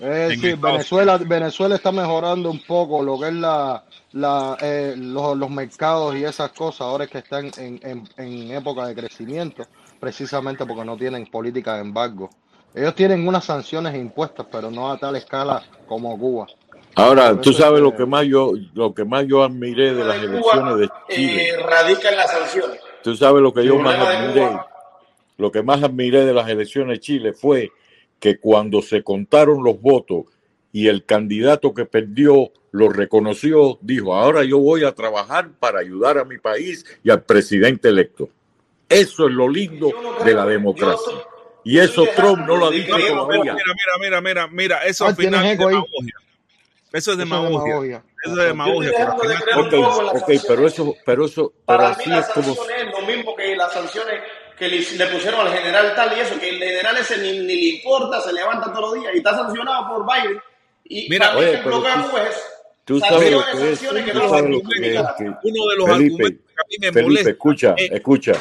en, 0.01 0.07
Eh, 0.13 0.29
en 0.33 0.41
sí, 0.41 0.53
Venezuela, 0.55 1.19
Venezuela 1.19 1.75
está 1.75 1.93
mejorando 1.93 2.51
un 2.51 2.61
poco 2.65 3.03
lo 3.03 3.19
que 3.19 3.29
es 3.29 3.35
la, 3.35 3.85
la, 4.13 4.57
eh, 4.61 4.95
los, 4.97 5.37
los 5.37 5.51
mercados 5.51 6.17
y 6.17 6.25
esas 6.25 6.51
cosas, 6.53 6.83
ahora 6.83 7.05
es 7.05 7.11
que 7.11 7.19
están 7.19 7.51
en, 7.59 7.81
en, 7.83 8.09
en 8.17 8.51
época 8.53 8.87
de 8.87 8.95
crecimiento, 8.95 9.65
precisamente 10.01 10.65
porque 10.67 10.85
no 10.85 10.97
tienen 10.97 11.27
política 11.27 11.75
de 11.77 11.83
embargo. 11.83 12.31
Ellos 12.75 12.95
tienen 12.95 13.27
unas 13.27 13.45
sanciones 13.45 13.95
impuestas, 13.95 14.47
pero 14.51 14.71
no 14.71 14.91
a 14.91 14.99
tal 14.99 15.17
escala 15.17 15.63
como 15.87 16.17
Cuba. 16.19 16.47
Ahora, 16.97 17.31
Por 17.33 17.41
tú 17.43 17.53
sabes 17.53 17.81
lo 17.81 17.95
que- 17.97 18.07
más 18.07 18.27
yo, 18.27 18.53
lo 18.75 18.93
que 18.95 19.05
más 19.05 19.25
yo 19.27 19.43
admiré 19.43 19.95
de 19.95 20.05
las 20.05 20.17
elecciones 20.23 20.77
de 20.79 20.89
Chile. 21.09 21.49
Eh, 21.51 21.57
radica 21.63 22.11
en 22.11 22.17
las 22.17 22.31
sanciones. 22.31 22.81
Tú 23.03 23.17
sabes 23.17 23.43
lo 23.43 23.53
que 23.55 23.65
yo 23.65 23.79
más 23.79 23.97
admiré. 23.97 24.49
Lo 25.37 25.51
que 25.51 25.63
más 25.63 25.83
admiré 25.83 26.25
de 26.25 26.35
las 26.35 26.49
elecciones 26.49 26.99
de 26.99 27.01
Chile 27.01 27.33
fue 27.33 27.71
que 28.19 28.39
cuando 28.39 28.83
se 28.83 29.03
contaron 29.03 29.63
los 29.65 29.81
votos 29.81 30.25
y 30.73 30.89
el 30.89 31.05
candidato 31.07 31.73
que 31.73 31.87
perdió 31.87 32.51
lo 32.73 32.89
reconoció, 32.89 33.79
dijo, 33.81 34.15
ahora 34.15 34.45
yo 34.45 34.59
voy 34.59 34.85
a 34.85 34.93
trabajar 34.95 35.51
para 35.59 35.81
ayudar 35.81 36.19
a 36.19 36.25
mi 36.25 36.39
país 36.39 36.85
y 37.03 37.11
al 37.11 37.23
presidente 37.23 37.89
electo. 37.89 38.29
Eso 38.89 39.27
es 39.27 39.33
lo 39.33 39.49
lindo 39.49 39.93
de 40.25 40.35
la 40.35 40.47
democracia. 40.47 41.13
Y 41.65 41.79
eso 41.79 42.07
Trump 42.17 42.39
no 42.47 42.57
lo 42.57 42.67
ha 42.67 42.71
dicho 42.71 42.97
Mira, 42.97 43.09
todavía. 43.09 43.53
mira, 43.55 43.65
mira, 43.99 44.21
mira, 44.21 44.47
mira, 44.49 44.85
eso 44.87 45.05
Ah, 45.05 45.09
al 45.09 45.17
final 45.17 45.43
tienes 45.43 45.53
es 45.53 45.59
demagogia. 45.59 46.15
Eso 46.93 46.97
es 46.97 47.03
Eso 47.03 47.13
es 47.13 47.19
demagogia. 47.19 48.05
Eso 48.25 48.33
es 48.41 48.47
demagogia. 48.49 48.93
final- 48.93 50.09
Ok, 50.17 50.31
pero 50.49 50.67
eso, 50.67 50.95
pero 51.05 51.25
eso, 51.27 51.53
pero 51.67 51.87
así 51.87 52.11
es 52.13 52.27
como 52.29 52.57
lo 52.93 53.07
mismo 53.07 53.37
que 53.37 53.55
las 53.57 53.73
sanciones 53.73 54.23
que 54.59 54.69
le, 54.69 54.79
le 54.81 55.07
pusieron 55.07 55.47
al 55.47 55.53
general 55.53 55.95
tal 55.95 56.17
y 56.17 56.21
eso, 56.21 56.39
que 56.39 56.49
el 56.51 56.59
general 56.59 56.97
ese 56.99 57.19
ni, 57.19 57.39
ni 57.41 57.55
le 57.55 57.77
importa, 57.77 58.21
se 58.21 58.33
levanta 58.33 58.73
todos 58.73 58.93
los 58.93 58.95
días 59.03 59.15
y 59.15 59.19
está 59.19 59.35
sancionado 59.35 59.89
por 59.89 60.05
Biden. 60.07 60.41
Y 60.85 61.09
Mira, 61.09 61.27
para 61.29 61.39
mí 61.41 61.45
oye, 61.47 61.55
el 61.59 61.63
pero 61.65 61.81
tú- 61.81 61.87
es 61.87 61.95
eso. 62.31 62.41
Tú 62.85 62.99
sabes 63.01 63.31
lo 63.31 63.41
que 63.45 63.73
es, 63.73 63.79
sanciones 63.79 64.05
que 64.05 64.13
tú 64.13 64.19
no 64.19 64.29
sabes 64.29 64.43
van 64.43 64.53
lo 64.53 64.59
a 64.59 64.61
que 64.63 64.75
es 64.75 64.81
ningún 64.93 65.07
que 65.19 65.49
Uno 65.49 65.71
de 65.71 65.77
los 65.77 65.87
Felipe, 65.87 66.23
argumentos 66.25 66.47
que 66.55 66.61
a 66.61 66.65
mí 66.69 66.77
me 66.81 66.93
Felipe, 66.93 67.03
molesta 67.03 67.31
escucha, 67.31 67.75
es- 67.77 67.91
escucha. 67.93 68.33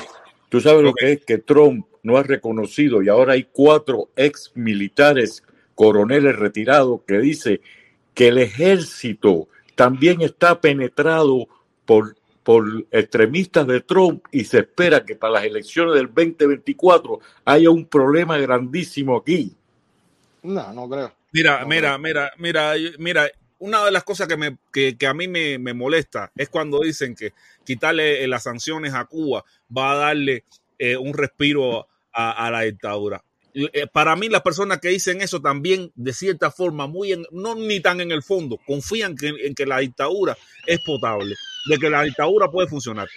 Tú 0.49 0.61
sabes 0.61 0.83
lo 0.83 0.93
que 0.93 1.11
es 1.11 1.25
que 1.25 1.37
Trump 1.37 1.85
no 2.01 2.17
ha 2.17 2.23
reconocido 2.23 3.03
y 3.03 3.09
ahora 3.09 3.33
hay 3.33 3.47
cuatro 3.51 4.09
ex 4.15 4.51
militares 4.55 5.43
coroneles 5.75 6.35
retirados 6.35 7.01
que 7.07 7.19
dice 7.19 7.61
que 8.15 8.29
el 8.29 8.39
ejército 8.39 9.47
también 9.75 10.21
está 10.21 10.59
penetrado 10.59 11.47
por, 11.85 12.15
por 12.43 12.65
extremistas 12.91 13.67
de 13.67 13.81
Trump 13.81 14.25
y 14.31 14.43
se 14.45 14.59
espera 14.59 15.05
que 15.05 15.15
para 15.15 15.33
las 15.33 15.43
elecciones 15.45 15.93
del 15.95 16.07
2024 16.07 17.19
haya 17.45 17.69
un 17.69 17.85
problema 17.85 18.37
grandísimo 18.37 19.15
aquí. 19.17 19.53
No, 20.41 20.73
no 20.73 20.89
creo. 20.89 21.13
Mira, 21.31 21.61
No 21.61 21.67
mira, 21.67 21.97
mira, 21.97 22.31
mira, 22.37 22.73
mira, 22.97 23.29
una 23.59 23.85
de 23.85 23.91
las 23.91 24.03
cosas 24.03 24.27
que, 24.27 24.37
me, 24.37 24.57
que, 24.73 24.97
que 24.97 25.07
a 25.07 25.13
mí 25.13 25.27
me, 25.27 25.57
me 25.59 25.73
molesta 25.73 26.31
es 26.35 26.49
cuando 26.49 26.79
dicen 26.79 27.15
que 27.15 27.33
quitarle 27.65 28.23
eh, 28.23 28.27
las 28.27 28.43
sanciones 28.43 28.93
a 28.93 29.05
Cuba 29.05 29.43
va 29.75 29.93
a 29.93 29.95
darle 29.97 30.43
eh, 30.77 30.97
un 30.97 31.13
respiro 31.13 31.87
a, 32.13 32.45
a 32.45 32.51
la 32.51 32.61
dictadura. 32.61 33.23
Eh, 33.53 33.87
Para 33.91 34.15
mí, 34.15 34.29
las 34.29 34.41
personas 34.41 34.79
que 34.79 34.89
dicen 34.89 35.21
eso 35.21 35.41
también, 35.41 35.91
de 35.95 36.13
cierta 36.13 36.51
forma, 36.51 36.87
muy 36.87 37.11
en- 37.13 37.25
no 37.31 37.55
ni 37.55 37.79
tan 37.79 37.99
en 37.99 38.11
el 38.11 38.23
fondo, 38.23 38.57
confían 38.65 39.15
que, 39.15 39.29
en 39.43 39.55
que 39.55 39.65
la 39.65 39.79
dictadura 39.79 40.37
es 40.65 40.79
potable, 40.85 41.35
de 41.69 41.77
que 41.77 41.89
la 41.89 42.03
dictadura 42.03 42.49
puede 42.49 42.67
funcionar. 42.69 43.07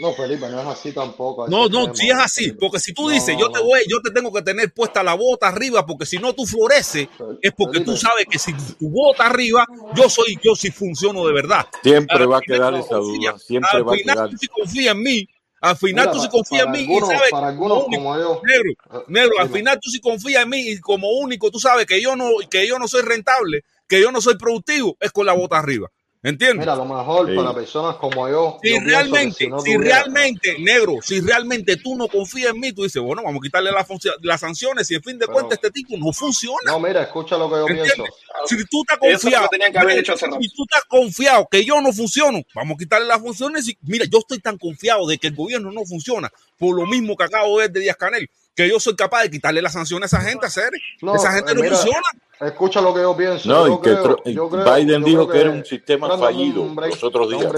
No, 0.00 0.12
Felipe, 0.14 0.48
no 0.48 0.60
es 0.60 0.66
así 0.66 0.92
tampoco. 0.92 1.46
No, 1.48 1.68
no, 1.68 1.94
si 1.94 2.08
es 2.08 2.16
así, 2.16 2.52
porque 2.52 2.80
si 2.80 2.92
tú 2.94 3.02
No, 3.02 3.10
dices, 3.10 3.36
yo 3.38 3.50
te 3.50 3.60
voy, 3.60 3.80
yo 3.88 4.00
te 4.02 4.10
tengo 4.10 4.32
que 4.32 4.42
tener 4.42 4.72
puesta 4.72 5.02
la 5.02 5.14
bota 5.14 5.48
arriba, 5.48 5.84
porque 5.84 6.06
si 6.06 6.18
no 6.18 6.32
tú 6.34 6.46
floreces, 6.46 7.08
es 7.42 7.52
porque 7.56 7.80
tú 7.80 7.96
sabes 7.96 8.26
que 8.30 8.38
si 8.38 8.52
tu 8.54 8.88
bota 8.88 9.26
arriba, 9.26 9.64
yo 9.94 10.08
soy, 10.08 10.38
yo 10.42 10.54
sí 10.56 10.70
funciono 10.70 11.26
de 11.26 11.32
verdad. 11.34 11.66
Siempre 11.82 12.16
Al 12.16 12.32
va 12.32 12.38
a 12.38 12.40
final 12.40 12.58
quedar 12.58 12.74
esa 12.74 12.96
duda, 12.96 13.38
siempre 13.38 13.68
al 13.72 13.86
va 13.88 13.92
a 13.92 13.96
final 13.96 14.14
quedar. 14.16 14.30
tú 14.30 14.36
sí 14.38 14.46
confías 14.48 14.94
en 14.94 15.02
mí, 15.02 15.28
al 15.60 15.76
final 15.76 16.06
Mira, 16.06 16.12
tú 16.12 16.20
sí 16.22 16.28
confías 16.30 16.64
en 16.64 16.70
mí 16.70 16.78
algunos, 16.80 17.10
y 17.10 17.16
sabes 17.16 17.30
para 17.30 17.30
como 17.30 17.46
algunos 17.48 17.84
único, 17.86 18.02
como 18.02 18.18
yo, 18.18 18.40
negro, 18.42 18.70
eh, 18.70 19.04
negro, 19.08 19.32
al 19.38 19.50
final 19.50 19.78
tú 19.80 19.90
sí 19.90 20.00
confías 20.00 20.42
en 20.44 20.48
mí 20.48 20.60
y 20.70 20.80
como 20.80 21.10
único 21.10 21.50
tú 21.50 21.58
sabes 21.60 21.84
que 21.86 22.00
yo 22.00 22.16
no, 22.16 22.30
que 22.50 22.66
yo 22.66 22.78
no 22.78 22.88
soy 22.88 23.02
rentable, 23.02 23.64
que 23.86 24.00
yo 24.00 24.10
no 24.10 24.20
soy 24.22 24.36
productivo, 24.38 24.96
es 25.00 25.12
con 25.12 25.26
la 25.26 25.34
bota 25.34 25.58
arriba. 25.58 25.90
¿Entiendes? 26.22 26.58
Mira, 26.58 26.74
a 26.74 26.76
lo 26.76 26.84
mejor 26.84 27.30
Sí. 27.30 27.34
para 27.34 27.54
personas 27.54 27.96
como 27.96 28.28
yo, 28.28 28.58
Si 28.62 28.70
yo 28.70 28.76
realmente, 28.84 29.36
si 29.38 29.46
no 29.48 29.58
si 29.60 29.72
tuviera, 29.74 30.02
realmente, 30.02 30.58
negro, 30.58 30.96
si 31.02 31.18
realmente 31.22 31.76
tú 31.78 31.96
no 31.96 32.08
confías 32.08 32.52
en 32.52 32.60
mí, 32.60 32.72
tú 32.74 32.82
dices, 32.82 33.00
bueno, 33.00 33.22
vamos 33.24 33.40
a 33.40 33.42
quitarle 33.42 33.72
la 33.72 33.86
función- 33.86 34.14
las 34.20 34.40
sanciones 34.40 34.90
y 34.90 34.96
en 34.96 35.02
fin 35.02 35.14
de 35.18 35.20
Pero- 35.26 35.32
cuentas 35.32 35.54
este 35.62 35.70
tipo 35.70 35.96
no 35.96 36.12
funciona. 36.12 36.58
no, 36.66 36.78
mira, 36.78 37.02
escucha 37.04 37.38
lo 37.38 37.48
que 37.48 37.56
yo 37.56 37.64
pienso. 37.66 38.04
Si 38.44 38.56
tú 38.66 38.82
estás 38.82 38.98
confiado, 38.98 39.44
que 39.48 39.56
tenían 39.56 39.72
que 39.72 39.78
haber 39.78 39.98
hecho 39.98 40.12
hace 40.12 40.26
si 40.26 40.48
tú 40.54 40.64
estás 40.64 40.84
confiado 40.86 41.48
que 41.50 41.64
yo 41.64 41.80
no 41.80 41.90
funciono, 41.90 42.42
vamos 42.54 42.74
a 42.74 42.78
quitarle 42.78 43.06
las 43.06 43.20
funciones. 43.20 43.66
Y, 43.68 43.78
mira, 43.80 44.04
yo 44.04 44.18
estoy 44.18 44.40
tan 44.40 44.58
confiado 44.58 45.06
de 45.06 45.16
que 45.16 45.28
el 45.28 45.34
gobierno 45.34 45.72
no 45.72 45.86
funciona, 45.86 46.30
por 46.58 46.76
lo 46.76 46.84
mismo 46.86 47.16
que 47.16 47.24
acabo 47.24 47.56
de 47.58 47.64
ver 47.64 47.72
de 47.72 47.80
Díaz 47.80 47.96
Canel, 47.96 48.28
que 48.54 48.68
yo 48.68 48.78
soy 48.80 48.96
capaz 48.96 49.22
de 49.22 49.30
quitarle 49.30 49.62
las 49.62 49.72
sanciones 49.72 50.12
a 50.12 50.18
esa 50.18 50.28
gente, 50.28 50.46
hacer. 50.46 50.70
No, 51.02 51.14
esa 51.14 51.32
gente 51.32 51.52
eh, 51.52 51.54
no 51.54 51.60
mira, 51.62 51.76
funciona. 51.76 52.06
Escucha 52.40 52.80
lo 52.80 52.94
que 52.94 53.02
yo 53.02 53.16
pienso. 53.16 53.48
No, 53.48 53.66
yo 53.66 53.74
y 53.74 53.76
que 53.76 53.82
creo, 53.90 54.02
Tro- 54.04 54.32
yo 54.32 54.48
creo, 54.48 54.74
Biden 54.74 55.00
yo 55.02 55.06
dijo 55.06 55.28
que 55.28 55.40
era 55.40 55.50
un 55.50 55.64
sistema 55.64 56.18
fallido 56.18 56.62
un 56.62 56.74
break, 56.74 56.92
los 56.92 57.04
otros 57.04 57.28
días. 57.30 57.52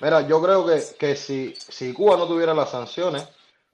Mira, 0.00 0.20
yo 0.28 0.40
creo 0.40 0.64
que, 0.64 0.82
que 0.98 1.16
si, 1.16 1.54
si 1.56 1.92
Cuba 1.92 2.16
no 2.16 2.26
tuviera 2.28 2.54
las 2.54 2.70
sanciones, 2.70 3.26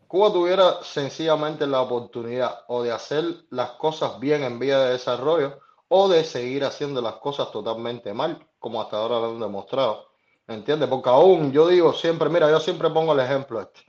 Cuba 0.08 0.32
tuviera 0.32 0.82
sencillamente 0.82 1.66
la 1.66 1.82
oportunidad 1.82 2.60
o 2.68 2.82
de 2.82 2.92
hacer 2.92 3.24
las 3.50 3.70
cosas 3.72 4.18
bien 4.20 4.42
en 4.44 4.58
vía 4.58 4.78
de 4.78 4.92
desarrollo 4.92 5.58
o 5.88 6.08
de 6.08 6.24
seguir 6.24 6.64
haciendo 6.64 7.02
las 7.02 7.14
cosas 7.16 7.50
totalmente 7.52 8.14
mal, 8.14 8.38
como 8.58 8.80
hasta 8.80 8.96
ahora 8.96 9.16
lo 9.18 9.26
han 9.32 9.40
demostrado. 9.40 10.08
¿Entiendes? 10.48 10.88
Porque 10.88 11.10
aún 11.10 11.52
yo 11.52 11.68
digo 11.68 11.92
siempre, 11.92 12.28
mira, 12.30 12.50
yo 12.50 12.60
siempre 12.60 12.88
pongo 12.90 13.12
el 13.12 13.20
ejemplo 13.20 13.60
este. 13.60 13.80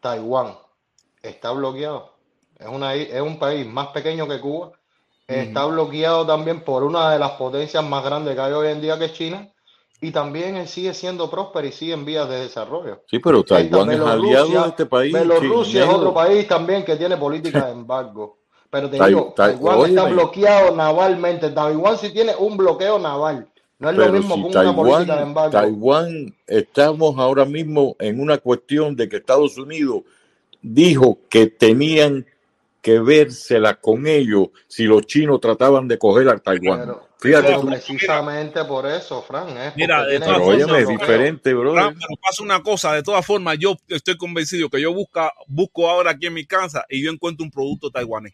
Taiwán 0.00 0.56
está 1.22 1.50
bloqueado. 1.52 2.12
Es, 2.58 2.68
una, 2.68 2.94
es 2.94 3.20
un 3.20 3.38
país 3.38 3.66
más 3.66 3.88
pequeño 3.88 4.26
que 4.28 4.40
Cuba. 4.40 4.72
Está 5.26 5.66
bloqueado 5.66 6.26
también 6.26 6.62
por 6.62 6.82
una 6.84 7.12
de 7.12 7.18
las 7.18 7.32
potencias 7.32 7.84
más 7.84 8.02
grandes 8.02 8.34
que 8.34 8.40
hay 8.40 8.52
hoy 8.52 8.68
en 8.68 8.80
día, 8.80 8.98
que 8.98 9.06
es 9.06 9.12
China. 9.12 9.46
Y 10.00 10.10
también 10.10 10.66
sigue 10.68 10.94
siendo 10.94 11.28
próspero 11.28 11.66
y 11.66 11.72
sigue 11.72 11.92
en 11.92 12.04
vías 12.04 12.28
de 12.28 12.40
desarrollo. 12.40 13.02
Sí, 13.10 13.18
pero 13.18 13.42
Taiwán 13.44 13.90
es 13.90 14.00
aliado 14.00 14.62
de 14.62 14.68
este 14.68 14.86
país. 14.86 15.12
Bielorrusia 15.12 15.84
es 15.84 15.90
otro 15.90 16.14
país 16.14 16.46
también 16.48 16.84
que 16.84 16.96
tiene 16.96 17.16
política 17.16 17.66
de 17.66 17.72
embargo. 17.72 18.38
Pero 18.70 18.88
te 18.88 19.04
digo, 19.04 19.34
Tai- 19.36 19.54
Taiwán 19.54 19.90
está 19.90 20.04
bloqueado 20.04 20.74
navalmente. 20.76 21.50
Taiwán 21.50 21.98
sí 21.98 22.10
tiene 22.10 22.34
un 22.36 22.56
bloqueo 22.56 22.98
naval. 22.98 23.48
No 23.80 23.90
es 23.90 23.96
lo 23.96 24.12
mismo 24.12 24.34
si 24.36 24.42
que 24.42 24.58
una 24.58 24.74
política 24.74 25.16
de 25.16 25.22
embargo. 25.22 25.50
Taiwán, 25.52 26.34
estamos 26.46 27.18
ahora 27.18 27.44
mismo 27.44 27.96
en 27.98 28.20
una 28.20 28.38
cuestión 28.38 28.96
de 28.96 29.08
que 29.08 29.16
Estados 29.16 29.58
Unidos 29.58 30.02
dijo 30.62 31.18
que 31.28 31.46
tenían 31.46 32.26
que 32.80 33.00
vérsela 33.00 33.74
con 33.74 34.06
ellos 34.06 34.48
si 34.66 34.84
los 34.84 35.06
chinos 35.06 35.40
trataban 35.40 35.88
de 35.88 35.98
coger 35.98 36.28
a 36.28 36.38
Taiwán. 36.38 36.80
Pero, 36.80 37.08
Fíjate 37.20 37.48
pero 37.48 37.66
precisamente 37.66 38.64
por 38.64 38.86
eso, 38.86 39.22
Fran, 39.22 39.48
es 39.58 39.76
Mira, 39.76 40.06
de 40.06 40.20
Pero 40.20 40.36
ese 40.36 40.42
óyeme, 40.42 40.78
es 40.78 40.88
diferente, 40.88 41.52
brother. 41.52 41.82
Fran, 41.82 41.94
pero 41.94 42.20
pasa 42.22 42.42
una 42.44 42.62
cosa, 42.62 42.94
de 42.94 43.02
todas 43.02 43.26
formas, 43.26 43.58
yo 43.58 43.76
estoy 43.88 44.16
convencido 44.16 44.70
que 44.70 44.80
yo 44.80 44.94
busca, 44.94 45.32
busco 45.48 45.90
ahora 45.90 46.12
aquí 46.12 46.26
en 46.26 46.34
mi 46.34 46.46
casa 46.46 46.84
y 46.88 47.02
yo 47.02 47.10
encuentro 47.10 47.44
un 47.44 47.50
producto 47.50 47.90
taiwanés 47.90 48.32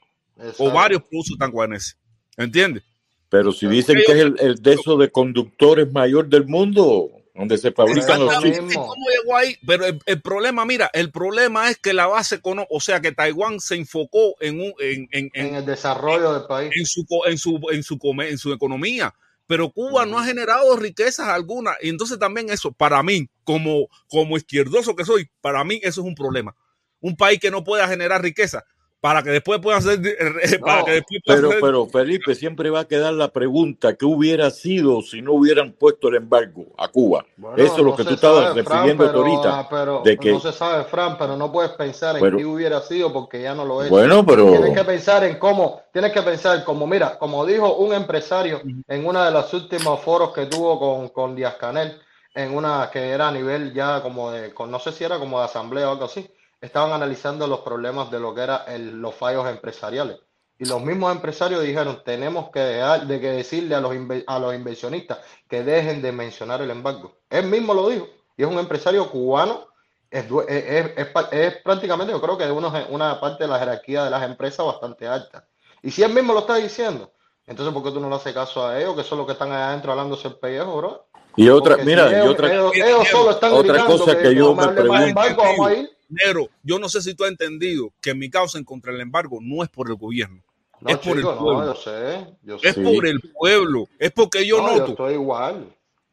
o 0.59 0.71
varios 0.71 1.03
productos 1.03 1.39
taiwaneses. 1.39 1.97
¿Entiendes? 2.37 2.83
Pero 3.31 3.53
si 3.53 3.67
dicen 3.67 3.97
que 4.07 4.13
es 4.13 4.19
el, 4.19 4.37
el 4.39 4.63
de 4.63 4.75
esos 4.75 4.99
de 4.99 5.11
conductores 5.11 5.91
mayor 5.91 6.29
del 6.29 6.47
mundo, 6.47 7.11
donde 7.35 7.59
se 7.59 7.73
fabrican 7.73 8.21
los 8.21 8.33
chips. 8.43 8.75
¿Cómo 8.77 9.07
llegó 9.11 9.37
ahí? 9.37 9.57
Pero 9.67 9.87
el, 9.87 9.99
el 10.07 10.23
problema, 10.23 10.65
mira, 10.65 10.89
el 10.93 11.11
problema 11.11 11.69
es 11.69 11.79
que 11.79 11.93
la 11.93 12.07
base 12.07 12.37
económica, 12.37 12.69
o 12.71 12.81
sea, 12.81 13.01
que 13.01 13.13
Taiwán 13.13 13.59
se 13.61 13.75
enfocó 13.75 14.35
en, 14.41 14.61
un, 14.61 14.73
en, 14.79 15.09
en, 15.11 15.31
en, 15.35 15.47
En 15.49 15.55
el 15.57 15.67
desarrollo 15.67 16.33
del 16.33 16.47
país. 16.47 16.71
en 16.77 16.87
su, 16.87 17.05
co- 17.07 17.27
en, 17.27 17.37
su, 17.39 17.61
en, 17.73 17.83
su, 17.83 17.99
come- 17.99 18.31
en 18.31 18.39
su 18.39 18.53
economía. 18.53 19.13
Pero 19.47 19.71
Cuba 19.71 20.07
no 20.07 20.19
ha 20.19 20.25
generado 20.25 20.75
riquezas 20.77 21.29
alguna. 21.29 21.73
Y 21.83 21.91
entonces 21.91 22.19
también 22.19 22.49
eso, 22.51 22.73
para 22.73 23.03
mí, 23.03 23.29
como, 23.43 23.89
como 24.09 24.37
izquierdoso 24.39 24.97
que 24.97 25.05
soy, 25.05 25.29
para 25.43 25.63
mí 25.65 25.81
eso 25.83 26.01
es 26.01 26.07
un 26.07 26.15
problema. 26.15 26.55
Un 27.01 27.15
país 27.17 27.41
que 27.41 27.51
no 27.51 27.63
pueda 27.65 27.87
generar 27.87 28.23
riqueza. 28.23 28.65
Para 29.05 29.23
que 29.23 29.29
después 29.29 29.61
puedan 29.61 29.83
ser, 29.83 30.01
eh, 30.03 30.59
para 30.61 30.79
No, 30.79 30.85
que 30.87 30.93
después 30.93 31.21
puedan 31.27 31.41
pero, 31.43 31.51
ser- 31.51 31.61
pero 31.61 31.87
Felipe, 31.89 32.35
siempre 32.35 32.71
va 32.71 32.81
a 32.81 32.85
quedar 32.89 33.13
la 33.13 33.29
pregunta, 33.29 33.97
¿qué 33.97 34.07
hubiera 34.07 34.51
sido 34.51 35.03
si 35.03 35.21
no 35.21 35.35
hubieran 35.35 35.73
puesto 35.73 36.09
el 36.09 36.15
embargo 36.15 36.65
a 36.79 36.89
Cuba? 36.89 37.27
Bueno, 37.37 37.55
Eso 37.63 37.73
es 37.75 37.79
lo 37.83 37.91
no 37.91 37.97
que 37.97 38.05
tú 38.05 38.15
estabas 38.15 38.45
sabe, 38.49 38.65
Fran, 38.65 38.77
refiriendo 38.89 39.07
pero, 39.13 39.19
ahorita, 39.27 39.59
ah, 39.59 39.69
pero 39.69 40.01
de 40.03 40.17
que, 40.17 40.33
no 40.33 40.41
se 40.41 40.53
sabe, 40.53 40.85
Fran, 40.85 41.19
pero 41.19 41.37
no 41.37 41.53
puedes 41.53 41.73
pensar 41.73 42.15
en 42.17 42.23
Pero- 42.23 42.39
qué 42.39 42.47
hubiera 42.47 42.81
sido 42.81 43.13
porque 43.13 43.43
ya 43.43 43.55
no 43.55 43.67
lo 43.67 43.83
es. 43.83 43.91
Bueno, 43.91 44.25
pero- 44.25 44.47
Tienes 44.53 44.75
que 44.75 44.85
pensar 44.85 45.23
en 45.25 45.39
cómo, 45.39 45.83
tienes 45.93 46.11
que 46.11 46.23
pensar 46.23 46.65
como, 46.65 46.87
mira, 46.87 47.19
como 47.19 47.45
dijo 47.45 47.75
un 47.77 47.93
empresario 47.93 48.63
en 48.89 49.07
uno 49.07 49.23
de 49.23 49.31
los 49.33 49.53
últimos 49.53 50.01
foros 50.01 50.33
que 50.33 50.47
tuvo 50.47 50.79
con, 50.81 51.11
con 51.11 51.37
Díaz 51.37 51.57
Canel, 51.57 52.01
en 52.35 52.57
una 52.57 52.89
que 52.91 53.11
era 53.11 53.29
a 53.29 53.33
nivel 53.33 53.75
ya 53.75 54.01
como 54.01 54.31
de, 54.31 54.55
con, 54.55 54.71
no 54.71 54.79
sé 54.81 54.93
si 54.93 55.05
era 55.05 55.19
como 55.19 55.41
de 55.41 55.45
asamblea 55.45 55.89
o 55.91 55.93
algo 55.93 56.07
así, 56.07 56.27
estaban 56.61 56.93
analizando 56.93 57.47
los 57.47 57.61
problemas 57.61 58.11
de 58.11 58.21
lo 58.21 58.35
que 58.35 58.43
eran 58.43 59.01
los 59.01 59.15
fallos 59.15 59.49
empresariales. 59.49 60.19
Y 60.59 60.67
los 60.67 60.81
mismos 60.83 61.13
empresarios 61.13 61.63
dijeron, 61.63 62.03
tenemos 62.05 62.51
que 62.51 62.61
dejar 62.61 63.07
de 63.07 63.21
que 63.21 63.31
decirle 63.33 63.75
a 63.75 63.81
los, 63.81 63.93
a 64.27 64.39
los 64.39 64.55
inversionistas 64.55 65.19
que 65.49 65.65
dejen 65.65 66.01
de 66.01 66.13
mencionar 66.13 66.63
el 66.63 66.71
embargo. 66.71 67.17
Él 67.29 67.47
mismo 67.47 67.75
lo 67.75 67.89
dijo. 67.89 68.07
Y 68.37 68.43
es 68.45 68.49
un 68.49 68.59
empresario 68.59 69.11
cubano, 69.11 69.67
es, 70.11 70.25
es, 70.49 70.65
es- 70.87 70.93
es 70.97 71.09
es 71.33 71.57
prácticamente, 71.63 72.13
yo 72.13 72.21
creo 72.21 72.39
que 72.39 72.51
uno, 72.51 72.73
una 72.91 73.21
parte 73.21 73.45
de 73.45 73.49
la 73.51 73.59
jerarquía 73.59 74.05
de 74.05 74.11
las 74.11 74.23
empresas 74.23 74.65
bastante 74.65 75.07
alta. 75.09 75.47
Y 75.83 75.91
si 75.91 76.03
él 76.03 76.13
mismo 76.13 76.33
lo 76.33 76.41
está 76.41 76.55
diciendo, 76.57 77.13
entonces 77.47 77.75
¿por 77.75 77.83
qué 77.83 77.91
tú 77.91 78.01
no 78.01 78.09
le 78.09 78.17
haces 78.17 78.33
caso 78.33 78.67
a 78.67 78.79
ellos, 78.79 78.97
que 78.97 79.03
son 79.05 79.19
los 79.19 79.27
que 79.27 79.33
están 79.33 79.51
allá 79.53 79.69
adentro 79.71 79.93
hablándose 79.93 80.29
el 80.29 80.37
pellejo, 80.39 80.77
bro? 80.77 81.07
y 81.37 81.49
otra, 81.49 81.75
Porque 81.75 81.87
si 81.87 81.87
mira, 81.87 82.13
y 82.13 82.15
ellos, 82.17 82.31
otra, 82.31 82.49
ellos, 82.53 82.73
ellos 82.81 83.09
solo 83.09 83.31
están 83.33 83.53
otra 83.55 83.85
cosa 83.85 84.17
que 84.17 84.23
que 84.23 84.35
yo 84.35 84.55
me 84.55 84.69
pregunto, 84.69 85.05
embargo, 85.05 85.43
vamos 85.43 85.67
a 85.69 85.75
ir. 85.75 85.91
Negro, 86.15 86.49
yo 86.63 86.79
no 86.79 86.89
sé 86.89 87.03
si 87.03 87.15
tú 87.15 87.25
has 87.25 87.31
entendido 87.31 87.93
que 88.01 88.15
mi 88.15 88.31
causa 88.31 88.59
en 88.59 88.65
contra 88.65 88.93
del 88.93 89.01
embargo 89.03 89.39
no 89.43 89.63
es 89.63 89.69
por 89.69 89.89
el 89.89 89.97
gobierno, 89.97 90.43
No, 90.81 90.91
es 90.91 90.97
por 90.99 91.17
chico, 91.17 91.31
el 91.31 91.37
no, 91.37 91.43
pueblo. 91.43 91.67
yo 91.67 91.75
sé, 91.81 92.27
yo 92.43 92.57
Es 92.63 92.75
sé. 92.75 92.83
por 92.83 93.07
el 93.07 93.21
pueblo, 93.33 93.89
es 93.99 94.11
porque 94.13 94.47
yo 94.47 94.59
No, 94.59 94.69
yo 94.73 94.79
noto 94.79 94.91
estoy 94.93 95.15
igual. 95.15 95.67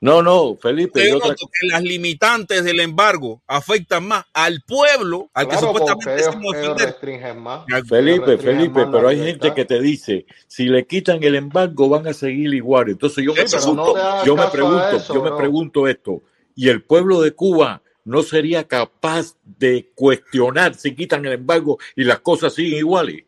no, 0.03 0.22
no, 0.23 0.56
Felipe, 0.56 0.99
que 0.99 1.10
yo 1.10 1.19
noto 1.19 1.45
que 1.48 1.68
las 1.68 1.84
limitantes 1.84 2.64
del 2.64 2.80
embargo 2.80 3.44
afectan 3.45 4.07
más 4.07 4.26
al 4.34 4.61
pueblo, 4.65 5.30
al 5.34 5.48
que 5.48 5.57
Claro, 5.57 5.73
porque 5.73 5.88
supuestamente 6.23 6.86
restringen 6.86 7.40
más. 7.40 7.65
que 7.68 7.84
Felipe, 7.84 8.38
Felipe, 8.40 8.86
más 8.86 8.90
pero 8.91 9.07
hay 9.07 9.18
gente 9.18 9.30
libertad. 9.49 9.53
que 9.53 9.65
te 9.65 9.80
dice, 9.80 10.26
si 10.48 10.65
le 10.65 10.88
quitan 10.88 11.22
el 11.23 11.36
embargo 11.36 11.88
van 11.90 12.07
a 12.07 12.14
seguir 12.14 12.52
igual. 12.53 12.90
Entonces 12.90 13.23
yo 13.23 13.34
me 13.36 13.48
Sí, 13.48 13.56
no 13.57 13.61
pregunto, 13.61 13.95
hagas 13.98 14.26
yo 14.26 14.36
me 14.36 14.48
pregunto, 14.48 14.90
eso, 14.91 15.14
yo 15.14 15.23
me 15.23 15.32
pregunto 15.38 15.88
esto, 15.88 16.23
¿y 16.56 16.69
el 16.69 16.84
pueblo 16.84 17.22
de 17.22 17.34
Cuba 17.34 17.82
no 18.12 18.24
sería 18.24 18.68
capaz 18.68 19.38
de 19.46 19.90
cuestionar 19.96 20.76
si 20.76 20.94
quitan 20.94 21.26
el 21.26 21.32
embargo 21.32 21.80
y 21.96 22.04
las 22.04 22.20
cosas 22.20 22.54
siguen 22.54 22.80
iguales? 22.80 23.24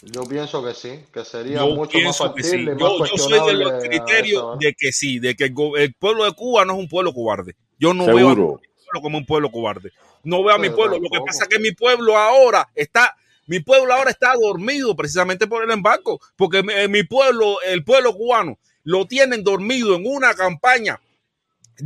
Yo 0.00 0.24
pienso 0.24 0.64
que 0.64 0.72
sí, 0.72 1.00
que 1.12 1.26
sería 1.26 1.58
Yo 1.58 1.74
mucho 1.74 1.98
más 1.98 2.16
pienso 2.16 2.34
que 2.34 2.42
sí. 2.42 2.50
factible 2.50 2.72
más 2.72 2.80
Yo, 2.80 3.04
yo 3.04 3.18
soy 3.18 3.46
de 3.48 3.52
los 3.52 3.84
criterios 3.84 4.42
hora. 4.42 4.56
de 4.58 4.74
que 4.74 4.92
sí, 4.92 5.18
de 5.18 5.36
que 5.36 5.44
el, 5.44 5.94
pueblo 5.94 6.24
de 6.24 6.32
Cuba 6.32 6.64
no 6.64 6.72
es 6.72 6.78
un 6.78 6.88
pueblo 6.88 7.12
cobarde. 7.12 7.54
Yo 7.78 7.92
no 7.92 8.06
veo 8.06 8.30
a 8.30 8.34
mi 8.34 8.36
pueblo 8.36 8.60
como 9.02 9.18
un 9.18 9.26
pueblo 9.26 9.50
cobarde. 9.50 9.92
No 10.24 10.42
veo 10.42 10.54
a 10.54 10.58
mi 10.58 10.70
pueblo. 10.70 10.98
Lo 10.98 11.10
que 11.10 11.20
pasa 11.26 11.42
es 11.44 11.48
que 11.50 11.58
mi 11.58 11.72
pueblo 11.72 12.16
ahora 12.16 12.66
está, 12.74 13.14
mi 13.46 13.60
pueblo 13.60 13.92
ahora 13.92 14.10
está 14.10 14.32
dormido 14.40 14.96
precisamente 14.96 15.46
por 15.46 15.62
el 15.62 15.70
embargo, 15.70 16.18
porque 16.34 16.62
mi, 16.62 16.72
mi 16.88 17.02
pueblo, 17.02 17.60
el 17.66 17.84
pueblo 17.84 18.14
cubano, 18.14 18.58
lo 18.84 19.06
tienen 19.06 19.44
dormido 19.44 19.94
en 19.96 20.06
una 20.06 20.32
campaña. 20.32 20.98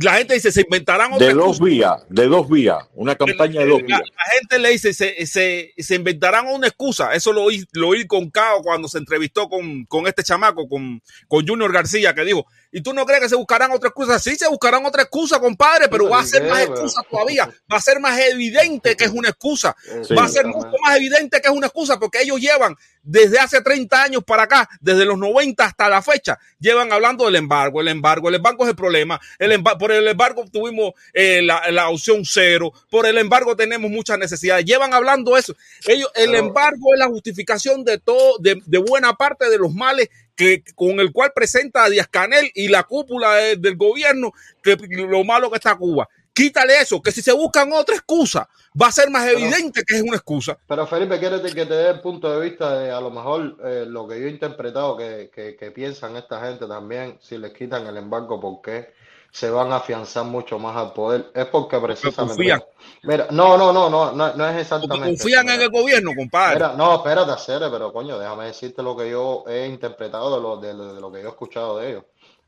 La 0.01 0.13
gente 0.15 0.33
dice, 0.33 0.51
se 0.51 0.61
inventarán 0.61 1.13
otra 1.13 1.27
De 1.27 1.33
dos 1.33 1.59
excusa. 1.59 1.65
vías, 1.65 2.05
de 2.09 2.27
dos 2.27 2.49
vías, 2.49 2.77
una 2.95 3.15
campaña 3.15 3.61
de 3.61 3.67
dos 3.67 3.81
La, 3.81 3.85
vías. 3.85 3.99
la 3.99 4.31
gente 4.39 4.59
le 4.59 4.69
dice, 4.71 4.93
se, 4.93 5.25
se, 5.27 5.73
se 5.77 5.95
inventarán 5.95 6.47
una 6.47 6.67
excusa. 6.67 7.13
Eso 7.13 7.31
lo 7.31 7.43
oí, 7.43 7.63
lo 7.73 7.89
oí 7.89 8.07
con 8.07 8.31
Cao 8.31 8.61
cuando 8.63 8.87
se 8.87 8.97
entrevistó 8.97 9.49
con, 9.49 9.85
con 9.85 10.07
este 10.07 10.23
chamaco, 10.23 10.67
con, 10.67 11.01
con 11.27 11.47
Junior 11.47 11.71
García, 11.71 12.13
que 12.15 12.25
dijo, 12.25 12.47
¿y 12.73 12.81
tú 12.81 12.93
no 12.93 13.05
crees 13.05 13.21
que 13.21 13.29
se 13.29 13.35
buscarán 13.35 13.71
otra 13.71 13.87
excusa? 13.87 14.19
Sí, 14.19 14.35
se 14.35 14.49
buscarán 14.49 14.85
otra 14.85 15.03
excusa, 15.03 15.39
compadre, 15.39 15.87
pero 15.87 16.09
va 16.09 16.19
a 16.19 16.25
ser 16.25 16.43
más 16.49 16.63
excusa 16.63 17.01
todavía. 17.09 17.45
Va 17.71 17.77
a 17.77 17.81
ser 17.81 17.99
más 18.01 18.19
evidente 18.19 18.97
que 18.97 19.05
es 19.05 19.11
una 19.11 19.29
excusa. 19.29 19.73
Sí. 20.05 20.13
Va 20.13 20.25
a 20.25 20.27
ser 20.27 20.45
mucho 20.47 20.71
más 20.83 20.97
evidente 20.97 21.39
que 21.39 21.47
es 21.47 21.53
una 21.53 21.67
excusa, 21.67 21.97
porque 21.99 22.21
ellos 22.21 22.41
llevan 22.41 22.75
desde 23.05 23.37
hace 23.37 23.61
30 23.61 24.01
años 24.03 24.23
para 24.23 24.43
acá, 24.43 24.67
desde 24.81 25.03
los 25.05 25.17
90 25.17 25.63
hasta 25.65 25.89
la 25.89 26.01
fecha, 26.01 26.39
llevan 26.57 26.91
hablando 26.93 27.25
del 27.25 27.35
embargo, 27.35 27.81
el 27.81 27.89
embargo, 27.89 28.29
el 28.29 28.35
embargo 28.35 28.63
es 28.63 28.69
el 28.69 28.75
problema, 28.77 29.19
el 29.39 29.51
emba- 29.51 29.77
por 29.77 29.91
el 29.91 30.07
embargo 30.07 30.45
tuvimos 30.49 30.93
eh, 31.13 31.41
la, 31.43 31.69
la 31.71 31.89
opción 31.89 32.21
cero, 32.23 32.71
por 32.89 33.05
el 33.05 33.17
embargo 33.17 33.57
tenemos 33.57 33.91
muchas 33.91 34.17
necesidades, 34.17 34.63
llevan 34.63 34.93
hablando 34.93 35.35
eso. 35.35 35.53
Ellos, 35.85 36.09
el 36.15 36.33
embargo 36.33 36.93
es 36.93 36.99
la 36.99 37.07
justificación 37.07 37.83
de 37.83 37.97
todo, 37.97 38.37
de, 38.39 38.61
de 38.65 38.77
buena 38.77 39.13
parte 39.15 39.49
de 39.49 39.57
los 39.57 39.73
males 39.73 40.07
que, 40.35 40.63
con 40.75 40.99
el 40.99 41.11
cual 41.11 41.31
presenta 41.35 41.83
a 41.83 41.89
Díaz 41.89 42.07
Canel 42.09 42.49
y 42.55 42.67
la 42.67 42.83
cúpula 42.83 43.35
de- 43.35 43.55
del 43.57 43.75
gobierno, 43.77 44.31
que 44.61 44.75
lo 44.89 45.23
malo 45.23 45.49
que 45.49 45.57
está 45.57 45.75
Cuba. 45.75 46.07
Quítale 46.35 46.81
eso, 46.81 46.99
que 46.99 47.11
si 47.11 47.21
se 47.21 47.31
buscan 47.31 47.71
otra 47.73 47.93
excusa, 47.95 48.49
va 48.81 48.87
a 48.87 48.91
ser 48.91 49.09
más 49.11 49.23
Pero- 49.23 49.37
evidente 49.37 49.83
que 49.85 49.95
es 49.97 50.01
una 50.01 50.15
excusa. 50.15 50.57
Pero 50.67 50.87
Felipe, 50.87 51.19
quiere 51.19 51.39
que 51.41 51.65
te 51.67 51.73
dé 51.75 51.89
el 51.91 52.01
punto 52.01 52.31
de 52.39 52.49
vista 52.49 52.79
de 52.79 52.89
a 52.89 52.99
lo 52.99 53.11
mejor 53.11 53.57
eh, 53.63 53.85
lo 53.87 54.07
que 54.07 54.19
yo 54.19 54.25
he 54.25 54.31
interpretado 54.31 54.97
que, 54.97 55.29
que, 55.31 55.55
que 55.55 55.69
piensan 55.69 56.15
esta 56.17 56.43
gente 56.43 56.65
también, 56.67 57.19
si 57.21 57.37
les 57.37 57.53
quitan 57.53 57.85
el 57.85 57.97
embargo, 57.97 58.39
¿por 58.41 58.61
qué 58.63 58.93
se 59.33 59.49
van 59.49 59.71
a 59.71 59.77
afianzar 59.77 60.25
mucho 60.25 60.59
más 60.59 60.77
al 60.77 60.93
poder? 60.93 61.31
Es 61.33 61.47
porque 61.47 61.79
precisamente... 61.79 62.35
confían. 62.35 62.63
Mira, 63.01 63.27
no, 63.31 63.57
no, 63.57 63.73
no, 63.73 63.89
no, 63.89 64.11
no, 64.11 64.33
no 64.35 64.47
es 64.47 64.61
exactamente 64.61 65.07
confían 65.07 65.49
en 65.49 65.59
el 65.59 65.71
gobierno, 65.71 66.11
compadre. 66.15 66.55
Mira, 66.55 66.73
no, 66.77 66.95
espérate, 66.97 67.31
Acere, 67.31 67.67
pero 67.71 67.91
coño, 67.91 68.19
déjame 68.19 68.45
decirte 68.45 68.83
lo 68.83 68.95
que 68.95 69.09
yo 69.09 69.43
he 69.47 69.65
interpretado 69.65 70.35
de 70.35 70.41
lo, 70.41 70.57
de, 70.57 70.73
lo 70.75 70.93
de 70.93 71.01
lo 71.01 71.11
que 71.11 71.21
yo 71.21 71.29
he 71.29 71.31
escuchado 71.31 71.79
de 71.79 71.89
ellos. 71.89 72.03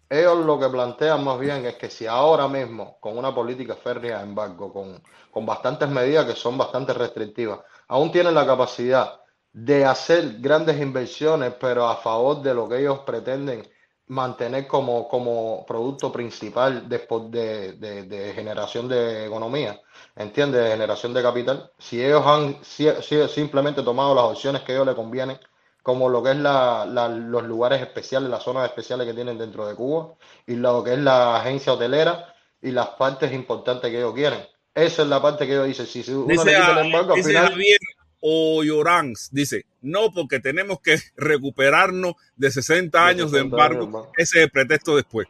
Ellos 0.07 0.45
lo 0.45 0.60
que 0.60 0.70
plantean 0.70 1.24
más 1.24 1.40
bien 1.40 1.66
es 1.66 1.74
que 1.74 1.90
si 1.90 2.06
ahora 2.06 2.48
mismo, 2.48 2.99
con 2.99 3.18
una 3.18 3.34
política 3.34 3.76
férrea 3.76 4.20
de 4.20 4.24
embargo, 4.24 4.72
con, 4.72 5.02
con 5.32 5.44
bastantes 5.44 5.90
medidas 5.90 6.28
que 6.28 6.36
son 6.36 6.56
bastante 6.56 6.94
restrictivas, 6.94 7.62
aún 7.88 8.12
tienen 8.12 8.36
la 8.36 8.45
capacidad 8.45 9.22
de 9.52 9.86
hacer 9.86 10.36
grandes 10.38 10.80
inversiones, 10.80 11.56
pero 11.60 11.88
a 11.88 11.95
favor 11.95 12.44
de 12.44 12.53
lo 12.53 12.70
que 12.70 12.78
ellos 12.78 12.99
pretenden 12.99 13.68
mantener 14.07 14.68
como, 14.68 15.07
como 15.07 15.65
producto 15.65 16.11
principal 16.11 16.88
después 16.88 17.32
de, 17.32 17.73
de- 17.73 18.03
de 18.03 18.34
generación 18.34 18.88
de 18.88 19.26
economía, 19.26 19.80
¿entiendes? 20.15 20.64
De 20.64 20.69
generación 20.72 21.14
de 21.14 21.23
capital. 21.23 21.72
Si 21.80 22.03
ellos 22.03 22.23
han 22.26 22.64
si- 22.64 22.88
si- 23.02 23.27
simplemente 23.27 23.82
tomado 23.84 24.14
las 24.14 24.26
opciones 24.26 24.61
que 24.61 24.72
a 24.73 24.76
ellos 24.76 24.88
les 24.88 24.95
convienen, 24.95 25.40
como 25.82 26.10
lo 26.10 26.22
que 26.23 26.32
es 26.32 26.38
la, 26.38 26.86
la- 26.86 27.10
los 27.10 27.44
lugares 27.44 27.82
especiales, 27.82 28.30
las 28.30 28.44
zonas 28.44 28.65
especiales 28.65 29.07
que 29.07 29.14
tienen 29.14 29.38
dentro 29.38 29.68
de 29.68 29.76
Cuba, 29.76 30.14
y 30.48 30.56
lo 30.56 30.84
que 30.84 30.94
es 30.94 30.99
la 30.99 31.38
agencia 31.38 31.73
hotelera 31.73 32.34
y 32.61 32.72
las 32.72 32.90
partes 32.90 33.32
importantes 33.34 33.90
que 33.91 33.98
ellos 33.98 34.14
quieren. 34.14 34.40
Esa 34.73 35.03
es 35.03 35.07
la 35.07 35.22
parte 35.22 35.45
que 35.48 35.53
ellos 35.53 35.68
dicen. 35.68 35.86
Si 35.88 35.99
uno 36.11 36.26
le 36.27 36.34
Dice, 36.34 36.49
quita 36.49 36.68
a- 36.76 36.80
el 36.80 36.86
embargo, 36.88 37.14
al 37.14 37.23
final... 37.23 37.49
Javier 37.49 37.80
dice, 39.32 39.65
no, 39.86 40.12
porque 40.12 40.40
tenemos 40.40 40.80
que 40.82 40.98
recuperarnos 41.16 42.16
de 42.36 42.52
60 42.52 43.06
años 43.06 43.32
de 43.32 43.40
60 43.40 43.56
años, 43.66 43.78
embargo. 43.80 44.12
Ese 44.18 44.40
es 44.40 44.44
el 44.45 44.52
pretexto 44.52 44.95
después. 44.95 45.28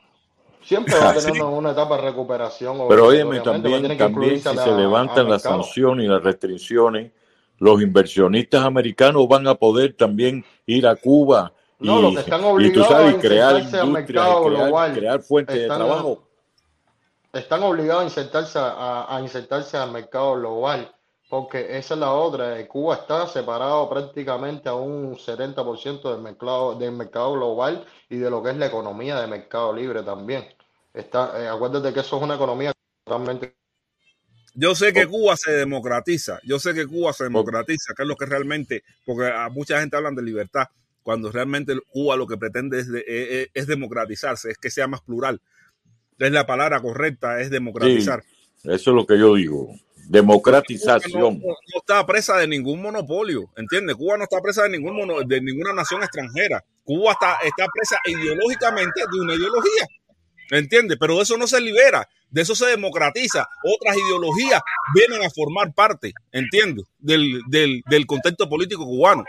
Siempre 0.64 0.96
va 0.98 1.12
a 1.12 1.14
tener 1.16 1.34
una, 1.34 1.46
una 1.46 1.72
etapa 1.72 1.98
de 1.98 2.04
recuperación 2.04 2.78
Pero 2.90 3.08
óyeme, 3.08 3.40
también, 3.42 3.98
también 3.98 4.42
si 4.42 4.58
se 4.58 4.72
levantan 4.72 5.30
las 5.30 5.44
sanciones 5.44 6.06
y 6.06 6.08
las 6.08 6.24
restricciones, 6.24 7.12
los 7.60 7.82
inversionistas 7.82 8.64
americanos 8.64 9.28
van 9.28 9.48
a 9.48 9.56
poder 9.56 9.94
también 9.94 10.44
ir 10.66 10.88
a 10.88 10.96
Cuba 10.96 11.54
y, 11.80 11.86
No, 11.86 12.02
los 12.02 12.14
que 12.16 12.20
están 12.22 12.40
y 12.40 12.44
tú 12.44 12.50
obligados 12.50 12.88
sabes, 12.88 13.14
a 13.14 13.18
y 13.18 13.20
crear 14.96 15.20
y 15.20 15.24
fuentes 15.24 15.56
de 15.56 15.66
trabajo. 15.68 16.28
están 17.34 17.64
obligados 17.64 18.02
a 18.02 18.06
insertarse, 18.06 18.58
a, 18.58 19.16
a 19.16 19.22
insertarse 19.22 19.78
al 19.78 19.92
mercado 19.92 20.36
global, 20.36 20.95
porque 21.30 21.78
esa 21.78 21.94
es 21.96 22.00
la 22.00 22.12
otra. 22.14 22.60
eh, 22.60 22.68
Cuba 22.68 22.96
está 22.96 23.28
separado 23.28 23.90
prácticamente 23.90 24.70
a 24.70 24.76
un 24.76 25.18
70% 25.18 26.12
del 26.14 26.22
mercado, 26.22 26.76
del 26.76 26.92
mercado 26.94 27.34
global 27.34 27.86
y 28.10 28.18
de 28.18 28.30
lo 28.30 28.44
que 28.44 28.52
es 28.52 28.58
la 28.58 28.68
economía 28.68 29.20
de 29.20 29.28
mercado 29.28 29.74
libre 29.74 30.04
también. 30.04 30.46
Está, 30.94 31.42
eh, 31.44 31.48
acuérdate 31.48 31.94
que 31.94 32.00
eso 32.02 32.18
es 32.18 32.24
una 32.24 32.36
economía 32.36 32.72
totalmente 33.06 33.56
Yo 34.54 34.74
sé 34.76 34.94
que 34.94 35.06
Cuba 35.06 35.36
se 35.38 35.52
democratiza, 35.52 36.40
yo 36.44 36.60
sé 36.60 36.74
que 36.74 36.88
Cuba 36.88 37.12
se 37.14 37.26
democratiza, 37.26 37.94
que 37.96 38.04
es 38.04 38.08
lo 38.08 38.16
que 38.16 38.26
realmente, 38.26 38.84
porque 39.06 39.28
a 39.28 39.50
mucha 39.50 39.80
gente 39.82 39.98
hablan 39.98 40.16
de 40.16 40.24
libertad, 40.24 40.68
cuando 41.04 41.32
realmente 41.32 41.76
Cuba 41.90 42.16
lo 42.16 42.26
que 42.26 42.38
pretende 42.38 42.80
es, 42.80 42.90
de- 42.92 43.04
es- 43.08 43.50
es- 43.54 43.68
democratizarse, 43.68 44.52
es 44.52 44.58
que 44.58 44.70
sea 44.72 44.88
más 44.88 45.02
plural. 45.02 45.42
Es 46.20 46.32
la 46.32 46.46
palabra 46.46 46.82
correcta, 46.82 47.42
es 47.42 47.50
Sí, 47.50 47.52
democratizar. 47.52 48.24
eso 48.64 48.92
es 48.92 48.96
lo 48.96 49.06
que 49.06 49.18
yo 49.20 49.36
digo. 49.36 49.76
Democratización. 50.08 51.40
no- 51.40 51.48
no 51.48 51.80
está 51.80 52.06
presa 52.06 52.38
de 52.38 52.48
ningún 52.48 52.82
monopolio, 52.82 53.46
¿entiendes? 53.58 53.96
Cuba 53.96 54.18
no 54.18 54.24
está 54.24 54.40
presa 54.42 54.64
de, 54.64 54.70
ningún 54.70 54.96
mono- 54.96 55.22
de 55.26 55.42
ninguna 55.42 55.74
nación 55.74 56.02
extranjera. 56.04 56.64
Cuba 56.84 57.14
está, 57.14 57.38
está 57.44 57.66
presa 57.74 57.98
ideológicamente 58.06 59.02
de 59.12 59.20
una 59.22 59.34
ideología, 59.36 59.88
¿entiendes? 60.52 60.98
Pero 61.00 61.22
eso 61.22 61.38
no 61.38 61.48
se 61.48 61.60
libera. 61.62 62.08
de 62.30 62.42
eso 62.42 62.54
se 62.54 62.66
democratiza. 62.66 63.48
Otras 63.64 63.96
ideologías 63.98 64.60
vienen 64.94 65.24
a 65.24 65.30
formar 65.30 65.74
parte, 65.74 66.12
entiendo, 66.34 66.84
del, 67.00 67.40
del, 67.48 67.82
del 67.90 68.06
contexto 68.06 68.50
político 68.50 68.84
cubano. 68.84 69.24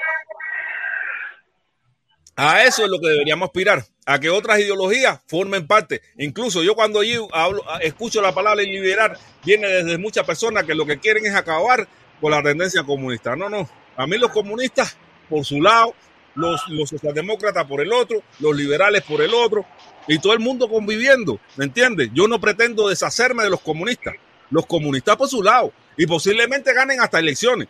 A 2.39 2.65
eso 2.65 2.85
es 2.85 2.91
lo 2.91 3.01
que 3.01 3.09
deberíamos 3.09 3.47
aspirar, 3.47 3.83
a 4.05 4.21
que 4.21 4.29
otras 4.29 4.61
ideologías 4.61 5.21
formen 5.27 5.67
parte. 5.67 6.03
Incluso 6.19 6.63
yo 6.63 6.75
cuando 6.75 7.03
yo 7.03 7.29
hablo, 7.35 7.65
escucho 7.81 8.21
la 8.21 8.35
palabra 8.35 8.63
liberar, 8.63 9.19
viene 9.43 9.67
desde 9.67 9.97
muchas 9.97 10.27
personas 10.27 10.65
que 10.65 10.75
lo 10.75 10.85
que 10.85 10.99
quieren 10.99 11.25
es 11.25 11.35
acabar 11.35 11.89
con 12.21 12.31
la 12.31 12.43
tendencia 12.43 12.83
comunista. 12.83 13.35
No, 13.37 13.49
no. 13.49 13.67
A 13.97 14.07
mí 14.07 14.19
los 14.19 14.31
comunistas 14.33 14.99
por 15.31 15.47
su 15.47 15.63
lado, 15.63 15.95
los, 16.35 16.69
los 16.69 16.91
socialdemócratas 16.91 17.65
por 17.65 17.81
el 17.81 17.91
otro, 17.91 18.23
los 18.41 18.55
liberales 18.55 19.03
por 19.03 19.23
el 19.23 19.33
otro, 19.33 19.65
y 20.07 20.19
todo 20.19 20.35
el 20.35 20.41
mundo 20.41 20.69
conviviendo, 20.69 21.41
¿me 21.57 21.65
entiendes? 21.65 22.11
Yo 22.13 22.29
no 22.29 22.39
pretendo 22.39 22.91
deshacerme 22.91 23.45
de 23.45 23.51
los 23.51 23.63
comunistas, 23.63 24.15
los 24.51 24.67
comunistas 24.67 25.17
por 25.17 25.29
su 25.29 25.43
lado, 25.43 25.73
y 25.97 26.07
posiblemente 26.07 26.75
ganen 26.75 27.01
hasta 27.01 27.19
elecciones. 27.19 27.69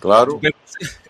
Claro. 0.00 0.40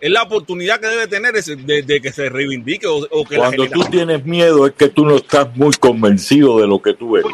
Es 0.01 0.09
la 0.11 0.23
oportunidad 0.23 0.79
que 0.79 0.87
debe 0.87 1.07
tener 1.07 1.35
ese- 1.35 1.55
de, 1.55 1.81
de 1.81 2.01
que 2.01 2.11
se 2.11 2.27
reivindique 2.29 2.85
o, 2.87 2.97
o 3.09 3.25
que 3.25 3.35
la 3.37 3.45
Cuando 3.45 3.67
tú 3.69 3.83
tienes 3.85 4.25
miedo 4.25 4.67
es 4.67 4.73
que 4.73 4.89
tú 4.89 5.05
no 5.05 5.15
estás 5.15 5.55
muy 5.55 5.73
convencido 5.75 6.59
de 6.59 6.67
lo 6.67 6.81
que 6.81 6.93
tú 6.93 7.15
eres. 7.17 7.31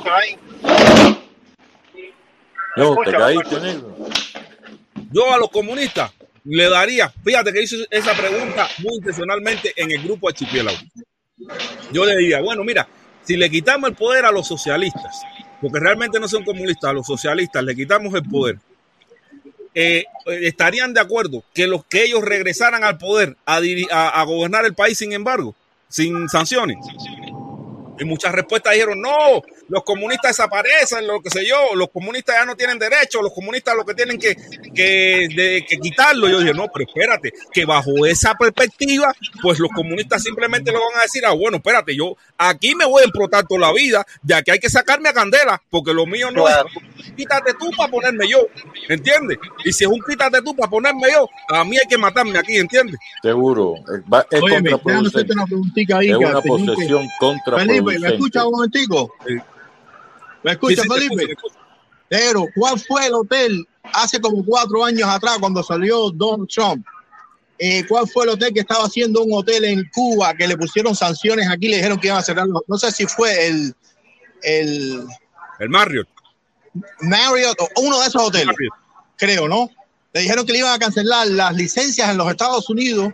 No, 2.76 2.96
te 3.04 3.12
caíste, 3.12 3.60
negro. 3.60 3.96
Yo 5.12 5.34
a 5.34 5.38
los 5.38 5.50
comunistas 5.50 6.12
le 6.44 6.70
daría, 6.70 7.10
fíjate 7.24 7.52
que 7.52 7.64
hice 7.64 7.88
esa 7.90 8.14
pregunta 8.14 8.68
muy 8.80 8.96
intencionalmente 8.98 9.74
en 9.76 9.92
el 9.92 10.04
grupo 10.04 10.28
Archipiélago. 10.30 10.78
Yo 11.92 12.06
le 12.06 12.16
diría, 12.18 12.42
bueno, 12.42 12.64
mira, 12.64 12.88
si 13.24 13.36
le 13.36 13.50
quitamos 13.50 13.90
el 13.90 13.96
poder 13.96 14.26
a 14.26 14.32
los 14.32 14.48
socialistas, 14.48 15.22
porque 15.62 15.80
realmente 15.80 16.20
no 16.20 16.28
son 16.28 16.44
comunistas, 16.44 16.92
a 16.92 16.94
los 16.94 17.08
socialistas 17.08 17.64
le 17.64 17.76
quitamos 17.76 18.14
el 18.14 18.24
poder, 18.24 18.58
eh, 19.80 20.06
estarían 20.42 20.92
de 20.96 21.02
acuerdo 21.02 21.44
que 21.54 21.68
los 21.68 21.86
que 21.86 22.04
ellos 22.04 22.24
regresaran 22.24 22.84
al 22.84 22.98
poder 22.98 23.38
a, 23.46 23.58
a- 23.92 24.22
a 24.22 24.24
gobernar 24.24 24.66
el 24.66 24.74
país 24.74 24.98
sin 24.98 25.14
embargo, 25.14 25.54
sin 25.88 26.28
sanciones. 26.30 26.78
Y 28.00 28.06
muchas 28.06 28.32
respuestas 28.34 28.74
dijeron, 28.74 29.00
no, 29.02 29.42
los 29.70 29.84
comunistas 29.84 30.32
desaparecen, 30.38 31.06
lo 31.08 31.20
que 31.22 31.30
sé 31.30 31.46
yo, 31.46 31.76
los 31.76 31.90
comunistas 31.90 32.36
ya 32.38 32.46
no 32.46 32.56
tienen 32.56 32.80
derecho, 32.80 33.22
los 33.22 33.34
comunistas 33.34 33.76
lo 33.76 33.86
que 33.86 33.94
tienen 33.94 34.18
que, 34.18 34.36
que, 34.74 35.28
de- 35.36 35.66
que 35.68 35.78
quitarlo. 35.78 36.28
Yo 36.30 36.40
dije, 36.40 36.54
no, 36.54 36.68
pero 36.74 36.86
espérate, 36.88 37.32
que 37.52 37.66
bajo 37.66 38.06
esa 38.06 38.34
perspectiva, 38.36 39.14
pues 39.42 39.60
los 39.60 39.70
comunistas 39.72 40.24
simplemente 40.24 40.72
le 40.72 40.78
van 40.78 41.00
a 41.00 41.02
decir, 41.04 41.26
ah, 41.26 41.32
bueno, 41.34 41.58
espérate, 41.58 41.96
yo 41.96 42.16
aquí 42.38 42.76
me 42.76 42.86
voy 42.86 43.02
a 43.02 43.06
explotar 43.06 43.46
toda 43.48 43.62
la 43.62 43.74
vida, 43.74 44.06
de 44.22 44.34
aquí 44.36 44.52
hay 44.52 44.60
que 44.60 44.70
sacarme 44.70 45.10
a 45.10 45.14
candela, 45.14 45.62
porque 45.70 45.94
lo 45.94 46.06
mío 46.06 46.32
no 46.32 46.48
es 46.48 46.56
quítate 47.16 47.54
tú 47.56 47.70
para 47.76 47.90
ponerme 47.92 48.28
yo, 48.30 48.48
¿entiendes? 48.90 49.38
Y 49.66 49.74
si 49.74 49.84
es 49.84 49.90
un 49.90 50.00
quítate 50.08 50.42
tú 50.42 50.56
para 50.56 50.70
ponerme 50.70 51.12
yo, 51.12 51.28
a 51.50 51.64
mí 51.64 51.78
hay 51.78 51.88
que 51.90 51.98
matarme 51.98 52.38
aquí, 52.38 52.58
¿entiendes? 52.58 52.96
Seguro. 53.22 53.76
Es, 53.78 54.02
va- 54.12 54.26
es 54.30 54.42
Oye, 54.42 54.56
contraproducente. 54.56 55.34
una 55.34 55.46
ahí. 55.98 56.10
Es 56.12 56.16
una 56.18 56.28
tenía 56.28 56.42
que- 56.42 56.48
posesión 56.50 57.00
Felipe, 57.00 57.14
contraproducente. 57.20 58.00
¿me 58.00 58.08
escucha 58.16 58.46
un 58.46 58.52
momentico? 58.52 59.14
¿Me 60.48 60.54
escucha, 60.54 60.76
Sí, 60.76 60.82
sí, 60.82 60.88
te 60.88 60.94
Felipe? 60.94 61.32
escucho, 61.34 61.56
Pero, 62.08 62.46
¿cuál 62.56 62.80
fue 62.80 63.06
el 63.08 63.14
hotel 63.16 63.68
hace 63.84 64.22
como 64.22 64.46
cuatro 64.46 64.86
años 64.86 65.10
atrás 65.10 65.38
cuando 65.42 65.62
salió 65.62 66.10
Donald 66.10 66.48
Trump? 66.48 66.86
Eh, 67.60 67.86
¿Cuál 67.86 68.08
fue 68.08 68.24
el 68.24 68.30
hotel 68.30 68.54
que 68.54 68.62
estaba 68.62 68.86
haciendo 68.86 69.24
un 69.24 69.34
hotel 69.34 69.66
en 69.66 69.90
Cuba 69.94 70.34
que 70.36 70.48
le 70.48 70.56
pusieron 70.56 70.96
sanciones 70.96 71.50
aquí? 71.50 71.68
Le 71.68 71.76
dijeron 71.78 72.00
que 72.00 72.08
iban 72.08 72.20
a 72.20 72.24
cerrarlo. 72.24 72.64
No 72.68 72.78
sé 72.78 72.94
si 72.94 73.06
fue 73.08 73.48
el, 73.48 73.76
el 74.42 75.04
El 75.60 75.70
Marriott. 75.70 76.08
Marriott 77.02 77.60
o 77.60 77.82
uno 77.82 78.00
de 78.00 78.08
esos 78.08 78.22
hoteles, 78.24 78.56
creo, 79.18 79.50
¿no? 79.50 79.70
Le 80.14 80.22
dijeron 80.22 80.46
que 80.46 80.54
le 80.54 80.60
iban 80.60 80.72
a 80.74 80.80
cancelar 80.80 81.28
las 81.28 81.54
licencias 81.56 82.10
en 82.10 82.18
los 82.18 82.30
Estados 82.30 82.70
Unidos 82.70 83.12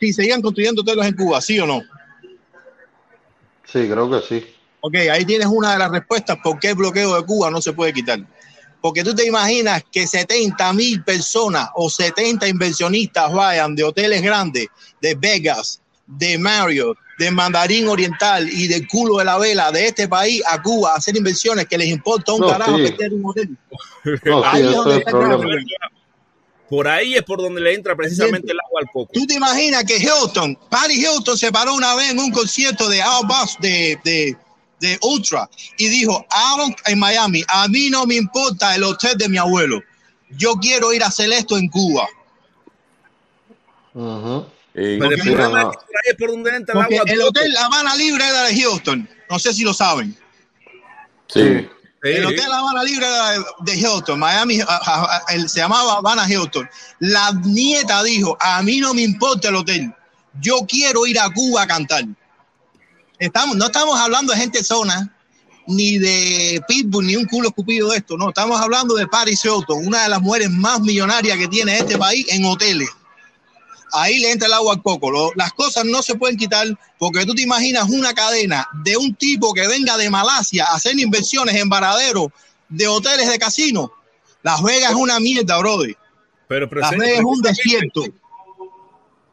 si 0.00 0.12
seguían 0.12 0.42
construyendo 0.42 0.82
hoteles 0.82 1.06
en 1.06 1.14
Cuba, 1.14 1.40
¿sí 1.40 1.60
o 1.60 1.66
no? 1.66 1.82
Sí, 3.66 3.88
creo 3.88 4.10
que 4.10 4.20
sí. 4.22 4.53
Ok, 4.86 4.96
ahí 5.10 5.24
tienes 5.24 5.46
una 5.46 5.72
de 5.72 5.78
las 5.78 5.90
respuestas 5.90 6.36
por 6.44 6.58
qué 6.58 6.68
el 6.68 6.74
bloqueo 6.74 7.16
de 7.16 7.24
Cuba 7.24 7.50
no 7.50 7.62
se 7.62 7.72
puede 7.72 7.90
quitar. 7.94 8.20
Porque 8.82 9.02
tú 9.02 9.14
te 9.14 9.24
imaginas 9.26 9.82
que 9.90 10.06
70 10.06 10.74
mil 10.74 11.02
personas 11.02 11.70
o 11.74 11.88
70 11.88 12.46
inversionistas 12.46 13.32
vayan 13.32 13.74
de 13.74 13.82
hoteles 13.82 14.20
grandes, 14.20 14.66
de 15.00 15.14
Vegas, 15.14 15.80
de 16.06 16.36
Marriott, 16.36 16.98
de 17.18 17.30
Mandarín 17.30 17.88
Oriental 17.88 18.46
y 18.46 18.68
del 18.68 18.86
culo 18.86 19.16
de 19.16 19.24
la 19.24 19.38
vela 19.38 19.72
de 19.72 19.86
este 19.86 20.06
país 20.06 20.42
a 20.46 20.60
Cuba 20.60 20.92
a 20.92 20.96
hacer 20.96 21.16
inversiones 21.16 21.64
que 21.64 21.78
les 21.78 21.88
importa 21.88 22.34
un 22.34 22.40
No, 22.42 22.48
carajo 22.48 22.76
sí. 22.76 22.82
meter 22.82 23.14
un 23.14 23.24
hotel. 23.24 23.56
No, 24.04 24.42
sí, 24.42 24.48
Ahí 24.52 24.62
es 24.66 24.70
donde 24.76 24.90
es 24.90 24.96
el 24.96 24.98
está 24.98 25.10
el 25.12 25.16
problema. 25.16 25.38
problema. 25.38 25.64
Por 26.68 26.88
ahí 26.88 27.14
es 27.14 27.22
por 27.22 27.40
donde 27.40 27.62
le 27.62 27.72
entra 27.74 27.96
precisamente 27.96 28.52
el 28.52 28.58
agua 28.66 28.80
al 28.82 28.90
coco. 28.92 29.10
¿Tú 29.14 29.26
te 29.26 29.34
imaginas 29.34 29.84
que 29.84 29.96
Hilton, 29.96 30.58
Patty 30.68 30.94
Hilton 31.06 31.38
se 31.38 31.50
paró 31.50 31.72
una 31.74 31.94
vez 31.94 32.10
en 32.10 32.18
un 32.18 32.30
concierto 32.30 32.86
de 32.90 33.00
Outback 33.00 33.60
de, 33.60 33.98
de, 34.04 34.36
de 34.84 34.98
Ultra 35.02 35.48
y 35.78 35.88
dijo, 35.88 36.24
"I 36.30 36.58
don't- 36.60 36.76
en 36.86 36.98
Miami, 36.98 37.42
a 37.48 37.66
mí 37.68 37.90
no 37.90 38.06
me 38.06 38.14
importa 38.16 38.74
el 38.74 38.82
hotel 38.84 39.16
de 39.18 39.28
mi 39.28 39.38
abuelo. 39.38 39.80
Yo 40.30 40.54
quiero 40.56 40.92
ir 40.92 41.02
a 41.02 41.08
hacer 41.08 41.32
esto 41.32 41.56
en 41.56 41.68
Cuba. 41.68 42.06
Ujú. 43.94 44.46
Y- 44.74 44.98
Pero 44.98 45.10
el 45.10 45.18
no, 45.52 45.72
por 46.18 46.30
donde 46.30 46.56
entra 46.56 46.74
el 46.74 46.80
agua 46.82 47.02
el 47.06 47.20
hotel 47.22 47.56
Habana 47.56 47.94
Libre 47.94 48.24
era 48.26 48.42
de 48.44 48.52
Hilton. 48.52 49.08
No 49.30 49.38
sé 49.38 49.52
si 49.54 49.62
lo 49.62 49.72
saben. 49.72 50.16
Sí. 51.28 51.68
El 52.02 52.18
Sí. 52.20 52.24
hotel 52.24 52.52
Habana 52.52 52.82
Libre 52.82 53.06
era 53.06 53.30
de, 53.60 53.76
Hilton, 53.76 54.18
Miami, 54.18 54.60
se 55.46 55.60
llamaba 55.60 55.94
Habana 55.94 56.28
Hilton. 56.28 56.68
La 56.98 57.32
nieta 57.44 58.02
dijo, 58.02 58.36
a 58.40 58.62
mí 58.62 58.78
no 58.80 58.92
me 58.92 59.02
importa 59.02 59.48
el 59.48 59.54
hotel, 59.56 59.94
yo 60.40 60.58
quiero 60.68 61.06
ir 61.06 61.18
a 61.20 61.30
Cuba 61.30 61.62
a 61.62 61.66
cantar. 61.66 62.04
Estamos, 63.26 63.56
no 63.56 63.66
estamos 63.66 63.98
hablando 63.98 64.32
de 64.32 64.38
gente 64.40 64.62
zona, 64.64 65.14
ni 65.66 65.98
de 65.98 66.60
Pitbull, 66.68 67.06
ni 67.06 67.16
un 67.16 67.24
culo 67.26 67.48
escupido 67.48 67.88
de 67.90 67.96
esto, 67.98 68.16
no, 68.18 68.28
estamos 68.28 68.60
hablando 68.60 68.94
de 68.94 69.06
Paris 69.06 69.42
Hilton, 69.44 69.86
una 69.86 70.02
de 70.02 70.08
las 70.10 70.20
mujeres 70.20 70.50
más 70.50 70.80
millonarias 70.80 71.38
que 71.38 71.48
tiene 71.48 71.78
este 71.78 71.96
país 71.96 72.26
en 72.28 72.44
hoteles. 72.44 72.88
Ahí 73.92 74.18
le 74.18 74.32
entra 74.32 74.48
el 74.48 74.52
agua 74.54 74.74
al 74.74 74.82
coco. 74.82 75.08
Lo- 75.10 75.30
las 75.36 75.52
cosas 75.52 75.84
no 75.84 76.02
se 76.02 76.16
pueden 76.16 76.36
quitar 76.36 76.66
porque 76.98 77.24
tú 77.24 77.32
te 77.34 77.42
imaginas 77.42 77.88
una 77.88 78.12
cadena 78.12 78.66
de 78.82 78.96
un 78.96 79.14
tipo 79.14 79.54
que 79.54 79.66
venga 79.68 79.96
de 79.96 80.10
Malasia 80.10 80.64
a 80.66 80.74
hacer 80.74 80.98
inversiones 80.98 81.54
en 81.54 81.68
varaderos 81.68 82.26
de 82.68 82.88
hoteles 82.88 83.28
de 83.30 83.38
casino. 83.38 83.92
Las 84.42 84.60
Vegas 84.62 84.90
es 84.90 84.96
una 84.96 85.20
mierda, 85.20 85.56
brother. 85.58 85.96
Pero 86.48 86.68
Las 86.72 86.90
Vegas 86.90 87.20
es 87.20 87.24
un 87.24 87.40
desierto. 87.40 88.02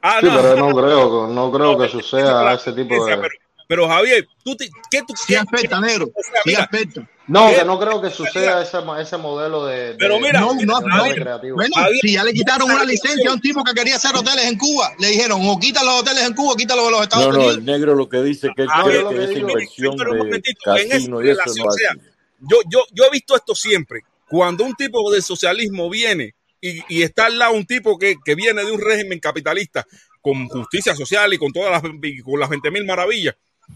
Ah, 0.03 0.17
Sí, 0.21 0.27
no. 0.27 0.41
pero 0.41 0.55
no 0.55 0.75
creo, 0.75 1.27
que- 1.27 1.33
no 1.33 1.51
creo 1.51 1.77
que 1.77 1.89
suceda 1.89 2.53
ese 2.53 2.71
tipo 2.73 3.03
de... 3.05 3.17
Pero, 3.17 3.29
pero 3.72 3.88
Javier, 3.88 4.27
¿tú 4.43 4.53
te- 4.58 4.69
¿qué 4.90 5.00
tú 5.08 5.14
Sí 5.16 5.33
afecta, 5.33 5.80
negro. 5.80 6.08
O 6.14 6.22
sea, 6.22 6.41
Sí 6.43 6.50
mira, 6.50 6.64
afecta. 6.64 7.09
No, 7.27 7.50
que 7.56 7.64
no 7.64 7.80
creo 7.80 8.01
que 8.01 8.09
suceda 8.09 8.61
ese, 8.61 8.80
ese 9.00 9.16
modelo 9.16 9.66
de... 9.66 9.93
de- 9.93 9.95
Pero 9.95 10.19
mira, 10.19 10.41
No, 10.41 10.53
mira, 10.53 10.66
no, 10.82 11.03
de 11.06 11.14
recreativo. 11.14 11.56
Bueno, 11.56 11.74
Javier, 11.77 12.00
si 12.01 12.11
ya 12.11 12.24
le 12.25 12.33
quitaron 12.33 12.69
una 12.69 12.83
licencia 12.83 13.30
a 13.30 13.33
un 13.33 13.40
tipo 13.40 13.64
que 13.64 13.74
quería 13.74 13.95
hacer 13.95 14.14
hoteles 14.14 14.43
en 14.43 14.58
Cuba, 14.58 14.91
le 15.00 15.08
dijeron, 15.08 15.40
o 15.41 15.58
quita 15.58 15.82
los 15.85 16.01
hoteles 16.01 16.27
en 16.27 16.33
Cuba, 16.33 16.51
o 16.51 16.56
quita 16.58 16.75
los 16.75 16.83
de 16.88 16.91
los 16.91 17.01
Estados 17.03 17.27
No, 17.27 17.32
no, 17.32 17.38
Unidos. 17.40 17.58
el 17.59 17.64
negro 17.66 17.95
lo 17.95 18.09
que 18.09 18.22
dice 18.24 18.50
que 18.53 18.64
él 18.64 18.67
Ah, 18.69 18.83
cree 18.83 19.08
que 19.08 19.16
que 19.16 19.24
esa 19.24 19.40
inversión 19.40 19.95
Pero 19.98 20.11
un 20.11 20.17
de 20.17 20.24
momentito, 20.25 20.59
en 20.75 20.75
esa 20.77 20.90
casino 20.90 21.24
y 21.24 21.30
eso 21.30 21.40
relación, 21.40 21.66
no 21.66 21.72
o 21.72 21.77
sea, 21.77 21.90
hace. 21.91 22.01
yo, 22.41 22.58
yo, 22.69 22.80
yo 22.91 23.03
he 23.06 23.09
visto 23.09 23.38
esto 23.38 23.56
siempre. 23.56 24.01
Cuando 24.27 24.66
un 24.66 24.75
tipo 24.75 25.09
del 25.14 25.24
socialismo 25.24 25.90
viene 25.90 26.35
y, 26.59 26.82
y 26.93 27.03
está 27.03 27.27
al 27.27 27.40
lado 27.40 27.53
un 27.53 27.66
tipo 27.66 27.98
que, 27.98 28.17
que 28.25 28.35
viene 28.35 28.66
de 28.66 28.72
un 28.74 28.82
régimen 28.82 29.19
capitalista 29.19 29.85
con 30.22 30.50
justicia 30.50 30.93
social 30.95 31.33
y 31.33 31.38
con 31.38 31.53
todas 31.53 31.72
las, 31.72 31.82
y 32.03 32.19
con 32.19 32.38
las 32.40 32.50
20 32.50 32.69
mil 32.72 32.85
maravillas, 32.85 33.35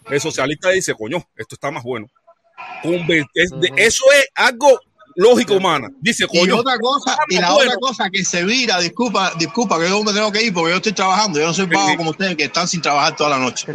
el 0.10 0.22
socialista 0.22 0.70
dice, 0.70 0.94
coño, 0.94 1.18
esto 1.36 1.56
está 1.56 1.72
más 1.72 1.84
bueno. 1.84 2.08
Es 3.34 3.52
de- 3.60 3.74
eso 3.78 4.04
es 4.18 4.28
algo 4.36 4.80
lógico, 5.18 5.56
humana. 5.56 5.88
Dice, 6.02 6.26
Y 6.32 6.40
coño, 6.40 6.58
otra 6.58 6.78
cosa, 6.78 7.18
y 7.30 7.38
la 7.38 7.52
bueno. 7.54 7.72
otra 7.72 7.80
cosa 7.80 8.10
que 8.10 8.24
se 8.24 8.44
vira, 8.44 8.80
disculpa, 8.80 9.34
disculpa 9.38 9.80
que 9.80 9.88
yo 9.90 10.04
me 10.04 10.12
tengo 10.14 10.32
que 10.32 10.44
ir 10.44 10.54
porque 10.54 10.72
yo 10.72 10.76
estoy 10.78 10.92
trabajando, 10.94 11.40
yo 11.40 11.48
no 11.48 11.54
soy 11.54 11.66
vago 11.66 11.96
como 11.98 12.10
ustedes 12.12 12.36
que 12.36 12.44
están 12.46 12.68
sin 12.68 12.82
trabajar 12.82 13.16
toda 13.16 13.30
la 13.32 13.40
noche. 13.40 13.66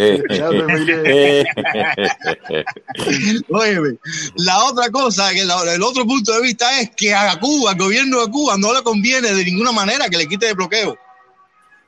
Óyeme, 3.49 3.99
la 4.37 4.65
otra 4.65 4.91
cosa, 4.91 5.31
que 5.33 5.45
la- 5.45 5.75
el 5.75 5.83
otro 5.83 6.05
punto 6.07 6.33
de 6.33 6.43
vista 6.43 6.81
es 6.81 6.91
que 6.97 7.15
a 7.15 7.39
Cuba, 7.39 7.73
al 7.73 7.79
gobierno 7.79 8.21
de 8.25 8.31
Cuba, 8.31 8.57
no 8.59 8.73
le 8.73 8.83
conviene 8.83 9.33
de 9.33 9.45
ninguna 9.45 9.73
manera 9.73 10.09
que 10.09 10.17
le 10.19 10.29
quite 10.29 10.49
el 10.49 10.55
bloqueo. 10.55 10.97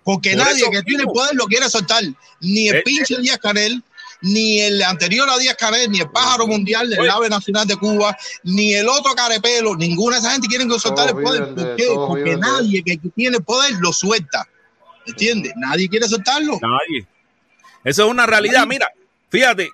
Porque 0.05 0.31
Por 0.37 0.47
nadie 0.47 0.69
que 0.71 0.83
tiene 0.83 1.05
poder 1.05 1.35
lo 1.35 1.47
quiere 1.47 1.69
soltar. 1.71 2.03
Ni 2.41 2.69
el 2.69 2.77
Eh, 2.77 2.83
pinche 2.83 3.17
Díaz 3.21 3.39
Canel, 3.39 3.83
ni 4.23 4.61
el 4.61 4.83
anterior 4.83 5.29
a 5.29 5.39
Díaz 5.39 5.57
Canel, 5.57 5.91
ni 5.91 6.01
el 6.01 6.11
pájaro 6.11 6.47
mundial, 6.47 6.93
el 6.93 7.01
Oye. 7.01 7.11
ave 7.11 7.29
nacional 7.29 7.67
de 7.67 7.77
Cuba, 7.77 8.17
ni 8.45 8.75
el 8.75 8.89
otro 8.89 9.15
carepelo, 9.15 9.77
ninguna 9.77 10.17
de 10.17 10.21
esa 10.21 10.33
gente 10.33 10.49
quiere 10.49 10.65
soltar 10.79 11.09
el 11.09 11.23
poder. 11.23 11.55
¿Por 11.55 11.77
qué? 11.77 11.87
Porque 11.95 12.37
nadie 12.37 12.83
que 12.83 12.99
tiene 13.15 13.41
poder 13.41 13.73
lo 13.81 13.93
suelta. 13.93 14.49
¿Entiendes? 15.07 15.53
Nadie 15.57 15.89
quiere 15.89 16.09
soltarlo. 16.09 16.59
Nadie. 16.61 17.07
Eso 17.85 18.05
es 18.05 18.11
una 18.11 18.27
realidad. 18.27 18.67
Mira, 18.67 18.89
fíjate, 19.29 19.71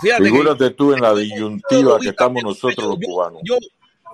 fíjate 0.00 0.22
que 0.22 0.30
Figúrate 0.30 0.70
tú 0.70 0.94
en 0.94 1.02
la 1.02 1.14
disyuntiva 1.14 2.00
que 2.00 2.08
estamos 2.08 2.42
nosotros 2.42 2.88
los 2.88 2.98
cubanos. 2.98 3.42
yo, 3.44 3.58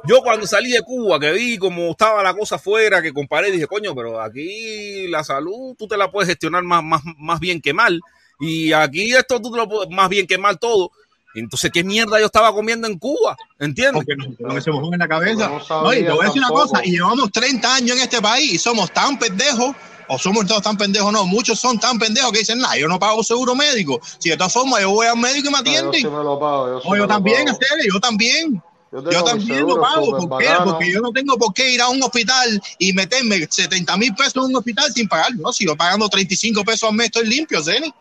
yo 0.05 0.21
cuando 0.23 0.47
salí 0.47 0.73
de 0.73 0.83
Cuba, 0.83 1.21
que 1.21 1.31
vi 1.31 1.59
cómo 1.59 1.93
estaba 1.93 2.23
la 2.25 2.35
cosa 2.35 2.57
afuera, 2.57 3.01
que 3.01 3.13
comparé, 3.13 3.53
dije, 3.53 3.69
coño, 3.69 3.95
pero 3.95 4.21
aquí 4.21 5.07
la 5.07 5.23
salud 5.23 5.77
tú 5.79 5.87
te 5.87 5.97
la 5.97 6.11
puedes 6.11 6.29
gestionar 6.29 6.65
más, 6.65 6.83
más, 6.83 7.03
más 7.17 7.39
bien 7.39 7.61
que 7.61 7.73
mal. 7.73 8.01
Y 8.41 8.73
aquí 8.73 9.13
esto 9.15 9.41
tú 9.41 9.51
te 9.51 9.57
lo 9.57 9.69
puedes 9.69 9.91
más 9.91 10.09
bien 10.09 10.27
que 10.27 10.39
mal 10.39 10.59
todo. 10.59 10.91
Entonces, 11.35 11.71
¿qué 11.73 11.83
mierda 11.83 12.21
yo 12.21 12.27
estaba 12.27 12.53
comiendo 12.53 12.87
en 12.87 12.99
Cuba? 12.99 13.37
¿Entiendes? 13.59 14.05
Lo 14.39 14.55
que 14.55 14.61
se 14.61 14.71
me 14.71 14.79
pone 14.81 14.97
en 14.97 14.99
la 14.99 15.09
cabeza. 15.09 15.51
No, 15.71 15.95
y 15.95 16.05
te 16.05 16.11
voy 16.11 16.25
a 16.25 16.29
decir 16.29 16.41
una 16.43 16.49
cosa, 16.51 16.85
y 16.85 16.91
llevamos 16.93 17.31
30 17.33 17.75
años 17.75 17.97
en 17.97 18.03
este 18.03 18.21
país 18.21 18.53
y 18.53 18.59
somos 18.59 18.93
tan 18.93 19.19
pendejos, 19.19 19.75
o 20.09 20.19
somos 20.19 20.47
todos 20.47 20.61
tan 20.61 20.77
pendejos, 20.77 21.11
no, 21.11 21.25
muchos 21.25 21.59
son 21.59 21.79
tan 21.81 21.99
pendejos 21.99 22.33
que 22.33 22.41
dicen, 22.41 22.59
nah, 22.59 22.75
yo 22.77 22.87
no 22.87 22.99
pago 22.99 23.23
seguro 23.25 23.55
médico. 23.55 23.99
Si 24.19 24.29
de 24.29 24.37
todas 24.37 24.53
formas 24.53 24.83
yo 24.83 24.91
voy 24.91 25.07
al 25.07 25.17
médico 25.17 25.49
y 25.49 25.53
me 25.53 25.59
No, 25.59 25.65
yo 25.65 25.71
atienden. 25.71 26.01
sí 26.03 26.07
me 26.07 26.23
lo 26.23 26.39
pago. 26.39 26.69
Yo, 26.69 26.81
sí 26.81 26.87
O 26.89 26.91
me 26.91 26.99
yo 26.99 27.03
lo 27.05 27.09
también, 27.09 27.47
pago. 27.47 27.59
serio, 27.67 27.93
yo 27.95 28.01
también. 28.01 28.63
Yo 28.93 29.11
Yo, 29.11 29.25
también 29.25 29.61
lo 29.67 29.81
pago. 29.81 30.11
¿Por 30.29 30.39
qué? 30.39 30.49
bacano. 30.49 30.73
Porque 30.73 30.93
yo 30.93 31.01
no 31.01 31.11
tengo 31.13 31.39
por 31.39 31.55
qué 31.55 31.71
ir 31.73 31.81
a 31.81 31.89
un 31.89 32.03
hospital 32.03 32.63
y 32.79 32.93
meterme 32.93 33.47
70 33.51 33.97
mil 33.97 34.15
pesos 34.15 34.37
en 34.37 34.43
un 34.43 34.57
hospital 34.57 34.93
sin 34.93 35.09
pagar. 35.09 35.35
No, 35.37 35.51
si 35.53 35.65
yo 35.65 35.75
pagando 35.77 36.09
35 36.11 36.63
pesos 36.65 36.91
al 36.91 36.95
mes 36.97 37.07
estoy 37.07 37.27
limpio, 37.27 37.63
Zeni. 37.63 37.93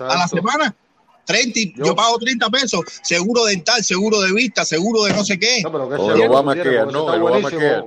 A 0.00 0.16
la 0.16 0.26
semana. 0.26 0.74
30, 1.24 1.60
y- 1.60 1.74
yo, 1.76 1.94
pago 1.94 2.18
30 2.18 2.50
pesos. 2.50 2.80
Seguro 3.04 3.44
dental, 3.44 3.84
seguro 3.84 4.20
de 4.20 4.32
vista, 4.32 4.64
seguro 4.64 5.04
de 5.04 5.12
no 5.12 5.24
sé 5.24 5.38
qué. 5.38 5.62
No, 5.62 5.70
pero 5.70 5.88
que 5.88 5.94
O 5.94 6.30
Obamacare, 6.30 6.78
no. 6.86 7.06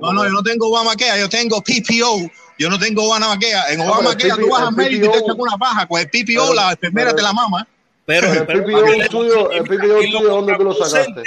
No, 0.00 0.12
no, 0.14 0.24
yo 0.24 0.30
no 0.30 0.42
tengo 0.42 0.68
Obamacare, 0.68 1.20
yo 1.20 1.28
tengo 1.28 1.60
PPO. 1.60 2.30
Yo 2.58 2.70
no 2.70 2.78
tengo 2.78 3.02
Obamacare. 3.04 3.52
En 3.74 3.80
No, 3.80 3.92
Obamacare 3.92 4.30
tú 4.30 4.36
PP 4.36 4.48
vas 4.50 4.68
el 4.70 4.74
médico 4.76 5.06
y 5.06 5.08
te 5.10 5.18
PPO 5.18 5.24
echan 5.26 5.36
una 5.40 5.58
paja. 5.58 5.86
Con 5.86 6.00
el 6.00 6.06
PPO 6.08 6.24
Pero- 6.42 6.54
la 6.54 6.70
enfermera 6.72 7.06
pero- 7.10 7.16
te 7.16 7.22
la 7.22 7.32
mama. 7.34 7.68
Pero, 8.06 8.28
Pero 8.46 8.58
el 8.60 8.64
PPO 8.64 9.08
tuyo, 9.10 9.50
el 9.50 9.64
PPO 9.64 10.00
tuyo, 10.00 10.20
¿dónde 10.22 10.56
tú 10.56 10.64
lo 10.64 10.72
sacaste? 10.74 11.22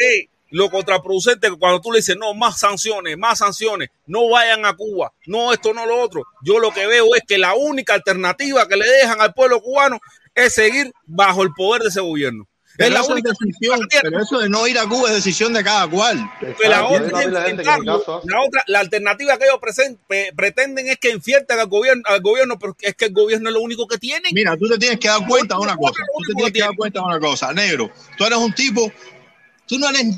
Lo 0.51 0.69
contraproducente 0.69 1.49
que 1.49 1.57
cuando 1.57 1.81
tú 1.81 1.91
le 1.91 1.99
dices, 1.99 2.15
no, 2.17 2.33
más 2.33 2.59
sanciones, 2.59 3.17
más 3.17 3.39
sanciones, 3.39 3.89
no 4.05 4.29
vayan 4.29 4.65
a 4.65 4.73
Cuba, 4.75 5.11
no 5.25 5.51
esto, 5.53 5.73
no 5.73 5.85
lo 5.85 5.99
otro. 6.01 6.23
Yo 6.43 6.59
lo 6.59 6.71
que 6.71 6.87
veo 6.87 7.15
es 7.15 7.23
que 7.27 7.37
la 7.37 7.53
única 7.55 7.93
alternativa 7.93 8.67
que 8.67 8.77
le 8.77 8.85
dejan 8.87 9.21
al 9.21 9.33
pueblo 9.33 9.61
cubano 9.61 9.99
es 10.33 10.53
seguir 10.53 10.91
bajo 11.05 11.43
el 11.43 11.51
poder 11.53 11.81
de 11.83 11.89
ese 11.89 11.99
gobierno. 12.01 12.47
Es 12.79 12.85
Pero 12.85 12.93
la 12.93 12.99
eso, 12.99 13.07
es 13.07 13.13
única 13.13 13.29
decisión, 13.31 13.87
pero 14.03 14.21
eso 14.21 14.37
de 14.37 14.49
no 14.49 14.67
ir 14.67 14.77
a 14.77 14.87
Cuba 14.87 15.09
es 15.09 15.15
decisión 15.15 15.51
de 15.51 15.63
cada 15.63 15.87
cual. 15.87 16.17
la 16.69 16.85
otra, 16.87 17.09
caso 17.63 18.21
la 18.23 18.39
otra, 18.41 18.63
la 18.67 18.79
alternativa 18.81 19.35
que 19.39 19.45
ellos 19.45 19.57
presen- 19.59 19.97
pe- 20.07 20.31
pretenden 20.35 20.87
es 20.87 20.97
que 20.99 21.09
enfierten 21.09 21.59
al 21.59 21.65
gobierno, 21.65 22.03
al 22.05 22.21
gobierno, 22.21 22.59
pero 22.59 22.75
es 22.79 22.93
que 22.93 23.05
el 23.05 23.13
gobierno 23.13 23.49
es 23.49 23.55
lo 23.55 23.61
único 23.61 23.87
que 23.87 23.97
tienen. 23.97 24.31
Mira, 24.31 24.55
tú 24.55 24.69
te 24.69 24.77
tienes 24.77 24.99
que 24.99 25.07
dar 25.07 25.25
cuenta 25.27 25.55
de 25.55 25.61
una 25.61 25.75
cosa. 25.75 26.03
Tú 26.17 26.23
te 26.27 26.33
tienes 26.35 26.53
que 26.53 26.59
dar 26.59 26.75
cuenta 26.77 26.99
de 26.99 27.05
una 27.07 27.19
cosa, 27.19 27.51
negro. 27.51 27.89
Tú 28.15 28.25
eres 28.25 28.37
un 28.37 28.53
tipo, 28.53 28.91
tú 29.67 29.77
no 29.77 29.89
eres 29.89 30.15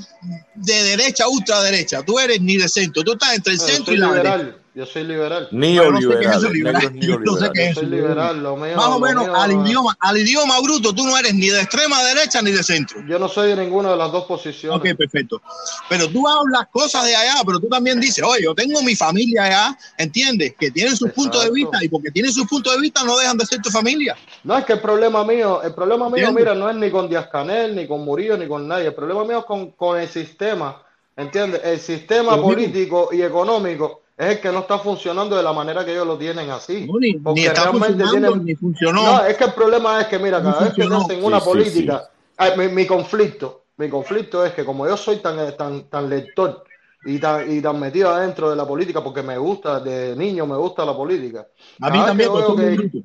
de 0.55 0.83
derecha, 0.83 1.27
ultraderecha. 1.27 2.03
Tú 2.03 2.19
eres 2.19 2.39
ni 2.41 2.57
de 2.57 2.69
centro. 2.69 3.03
Tú 3.03 3.13
estás 3.13 3.35
entre 3.35 3.53
el 3.53 3.59
centro 3.59 3.93
y 3.93 3.97
la 3.97 4.11
derecha. 4.13 4.55
Yo 4.75 4.85
soy 4.85 5.03
liberal. 5.03 5.47
No 5.51 5.59
Neoliberal. 5.59 6.41
liberal. 6.53 6.93
no 7.25 7.35
sé 7.37 7.49
qué 7.53 7.69
es 7.69 7.75
Yo 7.75 7.81
soy 7.81 7.85
eso. 7.87 7.95
liberal. 7.95 8.41
Lo 8.43 8.55
mío, 8.55 8.75
Más 8.75 8.85
o 8.85 8.91
lo 8.91 8.99
menos 8.99 9.25
mío- 9.25 9.35
al 9.35 9.51
idioma, 9.51 9.97
al 9.99 10.17
idioma 10.17 10.59
bruto, 10.61 10.93
tú 10.93 11.05
no 11.05 11.17
eres 11.17 11.33
ni 11.33 11.49
de 11.49 11.61
extrema 11.61 12.03
derecha 12.03 12.41
ni 12.41 12.51
de 12.51 12.63
centro. 12.63 13.01
Yo 13.07 13.17
no 13.17 13.27
soy 13.27 13.49
de 13.49 13.55
ninguna 13.55 13.91
de 13.91 13.97
las 13.97 14.11
dos 14.11 14.25
posiciones. 14.25 14.79
Ok, 14.79 14.95
perfecto. 14.97 15.41
Pero 15.89 16.07
tú 16.07 16.27
hablas 16.27 16.67
cosas 16.71 17.03
de 17.05 17.15
allá, 17.15 17.35
pero 17.45 17.59
tú 17.59 17.67
también 17.67 17.99
dices, 17.99 18.23
oye, 18.23 18.43
yo 18.43 18.53
tengo 18.53 18.81
mi 18.83 18.95
familia 18.95 19.45
allá, 19.45 19.77
¿entiendes? 19.97 20.53
Que 20.57 20.69
tienen 20.71 20.95
sus 20.95 21.11
puntos 21.11 21.43
de 21.43 21.51
vista 21.51 21.83
y 21.83 21.89
porque 21.89 22.11
tienen 22.11 22.31
sus 22.31 22.47
puntos 22.47 22.73
de 22.75 22.79
vista 22.81 23.03
no 23.03 23.17
dejan 23.17 23.37
de 23.37 23.45
ser 23.47 23.61
tu 23.61 23.69
familia. 23.71 24.15
No, 24.43 24.57
es 24.57 24.65
que 24.65 24.73
el 24.73 24.79
problema 24.81 25.25
mío, 25.25 25.61
el 25.63 25.73
problema 25.73 26.05
mío, 26.09 26.27
¿Entiendes? 26.27 26.43
mira, 26.43 26.55
no 26.55 26.69
es 26.69 26.75
ni 26.75 26.91
con 26.91 27.09
Díaz 27.09 27.27
Canel, 27.31 27.75
ni 27.75 27.87
con 27.87 28.05
Murillo, 28.05 28.37
ni 28.37 28.47
con 28.47 28.67
nadie. 28.67 28.85
El 28.87 28.93
problema 28.93 29.23
mío 29.25 29.39
es 29.39 29.45
con, 29.45 29.71
con 29.71 29.99
el 29.99 30.07
sistema, 30.07 30.81
¿entiendes? 31.17 31.61
El 31.63 31.79
sistema 31.79 32.39
político 32.39 33.09
y 33.11 33.21
económico 33.23 34.03
es 34.19 34.27
el 34.35 34.41
que 34.41 34.51
no 34.51 34.59
está 34.59 34.77
funcionando 34.79 35.37
de 35.37 35.43
la 35.43 35.53
manera 35.53 35.85
que 35.85 35.93
ellos 35.93 36.05
lo 36.05 36.17
tienen 36.17 36.49
así. 36.51 36.85
No, 36.85 36.99
ni, 36.99 37.13
Porque 37.13 37.39
ni 37.39 37.47
está 37.47 37.63
realmente 37.71 38.03
tienen- 38.11 38.45
ni 38.45 38.53
funcionó. 38.53 39.01
No, 39.01 39.25
es 39.25 39.37
que 39.37 39.45
el 39.45 39.53
problema 39.53 40.01
es 40.01 40.07
que, 40.07 40.19
mira, 40.19 40.39
No 40.41 40.51
cada 40.51 40.65
vez 40.65 40.73
que 40.73 40.83
funcionó. 40.83 41.05
hacen 41.05 41.23
una 41.23 41.39
Sí, 41.39 41.45
sí, 41.45 41.49
política, 41.49 42.09
Ay, 42.35 42.57
mi, 42.57 42.67
mi 42.67 42.85
conflicto, 42.85 43.63
mi 43.77 43.89
conflicto 43.89 44.45
es 44.45 44.53
que 44.53 44.65
como 44.65 44.85
yo 44.87 44.97
soy 44.97 45.17
tan, 45.17 45.55
tan, 45.55 45.83
tan 45.89 46.09
lector 46.09 46.63
y 47.05 47.17
tan, 47.17 47.49
y 47.49 47.61
tan 47.61 47.79
metido 47.79 48.09
adentro 48.09 48.49
de 48.49 48.57
la 48.57 48.67
política, 48.67 49.01
porque 49.01 49.23
me 49.23 49.37
gusta, 49.37 49.79
de 49.79 50.15
niño 50.17 50.45
me 50.45 50.57
gusta 50.57 50.83
la 50.85 50.95
política. 50.95 51.47
A 51.79 51.89
mí 51.89 51.99
también, 52.05 52.29
que 52.29 52.89
que- 52.91 53.03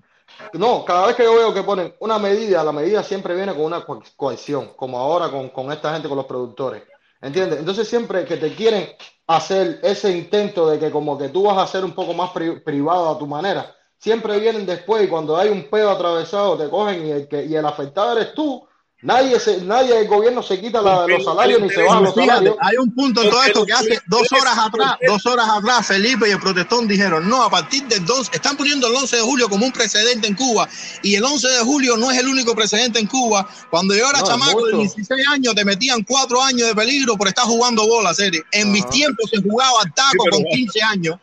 no, 0.59 0.85
cada 0.85 1.07
vez 1.07 1.17
que 1.17 1.23
yo 1.25 1.35
veo 1.37 1.55
que 1.55 1.63
ponen 1.63 1.95
una 2.01 2.19
medida, 2.19 2.65
la 2.65 2.73
medida 2.73 3.03
siempre 3.05 3.37
viene 3.37 3.55
con 3.55 3.65
una 3.65 3.85
co- 3.85 4.03
cohesión, 4.17 4.71
como 4.75 4.99
ahora 4.99 5.31
con, 5.31 5.49
con 5.51 5.71
esta 5.71 5.93
gente, 5.93 6.09
con 6.09 6.17
los 6.17 6.27
productores. 6.27 6.83
¿Entiendes? 7.25 7.59
Entonces 7.59 7.89
siempre 7.89 8.25
que 8.25 8.37
te 8.37 8.55
quieren 8.55 8.89
hacer 9.27 9.81
ese 9.83 10.11
intento 10.17 10.69
de 10.69 10.79
que 10.79 10.91
como 10.91 11.17
que 11.17 11.31
tú 11.31 11.45
vas 11.45 11.59
a 11.59 11.67
ser 11.67 11.85
un 11.85 11.93
poco 11.93 12.13
más 12.13 12.31
pri- 12.31 12.61
privado 12.61 13.09
a 13.11 13.19
tu 13.19 13.27
manera, 13.27 13.75
siempre 13.99 14.39
vienen 14.39 14.67
después 14.67 15.05
y 15.05 15.09
cuando 15.09 15.37
hay 15.37 15.49
un 15.49 15.71
pedo 15.71 15.91
atravesado 15.91 16.57
te 16.59 16.69
cogen 16.69 17.07
y 17.07 17.11
el, 17.11 17.29
que, 17.29 17.45
y 17.45 17.55
el 17.57 17.65
afectado 17.65 18.13
eres 18.19 18.35
tú. 18.35 18.67
Nadie, 19.05 19.39
se, 19.39 19.61
nadie 19.61 19.95
del 19.97 20.09
gobierno 20.09 20.43
se 20.43 20.59
quita 20.59 20.81
la- 20.81 21.07
los 21.07 21.23
salarios 21.23 21.61
ni 21.61 21.69
se 21.69 21.83
bajan 21.83 22.05
los 22.05 22.15
salarios. 22.15 22.57
hay 22.59 22.77
un 22.79 22.91
punto 22.95 23.23
en 23.23 23.29
todo 23.29 23.43
esto 23.45 23.67
que 23.67 23.73
hace 23.75 24.01
dos 24.07 24.33
horas 24.33 24.57
atrás, 24.57 24.97
dos 25.07 25.27
horas 25.27 25.47
atrás, 25.47 25.87
Felipe 25.87 26.27
y 26.27 26.33
el 26.33 26.41
protestón 26.41 26.89
dijeron, 26.89 27.29
no, 27.29 27.43
a 27.43 27.51
partir 27.51 27.85
del 27.87 28.03
2, 28.07 28.31
están 28.33 28.57
poniendo 28.57 28.87
el 28.89 28.95
11 28.95 29.17
de 29.17 29.23
julio 29.23 29.51
como 29.51 29.67
un 29.67 29.73
precedente 29.73 30.27
en 30.27 30.35
Cuba, 30.35 30.67
y 31.03 31.17
el 31.17 31.23
11 31.23 31.47
de 31.49 31.59
julio 31.59 31.99
no 31.99 32.11
es 32.11 32.19
el 32.19 32.29
único 32.29 32.55
precedente 32.55 32.99
en 32.99 33.07
Cuba. 33.07 33.47
Cuando 33.71 33.95
yo 33.95 34.09
era 34.09 34.21
No, 34.21 34.27
chamaco 34.27 34.65
de 34.65 34.73
mucho. 34.73 34.95
16 34.95 35.29
años, 35.29 35.55
te 35.55 35.67
metían 35.67 36.03
cuatro 36.03 36.43
años 36.43 36.67
de 36.69 36.75
peligro 36.75 37.15
por 37.19 37.29
estar 37.29 37.45
jugando 37.45 37.87
bola, 37.87 38.15
serie. 38.15 38.43
En 38.53 38.73
mis 38.73 38.89
tiempos 38.89 39.29
se 39.29 39.43
jugaba 39.43 39.83
al 39.83 39.93
taco 39.93 40.25
Sí, 40.25 40.31
con 40.31 40.45
15 40.45 40.83
años. 40.83 41.17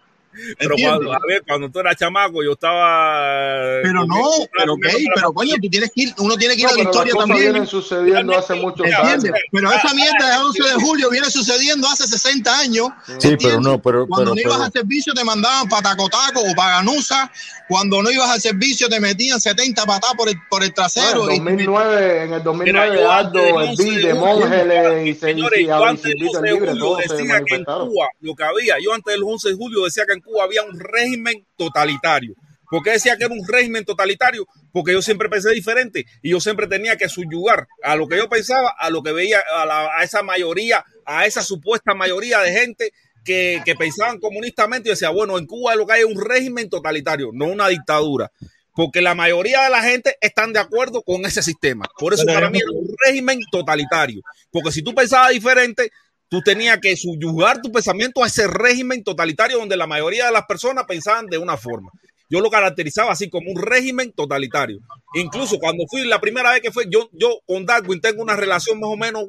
Pero 0.58 0.76
cuando, 0.82 1.14
a 1.14 1.20
ver, 1.28 1.44
cuando 1.48 1.70
tú 1.70 1.80
eras 1.80 1.96
chamaco, 1.98 2.44
yo 2.44 2.54
estaba. 2.54 3.80
Pero 3.84 4.06
no, 4.06 4.24
pero 4.58 4.74
ok, 4.74 4.86
pero 5.16 5.34
coño, 5.34 5.56
tú 5.62 5.70
tienes 5.70 5.92
que 5.94 6.02
ir, 6.04 6.14
uno 6.18 6.36
tiene 6.36 6.56
que 6.56 6.62
ir 6.62 6.68
No, 6.68 6.74
a 6.74 6.78
la 6.78 6.84
historia 6.84 7.14
también. 7.18 7.40
vienen 7.42 7.68
sucediendo 7.68 8.38
hace 8.38 8.56
muchos 8.56 8.86
años. 8.88 9.24
Pero 9.52 9.72
esa 9.72 9.94
mierda 9.94 10.30
del 10.38 10.42
11 10.46 10.64
de 10.64 10.74
julio 10.76 11.10
viene 11.10 11.30
sucediendo 11.30 11.88
hace 11.88 12.08
60 12.08 12.60
años. 12.60 12.88
Sí, 13.20 13.36
pero 13.42 13.60
no, 13.60 13.82
pero, 13.82 14.08
Cuando 14.08 14.34
pero, 14.34 14.36
no 14.36 14.42
ibas 14.42 14.54
pero- 14.56 14.66
al 14.66 14.72
servicio 14.72 15.14
te 15.14 15.24
mandaban 15.24 15.68
para 15.70 15.82
Tacotaco 15.90 16.42
o 16.42 16.56
para 16.56 16.78
Ganusa. 16.78 17.32
Cuando 17.68 18.02
no 18.04 18.12
ibas 18.12 18.30
al 18.30 18.42
servicio 18.42 18.90
te 18.90 19.00
metían 19.00 19.40
70 19.40 19.86
patas 19.86 20.14
por 20.16 20.28
el, 20.28 20.36
por 20.50 20.62
el 20.64 20.74
trasero. 20.74 21.30
en 21.30 21.36
y- 21.36 21.40
2009, 21.40 22.24
en 22.24 22.34
el 22.34 22.44
2009, 22.44 22.90
Mira, 22.90 23.02
yo 23.02 23.12
antes 23.12 23.34
del 23.34 23.48
Aldo, 23.48 23.60
el 23.62 23.70
11 23.70 23.84
B, 23.84 23.92
de 23.92 24.08
de 24.08 24.14
Mongeles 24.14 25.08
y 25.08 25.14
se 25.14 25.20
Señores, 25.32 25.66
yo 25.68 25.86
antes 25.86 26.04
del 26.04 26.12
Silvito 26.14 26.40
11 26.40 26.42
de 26.52 26.60
julio 26.60 26.96
decía 26.98 27.42
que 27.46 27.56
en. 27.56 27.64
Cuba, 27.64 28.08
lo 28.20 28.36
que 28.36 28.44
había, 28.44 28.76
yo 28.84 28.94
antes 28.94 29.14
del 29.14 29.24
11 29.24 29.50
de 29.50 29.56
julio 29.56 29.86
decía 29.86 30.04
que 30.06 30.14
en 30.14 30.21
Cuba 30.22 30.44
había 30.44 30.64
un 30.64 30.80
régimen 30.80 31.46
totalitario. 31.58 32.36
¿Por 32.70 32.84
qué 32.84 32.92
decía 32.92 33.18
que 33.18 33.26
era 33.26 33.34
un 33.34 33.46
régimen 33.46 33.84
totalitario? 33.84 34.48
Porque 34.72 34.94
yo 34.94 35.02
siempre 35.02 35.28
pensé 35.28 35.52
diferente 35.52 36.06
y 36.22 36.30
yo 36.32 36.40
siempre 36.40 36.68
tenía 36.68 36.96
que 36.96 37.10
subyugar 37.10 37.68
a 37.84 37.96
lo 37.98 38.08
que 38.08 38.16
yo 38.16 38.30
pensaba, 38.30 38.74
a 38.80 38.90
lo 38.90 39.04
que 39.04 39.12
veía, 39.12 39.42
a, 39.56 39.66
la- 39.66 39.90
a 39.98 40.04
esa 40.04 40.24
mayoría, 40.24 40.86
a 41.06 41.26
esa 41.26 41.44
supuesta 41.44 41.94
mayoría 41.94 42.40
de 42.40 42.54
gente 42.54 42.94
que, 43.26 43.62
que 43.66 43.76
pensaban 43.76 44.20
comunistamente 44.20 44.88
y 44.88 44.92
decía, 44.92 45.10
bueno, 45.10 45.38
en 45.38 45.48
Cuba 45.48 45.76
lo 45.76 45.86
que 45.86 45.94
hay 45.94 46.00
es 46.02 46.06
un 46.06 46.24
régimen 46.24 46.70
totalitario, 46.70 47.32
no 47.34 47.46
una 47.48 47.68
dictadura. 47.68 48.32
Porque 48.74 49.02
la 49.02 49.16
mayoría 49.16 49.64
de 49.64 49.70
la 49.70 49.84
gente 49.84 50.16
están 50.22 50.54
de 50.54 50.60
acuerdo 50.60 51.04
con 51.04 51.26
ese 51.26 51.44
sistema. 51.44 51.86
Por 52.00 52.14
eso 52.14 52.24
Pero 52.26 52.36
para 52.38 52.50
mí 52.50 52.60
era 52.60 52.72
un 52.72 52.88
régimen 53.06 53.40
totalitario. 53.52 54.22
Porque 54.50 54.72
si 54.72 54.82
tú 54.82 54.96
pensabas 54.96 55.32
diferente, 55.32 55.92
tú 56.32 56.42
tenías 56.42 56.80
que 56.80 56.96
subyugar 56.96 57.62
tu 57.62 57.74
pensamiento 57.74 58.24
a 58.24 58.28
ese 58.28 58.48
régimen 58.48 59.04
totalitario 59.04 59.58
donde 59.58 59.76
la 59.76 59.86
mayoría 59.86 60.28
de 60.28 60.32
las 60.32 60.46
personas 60.46 60.86
pensaban 60.86 61.28
de 61.28 61.38
una 61.38 61.58
forma. 61.58 61.92
Yo 62.30 62.40
lo 62.40 62.50
caracterizaba 62.50 63.12
así 63.12 63.30
como 63.30 63.52
un 63.52 63.62
régimen 63.62 64.14
totalitario. 64.14 64.80
Incluso 65.14 65.60
cuando 65.60 65.84
fui 65.92 66.08
la 66.08 66.22
primera 66.22 66.54
vez 66.54 66.62
que 66.62 66.72
fue, 66.72 66.86
yo, 66.90 67.10
yo 67.12 67.42
con 67.46 67.66
Darwin 67.66 68.00
tengo 68.00 68.24
una 68.24 68.38
relación 68.38 68.80
más 68.80 68.90
o 68.90 68.96
menos 68.96 69.26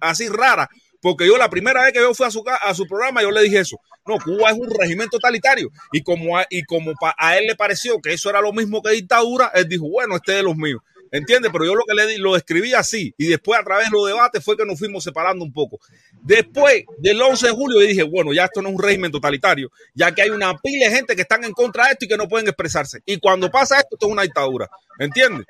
así 0.00 0.28
rara, 0.28 0.70
porque 1.02 1.26
yo 1.26 1.36
la 1.36 1.50
primera 1.50 1.82
vez 1.82 1.92
que 1.92 1.98
yo 1.98 2.14
fui 2.14 2.24
a 2.24 2.30
su, 2.30 2.44
a 2.46 2.74
su 2.74 2.86
programa, 2.86 3.22
yo 3.22 3.32
le 3.32 3.42
dije 3.42 3.58
eso. 3.58 3.80
No, 4.06 4.18
Cuba 4.18 4.50
es 4.50 4.56
un 4.56 4.70
régimen 4.70 5.08
totalitario. 5.08 5.70
Y 5.90 6.04
como 6.04 6.38
a, 6.38 6.46
y 6.48 6.62
como 6.62 6.92
a 7.18 7.36
él 7.36 7.48
le 7.48 7.56
pareció 7.56 7.98
que 8.00 8.12
eso 8.12 8.30
era 8.30 8.40
lo 8.40 8.52
mismo 8.52 8.80
que 8.80 8.92
dictadura, 8.92 9.50
él 9.52 9.68
dijo, 9.68 9.88
bueno, 9.88 10.14
este 10.14 10.30
es 10.30 10.38
de 10.38 10.44
los 10.44 10.54
míos. 10.54 10.80
¿Entiendes? 11.12 11.50
Pero 11.52 11.64
yo 11.64 11.74
lo 11.74 11.84
que 11.88 11.94
le 11.94 12.06
di- 12.06 12.18
lo 12.18 12.34
describí 12.34 12.74
así. 12.74 13.14
Y 13.18 13.26
después, 13.26 13.58
a 13.60 13.64
través 13.64 13.86
de 13.90 13.96
los 13.96 14.06
debates, 14.06 14.44
fue 14.44 14.56
que 14.56 14.64
nos 14.64 14.78
fuimos 14.78 15.04
separando 15.04 15.44
un 15.44 15.52
poco. 15.52 15.78
Después 16.22 16.84
del 16.98 17.20
11 17.22 17.46
de 17.46 17.52
julio, 17.52 17.80
yo 17.80 17.86
dije, 17.86 18.02
bueno, 18.02 18.32
ya 18.32 18.44
esto 18.44 18.62
no 18.62 18.68
es 18.70 18.74
un 18.74 18.82
régimen 18.82 19.10
totalitario, 19.12 19.70
ya 19.94 20.12
que 20.14 20.22
hay 20.22 20.30
una 20.30 20.54
pila 20.58 20.88
de 20.88 20.94
gente 20.96 21.14
que 21.14 21.22
están 21.22 21.44
en 21.44 21.52
contra 21.52 21.84
de 21.86 21.92
esto 21.92 22.04
y 22.04 22.08
que 22.08 22.16
no 22.16 22.28
pueden 22.28 22.48
expresarse. 22.48 23.00
Y 23.06 23.18
cuando 23.18 23.50
pasa 23.50 23.76
esto, 23.76 23.90
esto 23.96 24.06
es 24.06 24.12
una 24.12 24.22
dictadura. 24.22 24.68
¿Entiendes? 24.98 25.46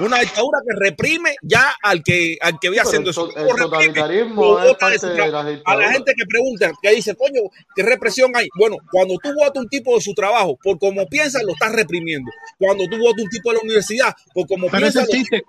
Una 0.00 0.18
dictadura 0.20 0.58
que 0.66 0.74
reprime 0.78 1.36
ya 1.42 1.74
al 1.82 2.02
que 2.02 2.36
al 2.40 2.58
que 2.58 2.70
ve 2.70 2.76
pero 2.76 2.88
haciendo 2.88 3.10
el, 3.10 3.10
eso. 3.10 3.36
el 3.36 3.56
totalitarismo 3.56 4.58
es 4.58 5.00
de 5.02 5.08
de 5.08 5.62
A 5.64 5.76
la 5.76 5.92
gente 5.92 6.12
que 6.16 6.26
pregunta, 6.26 6.72
que 6.82 6.90
dice, 6.94 7.14
coño, 7.14 7.42
¿qué 7.76 7.82
represión 7.82 8.32
hay? 8.34 8.48
Bueno, 8.56 8.76
cuando 8.90 9.14
tú 9.22 9.30
votas 9.34 9.62
un 9.62 9.68
tipo 9.68 9.94
de 9.94 10.00
su 10.00 10.14
trabajo, 10.14 10.58
por 10.62 10.78
como 10.78 11.06
piensa, 11.06 11.42
lo 11.42 11.52
estás 11.52 11.72
reprimiendo. 11.72 12.30
Cuando 12.58 12.84
tú 12.88 12.98
votas 12.98 13.24
un 13.24 13.30
tipo 13.30 13.50
de 13.50 13.56
la 13.56 13.60
universidad, 13.62 14.16
por 14.32 14.46
como 14.46 14.68
Pero 14.68 14.86
eso 14.86 15.04
piensa, 15.06 15.36
existe. 15.36 15.44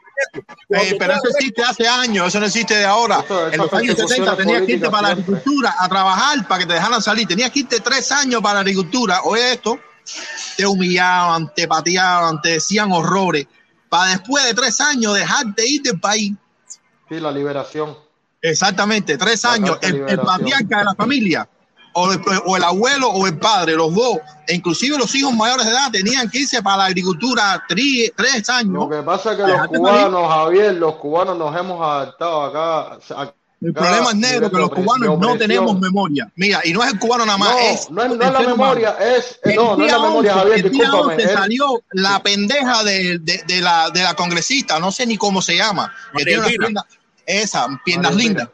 Eh, 0.70 0.96
pero 1.00 1.14
eso 1.14 1.30
existe 1.30 1.64
hace 1.64 1.88
años, 1.88 2.28
eso 2.28 2.40
no 2.40 2.46
existe 2.46 2.76
de 2.76 2.86
ahora. 2.86 3.22
Eso- 3.24 3.50
en 3.50 3.58
los 3.58 3.74
años 3.74 3.96
70 3.96 4.06
persecuciones 4.06 4.38
tenías 4.38 4.62
que 4.64 4.72
irte 4.74 4.90
para 4.90 5.02
la 5.02 5.14
agricultura 5.14 5.76
a 5.80 5.90
trabajar 5.90 6.48
para 6.48 6.60
que 6.60 6.66
te 6.68 6.74
dejaran 6.74 7.02
salir. 7.02 7.28
Tenías 7.28 7.52
que 7.52 7.60
irte 7.60 7.80
tres 7.80 8.12
años 8.12 8.42
para 8.42 8.56
la 8.56 8.60
agricultura. 8.62 9.22
Oye 9.24 9.54
esto, 9.54 9.80
te 10.58 10.66
humillaban, 10.66 11.52
te 11.54 11.68
pateaban, 11.68 12.42
te 12.42 12.50
decían 12.50 12.92
horrores. 12.92 13.48
Para 13.96 14.12
después 14.12 14.44
de 14.44 14.54
tres 14.54 14.82
años 14.82 15.14
dejarte 15.14 15.66
ir 15.68 15.82
del 15.82 16.00
país. 16.00 16.34
Sí, 17.08 17.20
la 17.20 17.32
liberación. 17.32 17.98
Exactamente, 18.42 19.18
tres 19.18 19.44
La 19.44 19.54
años. 19.54 19.80
de 19.80 19.88
El, 19.88 20.10
el 20.10 20.20
patriarca 20.20 20.80
de 20.80 20.84
la 20.84 20.96
familia, 20.96 21.48
o 21.94 22.12
el, 22.12 22.20
o 22.46 22.58
el 22.58 22.64
abuelo 22.64 23.10
o 23.10 23.26
el 23.26 23.38
padre, 23.38 23.76
los 23.76 23.96
dos, 23.96 24.18
e 24.48 24.56
inclusive 24.56 24.98
los 24.98 25.16
hijos 25.16 25.34
mayores 25.34 25.66
de 25.66 25.72
edad, 25.72 25.90
tenían 25.92 26.30
que 26.30 26.40
irse 26.40 26.62
para 26.62 26.78
la 26.78 26.86
agricultura 26.86 27.64
tri- 27.70 28.12
tres 28.18 28.50
años. 28.50 28.74
Lo 28.74 28.90
que 28.90 29.02
pasa 29.02 29.32
es 29.32 29.38
que 29.38 29.44
los 29.48 29.68
cubanos, 29.68 30.28
Javier, 30.30 30.74
los 30.76 30.96
cubanos 30.96 31.38
nos 31.38 31.56
hemos 31.58 31.82
adaptado 31.82 32.44
acá. 32.44 33.00
acá 33.16 33.34
El 33.62 33.74
problema 33.74 34.10
es 34.10 34.16
negro, 34.16 34.52
que 34.52 34.58
los 34.58 34.70
cubanos 34.70 35.18
no 35.18 35.38
tenemos 35.38 35.80
memoria. 35.80 36.30
Mira, 36.36 36.62
y 36.66 36.74
no 36.74 36.84
es 36.84 36.94
el 36.94 37.00
cubano 37.00 37.26
nada 37.26 37.38
más, 37.38 37.52
No, 37.52 37.58
es, 37.60 37.90
no 37.90 38.04
es- 38.04 38.10
no 38.10 38.14
el 38.16 38.22
es 38.22 38.34
la 38.34 38.40
memoria, 38.42 38.90
es- 39.00 39.40
El 39.44 39.56
no, 39.56 39.64
no 39.64 39.72
es 39.72 39.78
día 39.88 39.98
la 39.98 40.04
memoria, 40.04 40.32
11, 40.34 40.40
Javier, 40.42 40.66
el 40.66 40.72
día 40.72 40.80
discúlpame, 40.82 41.14
11 41.14 41.26
es- 41.26 41.34
salió 41.34 41.84
la 41.92 42.22
pendeja 42.22 42.84
de, 42.84 43.20
de- 43.20 43.44
de 43.48 43.62
la, 43.62 43.90
de 43.90 44.04
la 44.04 44.14
congresista, 44.14 44.80
no 44.80 44.92
sé 44.92 45.06
ni 45.08 45.18
cómo 45.18 45.42
se 45.42 45.56
llama, 45.56 45.92
que 46.16 46.24
tiene 46.26 46.40
unas 46.40 46.52
piernas, 46.52 46.84
esa, 47.26 47.68
piernas 47.84 48.12
María 48.14 48.28
lindas, 48.28 48.50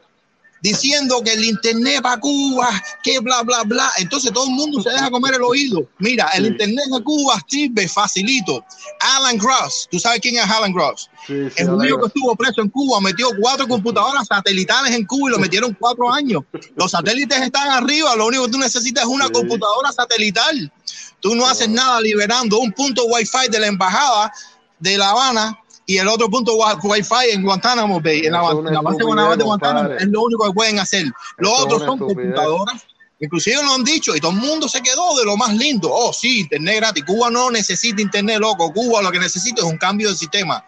diciendo 0.62 1.20
que 1.22 1.32
el 1.32 1.44
internet 1.44 2.00
para 2.02 2.18
Cuba, 2.20 2.68
que 3.02 3.18
bla, 3.18 3.42
bla, 3.42 3.64
bla. 3.64 3.90
Entonces 3.98 4.32
todo 4.32 4.46
el 4.46 4.52
mundo 4.52 4.80
se 4.80 4.90
deja 4.90 5.10
comer 5.10 5.34
el 5.34 5.42
oído. 5.42 5.88
Mira, 5.98 6.28
el 6.34 6.44
Sí. 6.44 6.50
internet 6.52 6.84
de 6.96 7.02
Cuba 7.02 7.38
sirve 7.48 7.88
facilito. 7.88 8.64
Alan 9.00 9.36
Gross, 9.38 9.88
¿tú 9.90 9.98
sabes 9.98 10.20
quién 10.20 10.36
es 10.36 10.48
Alan 10.48 10.72
Gross? 10.72 11.10
Sí, 11.26 11.34
sí, 11.50 11.54
El 11.56 11.68
Alan. 11.70 11.80
que 11.88 12.06
estuvo 12.06 12.36
preso 12.36 12.62
en 12.62 12.68
Cuba 12.68 13.00
metió 13.00 13.28
cuatro 13.40 13.66
computadoras 13.66 14.26
satelitales 14.28 14.94
en 14.94 15.04
Cuba 15.04 15.28
y 15.30 15.32
lo 15.32 15.38
metieron 15.40 15.76
cuatro 15.78 16.12
años. 16.12 16.42
Los 16.76 16.92
satélites 16.92 17.40
están 17.40 17.68
arriba, 17.68 18.14
lo 18.16 18.26
único 18.26 18.44
que 18.46 18.52
tú 18.52 18.58
necesitas 18.58 19.02
es 19.04 19.08
una 19.10 19.28
computadora 19.30 19.90
satelital. 19.92 20.72
Tú 21.20 21.34
no 21.34 21.46
haces 21.46 21.68
nada 21.68 22.00
liberando 22.00 22.58
un 22.58 22.72
punto 22.72 23.04
Wi-Fi 23.06 23.48
de 23.50 23.58
la 23.60 23.66
embajada 23.66 24.32
de 24.78 24.98
La 24.98 25.10
Habana 25.10 25.58
y 25.86 25.98
el 25.98 26.08
otro 26.08 26.28
punto 26.30 26.54
wi- 26.56 26.78
Wi-Fi 26.82 27.30
en 27.32 27.42
Guantánamo 27.42 28.00
Bay, 28.00 28.26
en 28.26 28.32
la, 28.32 28.38
la 28.72 28.80
base 28.80 28.98
de 28.98 29.04
Guantánamo. 29.44 29.88
Es 30.00 30.06
lo 30.08 30.22
único 30.22 30.46
que 30.46 30.52
pueden 30.52 30.78
hacer. 30.78 31.06
Otros 31.44 31.78
una 31.82 31.86
son 31.86 31.94
estupidez. 32.02 32.34
computadoras. 32.34 32.82
Inclusive 33.20 33.62
lo 33.62 33.74
han 33.74 33.84
dicho 33.84 34.16
y 34.16 34.20
todo 34.20 34.32
el 34.32 34.38
mundo 34.38 34.68
se 34.68 34.80
quedó 34.80 35.16
de 35.16 35.24
lo 35.24 35.36
más 35.36 35.54
lindo. 35.54 35.88
Oh, 35.92 36.12
sí, 36.12 36.40
internet 36.40 36.76
gratis. 36.78 37.04
Cuba 37.04 37.30
no 37.30 37.50
necesita 37.52 38.02
internet, 38.02 38.38
loco. 38.40 38.72
Cuba 38.72 39.00
lo 39.00 39.12
que 39.12 39.20
necesita 39.20 39.60
es 39.62 39.66
un 39.68 39.78
cambio 39.78 40.08
de 40.10 40.16
sistema. 40.16 40.64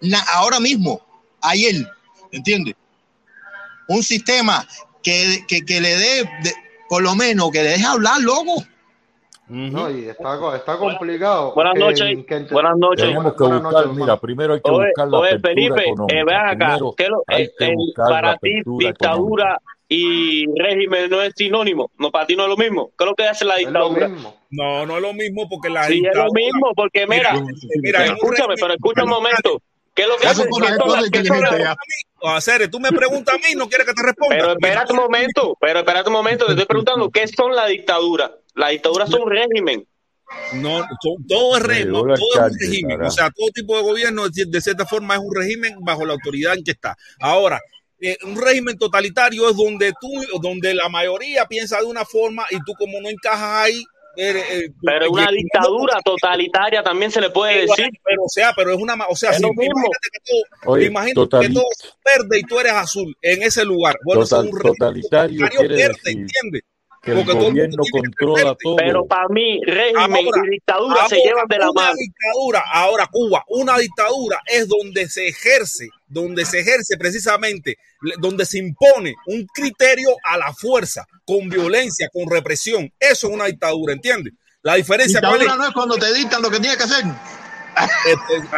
Na- 0.00 0.24
ahora 0.32 0.58
mismo, 0.58 1.00
ayer, 1.40 1.88
¿entiendes? 2.32 2.74
Un 3.86 4.02
sistema 4.02 4.66
que, 5.02 5.44
que, 5.46 5.64
que 5.64 5.80
le 5.80 5.96
dé, 5.96 6.30
por 6.88 7.02
lo 7.02 7.14
menos, 7.14 7.50
que 7.52 7.62
le 7.62 7.70
deje 7.70 7.84
hablar, 7.84 8.20
loco. 8.20 8.64
No, 9.46 9.90
y 9.90 10.06
está, 10.08 10.56
está 10.56 10.76
complicado. 10.78 11.52
Buenas 11.54 11.74
que- 11.74 11.80
noches. 11.80 12.26
que 12.26 12.38
Buenas 12.52 12.76
noches. 12.78 13.04
Tenemos 13.06 13.34
que 13.34 13.42
Buenas 13.42 13.62
buscar, 13.62 13.84
noches, 13.86 13.96
mira, 14.00 14.16
primero 14.20 14.54
hay 14.54 14.60
que 14.62 14.70
Oye, 14.70 14.86
buscar 14.86 15.08
la 15.08 15.18
oye, 15.18 15.28
apertura 15.30 15.54
Felipe, 15.54 15.82
económica. 15.90 16.18
eh, 16.18 16.24
ven 16.24 16.34
acá. 16.36 16.56
Primero 16.56 16.94
¿qué 16.96 17.02
es 17.04 17.08
lo- 17.10 17.22
hay 17.26 17.42
eh, 17.44 17.74
la 17.96 18.04
para 18.08 18.36
ti, 18.38 18.62
dictadura 18.78 19.60
y 19.88 20.46
régimen 20.58 21.10
no 21.10 21.20
es 21.22 21.32
sinónimo. 21.36 21.90
No, 21.98 22.10
para 22.10 22.26
ti 22.26 22.36
no 22.36 22.44
es 22.44 22.48
lo 22.48 22.56
mismo. 22.56 22.90
¿Qué 22.96 23.04
es 23.04 23.10
lo 23.10 23.14
que 23.14 23.24
hace 23.28 23.44
la 23.44 23.56
dictadura? 23.56 24.08
No, 24.50 24.86
no 24.86 24.96
es 24.96 25.02
lo 25.02 25.12
mismo 25.12 25.46
porque 25.48 25.68
la 25.68 25.84
Sí, 25.84 25.96
es 25.98 26.02
lo 26.16 26.24
dictadura- 26.24 26.30
mismo, 26.34 26.72
porque 26.74 27.06
mira, 27.06 27.34
mira, 27.82 28.04
escúchame, 28.06 28.54
régimen- 28.54 28.56
pero 28.60 28.74
escucha 28.74 29.04
un 29.04 29.10
momento. 29.10 29.60
¿Qué 29.94 30.02
es 30.02 30.08
lo 30.08 30.16
que 30.16 30.26
hace? 30.26 30.42
se 30.42 30.48
pone 30.48 30.66
¿Qué 30.66 30.72
son 30.72 30.78
todo 30.78 30.96
las- 30.96 31.10
qué 31.10 31.24
son 31.24 31.36
inteligente 31.36 31.64
las- 31.64 31.76
ya. 32.22 32.36
A 32.36 32.40
Cere, 32.40 32.68
tú 32.68 32.80
me 32.80 32.90
preguntas 32.90 33.34
a 33.34 33.38
mí, 33.38 33.54
no 33.54 33.68
quieres 33.68 33.86
que 33.86 33.92
te 33.92 34.02
responda. 34.02 34.34
Pero 34.36 34.52
espérate 34.52 34.92
un 34.92 34.98
momento, 34.98 35.56
pero 35.60 35.78
espérate 35.80 36.08
un 36.08 36.14
momento, 36.14 36.46
te 36.46 36.52
estoy 36.52 36.66
preguntando, 36.88 37.10
¿qué 37.10 37.28
son 37.28 37.54
las 37.54 37.68
dictaduras? 37.68 38.30
Las 38.54 38.70
dictaduras 38.70 39.10
son 39.10 39.22
un 39.22 39.30
régimen. 39.30 39.86
No, 40.54 40.78
son- 41.02 41.26
todo 41.28 41.56
es 41.56 41.62
régimen, 41.62 41.92
todo 41.92 42.06
la 42.06 42.14
es 42.14 42.20
un 42.20 42.58
régimen. 42.58 43.02
O 43.02 43.10
sea, 43.10 43.30
todo 43.30 43.48
tipo 43.54 43.76
de 43.76 43.82
gobierno, 43.82 44.28
de 44.28 44.60
cierta 44.60 44.86
forma, 44.86 45.14
es 45.14 45.20
un 45.20 45.34
régimen 45.34 45.76
bajo 45.80 46.04
la 46.04 46.14
autoridad 46.14 46.54
en 46.54 46.64
que 46.64 46.70
está. 46.72 46.96
Ahora, 47.20 47.60
eh, 48.00 48.16
un 48.24 48.40
régimen 48.40 48.76
totalitario 48.78 49.48
es 49.50 49.56
donde 49.56 49.92
tú, 50.00 50.10
donde 50.40 50.74
la 50.74 50.88
mayoría 50.88 51.46
piensa 51.46 51.78
de 51.80 51.86
una 51.86 52.04
forma 52.04 52.44
y 52.50 52.56
tú 52.64 52.72
como 52.78 53.00
no 53.00 53.08
encajas 53.08 53.64
ahí, 53.66 53.82
eh, 54.16 54.68
tú- 54.68 54.74
Pero 54.86 55.10
una 55.10 55.30
dictadura 55.30 56.00
totalitaria 56.04 56.82
también 56.82 57.10
se 57.10 57.20
le 57.20 57.30
puede 57.30 57.62
decir. 57.62 57.88
Pero, 58.04 58.22
o 58.24 58.28
sea, 58.28 58.52
pero 58.56 58.70
es 58.72 58.78
una, 58.80 58.94
ma- 58.96 59.06
o 59.08 59.16
sea, 59.16 59.30
Es 59.30 59.36
si, 59.38 59.42
imagínate 59.44 60.08
que 60.12 60.18
todo, 60.24 60.72
Oye, 60.72 60.86
imagínate 60.86 61.20
que 61.48 61.48
todo 61.54 61.64
es 61.72 61.94
verde 62.18 62.38
y 62.38 62.42
tú 62.44 62.60
eres 62.60 62.72
azul 62.72 63.14
en 63.20 63.42
ese 63.42 63.64
lugar. 63.64 63.96
Bueno, 64.04 64.22
Total- 64.22 64.46
es 64.46 64.52
un 64.52 64.58
régimen 64.58 64.78
totalitario 64.78 65.48
quiere 65.58 65.74
verde, 65.76 65.92
decir 66.04 66.20
¿entiendes? 66.20 66.62
Que 67.04 67.12
el 67.12 67.24
gobierno 67.24 67.82
controla 67.90 68.56
todo. 68.62 68.76
Pero 68.76 69.06
para 69.06 69.28
mí, 69.28 69.60
régimen 69.64 70.26
Ahora, 70.26 70.42
y 70.46 70.50
dictadura 70.50 71.08
se 71.08 71.16
llevan 71.16 71.46
de 71.48 71.58
la 71.58 71.70
una 71.70 71.82
mano. 71.82 71.94
dictadura, 71.96 72.64
ahora 72.72 73.08
Cuba, 73.10 73.44
una 73.48 73.78
dictadura 73.78 74.40
es 74.46 74.66
donde 74.68 75.08
se 75.08 75.28
ejerce, 75.28 75.88
donde 76.06 76.44
se 76.44 76.60
ejerce 76.60 76.96
precisamente, 76.98 77.76
donde 78.18 78.46
se 78.46 78.58
impone 78.58 79.14
un 79.26 79.46
criterio 79.46 80.10
a 80.24 80.38
la 80.38 80.52
fuerza, 80.52 81.06
con 81.24 81.48
violencia, 81.48 82.08
con 82.12 82.28
represión. 82.30 82.90
Eso 82.98 83.28
es 83.28 83.34
una 83.34 83.46
dictadura, 83.46 83.92
¿entiendes? 83.92 84.32
La 84.62 84.76
diferencia 84.76 85.20
cuál 85.20 85.34
es? 85.34 85.40
Dictadura 85.40 85.62
no 85.62 85.68
es 85.68 85.74
cuando 85.74 85.96
te 85.96 86.12
dictan 86.14 86.40
lo 86.40 86.50
que 86.50 86.58
tienes 86.58 86.78
que 86.78 86.84
hacer. 86.84 87.04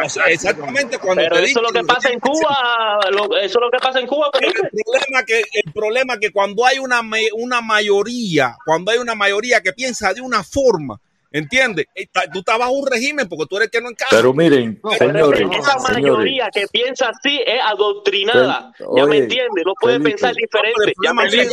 O 0.03 0.09
sea, 0.09 0.25
exactamente 0.25 0.97
cuando 0.99 1.23
Pero 1.23 1.35
te 1.37 1.43
eso 1.45 1.59
es 1.59 1.63
lo 1.63 1.71
que 1.79 1.85
pasa 1.85 2.09
en 2.09 2.19
Cuba, 2.19 2.99
lo- 3.11 3.37
eso 3.37 3.59
es 3.59 3.61
lo 3.61 3.71
que 3.71 3.77
pasa 3.79 3.99
en 3.99 4.07
Cuba. 4.07 4.29
El 4.33 4.53
problema 4.53 5.23
que 5.25 5.41
el 5.53 5.73
problema 5.73 6.17
que 6.19 6.31
cuando 6.31 6.65
hay 6.65 6.79
una 6.79 7.01
una 7.33 7.61
mayoría, 7.61 8.55
cuando 8.65 8.91
hay 8.91 8.97
una 8.99 9.15
mayoría 9.15 9.61
que 9.61 9.73
piensa 9.73 10.13
de 10.13 10.21
una 10.21 10.43
forma, 10.43 10.99
¿entiendes? 11.31 11.85
Tú 12.31 12.39
estás 12.39 12.57
bajo 12.59 12.71
un 12.71 12.87
régimen 12.89 13.27
porque 13.27 13.45
tú 13.49 13.57
eres 13.57 13.67
el 13.67 13.71
que 13.71 13.81
no 13.81 13.89
encaja. 13.89 14.09
Pero 14.15 14.33
miren, 14.33 14.79
señores, 14.97 15.49
que 15.49 15.57
esa 15.57 15.79
señores, 15.79 15.93
mayoría 16.03 16.49
que 16.53 16.67
piensa 16.67 17.09
así 17.09 17.41
es 17.45 17.61
adoctrinada. 17.65 18.71
Fel- 18.77 18.97
ya 18.97 19.05
me 19.05 19.09
oye, 19.11 19.17
entiende, 19.23 19.61
no 19.65 19.73
puede 19.79 19.95
Felipe. 19.95 20.11
pensar 20.11 20.35
diferente. 20.35 20.93
Ya 21.03 21.09
Ya 21.09 21.13
me 21.13 21.23
no 21.23 21.29
está 21.29 21.41
en 21.41 21.47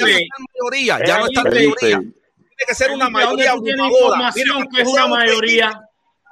mayoría, 0.54 0.98
ya 1.06 1.18
no 1.18 1.26
está 1.26 1.42
mayoría. 1.44 1.98
Tiene 2.56 2.68
que 2.68 2.74
ser 2.74 2.90
una 2.92 3.06
Felipe, 3.06 3.22
¿dónde 3.24 3.44
mayoría 3.46 3.50
abrumadora. 3.50 4.32
que 4.34 4.82
es 4.82 4.88
una 4.88 5.06
mayoría? 5.08 5.83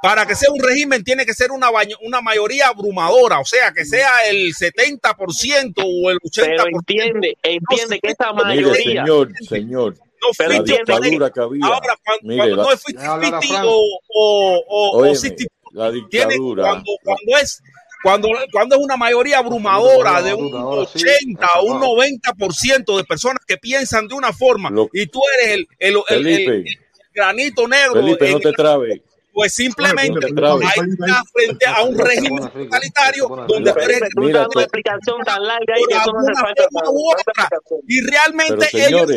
Para 0.03 0.27
que 0.27 0.35
sea 0.35 0.51
un 0.51 0.61
régimen 0.61 1.05
tiene 1.05 1.25
que 1.25 1.33
ser 1.33 1.53
una, 1.53 1.71
baño- 1.71 1.97
una 2.03 2.21
mayoría 2.21 2.67
abrumadora, 2.69 3.39
o 3.39 3.45
sea, 3.45 3.73
que 3.73 3.85
sea 3.85 4.27
el 4.29 4.53
70% 4.53 5.75
o 5.77 6.11
el 6.11 6.19
80%. 6.19 6.33
Pero 6.35 6.65
entiende, 6.67 7.37
entiende 7.43 8.01
que 8.01 8.11
esa 8.11 8.33
mire, 8.33 8.45
mayoría. 8.45 9.03
señor, 9.05 9.29
señor, 9.49 9.95
No 10.21 10.29
Pero 10.37 10.51
la 10.55 10.63
dictadura 10.63 11.31
que 11.31 11.41
había, 11.41 11.67
Ahora, 11.67 11.95
cuando, 12.05 12.23
mire, 12.29 12.37
cuando 12.39 12.57
la, 12.57 12.63
no 12.65 12.73
es 12.73 12.83
Deja 12.85 13.13
hablar 13.13 13.35
a 13.35 13.41
50 13.41 13.55
Frank. 13.63 13.65
o, 13.69 14.01
o, 14.09 14.65
o, 14.67 14.91
o 14.91 14.99
óyeme, 14.99 15.15
60, 15.17 15.45
la 15.73 15.91
tiene, 15.93 16.05
dictadura, 16.35 16.63
cuando, 16.65 16.93
cuando 17.05 17.39
es 17.41 17.63
cuando, 18.03 18.29
cuando 18.51 18.75
es 18.75 18.83
una 18.83 18.97
mayoría 18.97 19.39
abrumadora 19.39 20.21
de 20.23 20.35
un 20.35 20.53
Ahora 20.57 20.85
sí, 20.93 21.05
80 21.05 21.47
o 21.61 21.63
un 21.63 21.77
enfocado. 21.85 22.43
90% 22.85 22.97
de 22.97 23.05
personas 23.05 23.45
que 23.47 23.57
piensan 23.59 24.09
de 24.09 24.15
una 24.15 24.33
forma 24.33 24.71
Lo- 24.71 24.91
y 24.93 25.07
tú 25.07 25.21
eres 25.39 25.55
el, 25.55 25.69
el, 25.79 25.95
el- 25.95 25.97
el- 26.09 26.25
Felipe, 26.25 26.57
el 26.57 26.79
granito 27.15 27.69
negro, 27.69 27.95
Felipe, 27.95 28.31
no 28.33 28.41
te 28.41 28.53
trabes. 28.53 29.01
Pues 29.33 29.55
simplemente 29.55 30.27
ahí 30.27 30.91
estás 30.91 31.23
frente 31.33 31.67
a 31.67 31.83
un 31.83 31.97
Se 31.97 32.05
régimen 32.05 32.49
totalitario 32.49 33.29
se 33.29 33.53
donde 33.53 33.73
tú 33.73 33.79
eres 33.81 34.01
Mira, 34.17 34.47
una 34.55 34.63
explicación 34.63 35.21
tan 35.25 35.43
larga 35.43 35.75
que 35.89 35.95
eso 35.95 36.13
no 36.13 36.91
u 36.91 37.11
otra 37.13 37.49
y 37.89 38.01
realmente 38.03 38.69
ellos 38.73 39.11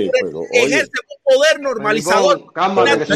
ejercen 0.52 0.90
un 1.10 1.36
poder 1.36 1.60
normalizador. 1.60 2.46
se 3.06 3.16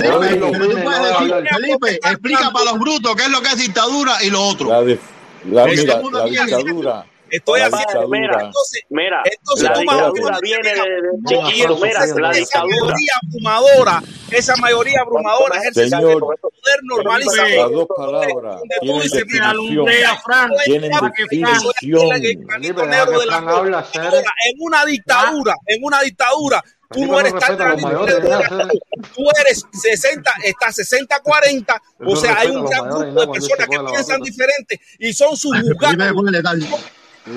Felipe, 1.50 2.00
y 2.04 2.08
explica 2.08 2.52
para 2.52 2.66
los 2.72 2.80
brutos 2.80 3.16
qué 3.16 3.24
es 3.24 3.30
lo 3.30 3.42
que 3.42 3.48
es 3.48 3.58
dictadura 3.58 4.24
y 4.24 4.30
lo 4.30 4.42
otro. 4.44 4.70
La, 5.46 5.66
dictadura, 5.66 7.06
Estoy 7.32 7.62
haciendo. 7.62 8.08
Mira, 8.08 8.42
entonces, 8.44 8.84
mira, 8.90 9.22
entonces 9.26 9.70
la 9.70 9.80
dictadura 9.80 10.40
viene 10.42 10.74
de, 10.74 10.80
de, 10.80 11.10
chiquillo, 11.26 11.76
mira, 11.78 12.06
la 12.06 12.32
esa 12.32 12.64
mayoría 12.66 13.12
abrumadora, 13.24 14.04
esa 14.32 14.56
mayoría 14.58 15.02
abrumadora 15.02 15.60
es 15.60 15.78
el 15.78 15.90
señor, 15.90 16.20
poder 16.20 16.80
normalizar. 16.84 17.50
Las 17.50 17.72
dos 17.72 17.88
palabras 17.96 18.62
tienen 18.82 19.02
definición. 19.02 19.86
Tienen 20.66 20.92
definición. 21.18 22.10
En 24.46 24.56
una 24.60 24.86
dictadura, 24.86 25.56
en 25.68 25.84
una 25.84 26.02
dictadura, 26.02 26.64
Tú 26.92 27.06
no 27.06 27.20
eres 27.20 27.34
tan 27.36 27.56
tú 29.16 29.24
eres 29.42 29.64
60, 29.72 30.32
está 30.44 30.72
60 30.72 31.20
40, 31.20 31.82
o 32.00 32.16
sea, 32.16 32.40
hay 32.40 32.50
un 32.50 32.66
gran 32.66 32.90
grupo 32.90 33.22
de 33.22 33.28
personas 33.28 33.68
que 33.68 33.80
piensan 33.92 34.22
diferente 34.22 34.82
y 34.98 35.14
son 35.14 35.38
sus 35.38 35.56
ah, 35.56 35.62
juzgados. 35.62 35.98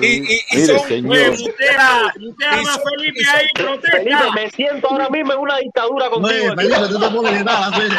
Y, 0.01 0.05
y, 0.05 0.39
y 0.51 0.55
Mire, 0.55 0.77
son 0.77 0.87
señor. 0.87 1.07
Pues, 1.07 1.39
mutea, 1.41 2.13
y 2.15 2.19
Felipe 2.19 3.19
y 3.21 3.25
ahí, 3.25 3.45
protesta. 3.53 3.97
Felipe, 3.97 4.23
me 4.35 4.49
siento 4.51 4.89
ahora 4.89 5.09
mismo 5.09 5.33
en 5.33 5.39
una 5.39 5.57
dictadura 5.57 6.09
contigo. 6.09 6.45
Oye, 6.45 6.55
Felipe, 6.55 6.87
tú 6.89 6.99
te 6.99 7.09
pones 7.09 7.45
nada, 7.45 7.71
Felipe. 7.71 7.95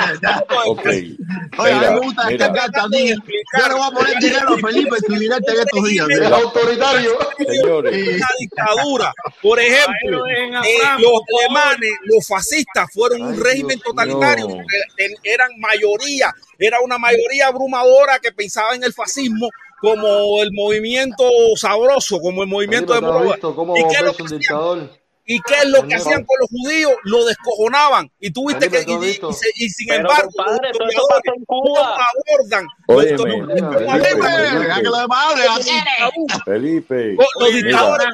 Okay. 0.66 1.16
Oye, 1.58 1.74
mira, 1.74 1.89
a 1.89 1.90
mí 1.92 2.00
me 2.00 2.06
gusta 2.06 2.31
esta 2.31 2.52
carta, 2.52 2.86
dije. 2.90 3.14
Yo 3.14 3.68
le 3.68 3.74
voy 3.74 3.86
a 3.86 3.90
poner 3.90 4.18
dinero 4.18 4.55
a 4.55 4.58
Felipe 4.58 4.97
en 4.97 5.02
tu 5.05 5.14
en 5.14 5.60
estos 5.60 5.84
días. 5.89 6.08
¿eh? 6.10 6.14
Es 6.14 6.32
autoritario. 6.32 7.18
Señores. 7.47 8.16
Una 8.16 8.28
dictadura. 8.40 9.12
Por 9.42 9.60
ejemplo, 9.60 10.26
eh, 10.26 10.50
los 10.98 11.20
alemanes, 11.40 11.90
los 12.05 12.26
fascistas 12.26 12.90
fueron 12.92 13.23
Ay, 13.23 13.28
un 13.28 13.44
régimen 13.44 13.81
totalitario. 13.81 14.47
Eh, 14.48 15.08
no. 15.08 15.16
Eran 15.23 15.50
mayoría, 15.58 16.32
era 16.58 16.81
una 16.81 16.98
mayoría 16.98 17.48
abrumadora 17.48 18.18
que 18.18 18.32
pensaba 18.32 18.74
en 18.74 18.84
el 18.84 18.92
fascismo 18.92 19.48
como 19.84 20.42
el 20.42 20.50
movimiento 20.52 21.24
sabroso, 21.56 22.18
como 22.20 22.42
el 22.42 22.48
movimiento 22.48 22.94
de 22.94 23.00
¿Y 23.00 23.84
qué 23.88 23.96
es 23.96 24.02
lo 24.02 24.14
que? 24.14 25.03
¿Y 25.26 25.40
qué 25.40 25.54
es 25.54 25.66
lo 25.66 25.86
que 25.86 25.94
hacían 25.94 26.22
con 26.24 26.36
los 26.38 26.50
judíos? 26.50 26.92
Lo 27.04 27.24
descojonaban. 27.24 28.10
Y 28.20 28.30
tuviste 28.30 28.68
que. 28.68 28.84
Y, 29.56 29.68
sin 29.70 29.92
embargo, 29.92 30.28
los 30.36 31.86
abordan. 31.86 32.66
Oye, 32.88 33.16
Felipe, 36.44 37.16
los 37.40 37.52
dictadores 37.54 38.08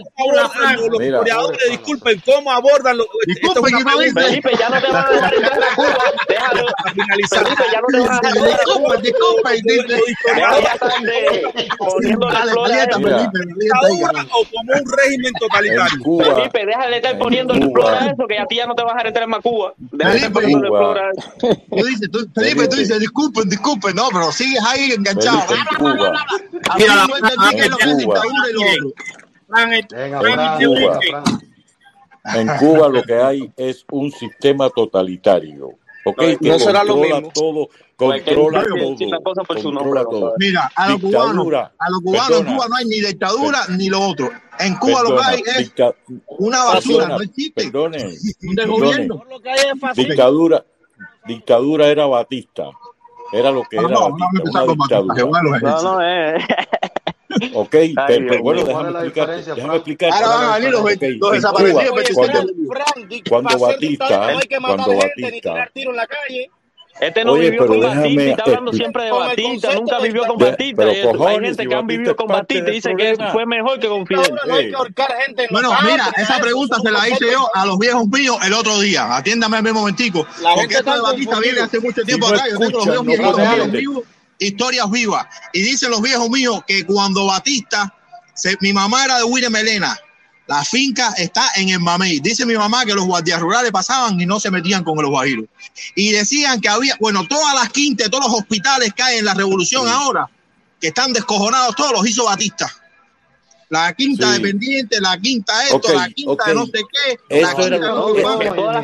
disculpen, 1.70 2.22
¿cómo 2.24 2.52
abordan? 2.52 2.96
Los, 2.96 3.06
Felipe, 4.14 4.50
ya 4.58 4.68
no 4.68 4.80
te 4.80 4.92
van 4.92 5.06
a 5.06 5.10
dejar 5.10 5.34
entrar 5.34 5.62
a 5.62 5.74
Cuba. 5.74 5.98
Déjalo. 6.28 6.66
Finalizar. 6.94 7.44
Felipe, 7.44 7.64
ya 7.72 7.80
no 7.80 7.86
te 7.88 7.98
van 8.00 8.14
a 8.14 8.20
dejar 8.20 8.60
Poniendo 11.78 12.30
la 12.30 12.44
o 14.32 14.44
como 14.44 14.72
un 14.72 14.84
régimen 14.96 15.32
totalitario. 15.40 16.34
Felipe, 16.34 16.66
déjale 16.66 16.99
estar 17.00 17.18
poniendo 17.18 17.54
el 17.54 17.62
explorar 17.62 18.12
eso, 18.12 18.26
que 18.26 18.38
a 18.38 18.46
ti 18.46 18.56
ya 18.56 18.66
no 18.66 18.74
te 18.74 18.82
vas 18.82 18.94
a 18.96 19.02
retener 19.02 19.28
más 19.28 19.40
Cuba. 19.40 19.74
Deja 19.76 20.10
de 20.10 20.16
estar 20.16 20.32
poniendo 20.32 20.66
explorar 20.66 21.12
Tú 21.40 21.84
dices, 21.84 22.10
tú, 22.10 22.28
Felipe, 22.34 22.68
tú 22.68 22.76
dices, 22.76 23.00
disculpen, 23.00 23.48
disculpen, 23.48 23.96
no, 23.96 24.08
pero 24.12 24.32
sigues 24.32 24.62
ahí 24.64 24.92
enganchado. 24.92 25.42
Mira, 26.76 27.06
la 27.06 27.40
en 32.24 32.48
Cuba 32.58 32.88
lo 32.88 33.02
que 33.02 33.14
hay 33.14 33.52
es 33.56 33.84
un 33.90 34.10
sistema 34.12 34.68
totalitario. 34.70 35.79
No 36.04 36.58
será 36.58 36.84
lo 36.84 36.96
mismo. 36.96 37.30
Todo, 37.34 37.68
controla 37.96 38.62
todo. 40.04 40.34
Mira, 40.38 40.70
a 40.74 40.90
los 40.90 41.00
cubanos, 41.00 41.46
a 41.78 41.90
los 41.90 42.00
cubanos 42.00 42.40
en 42.40 42.46
Cuba 42.46 42.66
no 42.68 42.76
hay 42.76 42.84
ni 42.86 43.00
dictadura 43.00 43.58
ni 43.68 43.88
lo 43.88 44.00
otro. 44.00 44.30
En 44.58 44.74
Cuba 44.76 45.02
lo 45.02 45.16
que 45.16 45.22
hay 45.22 45.42
es 45.58 45.72
una 46.38 46.64
basura, 46.64 47.08
no 47.08 47.20
existe. 47.20 47.64
Dictadura, 49.96 50.64
dictadura 51.26 51.88
era 51.88 52.06
Batista. 52.06 52.70
Era 53.32 53.50
lo 53.50 53.62
que 53.64 53.76
era 53.76 53.88
Batista, 53.88 54.60
no, 54.60 54.74
no, 55.42 55.82
no. 55.82 56.00
Ok, 57.54 57.76
pero, 58.08 58.26
pues, 58.28 58.40
bueno, 58.40 58.64
déjame 58.64 58.90
explicarte. 58.90 59.54
Déjame 59.54 59.76
explicarte. 59.76 60.16
Ahora 60.16 60.36
van 60.36 60.44
a 60.44 60.54
venir 60.54 60.70
los, 60.70 60.80
okay. 60.80 61.18
desaparecidos. 61.32 61.84
Cuando, 63.28 63.58
Batista, 63.58 64.32
cuando 64.60 64.96
Batista. 64.96 65.70
Este 67.00 67.24
no 67.24 67.34
vivió 67.34 67.66
con 67.66 67.80
Batista 67.80 68.22
está 68.22 68.42
hablando 68.44 68.72
siempre 68.72 69.04
de 69.04 69.10
Batista. 69.10 69.74
Nunca 69.74 69.98
vivió 70.00 70.26
con 70.26 70.38
Batista. 70.38 70.82
Pero, 70.84 71.28
hay 71.28 71.40
gente 71.40 71.66
que 71.66 71.74
han 71.74 71.86
vivido 71.86 72.16
con 72.16 72.26
Batista 72.26 72.70
y 72.70 72.74
dice 72.74 72.94
que 72.96 73.16
fue 73.32 73.46
mejor 73.46 73.78
que 73.78 73.88
con 73.88 74.06
Fidel. 74.06 74.34
Bueno, 75.50 75.72
mira, 75.84 76.10
esa 76.16 76.38
pregunta 76.40 76.78
se 76.80 76.90
la 76.90 77.08
hice 77.08 77.30
yo 77.30 77.48
a 77.54 77.64
los 77.64 77.78
viejos 77.78 78.06
míos 78.08 78.36
el 78.44 78.52
otro 78.52 78.78
día. 78.80 79.16
Atiéndame 79.16 79.58
a 79.58 79.62
mi 79.62 79.72
momentico. 79.72 80.26
Porque 80.54 80.74
esto 80.74 80.92
de 80.92 81.00
Batista 81.00 81.40
viene 81.40 81.60
hace 81.60 81.80
mucho 81.80 82.02
tiempo 82.02 82.26
acá. 82.26 82.44
Yo 82.50 82.58
tengo 82.58 82.84
los 82.84 83.06
viejos 83.06 83.68
míos 83.68 84.02
historias 84.40 84.90
vivas. 84.90 85.26
Y 85.52 85.62
dicen 85.62 85.90
los 85.90 86.02
viejos 86.02 86.28
míos 86.28 86.62
que 86.66 86.84
cuando 86.84 87.26
Batista, 87.26 87.94
se, 88.34 88.56
mi 88.60 88.72
mamá 88.72 89.04
era 89.04 89.18
de 89.18 89.24
William 89.24 89.52
Melena, 89.52 89.96
la 90.50 90.64
finca 90.64 91.14
está 91.16 91.48
en 91.54 91.68
el 91.68 91.78
Mamey. 91.78 92.18
Dice 92.18 92.44
mi 92.44 92.56
mamá 92.56 92.84
que 92.84 92.92
los 92.92 93.04
guardias 93.04 93.38
rurales 93.38 93.70
pasaban 93.70 94.20
y 94.20 94.26
no 94.26 94.40
se 94.40 94.50
metían 94.50 94.82
con 94.82 94.96
los 94.96 95.08
guajiros. 95.08 95.44
Y 95.94 96.10
decían 96.10 96.60
que 96.60 96.68
había, 96.68 96.96
bueno, 96.98 97.24
todas 97.28 97.54
las 97.54 97.68
quintas, 97.70 98.10
todos 98.10 98.24
los 98.24 98.40
hospitales 98.40 98.92
que 98.92 99.00
hay 99.00 99.18
en 99.18 99.26
la 99.26 99.34
revolución 99.34 99.86
ahora, 99.86 100.28
que 100.80 100.88
están 100.88 101.12
descojonados, 101.12 101.76
todos 101.76 101.92
los 101.92 102.08
hizo 102.08 102.24
Batista 102.24 102.68
la 103.70 103.94
quinta 103.94 104.26
sí. 104.26 104.42
dependiente, 104.42 105.00
la 105.00 105.16
quinta 105.16 105.62
esto, 105.62 105.76
okay, 105.76 105.96
la 105.96 106.08
quinta 106.08 106.32
okay. 106.32 106.54
no 106.54 106.66
sé 106.66 106.72
qué, 106.72 107.40
la 107.40 107.54
quinta 107.54 107.78
no 107.78 108.14
sé 108.14 108.22
Ahora, 108.24 108.80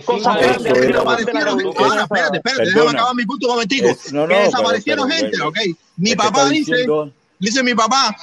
espérate, 2.02 2.36
espérate, 2.36 2.64
déjame 2.66 2.90
acabar 2.90 3.14
mi 3.16 3.26
punto 3.26 3.46
un 3.48 3.52
momentico. 3.54 3.88
Es, 3.88 4.12
no, 4.12 4.28
no, 4.28 4.34
desaparecieron 4.38 5.08
pero, 5.08 5.18
pero, 5.18 5.30
gente, 5.30 5.42
bueno. 5.42 5.72
ok. 5.72 5.78
Mi 5.96 6.14
papá 6.14 6.48
dice, 6.48 6.70
diciendo... 6.70 7.12
dice 7.38 7.62
mi 7.64 7.74
papá, 7.74 8.16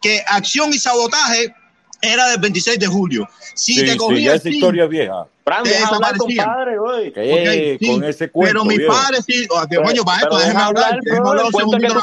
que 0.00 0.20
acción 0.26 0.70
y 0.74 0.78
sabotaje 0.78 1.54
era 2.02 2.28
del 2.30 2.40
26 2.40 2.80
de 2.80 2.86
julio. 2.88 3.28
Si 3.54 3.74
sí, 3.74 3.84
te 3.86 3.96
cogían 3.96 4.18
sí, 4.18 4.24
ya 4.24 4.34
esa 4.34 4.48
historia 4.48 4.84
sí, 4.84 4.90
vieja. 4.90 5.26
Te 5.62 5.70
desaparecían. 5.70 6.46
Padre, 6.46 6.78
okay, 6.80 7.78
con 7.78 8.02
ese 8.02 8.28
cuento, 8.28 8.64
pero 8.64 8.64
mi 8.64 8.84
padre 8.84 9.22
sí, 9.22 9.46
coño, 9.46 10.04
para 10.04 10.18
esto, 10.18 10.38
déjame 10.38 10.62
hablar, 10.62 10.98
déjame 11.00 11.28
hablar 11.28 11.44
un 11.46 11.52
segundito 11.52 12.00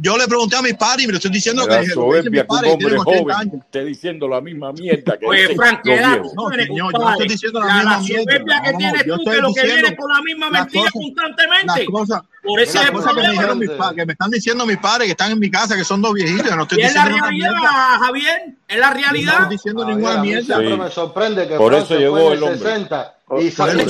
yo 0.00 0.18
le 0.18 0.26
pregunté 0.26 0.56
a 0.56 0.62
mis 0.62 0.74
padres 0.74 1.04
y 1.04 1.06
me 1.06 1.12
lo 1.12 1.18
estoy 1.18 1.30
diciendo 1.30 1.66
la 1.66 1.80
que 1.80 1.86
soberbia 1.88 2.46
que 2.46 2.54
un 2.54 2.72
hombre 2.72 2.96
joven 2.98 3.30
años. 3.30 3.54
esté 3.64 3.84
diciendo 3.84 4.26
la 4.26 4.40
misma 4.40 4.72
mierda 4.72 5.16
que 5.16 5.26
Oye, 5.26 5.54
Frank, 5.54 5.80
no, 5.84 5.94
no, 6.34 6.64
yo 6.76 6.90
no 6.90 7.10
estoy 7.10 7.28
diciendo 7.28 7.60
la, 7.60 7.66
la 7.66 7.74
misma 7.74 7.90
la 7.90 7.98
mierda. 8.00 8.62
que 8.62 8.72
no, 8.72 8.78
tienes 8.78 9.04
tú 9.04 9.24
que 9.24 9.36
lo 9.36 9.54
que 9.54 9.62
viene 9.62 9.96
con 9.96 10.12
la 10.12 10.22
misma 10.22 10.50
mentira 10.50 10.90
constantemente. 10.92 11.86
Cosas, 11.86 12.22
Por 12.42 12.60
eso 12.60 12.82
es 12.82 12.90
cosa 12.90 13.10
que, 13.14 13.22
me 13.22 13.54
mis 13.54 13.70
padres, 13.70 13.96
que 13.96 14.06
me 14.06 14.12
están 14.12 14.30
diciendo 14.30 14.66
mis 14.66 14.78
padres 14.78 15.06
que 15.06 15.12
están 15.12 15.32
en 15.32 15.38
mi 15.38 15.50
casa, 15.50 15.76
que 15.76 15.84
son 15.84 16.02
dos 16.02 16.14
viejitos. 16.14 16.56
No 16.56 16.62
estoy 16.62 16.80
¿Y 16.80 16.82
diciendo 16.82 17.10
es 17.10 17.20
la 17.20 17.20
realidad, 17.20 17.54
Javier? 18.00 18.42
¿Es 18.66 18.78
la 18.78 18.90
realidad? 18.90 19.32
No 19.32 19.42
estoy 19.42 19.56
diciendo 19.56 19.82
ah, 19.82 19.90
ninguna 19.90 20.22
mierda. 20.22 20.56
Pero 20.58 20.76
me 20.76 20.90
sorprende 20.90 21.46
que 21.46 21.56
Por 21.56 21.74
eso 21.74 21.96
llegó 21.96 22.32
el 22.32 22.40
60 22.40 23.17
Oh, 23.30 23.40
y 23.40 23.50
se 23.50 23.62
usted 23.62 23.84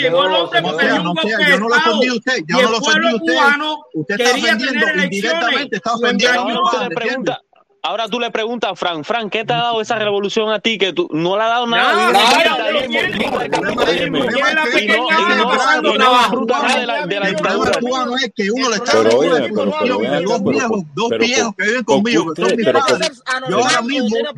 Yo 0.00 0.10
no 0.10 0.28
lo 0.28 0.44
ofendí 0.44 0.68
a 0.68 2.14
usted, 2.14 2.42
yo 2.48 2.62
no 2.62 2.70
lo 2.70 2.78
ofendí 2.78 3.08
a 3.08 3.14
usted. 3.14 3.38
Usted 3.94 4.20
está 4.20 4.36
ofendiendo 4.36 4.86
indirectamente, 5.04 5.76
está 5.76 5.94
ofendiendo 5.94 6.40
a 6.40 6.44
mi 6.44 6.54
padre. 6.54 6.94
Ahora 7.86 8.08
tú 8.08 8.18
le 8.18 8.30
preguntas 8.30 8.70
a 8.70 8.74
Fran, 8.74 9.04
Fran, 9.04 9.28
¿qué 9.28 9.44
te 9.44 9.52
ha 9.52 9.58
dado 9.58 9.82
esa 9.82 9.96
revolución 9.96 10.50
a 10.50 10.58
ti? 10.58 10.78
Que 10.78 10.94
tú 10.94 11.06
no 11.12 11.36
le 11.36 11.42
ha 11.42 11.48
dado 11.48 11.66
nada. 11.66 12.10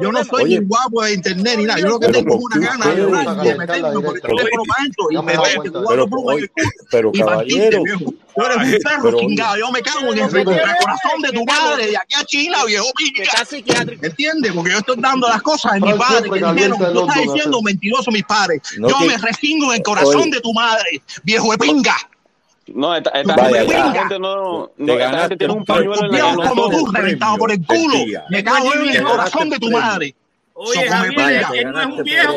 Yo 0.00 0.10
no 0.10 0.25
soy 0.25 0.58
guapo 0.58 1.05
de 1.05 1.15
internet. 1.15 1.60
Yo 1.78 1.86
lo 1.86 2.00
que 2.00 2.08
tengo 2.08 2.34
es 2.34 2.41
una 2.41 2.58
gana 2.66 2.84
pero 6.92 7.12
Yo 9.57 9.70
me 9.70 9.83
cago 9.83 10.12
en 10.12 10.18
el 10.18 10.31
corazón 10.31 11.23
de 11.23 11.31
tu 11.33 11.44
madre 11.44 11.86
de 11.86 11.97
aquí 11.97 12.16
a 12.16 12.25
China, 12.25 12.65
viejo 12.65 12.86
estás 13.43 13.99
¿Entiendes? 14.03 14.53
Porque 14.53 14.73
yo 14.73 14.79
estoy 14.79 14.97
dando 14.99 15.29
las 15.29 15.43
cosas 15.43 15.75
en 15.77 15.83
mi 15.83 15.93
padre. 15.95 16.31
Que 16.31 16.53
dijeron, 16.53 16.79
tú 16.79 17.01
estás 17.01 17.23
diciendo 17.23 17.63
mentiroso, 17.63 18.11
mis 18.11 18.25
padres. 18.25 18.61
yo 18.77 19.01
me 19.01 19.17
restingo 19.19 19.73
en 19.73 19.79
el 19.79 19.83
corazón 19.83 20.31
de 20.31 20.41
tu 20.41 20.53
madre, 20.53 21.03
viejo 21.23 21.51
de 21.53 21.59
pinga. 21.59 21.97
No, 22.69 22.97
esta, 22.97 23.11
esta, 23.11 23.37
Vaya, 23.37 23.61
gente, 23.61 23.77
esta 23.77 23.93
gente 23.93 24.19
no, 24.19 24.73
no 24.77 24.93
esta 24.95 25.21
gente 25.21 25.37
tiene 25.37 25.55
un 25.55 25.65
pañuelo 25.65 26.05
en 26.05 26.37
la 26.37 26.49
como 26.49 26.69
tú, 26.69 26.91
reventado 26.91 27.37
por 27.37 27.53
el 27.53 27.65
culo. 27.65 27.99
Me 28.29 28.43
cago 28.43 28.75
en 28.75 28.89
el 28.89 29.05
corazón 29.05 29.51
de 29.51 29.59
tu 29.59 29.71
madre. 29.71 30.15
Oye, 30.59 30.89
Javier, 30.89 31.44
él 31.55 31.70
no 31.70 31.81
es 31.81 31.86
un 31.86 32.02
viejo. 32.02 32.33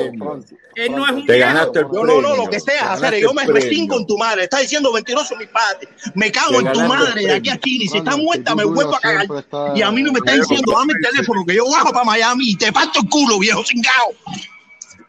Él 0.75 0.91
no 0.91 1.06
es 1.06 1.11
un 1.11 1.25
Te 1.25 1.33
viejo. 1.33 1.48
ganaste 1.48 1.80
el 1.80 1.85
Yo 1.85 2.03
no, 2.03 2.22
no, 2.22 2.27
premio. 2.27 2.35
lo 2.35 2.49
que 2.49 2.59
sea, 2.59 2.93
hacer, 2.93 3.15
yo 3.17 3.33
me 3.33 3.45
restingo 3.45 3.98
en 3.98 4.06
tu 4.06 4.17
madre. 4.17 4.43
Está 4.43 4.59
diciendo 4.59 4.91
mentiroso 4.91 5.35
mi 5.38 5.45
padre. 5.45 5.88
Me 6.15 6.30
cago 6.31 6.59
en 6.59 6.72
tu 6.72 6.81
madre 6.81 7.22
de 7.25 7.33
aquí 7.33 7.49
a. 7.49 7.57
Chile. 7.57 7.88
Si 7.89 7.98
está 7.98 8.17
muerta, 8.17 8.56
me 8.56 8.65
vuelvo 8.65 8.95
a 8.95 8.99
cagar. 8.99 9.27
Y 9.75 9.81
a 9.81 9.91
mí 9.91 10.03
no 10.03 10.11
me 10.11 10.19
está 10.19 10.33
diciendo, 10.35 10.73
dame 10.77 10.93
el 11.01 11.09
teléfono, 11.11 11.45
que 11.45 11.56
yo 11.56 11.69
bajo 11.69 11.93
para 11.93 12.06
Miami 12.06 12.49
y 12.51 12.56
te 12.56 12.72
parto 12.73 12.99
el 12.99 13.09
culo, 13.09 13.39
viejo 13.39 13.64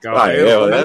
Caballero, 0.00 0.64
Ay, 0.64 0.84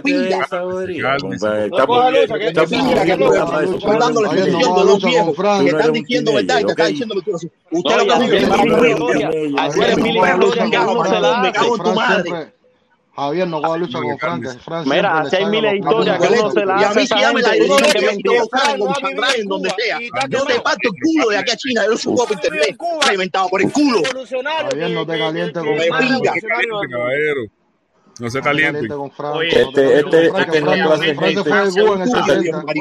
que 5.62 5.68
están 5.68 5.94
diciendo 5.94 6.40
y 6.40 6.46
Usted 7.72 7.98
lo 7.98 8.06
que 8.06 8.46
Javier, 13.16 13.48
no 13.48 13.62
voy 13.62 13.72
a 13.72 13.78
luchar 13.78 14.02
con 14.02 14.20
Frank. 14.20 14.86
Mira, 14.86 15.20
así 15.20 15.38
hay 15.38 15.46
miles 15.46 15.72
de 15.72 15.78
historias 15.78 16.20
que 16.20 16.36
no 16.36 16.52
se 16.52 16.66
la 16.66 16.76
hace. 16.76 16.84
Y 16.84 16.86
a 16.86 16.90
mí 16.94 17.08
si 17.08 17.14
la 17.14 17.52
que 17.94 18.06
me 19.16 19.40
en 19.40 19.48
donde 19.48 19.70
sea. 19.78 20.00
Yo 20.30 20.46
te 20.46 20.60
parto 20.60 20.80
el 20.84 20.92
culo 21.02 21.30
de 21.30 21.38
aquí 21.38 21.52
a 21.52 21.56
China. 21.56 21.84
Javier, 24.70 24.92
no 24.92 25.06
te 25.06 25.18
calientes 25.18 25.64
con 25.64 25.78
Frank. 25.78 26.24
No 28.20 28.30
se 28.30 28.42
caliente. 28.42 28.88
Oye, 29.34 29.62
este, 29.62 30.00
este, 30.00 30.28
este 30.28 30.64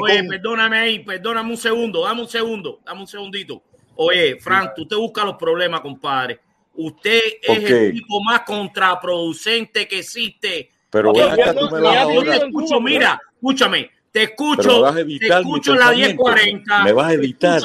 Oye, 0.01 0.23
perdóname 0.29 0.77
ahí, 0.77 0.99
perdóname 0.99 1.51
un 1.51 1.57
segundo, 1.57 2.03
dame 2.03 2.21
un 2.21 2.27
segundo, 2.27 2.79
dame 2.85 3.01
un 3.01 3.07
segundito. 3.07 3.61
Oye, 3.95 4.37
Frank, 4.39 4.71
tú 4.75 4.87
te 4.87 4.95
buscas 4.95 5.25
los 5.25 5.35
problemas, 5.35 5.81
compadre. 5.81 6.39
Usted 6.73 7.19
es 7.41 7.71
el 7.71 7.93
tipo 7.93 8.21
más 8.23 8.41
contraproducente 8.41 9.87
que 9.87 9.99
existe. 9.99 10.69
Pero 10.89 11.11
te 11.13 12.35
escucho, 12.35 12.79
mira, 12.79 13.19
escúchame, 13.33 13.91
te 14.11 14.23
escucho, 14.23 14.93
te 15.19 15.27
escucho 15.27 15.73
en 15.73 15.79
la 15.79 15.91
1040. 15.91 16.83
Me 16.83 16.93
vas 16.93 17.07
a 17.07 17.13
editar. 17.13 17.61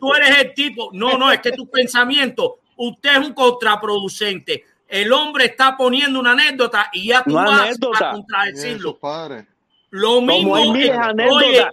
Tú 0.00 0.14
eres 0.14 0.38
el 0.40 0.54
tipo. 0.54 0.90
No, 0.92 1.16
no, 1.16 1.30
es 1.30 1.40
que 1.40 1.52
tu 1.52 1.70
pensamiento, 1.70 2.58
usted 2.76 3.12
es 3.12 3.28
un 3.28 3.32
contraproducente. 3.32 4.64
El 4.88 5.12
hombre 5.12 5.46
está 5.46 5.76
poniendo 5.76 6.20
una 6.20 6.32
anécdota 6.32 6.90
y 6.92 7.08
ya 7.08 7.24
tú 7.24 7.34
vas 7.34 7.76
a 8.00 8.10
contradecirlo. 8.12 8.98
Lo 9.90 10.20
mismo 10.20 10.52
oye, 10.52 10.92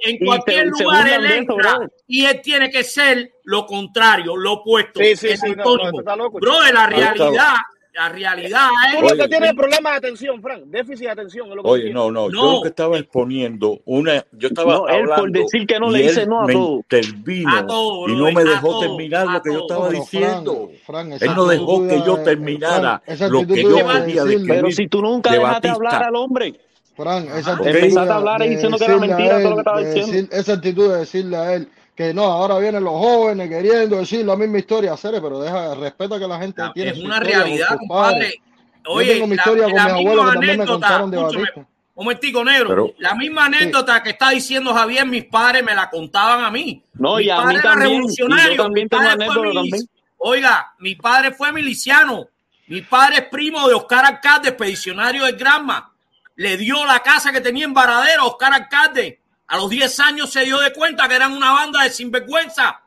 en 0.01 0.25
cualquier 0.25 0.67
lugar 0.67 1.09
él 1.09 1.25
entra 1.25 1.79
y 2.07 2.25
él 2.25 2.41
tiene 2.41 2.69
que 2.69 2.83
ser 2.83 3.33
lo 3.43 3.65
contrario, 3.65 4.37
lo 4.37 4.53
opuesto, 4.53 4.99
sí, 4.99 5.15
sí, 5.15 5.35
sí, 5.35 5.53
no, 5.55 5.75
loco, 6.15 6.39
Bro, 6.39 6.61
de 6.61 6.73
la 6.73 6.87
realidad 6.87 7.55
la 7.93 8.09
realidad 8.09 8.69
es. 8.91 8.99
Tú 8.99 9.07
lo 9.07 9.15
que 9.15 9.27
tienes 9.27 9.53
problema 9.53 9.91
de 9.91 9.97
atención, 9.97 10.41
Frank. 10.41 10.63
Déficit 10.65 11.05
de 11.05 11.11
atención. 11.11 11.49
Es 11.49 11.55
lo 11.55 11.63
que 11.63 11.69
oye, 11.69 11.93
no, 11.93 12.09
no, 12.09 12.27
no, 12.27 12.31
Yo 12.31 12.51
lo 12.53 12.61
que 12.63 12.69
estaba 12.69 12.97
exponiendo, 12.97 13.81
una. 13.85 14.25
Yo 14.31 14.47
estaba. 14.47 14.73
No, 14.73 14.87
hablando, 14.87 15.13
él 15.13 15.19
por 15.19 15.31
decir 15.31 15.67
que 15.67 15.79
no 15.79 15.91
le 15.91 16.01
dice 16.03 16.25
no 16.25 16.43
a 16.43 16.47
todo. 16.47 16.75
Intervino 16.77 17.55
a 17.55 17.67
todo, 17.67 18.09
y 18.09 18.15
no 18.15 18.31
me 18.31 18.43
dejó 18.43 18.79
terminar 18.79 19.27
lo 19.27 19.41
que 19.41 19.53
yo 19.53 19.59
estaba 19.59 19.85
bueno, 19.85 19.99
diciendo. 19.99 20.71
Frank, 20.85 21.09
Frank, 21.09 21.21
él 21.21 21.35
no 21.35 21.45
dejó 21.45 21.87
que 21.87 22.01
yo 22.03 22.17
terminara 22.23 23.01
Frank, 23.05 23.31
lo 23.31 23.47
que 23.47 23.61
yo 23.61 23.85
podía 23.85 24.23
decir. 24.23 24.47
Pero 24.47 24.71
si 24.71 24.87
tú 24.87 25.01
nunca 25.01 25.31
de 25.31 25.37
dejaste 25.37 25.67
Batista. 25.67 25.73
hablar 25.73 26.03
al 26.03 26.15
hombre. 26.15 26.53
Frank, 26.95 27.25
esa 27.25 27.51
ah, 27.51 27.53
actitud. 27.53 27.75
Empezaste 27.75 28.11
a 28.11 28.15
hablar 28.15 28.41
diciendo 28.41 28.77
que 28.77 28.85
era 28.85 28.97
mentira 28.97 29.41
todo 29.41 29.49
lo 29.49 29.55
que 29.55 29.61
estaba 29.61 29.81
diciendo. 29.81 30.35
Esa 30.35 30.53
actitud 30.53 30.91
de 30.91 30.97
decirle 30.99 31.37
a 31.37 31.53
él 31.53 31.67
que 31.95 32.13
no, 32.13 32.23
ahora 32.23 32.57
vienen 32.57 32.83
los 32.83 32.93
jóvenes 32.93 33.49
queriendo 33.49 33.97
decir 33.97 34.25
la 34.25 34.35
misma 34.35 34.59
historia, 34.59 34.93
hacer, 34.93 35.21
pero 35.21 35.39
deja, 35.39 35.75
respeta 35.75 36.17
que 36.17 36.27
la 36.27 36.39
gente 36.39 36.61
tiene. 36.73 36.91
Es 36.91 36.97
una 36.97 37.19
realidad, 37.19 37.77
compadre. 37.77 38.41
Oye, 38.85 39.15
la, 39.15 39.19
con 39.21 39.29
la 39.77 41.05
mi. 41.05 41.67
Un 41.95 42.05
momentico, 42.05 42.43
negro. 42.43 42.93
La 42.97 43.13
misma 43.13 43.45
anécdota 43.45 44.01
que 44.01 44.09
está 44.09 44.31
diciendo 44.31 44.73
Javier, 44.73 45.05
mis 45.05 45.25
padres 45.25 45.63
me 45.63 45.75
la 45.75 45.89
contaban 45.89 46.43
a 46.43 46.49
mí. 46.49 46.83
No, 46.93 47.17
mi 47.17 47.25
y 47.25 47.29
a 47.29 47.35
padre 47.37 47.47
mí 47.49 47.55
era 47.59 47.69
también, 47.69 47.91
revolucionario. 47.91 48.69
Mi 48.69 48.87
padre 48.87 49.17
tengo 49.17 49.33
fue 49.33 49.53
también. 49.53 49.89
Oiga, 50.17 50.73
mi 50.79 50.95
padre 50.95 51.31
fue 51.31 51.51
miliciano. 51.51 52.27
Mi 52.67 52.81
padre 52.81 53.17
es 53.17 53.25
primo 53.25 53.67
de 53.67 53.75
Oscar 53.75 54.05
Alcalde, 54.05 54.49
expedicionario 54.49 55.25
del 55.25 55.35
Granma. 55.35 55.93
Le 56.35 56.57
dio 56.57 56.83
la 56.85 56.99
casa 57.01 57.31
que 57.31 57.41
tenía 57.41 57.65
en 57.65 57.73
Varadero 57.73 58.25
Oscar 58.25 58.53
Alcalde. 58.53 59.19
A 59.53 59.57
los 59.57 59.69
10 59.69 59.99
años 59.99 60.31
se 60.31 60.45
dio 60.45 60.57
de 60.57 60.73
cuenta 60.73 61.07
que 61.07 61.13
eran 61.13 61.31
una 61.31 61.51
banda 61.51 61.83
de 61.83 61.91
sinvergüenza. 61.91 62.81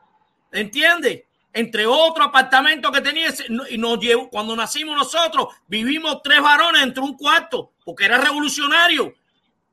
¿Entiendes? 0.51 1.23
Entre 1.53 1.85
otro 1.85 2.25
apartamento 2.25 2.91
que 2.91 2.99
tenía, 2.99 3.29
y 3.69 3.77
nos 3.77 3.97
llevó, 4.01 4.29
cuando 4.29 4.53
nacimos 4.53 4.97
nosotros, 4.97 5.47
vivimos 5.65 6.21
tres 6.21 6.41
varones 6.41 6.83
entre 6.83 7.01
un 7.01 7.15
cuarto, 7.15 7.71
porque 7.85 8.03
era 8.03 8.17
revolucionario. 8.17 9.13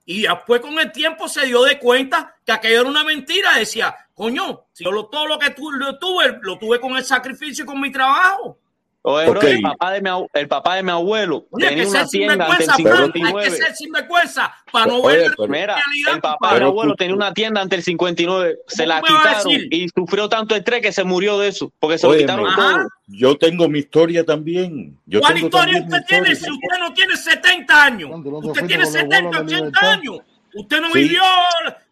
Y 0.05 0.23
después 0.23 0.61
con 0.61 0.79
el 0.79 0.93
tiempo 0.93 1.27
se 1.27 1.47
dio 1.47 1.65
de 1.65 1.81
cuenta 1.81 2.37
que 2.47 2.53
aquello 2.53 2.83
era 2.83 2.89
una 2.89 3.03
mentira. 3.03 3.59
Decía, 3.59 3.93
coño, 4.15 4.67
si 4.73 4.85
yo 4.85 4.93
lo, 4.93 5.07
todo 5.07 5.27
lo 5.27 5.37
que 5.37 5.51
tu, 5.51 5.73
lo 5.73 5.99
tuve, 5.99 6.39
lo 6.43 6.59
tuve 6.59 6.79
con 6.79 6.97
el 6.97 7.05
sacrificio 7.05 7.65
y 7.65 7.67
con 7.67 7.81
mi 7.81 7.91
trabajo. 7.91 8.61
Oye, 9.07 9.29
bro, 9.29 9.41
el, 9.43 9.61
papá 9.61 9.93
de 9.93 10.01
mi, 10.01 10.09
el 10.33 10.49
papá 10.49 10.77
de 10.77 10.83
mi 10.83 10.91
abuelo 10.91 11.47
Oye, 11.51 11.69
tenía 11.69 11.87
una 11.87 12.07
tienda 12.07 12.47
antes 12.47 12.69
el 12.69 12.75
59. 12.75 13.39
Hay 13.39 13.51
que 13.51 13.57
ser 13.57 13.77
sinvergüenza 13.77 14.55
para 14.73 14.87
no 14.87 14.97
Oye, 15.01 15.19
ver 15.19 15.35
pero, 15.37 15.49
mira, 15.51 15.77
el 16.11 16.21
papá 16.23 16.55
de 16.55 16.61
mi 16.61 16.67
abuelo 16.67 16.95
tenía 16.95 17.15
una 17.15 17.35
tienda 17.35 17.61
ante 17.61 17.77
el 17.77 17.83
59. 17.83 18.61
Se 18.67 18.87
la 18.87 19.03
quitaron 19.03 19.53
y 19.71 19.91
sufrió 19.91 20.31
tanto 20.31 20.57
estrés 20.57 20.81
que 20.81 20.91
se 20.91 21.05
murió 21.05 21.39
de 21.39 21.49
eso, 21.49 21.71
porque 21.81 21.99
se 21.99 22.07
Oye, 22.07 22.21
lo 22.21 22.23
quitaron 22.23 22.55
todo. 22.57 22.89
Yo 23.09 23.37
tengo 23.37 23.69
mi 23.69 23.81
historia 23.81 24.25
también. 24.25 24.99
Yo 25.05 25.21
¿Cuál 25.21 25.35
tengo 25.35 25.47
historia 25.49 25.81
también 25.81 25.93
usted 25.93 26.07
tiene 26.09 26.35
si 26.35 26.51
usted 26.51 26.79
no 26.81 26.95
tiene 26.95 27.17
70 27.17 27.85
años? 27.85 28.11
Usted 28.25 28.67
tiene 28.67 28.87
70, 28.87 29.41
80 29.41 29.81
años. 29.93 30.21
Usted 30.55 30.81
no 30.81 30.93
vivió 30.93 31.23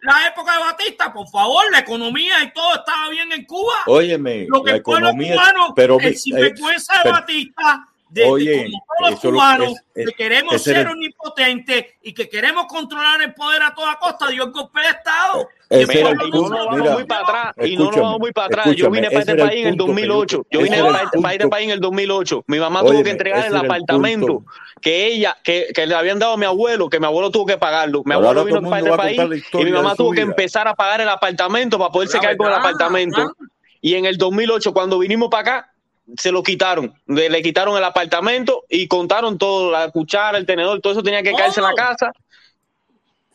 la 0.00 0.28
época 0.28 0.52
de 0.52 0.58
Batista, 0.58 1.12
por 1.12 1.28
favor, 1.28 1.64
la 1.72 1.80
economía 1.80 2.42
y 2.44 2.52
todo 2.52 2.74
estaba 2.76 3.08
bien 3.10 3.32
en 3.32 3.44
Cuba. 3.44 3.74
Óyeme, 3.86 4.46
lo 4.48 4.62
que 4.62 4.70
la 4.70 4.76
el 4.76 4.80
economía, 4.80 5.32
cubano, 5.34 5.74
pero, 5.74 5.98
el 5.98 6.06
eh, 6.06 6.14
sinvergüenza 6.14 6.94
eh, 6.94 7.00
de 7.04 7.10
Batista 7.10 7.88
de, 8.12 8.24
Oye, 8.24 8.70
como 8.70 9.08
todos 9.08 9.20
cubanos, 9.20 9.74
es, 9.94 10.06
que 10.06 10.12
queremos 10.12 10.62
ser 10.62 10.78
el... 10.78 10.88
omnipotentes 10.88 11.86
y 12.02 12.12
que 12.12 12.28
queremos 12.28 12.66
controlar 12.66 13.22
el 13.22 13.32
poder 13.32 13.62
a 13.62 13.74
toda 13.74 13.98
costa, 13.98 14.28
Dios 14.28 14.52
golpe 14.52 14.80
de 14.80 14.88
Estado. 14.88 15.48
No 15.70 16.48
nos 16.48 16.50
vamos 16.50 17.54
y 17.64 17.76
no 17.76 17.84
nos 17.86 17.96
vamos 17.96 18.18
muy 18.18 18.32
para 18.32 18.46
atrás. 18.46 18.76
Yo 18.76 18.90
vine 18.90 19.08
para 19.08 19.20
este, 19.20 19.32
este 19.32 19.44
país 19.44 19.60
en 19.62 19.68
el 19.68 19.76
2008. 19.76 20.46
Yo 20.50 20.60
vine 20.60 20.82
para 20.82 21.32
este 21.32 21.48
país 21.48 21.64
en 21.64 21.70
el 21.70 21.80
2008. 21.80 22.44
Mi 22.48 22.58
mamá 22.58 22.80
tuvo 22.82 23.02
que 23.02 23.10
entregar 23.10 23.46
el 23.46 23.56
apartamento 23.56 24.44
que 24.82 25.06
ella, 25.06 25.34
que, 25.42 25.72
le 25.74 25.94
habían 25.94 26.18
dado 26.18 26.34
a 26.34 26.36
mi 26.36 26.44
abuelo, 26.44 26.90
que 26.90 27.00
mi 27.00 27.06
abuelo 27.06 27.30
tuvo 27.30 27.46
que 27.46 27.56
pagarlo. 27.56 28.02
Mi 28.04 28.12
abuelo 28.12 28.44
vino 28.44 28.60
para 28.68 28.80
este 28.80 28.96
país 28.96 29.44
y 29.54 29.64
mi 29.64 29.70
mamá 29.70 29.94
tuvo 29.94 30.12
que 30.12 30.20
empezar 30.20 30.68
a 30.68 30.74
pagar 30.74 31.00
el 31.00 31.08
apartamento 31.08 31.78
para 31.78 31.90
poderse 31.90 32.20
quedar 32.20 32.36
con 32.36 32.48
el 32.48 32.54
apartamento. 32.54 33.32
Y 33.80 33.94
en 33.94 34.04
el 34.04 34.18
2008, 34.18 34.74
cuando 34.74 34.98
vinimos 34.98 35.30
para 35.30 35.40
acá, 35.40 35.71
se 36.16 36.32
lo 36.32 36.42
quitaron. 36.42 36.94
Le, 37.06 37.30
le, 37.30 37.42
quitaron 37.42 37.76
el 37.76 37.84
apartamento 37.84 38.64
y 38.68 38.86
contaron 38.88 39.38
todo, 39.38 39.70
la 39.70 39.90
cuchara, 39.90 40.38
el 40.38 40.46
tenedor, 40.46 40.80
todo 40.80 40.92
eso 40.92 41.02
tenía 41.02 41.22
que 41.22 41.32
oh. 41.32 41.36
caerse 41.36 41.60
en 41.60 41.66
la 41.66 41.74
casa. 41.74 42.12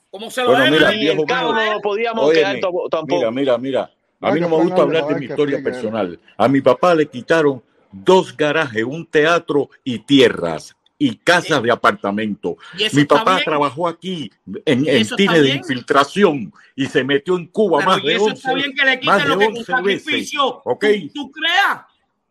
Como 0.10 0.32
se 0.32 0.42
lo 0.42 0.52
bueno, 0.52 0.72
mira, 0.72 0.96
y 0.96 1.08
el 1.08 1.26
cabo 1.26 1.54
no 1.54 1.74
lo 1.74 1.82
podíamos 1.82 2.26
Óyeme, 2.26 2.60
quedar 2.60 2.72
tampoco. 2.90 3.16
Mira, 3.18 3.32
mira, 3.32 3.58
mira. 3.58 3.92
A 4.20 4.32
mí 4.32 4.40
no 4.40 4.50
me 4.50 4.58
gusta 4.58 4.82
hablar 4.82 5.06
de 5.06 5.16
mi 5.16 5.26
historia 5.26 5.62
personal. 5.62 6.20
A 6.38 6.48
mi 6.48 6.62
papá 6.62 6.96
le 6.96 7.08
quitaron 7.08 7.62
dos 7.92 8.36
garajes, 8.36 8.84
un 8.84 9.06
teatro 9.06 9.70
y 9.84 10.00
tierras 10.00 10.76
y 10.98 11.16
casas 11.18 11.62
de 11.62 11.72
apartamento. 11.72 12.58
Mi 12.94 13.06
papá 13.06 13.36
bien? 13.36 13.46
trabajó 13.46 13.88
aquí 13.88 14.32
en, 14.66 14.88
en 14.88 15.08
de 15.08 15.50
infiltración 15.50 16.52
y 16.76 16.88
se 16.88 17.04
metió 17.04 17.36
en 17.36 17.46
Cuba 17.48 17.80
Pero 17.80 17.92
más, 17.92 18.04
de 18.04 18.18
11, 18.18 18.56
más 19.04 19.28
de 19.28 19.46
11, 19.46 19.74
veces. 19.84 20.32
¿Okay? 20.64 21.10
¿Tú, 21.10 21.26
¿Tú 21.26 21.32
creas? 21.32 21.82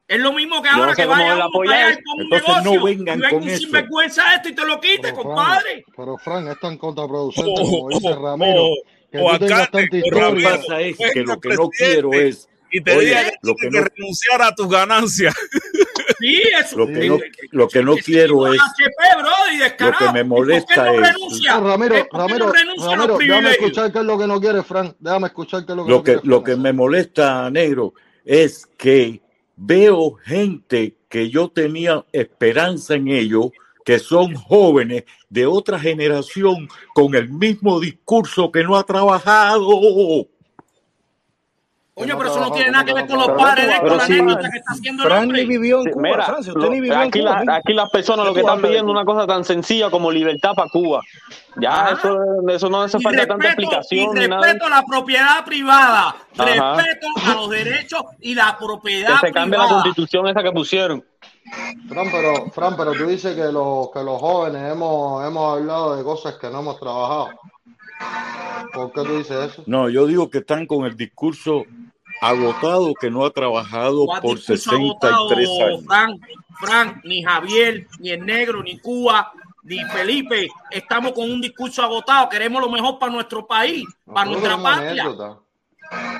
Es 0.09 0.20
lo 0.20 0.33
mismo 0.33 0.62
que 0.62 0.68
ahora 0.68 0.86
no 0.86 0.94
sé 0.94 1.02
que 1.02 1.09
vaya 1.09 1.35
a 1.35 1.49
pagar 1.49 1.99
con 2.05 2.20
un 2.20 2.28
negocio. 2.28 2.62
No 2.62 2.85
vengan 2.85 3.18
y 3.18 3.28
con 3.28 3.43
sinvergüenza 3.43 4.23
eso. 4.23 4.36
esto 4.36 4.49
y 4.51 4.55
te 4.55 4.65
lo 4.65 4.81
quite, 4.81 5.01
pero, 5.02 5.17
compadre. 5.17 5.85
Fran, 5.85 5.94
pero 5.97 6.18
Fran 6.18 6.49
es 6.49 6.60
tan 6.60 6.78
contraproducente 6.78 7.52
oh, 7.57 7.70
como 7.70 7.89
dice 7.89 8.09
oh, 8.09 8.23
Ramiro. 8.23 8.65
Oh, 8.67 8.76
que 9.10 9.18
oh, 9.18 9.39
tanta 9.39 9.78
oh, 9.78 9.81
historia. 9.81 10.51
Que 10.51 10.57
pasa 10.59 10.81
es 10.81 10.97
que 10.97 11.23
lo 11.23 11.41
que 11.41 11.49
no 11.49 11.68
quiero 11.70 12.12
es. 12.12 12.49
Y 12.70 12.81
te 12.81 12.94
lo 13.43 13.55
que, 13.55 13.68
que 13.68 13.70
no... 13.70 13.85
renunciar 13.85 14.43
a 14.43 14.55
tus 14.55 14.68
ganancias. 14.68 15.35
Sí, 16.18 16.43
eso. 16.59 16.78
Lo 16.78 16.86
que 16.86 17.09
no, 17.09 17.18
lo 17.51 17.68
que 17.68 17.83
no 17.83 17.94
quiero 17.97 18.51
es. 18.51 18.59
HP, 18.59 19.18
bro, 19.18 19.91
lo 19.91 19.99
que 19.99 20.12
me 20.12 20.25
molesta 20.25 20.86
no 20.86 20.93
es. 20.94 21.12
Renuncia? 21.12 21.60
Ramiro, 21.60 22.09
Ramiro, 22.10 22.47
no 22.47 22.86
Ramiro 22.86 23.18
déjame 23.18 23.51
escuchar 23.51 23.93
qué 23.93 23.99
es 23.99 24.05
lo 24.05 24.18
que 24.18 24.26
no 24.26 24.41
quiere, 24.41 24.62
Frank. 24.62 24.97
Déjame 24.99 25.26
escuchar 25.26 25.67
qué 25.67 25.73
es 25.73 25.76
lo 25.76 25.85
que 25.85 25.91
lo 25.91 25.97
no 25.99 26.02
que, 26.02 26.12
quiere, 26.12 26.28
Lo 26.28 26.43
que 26.43 26.57
me 26.57 26.73
molesta, 26.73 27.51
negro, 27.51 27.93
es 28.25 28.67
que 28.78 29.20
veo 29.57 30.15
gente 30.25 30.97
que 31.09 31.31
yo 31.31 31.49
tenía 31.49 32.05
esperanza 32.12 32.94
en 32.94 33.09
ellos, 33.09 33.51
que 33.85 33.99
son 33.99 34.35
jóvenes 34.35 35.05
de 35.28 35.47
otra 35.47 35.78
generación 35.78 36.68
con 36.94 37.15
el 37.15 37.31
mismo 37.31 37.81
discurso 37.81 38.52
que 38.52 38.65
no 38.65 38.76
ha 38.76 38.85
trabajado. 38.85 40.28
Oye, 41.99 42.15
pero 42.15 42.28
eso 42.28 42.41
no 42.41 42.52
tiene 42.52 42.70
nada 42.73 42.84
que 42.84 42.92
ver 42.92 43.07
con 43.07 43.18
los 43.18 43.28
padres 43.28 43.68
de 43.68 43.78
con 43.81 43.97
la 43.97 44.05
anécdota 44.05 44.50
que 44.50 44.58
está 44.58 44.73
haciendo 44.75 45.05
el 45.05 45.12
hombre. 45.12 45.47
vivió 45.47 45.81
en 45.81 45.92
Cuba, 45.92 46.25
Francia, 46.26 46.52
usted 46.52 46.68
ni 46.68 46.81
vivió 46.83 46.99
aquí, 46.99 47.25
aquí 47.49 47.73
las 47.73 47.89
personas 47.89 48.26
lo 48.26 48.34
que 48.34 48.41
están 48.41 48.60
pidiendo 48.60 48.92
es 48.92 48.97
una 48.97 49.05
cosa 49.07 49.26
tan 49.26 49.44
sencilla 49.44 49.89
como 49.89 50.10
libertad 50.10 50.52
para 50.55 50.68
Cuba. 50.68 51.00
Ya, 51.58 51.97
eso, 51.97 52.18
eso 52.50 52.68
no 52.68 52.83
hace 52.83 53.00
falta 53.00 53.26
tanta 53.26 53.47
explicación. 53.47 54.15
Y 54.15 54.26
respeto 54.26 54.66
a 54.66 54.68
la 54.68 54.83
propiedad 54.83 55.42
privada, 55.47 56.16
respeto 56.36 57.07
a 57.25 57.34
los 57.34 57.49
derechos 57.49 58.02
y 58.20 58.34
la 58.34 58.58
propiedad 58.58 59.18
privada. 59.18 59.20
Que 59.23 59.26
se 59.28 59.33
cambie 59.33 59.58
la 59.58 59.68
constitución 59.68 60.28
esa 60.28 60.42
que 60.42 60.52
pusieron. 60.52 61.02
Fran, 61.89 62.08
pero, 62.10 62.50
Fran, 62.50 62.76
pero 62.76 62.92
tú 62.92 63.07
dices 63.07 63.34
que 63.34 63.50
los, 63.50 63.91
que 63.91 64.02
los 64.02 64.20
jóvenes 64.20 64.70
hemos, 64.70 65.26
hemos 65.26 65.57
hablado 65.57 65.97
de 65.97 66.05
cosas 66.05 66.34
que 66.34 66.50
no 66.50 66.60
hemos 66.60 66.78
trabajado. 66.78 67.31
¿Por 68.75 68.92
qué 68.92 69.02
tú 69.02 69.16
dices 69.16 69.52
eso? 69.52 69.62
No, 69.66 69.89
yo 69.89 70.07
digo 70.07 70.28
que 70.28 70.39
están 70.39 70.66
con 70.66 70.84
el 70.84 70.94
discurso 70.94 71.65
agotado 72.20 72.95
que 72.95 73.11
no 73.11 73.25
ha 73.25 73.31
trabajado 73.31 74.07
por 74.23 74.39
63 74.39 75.12
agotado, 75.12 75.67
años. 75.67 75.85
Frank, 75.86 76.20
Frank, 76.61 77.05
ni 77.05 77.23
Javier, 77.23 77.86
ni 77.99 78.11
el 78.11 78.25
negro, 78.25 78.62
ni 78.62 78.78
Cuba, 78.78 79.33
ni 79.62 79.85
Felipe, 79.85 80.49
estamos 80.70 81.12
con 81.12 81.31
un 81.31 81.41
discurso 81.41 81.83
agotado, 81.83 82.28
queremos 82.28 82.62
lo 82.62 82.70
mejor 82.70 82.99
para 82.99 83.12
nuestro 83.12 83.47
país, 83.47 83.85
no, 84.07 84.15
para 84.15 84.31
nuestra 84.31 84.62
patria. 84.62 85.05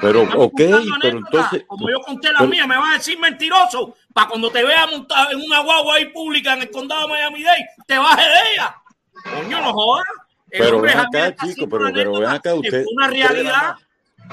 Pero, 0.01 0.23
estamos 0.23 0.47
ok, 0.47 0.61
pero 1.01 1.19
entonces. 1.19 1.65
Como 1.67 1.91
yo 1.91 2.01
conté 2.01 2.33
la 2.33 2.39
pero, 2.39 2.51
mía, 2.51 2.67
me 2.67 2.77
vas 2.77 2.91
a 2.91 2.99
decir 2.99 3.19
mentiroso 3.19 3.97
para 4.13 4.29
cuando 4.29 4.51
te 4.51 4.65
vea 4.65 4.87
montado 4.87 5.31
en 5.33 5.41
una 5.41 5.61
guagua 5.61 5.97
ahí 5.97 6.07
pública 6.07 6.55
en 6.55 6.63
el 6.63 6.71
condado 6.71 7.03
de 7.03 7.15
Miami-Dade, 7.15 7.67
te 7.87 7.99
bajes 7.99 8.27
de 8.27 8.53
ella. 8.53 8.77
Coño, 9.25 9.61
no 9.61 9.73
jodas. 9.73 10.07
Pero 10.49 10.81
ven 10.81 10.99
acá, 10.99 11.35
chico, 11.35 11.69
pero, 11.69 11.91
pero 11.93 12.13
ven 12.19 12.31
acá 12.31 12.55
usted. 12.55 12.85
Una 12.95 13.09
realidad 13.09 13.77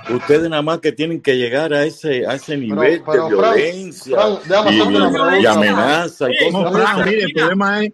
Ustedes 0.10 0.50
nada 0.50 0.62
más 0.62 0.80
que 0.80 0.92
tienen 0.92 1.22
que 1.22 1.38
llegar 1.38 1.74
a 1.74 1.86
ese, 1.86 2.26
a 2.28 2.36
ese 2.36 2.58
nivel 2.58 3.02
pero, 3.06 3.30
pero, 3.30 3.52
de 3.52 3.62
violencia 3.62 4.18
Frank, 4.44 4.72
y, 4.72 5.42
y, 5.42 5.46
amenaza 5.46 6.28
y 6.30 6.52
cosas. 6.52 6.52
No, 6.52 6.72
Frank, 6.72 7.06
mire, 7.06 7.24
el 7.24 7.34
problema 7.34 7.84
es. 7.84 7.92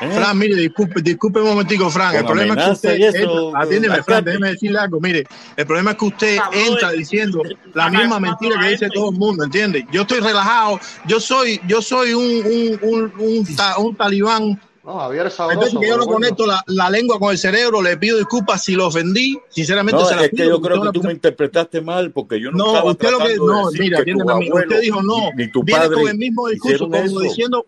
¿Eh? 0.00 0.34
Mire, 0.34 0.56
disculpe, 0.56 1.02
disculpe 1.02 1.40
un 1.40 1.48
momentico, 1.48 1.90
Frank. 1.90 2.14
El 2.14 2.24
problema 2.24 2.54
es 2.54 2.64
que 2.64 2.70
usted. 2.72 3.00
Eso, 3.00 3.56
atiéndeme, 3.56 4.02
Frank, 4.02 4.24
déjeme 4.24 4.48
decirle 4.50 4.78
algo. 4.78 5.00
Mire, 5.00 5.24
el 5.56 5.66
problema 5.66 5.92
es 5.92 5.96
que 5.98 6.04
usted 6.04 6.38
entra 6.52 6.90
diciendo 6.92 7.42
la 7.74 7.90
misma 7.90 8.18
mentira 8.18 8.58
que 8.60 8.68
dice 8.68 8.88
todo 8.90 9.10
el 9.10 9.16
mundo, 9.16 9.44
¿entiende? 9.44 9.86
Yo 9.92 10.02
estoy 10.02 10.20
relajado, 10.20 10.80
yo 11.06 11.20
soy, 11.20 11.60
yo 11.66 11.80
soy 11.82 12.14
un, 12.14 12.24
un, 12.24 12.78
un, 12.82 13.12
un, 13.18 13.46
un 13.78 13.96
talibán 13.96 14.58
no, 14.84 14.98
Javier 14.98 15.26
es 15.26 15.34
sabroso. 15.34 15.66
Entonces, 15.66 15.88
yo 15.88 15.96
no 15.96 16.06
conecto 16.06 16.44
la, 16.44 16.62
la, 16.66 16.90
lengua 16.90 17.18
con 17.20 17.30
el 17.30 17.38
cerebro, 17.38 17.80
le 17.80 17.96
pido 17.96 18.18
disculpas 18.18 18.64
si 18.64 18.74
lo 18.74 18.88
ofendí. 18.88 19.38
Sinceramente, 19.48 20.00
no, 20.00 20.06
se 20.06 20.16
las. 20.16 20.24
Es 20.24 20.30
que 20.30 20.48
yo 20.48 20.60
creo 20.60 20.82
que 20.82 20.90
tú 20.90 21.02
me 21.04 21.12
interpretaste 21.12 21.80
mal 21.80 22.10
porque 22.10 22.40
yo 22.40 22.50
no, 22.50 22.58
no 22.58 22.66
estaba 22.66 22.90
usted 22.90 23.10
lo 23.10 23.18
que, 23.18 23.36
no, 23.36 23.70
de 23.70 23.78
mira, 23.78 24.04
que 24.04 24.12
tu 24.12 24.28
abuelo, 24.28 24.54
usted 24.56 24.80
dijo 24.80 25.02
no, 25.02 25.30
ni, 25.36 25.44
ni 25.44 25.52
tu 25.52 25.62
viene 25.62 25.88
con 25.88 26.08
el 26.08 26.18
mismo 26.18 26.48
discurso 26.48 26.84
como 26.84 26.96
eso. 26.96 27.20
diciendo. 27.20 27.66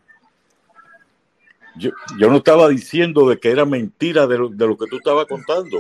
Yo, 1.76 1.90
yo, 2.18 2.30
no 2.30 2.36
estaba 2.36 2.68
diciendo 2.68 3.28
de 3.28 3.38
que 3.38 3.50
era 3.50 3.64
mentira 3.64 4.26
de 4.26 4.38
lo, 4.38 4.48
de 4.48 4.66
lo 4.66 4.76
que 4.76 4.86
tú 4.86 4.96
estabas 4.96 5.26
contando. 5.26 5.78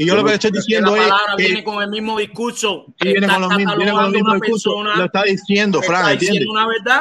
Y 0.00 0.06
yo 0.06 0.16
lo 0.16 0.24
que 0.24 0.30
le 0.30 0.34
estoy 0.36 0.50
diciendo 0.52 0.96
es. 0.96 1.02
La 1.02 1.08
palabra 1.10 1.34
es, 1.36 1.46
viene 1.46 1.62
con 1.62 1.82
el 1.82 1.90
mismo 1.90 2.18
discurso. 2.18 2.86
Está 5.04 5.24
diciendo, 5.24 5.82
Frank. 5.82 6.18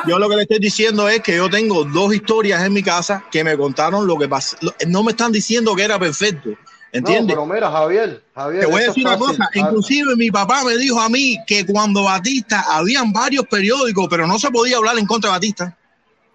Yo 0.05 0.19
lo 0.19 0.27
que 0.27 0.35
le 0.35 0.41
estoy 0.41 0.59
diciendo 0.59 1.07
es 1.07 1.21
que 1.21 1.37
yo 1.37 1.49
tengo 1.49 1.85
dos 1.85 2.13
historias 2.13 2.61
en 2.61 2.73
mi 2.73 2.83
casa 2.83 3.23
que 3.31 3.41
me 3.41 3.55
contaron 3.55 4.05
lo 4.05 4.17
que 4.17 4.27
pasó. 4.27 4.57
No 4.85 5.01
me 5.03 5.11
están 5.11 5.31
diciendo 5.31 5.77
que 5.77 5.83
era 5.83 5.97
perfecto. 5.97 6.49
¿Entiendes? 6.91 7.37
No, 7.37 7.43
pero 7.43 7.55
mira, 7.55 7.71
Javier, 7.71 8.21
Javier. 8.35 8.65
Te 8.65 8.69
voy 8.69 8.81
a 8.81 8.87
decir 8.87 9.07
una 9.07 9.17
cosa. 9.17 9.49
Inclusive 9.53 10.17
mi 10.17 10.29
papá 10.29 10.65
me 10.65 10.75
dijo 10.75 10.99
a 10.99 11.07
mí 11.07 11.37
que 11.47 11.65
cuando 11.65 12.03
Batista 12.03 12.65
habían 12.67 13.13
varios 13.13 13.45
periódicos, 13.45 14.07
pero 14.09 14.27
no 14.27 14.37
se 14.37 14.51
podía 14.51 14.75
hablar 14.75 14.99
en 14.99 15.05
contra 15.05 15.29
de 15.29 15.35
Batista. 15.35 15.77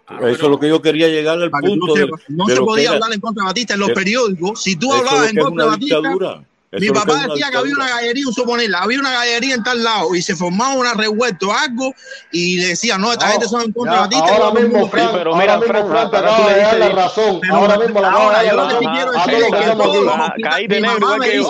Ah, 0.07 0.17
eso 0.23 0.45
es 0.45 0.49
lo 0.49 0.59
que 0.59 0.71
yo 0.71 0.81
quería 0.81 1.09
llegar 1.09 1.39
al 1.43 1.51
punto. 1.51 1.95
no, 2.29 2.47
se 2.47 2.57
podía 2.57 2.93
hablar 2.93 3.13
en 3.13 3.21
contra 3.21 3.43
de 3.43 3.49
Batista 3.49 3.75
en 3.75 3.81
los 3.81 3.91
periódicos. 3.91 4.63
Si 4.63 4.77
tú 4.77 4.91
hablabas 4.91 5.29
en 5.29 5.37
contra 5.37 5.65
de 5.65 5.71
Batista. 5.71 5.97
Dictadura 5.97 6.45
mi 6.81 6.89
papá 6.91 7.27
decía 7.29 7.51
que 7.51 7.57
había 7.57 7.75
una 7.75 7.89
gallería, 7.89 8.27
un 8.27 8.33
suponer, 8.33 8.71
había 8.75 8.99
una 8.99 9.13
gallería 9.13 9.55
en 9.55 9.63
tal 9.63 9.83
lado 9.83 10.15
y 10.15 10.23
se 10.23 10.35
formaba 10.35 10.75
una 10.75 10.95
revuelto, 10.95 11.53
algo, 11.53 11.95
y 12.33 12.59
le 12.59 12.69
decía, 12.69 12.99
no, 12.99 13.13
esta 13.13 13.27
no, 13.27 13.33
gente 13.33 13.49
son 13.49 13.63
en 13.63 13.73
contra 13.73 14.07
de 14.09 14.17
Ahora 14.17 14.61
mismo, 14.61 14.89
Fran, 14.89 15.11
pero 15.13 15.37
mira, 15.37 15.61
Fran, 15.61 15.89
Fran, 15.89 16.11
te 16.11 16.17
acabo 16.17 16.49
de 16.49 16.57
dar 16.59 16.79
la 16.79 16.89
razón. 16.91 17.41
ahora 17.51 17.79
mismo, 17.79 18.01
la 18.01 18.11
ahora, 18.11 18.45
yo 18.45 18.57
lo 18.57 18.69
que 18.69 18.79
sí 18.79 18.87
quiero 18.87 19.13
decir 19.13 19.35
es 19.35 19.45
que 19.45 19.77
todo, 19.77 20.17
caíte 20.43 20.81
negro, 20.81 21.21
que 21.21 21.37
yo. 21.37 21.49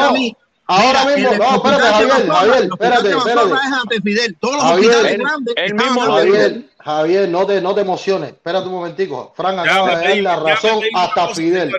Ahora 0.67 1.05
mismo, 1.05 1.31
no, 1.35 1.57
espérate, 1.57 1.83
Javier, 1.83 2.27
Javier, 2.27 2.69
espérate, 2.73 3.11
espérate. 3.11 4.01
Fidel, 4.03 4.36
todos 4.41 4.57
los 4.57 4.65
hospitales 4.65 5.19
grandes. 5.19 5.55
El 5.59 5.75
mismo 5.75 6.01
Javier, 6.01 6.62
Javier, 6.78 7.28
no 7.28 7.47
te, 7.47 7.61
no 7.61 7.75
te 7.75 7.81
emociones. 7.83 8.31
Espérate 8.31 8.67
un 8.69 8.75
momentico. 8.75 9.35
Fran 9.36 9.59
acaba 9.59 9.99
de 9.99 10.09
dar 10.09 10.17
la 10.19 10.36
razón 10.36 10.81
hasta 10.94 11.28
Fidel. 11.35 11.70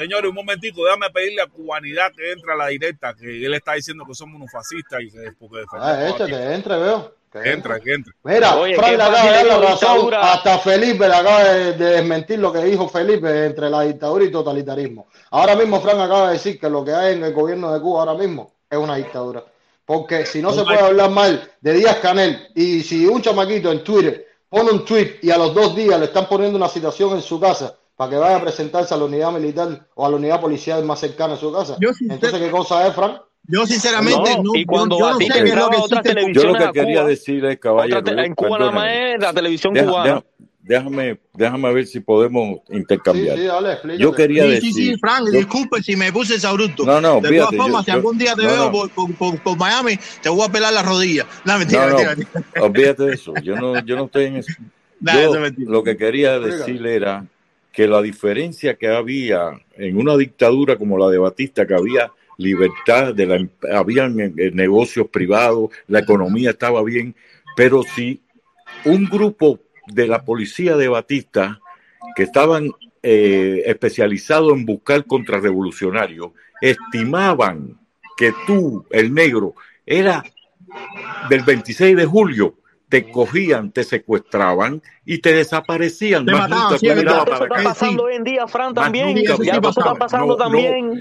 Señores, 0.00 0.30
un 0.30 0.34
momentico, 0.34 0.82
déjame 0.82 1.10
pedirle 1.10 1.42
a 1.42 1.46
Cubanidad 1.46 2.10
que 2.16 2.32
entre 2.32 2.50
a 2.50 2.56
la 2.56 2.68
directa, 2.68 3.12
que 3.12 3.44
él 3.44 3.52
está 3.52 3.74
diciendo 3.74 4.06
que 4.06 4.14
somos 4.14 4.36
unos 4.36 4.50
fascistas 4.50 4.98
y 5.02 5.10
que 5.10 5.26
es 5.26 5.34
porque 5.38 5.62
Ah, 5.72 6.08
este, 6.08 6.24
que 6.24 6.54
entre, 6.54 6.78
veo. 6.78 7.14
Que 7.30 7.52
entra, 7.52 7.78
que 7.78 7.92
entra. 7.92 8.14
Mira, 8.24 8.56
Oye, 8.56 8.76
Frank 8.76 8.94
acaba 8.94 9.22
de 9.22 9.30
dar 9.30 9.46
la 9.46 9.58
razón. 9.58 10.14
Hasta 10.14 10.58
Felipe 10.60 11.06
le 11.06 11.14
acaba 11.14 11.44
de, 11.44 11.72
desmentir 11.74 12.38
lo 12.38 12.50
que 12.50 12.64
dijo 12.64 12.88
Felipe 12.88 13.44
entre 13.44 13.68
la 13.68 13.82
dictadura 13.82 14.24
y 14.24 14.30
totalitarismo. 14.30 15.06
Ahora 15.32 15.54
mismo, 15.54 15.82
Frank 15.82 15.98
acaba 16.00 16.28
de 16.28 16.32
decir 16.32 16.58
que 16.58 16.70
lo 16.70 16.82
que 16.82 16.94
hay 16.94 17.16
en 17.16 17.24
el 17.24 17.34
gobierno 17.34 17.70
de 17.70 17.80
Cuba 17.82 18.00
ahora 18.00 18.14
mismo 18.14 18.54
es 18.70 18.78
una 18.78 18.96
dictadura. 18.96 19.44
Porque 19.84 20.24
si 20.24 20.40
no, 20.40 20.50
se 20.50 20.62
puede 20.62 20.80
hablar 20.80 21.10
mal 21.10 21.46
de 21.60 21.74
Díaz 21.74 21.98
Canel 21.98 22.48
y 22.54 22.80
si 22.80 23.06
un 23.06 23.20
chamaquito 23.20 23.70
en 23.70 23.84
Twitter 23.84 24.26
pone 24.48 24.70
un 24.70 24.82
tweet 24.82 25.18
y 25.20 25.30
a 25.30 25.36
los 25.36 25.52
dos 25.52 25.76
días 25.76 26.00
le 26.00 26.06
están 26.06 26.26
poniendo 26.26 26.56
una 26.56 26.68
citación 26.68 27.12
en 27.12 27.20
su 27.20 27.38
casa 27.38 27.76
para 28.00 28.12
que 28.12 28.16
vaya 28.16 28.36
a 28.36 28.40
presentarse 28.40 28.94
a 28.94 28.96
la 28.96 29.04
unidad 29.04 29.30
militar 29.30 29.86
o 29.94 30.06
a 30.06 30.08
la 30.08 30.16
unidad 30.16 30.40
policial 30.40 30.82
más 30.86 31.00
cercana 31.00 31.34
a 31.34 31.36
su 31.36 31.52
casa. 31.52 31.76
Entonces, 32.08 32.40
¿qué 32.40 32.50
cosa 32.50 32.86
es, 32.86 32.94
Frank? 32.94 33.20
Yo 33.46 33.66
sinceramente 33.66 34.38
no, 34.42 34.54
y 34.54 34.64
cuando 34.64 34.98
yo, 34.98 35.10
yo 35.10 35.12
no 35.12 35.18
sé 35.18 35.44
lo 35.44 36.02
que 36.02 36.32
Yo 36.32 36.44
lo 36.44 36.54
que 36.54 36.72
quería 36.72 37.04
decir 37.04 37.44
es, 37.44 37.58
caballero, 37.58 38.02
te, 38.02 38.12
en 38.12 38.34
Cuba 38.34 38.58
nada 38.58 38.70
más 38.70 38.90
es 38.90 39.20
la 39.20 39.34
televisión 39.34 39.74
cubana. 39.74 40.14
Deja, 40.14 40.24
déjame, 40.62 41.20
déjame 41.34 41.74
ver 41.74 41.86
si 41.86 42.00
podemos 42.00 42.60
intercambiar. 42.70 43.36
Sí, 43.36 43.42
sí, 43.42 43.48
dale, 43.48 43.98
yo 43.98 44.12
quería 44.12 44.44
sí, 44.44 44.68
decir. 44.68 44.98
Frank, 44.98 45.26
yo... 45.26 45.32
disculpe 45.32 45.82
si 45.82 45.94
me 45.94 46.10
puse 46.10 46.40
sauruto. 46.40 46.86
No, 46.86 47.02
no, 47.02 47.20
De 47.20 47.36
todas 47.36 47.54
formas, 47.54 47.84
si 47.84 47.90
algún 47.90 48.16
día 48.16 48.34
te 48.34 48.46
veo 48.46 48.72
por, 48.72 49.58
Miami, 49.58 49.98
te 50.22 50.30
voy 50.30 50.48
a 50.48 50.48
pelar 50.50 50.72
la 50.72 50.82
rodilla. 50.82 51.26
No, 51.44 51.58
mentira, 51.58 51.86
mentira. 51.86 52.16
Olvídate 52.62 53.02
de 53.02 53.12
eso. 53.12 53.34
Yo 53.42 53.56
no, 53.56 53.78
yo 53.84 53.96
no 53.96 54.06
estoy 54.06 54.24
en 54.24 54.36
eso. 54.36 54.54
Nah, 55.02 55.14
yo, 55.14 55.32
lo 55.56 55.82
que 55.82 55.96
quería 55.96 56.38
decir 56.38 56.86
era 56.86 57.26
que 57.72 57.86
la 57.86 58.02
diferencia 58.02 58.74
que 58.74 58.88
había 58.88 59.50
en 59.76 59.96
una 59.96 60.16
dictadura 60.16 60.76
como 60.76 60.98
la 60.98 61.08
de 61.08 61.18
Batista, 61.18 61.66
que 61.66 61.74
había 61.74 62.12
libertad, 62.36 63.14
de 63.14 63.26
la, 63.26 63.36
em, 63.36 63.48
habían 63.72 64.18
eh, 64.18 64.32
eh, 64.36 64.50
negocios 64.52 65.08
privados, 65.08 65.70
la 65.86 66.00
economía 66.00 66.50
estaba 66.50 66.82
bien, 66.82 67.14
pero 67.56 67.82
si 67.82 68.20
un 68.84 69.04
grupo 69.04 69.60
de 69.86 70.06
la 70.06 70.24
policía 70.24 70.76
de 70.76 70.88
Batista, 70.88 71.60
que 72.16 72.22
estaban 72.22 72.70
eh, 73.02 73.62
especializados 73.66 74.52
en 74.54 74.64
buscar 74.64 75.04
contrarrevolucionarios, 75.04 76.30
estimaban 76.60 77.78
que 78.16 78.32
tú, 78.46 78.86
el 78.90 79.12
negro, 79.12 79.54
era 79.86 80.24
del 81.28 81.42
26 81.42 81.96
de 81.96 82.06
julio, 82.06 82.54
te 82.90 83.10
cogían, 83.10 83.70
te 83.70 83.84
secuestraban 83.84 84.82
y 85.06 85.18
te 85.18 85.32
desaparecían. 85.32 86.26
Pasando 87.64 88.10
en 88.10 88.24
día, 88.24 88.46
Fran, 88.48 88.74
también. 88.74 89.16
Pasando 89.98 90.26
no, 90.26 90.36
también. 90.36 91.00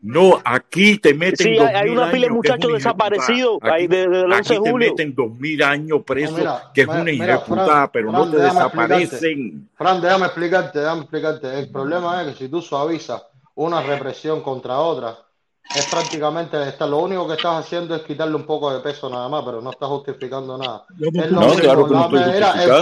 No. 0.00 0.40
Aquí 0.44 0.98
te 0.98 1.12
meten. 1.12 1.60
Una 1.92 2.10
pila 2.10 2.26
de 2.26 2.30
muchachos 2.30 2.72
desaparecidos 2.72 3.58
Te 3.60 4.72
meten 4.72 5.14
dos 5.14 5.30
mil 5.38 5.62
años 5.62 6.02
presos, 6.04 6.42
que 6.72 6.82
es 6.82 6.88
una 6.88 7.12
irreputada, 7.12 7.92
pero 7.92 8.10
no 8.10 8.28
te 8.30 8.38
desaparecen. 8.38 9.68
Fran, 9.76 10.00
déjame 10.00 10.26
explicarte, 10.26 10.78
déjame 10.80 11.02
explicarte. 11.02 11.58
El 11.58 11.70
problema 11.70 12.22
es 12.22 12.28
que 12.28 12.44
si 12.44 12.48
tú 12.48 12.62
suavizas 12.62 13.22
una 13.54 13.82
represión 13.82 14.40
contra 14.42 14.78
otra, 14.78 15.18
es 15.74 15.86
prácticamente 15.86 16.68
está, 16.68 16.86
lo 16.86 16.98
único 16.98 17.26
que 17.26 17.34
estás 17.34 17.64
haciendo 17.64 17.94
es 17.94 18.02
quitarle 18.02 18.34
un 18.34 18.46
poco 18.46 18.72
de 18.72 18.80
peso 18.80 19.10
nada 19.10 19.28
más, 19.28 19.42
pero 19.44 19.60
no 19.60 19.70
estás 19.70 19.88
justificando 19.88 20.56
nada. 20.56 20.86
El 20.98 21.10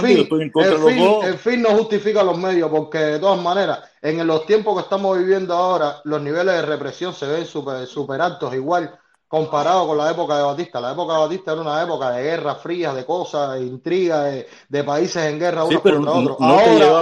fin, 0.01 1.37
fin, 1.37 1.61
no 1.61 1.69
justifica 1.69 2.23
los 2.23 2.37
medios, 2.37 2.69
porque 2.69 2.97
de 2.99 3.19
todas 3.19 3.41
maneras, 3.41 3.79
en 4.01 4.25
los 4.25 4.45
tiempos 4.45 4.75
que 4.75 4.81
estamos 4.83 5.17
viviendo 5.17 5.53
ahora, 5.53 6.01
los 6.03 6.21
niveles 6.21 6.55
de 6.55 6.61
represión 6.61 7.13
se 7.13 7.27
ven 7.27 7.45
súper 7.45 7.85
super 7.87 8.21
altos, 8.21 8.53
igual 8.53 8.97
comparado 9.27 9.87
con 9.87 9.97
la 9.97 10.11
época 10.11 10.37
de 10.37 10.43
Batista. 10.43 10.79
La 10.79 10.91
época 10.91 11.13
de 11.13 11.19
Batista 11.19 11.51
era 11.53 11.61
una 11.61 11.81
época 11.81 12.11
de 12.11 12.23
guerras 12.23 12.59
frías, 12.59 12.95
de 12.95 13.05
cosas, 13.05 13.55
de 13.55 13.65
intrigas, 13.65 14.45
de, 14.69 14.83
países 14.83 15.23
en 15.23 15.39
guerra 15.39 15.63
unos 15.63 15.81
sí, 15.81 15.81
contra 15.81 15.99
no, 15.99 16.19
otros. 16.19 16.37
Ahora, 16.39 17.01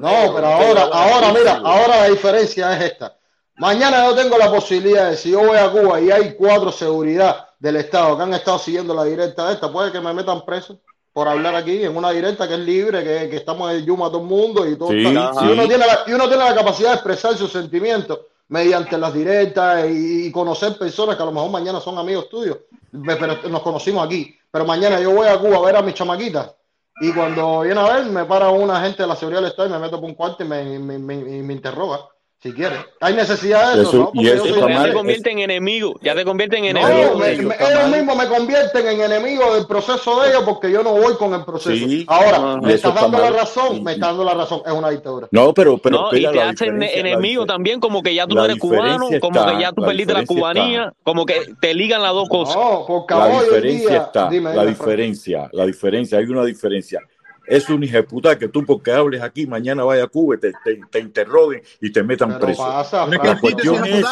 no, 0.00 0.34
pero 0.34 0.46
ahora, 0.46 0.82
ahora, 0.92 1.32
mira, 1.32 1.60
ahora 1.64 2.02
la 2.02 2.08
diferencia 2.08 2.76
es 2.76 2.92
esta 2.92 3.16
Mañana 3.56 4.06
yo 4.06 4.14
tengo 4.14 4.38
la 4.38 4.50
posibilidad 4.50 5.10
de, 5.10 5.16
si 5.16 5.30
yo 5.30 5.40
voy 5.46 5.58
a 5.58 5.70
Cuba 5.70 6.00
y 6.00 6.10
hay 6.10 6.34
cuatro 6.34 6.72
seguridad 6.72 7.48
del 7.58 7.76
Estado 7.76 8.16
que 8.16 8.22
han 8.22 8.34
estado 8.34 8.58
siguiendo 8.58 8.94
la 8.94 9.04
directa 9.04 9.46
de 9.46 9.54
esta, 9.54 9.70
puede 9.70 9.92
que 9.92 10.00
me 10.00 10.12
metan 10.12 10.44
preso 10.44 10.80
por 11.12 11.28
hablar 11.28 11.54
aquí 11.54 11.84
en 11.84 11.96
una 11.96 12.10
directa 12.10 12.48
que 12.48 12.54
es 12.54 12.60
libre, 12.60 13.04
que, 13.04 13.28
que 13.28 13.36
estamos 13.36 13.70
en 13.72 13.84
Yuma 13.84 14.06
todo 14.06 14.22
el 14.22 14.26
mundo 14.26 14.66
y 14.66 14.76
todo. 14.76 14.92
Está. 14.92 15.32
Y, 15.44 15.52
uno 15.52 15.66
tiene 15.66 16.36
la, 16.44 16.54
capacidad 16.54 16.90
de 16.90 16.94
expresar 16.94 17.36
sus 17.36 17.52
sentimientos 17.52 18.20
mediante 18.48 18.96
las 18.96 19.12
directas 19.12 19.86
y, 19.90 20.30
conocer 20.32 20.78
personas 20.78 21.16
que 21.16 21.22
a 21.22 21.26
lo 21.26 21.32
mejor 21.32 21.50
mañana 21.50 21.80
son 21.80 21.98
amigos 21.98 22.30
tuyos, 22.30 22.58
pero 23.04 23.48
nos 23.48 23.62
conocimos 23.62 24.04
aquí. 24.06 24.34
Pero 24.50 24.64
mañana 24.64 25.00
yo 25.00 25.10
voy 25.10 25.28
a 25.28 25.38
Cuba 25.38 25.58
a 25.58 25.62
ver 25.62 25.76
a 25.76 25.82
mis 25.82 25.94
chamaquitas 25.94 26.54
y 27.00 27.12
cuando 27.12 27.60
viene 27.60 27.80
a 27.80 27.94
ver 27.94 28.06
me 28.06 28.24
para 28.24 28.48
una 28.50 28.80
gente 28.82 29.02
de 29.02 29.08
la 29.08 29.16
seguridad 29.16 29.42
del 29.42 29.50
Estado 29.50 29.68
y 29.68 29.72
me 29.72 29.78
meto 29.78 30.00
por 30.00 30.08
un 30.08 30.14
cuarto 30.14 30.42
y 30.42 30.46
me, 30.46 30.78
me, 30.78 30.98
me 30.98 31.52
interroga 31.52 32.00
si 32.42 32.52
quieres. 32.52 32.78
¿Hay 33.00 33.14
necesidad 33.14 33.68
de 33.76 33.82
eso? 33.82 33.90
Eso- 33.90 33.98
¿no? 33.98 34.04
Porque 34.12 34.26
eso 34.26 34.36
yo 34.46 34.54
soy 34.54 34.60
está 34.62 34.68
Ya 34.72 34.82
te 34.88 34.92
convierte 34.94 35.30
en 35.30 35.38
enemigo, 35.38 35.94
ya 36.02 36.14
te 36.16 36.24
convierte 36.24 36.56
en 36.58 36.74
No, 36.74 36.80
enemigo 36.88 37.16
me- 37.18 37.30
ellos. 37.30 37.44
me- 37.44 37.54
ellos 37.54 37.88
mismos 37.96 38.16
me 38.16 38.26
convierten 38.26 38.86
en 38.88 39.00
enemigo 39.00 39.54
del 39.54 39.64
proceso 39.66 40.20
de 40.20 40.30
ellos 40.30 40.42
porque 40.44 40.72
yo 40.72 40.82
no 40.82 40.90
voy 40.90 41.14
con 41.14 41.32
el 41.34 41.44
proceso. 41.44 41.86
Sí, 41.86 42.04
Ahora, 42.08 42.58
y 42.60 42.66
me 42.66 42.74
estás 42.74 42.90
está 42.90 43.02
dando 43.02 43.18
la 43.18 43.30
razón, 43.30 43.84
me 43.84 43.92
estás 43.92 44.08
dando 44.08 44.24
la 44.24 44.34
razón, 44.34 44.60
es 44.66 44.72
una 44.72 44.90
dictadura. 44.90 45.28
No, 45.30 45.54
pero, 45.54 45.78
pero 45.78 45.96
No, 46.10 46.16
y 46.16 46.22
te 46.22 46.40
hacen 46.42 46.82
enemigo 46.82 47.46
también, 47.46 47.78
como 47.78 48.02
que 48.02 48.12
ya 48.12 48.26
tú 48.26 48.34
no 48.34 48.44
eres 48.44 48.58
cubano, 48.58 49.06
como 49.20 49.46
que 49.46 49.60
ya 49.60 49.70
tú 49.72 49.82
la 49.82 49.86
perdiste 49.86 50.12
la 50.12 50.20
está. 50.20 50.34
cubanía, 50.34 50.92
como 51.04 51.24
que 51.24 51.54
te 51.60 51.74
ligan 51.74 52.02
las 52.02 52.12
dos 52.12 52.28
cosas. 52.28 52.56
No, 52.56 52.84
porque 52.88 53.14
La 53.14 53.28
diferencia 53.40 53.88
día, 53.88 53.98
está, 53.98 54.28
dime, 54.28 54.52
la 54.52 54.62
dime, 54.62 54.74
Frank. 54.74 54.88
diferencia, 54.88 55.48
la 55.52 55.64
diferencia, 55.66 56.18
hay 56.18 56.24
una 56.24 56.44
diferencia. 56.44 57.00
Es 57.46 57.68
un 57.68 57.82
hijeputa 57.82 58.38
que 58.38 58.48
tú 58.48 58.64
porque 58.64 58.92
hables 58.92 59.22
aquí, 59.22 59.46
mañana 59.46 59.84
vaya 59.84 60.04
a 60.04 60.08
Cuba 60.08 60.36
y 60.36 60.38
te, 60.38 60.52
te, 60.64 60.80
te 60.90 60.98
interroguen 61.00 61.62
y 61.80 61.90
te 61.90 62.02
metan 62.02 62.30
Pero 62.30 62.40
preso. 62.40 62.62
pasa, 62.62 63.06
La 63.06 63.38
cuestión 63.40 63.84
es 63.84 64.04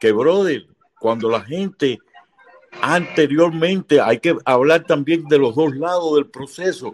que, 0.00 0.12
brother, 0.12 0.66
cuando 0.98 1.28
la 1.28 1.40
gente 1.40 1.98
anteriormente, 2.80 4.00
hay 4.00 4.18
que 4.18 4.36
hablar 4.44 4.84
también 4.84 5.24
de 5.28 5.38
los 5.38 5.54
dos 5.54 5.74
lados 5.76 6.16
del 6.16 6.26
proceso. 6.26 6.92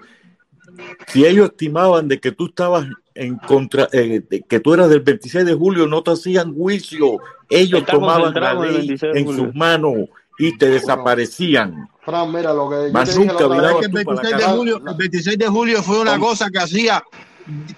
Si 1.08 1.24
ellos 1.24 1.50
estimaban 1.50 2.08
de 2.08 2.18
que 2.18 2.32
tú 2.32 2.46
estabas 2.46 2.86
en 3.14 3.36
contra, 3.36 3.88
eh, 3.92 4.22
de 4.28 4.42
que 4.42 4.60
tú 4.60 4.74
eras 4.74 4.88
del 4.88 5.00
26 5.00 5.44
de 5.44 5.54
julio, 5.54 5.86
no 5.86 6.02
te 6.02 6.12
hacían 6.12 6.54
juicio. 6.54 7.18
Ellos 7.48 7.80
Estamos 7.80 8.00
tomaban 8.00 8.34
la 8.34 8.54
ley 8.54 8.88
26 8.88 9.12
de 9.12 9.20
en 9.20 9.36
sus 9.36 9.54
manos 9.54 9.94
y 10.38 10.56
te 10.58 10.68
desaparecían. 10.68 11.88
Fran, 12.04 12.32
mira 12.32 12.52
lo 12.52 12.68
que 12.68 12.76
yo 12.88 12.92
Más 12.92 13.08
te 13.08 13.18
dije 13.18 13.26
nunca 13.32 13.46
la 13.48 13.72
vez. 13.74 13.76
el 13.86 13.90
tú 13.90 14.04
para 14.04 14.16
la 14.16 14.22
26 14.22 14.36
de 14.36 14.44
julio, 14.56 14.76
el 14.86 14.94
26 14.94 15.38
de 15.38 15.46
julio 15.46 15.82
fue 15.82 16.00
una 16.00 16.18
cosa 16.18 16.48
que 16.50 16.58
hacía 16.58 17.02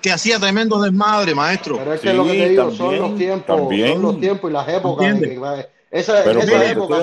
que 0.00 0.12
hacía 0.12 0.38
tremendo 0.38 0.80
desmadre, 0.80 1.34
maestro. 1.34 1.76
Pero 1.76 1.94
es 1.94 2.00
que 2.00 2.12
lo 2.12 2.24
que 2.24 2.30
te 2.32 2.48
digo 2.50 2.70
son 2.70 2.98
los 3.00 3.16
tiempos, 3.16 3.56
también. 3.56 3.92
son 3.94 4.02
los 4.02 4.20
tiempos 4.20 4.50
y 4.50 4.52
las 4.52 4.68
épocas. 4.68 5.06
que- 5.18 5.66
esa, 5.88 6.14
Pero, 6.24 6.40
esa 6.40 6.50
pero 6.50 6.62
época. 6.64 6.96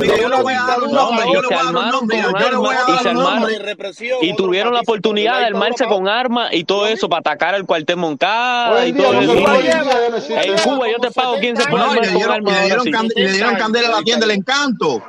Mira, 0.00 0.16
yo 0.16 0.28
le 0.28 0.42
voy 0.42 0.54
a 0.54 0.62
dar 0.66 0.82
un 0.82 0.92
nombre, 0.92 1.26
yo 1.32 1.40
le 1.42 1.46
y 1.46 1.50
voy 1.50 1.54
a 1.54 1.62
dar 1.62 1.66
un 1.76 1.90
nombre, 1.90 2.16
yo 2.16 2.22
le 2.50 2.56
voy 2.56 2.74
a 2.74 2.78
y 3.00 3.04
dar 3.04 3.16
un 3.16 3.22
nombre. 3.22 4.34
tuvieron 4.36 4.74
la 4.74 4.80
oportunidad 4.80 5.38
de 5.38 5.44
armarse 5.46 5.84
con 5.86 6.08
armas 6.08 6.50
y 6.52 6.64
todo 6.64 6.86
eso 6.86 7.08
para 7.08 7.20
atacar 7.20 7.54
el 7.54 7.64
cuartel 7.64 7.96
Moncada 7.98 8.86
y 8.86 8.92
todo 8.94 9.12
no 9.12 9.20
eso. 9.20 9.32
en 9.36 10.56
no. 10.56 10.62
Cuba 10.64 10.88
yo 10.90 10.98
te 11.00 11.10
pago 11.10 11.36
quién 11.38 11.56
se 11.56 11.68
puede 11.68 11.84
No, 11.84 11.94
y 11.94 11.98
armar 11.98 12.04
le 12.06 12.08
con 12.08 12.16
dieron, 12.16 12.32
y 12.32 12.36
armas 12.36 12.52
le 12.52 12.58
ahora 12.58 12.66
dieron, 12.66 12.84
sí. 12.84 12.90
cande- 12.90 13.12
y 13.16 13.22
le 13.22 13.32
dieron 13.32 13.54
candela 13.56 13.88
a 13.88 13.90
la 13.92 14.02
tienda 14.02 14.26
del 14.26 14.36
encanto. 14.36 15.02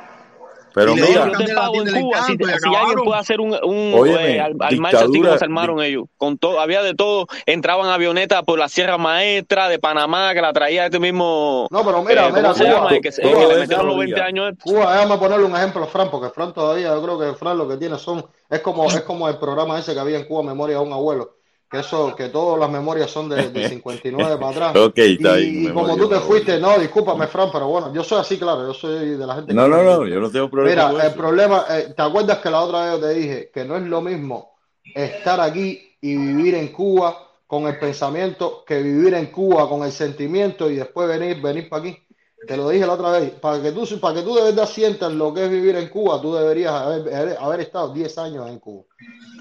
Pero 0.74 0.94
le 0.94 1.02
mira, 1.02 1.30
pago 1.54 1.74
en 1.82 1.88
Cuba 2.02 2.22
si, 2.24 2.32
alguien 2.74 3.02
puede 3.04 3.20
hacer 3.20 3.40
un, 3.40 3.54
un 3.64 3.94
Óyeme, 3.94 4.36
eh, 4.36 4.40
al, 4.40 4.56
al 4.60 4.76
marcha 4.78 5.04
así 5.04 5.06
como 5.20 5.32
dictadura- 5.32 5.38
se 5.38 5.44
armaron 5.44 5.82
ellos. 5.82 6.04
Con 6.16 6.38
todo, 6.38 6.60
había 6.60 6.82
de 6.82 6.94
todo, 6.94 7.26
entraban 7.46 7.88
avionetas 7.90 8.42
por 8.42 8.58
la 8.58 8.68
Sierra 8.68 8.98
Maestra 8.98 9.68
de 9.68 9.78
Panamá 9.78 10.32
que 10.34 10.40
la 10.40 10.52
traía 10.52 10.86
este 10.86 10.98
mismo 10.98 11.68
No, 11.70 11.84
pero 11.84 12.02
mira, 12.02 12.28
eh, 12.28 12.32
mira, 12.32 12.42
¿cómo 12.42 12.54
se 12.54 12.64
Cuba, 12.64 12.74
llama? 12.74 12.90
El 12.90 13.00
que, 13.00 13.10
que 13.10 13.46
le 13.46 13.56
metieron 13.58 13.86
los 13.86 13.96
había. 13.96 14.16
20 14.16 14.20
años. 14.22 14.54
Cuba, 14.62 14.94
déjame 14.94 15.18
ponerle 15.18 15.44
un 15.46 15.56
ejemplo 15.56 15.84
a 15.84 15.86
Fran, 15.86 16.10
porque 16.10 16.30
Fran 16.30 16.52
todavía, 16.52 16.88
yo 16.88 17.02
creo 17.02 17.18
que 17.18 17.34
Fran 17.38 17.58
lo 17.58 17.68
que 17.68 17.76
tiene 17.76 17.98
son, 17.98 18.24
es 18.48 18.60
como, 18.60 18.86
es 18.88 19.02
como 19.02 19.28
el 19.28 19.38
programa 19.38 19.78
ese 19.78 19.94
que 19.94 20.00
había 20.00 20.18
en 20.18 20.24
Cuba, 20.26 20.42
Memoria 20.42 20.76
de 20.78 20.82
un 20.82 20.92
abuelo, 20.92 21.36
que 21.72 21.78
eso, 21.80 22.14
que 22.14 22.28
todas 22.28 22.60
las 22.60 22.70
memorias 22.70 23.10
son 23.10 23.28
de, 23.30 23.48
de 23.48 23.68
59 23.68 24.36
para 24.36 24.50
atrás. 24.50 24.76
Ok, 24.86 24.98
está 24.98 25.36
y, 25.36 25.38
bien, 25.38 25.64
y 25.64 25.72
como 25.72 25.96
tú 25.96 26.08
te 26.08 26.20
fuiste, 26.20 26.58
no, 26.60 26.78
discúlpame, 26.78 27.26
Fran, 27.26 27.50
pero 27.50 27.66
bueno, 27.68 27.92
yo 27.94 28.04
soy 28.04 28.20
así, 28.20 28.38
claro, 28.38 28.66
yo 28.66 28.74
soy 28.74 29.10
de 29.16 29.26
la 29.26 29.34
gente 29.36 29.48
que 29.48 29.54
no, 29.54 29.68
no, 29.68 29.82
no, 29.82 30.06
yo 30.06 30.20
no 30.20 30.30
tengo 30.30 30.50
problema 30.50 30.90
Mira, 30.90 30.90
el 31.06 31.10
eso. 31.12 31.16
problema, 31.16 31.64
eh, 31.70 31.94
¿te 31.96 32.02
acuerdas 32.02 32.38
que 32.38 32.50
la 32.50 32.60
otra 32.60 32.84
vez 32.84 32.92
yo 33.00 33.00
te 33.08 33.14
dije 33.14 33.50
que 33.52 33.64
no 33.64 33.76
es 33.76 33.82
lo 33.84 34.00
mismo 34.02 34.52
estar 34.94 35.40
aquí 35.40 35.96
y 36.00 36.16
vivir 36.16 36.54
en 36.56 36.68
Cuba 36.68 37.16
con 37.46 37.66
el 37.66 37.78
pensamiento 37.78 38.64
que 38.66 38.82
vivir 38.82 39.14
en 39.14 39.26
Cuba 39.26 39.68
con 39.68 39.82
el 39.82 39.92
sentimiento 39.92 40.70
y 40.70 40.76
después 40.76 41.08
venir, 41.08 41.40
venir 41.40 41.68
para 41.70 41.82
aquí? 41.82 41.98
Te 42.46 42.56
lo 42.56 42.68
dije 42.68 42.86
la 42.86 42.94
otra 42.94 43.12
vez, 43.12 43.30
para 43.30 43.62
que 43.62 43.72
tú, 43.72 43.86
para 44.00 44.14
que 44.16 44.22
tú 44.22 44.34
de 44.34 44.42
verdad 44.42 44.66
sientas 44.68 45.12
lo 45.12 45.32
que 45.32 45.44
es 45.44 45.50
vivir 45.50 45.76
en 45.76 45.88
Cuba, 45.88 46.20
tú 46.20 46.34
deberías 46.34 46.72
haber, 46.74 47.14
haber- 47.14 47.38
haber 47.38 47.60
estado 47.60 47.92
10 47.92 48.18
años 48.18 48.48
en 48.48 48.58
Cuba. 48.58 48.84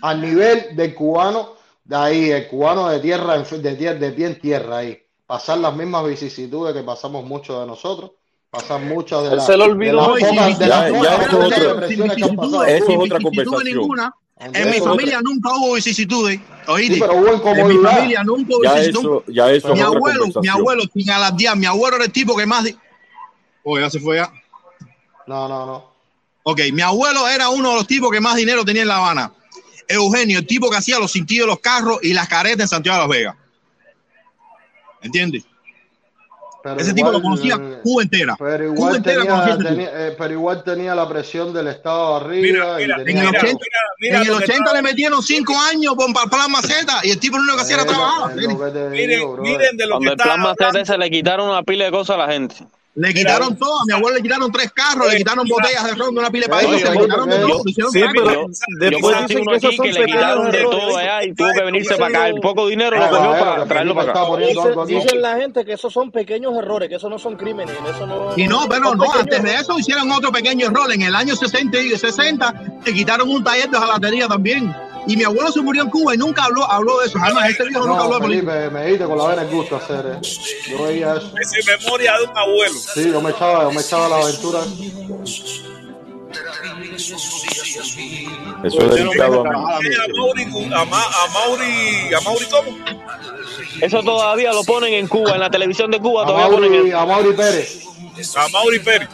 Al 0.01 0.21
nivel 0.21 0.75
del 0.75 0.95
cubano, 0.95 1.49
de 1.83 1.95
ahí, 1.95 2.29
el 2.31 2.47
cubano 2.47 2.89
de 2.89 2.99
tierra, 2.99 3.35
en- 3.35 3.61
de, 3.61 3.77
tier- 3.77 3.99
de 3.99 4.11
pie 4.11 4.27
en 4.27 4.39
tierra 4.39 4.77
ahí. 4.77 4.99
Pasar 5.25 5.57
las 5.59 5.75
mismas 5.75 6.05
vicisitudes 6.05 6.73
que 6.73 6.83
pasamos 6.83 7.25
muchos 7.25 7.59
de 7.59 7.65
nosotros, 7.67 8.11
pasar 8.49 8.81
muchas 8.81 9.23
de 9.23 9.29
Él 9.29 9.35
las 9.37 9.45
se 9.45 9.57
le 9.57 9.63
de 9.65 9.71
olvidó. 9.71 10.13
de 10.15 10.21
Ya, 10.21 10.49
las 10.49 10.59
ya 10.59 10.89
pocas 10.89 11.19
eso 11.19 11.41
es 12.65 12.97
otra 12.97 13.19
conversación. 13.19 13.63
ninguna. 13.63 14.13
En 14.39 14.71
mi 14.71 14.79
familia 14.79 15.21
nunca 15.21 15.53
hubo 15.55 15.75
vicisitudes. 15.75 16.39
¿Oíste? 16.67 16.95
Sí, 16.95 16.99
pero 16.99 17.13
hubo 17.15 17.27
en 17.53 17.67
mi 17.67 17.77
familia 17.77 18.23
nunca 18.23 18.55
hubo 18.55 18.63
Ya 18.63 18.73
vicisitudes. 18.73 19.05
eso, 19.05 19.23
ya 19.31 19.51
eso 19.51 19.73
Mi 19.73 19.79
abuelo, 19.81 20.25
mi 20.41 20.47
abuelo, 20.47 20.83
sin 20.93 21.09
alardear, 21.11 21.55
mi 21.57 21.65
abuelo 21.67 21.97
era 21.97 22.05
el 22.05 22.11
tipo 22.11 22.35
que 22.35 22.45
más. 22.47 22.65
Oh, 23.63 23.77
ya 23.79 23.89
se 23.89 23.99
fue 23.99 24.15
ya. 24.17 24.31
No, 25.27 25.47
no, 25.47 25.65
no. 25.67 25.91
Ok, 26.43 26.59
mi 26.73 26.81
abuelo 26.81 27.27
era 27.27 27.49
uno 27.49 27.69
de 27.69 27.75
los 27.75 27.87
tipos 27.87 28.09
que 28.11 28.19
más 28.19 28.35
dinero 28.35 28.65
tenía 28.65 28.81
en 28.81 28.87
La 28.87 28.97
Habana. 28.97 29.31
Eugenio, 29.93 30.39
el 30.39 30.47
tipo 30.47 30.69
que 30.69 30.77
hacía 30.77 30.99
los 30.99 31.11
cintillos 31.11 31.45
de 31.45 31.51
los 31.51 31.59
carros 31.59 31.99
y 32.01 32.13
las 32.13 32.27
caretas 32.27 32.61
en 32.61 32.67
Santiago 32.67 32.97
de 32.97 33.07
Las 33.07 33.17
Vegas. 33.17 33.35
¿Entiendes? 35.01 35.43
Pero 36.63 36.79
Ese 36.79 36.93
tipo 36.93 37.11
lo 37.11 37.21
conocía 37.21 37.55
eh, 37.55 37.79
Cuba 37.81 38.03
entera. 38.03 38.35
Pero 38.37 38.73
Cuba 38.75 38.75
igual 38.75 38.95
entera 38.97 39.57
tenía, 39.57 39.89
eh, 40.07 40.15
pero 40.15 40.33
igual 40.33 40.63
tenía 40.63 40.93
la 40.93 41.09
presión 41.09 41.51
del 41.53 41.67
Estado 41.67 42.17
arriba 42.17 42.79
y 42.79 42.83
En 42.83 42.91
el 42.91 43.03
tenía 43.03 43.29
80, 43.29 43.65
en 44.01 44.15
el 44.15 44.31
80 44.31 44.73
le 44.73 44.81
metieron 44.83 45.23
cinco 45.23 45.55
años 45.57 45.95
por 45.95 46.13
para 46.13 46.29
plan 46.29 46.51
maceta 46.51 46.99
y 47.03 47.09
el 47.11 47.19
tipo 47.19 47.37
lo 47.37 47.43
único 47.43 47.57
que 47.57 47.63
hacía 47.63 47.75
era 47.77 47.85
trabajar. 47.85 48.35
Miren, 48.35 49.41
miren 49.41 49.77
de 49.77 49.87
lo 49.87 49.99
que 49.99 50.09
el 50.09 50.17
plan 50.17 50.41
Macete 50.41 50.85
se 50.85 50.97
le 50.97 51.09
quitaron 51.09 51.49
una 51.49 51.63
pila 51.63 51.85
de 51.85 51.91
cosas 51.91 52.15
a 52.15 52.17
la 52.17 52.31
gente. 52.31 52.55
Le 52.93 53.13
quitaron 53.13 53.55
todo, 53.55 53.79
a 53.79 53.85
mi 53.85 53.93
abuelo 53.93 54.17
le 54.17 54.21
quitaron 54.23 54.51
tres 54.51 54.69
carros, 54.73 55.09
le 55.09 55.17
quitaron 55.17 55.47
botellas 55.47 55.85
de 55.85 55.95
ron 55.95 56.13
de 56.13 56.19
una 56.19 56.29
pila 56.29 56.47
de 56.47 56.49
países, 56.49 56.89
le 56.89 56.99
quitaron 56.99 57.29
de 57.29 57.37
todo, 57.37 57.61
le 57.63 57.71
hicieron 57.71 57.91
sí, 57.93 58.01
pero 58.13 58.47
después 58.79 59.15
conocí 59.15 59.35
uno 59.37 59.51
aquí 59.55 59.77
que 59.77 59.91
le 59.93 60.05
quitaron 60.05 60.51
de 60.51 60.61
todo 60.63 60.97
allá 60.97 61.23
y 61.23 61.33
tuvo 61.33 61.53
que 61.53 61.63
venirse 61.63 61.95
para 61.95 62.07
acá. 62.07 62.27
El 62.27 62.41
poco 62.41 62.67
dinero 62.67 62.97
lo 62.97 63.09
cogió 63.09 63.31
para 63.31 63.65
traerlo 63.65 63.95
para 63.95 64.11
acá. 64.11 64.37
Dicen, 64.37 64.85
dicen 64.87 65.21
la 65.21 65.37
gente 65.37 65.63
que 65.63 65.73
esos 65.73 65.93
son 65.93 66.11
pequeños 66.11 66.53
errores, 66.57 66.89
que 66.89 66.95
eso 66.95 67.09
no 67.09 67.17
son 67.17 67.37
crímenes, 67.37 67.73
eso 67.95 68.05
no. 68.05 68.33
Y 68.35 68.45
no, 68.47 68.67
pero 68.67 68.89
son 68.89 68.97
no, 68.97 69.13
antes 69.13 69.41
de 69.41 69.55
eso 69.55 69.79
hicieron 69.79 70.11
otro 70.11 70.29
pequeño 70.33 70.67
error. 70.67 70.91
En 70.91 71.01
el 71.01 71.15
año 71.15 71.33
60 71.33 71.79
y 71.79 71.97
60 71.97 72.81
le 72.85 72.93
quitaron 72.93 73.29
un 73.29 73.41
taller 73.41 73.69
de 73.69 73.77
jalatería 73.77 74.27
también. 74.27 74.75
Y 75.07 75.17
mi 75.17 75.23
abuelo 75.23 75.51
se 75.51 75.61
murió 75.61 75.81
en 75.83 75.89
Cuba 75.89 76.13
y 76.13 76.17
nunca 76.17 76.43
habló, 76.45 76.63
habló 76.71 76.99
de 76.99 77.07
eso. 77.07 77.17
Además, 77.21 77.49
este 77.49 77.63
viejo 77.65 77.85
nunca 77.88 78.01
habló 78.03 78.13
No, 78.13 78.19
de 78.19 78.21
política. 78.21 78.51
Felipe, 78.53 78.69
me 78.71 78.83
dijiste 78.85 79.05
con 79.05 79.17
la 79.17 79.27
vena 79.27 79.41
el 79.41 79.49
gusto 79.49 79.75
hacer, 79.75 80.05
eh. 80.05 80.27
Yo 80.69 80.83
veía 80.83 81.15
eso. 81.15 81.31
Es 81.41 81.53
en 81.53 81.81
memoria 81.81 82.13
de 82.17 82.23
un 82.25 82.38
abuelo. 82.38 82.73
Sí, 82.93 83.11
yo 83.11 83.21
me 83.21 83.31
echaba, 83.31 83.63
yo 83.63 83.71
me 83.71 83.81
echaba 83.81 84.07
la 84.09 84.17
aventura. 84.17 84.59
Eso 88.63 88.80
es 88.80 88.91
dedicado 88.95 89.41
a 89.41 89.51
Mauri, 89.51 90.43
a, 90.73 90.85
Ma- 90.85 91.03
a 91.03 91.27
Mauri, 91.33 92.13
a 92.15 92.21
Mauri, 92.21 92.45
¿cómo? 92.45 92.77
Eso 93.81 94.03
todavía 94.03 94.53
lo 94.53 94.63
ponen 94.63 94.93
en 94.93 95.07
Cuba, 95.07 95.33
en 95.33 95.39
la 95.39 95.49
televisión 95.49 95.89
de 95.89 95.99
Cuba 95.99 96.23
A 96.23 96.27
todavía 96.27 96.49
ponen 96.55 96.93
a 96.93 97.05
Mauri 97.05 97.33
Pérez. 97.33 97.83
A 98.35 98.47
Mauri 98.49 98.80
Pérez. 98.80 99.09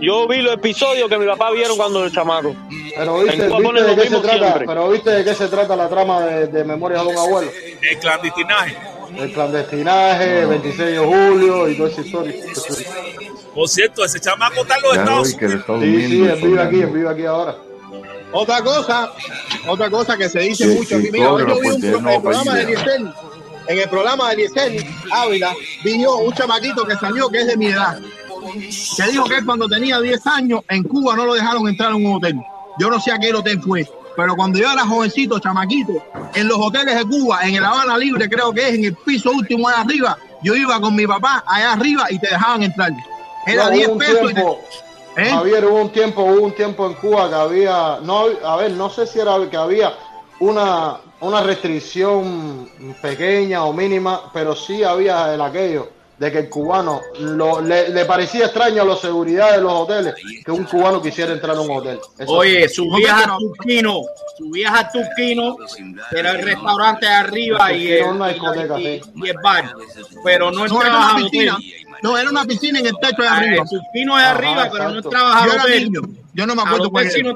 Yo 0.00 0.26
vi 0.28 0.42
los 0.42 0.54
episodios 0.54 1.08
que 1.08 1.18
mi 1.18 1.26
papá 1.26 1.50
vieron 1.52 1.76
cuando 1.76 2.00
era 2.04 2.12
chamaco. 2.14 2.54
Pero 2.96 3.18
viste, 3.20 3.42
de 3.42 3.96
qué 3.96 4.08
se 4.08 4.18
trata, 4.20 4.38
siempre. 4.38 4.66
pero 4.66 4.88
viste 4.90 5.10
de 5.10 5.24
qué 5.24 5.34
se 5.34 5.48
trata 5.48 5.76
la 5.76 5.88
trama 5.88 6.20
de, 6.22 6.46
de 6.48 6.64
Memorias 6.64 7.02
de 7.02 7.08
un 7.08 7.16
abuelo. 7.18 7.50
El 7.90 7.98
clandestinaje. 7.98 8.76
El 9.16 9.32
clandestinaje, 9.32 10.44
26 10.46 10.78
de 10.90 10.98
julio 10.98 11.68
y 11.68 11.76
toda 11.76 11.88
esa 11.90 12.00
historia. 12.00 12.34
Por 13.54 13.68
cierto, 13.68 14.04
ese 14.04 14.18
chamaco 14.20 14.62
está 14.62 14.76
en 14.76 14.82
los 14.82 14.94
Ya 14.94 15.00
Estados 15.02 15.32
Unidos. 15.34 15.82
Sí, 15.82 16.08
sí, 16.08 16.22
él 16.24 16.40
vive 16.42 16.60
aquí, 16.62 16.80
él 16.80 16.86
vive 16.90 17.08
aquí 17.08 17.24
ahora. 17.24 17.56
Otra 18.32 18.62
cosa, 18.62 19.12
otra 19.68 19.88
cosa 19.90 20.16
que 20.16 20.28
se 20.28 20.40
dice 20.40 20.64
Sí, 20.64 20.74
mucho 20.76 20.88
sí, 20.98 21.02
aquí. 21.06 21.10
Mira, 21.12 21.32
hoy 21.32 21.42
yo 21.46 21.60
vi 21.60 21.68
un 21.68 21.74
porque 21.80 21.90
pro- 21.90 22.00
no, 22.00 22.10
el 22.10 22.20
programa 22.22 22.54
de. 22.54 22.62
Eliezer, 22.62 23.00
en 23.68 23.78
el 23.78 23.88
programa 23.88 24.28
de 24.28 24.34
Eliezer 24.34 24.84
Ávila, 25.12 25.54
vino 25.84 26.16
un 26.16 26.32
chamaquito 26.34 26.84
que 26.84 26.96
salió 26.96 27.28
que 27.28 27.38
es 27.42 27.46
de 27.46 27.56
mi 27.56 27.66
edad, 27.66 28.00
que 28.52 29.02
dijo 29.10 29.24
que 29.24 29.36
él 29.36 29.44
cuando 29.46 29.68
tenía 29.68 30.00
10 30.00 30.26
años 30.26 30.60
en 30.68 30.82
Cuba 30.84 31.16
no 31.16 31.24
lo 31.26 31.34
dejaron 31.34 31.68
entrar 31.68 31.90
en 31.90 32.06
un 32.06 32.16
hotel. 32.16 32.36
Yo 32.78 32.90
no 32.90 33.00
sé 33.00 33.12
a 33.12 33.18
qué 33.18 33.32
hotel 33.32 33.60
fue, 33.62 33.88
pero 34.16 34.34
cuando 34.36 34.58
yo 34.58 34.70
era 34.70 34.84
jovencito, 34.86 35.38
chamaquito, 35.38 35.92
en 36.34 36.48
los 36.48 36.58
hoteles 36.58 36.96
de 36.96 37.04
Cuba, 37.04 37.40
en 37.42 37.54
el 37.54 37.64
Habana 37.64 37.96
Libre, 37.98 38.28
creo 38.28 38.52
que 38.52 38.68
es 38.68 38.74
en 38.74 38.84
el 38.86 38.94
piso 38.96 39.30
último 39.30 39.68
allá 39.68 39.80
arriba, 39.80 40.18
yo 40.42 40.54
iba 40.54 40.80
con 40.80 40.94
mi 40.94 41.06
papá 41.06 41.44
allá 41.46 41.72
arriba 41.72 42.06
y 42.10 42.18
te 42.18 42.28
dejaban 42.28 42.62
entrar. 42.64 42.90
Era 43.46 43.64
No, 43.66 43.70
10 43.70 43.86
hubo 43.86 43.92
un 43.94 43.98
pesos. 43.98 44.14
y 44.22 44.26
te- 44.26 44.34
tiempo, 44.34 44.60
¿Eh? 45.16 45.30
Javier, 45.30 45.64
hubo 45.66 45.80
un 45.82 45.90
tiempo, 45.90 46.22
hubo 46.24 46.42
un 46.44 46.52
tiempo 46.54 46.86
en 46.86 46.94
Cuba 46.94 47.28
que 47.28 47.34
había, 47.36 47.98
no, 48.02 48.24
a 48.44 48.56
ver, 48.56 48.72
no 48.72 48.90
sé 48.90 49.06
si 49.06 49.20
era 49.20 49.34
que 49.48 49.56
había 49.56 49.92
una, 50.40 50.96
una 51.20 51.40
restricción 51.42 52.68
pequeña 53.00 53.64
o 53.64 53.72
mínima, 53.72 54.22
pero 54.32 54.56
sí 54.56 54.82
había 54.82 55.32
el 55.32 55.40
aquello 55.40 55.88
de 56.24 56.32
que 56.32 56.38
el 56.38 56.48
cubano 56.48 57.02
lo, 57.20 57.60
le, 57.60 58.04
parecía 58.06 58.46
extraño 58.46 58.80
a 58.80 58.86
la 58.86 58.96
seguridad 58.96 59.56
de 59.56 59.60
los 59.60 59.70
hoteles 59.70 60.14
que 60.42 60.50
un 60.50 60.64
cubano 60.64 61.02
quisiera 61.02 61.34
entrar 61.34 61.54
a 61.54 61.60
un 61.60 61.70
hotel. 61.70 62.00
Eso 62.18 62.32
Oye, 62.32 62.66
subías 62.66 63.26
a 63.26 63.36
Turquino, 63.36 64.00
subías 64.38 64.72
a 64.72 64.90
Turquino, 64.90 65.58
era 66.10 66.30
el 66.30 66.42
restaurante 66.42 67.04
de 67.04 67.12
arriba 67.12 67.72
y 67.74 67.92
el, 67.92 68.04
bar, 69.42 69.74
pero 70.24 70.50
no, 70.50 70.66
no 70.66 70.80
a 70.80 71.16
hotel. 71.22 71.50
No, 72.02 72.16
era 72.16 72.30
una 72.30 72.46
piscina 72.46 72.78
en 72.78 72.86
el 72.86 72.96
techo 72.98 73.20
de 73.20 73.28
ah, 73.28 73.36
arriba. 73.36 73.62
El 73.62 73.68
Turquino 73.68 74.18
es 74.18 74.24
arriba, 74.24 74.70
pero 74.72 74.88
no 74.88 74.98
entrabas 75.00 75.36
a. 75.36 75.46
Yo 76.32 76.46
no 76.46 76.54
me 76.54 76.62
acuerdo 76.62 76.86
a 76.86 76.88
hotel 76.88 77.22
no. 77.22 77.34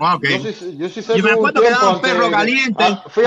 Ah, 0.00 0.16
yo 0.22 0.88
sí, 0.88 1.02
sé 1.02 1.18
y 1.18 1.22
me 1.22 1.32
acuerdo 1.32 1.60
que 1.60 1.70
daban 1.70 2.00
perro 2.00 2.30
ah, 2.32 3.02
fue, 3.08 3.24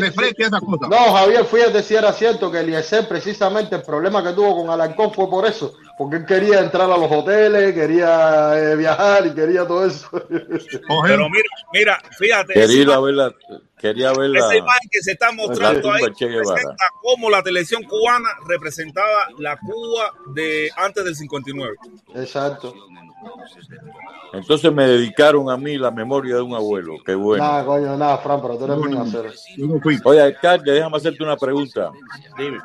refresco. 0.00 0.88
No, 0.88 1.12
Javier, 1.12 1.44
fíjate 1.44 1.82
si 1.82 1.94
era 1.94 2.12
cierto 2.12 2.50
que 2.50 2.58
Eliezer, 2.58 3.06
precisamente 3.06 3.76
el 3.76 3.82
problema 3.82 4.22
que 4.22 4.32
tuvo 4.32 4.56
con 4.56 4.70
Alancón 4.70 5.14
fue 5.14 5.30
por 5.30 5.46
eso. 5.46 5.74
Porque 5.96 6.16
él 6.16 6.26
quería 6.26 6.60
entrar 6.60 6.90
a 6.90 6.96
los 6.96 7.12
hoteles, 7.12 7.72
quería 7.72 8.58
eh, 8.58 8.74
viajar 8.74 9.26
y 9.26 9.34
quería 9.34 9.64
todo 9.66 9.86
eso. 9.86 10.08
Pero 11.04 11.28
mira, 11.28 11.48
mira, 11.72 12.02
fíjate. 12.18 12.54
Quería 12.54 12.98
verla, 12.98 13.34
quería 13.78 14.12
verla. 14.12 14.38
Esa 14.38 14.56
imagen 14.56 14.88
que 14.90 15.02
se 15.02 15.12
está 15.12 15.30
mostrando 15.30 15.92
ahí 15.92 16.02
representa 16.02 16.84
cómo 17.00 17.30
la 17.30 17.42
televisión 17.42 17.84
cubana 17.84 18.28
representaba 18.48 19.28
la 19.38 19.56
Cuba 19.56 20.12
de 20.34 20.70
antes 20.76 21.04
del 21.04 21.14
59. 21.14 21.76
Exacto. 22.16 22.74
Entonces 24.32 24.72
me 24.72 24.86
dedicaron 24.86 25.50
a 25.50 25.56
mí 25.56 25.76
la 25.76 25.90
memoria 25.90 26.36
de 26.36 26.42
un 26.42 26.54
abuelo. 26.54 26.94
Qué 27.04 27.14
bueno. 27.14 27.44
Nada, 27.44 27.64
coño, 27.64 27.96
nada, 27.96 28.18
Fran, 28.18 28.40
pero 28.40 28.56
tú 28.56 28.64
eres 28.64 28.78
muy 28.78 28.96
hacer. 28.96 29.32
Oye, 30.04 30.20
alcalde, 30.20 30.72
déjame 30.72 30.96
hacerte 30.96 31.22
una 31.22 31.36
pregunta. 31.36 31.90
Dime. 32.38 32.58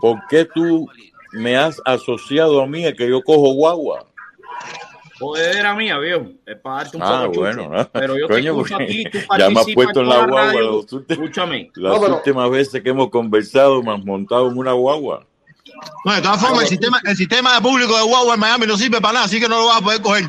¿Por 0.00 0.18
qué 0.28 0.44
tú 0.44 0.88
me 1.32 1.56
has 1.56 1.80
asociado 1.84 2.62
a 2.62 2.66
mí 2.66 2.86
a 2.86 2.94
que 2.94 3.08
yo 3.08 3.22
cojo 3.22 3.52
guagua? 3.54 4.06
Joder, 5.18 5.56
era 5.56 5.74
mía, 5.74 5.98
viejo. 5.98 6.26
Es 6.44 6.56
para 6.56 6.76
darte 6.76 6.96
un 6.96 7.02
ah, 7.04 7.26
bueno. 7.32 7.70
Pero 7.92 8.18
yo 8.18 8.26
Coño, 8.26 8.62
te 8.64 9.12
Ya 9.38 9.50
me 9.50 9.60
has 9.60 9.66
puesto 9.72 10.00
en 10.00 10.08
la 10.08 10.26
guagua. 10.26 10.84
Escúchame. 11.08 11.70
Las 11.76 12.00
últimas 12.00 12.50
veces 12.50 12.82
que 12.82 12.90
hemos 12.90 13.10
conversado 13.10 13.82
me 13.82 13.92
has 13.92 14.04
montado 14.04 14.50
en 14.50 14.58
una 14.58 14.72
guagua. 14.72 15.24
No, 16.04 16.14
de 16.14 16.22
todas 16.22 16.40
formas, 16.40 16.62
el 16.62 16.68
sistema, 16.68 17.00
el 17.04 17.16
sistema 17.16 17.60
público 17.60 17.96
de 17.96 18.02
Guagua 18.02 18.34
en 18.34 18.40
Miami 18.40 18.66
no 18.66 18.76
sirve 18.76 19.00
para 19.00 19.14
nada, 19.14 19.26
así 19.26 19.40
que 19.40 19.48
no 19.48 19.58
lo 19.60 19.66
vas 19.66 19.78
a 19.78 19.80
poder 19.80 20.02
coger. 20.02 20.24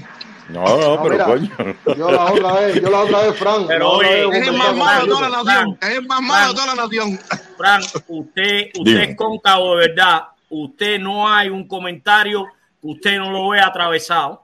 No, 0.49 0.63
no, 0.63 1.03
pero 1.03 1.25
coño. 1.25 1.49
Yo 1.97 2.11
la 2.11 2.25
otra 2.25 2.53
vez, 2.53 2.81
yo 2.81 2.89
la 2.89 2.99
otra 2.99 3.21
vez, 3.21 3.35
Frank. 3.37 3.67
Pero 3.67 3.91
oye, 3.91 4.27
es 4.37 4.47
el 4.47 4.57
más 4.57 4.75
malo 4.75 5.03
de 5.03 5.09
toda 5.09 5.29
la 5.29 5.43
nación. 5.43 5.77
Frank, 5.79 5.91
es 5.91 5.97
el 5.97 6.07
más 6.07 6.21
malo 6.21 6.47
de 6.49 6.53
toda 6.53 6.75
la 6.75 6.83
nación. 6.83 7.19
Frank, 7.57 7.85
usted, 8.07 8.69
usted 8.77 8.97
es 8.97 9.15
cóncavo 9.15 9.77
de 9.77 9.87
verdad. 9.87 10.23
Usted 10.49 10.99
no 10.99 11.27
hay 11.27 11.49
un 11.49 11.67
comentario 11.67 12.47
usted 12.83 13.17
no 13.17 13.31
lo 13.31 13.49
ve 13.49 13.59
atravesado. 13.59 14.42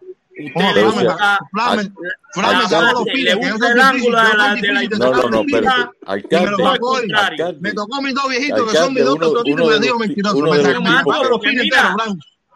Flamen, 0.53 1.93
ah, 2.39 2.93
le 3.13 3.35
gusta 3.35 3.71
el 3.71 3.79
ángulo 3.79 4.17
de 4.17 4.33
la, 4.33 4.55
No, 4.97 5.11
no, 5.11 5.29
no, 5.29 5.43
pero 5.51 5.93
Alcalde. 6.05 7.57
Me 7.59 7.73
tocó 7.73 8.01
mis 8.01 8.13
dos 8.13 8.29
viejitos 8.29 8.71
que 8.71 8.77
son 8.77 8.93
mis 8.93 9.03
dos 9.03 9.17
prototitos 9.17 9.69
de 9.69 9.79
Dios 9.79 9.97
mentiroso. 9.99 10.41
Me 10.41 11.03
tocó 11.03 11.23
los 11.23 11.41
fines 11.41 11.69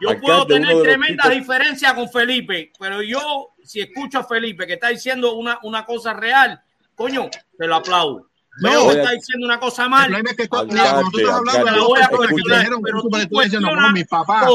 yo 0.00 0.20
puedo 0.20 0.46
tener 0.46 0.82
tremendas 0.82 1.30
diferencias 1.30 1.94
con 1.94 2.08
Felipe, 2.10 2.72
pero 2.78 3.00
yo, 3.00 3.54
si 3.62 3.80
escucho 3.80 4.18
a 4.18 4.24
Felipe 4.24 4.66
que 4.66 4.74
está 4.74 4.88
diciendo 4.88 5.34
una, 5.34 5.58
una 5.62 5.86
cosa 5.86 6.12
real, 6.12 6.60
coño, 6.94 7.30
te 7.56 7.66
lo 7.66 7.76
aplaudo. 7.76 8.28
No, 8.58 8.86
me 8.86 8.92
está 8.92 9.10
diciendo 9.12 9.46
una 9.46 9.58
cosa 9.58 9.88
mal. 9.88 10.12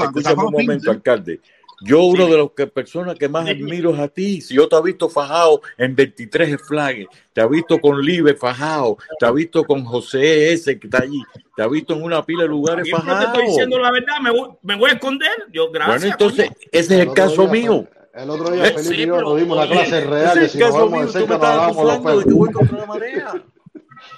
Escúchame 0.00 0.44
un 0.44 0.52
momento, 0.52 0.90
alcalde. 0.90 1.40
Yo, 1.82 2.04
uno 2.04 2.26
de 2.26 2.38
las 2.38 2.48
que, 2.56 2.66
personas 2.66 3.16
que 3.16 3.28
más 3.28 3.48
admiro 3.48 3.92
es 3.92 4.00
a 4.00 4.08
ti. 4.08 4.40
Si 4.40 4.54
yo 4.54 4.68
te 4.68 4.76
he 4.76 4.82
visto 4.82 5.08
fajado 5.08 5.60
en 5.76 5.94
23 5.94 6.56
flags, 6.66 7.06
te 7.32 7.40
he 7.40 7.48
visto 7.48 7.78
con 7.78 8.00
Libe 8.00 8.34
fajado, 8.34 8.96
te 9.18 9.26
he 9.26 9.32
visto 9.32 9.64
con 9.64 9.84
José 9.84 10.52
S. 10.52 10.78
que 10.78 10.86
está 10.86 11.02
allí, 11.02 11.22
te 11.56 11.62
he 11.62 11.68
visto 11.68 11.94
en 11.94 12.02
una 12.02 12.24
pila 12.24 12.44
de 12.44 12.48
lugares 12.48 12.90
fajado. 12.90 13.12
Yo 13.12 13.18
te 13.18 13.24
estoy 13.26 13.46
diciendo 13.48 13.78
la 13.78 13.90
verdad, 13.90 14.20
me 14.22 14.30
voy, 14.30 14.48
me 14.62 14.76
voy 14.76 14.90
a 14.90 14.94
esconder. 14.94 15.32
Yo, 15.52 15.70
gracias. 15.70 16.00
Bueno, 16.00 16.12
entonces, 16.12 16.50
ese 16.72 16.94
es 16.94 17.00
el 17.08 17.12
caso 17.12 17.48
mío. 17.48 17.84
Pues. 17.84 18.03
El 18.14 18.30
otro 18.30 18.50
día, 18.50 18.64
Felipe 18.66 18.82
sí, 18.82 19.02
y 19.02 19.06
yo 19.06 19.18
tuvimos 19.18 19.58
una 19.58 19.66
clase 19.66 20.00
real 20.02 20.38
de 20.38 20.48
si 20.48 20.58
nos 20.58 20.72
vamos 20.72 20.90
mío, 20.92 21.08
cerca, 21.08 21.36
nos 21.36 21.44
hablamos 21.44 21.84
los 21.84 21.98
pelos. 21.98 22.24
Voy 22.24 22.50
la 22.78 22.86
marea. 22.86 23.34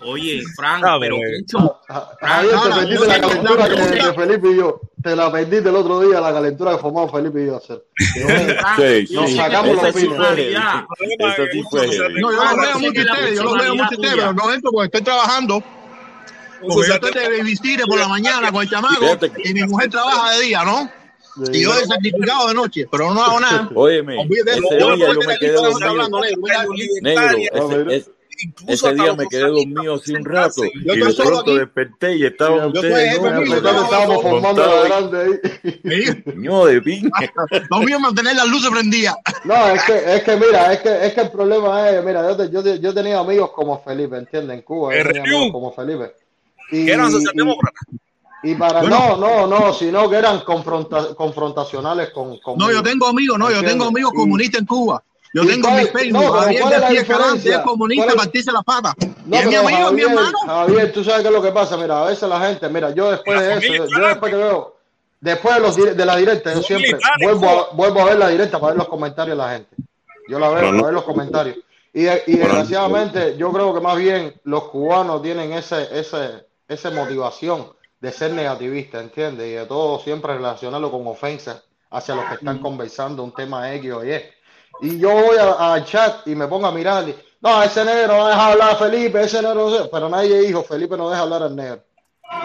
Oye, 0.04 0.42
Frank, 0.54 0.84
ah, 0.86 0.98
pero 1.00 1.16
mucho. 1.16 1.80
Te 1.88 2.74
perdiste 2.74 3.06
la 3.06 3.20
calentura 3.20 3.68
que, 3.68 3.74
de 3.74 4.14
Felipe 4.14 4.50
y 4.50 4.56
yo. 4.56 4.80
Te 5.02 5.16
la 5.16 5.32
perdiste 5.32 5.68
el 5.70 5.76
otro 5.76 6.00
día, 6.00 6.20
la 6.20 6.32
calentura 6.32 6.72
que 6.72 6.78
fumamos 6.78 7.10
Felipe 7.10 7.42
y 7.42 7.46
yo 7.46 7.56
hacer. 7.56 7.82
Nos 9.10 9.32
sacamos 9.32 9.82
los 9.82 9.94
pinos. 9.94 10.18
No, 10.18 10.34
yo 12.32 12.44
los 12.44 12.56
veo 12.56 12.78
mucho 12.78 13.00
ustedes, 13.00 13.36
yo 13.36 13.44
los 13.44 13.58
veo 13.58 13.74
mucho 13.76 13.94
ustedes, 13.94 14.14
pero 14.14 14.32
no 14.34 14.52
entro 14.52 14.70
porque 14.72 14.86
estoy 14.86 15.02
trabajando. 15.02 15.62
Porque 16.60 16.88
yo 16.88 16.94
estoy 16.94 17.12
de 17.12 17.38
babysitter 17.38 17.86
por 17.86 17.98
la 17.98 18.08
mañana 18.08 18.52
con 18.52 18.62
el 18.62 18.68
chamaco 18.68 19.18
y 19.42 19.54
mi 19.54 19.62
mujer 19.62 19.88
trabaja 19.88 20.32
de 20.32 20.42
día, 20.42 20.64
¿no? 20.64 20.90
Y 21.52 21.62
yo 21.62 21.70
he 21.74 21.86
sacrificado 21.86 22.48
de 22.48 22.54
noche, 22.54 22.86
pero 22.90 23.12
no 23.12 23.22
hago 23.22 23.40
nada. 23.40 23.70
Óyeme, 23.74 24.16
ese 24.22 24.76
día 24.76 24.96
yo 24.96 25.20
me 25.20 25.38
quedé 25.38 25.52
dormido. 25.52 26.20
Ese 28.66 28.92
día 28.94 29.14
me 29.14 29.26
quedé 29.28 29.48
dormido 29.48 29.98
sin 29.98 30.18
un 30.18 30.24
rato 30.26 30.62
y 30.64 30.84
de 30.84 31.14
pronto 31.14 31.54
desperté 31.54 32.16
y 32.16 32.26
estaban 32.26 32.66
ustedes. 32.68 33.20
Nosotros 33.20 33.84
estábamos 33.84 34.22
formando 34.22 34.66
la 34.66 34.84
grande 34.84 35.40
ahí. 35.82 36.22
No, 36.36 36.66
de 36.66 36.82
pin. 36.82 37.10
No 37.70 37.80
mío 37.80 37.98
mantener 37.98 38.36
las 38.36 38.46
luces 38.46 38.70
prendidas. 38.70 39.16
No, 39.44 39.68
es 39.68 39.82
que, 39.84 40.16
es 40.16 40.22
que 40.22 40.36
mira, 40.36 40.72
es 40.72 40.80
que, 40.80 41.06
es 41.06 41.14
que 41.14 41.20
el 41.22 41.30
problema 41.30 41.88
es, 41.88 42.04
mira, 42.04 42.36
yo, 42.36 42.62
yo, 42.62 42.74
yo 42.76 42.94
tenía 42.94 43.18
amigos 43.18 43.52
como 43.52 43.82
Felipe, 43.82 44.18
¿entiendes? 44.18 44.58
En 44.58 44.62
Cuba, 44.62 44.94
yo 44.94 45.02
tenía 45.04 45.22
amigos 45.22 45.52
como 45.52 45.72
Felipe. 45.72 46.12
Y, 46.72 46.90
eran 46.90 47.10
socialdemócratas. 47.10 47.88
Y 48.42 48.54
para 48.54 48.82
no, 48.82 49.16
no, 49.16 49.46
no, 49.46 49.72
sino 49.72 50.08
que 50.08 50.16
eran 50.16 50.40
confrontacionales 50.40 52.10
con, 52.10 52.38
con, 52.38 52.58
No, 52.58 52.70
yo 52.70 52.82
tengo 52.82 53.06
amigos, 53.06 53.38
no, 53.38 53.50
yo 53.50 53.62
tengo 53.62 53.86
amigos 53.86 54.12
comunistas 54.14 54.60
en 54.60 54.66
Cuba. 54.66 55.02
Yo 55.34 55.46
tengo 55.46 55.68
cuál, 55.68 55.82
mi 55.82 55.88
Facebook, 55.90 56.22
no, 56.22 56.32
Javier 56.32 56.62
García 56.70 57.00
Escalante 57.00 57.50
es 57.50 57.58
comunista, 57.58 58.14
partirse 58.14 58.52
la 58.52 58.62
pata. 58.62 58.94
No, 59.26 59.36
es 59.36 59.46
mi 59.46 59.54
amigo, 59.54 59.70
Javier, 59.70 59.92
mi 59.92 60.02
hermano. 60.02 60.38
Javier, 60.46 60.92
tú 60.92 61.04
sabes 61.04 61.22
qué 61.22 61.28
es 61.28 61.34
lo 61.34 61.42
que 61.42 61.52
pasa, 61.52 61.76
mira, 61.76 62.02
a 62.02 62.06
veces 62.06 62.28
la 62.28 62.40
gente, 62.40 62.68
mira, 62.70 62.90
yo 62.94 63.10
después 63.10 63.40
de 63.40 63.54
eso, 63.54 63.86
yo, 63.86 64.06
después 64.06 64.32
que 64.32 64.38
veo, 64.38 64.76
después 65.20 65.54
de, 65.56 65.60
los, 65.60 65.76
de 65.76 66.06
la 66.06 66.16
directa, 66.16 66.54
yo 66.54 66.62
siempre 66.62 66.98
vuelvo 67.74 68.00
a, 68.00 68.04
ver 68.04 68.18
la 68.18 68.28
directa 68.28 68.58
para 68.58 68.72
ver 68.72 68.78
los 68.78 68.88
comentarios 68.88 69.36
de 69.36 69.42
la 69.42 69.50
gente. 69.50 69.76
Yo 70.28 70.38
la 70.38 70.48
veo, 70.48 70.70
para 70.70 70.82
ver 70.84 70.94
los 70.94 71.04
comentarios. 71.04 71.56
Y, 71.92 72.06
y 72.06 72.36
desgraciadamente, 72.36 73.36
yo 73.36 73.52
creo 73.52 73.74
que 73.74 73.80
más 73.80 73.96
bien 73.98 74.34
los 74.44 74.64
cubanos 74.68 75.22
tienen 75.22 75.52
ese, 75.52 75.88
ese, 75.98 76.46
esa 76.66 76.90
motivación 76.90 77.75
de 78.00 78.12
ser 78.12 78.32
negativista, 78.32 79.00
¿entiendes? 79.00 79.46
Y 79.48 79.52
de 79.52 79.66
todo 79.66 79.98
siempre 80.00 80.34
relacionarlo 80.34 80.90
con 80.90 81.06
ofensas 81.06 81.62
hacia 81.90 82.14
los 82.14 82.24
que 82.26 82.34
están 82.34 82.58
conversando 82.58 83.22
un 83.22 83.32
tema 83.32 83.72
X 83.74 83.92
o 83.92 84.04
Y. 84.04 84.22
Y 84.82 84.98
yo 84.98 85.10
voy 85.10 85.36
al 85.38 85.84
chat 85.86 86.26
y 86.26 86.34
me 86.34 86.46
pongo 86.46 86.66
a 86.66 86.72
mirar, 86.72 87.08
y, 87.08 87.14
no, 87.40 87.62
ese 87.62 87.84
negro 87.84 88.18
no 88.18 88.28
deja 88.28 88.46
hablar 88.52 88.70
a 88.72 88.76
Felipe, 88.76 89.22
ese 89.22 89.40
negro 89.40 89.70
no 89.70 89.90
pero 89.90 90.08
nadie 90.08 90.40
dijo, 90.40 90.62
Felipe 90.62 90.96
no 90.96 91.08
deja 91.08 91.22
hablar 91.22 91.42
al 91.44 91.56
negro. 91.56 91.82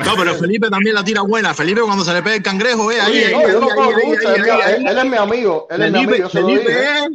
No, 0.06 0.16
pero 0.16 0.36
Felipe 0.36 0.70
también 0.70 0.96
la 0.96 1.04
tira 1.04 1.22
buena. 1.22 1.54
Felipe 1.54 1.82
cuando 1.82 2.06
se 2.06 2.14
le 2.14 2.22
pega 2.22 2.36
el 2.36 2.44
cangrejo, 2.44 2.92
eh, 2.92 3.02
ahí, 3.02 3.24
Él 3.24 4.98
es 4.98 5.06
mi 5.06 5.18
amigo, 5.18 5.68
él 5.70 5.82
es 5.82 5.92
mi 5.92 6.04
amigo. 6.04 6.30
Eh, 6.36 7.08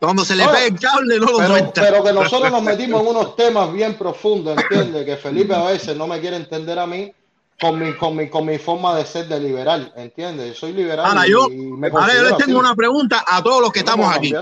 cuando 0.00 0.24
se 0.24 0.34
le 0.34 0.44
pega 0.46 0.64
el 0.64 0.80
cable, 0.80 1.18
no 1.20 1.26
lo 1.26 1.38
pero. 1.38 1.72
Pero 1.74 2.04
que 2.04 2.12
nosotros 2.12 2.50
nos 2.50 2.62
metimos 2.62 3.02
en 3.02 3.08
unos 3.08 3.36
temas 3.36 3.70
bien 3.72 3.94
profundos, 3.94 4.56
¿entiendes? 4.58 5.04
Que 5.04 5.16
Felipe 5.16 5.54
a 5.54 5.64
veces 5.64 5.94
no 5.96 6.06
me 6.06 6.18
quiere 6.20 6.36
entender 6.36 6.78
a 6.78 6.86
mí 6.86 7.12
con 7.60 7.78
mi, 7.78 7.94
con 7.94 8.16
mi, 8.16 8.28
con 8.28 8.46
mi 8.46 8.58
forma 8.58 8.96
de 8.96 9.04
ser 9.04 9.28
de 9.28 9.40
liberal, 9.40 9.92
¿entiendes? 9.96 10.58
Soy 10.58 10.72
liberal. 10.72 11.06
Ahora, 11.06 11.26
yo, 11.26 11.48
les 11.48 12.36
tengo 12.36 12.58
una 12.58 12.74
pregunta 12.74 13.24
a 13.26 13.42
todos 13.42 13.62
los 13.62 13.72
que 13.72 13.80
estamos 13.80 14.14
aquí. 14.14 14.34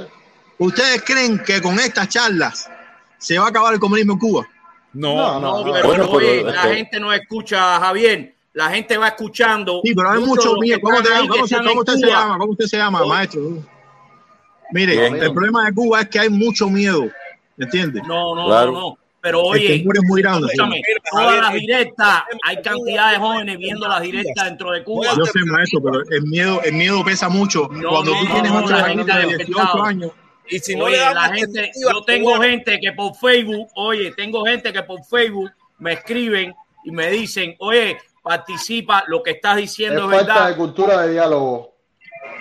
¿Ustedes 0.59 1.03
creen 1.03 1.39
que 1.39 1.61
con 1.61 1.79
estas 1.79 2.09
charlas 2.09 2.71
se 3.19 3.39
va 3.39 3.47
a 3.47 3.49
acabar 3.49 3.75
el 3.75 3.81
comunismo 3.81 4.15
en 4.15 4.19
Cuba? 4.19 4.49
No, 4.93 5.41
no, 5.41 5.65
no 5.65 5.73
la 5.73 5.81
este, 5.81 6.75
gente 6.77 7.01
no 7.01 7.13
escucha, 7.13 7.81
Javier. 7.81 8.35
La 8.53 8.71
gente 8.71 8.97
va 8.97 9.09
escuchando. 9.09 9.81
Sí, 9.83 9.93
pero 9.95 10.11
hay 10.11 10.21
mucho 10.21 10.55
miedo. 10.55 10.79
¿Cómo, 10.81 11.03
te, 11.03 11.09
cómo, 11.29 11.47
se, 11.49 11.57
cómo 11.57 11.81
usted 11.81 11.95
se 11.95 12.07
llama? 12.07 12.39
¿Cómo 12.39 12.53
usted 12.53 12.67
se 12.67 12.77
llama, 12.77 13.05
maestro? 13.05 13.41
Mire, 14.71 15.07
el 15.09 15.33
problema 15.33 15.67
de 15.67 15.75
Cuba 15.75 16.03
es 16.03 16.09
que 16.09 16.21
hay 16.21 16.29
mucho 16.29 16.69
miedo. 16.69 17.11
¿Me 17.57 17.65
entiendes? 17.65 18.03
No, 18.07 18.35
no, 18.35 18.47
claro. 18.47 18.73
no, 18.73 18.81
no. 18.81 18.99
Pero 19.25 19.41
oye, 19.41 19.77
este 19.77 19.89
es 19.89 20.05
muy 20.05 20.21
grande, 20.21 20.49
escúchame, 20.49 20.83
todas 21.11 21.41
las 21.41 21.55
directas, 21.55 22.25
hay 22.43 22.61
cantidad 22.61 23.13
de 23.13 23.17
jóvenes 23.17 23.57
viendo 23.57 23.89
las 23.89 24.03
directas 24.03 24.45
dentro 24.45 24.71
de 24.71 24.85
Cuba. 24.85 25.15
Yo 25.17 25.25
sé, 25.25 25.39
maestro, 25.47 25.81
pero 25.83 26.03
el 26.11 26.25
miedo, 26.25 26.61
el 26.63 26.75
miedo 26.75 27.03
pesa 27.03 27.31
mucho. 27.31 27.67
Cuando 27.69 28.13
no, 28.13 28.21
tú 28.21 28.27
tienes 28.27 28.53
no, 28.53 28.63
otra 28.63 28.87
de 28.87 29.37
18 29.39 29.83
años. 29.83 30.13
Y 30.47 30.59
si 30.59 30.77
no 30.77 30.91
la 30.91 31.33
gente, 31.35 31.71
yo 31.83 32.05
tengo 32.05 32.39
gente 32.39 32.79
que 32.79 32.93
por 32.93 33.15
Facebook, 33.15 33.69
oye, 33.77 34.13
tengo 34.13 34.45
gente 34.45 34.71
que 34.75 34.83
por 34.83 35.03
Facebook 35.03 35.51
me 35.79 35.95
escriben 35.95 36.55
y 36.85 36.91
me 36.91 37.11
dicen, 37.11 37.57
oye, 37.61 37.97
participa, 38.23 39.05
lo 39.07 39.23
que 39.23 39.31
estás 39.31 39.57
diciendo 39.57 40.01
es, 40.01 40.05
es 40.05 40.11
verdad. 40.11 40.35
falta 40.35 40.49
de 40.51 40.57
cultura 40.57 41.01
de 41.01 41.13
diálogo. 41.13 41.74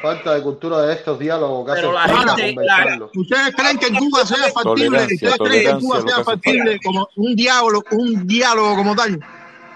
Falta 0.03 0.35
de 0.35 0.41
cultura 0.41 0.82
de 0.82 0.93
estos 0.95 1.17
diálogos 1.17 1.65
que 1.65 1.73
Pero 1.82 1.98
hacen 1.98 2.14
la 2.14 2.35
gente- 2.35 2.56
conversarlo. 2.56 3.11
¿Ustedes 3.15 3.56
creen 3.56 3.77
que 3.77 3.85
en 3.88 3.95
Cuba 3.95 4.25
sea 4.25 4.51
factible? 4.51 5.03
¿Ustedes 5.06 5.38
creen 5.38 5.64
que 5.64 5.69
en 5.69 5.80
Cuba 5.80 6.01
sea 6.06 6.23
factible 6.25 6.80
como 6.83 7.07
un 7.15 7.35
diálogo, 7.38 7.83
un 7.91 8.27
diálogo 8.27 8.75
como 8.75 8.95
tal? 8.98 9.17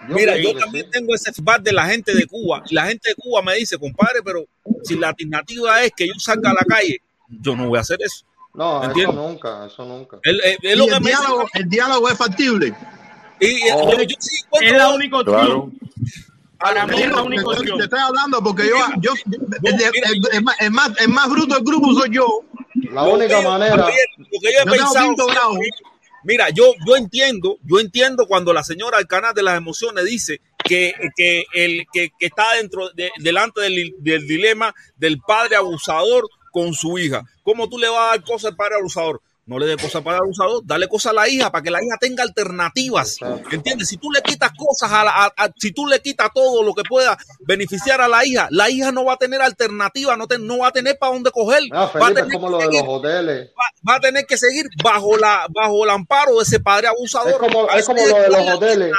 Mira, 0.10 0.38
yo 0.38 0.54
también 0.58 0.90
tengo 0.92 1.16
ese 1.16 1.32
feedback 1.32 1.62
de 1.64 1.72
la 1.72 1.86
gente 1.86 2.14
de 2.14 2.26
Cuba. 2.28 2.62
Y 2.70 2.76
la 2.76 2.88
gente 2.88 3.08
de 3.10 3.16
Cuba 3.16 3.42
me 3.42 3.56
dice, 3.56 3.78
compadre, 3.78 4.22
pero 4.22 4.44
si 4.84 4.98
la 4.98 5.08
alternativa 5.10 5.82
es 5.84 5.92
que 5.96 6.08
yo 6.08 6.14
salga 6.18 6.52
a 6.52 6.54
la 6.56 6.66
calle, 6.68 7.02
yo 7.30 7.56
no 7.56 7.70
voy 7.70 7.78
a 7.78 7.82
hacer 7.82 7.98
eso. 8.02 8.26
No, 8.54 8.84
eso 8.84 9.14
nunca, 9.14 9.66
eso 9.66 9.86
nunca. 9.86 10.18
El, 10.24 10.42
el- 10.44 10.58
Y 10.74 10.76
lo 10.76 10.86
el 10.88 10.92
que 10.94 11.00
diálogo, 11.10 11.46
el 11.54 11.70
diálogo 11.70 12.10
es 12.10 12.18
factible. 12.18 12.74
Y, 13.40 13.70
Oh. 13.72 13.92
yo, 13.92 14.02
yo 14.04 14.16
sí 14.20 14.42
encuentro- 14.44 14.72
Es 14.72 14.78
la 14.78 14.90
única 14.90 15.18
opción. 15.20 15.36
Claro. 15.46 15.72
Para 16.60 16.88
mí 16.88 17.02
es 17.02 17.10
la 17.10 17.22
única 17.22 17.44
Te 17.44 17.50
estoy- 17.50 17.60
opción. 17.60 17.78
Te 17.78 17.84
estoy 17.86 18.00
hablando 18.00 18.42
porque 18.44 18.68
yo, 18.68 18.76
yo 19.00 19.14
el 20.32 20.42
más, 20.72 20.92
el 21.00 21.10
más- 21.10 21.30
bruto 21.30 21.56
del 21.56 21.64
grupo 21.64 21.94
soy 21.94 22.10
yo. 22.12 22.26
La 22.92 23.04
única 23.04 23.42
manera. 23.42 23.78
Javier, 23.84 24.06
Lo 24.18 24.26
que 24.42 24.54
yo 24.54 24.60
he 24.60 24.78
pensado. 24.78 25.16
Mira, 26.24 26.50
yo, 26.50 26.74
yo 26.86 26.96
entiendo, 26.98 27.58
yo 27.64 27.80
entiendo 27.80 28.28
cuando 28.28 28.52
la 28.52 28.64
señora 28.64 28.98
del 28.98 29.08
canal 29.08 29.34
de 29.34 29.44
las 29.44 29.56
emociones 29.58 30.04
dice 30.06 30.42
que, 30.64 30.94
que 31.16 31.46
el 31.54 31.86
que, 31.94 32.10
que 32.20 32.26
está 32.26 32.54
dentro 32.56 32.90
de- 32.96 33.12
delante 33.20 33.62
del, 33.62 33.94
del 34.00 34.28
dilema 34.28 34.74
del 34.98 35.20
padre 35.20 35.56
abusador 35.56 36.28
con 36.52 36.74
su 36.74 36.98
hija. 37.00 37.24
¿Cómo 37.44 37.70
tú 37.70 37.78
le 37.78 37.88
vas 37.88 38.00
a 38.00 38.08
dar 38.18 38.24
cosas 38.24 38.52
al 38.52 38.58
padre 38.58 38.76
abusador? 38.76 39.22
No 39.48 39.58
le 39.60 39.66
dé 39.66 39.78
cosas 39.78 39.96
al 39.96 40.04
padre 40.04 40.20
abusador, 40.24 40.62
dale 40.66 40.88
cosas 40.90 41.12
a 41.12 41.14
la 41.16 41.30
hija 41.30 41.50
para 41.52 41.64
que 41.64 41.72
la 41.72 41.82
hija 41.82 41.96
tenga 42.00 42.22
alternativas. 42.22 43.18
¿Entiendes? 43.50 43.88
Si 43.88 43.96
tú 43.96 44.12
le 44.12 44.22
quitas 44.22 44.52
cosas 44.58 44.92
a 44.92 45.06
la, 45.06 45.12
a- 45.12 45.34
a- 45.38 45.50
si 45.58 45.72
tú 45.72 45.88
le 45.88 46.02
quitas 46.02 46.30
todo 46.34 46.62
lo 46.64 46.74
que 46.74 46.84
pueda 46.84 47.18
beneficiar 47.40 48.02
a 48.02 48.10
la 48.10 48.26
hija, 48.26 48.48
la 48.52 48.70
hija 48.70 48.92
no 48.92 49.06
va 49.06 49.14
a 49.14 49.18
tener 49.18 49.42
alternativa, 49.42 50.18
no, 50.18 50.28
te- 50.28 50.38
no 50.38 50.58
va 50.60 50.68
a 50.68 50.72
tener 50.72 50.98
para 51.00 51.14
dónde 51.14 51.32
coger. 51.32 51.64
Va, 51.72 52.08
a 52.08 52.14
tener 52.16 52.34
como 52.34 52.58
de 52.58 52.66
seguir- 52.66 52.86
los 52.86 52.94
hoteles. 53.00 53.50
va- 53.52 53.92
va 53.92 53.96
a 53.96 54.00
tener 54.02 54.26
que 54.26 54.38
seguir 54.38 54.66
bajo 54.84 55.18
la 55.18 55.48
bajo 55.50 55.84
el 55.86 55.90
amparo 55.92 56.36
de 56.38 56.44
ese 56.44 56.60
padre 56.60 56.88
abusador. 56.88 57.30
Es 57.32 57.38
como, 57.38 57.70
es 57.80 57.86
como 57.86 58.00
lo 58.10 58.16
de 58.24 58.30
los 58.30 58.40
hoteles. 58.58 58.92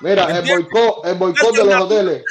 Mira, 0.00 0.22
el 0.38 0.44
boicot, 0.54 1.04
el 1.06 1.14
boicot 1.14 1.52
de 1.52 1.64
los 1.64 1.74
hoteles. 1.82 2.24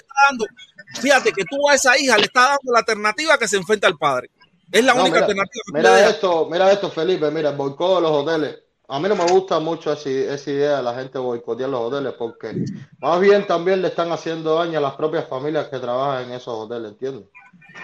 Fíjate 1.01 1.31
que 1.31 1.43
tú 1.45 1.69
a 1.69 1.73
esa 1.75 1.97
hija 1.97 2.17
le 2.17 2.25
estás 2.25 2.49
dando 2.49 2.71
la 2.71 2.79
alternativa 2.79 3.37
que 3.37 3.47
se 3.47 3.57
enfrenta 3.57 3.87
al 3.87 3.97
padre. 3.97 4.29
Es 4.73 4.83
la 4.83 4.95
No, 4.95 5.01
única 5.03 5.17
mira, 5.17 5.25
alternativa 5.27 5.63
que 5.65 5.77
mira 5.77 6.09
esto, 6.09 6.47
mira 6.49 6.71
esto, 6.71 6.89
Felipe, 6.89 7.29
mira, 7.29 7.51
el 7.51 7.55
boicot 7.55 7.97
de 7.97 8.01
los 8.01 8.11
hoteles. 8.11 8.59
A 8.87 8.99
mí 8.99 9.07
no 9.07 9.15
me 9.15 9.25
gusta 9.25 9.59
mucho 9.59 9.93
esa 9.93 10.51
idea 10.51 10.77
de 10.77 10.83
la 10.83 10.95
gente 10.95 11.19
boicotear 11.19 11.69
los 11.69 11.81
hoteles 11.81 12.13
porque 12.17 12.65
más 12.99 13.19
bien 13.19 13.45
también 13.45 13.81
le 13.83 13.89
están 13.89 14.11
haciendo 14.11 14.55
daño 14.55 14.79
a 14.79 14.81
las 14.81 14.95
propias 14.95 15.27
familias 15.27 15.67
que 15.67 15.77
trabajan 15.77 16.25
en 16.25 16.31
esos 16.33 16.55
hoteles, 16.55 16.91
¿entiendes? 16.91 17.29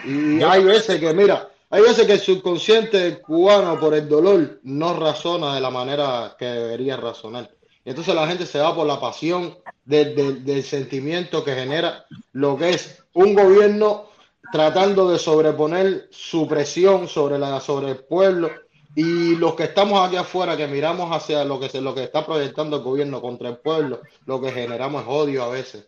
Y 0.04 0.42
hay 0.42 0.64
veces 0.64 1.00
que, 1.00 1.14
mira, 1.14 1.48
hay 1.70 1.82
veces 1.82 2.06
que 2.06 2.14
el 2.14 2.20
subconsciente 2.20 3.20
cubano 3.20 3.78
por 3.78 3.94
el 3.94 4.08
dolor 4.08 4.60
no 4.64 4.92
razona 4.94 5.54
de 5.54 5.60
la 5.60 5.70
manera 5.70 6.34
que 6.36 6.44
debería 6.44 6.96
razonar. 6.96 7.48
Y 7.84 7.90
entonces 7.90 8.14
la 8.14 8.26
gente 8.26 8.44
se 8.44 8.58
va 8.58 8.74
por 8.74 8.86
la 8.86 9.00
pasión 9.00 9.56
del 9.84 10.62
sentimiento 10.64 11.44
que 11.44 11.54
genera 11.54 12.04
lo 12.32 12.56
que 12.58 12.70
es 12.70 13.02
un 13.14 13.34
gobierno 13.34 14.09
tratando 14.52 15.10
de 15.10 15.18
sobreponer 15.18 16.08
su 16.10 16.46
presión 16.48 17.08
sobre 17.08 17.38
la 17.38 17.60
sobre 17.60 17.90
el 17.90 17.96
pueblo. 18.04 18.50
Y 18.96 19.36
los 19.36 19.54
que 19.54 19.64
estamos 19.64 20.04
aquí 20.04 20.16
afuera 20.16 20.56
que 20.56 20.66
miramos 20.66 21.14
hacia 21.16 21.44
lo 21.44 21.60
que 21.60 21.68
se 21.68 21.80
lo 21.80 21.94
que 21.94 22.02
está 22.02 22.26
proyectando 22.26 22.78
el 22.78 22.82
gobierno 22.82 23.20
contra 23.20 23.48
el 23.48 23.58
pueblo 23.58 24.00
lo 24.26 24.40
que 24.40 24.50
generamos 24.50 25.02
es 25.02 25.08
odio 25.08 25.44
a 25.44 25.48
veces. 25.48 25.86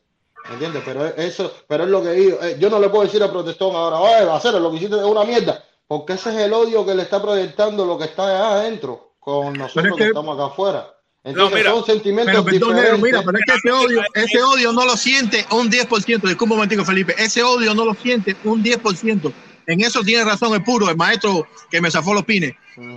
¿entiendes? 0.52 0.82
pero 0.84 1.07
es- 1.07 1.15
eso 1.18 1.52
pero 1.68 1.84
es 1.84 1.91
lo 1.91 2.02
que 2.02 2.10
digo 2.12 2.39
eh, 2.42 2.57
yo 2.60 2.68
no 2.70 2.78
le 2.81 2.89
puedo 2.89 3.05
decir 3.05 3.23
a 3.23 3.31
protestón 3.31 3.74
ahora 3.76 3.99
oye 4.00 4.24
va 4.24 4.34
a 4.34 4.36
hacer 4.36 4.55
lo 4.55 4.70
que 4.70 4.76
hiciste 4.76 4.97
es 4.97 5.02
una 5.05 5.23
mierda 5.24 5.62
porque 5.86 6.15
ese 6.15 6.31
es 6.31 6.36
el 6.36 6.52
odio 6.52 6.84
que 6.86 6.94
le 6.97 7.02
está 7.02 7.20
proyectando 7.23 7.84
lo 7.84 7.97
que 7.99 8.05
está 8.07 8.24
allá 8.28 8.52
adentro 8.60 9.12
con 9.20 9.52
nosotros 9.55 9.84
que, 9.97 10.02
que- 10.05 10.08
estamos 10.08 10.34
acá 10.36 10.47
afuera 10.47 10.92
entonces 11.25 11.59
mira, 11.59 11.70
son 11.70 11.86
sentimientos 11.86 12.33
Pero 12.33 12.44
perdón, 12.44 12.76
diferentes 12.76 13.02
mira, 13.02 13.23
pero 13.25 13.39
es 13.39 13.44
que 13.47 13.55
ese 13.55 13.70
odio, 13.70 14.02
ese 14.15 14.42
odio 14.42 14.73
no 14.73 14.84
lo 14.84 14.97
siente 14.97 15.47
un 15.51 15.70
10%. 15.70 16.05
Disculpa 16.07 16.44
un 16.44 16.49
momentico, 16.49 16.84
Felipe. 16.84 17.15
Ese 17.17 17.42
odio 17.42 17.75
no 17.75 17.84
lo 17.84 17.94
siente 17.94 18.36
un 18.44 18.62
10%. 18.62 19.33
En 19.67 19.81
eso 19.81 20.02
tiene 20.02 20.25
razón 20.25 20.52
el 20.55 20.65
puro, 20.65 20.91
el 20.91 20.97
maestro 20.97 21.47
que 21.70 21.81
me 21.81 21.91
zafó 21.91 22.12
los 22.15 22.25
pines. 22.25 22.55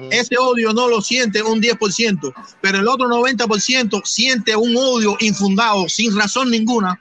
Ese 0.10 0.38
odio 0.38 0.74
no 0.74 0.88
lo 0.88 1.02
siente 1.02 1.44
un 1.44 1.62
10%, 1.62 2.34
pero 2.62 2.80
el 2.80 2.88
otro 2.88 3.08
90% 3.08 4.02
siente 4.06 4.56
un 4.56 4.76
odio 4.76 5.16
infundado, 5.20 5.88
sin 5.88 6.18
razón 6.18 6.50
ninguna. 6.50 7.00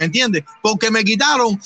¿Entiendes? 0.00 0.44
Porque 0.62 0.90
me 0.90 1.04
quitaron 1.04 1.60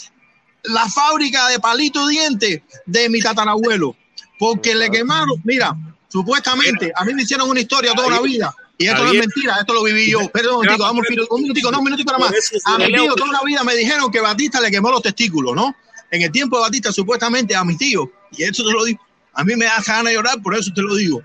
la 0.64 0.88
fábrica 0.88 1.48
de 1.48 1.58
palito 1.58 2.06
diente 2.08 2.64
de 2.86 3.08
mi 3.08 3.20
tatarabuelo. 3.20 3.96
Porque 4.38 4.74
le 4.74 4.90
quemaron, 4.90 5.40
mira, 5.44 5.76
supuestamente, 6.08 6.92
a 6.94 7.04
mí 7.04 7.14
me 7.14 7.22
hicieron 7.22 7.48
una 7.48 7.60
historia 7.60 7.94
toda 7.94 8.10
la 8.10 8.20
vida. 8.20 8.54
Y 8.82 8.88
esto 8.88 9.04
no 9.04 9.12
es 9.12 9.18
mentira, 9.18 9.56
esto 9.60 9.74
lo 9.74 9.84
viví 9.84 10.10
yo. 10.10 10.28
Perdón, 10.30 10.56
un 10.56 10.60
minutico, 10.62 10.84
vamos, 10.84 11.06
un 11.30 11.42
minutico, 11.42 11.70
no, 11.70 11.78
un 11.78 11.84
minutico 11.84 12.12
nada 12.12 12.30
más. 12.30 12.52
A 12.64 12.78
mi 12.78 12.86
tío 12.86 13.14
toda 13.14 13.32
la 13.32 13.42
vida 13.44 13.62
me 13.62 13.74
dijeron 13.76 14.10
que 14.10 14.20
Batista 14.20 14.60
le 14.60 14.70
quemó 14.70 14.90
los 14.90 15.02
testículos, 15.02 15.54
¿no? 15.54 15.74
En 16.10 16.22
el 16.22 16.32
tiempo 16.32 16.56
de 16.56 16.62
Batista, 16.62 16.92
supuestamente 16.92 17.54
a 17.54 17.64
mi 17.64 17.76
tío, 17.76 18.10
y 18.32 18.42
eso 18.42 18.64
te 18.64 18.72
lo 18.72 18.84
digo, 18.84 19.00
a 19.34 19.44
mí 19.44 19.54
me 19.56 19.64
da 19.64 19.80
ganas 19.86 20.04
de 20.04 20.14
llorar, 20.14 20.42
por 20.42 20.56
eso 20.56 20.72
te 20.74 20.82
lo 20.82 20.94
digo. 20.96 21.22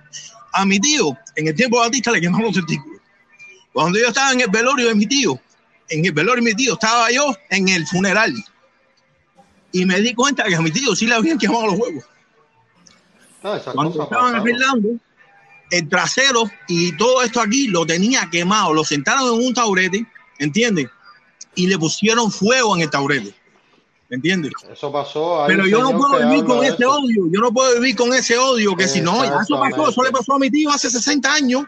A 0.53 0.65
mi 0.65 0.79
tío, 0.79 1.17
en 1.35 1.47
el 1.47 1.55
tiempo 1.55 1.77
de 1.77 1.87
Batista 1.87 2.11
le 2.11 2.21
quemó 2.21 2.41
los 2.41 2.53
testículos. 2.53 3.01
Cuando 3.73 3.99
yo 3.99 4.07
estaba 4.07 4.31
en 4.31 4.41
el 4.41 4.49
velorio 4.49 4.87
de 4.87 4.95
mi 4.95 5.05
tío, 5.05 5.39
en 5.89 6.05
el 6.05 6.11
velorio 6.11 6.43
de 6.43 6.51
mi 6.51 6.55
tío, 6.55 6.73
estaba 6.73 7.11
yo 7.11 7.35
en 7.49 7.67
el 7.69 7.85
funeral. 7.87 8.33
Y 9.71 9.85
me 9.85 9.99
di 9.99 10.13
cuenta 10.13 10.43
que 10.45 10.55
a 10.55 10.61
mi 10.61 10.71
tío 10.71 10.95
sí 10.95 11.05
le 11.05 11.15
habían 11.15 11.37
quemado 11.37 11.67
los 11.67 11.75
huevos. 11.75 12.03
No, 13.43 13.73
Cuando 13.73 14.03
estaban 14.03 14.35
arreglando, 14.35 14.89
el 15.71 15.89
trasero 15.89 16.43
y 16.67 16.95
todo 16.97 17.21
esto 17.23 17.41
aquí 17.41 17.67
lo 17.67 17.85
tenía 17.85 18.29
quemado. 18.31 18.73
Lo 18.73 18.83
sentaron 18.83 19.25
en 19.39 19.45
un 19.47 19.53
taurete, 19.53 20.05
¿entiendes? 20.39 20.87
Y 21.55 21.67
le 21.67 21.77
pusieron 21.77 22.31
fuego 22.31 22.75
en 22.75 22.83
el 22.83 22.89
taurete. 22.89 23.33
¿Entiendes? 24.09 24.53
Eso 24.71 24.89
pasó. 24.91 25.43
hay 25.43 25.49
Pero 25.55 25.67
yo 25.67 25.81
no 25.81 25.97
puedo 25.97 26.29
vivir 26.29 26.45
con 26.45 26.63
ese 26.63 26.75
eso. 26.79 26.91
odio. 26.93 27.25
Yo 27.29 27.41
no 27.41 27.51
puedo 27.51 27.73
vivir 27.75 27.95
con 27.95 28.13
ese 28.13 28.37
odio 28.37 28.73
que 28.75 28.87
si 28.87 29.01
no, 29.01 29.23
ya 29.25 29.41
eso 29.41 29.59
pasó. 29.59 29.89
Eso 29.89 30.03
le 30.03 30.11
pasó 30.11 30.33
a 30.35 30.39
mi 30.39 30.49
tío 30.49 30.69
hace 30.69 30.89
60 30.89 31.33
años. 31.33 31.63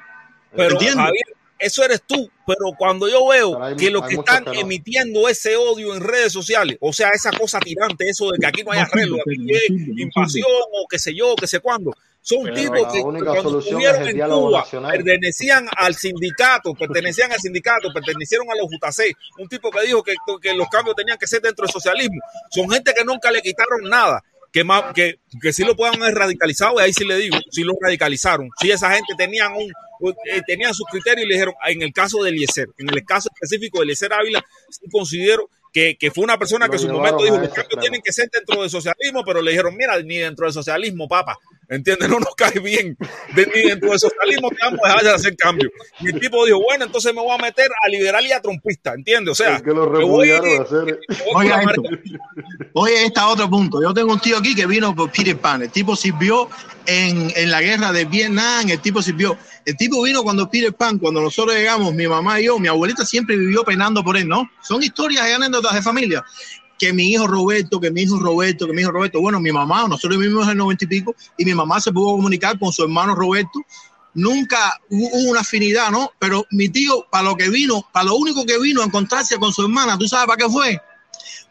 Pero 0.56 0.72
¿Entiendes? 0.72 1.04
Javier, 1.06 1.26
eso 1.60 1.84
eres 1.84 2.02
tú. 2.08 2.32
Pero 2.48 2.72
cuando 2.78 3.10
yo 3.10 3.28
veo 3.28 3.62
hay- 3.62 3.76
que 3.76 3.92
los 3.92 4.04
hay 4.04 4.10
que 4.10 4.16
están 4.16 4.46
que 4.46 4.54
no. 4.54 4.60
emitiendo 4.62 5.28
ese 5.28 5.58
odio 5.58 5.94
en 5.94 6.02
redes 6.02 6.32
sociales, 6.32 6.78
o 6.80 6.94
sea, 6.94 7.10
esa 7.10 7.30
cosa 7.32 7.60
tirante, 7.60 8.08
eso 8.08 8.32
de 8.32 8.38
que 8.40 8.46
aquí 8.48 8.64
no 8.64 8.72
hay 8.72 8.80
arreglo, 8.80 9.18
aquí 9.18 9.38
no 9.38 10.02
invasión 10.02 10.48
o 10.50 10.88
qué 10.90 10.98
sé 10.98 11.14
yo, 11.14 11.36
qué 11.36 11.46
sé 11.46 11.60
cuándo. 11.60 11.92
Son 12.22 12.44
Pero 12.44 12.56
tipos 12.56 12.82
la 12.82 12.92
que 12.92 13.00
única 13.00 13.26
cuando 13.32 13.50
solución 13.50 13.82
estuvieron 13.82 14.02
es 14.02 14.14
el 14.14 14.22
en 14.22 14.30
Cuba 14.30 14.60
nacional. 14.60 14.92
pertenecían 14.92 15.68
al 15.76 15.96
sindicato, 15.96 16.74
pertenecían 16.74 17.32
al 17.32 17.40
sindicato, 17.40 17.94
pertenecieron 17.94 18.48
a 18.52 18.56
los 18.56 18.70
JC. 18.70 19.16
Un 19.38 19.48
tipo 19.48 19.72
que 19.72 19.82
dijo 19.86 20.04
que, 20.04 20.14
que 20.42 20.54
los 20.54 20.68
cambios 20.68 20.96
tenían 20.96 21.18
que 21.18 21.28
ser 21.28 21.42
dentro 21.42 21.66
del 21.66 21.72
socialismo. 21.72 22.20
Son 22.52 22.70
gente 22.70 22.94
que 22.94 23.04
nunca 23.04 23.32
le 23.32 23.42
quitaron 23.42 23.84
nada. 23.90 24.24
Que, 24.52 24.64
más, 24.64 24.94
que, 24.96 25.20
que 25.40 25.54
sí 25.54 25.64
lo 25.64 25.76
puedan 25.76 26.02
haber 26.02 26.16
radicalizado, 26.16 26.80
y 26.80 26.82
ahí 26.82 26.92
sí 26.92 27.06
le 27.06 27.18
digo, 27.18 27.38
sí 27.52 27.64
lo 27.64 27.74
radicalizaron. 27.80 28.50
Sí, 28.60 28.72
esa 28.72 28.90
gente 28.90 29.14
tenían 29.16 29.54
un, 29.54 29.72
eh, 30.26 30.42
tenían 30.48 30.74
sus 30.74 30.88
criterios 30.88 31.26
y 31.26 31.28
le 31.28 31.36
dijeron, 31.36 31.54
en 31.68 31.84
el 31.84 31.94
caso 31.94 32.24
de 32.24 32.32
Eliezer, 32.32 32.68
en 32.80 32.90
el 32.90 33.06
caso 33.06 33.30
específico 33.32 33.78
de 33.78 33.84
Eliezer 33.84 34.12
Ávila, 34.12 34.44
sí 34.70 34.90
considero 34.92 35.52
que, 35.72 35.98
que 36.00 36.10
fue 36.10 36.24
una 36.24 36.40
persona 36.40 36.66
Lo 36.66 36.72
que 36.72 36.78
en 36.78 36.82
su 36.82 36.90
momento 36.90 37.24
dijo, 37.24 37.38
los 37.38 37.50
cambios 37.50 37.80
tienen 37.80 38.02
que 38.02 38.12
ser 38.12 38.28
dentro 38.32 38.62
del 38.62 38.72
socialismo, 38.72 39.24
pero 39.24 39.42
le 39.42 39.52
dijeron, 39.52 39.76
mira, 39.76 40.02
ni 40.02 40.18
dentro 40.18 40.48
del 40.48 40.54
socialismo, 40.54 41.08
papa, 41.08 41.38
¿entiendes? 41.70 42.10
No 42.10 42.20
nos 42.20 42.36
cae 42.36 42.60
bien, 42.60 42.98
de- 43.36 43.46
ni 43.56 43.62
dentro 43.70 43.90
del 43.92 44.00
socialismo 44.00 44.50
te 44.50 44.58
vamos 44.64 44.80
a 44.84 44.88
dejar 44.90 45.04
de 45.04 45.10
hacer 45.12 45.36
cambios. 45.38 45.72
Y 46.00 46.08
el 46.10 46.20
tipo 46.20 46.46
dijo, 46.46 46.60
bueno, 46.62 46.86
entonces 46.86 47.14
me 47.14 47.22
voy 47.22 47.32
a 47.34 47.38
meter 47.42 47.68
a 47.86 47.90
liberal 47.90 48.26
y 48.26 48.32
a 48.32 48.42
trompista, 48.42 48.94
¿entiendes? 48.94 49.32
O 49.32 49.36
sea, 49.36 49.56
Es 49.58 49.62
que 49.62 49.70
lo 49.72 49.90
voy- 50.08 50.28
de 50.28 50.58
hacer. 50.60 51.00
Oye, 51.36 51.50
esto. 51.50 51.84
Oye, 52.74 53.06
está 53.06 53.28
otro 53.28 53.50
punto. 53.50 53.82
Yo 53.82 53.94
tengo 53.94 54.14
un 54.14 54.20
tío 54.20 54.38
aquí 54.38 54.56
que 54.56 54.66
vino 54.66 54.96
por 54.96 55.12
Peter 55.12 55.38
Pan. 55.38 55.62
El 55.62 55.70
tipo 55.70 55.96
sirvió 55.96 56.50
en, 56.86 57.32
en 57.36 57.52
la 57.52 57.62
guerra 57.62 57.92
de 57.92 58.06
Vietnam. 58.06 58.70
El 58.70 58.80
tipo 58.80 59.02
sirvió. 59.02 59.38
El 59.66 59.76
tipo 59.78 60.02
vino 60.04 60.24
cuando 60.24 60.50
Peter 60.50 60.74
Pan, 60.74 60.98
cuando 60.98 61.22
nosotros 61.22 61.56
llegamos, 61.56 61.94
mi 61.94 62.08
mamá 62.08 62.40
y 62.40 62.46
yo, 62.46 62.58
mi 62.60 62.68
abuelita 62.68 63.06
siempre 63.06 63.36
vivió 63.38 63.64
penando 63.64 64.04
por 64.04 64.18
él, 64.18 64.28
¿no? 64.28 64.50
Son 64.62 64.82
historias 64.82 65.28
y 65.28 65.32
anécdotas 65.32 65.74
de 65.76 65.82
familia. 65.82 66.24
Que 66.80 66.94
mi 66.94 67.12
hijo 67.12 67.28
Roberto, 67.28 67.80
que 67.80 67.92
mi 67.92 68.02
hijo 68.02 68.18
Roberto, 68.18 68.66
que 68.66 68.74
mi 68.74 68.82
hijo 68.82 68.92
Roberto. 68.92 69.22
Bueno, 69.22 69.40
mi 69.40 69.52
mamá, 69.52 69.88
nosotros 69.88 70.18
vivimos 70.18 70.46
en 70.46 70.52
el 70.52 70.58
noventa 70.58 70.86
y 70.86 70.88
pico, 70.88 71.16
y 71.38 71.46
mi 71.46 71.54
mamá 71.54 71.80
se 71.80 71.92
pudo 71.92 72.16
comunicar 72.16 72.58
con 72.58 72.72
su 72.72 72.84
hermano 72.84 73.14
Roberto. 73.14 73.60
Nunca 74.14 74.80
hubo 74.90 75.30
una 75.30 75.42
afinidad, 75.42 75.92
¿no? 75.92 76.12
Pero 76.18 76.46
mi 76.52 76.70
tío, 76.70 77.06
para 77.12 77.26
lo 77.26 77.36
que 77.36 77.50
vino, 77.50 77.86
para 77.92 78.06
lo 78.06 78.16
único 78.16 78.46
que 78.46 78.58
vino 78.58 78.82
a 78.82 78.86
encontrarse 78.86 79.38
con 79.38 79.54
su 79.54 79.62
hermana, 79.64 79.98
¿tú 79.98 80.08
sabes 80.08 80.26
para 80.26 80.38
qué 80.38 80.50
fue? 80.50 80.82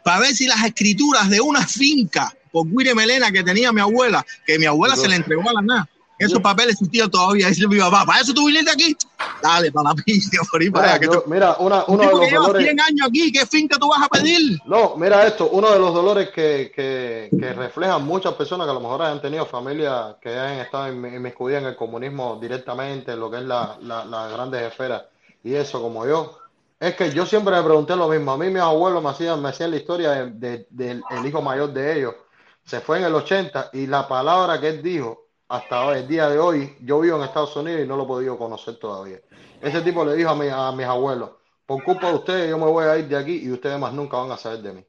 para 0.03 0.21
ver 0.21 0.35
si 0.35 0.47
las 0.47 0.63
escrituras 0.63 1.29
de 1.29 1.41
una 1.41 1.65
finca 1.65 2.33
por 2.51 2.67
Guire 2.67 2.95
Melena 2.95 3.31
que 3.31 3.43
tenía 3.43 3.71
mi 3.71 3.81
abuela, 3.81 4.25
que 4.45 4.57
mi 4.57 4.65
abuela 4.65 4.95
se 4.95 5.07
le 5.07 5.15
entregó 5.15 5.49
a 5.49 5.53
la 5.53 5.61
nada. 5.61 5.89
Esos 6.19 6.39
papeles 6.41 6.77
tío 6.91 7.09
todavía. 7.09 7.47
Dice 7.47 7.67
mi 7.67 7.79
papá, 7.79 8.03
¿para 8.05 8.19
eso 8.21 8.33
tú 8.33 8.45
viniste 8.47 8.69
aquí? 8.71 8.95
Dale, 9.41 9.71
para 9.71 9.89
la 9.89 9.95
pilla, 9.95 10.39
por 10.51 10.61
ahí 10.61 10.69
para 10.69 10.99
Mira, 10.99 11.05
yo- 11.05 11.21
tú- 11.21 11.29
mira, 11.29 11.55
una- 11.59 11.85
un 11.85 11.95
uno 12.01 12.09
de 12.09 12.11
los 12.15 12.31
dolores. 12.31 12.63
100 12.65 12.79
años 12.81 13.07
aquí, 13.07 13.31
¿qué 13.31 13.45
finca 13.45 13.77
tú 13.79 13.87
vas 13.89 14.03
a 14.03 14.09
pedir? 14.09 14.59
No, 14.65 14.97
mira 14.97 15.25
esto, 15.25 15.49
uno 15.49 15.71
de 15.71 15.79
los 15.79 15.93
dolores 15.93 16.29
que, 16.29 16.71
que, 16.75 17.29
que 17.39 17.53
reflejan 17.53 18.03
muchas 18.05 18.33
personas 18.33 18.67
que 18.67 18.71
a 18.71 18.73
lo 18.73 18.81
mejor 18.81 19.01
han 19.01 19.21
tenido 19.21 19.45
familias 19.45 20.15
que 20.21 20.37
han 20.37 20.59
estado 20.59 20.87
inmi- 20.93 21.15
inmiscuidas 21.15 21.61
en 21.63 21.69
el 21.69 21.75
comunismo 21.77 22.37
directamente, 22.41 23.13
en 23.13 23.19
lo 23.21 23.31
que 23.31 23.37
es 23.37 23.43
la, 23.43 23.77
la- 23.81 24.03
las 24.05 24.31
grandes 24.33 24.61
esferas 24.63 25.03
y 25.43 25.53
eso 25.55 25.81
como 25.81 26.05
yo, 26.05 26.37
es 26.81 26.95
que 26.95 27.11
yo 27.13 27.25
siempre 27.25 27.55
me 27.55 27.63
pregunté 27.63 27.95
lo 27.95 28.09
mismo. 28.09 28.33
A 28.33 28.37
mí 28.37 28.49
mis 28.49 28.61
abuelos 28.61 29.01
me 29.01 29.09
hacían, 29.09 29.41
me 29.41 29.49
hacían 29.49 29.71
la 29.71 29.77
historia 29.77 30.11
de- 30.11 30.31
de- 30.31 30.67
del 30.69 31.01
el 31.11 31.25
hijo 31.25 31.41
mayor 31.41 31.71
de 31.71 31.97
ellos. 31.97 32.15
Se 32.65 32.81
fue 32.81 32.97
en 32.99 33.05
el 33.05 33.15
80 33.15 33.69
y 33.73 33.87
la 33.87 34.05
palabra 34.07 34.59
que 34.59 34.67
él 34.67 34.81
dijo 34.83 35.28
hasta 35.49 35.97
el 35.97 36.07
día 36.07 36.29
de 36.29 36.39
hoy, 36.39 36.77
yo 36.81 36.99
vivo 36.99 37.17
en 37.17 37.23
Estados 37.23 37.55
Unidos 37.55 37.81
y 37.83 37.87
no 37.87 37.97
lo 37.97 38.03
he 38.03 38.07
podido 38.07 38.37
conocer 38.37 38.77
todavía. 38.77 39.19
Ese 39.61 39.81
tipo 39.81 40.05
le 40.05 40.13
dijo 40.15 40.29
a, 40.29 40.35
mi- 40.35 40.47
a 40.47 40.71
mis 40.71 40.85
abuelos, 40.85 41.31
por 41.65 41.83
culpa 41.83 42.09
de 42.09 42.13
ustedes 42.15 42.49
yo 42.49 42.57
me 42.57 42.65
voy 42.65 42.85
a 42.85 42.97
ir 42.97 43.07
de 43.07 43.17
aquí 43.17 43.41
y 43.43 43.51
ustedes 43.51 43.79
más 43.79 43.91
nunca 43.91 44.17
van 44.17 44.31
a 44.31 44.37
saber 44.37 44.59
de 44.61 44.73
mí. 44.73 44.85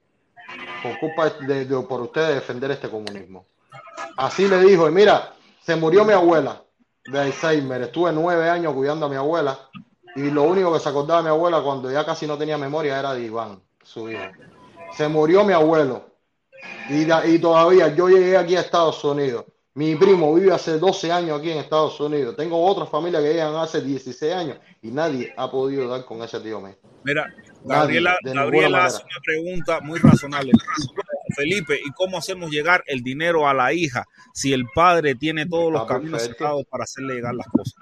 Por 0.83 0.99
culpa 1.01 1.31
de, 1.31 1.65
por 1.83 2.03
ustedes 2.03 2.35
defender 2.37 2.71
este 2.71 2.89
comunismo. 2.91 3.47
Así 4.17 4.49
le 4.49 4.61
dijo, 4.61 4.87
y 4.89 4.93
mira, 4.93 5.33
se 5.63 5.77
murió 5.77 6.05
mi 6.05 6.13
abuela 6.13 6.63
de 7.07 7.19
Alzheimer. 7.19 7.83
Estuve 7.83 8.13
nueve 8.13 8.49
años 8.49 8.75
cuidando 8.75 9.07
a 9.07 9.09
mi 9.09 9.17
abuela 9.17 9.59
y 10.15 10.31
lo 10.31 10.43
único 10.43 10.73
que 10.73 10.79
se 10.81 10.89
acordaba 10.89 11.21
de 11.21 11.25
mi 11.25 11.31
abuela 11.31 11.63
cuando 11.63 11.91
ya 11.91 12.05
casi 12.05 12.27
no 12.27 12.37
tenía 12.37 12.59
memoria 12.59 12.99
era 12.99 13.15
de 13.15 13.23
Iván, 13.23 13.63
su 13.83 14.11
hijo. 14.11 14.21
Se 14.95 15.09
murió 15.09 15.45
mi 15.45 15.53
abuelo 15.55 16.05
y 16.89 17.39
todavía 17.39 17.89
yo 17.95 18.09
llegué 18.09 18.37
aquí 18.37 18.57
a 18.57 18.61
Estados 18.61 19.03
Unidos. 19.05 19.45
Mi 19.75 19.95
primo 19.95 20.35
vive 20.35 20.53
hace 20.53 20.79
12 20.79 21.13
años 21.13 21.39
aquí 21.39 21.51
en 21.51 21.59
Estados 21.59 22.01
Unidos. 22.01 22.35
Tengo 22.37 22.61
otra 22.61 22.87
familia 22.87 23.21
que 23.21 23.33
llegan 23.33 23.55
hace 23.55 23.81
16 23.81 24.33
años 24.33 24.59
y 24.83 24.91
nadie 24.91 25.33
ha 25.37 25.49
podido 25.49 25.89
dar 25.89 26.05
con 26.05 26.21
ese 26.23 26.41
tío 26.41 26.61
mío. 26.61 26.77
Mira, 27.05 27.33
Gabriela, 27.65 28.19
hace 28.85 29.03
una 29.03 29.21
pregunta 29.25 29.81
muy 29.81 30.01
razonable. 30.01 30.53
Felipe, 31.37 31.79
¿y 31.85 31.91
cómo 31.93 32.19
hacemos 32.19 32.51
llegar 32.51 32.83
el 32.87 33.03
dinero 33.03 33.49
a 33.49 33.55
la 33.55 33.73
hija 33.73 34.05
si 34.35 34.53
el 34.53 34.65
padre 34.75 35.15
tiene 35.15 35.47
todos 35.47 35.73
los 35.73 35.87
caminos 35.87 36.23
cerrados 36.23 36.65
para 36.69 36.83
hacerle 36.85 37.15
llegar 37.15 37.37
las 37.37 37.47
cosas? 37.47 37.75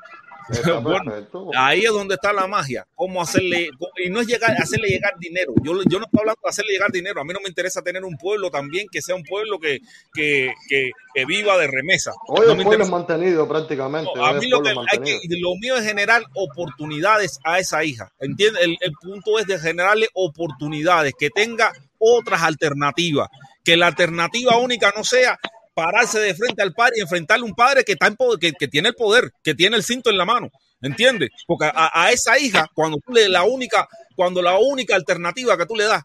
Está 0.48 0.78
bueno, 0.80 1.04
perfecto. 1.04 1.50
ahí 1.56 1.80
es 1.84 1.92
donde 1.92 2.14
está 2.14 2.32
la 2.32 2.46
magia. 2.46 2.86
Cómo 2.94 3.20
hacerle, 3.22 3.70
y 4.04 4.10
no 4.10 4.20
es 4.20 4.26
llegar, 4.26 4.52
hacerle 4.52 4.88
llegar 4.88 5.12
dinero. 5.18 5.52
Yo, 5.62 5.72
yo 5.84 5.98
no 5.98 6.04
estoy 6.04 6.20
hablando 6.20 6.40
de 6.42 6.48
hacerle 6.48 6.72
llegar 6.72 6.90
dinero. 6.90 7.20
A 7.20 7.24
mí 7.24 7.32
no 7.32 7.40
me 7.40 7.48
interesa 7.48 7.82
tener 7.82 8.04
un 8.04 8.16
pueblo 8.16 8.50
también 8.50 8.86
que 8.90 9.02
sea 9.02 9.14
un 9.14 9.24
pueblo 9.24 9.58
que, 9.58 9.78
que, 10.12 10.52
que, 10.68 10.90
que 11.14 11.24
viva 11.24 11.56
de 11.58 11.66
remesa. 11.66 12.12
Hoy 12.26 12.46
No 12.46 12.52
el 12.52 12.62
pueblo 12.62 12.84
es 12.84 12.90
mantenido 12.90 13.48
prácticamente. 13.48 14.10
a 14.20 14.32
mí 14.34 14.48
lo, 14.48 14.62
que 14.62 14.70
hay 14.70 14.98
que, 14.98 15.20
lo 15.38 15.54
mío 15.60 15.76
es 15.76 15.84
generar 15.84 16.22
oportunidades 16.34 17.38
a 17.44 17.58
esa 17.58 17.84
hija. 17.84 18.12
¿Entiendes? 18.18 18.62
El, 18.62 18.76
el 18.80 18.92
punto 19.00 19.38
es 19.38 19.46
de 19.46 19.58
generarle 19.58 20.08
oportunidades, 20.14 21.14
que 21.18 21.30
tenga 21.30 21.72
otras 21.98 22.42
alternativas, 22.42 23.28
que 23.64 23.76
la 23.76 23.88
alternativa 23.88 24.56
única 24.58 24.92
no 24.96 25.04
sea 25.04 25.38
pararse 25.84 26.18
de 26.18 26.34
frente 26.34 26.62
al 26.62 26.72
padre 26.72 26.94
y 26.96 27.00
enfrentarle 27.02 27.42
a 27.44 27.46
un 27.48 27.54
padre 27.54 27.84
que, 27.84 27.92
está 27.92 28.06
en 28.08 28.16
poder, 28.16 28.38
que, 28.40 28.52
que 28.52 28.68
tiene 28.68 28.88
el 28.88 28.94
poder, 28.94 29.30
que 29.42 29.54
tiene 29.54 29.76
el 29.76 29.84
cinto 29.84 30.10
en 30.10 30.18
la 30.18 30.24
mano. 30.24 30.48
¿Entiendes? 30.80 31.30
Porque 31.46 31.66
a, 31.66 31.90
a 31.92 32.12
esa 32.12 32.38
hija, 32.38 32.66
cuando 32.74 32.98
tú 33.04 33.12
le 33.12 33.28
la 33.28 33.42
única, 33.44 33.88
cuando 34.14 34.40
la 34.42 34.56
única 34.58 34.94
alternativa 34.94 35.56
que 35.56 35.66
tú 35.66 35.74
le 35.74 35.84
das 35.84 36.02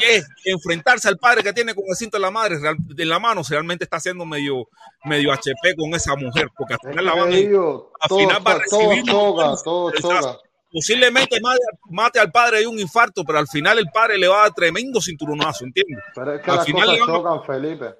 es 0.00 0.26
enfrentarse 0.44 1.06
al 1.08 1.16
padre 1.18 1.42
que 1.42 1.52
tiene 1.52 1.74
con 1.74 1.84
el 1.88 1.94
cinto 1.96 2.16
en 2.16 2.22
la 2.22 2.30
madre, 2.30 2.56
en 2.56 3.08
la 3.08 3.18
mano, 3.18 3.42
realmente 3.48 3.84
está 3.84 3.98
haciendo 3.98 4.24
medio, 4.26 4.66
medio 5.04 5.32
HP 5.32 5.74
con 5.76 5.94
esa 5.94 6.16
mujer, 6.16 6.48
porque 6.56 6.74
al 6.74 6.80
final 6.90 7.04
la 7.04 7.14
van 7.14 7.32
a, 7.32 7.36
al 7.36 8.08
final 8.18 8.46
va 8.46 8.52
a 8.52 8.58
recibir 8.58 9.04
todo 9.04 10.40
posiblemente 10.72 11.40
mate, 11.40 11.60
mate 11.90 12.20
al 12.20 12.30
padre 12.30 12.60
de 12.60 12.66
un 12.66 12.78
infarto, 12.78 13.24
pero 13.24 13.38
al 13.38 13.48
final 13.48 13.78
el 13.78 13.90
padre 13.92 14.18
le 14.18 14.28
va 14.28 14.38
a 14.38 14.42
dar 14.42 14.54
tremendo 14.54 15.00
cinturonazo, 15.00 15.64
¿entiendes? 15.64 15.98
Pero 16.14 16.34
es 16.34 16.42
que 16.42 16.50
Al 16.50 16.56
las 16.58 16.66
final 16.66 16.84
cosas 16.86 16.94
le 16.94 17.00
van 17.00 17.10
a- 17.10 17.12
chocan, 17.18 17.44
Felipe. 17.44 17.94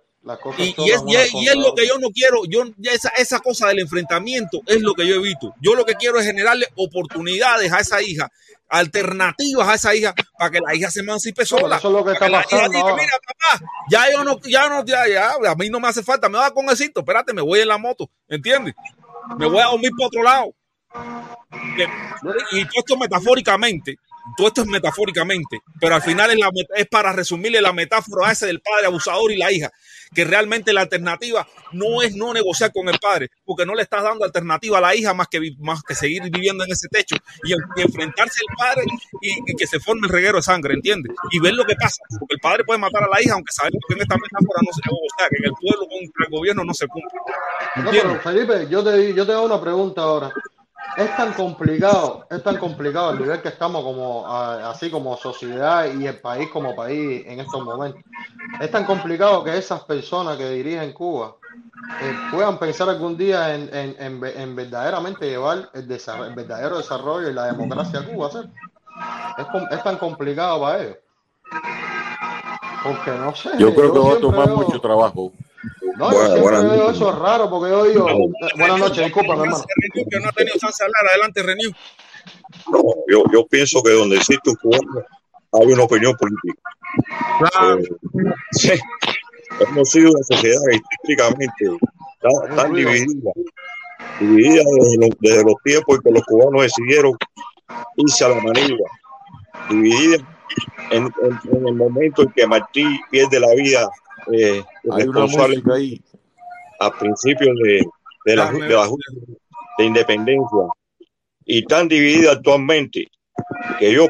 Y, 0.85 0.91
es, 0.91 1.03
y, 1.07 1.17
es, 1.17 1.29
y 1.29 1.33
contra 1.33 1.53
es 1.53 1.59
lo 1.59 1.75
que 1.75 1.87
yo 1.89 1.99
no 1.99 2.09
quiero, 2.11 2.45
yo 2.47 2.65
esa, 2.93 3.09
esa 3.11 3.39
cosa 3.41 3.69
del 3.69 3.79
enfrentamiento 3.81 4.61
es 4.67 4.81
lo 4.83 4.95
que 4.95 5.07
yo 5.07 5.15
evito. 5.17 5.55
Yo 5.63 5.75
lo 5.75 5.85
que 5.87 5.95
quiero 5.95 6.19
es 6.21 6.27
generarle 6.27 6.67
oportunidades 6.77 7.73
a 7.73 7.81
esa 7.81 8.03
hija, 8.03 8.31
alternativas 8.69 9.69
a 9.69 9.75
esa 9.75 9.95
hija, 9.95 10.15
para 10.39 10.51
que 10.51 10.61
la 10.61 10.75
hija 10.75 10.91
se 10.91 11.01
emancipe 11.01 11.45
sola. 11.47 11.77
eso 11.79 11.89
es 11.89 11.95
lo 11.95 12.05
que 12.05 12.13
está 12.13 12.29
hija 12.29 12.43
pasando 12.43 12.69
diga, 12.79 12.95
mira, 12.97 13.13
papá, 13.27 13.65
ya 13.91 14.11
yo 14.13 14.25
no, 14.25 14.39
ya 14.43 14.69
no, 14.69 14.85
ya, 14.85 15.09
ya, 15.09 15.33
a 15.51 15.55
mí 15.57 15.69
no 15.71 15.81
me 15.81 15.89
hace 15.89 16.03
falta, 16.03 16.29
me 16.29 16.39
va 16.39 16.51
con 16.53 16.69
el 16.69 16.77
cinto, 16.77 17.01
espérate, 17.01 17.33
me 17.33 17.43
voy 17.43 17.61
en 17.61 17.69
la 17.69 17.79
moto, 17.79 18.11
¿entiendes? 18.29 18.75
Me 19.39 19.47
voy 19.47 19.61
a 19.61 19.67
dormir 19.67 19.91
por 19.97 20.07
otro 20.09 20.23
lado. 20.23 20.55
Que- 21.77 21.89
y 22.53 22.65
todo 22.65 22.75
esto 22.79 22.97
metafóricamente, 22.97 23.97
todo 24.37 24.49
esto 24.49 24.61
es 24.63 24.67
metafóricamente, 24.67 25.61
pero 25.81 25.95
al 25.95 26.03
final 26.03 26.31
es, 26.31 26.39
la 26.39 26.49
met- 26.51 26.69
es 26.77 26.87
para 26.89 27.13
resumirle 27.13 27.61
la 27.61 27.73
metáfora 27.73 28.29
a 28.29 28.33
ese 28.33 28.47
del 28.47 28.61
padre 28.61 28.87
abusador 28.87 29.31
y 29.33 29.37
la 29.37 29.51
hija, 29.51 29.71
que 30.15 30.25
realmente 30.25 30.73
la 30.73 30.81
alternativa 30.83 31.47
no 31.73 32.03
es 32.03 32.15
no 32.17 32.33
negociar 32.33 32.73
con 32.73 32.89
el 32.89 32.99
padre, 32.99 33.31
porque 33.45 33.65
no 33.67 33.75
le 33.75 33.83
estás 33.83 34.03
dando 34.03 34.25
alternativa 34.25 34.79
a 34.79 34.81
la 34.81 34.95
hija 34.95 35.15
más 35.15 35.29
que, 35.29 35.53
más 35.59 35.83
que 35.83 35.95
seguir 35.95 36.23
viviendo 36.31 36.65
en 36.65 36.73
ese 36.73 36.89
techo 36.89 37.17
y, 37.45 37.53
en- 37.53 37.61
y 37.77 37.83
enfrentarse 37.83 38.41
al 38.49 38.57
padre 38.57 38.85
y, 39.23 39.31
y 39.53 39.57
que 39.57 39.67
se 39.67 39.79
forme 39.81 40.07
el 40.07 40.13
reguero 40.13 40.37
de 40.39 40.43
sangre, 40.43 40.75
¿entiendes? 40.75 41.13
Y 41.31 41.39
ver 41.41 41.55
lo 41.55 41.65
que 41.65 41.75
pasa, 41.77 42.03
porque 42.19 42.35
el 42.35 42.41
padre 42.41 42.65
puede 42.65 42.79
matar 42.79 43.05
a 43.05 43.09
la 43.09 43.23
hija, 43.23 43.35
aunque 43.35 43.53
sabemos 43.53 43.81
que 43.89 43.95
en 43.95 44.01
esta 44.03 44.17
metáfora 44.17 44.61
no 44.67 44.73
se 44.73 44.81
sea, 44.83 45.29
que 45.29 45.37
en 45.39 45.45
el 45.45 45.53
pueblo 45.53 45.87
contra 45.89 46.27
el 46.27 46.31
gobierno 46.31 46.65
no 46.65 46.75
se 46.75 46.87
cumple. 46.89 47.11
No, 47.77 47.91
pero 47.91 48.21
Felipe, 48.21 48.67
yo 48.71 48.83
te, 48.85 49.15
yo 49.15 49.27
te 49.27 49.33
hago 49.33 49.45
una 49.47 49.61
pregunta 49.61 50.03
ahora. 50.03 50.33
Es 50.97 51.17
tan 51.17 51.33
complicado, 51.35 52.27
es 52.29 52.43
tan 52.43 52.57
complicado 52.59 53.13
el 53.13 53.21
nivel 53.21 53.41
que 53.41 53.49
estamos 53.49 53.83
como 53.85 54.27
así 54.27 54.91
como 54.91 55.17
sociedad 55.17 55.87
y 55.93 56.07
el 56.07 56.19
país 56.21 56.49
como 56.51 56.75
país 56.75 57.25
en 57.27 57.41
estos 57.41 57.63
momentos. 57.65 58.03
Es 58.61 58.71
tan 58.71 58.85
complicado 58.85 59.45
que 59.45 59.57
esas 59.57 59.83
personas 59.85 60.37
que 60.37 60.51
dirigen 60.51 60.93
Cuba 60.93 61.37
eh, 62.03 62.15
puedan 62.33 62.59
pensar 62.59 62.89
algún 62.89 63.17
día 63.17 63.55
en, 63.55 63.71
en, 63.75 63.97
en, 63.99 64.21
ve- 64.21 64.41
en 64.43 64.55
verdaderamente 64.57 65.29
llevar 65.29 65.71
el, 65.75 65.91
el 65.91 66.35
verdadero 66.35 66.79
desarrollo 66.79 67.31
y 67.31 67.35
la 67.35 67.47
democracia 67.47 68.01
a 68.01 68.05
Cuba. 68.05 68.31
¿sí? 68.31 68.39
Es, 69.39 69.47
es 69.79 69.83
tan 69.85 69.97
complicado 69.97 70.61
para 70.61 70.83
ellos. 70.83 70.97
Porque 72.83 73.11
no 73.13 73.35
sé. 73.35 73.51
Yo 73.59 73.75
creo 73.75 73.93
que 73.93 73.99
va 73.99 74.13
a 74.15 74.21
tomar 74.21 74.47
veo- 74.49 74.57
mucho 74.57 74.81
trabajo. 74.81 75.33
No, 76.01 76.11
Buenas- 76.11 76.29
yo 76.31 76.37
siempre 76.37 76.59
veo 76.61 76.77
noches. 76.79 76.97
eso 76.97 77.13
raro 77.13 77.51
porque 77.51 77.71
yo 77.71 77.85
digo, 77.85 78.07
buenas 78.57 78.79
noches, 78.79 79.05
disculpa, 79.05 79.37
mi 79.37 79.43
hermano. 79.43 79.65
Que 80.11 80.19
no 80.21 80.29
ha 80.29 80.33
tenido 80.33 80.57
chance 80.59 80.83
de 80.83 80.87
hablar, 80.87 81.11
adelante, 81.13 81.43
Renew. 81.43 81.71
No, 82.73 82.83
yo, 83.09 83.23
yo 83.33 83.47
pienso 83.47 83.83
que 83.83 83.91
donde 83.93 84.17
existe 84.17 84.49
un 84.51 84.57
cubano 84.57 85.05
hay 85.53 85.73
una 85.73 85.83
opinión 85.85 86.15
política. 86.17 86.63
Eh, 87.79 87.89
sí, 88.53 88.73
hemos 89.61 89.91
sido 89.91 90.11
una 90.11 90.23
sociedad 90.23 90.61
históricamente 90.73 91.67
tan, 92.21 92.57
tan 92.57 92.73
dividida, 92.75 93.31
dividida 94.21 94.63
desde 94.79 94.97
los, 95.07 95.11
desde 95.21 95.45
los 95.45 95.55
tiempos 95.65 95.97
en 95.97 96.03
que 96.03 96.11
los 96.13 96.25
cubanos 96.25 96.63
decidieron 96.63 97.13
irse 97.97 98.25
a 98.25 98.29
la 98.31 98.37
manigua, 98.41 98.91
dividida 99.69 100.17
en, 100.91 101.05
en- 101.05 101.41
en 101.57 101.69
el 101.69 101.75
momento 101.75 102.23
en 102.23 102.33
que 102.33 102.47
Martí 102.47 103.01
pierde 103.11 103.39
la 103.39 103.55
vida 103.55 103.89
eh, 104.33 104.63
Hay 104.93 105.05
responsable 105.05 105.63
ahí. 105.75 106.01
a 106.79 106.91
principios 106.99 107.57
de, 107.63 107.85
de 108.27 108.37
la, 108.37 108.51
de 108.53 108.69
la 108.69 108.87
Junta 108.87 109.07
de 109.79 109.85
independencia 109.85 110.67
y 111.45 111.65
tan 111.65 111.89
dividida 111.89 112.33
actualmente 112.33 113.09
que 113.79 113.93
yo 113.93 114.09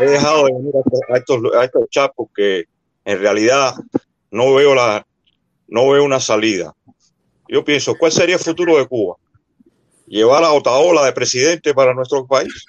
he 0.00 0.04
dejado 0.04 0.46
de 0.46 0.52
venir 0.52 0.74
a 0.76 0.78
estos, 0.80 1.00
a 1.08 1.16
estos, 1.16 1.54
a 1.54 1.64
estos 1.64 1.90
chats 1.90 2.14
porque 2.14 2.64
en 3.04 3.18
realidad 3.20 3.74
no 4.30 4.54
veo 4.54 4.74
la 4.74 5.06
no 5.68 5.88
veo 5.88 6.04
una 6.04 6.20
salida. 6.20 6.74
Yo 7.48 7.64
pienso, 7.64 7.94
¿cuál 7.96 8.12
sería 8.12 8.36
el 8.36 8.42
futuro 8.42 8.76
de 8.76 8.86
Cuba? 8.86 9.16
Llevar 10.06 10.44
a 10.44 10.52
Otaola 10.52 11.04
de 11.04 11.12
presidente 11.12 11.72
para 11.72 11.94
nuestro 11.94 12.26
país. 12.26 12.64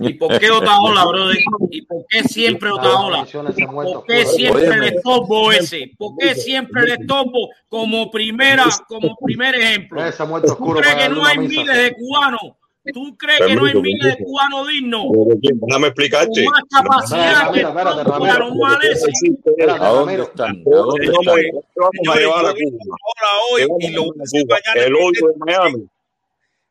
¿Y 0.00 0.14
por 0.14 0.38
qué 0.38 0.50
Otaola, 0.50 1.04
brother? 1.06 1.38
¿Y 1.70 1.82
por 1.82 2.06
qué 2.08 2.22
siempre 2.24 2.70
Otaola? 2.70 3.26
¿Y 3.56 3.66
por 3.66 4.04
qué 4.06 4.26
siempre 4.26 4.66
el 4.66 4.84
estorbo 4.84 5.52
ese? 5.52 5.92
¿Por 5.96 6.16
qué 6.18 6.34
siempre 6.34 6.82
el 6.82 7.00
estorbo 7.00 7.50
como 7.68 8.10
primera, 8.10 8.64
como 8.88 9.16
primer 9.16 9.54
ejemplo? 9.54 10.02
¿Tú 10.42 10.74
crees 10.74 10.94
que 10.94 11.08
no 11.08 11.24
hay 11.24 11.38
miles 11.38 11.76
de 11.76 11.94
cubanos? 11.94 12.40
¿Tú 12.92 13.16
crees 13.16 13.40
que 13.40 13.56
no 13.56 13.64
hay 13.64 13.74
miles 13.74 14.16
de 14.16 14.24
cubanos 14.24 14.68
dignos? 14.68 15.06
Déjame 15.40 15.88
explicarte. 15.88 16.44
Con 16.44 16.52
más 16.52 16.62
capacidad 16.70 17.52
que 17.52 17.60
ese. 18.92 19.10
Espérate, 19.44 19.84
¿A 19.84 19.88
dónde 19.88 20.22
están? 20.22 20.50
¿A 20.50 20.70
¿Dónde 20.70 21.04
están? 21.06 21.24
vamos 21.76 22.16
a 22.16 22.18
llevar 22.18 22.46
a 22.46 22.52
Cuba? 22.52 22.96
Ahora 23.02 23.30
hoy. 23.50 23.62
El 24.76 24.94
odio 24.94 25.26
de 25.28 25.34
Miami. 25.38 25.88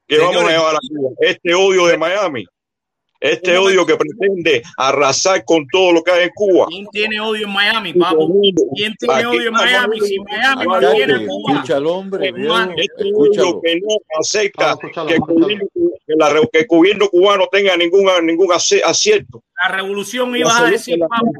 ¿Qué 0.07 0.17
vamos 0.19 0.43
a 0.43 0.49
llevar 0.49 0.75
a 0.75 0.79
Cuba? 0.87 1.09
Este 1.19 1.53
odio 1.53 1.87
de 1.87 1.97
Miami. 1.97 2.45
Este 3.19 3.57
odio 3.57 3.85
que 3.85 3.95
pretende 3.95 4.61
arrasar 4.77 5.43
con 5.45 5.65
todo 5.71 5.93
lo 5.93 6.03
que 6.03 6.11
hay 6.11 6.23
en 6.25 6.31
Cuba. 6.35 6.67
¿Quién 6.69 6.85
tiene 6.91 7.19
odio 7.19 7.47
en 7.47 7.53
Miami, 7.53 7.93
papo? 7.93 8.29
¿Quién 8.75 8.93
tiene 8.99 9.13
Aquí 9.15 9.25
odio 9.25 9.47
en 9.47 9.53
Miami? 9.53 10.01
Si 10.01 10.19
Miami 10.19 10.65
no 10.65 10.91
tiene 10.91 11.25
Cuba. 11.25 11.53
Escucha 11.53 11.77
al 11.77 11.87
hombre, 11.87 12.33
Este 12.75 13.11
odio 13.15 13.61
que 13.61 13.79
no 13.79 13.87
acepta 14.19 14.77
que 15.07 15.13
el, 15.13 15.19
gobierno, 15.19 15.65
que 15.73 16.13
la 16.17 16.29
re- 16.29 16.49
que 16.51 16.59
el 16.59 16.67
gobierno 16.67 17.09
cubano 17.09 17.47
tenga 17.51 17.75
ningún, 17.77 18.05
ningún 18.23 18.51
acierto. 18.51 19.43
La 19.63 19.75
revolución 19.75 20.31
La 20.33 20.37
ibas 20.39 20.59
a 20.59 20.65
decir, 20.65 20.99
papo. 20.99 21.31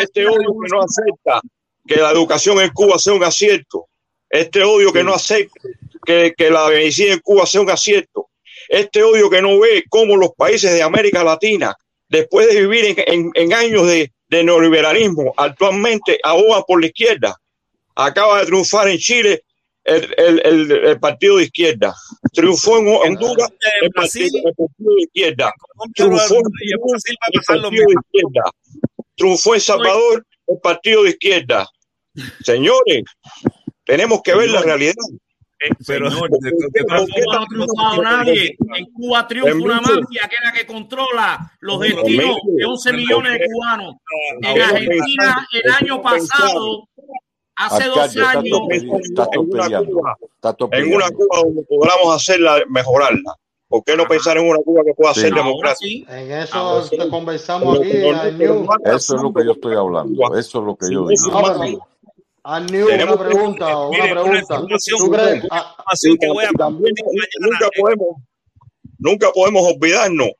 Este 0.00 0.26
odio 0.26 0.54
que 0.62 0.68
no 0.70 0.80
acepta 0.82 1.40
que 1.86 1.96
la 1.96 2.10
educación 2.10 2.60
en 2.60 2.70
Cuba 2.70 2.98
sea 2.98 3.12
un 3.12 3.22
acierto. 3.24 3.86
Este 4.28 4.62
odio 4.64 4.92
que 4.92 5.04
no 5.04 5.12
acepta 5.14 5.60
que, 6.04 6.32
que 6.36 6.50
la 6.50 6.68
medicina 6.68 7.12
en 7.12 7.20
Cuba 7.20 7.44
sea 7.46 7.60
un 7.60 7.70
acierto. 7.70 8.29
Este 8.70 9.02
odio 9.02 9.28
que 9.28 9.42
no 9.42 9.58
ve 9.58 9.82
cómo 9.88 10.16
los 10.16 10.30
países 10.36 10.72
de 10.72 10.82
América 10.82 11.24
Latina, 11.24 11.74
después 12.08 12.46
de 12.48 12.60
vivir 12.60 12.84
en, 12.86 12.94
en- 13.06 13.30
en 13.34 13.52
años 13.52 13.86
de, 13.88 14.12
de 14.28 14.44
neoliberalismo, 14.44 15.34
actualmente 15.36 16.18
abogan 16.22 16.62
por 16.66 16.80
la 16.80 16.86
izquierda. 16.86 17.36
Acaba 17.96 18.38
de 18.40 18.46
triunfar 18.46 18.88
en 18.88 18.98
Chile 18.98 19.42
el, 19.82 20.14
el- 20.16 20.40
el- 20.46 20.70
el 20.72 21.00
partido 21.00 21.38
de 21.38 21.44
izquierda. 21.44 21.94
Triunfó 22.32 22.78
en 22.78 22.86
Honduras 22.88 23.50
el 23.82 23.90
partido, 23.90 24.38
el 24.44 24.54
partido 24.54 24.94
de 24.94 25.02
izquierda. 25.02 25.52
Triunfó 25.94 26.34
en 26.36 26.42
el 27.32 27.40
partido 27.46 27.84
de 27.88 27.94
izquierda. 27.94 28.50
Triunfó 29.16 29.54
en 29.54 29.60
Salvador 29.60 30.26
el 30.46 30.58
partido 30.60 31.02
de 31.02 31.10
izquierda. 31.10 31.68
Señores, 32.44 33.02
tenemos 33.84 34.20
que 34.22 34.34
ver 34.34 34.50
la 34.50 34.62
realidad. 34.62 34.94
Pero 35.86 36.10
Señor, 36.10 36.30
en 36.32 36.86
Cuba 36.86 37.36
no 37.36 37.42
ha 37.42 37.46
triunfado 37.46 38.02
nadie. 38.02 38.56
En 38.76 38.84
Cuba 38.92 39.28
triunfa 39.28 39.54
una 39.54 39.80
mafia 39.80 40.28
que 40.28 40.36
es 40.36 40.44
la 40.44 40.52
que 40.52 40.66
controla 40.66 41.52
los 41.60 41.80
destinos 41.80 42.36
de 42.44 42.64
11 42.64 42.92
millones 42.94 43.32
de 43.38 43.46
cubanos. 43.52 43.94
En 44.40 44.46
Ahora 44.46 44.68
Argentina, 44.68 45.46
el 45.52 45.72
año 45.72 46.02
pasado, 46.02 46.88
hace 47.56 47.88
dos 47.88 48.16
años, 48.16 48.60
En 48.70 48.88
una 50.94 51.10
Cuba 51.10 51.38
donde 51.44 51.62
podamos 51.68 52.16
hacerla, 52.16 52.62
mejorarla. 52.68 53.34
¿Por 53.68 53.84
qué 53.84 53.96
no 53.96 54.04
pensar 54.06 54.36
en 54.36 54.48
una 54.48 54.58
Cuba 54.64 54.82
que 54.84 54.94
pueda 54.94 55.14
Sí. 55.14 55.20
ser 55.20 55.32
democrática? 55.34 56.18
En 56.18 56.32
eso 56.32 56.88
te 56.90 57.08
conversamos 57.08 57.78
aquí. 57.78 57.90
Eso 57.90 59.16
es 59.16 59.22
lo 59.22 59.32
que 59.32 59.44
yo 59.44 59.52
estoy 59.52 59.76
hablando. 59.76 60.36
Eso 60.36 60.58
es 60.58 60.64
lo 60.64 60.74
que 60.74 60.92
yo 60.92 61.06
digo. 61.06 61.89
Ah, 62.52 62.56
a 62.56 62.66
Tenemos 62.66 63.16
una 63.16 63.28
pregunta, 63.28 63.78
una 63.78 63.88
Mire, 63.90 64.12
una 64.12 64.22
pregunta. 64.22 64.38
información- 64.40 64.98
¿Tú 64.98 65.10
crees? 65.10 65.44
una 65.44 65.48
Ah, 65.52 65.76
Y 66.02 66.56
también 66.58 66.94
nunca 67.40 67.68
podemos, 67.78 68.08
nunca 68.98 69.30
podemos 69.32 69.62
olvidarnos 69.72 70.30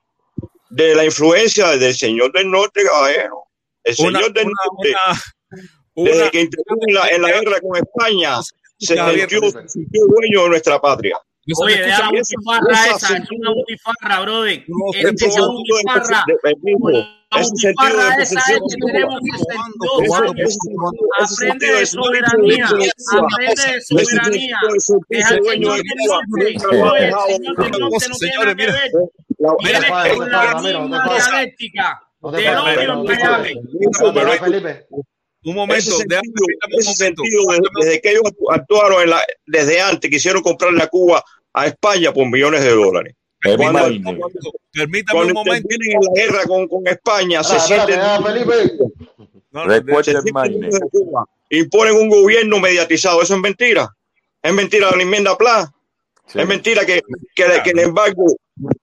de 0.70 0.94
la 0.96 1.04
influencia 1.04 1.68
del 1.76 1.94
señor 1.94 2.32
del 2.32 2.50
norte, 2.50 2.82
caballero. 2.84 3.44
El 3.84 3.94
Una- 4.00 4.18
señor 4.18 4.32
del 4.32 4.46
una- 4.46 4.54
norte, 4.66 4.88
una- 4.90 6.04
desde 6.08 6.22
una- 6.22 6.30
que 6.30 6.40
intervino 6.40 6.80
en 6.88 6.94
la, 6.94 7.08
en 7.08 7.22
la 7.22 7.28
guerra 7.28 7.60
con 7.60 7.76
España, 7.76 8.42
se 8.42 8.96
sintió, 8.96 9.40
dueño 10.08 10.42
de 10.44 10.48
nuestra 10.48 10.80
patria. 10.80 11.16
Oye, 11.62 11.74
Y 11.76 11.78
esa- 11.80 12.08
esa 12.12 12.34
esa, 12.70 12.96
es 12.96 13.00
sentido- 13.02 13.40
una 13.40 13.50
butifarra, 13.54 14.20
brother. 14.22 14.52
ese 14.94 15.00
Esa 15.00 15.08
sentido 15.08 15.46
de- 15.46 15.52
butifarra, 15.52 16.24
la 17.30 17.42
butifarra 17.42 18.22
esa 18.22 18.34
posesión 18.34 18.62
es 18.66 18.74
que 18.74 18.80
de 18.80 18.80
Cuba. 18.80 18.90
tenemos 18.92 19.20
62 19.30 20.02
Ese- 20.02 20.14
años. 20.16 20.34
ese 20.40 20.56
sentido- 20.56 20.96
ese 21.20 21.36
Aprende 21.44 21.66
de 21.72 21.86
soberanía, 21.86 22.66
aprende 22.66 22.86
de 22.86 22.92
soberanía. 22.96 23.60
señor 26.40 26.78
norte. 26.80 27.06
El 27.06 27.24
señor 27.34 27.80
norte 27.80 28.06
no 28.08 28.16
tiene 28.18 28.56
que 28.56 28.66
ver. 28.66 28.90
La- 29.38 29.54
Viene 29.62 29.78
con 30.16 30.30
la 30.30 30.60
misma 30.60 31.04
dialéctica 31.14 31.86
del 32.22 32.58
odio 32.58 32.92
en 32.92 33.04
Miami. 33.04 33.54
Un 35.42 35.54
momento, 35.54 35.78
ese 35.78 36.04
déjame- 36.06 36.20
sentido, 36.20 36.44
permítame 36.46 36.74
un 36.74 36.80
ese 36.80 36.90
momento. 36.90 37.22
sentido 37.22 37.42
de- 37.52 37.60
desde 37.86 38.00
que 38.02 38.10
ellos 38.10 38.22
actu- 38.24 38.46
actuaron 38.54 39.02
en 39.04 39.10
la- 39.10 39.24
desde 39.46 39.80
antes, 39.80 40.10
quisieron 40.10 40.42
comprarle 40.42 40.82
a 40.82 40.86
Cuba 40.88 41.24
a 41.54 41.66
España 41.66 42.12
por 42.12 42.26
millones 42.30 42.62
de 42.62 42.70
dólares. 42.70 43.14
Cuando, 43.42 43.80
Permítame. 44.72 45.20
Un 45.20 45.32
momento. 45.32 45.56
intervienen 45.56 45.96
en 45.96 46.00
la 46.00 46.10
guerra 46.14 46.46
con, 46.46 46.68
con 46.68 46.86
España, 46.86 47.42
se 47.42 47.58
sienten. 47.60 47.98
No. 49.50 49.66
Imponen 51.48 51.96
un 51.96 52.08
gobierno 52.08 52.58
mediatizado. 52.60 53.22
Eso 53.22 53.34
es 53.34 53.40
mentira. 53.40 53.88
Es 54.42 54.52
mentira 54.52 54.90
la 54.90 55.02
enmienda 55.02 55.36
PLA. 55.36 55.72
Sí. 56.26 56.40
Es 56.40 56.46
mentira 56.46 56.86
que, 56.86 57.00
que, 57.34 57.44
que 57.64 57.70
el 57.70 57.80
embargo, 57.80 58.24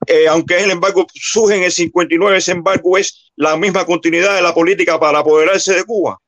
eh, 0.06 0.28
aunque 0.28 0.58
es 0.58 0.64
el 0.64 0.72
embargo 0.72 1.08
surge 1.14 1.56
en 1.56 1.64
el 1.64 1.72
59, 1.72 2.38
ese 2.38 2.52
embargo 2.52 2.98
es 2.98 3.32
la 3.38 3.56
misma 3.56 3.86
continuidad 3.86 4.36
de 4.36 4.42
la 4.42 4.54
política 4.54 5.00
para 5.00 5.20
apoderarse 5.20 5.74
de 5.74 5.86
Cuba. 5.86 6.20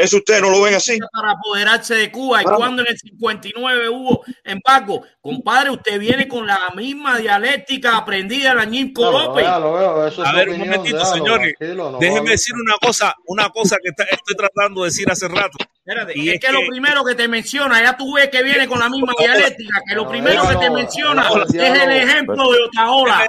Eso 0.00 0.16
ustedes 0.18 0.42
no 0.42 0.50
lo 0.50 0.62
ven 0.62 0.74
así. 0.74 0.98
para 1.12 1.32
apoderarse 1.32 1.94
de 1.94 2.10
Cuba 2.10 2.42
y 2.42 2.44
cuando 2.44 2.82
en 2.82 2.88
el 2.88 2.98
59 2.98 3.88
hubo 3.88 4.24
embargo, 4.44 5.02
compadre, 5.20 5.70
usted 5.70 5.98
viene 5.98 6.26
con 6.28 6.46
la 6.46 6.58
misma 6.74 7.18
dialéctica 7.18 7.96
aprendida 7.96 8.50
de 8.50 8.54
la 8.56 8.64
Ñinco 8.64 9.02
No, 9.02 9.12
lo 9.12 9.22
López. 9.26 9.44
veo, 9.44 9.60
lo 9.60 9.72
veo, 9.74 10.06
eso 10.06 10.22
es 10.22 10.28
A 10.28 10.32
ver, 10.32 10.48
un 10.50 10.58
momentito, 10.58 11.04
señores. 11.04 11.54
Déjenme 11.58 12.30
decir 12.30 12.54
una 12.54 12.74
cosa, 12.80 13.14
una 13.26 13.48
cosa 13.50 13.76
que 13.82 13.90
está- 13.90 14.04
estoy 14.04 14.34
tratando 14.36 14.82
de 14.82 14.86
decir 14.88 15.10
hace 15.10 15.28
rato. 15.28 15.58
Espérate, 15.90 16.12
Y 16.16 16.28
es, 16.28 16.34
es 16.34 16.40
que, 16.40 16.46
que- 16.46 16.52
lo 16.52 16.60
primero 16.68 17.04
que 17.04 17.14
te 17.16 17.26
menciona, 17.26 17.82
ya 17.82 17.96
tú 17.96 18.14
ves 18.14 18.28
que 18.28 18.44
viene 18.44 18.68
con 18.68 18.78
la 18.78 18.88
misma 18.88 19.12
dialéctica, 19.18 19.80
que 19.88 19.94
lo 19.96 20.08
primero 20.08 20.46
que 20.48 20.56
te 20.56 20.70
menciona 20.70 21.28
no, 21.28 21.42
es 21.42 21.50
el 21.50 21.52
diálogo. 21.52 21.90
ejemplo 21.90 22.52
de 22.52 22.58
Otaola. 22.64 23.26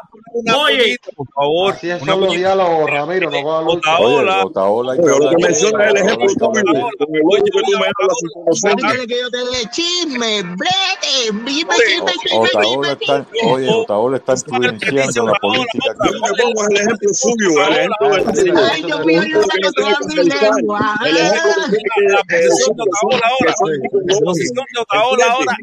Oye, 0.55 0.97
por 1.15 1.27
favor. 1.33 1.73
Así 1.73 1.89
es 1.89 2.01
diálogos, 2.31 2.89
Ramiro, 2.89 3.31
no 3.31 3.61
lucha. 3.63 3.97
Oye, 3.97 4.15
Otaola. 4.15 4.45
Otaola 4.45 4.95
que 4.95 5.01
Pero 5.01 5.17
lo 5.19 5.29
que 5.31 5.35
menciona 5.43 5.85
es 5.85 5.89
el 5.91 5.97
ejemplo 5.97 6.27
que 6.27 6.35
con 6.35 6.57
el 6.57 6.63
que 6.63 7.51
tú 7.51 7.71
me 7.79 7.85
hablas 7.85 8.17
sin 8.19 8.29
conocerme. 8.43 8.81
¿Quiere 8.91 9.07
que 9.07 9.19
yo 9.21 9.29
te 9.31 9.37
dé 9.37 9.69
chisme? 9.71 10.43
Brete, 10.43 11.31
dime, 11.43 11.73
Oye, 11.75 11.83
chisme, 11.87 12.11
O- 12.11 12.21
chisme, 12.21 12.37
Otaola 12.37 12.97
chisme, 12.99 13.15
está, 13.17 13.25
oye, 13.47 13.69
Otaola 13.69 14.17
está 14.17 14.33
influenciando 14.33 15.31
la 15.33 15.39
política 15.39 15.95
Yo 16.05 16.11
que 16.11 16.43
pongo 16.43 16.67
el 16.69 16.77
ejemplo 16.77 17.09
suyo, 17.13 17.65
el 17.67 17.73
ejemplo 17.73 18.09
del 18.09 18.57
Ay, 18.71 18.83
Dios 18.83 19.05
mío, 19.05 19.23
yo 19.23 19.41
saco 19.41 19.71
toda 19.75 19.97
mi 20.07 20.15
lengua. 20.15 20.95
El 21.05 21.17
ejemplo 21.17 21.51
que 21.71 22.41
que 22.41 22.50
posición 22.51 22.75
de 22.75 22.83
Otaola 22.83 23.27
ahora. 23.27 23.53
La 24.05 24.15
que 24.17 24.21
posición 24.23 24.65
de 24.73 24.81
Otaola 24.81 25.25
ahora 25.25 25.57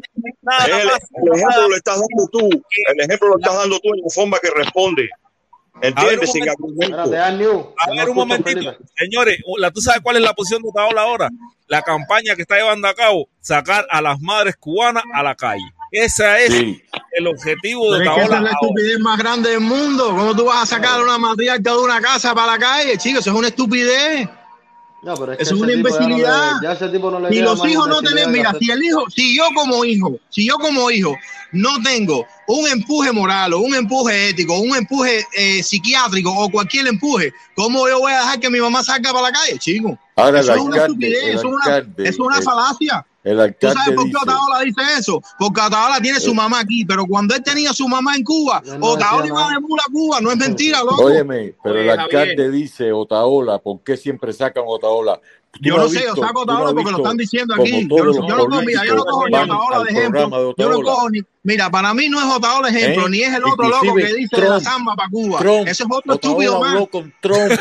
el, 0.67 0.89
ejemplo 1.35 1.69
lo 1.69 1.75
estás 1.75 1.95
dando 1.95 2.27
tú, 2.31 2.49
el 2.49 2.99
ejemplo 3.01 3.29
lo 3.29 3.37
estás 3.37 3.55
dando 3.55 3.79
tú 3.79 3.89
en 3.93 4.01
la 4.01 4.09
forma 4.09 4.39
que 4.39 4.49
responde. 4.51 5.09
¿Entiendes? 5.81 6.31
Sin 6.31 6.49
argumento. 6.49 6.99
A 6.99 7.07
ver, 7.07 8.09
un 8.09 8.15
momentito. 8.15 8.75
Señores, 8.97 9.37
¿tú 9.73 9.81
sabes 9.81 10.01
cuál 10.01 10.17
es 10.17 10.21
la 10.23 10.33
posición 10.33 10.61
de 10.61 10.69
Otaola 10.69 11.01
ahora? 11.03 11.29
La 11.67 11.81
campaña 11.83 12.35
que 12.35 12.41
está 12.41 12.57
llevando 12.57 12.87
a 12.87 12.93
cabo, 12.93 13.29
sacar 13.39 13.85
a 13.89 14.01
las 14.01 14.19
madres 14.19 14.55
cubanas 14.57 15.03
a 15.13 15.23
la 15.23 15.35
calle. 15.35 15.63
Ese 15.91 16.45
es 16.45 16.53
Sí. 16.53 16.81
el 17.13 17.27
objetivo 17.27 17.93
de 17.93 17.99
que 17.99 18.03
esa 18.03 18.13
Otaola 18.13 18.23
es 18.25 18.29
la 18.29 18.37
ahora. 18.37 18.51
estupidez 18.61 18.99
más 18.99 19.17
grande 19.19 19.49
del 19.51 19.59
mundo. 19.61 20.09
¿Cómo 20.09 20.35
tú 20.35 20.45
vas 20.45 20.63
a 20.63 20.65
sacar 20.75 20.99
a 20.99 21.03
una 21.03 21.17
matriarca 21.17 21.71
de 21.71 21.77
una 21.77 22.01
casa 22.01 22.35
para 22.35 22.53
la 22.53 22.59
calle, 22.59 22.97
chicos? 22.97 23.21
Eso 23.21 23.29
es 23.31 23.35
una 23.37 23.47
estupidez. 23.47 24.27
No, 25.01 25.13
pero 25.15 25.31
es 25.31 25.37
que 25.37 25.43
Eso 25.43 25.55
es 25.55 25.61
ese 25.61 25.63
una 25.63 25.73
tipo 25.73 25.89
ya 25.89 25.95
no 25.95 25.99
le- 25.99 26.13
imbecilidad. 26.13 26.51
Ya 26.61 26.71
ese 26.73 26.89
tipo 26.89 27.09
no 27.11 27.19
le 27.19 27.29
Si 27.29 27.35
queda 27.35 27.45
los 27.45 27.65
hijos 27.67 27.87
no 27.87 28.01
tienen, 28.01 28.31
mira, 28.31 28.53
si 28.59 28.69
el 28.71 28.83
hijo, 28.83 29.05
si 29.09 29.35
yo 29.37 29.43
como 29.55 29.85
hijo, 29.85 30.19
si 30.29 30.45
yo 30.47 30.55
como 30.55 30.91
hijo 30.91 31.15
no 31.53 31.81
tengo 31.81 32.25
un 32.47 32.67
empuje 32.67 33.11
moral 33.11 33.53
o 33.53 33.59
un 33.59 33.73
empuje 33.75 34.29
ético, 34.29 34.59
un 34.59 34.75
empuje 34.75 35.25
eh, 35.37 35.63
psiquiátrico 35.63 36.31
o 36.31 36.49
cualquier 36.49 36.87
empuje, 36.87 37.31
¿cómo 37.55 37.87
yo 37.87 37.99
voy 37.99 38.11
a 38.11 38.19
dejar 38.19 38.39
que 38.39 38.49
mi 38.49 38.59
mamá 38.59 38.83
salga 38.83 39.11
para 39.13 39.27
la 39.27 39.31
calle, 39.31 39.57
chico? 39.57 39.97
Ahora 40.15 40.41
Eso 40.41 40.53
es 40.53 40.59
una 40.61 40.75
alcalde, 40.75 41.07
estupidez, 41.07 41.23
eso 41.35 41.37
es 41.39 41.45
una, 41.45 41.77
es 42.09 42.19
una 42.19 42.41
falacia. 42.41 43.05
El 43.21 43.35
¿Tú 43.35 43.41
alcalde 43.41 43.75
sabes 43.79 43.95
por 43.95 44.03
qué 44.05 44.09
dice, 44.11 44.17
Otaola 44.23 44.59
dice 44.63 44.81
eso? 44.97 45.21
Porque 45.37 45.61
Otaola 45.61 45.99
tiene 45.99 46.19
su 46.21 46.31
Eh. 46.31 46.35
mamá 46.35 46.59
aquí, 46.61 46.85
pero 46.85 47.05
cuando 47.05 47.35
él 47.35 47.43
tenía 47.43 47.73
su 47.73 47.87
mamá 47.87 48.15
en 48.15 48.23
Cuba, 48.23 48.61
no 48.79 48.87
Otaola 48.87 49.27
iba 49.27 49.49
de 49.49 49.59
mula 49.59 49.83
a 49.87 49.91
Cuba, 49.91 50.21
no 50.21 50.31
es 50.31 50.37
mentira, 50.37 50.79
loco. 50.83 51.03
óyeme, 51.03 51.53
pero 51.61 51.75
Oye, 51.75 51.83
el 51.83 51.99
alcalde 51.99 52.35
Javier. 52.35 52.51
dice 52.51 52.91
Otaola, 52.93 53.59
¿por 53.59 53.81
qué 53.83 53.97
siempre 53.97 54.31
sacan 54.31 54.63
Otaola? 54.65 55.19
Yo 55.61 55.75
no 55.77 55.87
sé, 55.89 55.95
yo 56.01 56.13
visto- 56.13 56.21
saco 56.21 56.41
Otaola 56.41 56.73
porque 56.73 56.91
lo 56.91 56.97
están 56.97 57.17
diciendo 57.17 57.53
aquí. 57.55 57.87
Yo 57.89 58.03
los 58.03 58.15
yo 58.17 58.21
no 58.27 58.45
cojo, 58.45 58.61
mira, 58.61 58.85
yo 58.85 58.95
no 58.95 59.03
cojo 59.03 59.27
ni 59.27 59.35
Otaola 59.35 59.83
de 59.83 59.89
ejemplo. 59.91 60.29
de 60.29 60.53
Yo 60.63 60.69
no 60.69 60.81
cojo 60.81 61.09
ni. 61.09 61.19
Mira, 61.43 61.69
para 61.71 61.93
mí 61.93 62.07
no 62.07 62.19
es 62.19 62.35
Otaola 62.37 62.69
de 62.69 62.79
ejemplo, 62.79 63.07
¿Eh? 63.07 63.09
ni 63.09 63.21
es 63.21 63.33
el 63.33 63.43
otro 63.43 63.67
loco 63.67 63.95
que 63.95 64.13
dice 64.13 64.39
de 64.41 64.49
la 64.49 64.59
samba 64.59 64.95
para 64.95 65.09
Cuba. 65.09 65.39
Trump, 65.39 65.67
Ese 65.67 65.83
es 65.83 65.89
otro 65.91 66.13
Otaola 66.13 66.15
estúpido 66.15 66.59
más. 66.59 66.73
habló 66.73 66.87
con 66.87 67.13
Trump. 67.21 67.51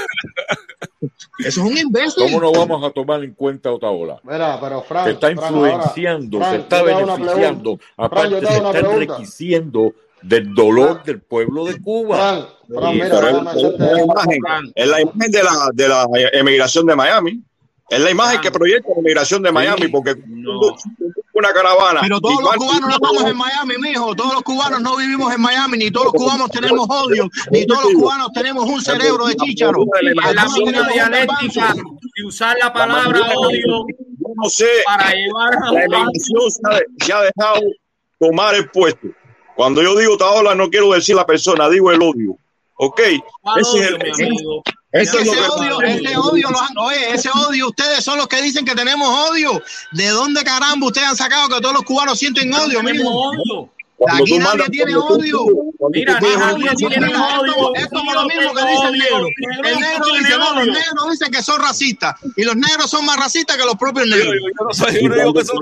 Eso 1.39 1.61
es 1.65 1.71
un 1.71 1.77
imbécil. 1.77 2.25
¿Cómo 2.25 2.41
no 2.41 2.53
vamos 2.53 2.85
a 2.85 2.91
tomar 2.91 3.23
en 3.23 3.33
cuenta 3.33 3.69
a 3.69 3.73
Otaola? 3.73 4.21
Mira, 4.25 4.59
pero 4.61 4.83
Frank, 4.83 5.05
Se 5.07 5.11
está 5.13 5.29
Frank, 5.29 5.41
influenciando, 5.43 6.39
Frank, 6.39 6.51
se 6.53 6.59
está 6.61 6.79
yo 6.81 6.85
beneficiando. 6.85 7.77
Frank, 7.79 7.93
aparte 7.97 8.31
yo 8.31 8.41
te 8.41 8.47
se 8.47 8.53
está 8.57 8.71
pregunta. 8.73 8.95
enriqueciendo 8.97 9.93
del 10.23 10.53
dolor 10.55 11.03
del 11.05 11.21
pueblo 11.21 11.65
de 11.65 11.81
Cuba. 11.81 12.17
Frank, 12.19 12.47
Frank, 12.81 12.93
mira, 12.95 13.07
es, 13.07 13.13
la 13.23 13.31
imagen, 14.03 14.41
es 14.75 14.89
la 14.89 15.01
imagen 15.01 15.31
de 15.31 15.43
la, 15.43 15.71
de 15.73 15.89
la 15.89 16.07
emigración 16.33 16.87
de 16.87 16.97
Miami. 16.97 17.43
Es 17.89 18.01
la 18.01 18.11
imagen 18.11 18.41
que 18.41 18.51
proyecta 18.51 18.91
la 18.95 19.01
emigración 19.01 19.43
de 19.43 19.51
Miami, 19.51 19.89
porque 19.89 20.15
No. 20.27 20.77
una 21.33 21.53
caravana. 21.53 22.01
Pero 22.03 22.17
y 22.17 22.21
todos 22.21 22.43
los 22.43 22.57
cubanos 22.57 22.81
no 22.81 22.91
estamos 22.91 23.25
en 23.25 23.37
Miami, 23.37 23.75
mijo. 23.79 24.15
Todos 24.15 24.35
los 24.35 24.43
cubanos 24.43 24.81
no 24.81 24.97
vivimos 24.97 25.33
en 25.33 25.41
Miami, 25.41 25.79
ni 25.79 25.91
todos 25.91 26.07
los 26.07 26.15
cubanos 26.15 26.51
tenemos 26.51 26.87
odio, 26.89 27.29
ni 27.51 27.65
todos 27.65 27.85
los 27.85 27.93
cubanos 27.95 28.33
tenemos 28.35 28.65
un 28.69 28.83
cerebro 28.83 29.27
de 29.27 29.37
chícharo. 29.37 29.85
Es 30.03 30.35
la 30.35 30.45
misma 30.49 30.89
dialéctica 30.89 31.75
de 31.75 32.27
usar 32.27 32.57
la 32.61 32.73
palabra 32.73 33.21
odio 33.37 33.87
Yo 33.89 34.35
no 34.35 34.49
sé, 34.51 34.67
para 34.85 35.13
llevar 35.13 35.55
a 35.55 35.73
la 35.73 35.81
televisión 35.81 36.51
se 36.51 36.61
ha, 36.67 37.05
se 37.05 37.13
ha 37.13 37.21
dejado 37.23 37.61
tomar 38.19 38.55
el 38.57 38.69
puesto. 38.71 39.09
Cuando 39.57 39.83
yo 39.83 39.97
digo 39.97 40.17
Taola, 40.17 40.55
no 40.55 40.69
quiero 40.69 40.93
decir 40.93 41.17
la 41.17 41.27
persona, 41.27 41.69
digo 41.69 41.91
el 41.91 42.03
odio. 42.03 42.37
¿Ok? 42.79 43.01
¿Cuál 43.43 43.61
Ese 43.61 43.71
es 43.71 43.75
odio, 43.75 43.97
el- 43.97 43.99
mi 44.19 44.27
amigo? 44.27 44.63
Eso 44.93 45.19
es 45.19 45.27
lo 45.27 45.33
Ese 45.35 45.41
odio, 45.51 45.81
ese 45.83 46.17
odio, 46.17 46.51
lo 46.51 46.61
han- 46.61 46.79
oye, 46.79 47.11
ese 47.13 47.29
odio, 47.31 47.69
ustedes 47.69 48.03
son 48.03 48.17
los 48.17 48.27
que 48.27 48.41
dicen 48.41 48.65
que 48.65 48.75
tenemos 48.75 49.09
odio. 49.31 49.63
¿De 49.93 50.09
dónde 50.09 50.43
caramba 50.45 50.87
ustedes 50.87 51.09
han 51.09 51.17
sacado 51.17 51.49
que 51.49 51.61
todos 51.61 51.75
los 51.75 51.83
cubanos 51.85 52.19
sienten 52.19 52.53
odio, 52.55 52.79
Tenemos 52.81 52.93
mijo? 52.93 53.11
odio. 53.11 53.71
Cuando 53.99 54.23
Aquí 54.23 54.39
nadie 54.39 54.45
mandas- 54.49 54.71
tiene 54.71 54.95
odio. 54.97 55.45
Mira, 55.93 56.21
nadie 56.21 56.71
un- 56.71 56.77
tiene 56.77 57.07
odio. 57.09 57.75
Es 57.75 57.89
como 57.89 58.15
lo 58.15 58.25
mismo 58.27 58.55
que 58.55 58.63
dice 58.71 58.87
el 58.87 58.99
negro. 58.99 59.27
El 59.65 59.81
negro 59.81 60.05
dice, 60.21 60.39
no, 60.39 60.55
los 60.55 60.67
negros 60.67 61.11
dicen 61.11 61.33
que 61.33 61.43
son 61.43 61.61
racistas. 61.61 62.15
Y 62.37 62.45
los 62.45 62.55
negros 62.55 62.89
son 62.89 63.05
más 63.05 63.17
racistas 63.17 63.57
que 63.57 63.65
los 63.65 63.75
propios 63.75 64.07
negros. 64.07 64.35
Yo 64.37 64.65
no 64.67 64.73
soy, 64.73 65.03
yo 65.03 65.09
no 65.09 65.15
digo 65.17 65.35
que 65.35 65.45
son. 65.45 65.59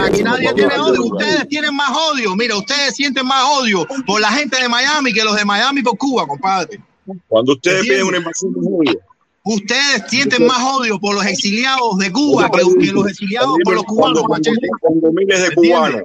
Aquí 0.00 0.22
nadie 0.22 0.52
tiene 0.54 0.78
odio. 0.78 1.04
Ustedes 1.04 1.48
tienen 1.48 1.74
más 1.74 1.90
odio. 1.94 2.34
Mira, 2.34 2.56
ustedes 2.56 2.94
sienten 2.96 3.26
más 3.26 3.44
odio 3.58 3.86
por 4.06 4.20
la 4.20 4.30
gente 4.32 4.56
de 4.60 4.68
Miami 4.68 5.12
que 5.12 5.22
los 5.22 5.36
de 5.36 5.44
Miami 5.44 5.82
por 5.82 5.98
Cuba, 5.98 6.26
compadre. 6.26 6.80
Cuando 7.28 7.52
ustedes 7.52 7.82
piden 7.82 8.04
una 8.06 8.16
invasión 8.18 8.52
de 8.52 8.60
odio, 8.60 9.00
Ustedes 9.44 10.04
sienten 10.08 10.46
más 10.46 10.58
odio 10.62 10.98
por 11.00 11.14
los 11.14 11.24
exiliados 11.24 11.96
de 11.98 12.12
Cuba 12.12 12.50
que, 12.50 12.58
que 12.86 12.92
los 12.92 13.08
exiliados 13.08 13.56
por 13.64 13.74
los 13.74 13.84
cubanos, 13.84 14.22
machete. 14.28 14.68
cuando 14.80 15.12
miles 15.12 15.40
de 15.48 15.54
cubanos, 15.54 16.02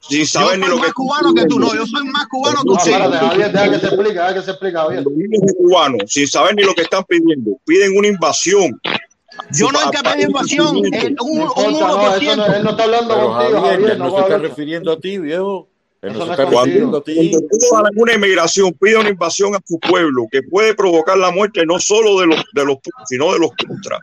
sin 0.00 0.20
Yo 0.20 0.26
saber 0.26 0.58
ni 0.60 0.66
soy 0.66 0.70
lo 0.70 0.76
que 0.76 0.82
más 0.86 0.92
cubano 0.92 1.34
que 1.34 1.46
tú, 1.46 1.58
no. 1.58 1.74
Yo 1.74 1.86
soy 1.86 2.04
más 2.04 2.26
cubano 2.28 2.62
que 2.62 2.68
No, 2.68 2.72
usted. 2.74 2.92
espérate, 2.92 3.16
Javier, 3.16 3.52
deja 3.52 3.70
que 3.72 3.78
se 3.80 3.86
explique, 3.86 4.12
deja 4.12 4.34
que 4.34 4.42
se 4.42 4.50
explique, 4.52 4.78
miles 5.10 5.40
de 5.40 5.54
cubanos, 5.54 6.02
sin 6.06 6.28
saber 6.28 6.54
ni 6.54 6.62
lo 6.62 6.74
que 6.74 6.82
están 6.82 7.04
pidiendo, 7.04 7.58
piden 7.64 7.96
una 7.98 8.08
invasión. 8.08 8.80
Yo 9.52 9.70
no 9.72 9.90
que 9.90 9.98
pedir 9.98 10.26
invasión. 10.28 10.66
No 10.66 10.80
un, 10.80 10.86
un 10.86 11.40
importa, 11.40 11.62
no, 11.70 11.70
eso 11.70 12.36
no, 12.36 12.44
1%. 12.46 12.56
él 12.56 12.64
no 12.64 12.70
está 12.70 12.82
hablando 12.84 13.14
Pero 13.14 13.28
contigo, 13.28 13.60
Javier, 13.60 13.72
Javier. 13.72 13.90
él 13.90 13.98
no 13.98 14.04
No 14.08 14.14
se 14.16 14.20
está 14.22 14.38
refiriendo 14.38 14.92
a 14.92 15.00
ti, 15.00 15.18
viejo. 15.18 15.68
Eso 16.00 16.24
no 16.26 16.30
está 16.32 16.44
contigo. 16.44 16.64
refiriendo 16.64 16.98
a. 16.98 17.02
Cuando 17.70 17.88
alguna 17.88 18.14
inmigración 18.14 18.72
pide 18.80 18.96
una 18.98 19.08
invasión 19.08 19.54
a 19.54 19.60
su 19.66 19.78
pueblo 19.80 20.26
que 20.30 20.42
puede 20.42 20.74
provocar 20.74 21.18
la 21.18 21.30
muerte 21.30 21.66
no 21.66 21.78
solo 21.80 22.20
de 22.20 22.26
los, 22.28 22.44
de 22.54 22.64
los 22.64 22.76
sino 23.06 23.32
de 23.32 23.38
los 23.40 23.50
contra. 23.66 23.98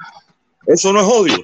Eso 0.67 0.91
no 0.91 0.99
es 1.01 1.07
odio. 1.07 1.37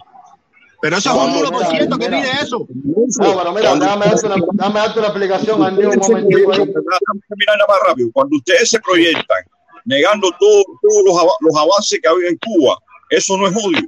Pero 0.82 0.98
eso 0.98 1.12
es 1.12 1.16
un 1.16 1.46
1% 1.46 2.00
que 2.00 2.06
pide 2.08 2.32
eso. 2.42 2.68
No, 2.84 3.38
pero 3.38 3.54
mira, 3.54 3.76
déjame 3.76 4.06
darte 4.08 4.26
una, 4.26 4.36
déjame 4.54 4.80
darte 4.80 5.00
una 5.00 5.08
explicación, 5.10 5.64
Andy, 5.64 5.86
un 5.86 5.96
momentico 5.98 6.52
ahí. 6.54 6.58
Déjame 6.60 7.22
terminar 7.30 7.58
nada 7.58 7.68
más 7.68 7.80
rápido. 7.88 8.10
Cuando 8.12 8.36
ustedes 8.38 8.68
se 8.70 8.80
proyectan 8.80 9.44
negando 9.86 10.30
todo- 10.40 10.64
todos 10.82 11.04
los, 11.06 11.16
ava- 11.16 11.38
los 11.42 11.56
avances 11.56 12.00
que 12.02 12.08
ha 12.08 12.12
habido 12.12 12.30
en 12.30 12.38
Cuba, 12.38 12.78
eso 13.12 13.38
no 13.38 13.48
es 13.48 13.54
odio. 13.56 13.88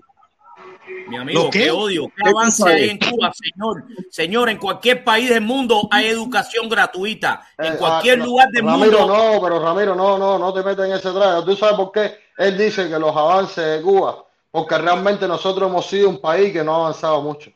Mi 1.14 1.20
amigo, 1.20 1.44
¿Lo 1.44 1.50
qué? 1.52 1.60
qué 1.60 1.72
odio, 1.72 2.08
qué 2.08 2.24
¿Qué 2.24 2.30
avance 2.30 2.70
hay 2.70 2.90
en 2.90 2.98
Cuba, 2.98 3.32
señor. 3.34 3.84
Señor, 4.10 4.50
en 4.50 4.58
cualquier 4.58 5.04
país 5.04 5.30
del 5.30 5.42
mundo 5.42 5.88
hay 5.92 6.08
educación 6.08 6.68
gratuita. 6.68 7.48
En 7.58 7.74
Eh, 7.74 7.78
cualquier 7.78 8.20
ah, 8.22 8.26
lugar 8.26 8.50
del 8.50 8.66
Ramiro, 8.66 9.00
mundo. 9.00 9.16
no, 9.34 9.42
pero 9.42 9.60
Ramiro, 9.60 9.94
no, 9.96 10.18
no, 10.18 10.40
no 10.40 10.54
te 10.54 10.64
metas 10.64 10.88
en 10.88 10.94
ese 10.94 11.12
traje. 11.12 11.44
¿Tú 11.46 11.56
sabes 11.56 11.76
por 11.76 11.92
qué? 11.92 12.16
Él 12.38 12.58
dice 12.58 12.90
que 12.90 12.98
los 12.98 13.16
avances 13.16 13.64
de 13.78 13.82
Cuba, 13.84 14.26
porque 14.50 14.76
realmente 14.78 15.28
nosotros 15.28 15.70
hemos 15.70 15.86
sido 15.86 16.10
un 16.10 16.20
país 16.20 16.52
que 16.52 16.64
no 16.64 16.74
ha 16.74 16.78
avanzado 16.78 17.22
mucho. 17.22 17.52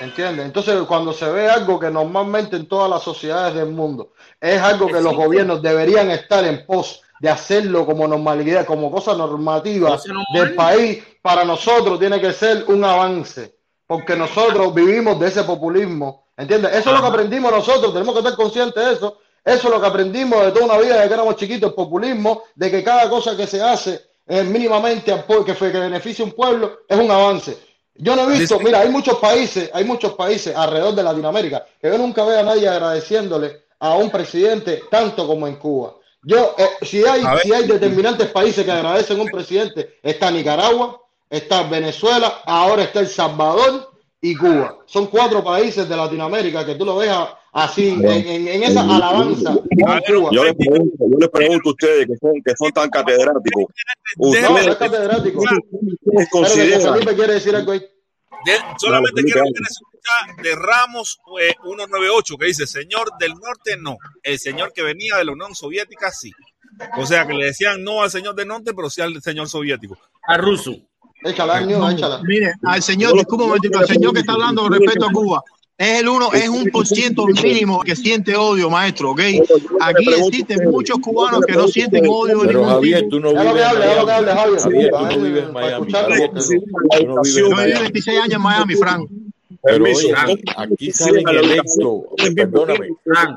¿Entiendes? 0.00 0.46
Entonces, 0.46 0.80
cuando 0.88 1.12
se 1.12 1.28
ve 1.30 1.48
algo 1.48 1.78
que 1.78 1.90
normalmente 1.90 2.56
en 2.56 2.66
todas 2.66 2.88
las 2.88 3.02
sociedades 3.02 3.54
del 3.54 3.70
mundo 3.70 4.12
es 4.40 4.60
algo 4.60 4.86
que 4.86 5.00
los 5.00 5.14
gobiernos 5.14 5.60
deberían 5.60 6.10
estar 6.10 6.44
en 6.44 6.64
pos 6.64 7.02
de 7.20 7.28
hacerlo 7.30 7.86
como 7.86 8.06
normalidad, 8.08 8.66
como 8.66 8.90
cosa 8.90 9.14
normativa 9.14 9.90
Cosa 9.90 10.12
del 10.34 10.54
país, 10.54 11.02
para 11.22 11.44
nosotros 11.44 11.98
tiene 11.98 12.20
que 12.20 12.32
ser 12.32 12.64
un 12.68 12.84
avance, 12.84 13.54
porque 13.86 14.16
nosotros 14.16 14.74
vivimos 14.74 15.18
de 15.20 15.28
ese 15.28 15.44
populismo, 15.44 16.26
¿entiendes? 16.36 16.70
Eso 16.72 16.90
es 16.90 16.96
lo 16.96 17.00
que 17.02 17.08
aprendimos 17.08 17.52
nosotros, 17.52 17.92
tenemos 17.92 18.12
que 18.14 18.20
estar 18.20 18.34
conscientes 18.36 18.84
de 18.84 18.92
eso, 18.92 19.18
eso 19.44 19.68
es 19.68 19.74
lo 19.74 19.80
que 19.80 19.86
aprendimos 19.86 20.44
de 20.44 20.52
toda 20.52 20.64
una 20.66 20.78
vida 20.78 20.94
desde 20.96 21.08
que 21.08 21.14
éramos 21.14 21.36
chiquitos, 21.36 21.70
el 21.70 21.74
populismo, 21.74 22.42
de 22.54 22.70
que 22.70 22.82
cada 22.82 23.08
cosa 23.08 23.36
que 23.36 23.46
se 23.46 23.62
hace 23.62 24.00
eh, 24.26 24.42
mínimamente 24.42 25.14
que, 25.44 25.54
fue- 25.54 25.70
que 25.70 25.78
beneficie 25.78 26.24
a 26.24 26.26
un 26.26 26.32
pueblo 26.32 26.78
es 26.88 26.98
un 26.98 27.10
avance. 27.10 27.58
Yo 27.96 28.16
no 28.16 28.22
he 28.28 28.38
visto, 28.38 28.58
mira, 28.58 28.80
hay 28.80 28.88
muchos 28.88 29.18
países, 29.18 29.70
hay 29.72 29.84
muchos 29.84 30.14
países 30.14 30.56
alrededor 30.56 30.94
de 30.94 31.02
Latinoamérica 31.04 31.64
que 31.80 31.88
yo 31.88 31.96
nunca 31.98 32.24
veo 32.24 32.40
a 32.40 32.42
nadie 32.42 32.68
agradeciéndole 32.68 33.64
a 33.78 33.94
un 33.96 34.10
presidente 34.10 34.82
tanto 34.90 35.26
como 35.26 35.46
en 35.46 35.56
Cuba. 35.56 35.94
Yo, 36.26 36.54
eh, 36.58 36.66
si 36.82 37.04
hay, 37.04 37.22
si 37.42 37.52
hay 37.52 37.66
determinantes 37.66 38.28
países 38.28 38.64
que 38.64 38.70
agradecen 38.72 39.18
a 39.18 39.22
un 39.22 39.28
presidente, 39.28 39.96
está 40.02 40.30
Nicaragua, 40.30 41.00
está 41.28 41.62
Venezuela, 41.64 42.40
ahora 42.46 42.84
está 42.84 43.00
El 43.00 43.08
Salvador 43.08 43.90
y 44.20 44.34
Cuba. 44.34 44.78
Son 44.86 45.06
cuatro 45.08 45.44
países 45.44 45.88
de 45.88 45.96
Latinoamérica 45.96 46.64
que 46.64 46.76
tú 46.76 46.84
lo 46.86 46.96
ves 46.96 47.10
así, 47.52 47.90
en, 47.90 48.04
en- 48.08 48.48
en 48.48 48.62
esa 48.62 48.80
alabanza 48.80 49.52
Cuba. 49.54 50.00
Yo 50.32 50.44
les 50.44 50.54
pregunto, 50.54 50.96
yo 51.00 51.18
les 51.18 51.28
pregunto 51.28 51.68
a 51.68 51.72
ustedes 51.72 52.06
que 52.06 52.16
son, 52.16 52.32
que 52.42 52.52
son 52.56 52.72
tan 52.72 52.88
catedráticos. 52.90 53.64
No, 54.16 54.28
no 54.30 54.34
es 54.34 54.40
Ustedes, 54.66 54.76
catedrático. 54.76 55.40
ustedes 55.40 55.62
que 56.24 56.30
consideran 56.30 56.94
Felipe 56.94 57.14
quiere 57.14 57.32
decir 57.34 57.54
algo 57.56 57.72
ahí. 57.72 57.82
De- 58.44 58.58
solamente 58.78 59.22
Dale, 59.22 59.32
quiero 59.32 59.44
que 60.36 60.42
de 60.42 60.54
Ramos 60.54 61.18
eh, 61.40 61.54
198 61.62 62.36
que 62.36 62.46
dice, 62.46 62.66
señor 62.66 63.10
del 63.18 63.32
norte 63.32 63.76
no, 63.78 63.96
el 64.22 64.38
señor 64.38 64.72
que 64.72 64.82
venía 64.82 65.16
de 65.16 65.24
la 65.24 65.32
Unión 65.32 65.54
Soviética 65.54 66.10
sí. 66.10 66.30
O 66.98 67.06
sea 67.06 67.26
que 67.26 67.32
le 67.34 67.46
decían 67.46 67.82
no 67.82 68.02
al 68.02 68.10
señor 68.10 68.34
del 68.34 68.48
norte, 68.48 68.74
pero 68.74 68.90
sí 68.90 69.00
al 69.00 69.22
señor 69.22 69.48
soviético. 69.48 69.96
A 70.26 70.36
ruso. 70.36 70.74
Échala, 71.22 71.60
Ño, 71.62 71.88
échala. 71.90 72.20
Mire, 72.24 72.52
al 72.64 72.82
señor, 72.82 73.14
un 73.14 73.38
momentito, 73.38 73.78
al 73.78 73.86
señor 73.86 74.12
que 74.12 74.20
está 74.20 74.32
hablando 74.32 74.68
respecto 74.68 75.06
a 75.06 75.10
Cuba, 75.12 75.42
es 75.76 76.00
el 76.00 76.08
uno, 76.08 76.32
es 76.32 76.48
un 76.48 76.70
por 76.70 76.86
ciento 76.86 77.26
mínimo 77.26 77.80
que 77.80 77.96
siente 77.96 78.36
odio, 78.36 78.70
maestro, 78.70 79.10
¿ok? 79.10 79.20
Aquí 79.80 80.08
existen 80.08 80.70
muchos 80.70 80.98
cubanos 80.98 81.40
que 81.46 81.54
no 81.54 81.66
sienten 81.66 82.04
odio 82.08 82.40
de 82.40 82.54
ningún 82.54 82.68
Javier, 82.68 82.98
tipo. 83.00 83.10
tú 83.10 83.20
no 83.20 83.32
vives 83.32 83.62
que 83.62 85.44
en 85.44 85.52
Miami. 85.52 85.90
Yo 85.90 87.50
Miami. 87.50 87.80
26 87.80 88.18
años 88.20 88.34
en 88.34 88.42
Miami, 88.42 88.74
Frank. 88.76 89.10
Pero 89.64 89.84
oye, 89.84 90.12
aquí 90.56 90.92
salen 90.92 91.26
electos, 91.26 92.02
perdóname, 92.34 92.90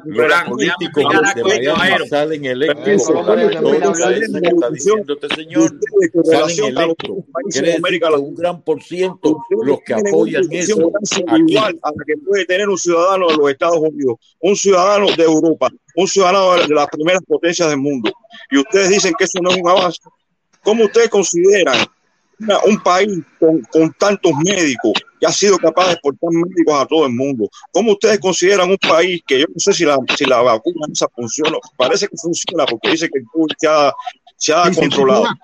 los 0.05 0.43
políticos 0.43 1.05
de 1.35 1.43
Miami 1.43 2.07
salen 2.09 2.45
electos 2.45 3.09
está 3.09 4.69
diciendo 4.69 5.13
este 5.13 5.35
señor, 5.35 5.71
salen 6.25 6.77
electos. 6.77 7.17
Latina. 7.45 8.17
un 8.17 8.35
gran 8.35 8.61
por 8.61 8.83
ciento 8.83 9.37
los 9.63 9.79
que 9.85 9.93
apoyan 9.93 10.43
eso 10.51 10.91
igual 11.37 11.79
a 11.81 11.91
la 11.91 12.03
que 12.05 12.17
puede 12.17 12.45
tener 12.45 12.67
un 12.67 12.77
ciudadano 12.77 13.27
de 13.27 13.37
los 13.37 13.49
Estados 13.49 13.77
Unidos, 13.77 14.17
un 14.41 14.55
ciudadano 14.55 15.07
de 15.15 15.23
Europa, 15.23 15.69
un 15.95 16.07
ciudadano 16.07 16.67
de 16.67 16.75
las 16.75 16.87
primeras 16.87 17.21
potencias 17.25 17.69
del 17.69 17.79
mundo. 17.79 18.11
Y 18.51 18.57
ustedes 18.57 18.89
dicen 18.89 19.13
que 19.17 19.23
eso 19.23 19.39
no 19.41 19.51
es 19.51 19.57
un 19.57 19.69
avance. 19.69 19.99
¿Cómo 20.61 20.83
ustedes 20.83 21.09
consideran 21.09 21.87
una- 22.39 22.59
un 22.65 22.77
país 22.81 23.19
con, 23.39 23.61
con 23.71 23.91
tantos 23.93 24.31
médicos 24.45 24.93
que 25.19 25.25
ha 25.25 25.31
sido 25.31 25.57
capaz 25.57 25.87
de 25.87 25.91
exportar 25.93 26.29
médicos 26.31 26.79
a 26.81 26.85
todo 26.85 27.05
el 27.05 27.13
mundo? 27.13 27.49
¿Cómo 27.71 27.93
ustedes 27.93 28.19
consideran 28.19 28.69
un 28.69 28.77
país 28.77 29.21
que 29.27 29.39
yo 29.39 29.45
no 29.47 29.59
sé 29.59 29.73
si 29.73 29.85
la, 29.85 29.97
si 30.17 30.25
la 30.25 30.41
vacuna 30.41 30.87
esa 30.91 31.07
funciona? 31.15 31.57
Parece 31.75 32.07
que 32.07 32.15
funciona 32.17 32.65
porque 32.65 32.91
dice 32.91 33.09
que 33.09 33.19
el 33.19 33.25
COVID 33.31 33.51
se 33.57 33.67
ha, 33.67 33.93
se 34.37 34.53
ha 34.53 34.65
Sí, 34.65 34.73
sí 34.73 34.79
controlado. 34.81 35.25
funciona. 35.25 35.41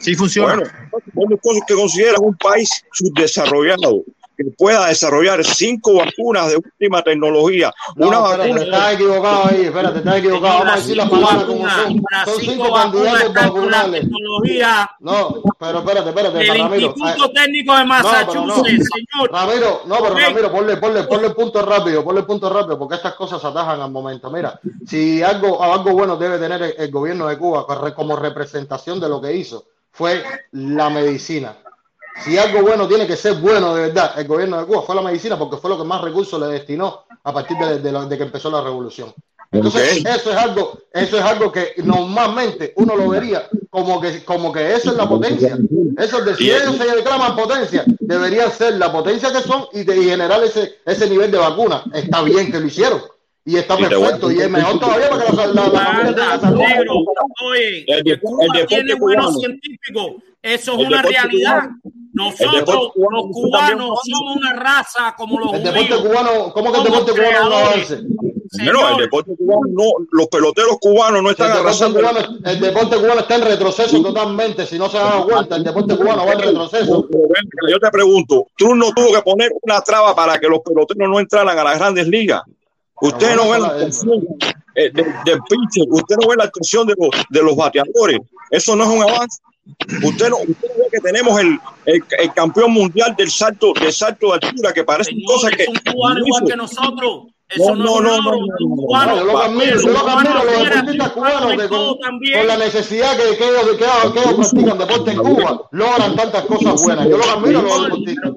Sí 0.00 0.14
funciona. 0.14 0.54
Bueno, 0.56 1.06
¿cómo 1.14 1.38
cosas 1.38 1.62
que 1.66 1.74
consideran 1.74 2.22
un 2.24 2.36
país 2.36 2.68
subdesarrollado 2.92 4.02
que 4.36 4.44
pueda 4.56 4.86
desarrollar 4.86 5.44
cinco 5.44 5.94
vacunas 5.96 6.48
de 6.50 6.56
última 6.56 7.02
tecnología? 7.02 7.72
No, 7.96 8.08
una 8.08 8.16
espérate, 8.18 8.48
vacuna. 8.48 8.62
estás 8.64 8.94
equivocado 8.94 9.46
ahí, 9.46 9.60
espérate, 9.64 9.98
estás 9.98 10.16
equivocado. 10.16 10.58
Vamos 10.58 10.72
a 10.72 10.76
decir 10.76 10.96
las 10.96 11.10
palabras 11.10 11.44
como 11.44 11.70
son. 11.70 12.02
Son 12.24 12.40
cinco 12.40 12.72
candidatos 12.72 13.34
vacunales. 13.34 14.00
tecnología 14.02 14.90
No, 15.00 15.42
pero 15.58 15.78
espérate, 15.78 16.08
espérate, 16.08 16.38
del 16.38 16.48
Ramiro. 16.58 16.94
Instituto 16.96 17.32
Técnico 17.32 17.76
de 17.76 17.84
No, 17.84 17.94
pero 18.02 18.34
no. 18.34 18.46
Massachusetts, 18.46 18.88
señor. 18.92 19.32
Ramiro, 19.32 19.80
no, 19.86 19.96
pero. 20.02 20.14
Ramiro, 20.14 20.52
ponle, 20.52 20.76
ponle, 20.76 21.02
ponle 21.04 21.26
el 21.28 21.34
punto 21.34 21.62
rápido, 21.64 22.04
ponle 22.04 22.20
el 22.20 22.26
punto 22.26 22.48
rápido, 22.52 22.78
porque 22.78 22.96
estas 22.96 23.14
cosas 23.14 23.40
se 23.40 23.46
atajan 23.46 23.80
al 23.80 23.90
momento. 23.90 24.30
Mira, 24.30 24.58
si 24.86 25.22
algo, 25.22 25.62
algo 25.62 25.92
bueno 25.92 26.16
debe 26.16 26.38
tener 26.38 26.62
el, 26.62 26.74
el 26.78 26.90
gobierno 26.90 27.26
de 27.28 27.38
Cuba 27.38 27.66
corre- 27.66 27.94
como 27.94 28.16
representación 28.16 29.00
de 29.00 29.08
lo 29.08 29.20
que 29.20 29.32
hizo, 29.34 29.66
fue 29.90 30.22
la 30.52 30.88
medicina. 30.90 31.56
Si 32.24 32.38
algo 32.38 32.62
bueno 32.62 32.86
tiene 32.86 33.06
que 33.06 33.16
ser 33.16 33.34
bueno 33.34 33.74
de 33.74 33.88
verdad, 33.88 34.12
el 34.18 34.26
gobierno 34.26 34.58
de 34.58 34.66
Cuba 34.66 34.82
fue 34.82 34.94
la 34.94 35.02
medicina, 35.02 35.38
porque 35.38 35.56
fue 35.56 35.70
lo 35.70 35.78
que 35.78 35.84
más 35.84 36.00
recursos 36.00 36.38
le 36.40 36.46
destinó 36.46 37.04
a 37.24 37.32
partir 37.32 37.56
de, 37.58 37.78
de 37.78 37.92
la- 37.92 38.04
de 38.06 38.16
que 38.16 38.24
empezó 38.24 38.50
la 38.50 38.60
revolución. 38.62 39.12
Entonces, 39.50 39.98
eso 40.06 40.30
es 40.30 40.36
algo, 40.36 40.78
eso 40.92 41.18
es 41.18 41.22
algo 41.22 41.52
que 41.52 41.74
normalmente 41.84 42.72
uno 42.76 42.96
lo 42.96 43.08
vería 43.10 43.48
como 43.70 44.00
que, 44.00 44.24
como 44.24 44.50
que 44.50 44.74
eso 44.74 44.92
es 44.92 44.96
la 44.96 45.06
potencia. 45.08 45.58
Eso 45.98 46.18
es 46.20 46.24
decir, 46.24 46.52
ellos 46.62 46.76
se 46.76 46.96
declaman 46.96 47.36
potencia, 47.36 47.84
deberían 48.00 48.50
ser 48.50 48.76
la 48.76 48.90
potencia 48.90 49.30
que 49.30 49.40
son 49.42 49.66
y, 49.72 49.82
de, 49.84 49.96
y 49.98 50.04
generar 50.04 50.42
ese, 50.42 50.76
ese 50.86 51.08
nivel 51.08 51.30
de 51.30 51.36
vacuna. 51.38 51.84
Está 51.92 52.22
bien 52.22 52.50
que 52.50 52.60
lo 52.60 52.66
hicieron. 52.66 53.02
Y 53.44 53.56
está 53.56 53.78
Y 53.78 53.84
perfecto. 53.86 54.30
Y 54.30 54.40
es 54.40 54.50
mejor 54.50 54.78
todavía 54.78 55.10
para 55.10 55.24
que 55.26 55.32
la, 55.36 55.68
la, 55.68 56.40
salud. 56.40 56.58
Negro, 56.60 56.94
oye, 57.44 57.84
El 57.88 58.20
Cuba 58.20 58.44
el 58.60 58.66
tiene 58.66 58.94
buenos 58.94 59.26
cubano. 59.26 59.40
científicos. 59.40 60.06
Eso 60.42 60.72
es 60.74 60.78
El 60.80 60.86
una 60.86 61.02
realidad. 61.02 61.58
cubano. 61.60 61.80
El 61.84 61.92
Nosotros, 62.14 62.92
los 62.94 63.24
cubanos, 63.32 63.98
somos 64.04 64.36
una 64.36 64.52
raza 64.52 65.14
como 65.16 65.40
los 65.40 65.54
El 65.54 65.62
deporte 65.64 65.94
judíos. 65.94 66.02
cubano, 66.08 66.52
¿cómo 66.52 66.70
que 66.72 66.78
el 66.78 66.84
deporte 66.84 67.12
cubano 67.12 67.48
no 67.48 67.56
avance? 67.56 68.00
Pero 68.54 68.88
el 68.90 68.96
deporte 68.98 69.32
cubano 69.38 69.60
no, 69.72 69.84
los 70.10 70.26
peloteros 70.28 70.76
cubanos 70.78 71.22
no 71.22 71.28
El 71.30 71.32
están 71.32 71.48
deporte, 71.48 71.68
arrasando. 71.68 71.98
cubano, 72.00 72.38
el 72.44 72.60
deporte 72.60 72.96
cubano 72.96 73.20
está 73.20 73.34
en 73.36 73.42
retroceso 73.42 74.02
totalmente. 74.02 74.66
Si 74.66 74.78
no 74.78 74.90
se 74.90 74.98
dan 74.98 75.22
cuenta, 75.24 75.56
el 75.56 75.64
deporte 75.64 75.96
cubano 75.96 76.26
va 76.26 76.32
en 76.34 76.38
retroceso. 76.40 77.08
Yo 77.70 77.80
te 77.80 77.90
pregunto, 77.90 78.46
tú 78.56 78.74
no 78.74 78.92
tuvo 78.92 79.14
que 79.14 79.22
poner 79.22 79.50
una 79.62 79.80
traba 79.80 80.14
para 80.14 80.38
que 80.38 80.48
los 80.48 80.60
peloteros 80.60 81.08
no 81.08 81.18
entraran 81.18 81.58
a 81.58 81.64
las 81.64 81.78
grandes 81.78 82.06
ligas. 82.06 82.42
Usted 83.02 83.36
no 83.36 83.50
ve 83.50 83.58
la 83.60 83.66
actuación 83.68 84.24
eh, 84.74 84.90
de- 84.90 85.02
del 85.24 85.38
pitcher, 85.48 85.84
usted 85.90 86.16
no 86.20 86.28
ve 86.28 86.36
la 86.36 86.44
actuación 86.44 86.86
de 86.86 86.94
los, 86.98 87.10
de 87.28 87.42
los 87.42 87.56
bateadores. 87.56 88.20
Eso 88.50 88.74
no 88.76 88.84
es 88.84 88.90
un 88.90 89.02
avance. 89.02 89.42
Usted 90.02 90.28
no, 90.30 90.36
usted 90.38 90.68
no 90.68 90.84
ve 90.84 90.88
que 90.92 90.98
tenemos 91.00 91.38
el, 91.40 91.58
el, 91.86 92.02
el 92.18 92.32
campeón 92.32 92.72
mundial 92.72 93.14
del 93.16 93.30
salto, 93.30 93.72
del 93.74 93.92
salto 93.92 94.28
de 94.28 94.34
altura, 94.46 94.72
que 94.72 94.84
parece 94.84 95.12
cosa 95.26 95.50
que. 95.50 95.64
Es 95.64 95.68
un 95.68 95.76
cubano 95.92 96.20
igual 96.26 96.44
que 96.46 96.56
nosotros. 96.56 97.26
Eso 97.54 97.74
No, 97.76 98.00
no, 98.00 98.00
no, 98.00 98.00
no, 98.00 98.16
logro, 98.16 98.38
no, 98.38 98.44
es 98.44 98.60
no, 98.60 98.66
un 98.66 98.76
no, 98.76 98.82
cubano. 98.82 99.12
No, 99.12 99.18
yo 99.18 99.24
lo 99.24 99.38
admiro, 99.38 99.76
Es 99.76 99.82
yo 99.82 99.88
un 99.88 99.94
lo 99.94 100.00
cubano 100.00 100.18
admiro 100.18 100.40
a 100.40 100.44
los 100.44 100.64
deportistas 100.64 101.12
cubanos 101.12 101.56
que 101.56 101.68
con, 101.68 102.46
la 102.46 102.56
necesidad 102.56 103.16
que, 103.16 103.36
que, 103.36 103.48
ellos, 103.48 103.76
que, 103.76 104.20
ellos, 104.20 104.36
practican 104.36 104.78
deporte 104.78 105.10
en 105.10 105.18
Cuba 105.18 105.68
logran 105.70 106.16
tantas 106.16 106.44
cosas 106.46 106.82
buenas. 106.82 107.08
Yo 107.08 107.16
lo 107.18 107.24
admiro 107.24 107.60
a 107.60 107.62
los 107.62 107.82
deportistas. 107.84 108.32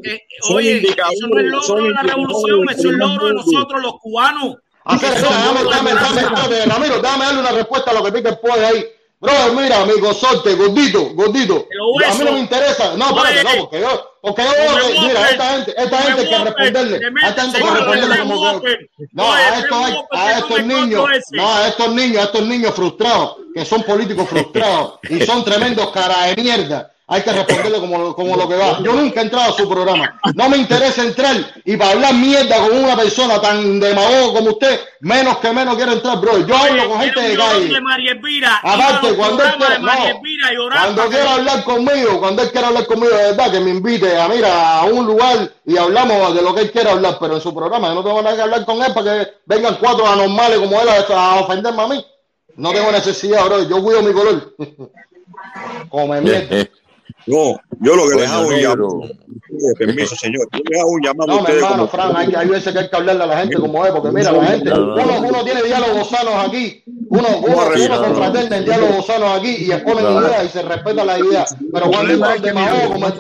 Oye, 0.50 0.78
eso 0.78 1.28
no 1.28 1.40
es 1.40 1.46
logro 1.46 1.84
de 1.84 1.90
la 1.92 2.02
revolución, 2.02 2.70
eso 2.70 2.90
es 2.90 2.98
logro 2.98 3.28
de 3.28 3.34
nosotros, 3.34 3.82
los 3.82 3.94
cubanos. 4.02 4.56
Hacer, 4.86 5.14
Eso 5.14 5.26
es 5.26 5.32
dame, 5.32 5.64
dame, 5.64 5.94
dame, 5.94 6.66
Ramiro, 6.66 7.02
dame 7.02 7.26
darle 7.26 7.40
una 7.40 7.52
respuesta 7.52 7.90
a 7.90 7.94
lo 7.96 8.04
que 8.04 8.20
el 8.20 8.38
pollo 8.38 8.68
ahí. 8.68 8.86
Brother, 9.20 9.54
mira, 9.54 9.82
amigo, 9.82 10.14
sorte, 10.14 10.54
gordito, 10.54 11.10
gordito. 11.16 11.68
A 12.06 12.14
mí 12.14 12.24
no 12.24 12.34
me 12.34 12.40
interesa. 12.40 12.96
No, 12.96 13.10
espérate, 13.10 13.44
no, 13.44 13.62
porque 13.62 13.80
yo, 13.80 14.15
porque 14.26 14.42
yo 14.42 14.52
veo 14.52 14.88
que, 14.88 15.00
mira, 15.02 15.30
esta 15.30 15.50
gente, 15.52 15.74
esta 15.78 15.98
gente 15.98 16.22
hay 16.22 16.30
que 16.30 16.44
responderle. 16.44 17.00
A 17.22 17.30
esta 17.30 17.42
gente 17.44 17.58
hay 17.58 17.64
que 17.64 17.70
responderle 17.70 18.20
como 18.20 18.62
que. 18.62 18.90
No, 19.12 19.32
a 19.32 19.60
estos, 19.60 20.06
a 20.12 20.40
estos 20.40 20.64
niños, 20.66 21.10
no, 21.32 21.56
a 21.56 21.68
estos 21.68 21.94
niños, 21.94 22.18
a 22.18 22.24
estos 22.24 22.48
niños 22.48 22.74
frustrados, 22.74 23.38
que 23.54 23.66
son 23.66 23.84
políticos 23.84 24.28
frustrados 24.28 25.00
y 25.10 25.22
son 25.22 25.46
tremendos 25.46 25.92
cara 25.92 26.24
de 26.24 26.42
mierda. 26.42 26.92
Hay 27.08 27.22
que 27.22 27.32
responderle 27.32 27.80
como, 27.80 28.16
como 28.16 28.36
lo 28.36 28.48
que 28.48 28.56
va. 28.56 28.82
Yo 28.82 28.94
nunca 28.94 29.20
he 29.22 29.24
entrado 29.26 29.52
a 29.52 29.56
su 29.56 29.70
programa. 29.70 30.20
No 30.34 30.50
me 30.50 30.58
interesa 30.58 31.04
entrar 31.04 31.36
y 31.64 31.78
para 31.78 31.92
hablar 31.92 32.16
mierda 32.16 32.58
con 32.58 32.76
una 32.84 32.96
persona 32.96 33.40
tan 33.40 33.80
demagogo 33.80 34.34
como 34.34 34.50
usted, 34.52 34.80
menos 35.02 35.38
que 35.38 35.52
menos 35.52 35.76
quiero 35.76 35.92
entrar, 35.92 36.20
bro. 36.20 36.40
Yo 36.48 36.58
hablo 36.58 36.90
con 36.90 37.00
gente 37.02 37.22
de 37.22 37.38
calle. 37.38 37.68
Aparte, 38.64 39.16
cuando 39.16 39.44
él 39.44 39.50
quiera, 39.56 39.78
no, 39.78 39.88
cuando 40.72 41.02
hablar 41.30 41.64
conmigo, 41.64 42.20
cuando 42.20 42.42
él 42.42 42.52
quiera 42.52 42.68
hablar 42.70 42.88
conmigo, 42.88 43.16
de 43.16 43.24
verdad, 43.24 43.52
que 43.52 43.60
me 43.60 43.70
invite 43.70 44.18
a, 44.18 44.28
mira, 44.28 44.80
a 44.80 44.86
un 44.86 45.06
lugar 45.06 45.52
y 45.64 45.78
hablamos 45.78 46.34
de 46.34 46.42
lo 46.42 46.56
que 46.56 46.62
él 46.62 46.72
quiera 46.72 46.92
hablar, 46.94 47.18
pero 47.20 47.36
en 47.36 47.42
su 47.42 47.54
programa 47.54 47.90
yo 47.90 47.96
no 47.96 48.04
tengo 48.04 48.22
nada 48.24 48.36
que 48.36 48.42
hablar 48.42 48.66
con 48.66 48.82
él 48.82 48.92
para 48.96 49.26
que 49.26 49.34
vengan 49.46 49.76
cuatro 49.80 50.08
anormales 50.08 50.58
como 50.58 50.82
él 50.82 50.90
a, 50.90 51.02
a 51.14 51.40
ofenderme 51.42 51.84
a 51.84 51.88
mí. 51.88 52.06
No 52.56 52.72
tengo 52.72 52.92
necesidad, 52.92 53.46
bro, 53.46 53.62
yo 53.62 53.84
cuido 53.84 54.02
mi 54.02 54.12
color. 54.12 54.56
Come 55.90 56.22
mierda. 56.22 56.68
No, 57.28 57.56
yo 57.82 57.96
lo 57.96 58.08
que 58.08 58.16
les 58.16 58.30
hago 58.30 58.48
un 58.48 58.56
llamado. 58.56 59.00
Permiso, 59.80 60.16
señor. 60.16 60.48
Yo 60.54 60.60
les 60.70 60.80
hago 60.80 60.92
un 60.92 61.02
llamado 61.02 61.32
a 61.32 61.36
No, 61.36 61.36
mi 61.36 61.42
ustedes 61.42 61.64
hermano, 61.64 61.78
como. 61.78 61.88
Fran, 61.88 62.16
hay, 62.16 62.36
hay 62.36 62.48
veces 62.48 62.72
que 62.74 62.80
hay 62.80 62.90
que 62.90 62.96
hablarle 62.96 63.24
a 63.24 63.28
la 63.28 63.38
gente 63.40 63.56
como 63.56 63.86
es, 63.86 63.92
porque 63.92 64.12
mira, 64.12 64.32
la 64.32 64.46
gente, 64.46 64.72
uno, 64.72 65.22
uno 65.28 65.44
tiene 65.44 65.64
diálogos 65.64 66.10
sanos 66.10 66.34
aquí, 66.48 66.84
uno, 67.10 67.28
uno, 67.40 67.56
uno 67.68 67.88
no, 67.88 68.04
confraterna 68.04 68.58
en 68.58 68.66
diálogos 68.66 69.06
sanos 69.08 69.40
aquí 69.40 69.56
y 69.60 69.72
exponen 69.72 70.06
ideas 70.06 70.46
y 70.46 70.50
se 70.50 70.62
respeta 70.62 71.06
la 71.06 71.20
idea. 71.20 71.46
Pero 71.74 71.92
cuando 71.92 72.14
es 72.14 72.42
que, 72.42 72.48
demagogo, 72.48 72.94
como 72.94 73.08
el 73.08 73.14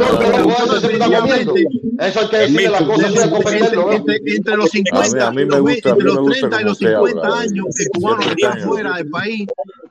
se 0.82 0.93
está 0.93 1.06
comiendo, 1.06 1.56
eso 2.00 2.19
hay 2.19 2.27
que 2.30 2.38
decirle 2.38 2.69
las 2.69 2.84
cosas 2.84 3.11
sin 3.14 3.30
comprenderlo, 3.30 3.92
entre, 3.92 4.56
los 4.58 4.69
A 4.75 4.77
mí, 4.77 4.84
50, 4.84 5.27
a 5.27 5.32
mí 5.32 5.45
me 5.45 5.45
los, 5.45 5.61
gusta, 5.61 5.90
a 5.92 5.95
mí 5.95 6.00
entre 6.00 6.06
me 6.06 6.14
los 6.14 6.17
gusta 6.19 6.50
30 6.50 6.61
y 6.61 6.64
los 6.64 6.74
usted 6.74 6.88
50 6.95 7.27
habla. 7.27 7.40
años, 7.40 7.66
el 7.80 7.90
cubano 7.90 8.19
que 8.19 8.32
está 8.32 8.58
fuera 8.58 8.95
del 8.98 9.09
país 9.09 9.48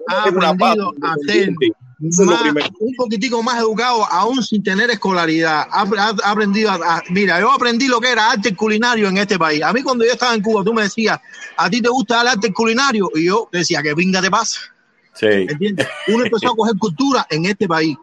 ha 0.08 0.24
aprendido 0.24 0.92
a 1.02 1.14
ser 1.26 1.50
Eso 2.08 2.24
más, 2.24 2.42
un 2.80 2.94
poquitico 2.94 3.42
más 3.42 3.58
educado, 3.58 4.04
aún 4.04 4.42
sin 4.42 4.62
tener 4.62 4.90
escolaridad. 4.90 5.66
Ha, 5.70 6.14
aprendido 6.24 6.70
a, 6.70 6.74
a- 6.74 7.02
Mira, 7.10 7.40
yo 7.40 7.50
aprendí 7.50 7.88
lo 7.88 8.00
que 8.00 8.10
era 8.10 8.30
arte 8.32 8.54
culinario 8.54 9.08
en 9.08 9.16
este 9.16 9.38
país. 9.38 9.62
A 9.62 9.72
mí, 9.72 9.82
cuando 9.82 10.04
yo 10.04 10.12
estaba 10.12 10.34
en 10.34 10.42
Cuba, 10.42 10.62
tú 10.62 10.74
me 10.74 10.82
decías, 10.82 11.18
¿a 11.56 11.70
ti 11.70 11.80
te 11.80 11.88
gusta 11.88 12.20
el 12.20 12.28
arte 12.28 12.52
culinario? 12.52 13.10
Y 13.14 13.24
yo 13.24 13.48
decía, 13.50 13.82
¿qué 13.82 13.94
pinga 13.94 14.20
te 14.20 14.30
pasa? 14.30 14.60
Sí. 15.14 15.26
¿Entiendes? 15.26 15.86
Uno 16.08 16.24
empezó 16.24 16.52
a 16.52 16.56
coger 16.56 16.76
cultura 16.76 17.26
en 17.30 17.46
este 17.46 17.66
país. 17.66 17.96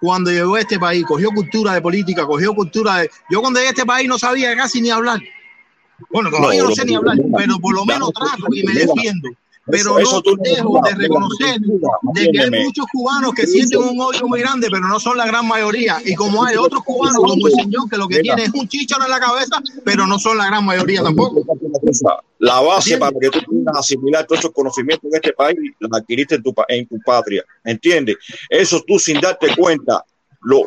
Cuando 0.00 0.30
llegó 0.30 0.56
a 0.56 0.60
este 0.60 0.78
país, 0.78 1.04
cogió 1.06 1.30
cultura 1.30 1.74
de 1.74 1.82
política, 1.82 2.26
cogió 2.26 2.54
cultura 2.54 2.98
de. 2.98 3.10
Yo 3.30 3.40
cuando 3.40 3.58
llegué 3.58 3.68
a 3.68 3.72
este 3.72 3.86
país 3.86 4.08
no 4.08 4.18
sabía 4.18 4.54
casi 4.56 4.80
ni 4.80 4.90
hablar. 4.90 5.20
Bueno, 6.10 6.30
todavía 6.30 6.62
no, 6.62 6.70
sé 6.70 6.84
ni 6.84 6.94
hablar, 6.94 7.18
pero 7.36 7.58
por 7.58 7.74
lo 7.74 7.84
menos 7.84 8.10
trato 8.12 8.46
y 8.52 8.62
me 8.64 8.72
defiendo. 8.72 9.28
Pero 9.70 9.98
Eso- 9.98 10.22
no 10.24 10.42
dejo 10.42 10.80
de 10.84 10.94
reconocer 10.94 11.60
de 11.60 12.30
que 12.30 12.40
hay 12.40 12.50
muchos 12.64 12.86
cubanos 12.92 13.32
que 13.34 13.46
sienten 13.46 13.80
un 13.80 14.00
odio 14.00 14.26
muy 14.26 14.40
grande, 14.40 14.68
pero 14.70 14.86
no 14.86 14.98
son 15.00 15.16
la 15.16 15.26
gran 15.26 15.46
mayoría. 15.46 15.98
Y 16.04 16.14
como 16.14 16.44
hay 16.44 16.56
otros 16.56 16.82
cubanos 16.84 17.16
como 17.16 17.46
el 17.46 17.52
señor 17.54 17.88
que 17.88 17.96
lo 17.96 18.08
que 18.08 18.20
tiene 18.20 18.44
es 18.44 18.50
un 18.54 18.66
chícharo 18.68 19.04
en 19.04 19.10
la 19.10 19.20
cabeza, 19.20 19.60
pero 19.84 20.06
no 20.06 20.18
son 20.18 20.38
la 20.38 20.46
gran 20.46 20.64
mayoría 20.64 21.02
tampoco. 21.02 21.42
La 22.38 22.60
base 22.60 22.94
¿Entiendes? 22.94 22.98
para 22.98 23.20
que 23.20 23.30
tú 23.30 23.40
puedas 23.46 23.76
asimilar 23.78 24.26
todos 24.26 24.40
esos 24.40 24.52
conocimientos 24.52 25.10
en 25.10 25.14
este 25.16 25.32
país, 25.32 25.58
la 25.80 25.98
adquiriste 25.98 26.36
en 26.36 26.42
tu, 26.42 26.54
en 26.68 26.86
tu 26.88 26.98
patria. 27.04 27.44
¿Entiendes? 27.64 28.16
Eso 28.48 28.82
tú 28.86 28.98
sin 28.98 29.20
darte 29.20 29.54
cuenta. 29.56 30.04
Lo, 30.42 30.62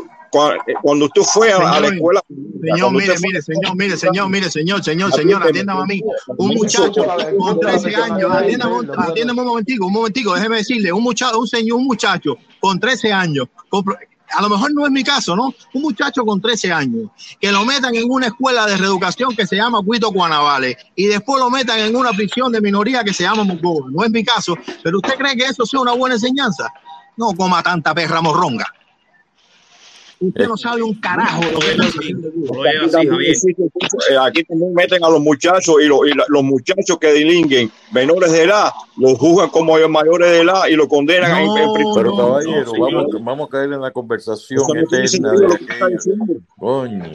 cuando 0.81 1.05
usted 1.05 1.21
fue 1.21 1.51
a, 1.51 1.57
a 1.57 1.79
la 1.79 1.87
escuela. 1.87 2.21
Señor, 2.61 2.91
mire, 2.93 3.13
mire, 3.21 3.41
señor, 3.41 3.75
mire, 3.75 3.97
señor, 3.97 4.29
mire, 4.29 4.49
señor, 4.49 4.83
señor, 4.83 5.11
señor, 5.13 5.43
atiéndame 5.43 5.81
a 5.81 5.85
mí. 5.85 6.01
Un 6.37 6.55
muchacho 6.55 7.05
con 7.37 7.59
13 7.59 7.95
años, 7.95 8.31
atiéndame, 8.31 8.75
atiéndame 8.97 9.41
un 9.41 9.47
momentico, 9.47 9.85
un 9.87 9.93
momentico, 9.93 10.33
déjeme 10.33 10.57
decirle, 10.57 10.91
un 10.91 11.03
muchacho, 11.03 11.39
un 11.39 11.47
señor, 11.47 11.77
un 11.77 11.85
muchacho 11.85 12.37
con 12.59 12.79
13 12.79 13.11
años, 13.11 13.47
con 13.69 13.83
a 14.35 14.41
lo 14.41 14.49
mejor 14.49 14.73
no 14.73 14.85
es 14.85 14.91
mi 14.91 15.03
caso, 15.03 15.35
¿no? 15.35 15.53
Un 15.73 15.81
muchacho 15.81 16.25
con 16.25 16.41
13 16.41 16.71
años, 16.71 17.09
que 17.39 17.51
lo 17.51 17.65
metan 17.65 17.93
en 17.95 18.09
una 18.09 18.27
escuela 18.27 18.65
de 18.65 18.77
reeducación 18.77 19.35
que 19.35 19.45
se 19.45 19.55
llama 19.55 19.81
Cuito 19.85 20.11
Cuanavale 20.11 20.77
y 20.95 21.05
después 21.05 21.39
lo 21.39 21.49
metan 21.49 21.79
en 21.79 21.95
una 21.95 22.11
prisión 22.11 22.51
de 22.51 22.61
minoría 22.61 23.03
que 23.03 23.13
se 23.13 23.23
llama 23.23 23.43
Mocoa. 23.43 23.89
No 23.91 24.03
es 24.03 24.09
mi 24.09 24.23
caso, 24.23 24.55
pero 24.83 24.97
¿usted 24.97 25.15
cree 25.15 25.35
que 25.35 25.45
eso 25.45 25.65
sea 25.65 25.81
una 25.81 25.93
buena 25.93 26.15
enseñanza? 26.15 26.67
No 27.15 27.33
coma 27.33 27.61
tanta 27.61 27.93
perra 27.93 28.21
morronga. 28.21 28.65
Usted 30.27 30.47
no 30.47 30.57
sabe 30.57 30.81
un 30.81 30.93
carajo 30.99 31.41
lo 31.51 31.59
que 31.59 31.71
está 31.71 31.83
haciendo. 31.83 32.27
Aquí 32.29 32.91
también 32.91 33.31
existe 33.31 33.61
mucho, 33.61 33.97
eh, 34.09 34.17
aquí 34.21 34.43
también 34.43 34.73
meten 34.73 35.03
a 35.03 35.09
los 35.09 35.19
muchachos 35.21 35.75
y, 35.83 35.85
lo- 35.87 36.05
y 36.05 36.13
la- 36.13 36.25
los 36.29 36.43
muchachos 36.43 36.97
que 36.99 37.07
delinquen 37.07 37.71
menores 37.91 38.31
de 38.31 38.43
edad, 38.43 38.71
los 38.97 39.17
juzgan 39.17 39.49
como 39.49 39.77
mayores 39.89 40.31
de 40.31 40.39
edad 40.41 40.67
y 40.69 40.75
lo 40.75 40.87
condenan 40.87 41.31
en, 41.43 41.57
en 41.57 41.73
prisión. 41.73 41.93
Pero 41.95 42.15
caballero, 42.17 42.71
No, 42.73 42.79
vamos, 42.79 43.05
vamos 43.21 43.47
a 43.47 43.51
caer 43.51 43.73
en 43.73 43.81
la 43.81 43.91
conversación 43.91 44.63
no 44.67 44.79
eterna. 44.81 45.31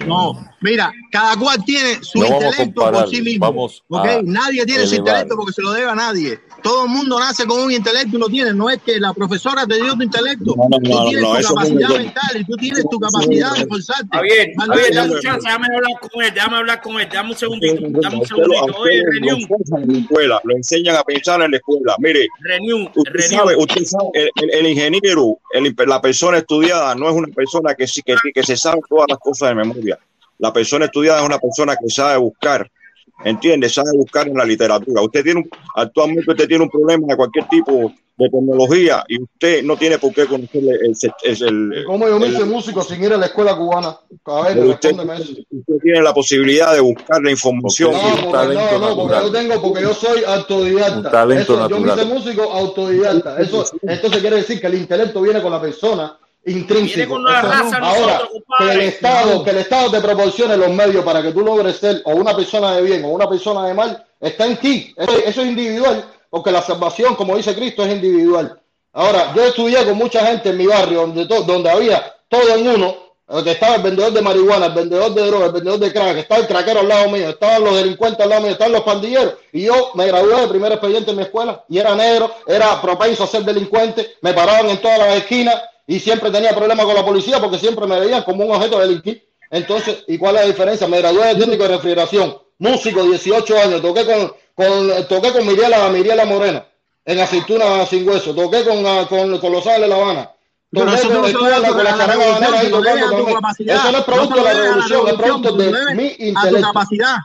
No, 0.07 0.33
mira, 0.61 0.93
cada 1.11 1.37
cual 1.37 1.65
tiene 1.65 2.03
su 2.03 2.19
No 2.21 2.25
vamos 2.29 2.45
a 2.45 2.47
intelecto 2.63 2.91
por 2.93 3.09
sí 3.09 3.23
mismo. 3.23 3.47
vamos 3.47 3.85
a 3.91 4.23
Nadie 4.23 4.65
tiene 4.67 4.87
su 4.87 4.97
intelecto 4.97 5.37
porque 5.37 5.53
se 5.53 5.63
lo 5.63 5.73
debe 5.73 5.91
a 5.91 5.95
nadie. 5.95 6.39
Todo 6.63 6.85
el 6.87 6.91
mundo 6.91 7.19
nace 7.21 7.47
con 7.47 7.61
un 7.61 7.71
intelecto 7.73 8.17
y 8.17 8.21
lo 8.21 8.27
tiene. 8.27 8.53
No 8.53 8.69
es 8.69 8.83
que 8.83 8.99
la 8.99 9.13
profesora 9.15 9.65
te 9.67 9.77
dio 9.77 9.95
tu 9.95 10.03
intelecto. 10.03 10.55
No, 10.57 10.65
no, 10.69 10.79
tú 10.81 10.91
no, 10.91 11.05
tienes 11.07 11.23
no, 11.23 11.37
tu 11.39 11.55
capacidad 11.55 11.89
mental 11.91 12.31
y 12.41 12.45
tú 12.45 12.57
tienes 12.57 12.85
tu 12.91 12.99
capacidad 12.99 13.53
de 13.55 13.61
esforzarte. 13.61 14.05
Está 14.05 14.21
bien, 14.23 14.53
Mal 14.57 14.69
está 14.69 14.77
bien, 14.77 14.89
dicho. 14.91 15.01
dame 15.01 15.15
un 15.15 15.21
chance, 15.21 15.41
déjame 15.47 15.67
hablar 15.77 15.91
con 16.01 16.23
él, 16.25 16.35
déjame 16.35 16.57
hablar 16.57 16.81
con 16.83 17.01
él, 17.01 17.09
dame 17.13 17.31
un 17.31 17.37
segundito, 17.37 17.75
dame 18.01 18.17
un 18.19 18.27
segundito. 18.27 18.65
usted 18.67 18.79
Oye, 18.79 19.99
escuela, 20.01 20.41
lo 20.45 20.57
enseñan 20.57 20.97
a 20.97 21.03
pensar 21.05 21.43
en 21.43 21.51
la 21.53 21.57
escuela. 21.57 21.95
Mire, 21.99 22.27
Renew, 22.41 22.89
usted 22.95 23.13
Renew. 23.13 23.39
sabe, 23.39 23.57
usted 23.57 23.85
sabe, 23.85 24.09
el, 24.15 24.31
el- 24.37 24.51
el 24.51 24.67
ingeniero, 24.67 25.39
el- 25.53 25.75
la 25.87 26.01
persona 26.01 26.39
estudiada 26.39 26.95
no 26.95 27.09
es 27.09 27.15
una 27.15 27.29
persona 27.29 27.75
que, 27.75 27.87
que, 28.05 28.15
que 28.35 28.43
se 28.43 28.57
sabe 28.57 28.81
todas 28.89 29.07
las 29.09 29.19
cosas 29.19 29.51
de 29.51 29.55
memoria. 29.55 29.99
La 30.39 30.53
persona 30.53 30.85
estudiada 30.87 31.21
es 31.21 31.27
una 31.27 31.39
persona 31.39 31.75
que 31.77 31.89
sabe 31.89 32.17
buscar, 32.19 32.71
¿entiende? 33.25 33.69
Sabe 33.69 33.91
buscar 33.97 34.29
en 34.29 34.35
la 34.37 34.45
literatura. 34.45 35.03
Usted 35.03 35.23
tiene 35.25 35.41
un- 35.41 35.51
actualmente 35.75 36.31
usted 36.31 36.47
tiene 36.49 36.65
un 36.65 36.71
problema 36.71 37.07
de 37.09 37.17
cualquier 37.17 37.49
tipo 37.49 37.93
de 38.17 38.29
tecnología 38.31 39.05
y 39.09 39.23
usted 39.23 39.63
no 39.63 39.77
tiene 39.77 39.97
por 39.99 40.13
qué 40.13 40.27
conocer 40.27 40.61
el, 40.61 40.69
el, 40.71 40.95
el- 41.23 41.73
el- 41.79 41.85
¿Cómo 41.85 42.09
yo 42.09 42.19
me 42.19 42.27
el- 42.27 42.35
hice 42.35 42.45
músico 42.45 42.83
sin 42.83 43.03
ir 43.05 43.13
a 43.13 43.17
la 43.17 43.27
escuela 43.27 43.57
cubana? 43.57 43.97
A 44.25 44.43
ver, 44.49 44.65
usted, 44.65 44.93
usted 44.93 45.75
tiene 45.83 46.03
la 46.03 46.13
posibilidad 46.13 46.75
de 46.75 46.81
buscar 46.81 47.23
la 47.23 47.31
información. 47.31 47.93
No, 47.93 47.99
porque, 48.31 48.55
no, 48.55 48.79
no, 48.81 48.97
porque 48.97 49.17
yo 49.23 49.31
tengo, 49.33 49.63
porque 49.63 49.83
yo 49.83 49.95
soy 49.95 50.25
autodidacta. 50.27 51.25
Eso, 51.35 51.69
yo 51.69 51.79
me 51.81 51.93
hice 51.93 52.05
músico 52.07 52.43
autodidacta. 52.43 53.39
Eso, 53.41 53.65
entonces 53.83 54.21
quiere 54.21 54.37
decir 54.37 54.61
que 54.61 54.67
el 54.67 54.75
intelecto 54.75 55.21
viene 55.23 55.41
con 55.41 55.53
la 55.53 55.61
persona 55.61 56.19
intrínseco. 56.47 57.19
raza 57.43 57.77
ahora, 57.79 58.15
nosotros, 58.19 58.43
que 58.59 58.65
el. 58.73 58.81
Estado, 58.81 59.45
que 59.45 59.51
el 59.51 59.59
Estado 59.59 59.91
te 59.91 60.01
proporcione 60.01 60.57
los 60.57 60.71
medios 60.71 61.05
para 61.05 61.23
que 61.23 61.33
tú 61.33 61.41
logres 61.41 61.77
ser 61.77 62.03
o 62.05 62.13
una 62.13 62.35
persona 62.35 62.77
de 62.77 62.83
bien 62.83 63.05
o 63.05 63.09
una 63.09 63.29
persona 63.29 63.67
de 63.67 63.75
mal, 63.75 64.05
está 64.21 64.47
en 64.47 64.57
ti. 64.57 64.95
Eso, 64.97 65.17
eso 65.19 65.41
es 65.43 65.47
individual, 65.49 66.05
porque 66.31 66.51
la 66.51 66.63
salvación, 66.63 67.15
como 67.17 67.37
dice 67.37 67.55
Cristo, 67.55 67.85
es 67.85 67.93
individual. 67.93 68.59
Ahora, 68.93 69.33
yo 69.35 69.45
estudié 69.45 69.85
con 69.85 69.97
mucha 69.97 70.25
gente 70.27 70.49
en 70.51 70.57
mi 70.57 70.67
barrio 70.67 71.01
donde, 71.03 71.27
to- 71.27 71.43
donde 71.43 71.71
había 71.71 72.15
todo 72.29 72.55
en 72.57 72.67
uno, 72.67 72.95
eh, 73.29 73.43
que 73.45 73.51
estaba 73.53 73.77
el 73.77 73.83
vendedor 73.83 74.13
de 74.13 74.23
marihuana, 74.23 74.67
el 74.67 74.73
vendedor 74.73 75.13
de 75.15 75.27
droga, 75.27 75.47
el 75.47 75.53
vendedor 75.53 75.79
de 75.79 75.93
crack, 75.93 76.17
estaba 76.17 76.41
el 76.41 76.47
craquero 76.47 76.81
al 76.81 76.89
lado 76.89 77.11
mío, 77.11 77.29
estaban 77.29 77.63
los 77.63 77.77
delincuentes 77.77 78.21
al 78.21 78.31
lado 78.31 78.43
mío, 78.43 78.53
estaban 78.53 78.73
los 78.73 78.83
pandilleros. 78.83 79.35
Y 79.53 79.65
yo 79.65 79.91
me 79.95 80.07
gradué 80.07 80.41
de 80.41 80.49
primer 80.49 80.73
expediente 80.73 81.11
en 81.11 81.19
mi 81.19 81.23
escuela 81.25 81.63
y 81.69 81.79
era 81.79 81.95
negro, 81.95 82.33
era 82.47 82.81
propenso 82.81 83.25
a 83.25 83.27
ser 83.27 83.45
delincuente, 83.45 84.15
me 84.23 84.33
paraban 84.33 84.71
en 84.71 84.79
todas 84.81 84.99
las 84.99 85.17
esquinas 85.19 85.63
y 85.89 85.99
siempre 85.99 86.31
tenía 86.31 86.55
problemas 86.55 86.85
con 86.85 86.95
la 86.95 87.05
policía 87.05 87.41
porque 87.41 87.59
siempre 87.59 87.87
me 87.87 87.99
veían 87.99 88.23
como 88.23 88.45
un 88.45 88.55
objeto 88.55 88.79
de 88.79 88.87
delinquir. 88.87 89.27
Entonces, 89.51 90.05
¿y 90.07 90.19
cuál 90.19 90.37
es 90.37 90.43
la 90.43 90.47
diferencia? 90.49 90.87
Me 90.87 90.99
gradué 90.99 91.29
de 91.29 91.35
técnico 91.37 91.63
de 91.63 91.71
refrigeración, 91.71 92.37
músico, 92.59 93.03
18 93.03 93.59
años, 93.59 93.81
toqué 93.81 94.05
con, 94.05 94.35
con, 94.55 95.09
toqué 95.09 95.33
con 95.33 95.47
Miriela, 95.47 95.89
Miriela 95.89 96.27
Morena 96.27 96.67
en 97.07 97.19
Aceituna 97.21 97.87
Sin 97.87 98.07
Hueso, 98.07 98.35
toqué 98.35 98.65
con, 98.65 98.87
ah, 98.87 99.07
con, 99.09 99.39
con 99.39 99.51
Los 99.51 99.67
Ángeles 99.67 99.89
La 99.89 99.97
Habana. 99.97 100.31
Pero 100.71 100.93
eso 100.93 101.09
con, 101.09 101.23
no 101.23 101.23
con. 103.25 103.43
Eso 103.59 103.93
no 103.93 103.99
es 103.99 104.05
producto 104.05 104.37
de 104.37 104.43
la 104.43 104.53
revolución, 104.53 105.09
es 105.09 105.15
producto 105.15 105.53
de 105.53 105.95
mi 105.95 106.07
a 106.07 106.17
tu 106.17 106.23
intelecto. 106.23 106.67
capacidad. 106.67 107.17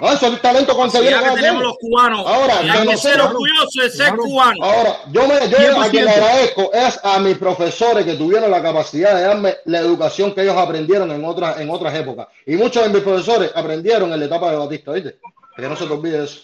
No, 0.00 0.12
eso 0.12 0.26
es 0.26 0.32
el 0.34 0.40
talento 0.40 0.76
que 0.76 0.98
que 0.98 1.08
tenemos 1.34 1.62
los 1.62 1.78
cubanos. 1.78 2.26
Ahora, 2.26 2.58
hay 2.58 2.82
que 2.82 2.88
que 2.88 2.96
ser 2.96 3.20
orgullosos 3.20 3.74
de 3.74 3.90
ser 3.90 4.14
cubano. 4.16 4.64
Ahora, 4.64 4.96
yo, 5.10 5.26
me, 5.26 5.34
yo 5.48 5.80
a 5.80 5.88
quien 5.88 6.04
le 6.04 6.10
100%. 6.10 6.14
agradezco 6.14 6.70
es 6.72 7.00
a 7.02 7.18
mis 7.18 7.38
profesores 7.38 8.04
que 8.04 8.14
tuvieron 8.14 8.50
la 8.50 8.62
capacidad 8.62 9.14
de 9.14 9.22
darme 9.22 9.54
la 9.64 9.78
educación 9.78 10.34
que 10.34 10.42
ellos 10.42 10.56
aprendieron 10.56 11.10
en 11.10 11.24
otras, 11.24 11.58
en 11.60 11.70
otras 11.70 11.94
épocas. 11.94 12.28
Y 12.44 12.56
muchos 12.56 12.82
de 12.82 12.90
mis 12.90 13.02
profesores 13.02 13.50
aprendieron 13.54 14.12
en 14.12 14.20
la 14.20 14.26
etapa 14.26 14.50
de 14.50 14.58
Batista, 14.58 14.92
¿viste? 14.92 15.18
Que 15.56 15.68
no 15.68 15.76
se 15.76 15.86
te 15.86 15.92
olvide 15.92 16.24
eso. 16.24 16.40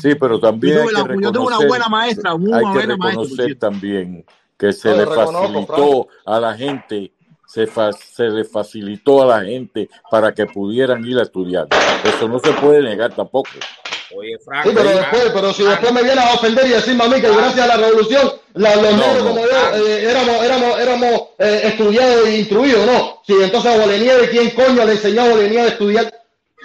Sí, 0.00 0.14
pero 0.14 0.38
también 0.38 0.76
Yo 0.76 0.82
hay 0.82 0.88
tuve 0.88 1.16
que 1.16 1.24
yo 1.24 1.32
tuve 1.32 1.46
una 1.46 1.66
buena 1.66 1.88
maestra, 1.88 2.36
muy 2.36 2.52
hay 2.52 2.64
que 2.64 2.70
buena 2.70 2.96
maestra, 2.96 2.96
por 2.96 3.08
reconocer 3.10 3.44
cierto. 3.46 3.66
también 3.66 4.24
que 4.56 4.72
se 4.72 4.88
No, 4.90 4.96
le 4.96 5.06
facilitó 5.06 6.08
a 6.26 6.40
la 6.40 6.54
gente, 6.54 7.12
se, 7.48 7.66
fa- 7.66 7.92
se 7.92 8.24
le 8.24 8.44
facilitó 8.44 9.22
a 9.22 9.26
la 9.38 9.44
gente 9.44 9.88
para 10.10 10.32
que 10.34 10.46
pudieran 10.46 11.04
ir 11.04 11.18
a 11.18 11.22
estudiar. 11.22 11.66
Eso 12.04 12.28
no 12.28 12.38
se 12.38 12.52
puede 12.52 12.82
negar 12.82 13.14
tampoco. 13.14 13.48
Oye, 14.16 14.36
Sí, 14.38 14.70
pero 14.74 14.88
después, 14.88 15.22
pero 15.34 15.52
si 15.52 15.62
después 15.64 15.92
me 15.92 16.02
vienes 16.02 16.24
a 16.24 16.34
ofender 16.34 16.66
y 16.66 16.70
decirme 16.70 17.04
a 17.04 17.08
mí 17.08 17.20
que 17.20 17.28
gracias 17.30 17.58
a 17.60 17.66
la 17.66 17.76
revolución 17.76 18.32
la- 18.54 18.76
los 18.76 18.92
No, 18.92 18.96
negros 18.98 19.18
no. 19.24 19.28
como 19.30 19.40
yo 19.46 19.86
eh, 19.86 20.10
éramos, 20.10 20.42
éramos, 20.44 20.78
éramos 20.80 21.22
eh, 21.38 21.60
estudiados 21.64 22.26
e 22.26 22.38
instruidos, 22.38 22.86
¿no? 22.86 23.20
Sí, 23.26 23.34
entonces 23.42 23.70
a 23.74 23.78
Bolenieve, 23.78 24.30
¿quién 24.30 24.50
coño 24.50 24.84
le 24.86 24.92
enseñó 24.92 25.22
a 25.22 25.28
Bolenieve 25.28 25.62
a 25.62 25.68
estudiar? 25.68 26.14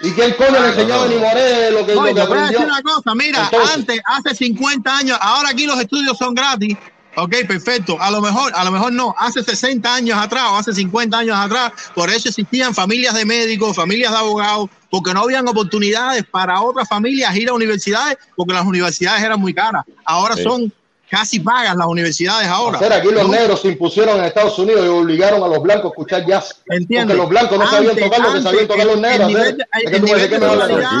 ¿Y 0.02 0.10
quién 0.12 0.32
coño 0.32 0.58
le 0.60 0.68
enseñó 0.68 1.02
a 1.02 1.06
Nimoré 1.06 1.70
lo 1.70 1.86
que, 1.86 1.94
No, 1.94 2.00
lo 2.02 2.08
que 2.08 2.14
te 2.14 2.26
voy 2.26 2.38
a 2.38 2.40
decir 2.42 2.56
aprendió? 2.56 2.60
una 2.60 2.82
cosa, 2.82 3.14
mira, 3.14 3.44
Entonces- 3.44 3.74
antes, 3.76 4.00
hace 4.06 4.34
50 4.34 4.96
años, 4.98 5.18
ahora 5.20 5.50
aquí 5.50 5.66
los 5.66 5.78
estudios 5.80 6.16
son 6.16 6.34
gratis. 6.34 6.76
Ok, 7.16 7.34
perfecto. 7.46 8.00
A 8.00 8.10
lo 8.10 8.20
mejor, 8.20 8.52
a 8.54 8.64
lo 8.64 8.72
mejor 8.72 8.92
no. 8.92 9.14
Hace 9.18 9.42
60 9.42 9.94
años 9.94 10.18
atrás 10.18 10.44
o 10.50 10.56
hace 10.56 10.72
50 10.74 11.18
años 11.18 11.36
atrás, 11.38 11.72
por 11.94 12.10
eso 12.10 12.28
existían 12.28 12.74
familias 12.74 13.14
de 13.14 13.24
médicos, 13.24 13.76
familias 13.76 14.12
de 14.12 14.18
abogados, 14.18 14.68
porque 14.90 15.14
no 15.14 15.22
habían 15.22 15.46
oportunidades 15.48 16.24
para 16.30 16.60
otras 16.60 16.88
familias 16.88 17.34
ir 17.36 17.48
a 17.48 17.54
universidades, 17.54 18.18
porque 18.36 18.54
las 18.54 18.66
universidades 18.66 19.22
eran 19.22 19.40
muy 19.40 19.54
caras. 19.54 19.84
Ahora 20.04 20.36
Sí. 20.36 20.42
son 20.42 20.72
casi 21.14 21.40
pagas 21.40 21.76
las 21.76 21.86
universidades 21.86 22.48
ahora. 22.48 22.78
Hacer 22.78 22.92
aquí 22.92 23.08
los 23.08 23.28
negros 23.28 23.60
se 23.60 23.68
impusieron 23.68 24.18
en 24.18 24.24
Estados 24.24 24.58
Unidos 24.58 24.84
y 24.84 24.88
obligaron 24.88 25.42
a 25.42 25.48
los 25.48 25.62
blancos 25.62 25.84
a 25.86 25.88
escuchar 25.88 26.26
jazz. 26.26 26.60
Entiendo. 26.68 27.14
Porque 27.14 27.22
los 27.22 27.28
blancos 27.30 27.58
no 27.58 27.70
sabían 27.70 27.96
tocar 27.96 28.20
lo 28.20 28.32
que 28.32 28.42
sabían 28.42 28.66
tocar 28.66 28.86
los 28.86 28.98
negros. 28.98 29.28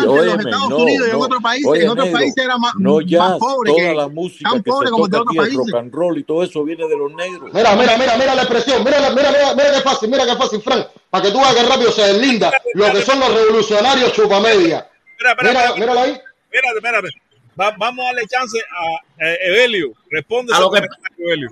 Óyeme, 0.06 0.42
Estados 0.42 0.70
no, 0.70 0.76
Unidos 0.76 1.06
y 1.08 1.10
en 1.10 1.18
no. 1.18 1.24
otros 1.24 1.42
países, 1.42 1.66
Oye, 1.66 1.82
en 1.82 1.88
otros 1.90 2.06
negro, 2.06 2.20
países 2.20 2.44
era 2.44 2.58
más, 2.58 2.72
no 2.78 2.94
más 2.96 3.04
jazz, 3.06 3.38
pobre 3.38 3.72
toda 3.72 3.82
que 3.82 3.94
la 3.94 4.08
música 4.08 4.50
tan 4.50 4.62
que 4.62 4.70
pobre 4.70 4.86
se 4.86 4.92
como 4.92 5.08
de 5.08 5.18
toca 5.18 5.30
otros 5.30 5.30
aquí, 5.30 5.36
el 5.38 5.56
países. 5.56 5.72
rock 5.72 5.80
and 5.82 5.94
roll 5.94 6.18
y 6.18 6.24
todo 6.24 6.42
eso 6.44 6.64
viene 6.64 6.86
de 6.86 6.96
los 6.96 7.12
negros. 7.12 7.50
Mira, 7.52 7.76
mira, 7.76 7.98
mira, 7.98 8.16
mira 8.16 8.34
la 8.34 8.42
expresión, 8.42 8.84
mira, 8.84 8.98
mira, 9.10 9.30
mira, 9.30 9.54
mira 9.54 9.72
qué 9.74 9.80
fácil, 9.80 10.10
mira 10.10 10.24
qué 10.26 10.36
fácil, 10.36 10.60
Frank, 10.62 10.86
para 11.10 11.24
que 11.24 11.30
tú 11.32 11.38
veas 11.38 11.54
que 11.54 11.62
rápido 11.64 11.90
se 11.92 12.02
deslinda 12.02 12.52
lo 12.74 12.92
que 12.92 13.02
son 13.02 13.18
los 13.18 13.34
revolucionarios 13.34 14.12
chupamedia. 14.12 14.88
Mira, 15.18 15.32
espera. 15.32 15.74
mírala 15.74 16.02
ahí. 16.02 16.20
Espérate, 16.52 16.76
espérate. 16.76 17.08
Va- 17.60 17.74
vamos 17.78 18.04
a 18.04 18.06
darle 18.08 18.26
chance 18.28 18.58
a 18.58 19.24
eh, 19.26 19.38
Evelio. 19.42 19.92
Responde 20.10 20.52
A 20.52 20.56
ese 20.56 20.62
lo 20.64 20.70
que- 20.70 20.78
comentario, 20.80 21.26
Evelio. 21.26 21.50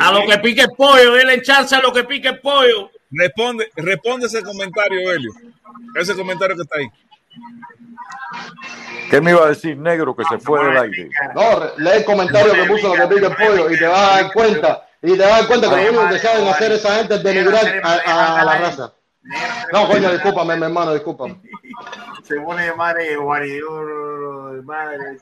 A 0.00 0.12
lo 0.12 0.26
que 0.26 0.38
pique 0.38 0.62
el 0.62 0.70
pollo, 0.76 1.12
denle 1.12 1.42
chance 1.42 1.74
a 1.74 1.80
lo 1.80 1.92
que 1.92 2.04
pique 2.04 2.28
el 2.28 2.40
pollo. 2.40 2.90
Responde, 3.10 3.70
responde 3.76 4.26
ese 4.26 4.42
comentario, 4.42 5.00
Evelio. 5.00 5.30
Ese 5.94 6.14
comentario 6.14 6.56
que 6.56 6.62
está 6.62 6.78
ahí. 6.78 6.86
¿Qué 9.10 9.20
me 9.20 9.30
iba 9.30 9.44
a 9.44 9.48
decir 9.48 9.76
negro 9.76 10.14
que 10.14 10.24
se 10.24 10.38
fue 10.38 10.64
del 10.66 10.76
aire? 10.76 11.08
No, 11.34 11.60
lee 11.78 11.90
el 11.98 12.04
comentario 12.04 12.52
que 12.52 12.64
puso 12.64 12.94
lo 12.94 13.08
que 13.08 13.14
pica 13.14 13.28
el 13.28 13.36
pollo 13.36 13.70
y 13.70 13.78
te 13.78 13.86
vas 13.86 13.98
a 13.98 14.22
dar 14.22 14.32
cuenta, 14.32 14.88
y 15.02 15.12
te 15.12 15.18
vas 15.22 15.32
a 15.32 15.36
dar 15.38 15.46
cuenta 15.46 15.70
que 15.70 15.76
lo 15.76 15.88
único 16.00 16.08
que 16.10 16.18
saben 16.18 16.46
hacer 16.48 16.72
esa 16.72 16.96
gente 16.96 17.14
es 17.14 17.22
denigrar 17.22 17.80
a, 17.82 17.92
a- 17.92 18.40
a 18.40 18.44
la 18.44 18.58
raza. 18.58 18.92
No, 19.72 19.86
coño, 19.86 20.10
discúlpame, 20.12 20.56
mi 20.56 20.64
hermano, 20.64 20.94
discúlpame. 20.94 21.40
se 22.22 22.40
pone 22.40 22.62
de 22.64 22.74
madre 22.74 23.16
guaridor, 23.16 24.54
de 24.54 24.62
madre. 24.62 25.18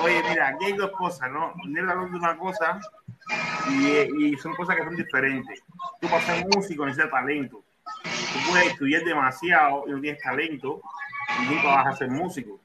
Oye, 0.00 0.22
mira, 0.28 0.48
aquí 0.48 0.66
hay 0.66 0.72
dos 0.74 0.90
cosas, 0.92 1.30
¿no? 1.30 1.52
Negro 1.66 1.90
hablando 1.90 2.12
de 2.12 2.24
una 2.24 2.36
cosa 2.38 2.80
y, 3.68 4.26
y 4.26 4.36
son 4.36 4.54
cosas 4.54 4.76
que 4.76 4.84
son 4.84 4.96
diferentes. 4.96 5.62
Tú 6.00 6.08
para 6.08 6.22
ser 6.22 6.46
músico 6.54 6.86
necesitas 6.86 7.10
talento. 7.10 7.62
Tú 8.04 8.38
puedes 8.50 8.68
estudiar 8.68 9.02
demasiado 9.04 9.84
y 9.86 9.90
no 9.92 10.00
tienes 10.00 10.22
talento 10.22 10.80
y 11.40 11.46
nunca 11.54 11.68
vas 11.68 11.86
a 11.88 11.96
ser 11.96 12.08
músico. 12.08 12.60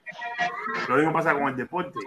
Lo 0.88 0.96
mismo 0.96 1.14
pasa 1.14 1.34
con 1.34 1.48
el 1.50 1.56
deporte. 1.58 2.00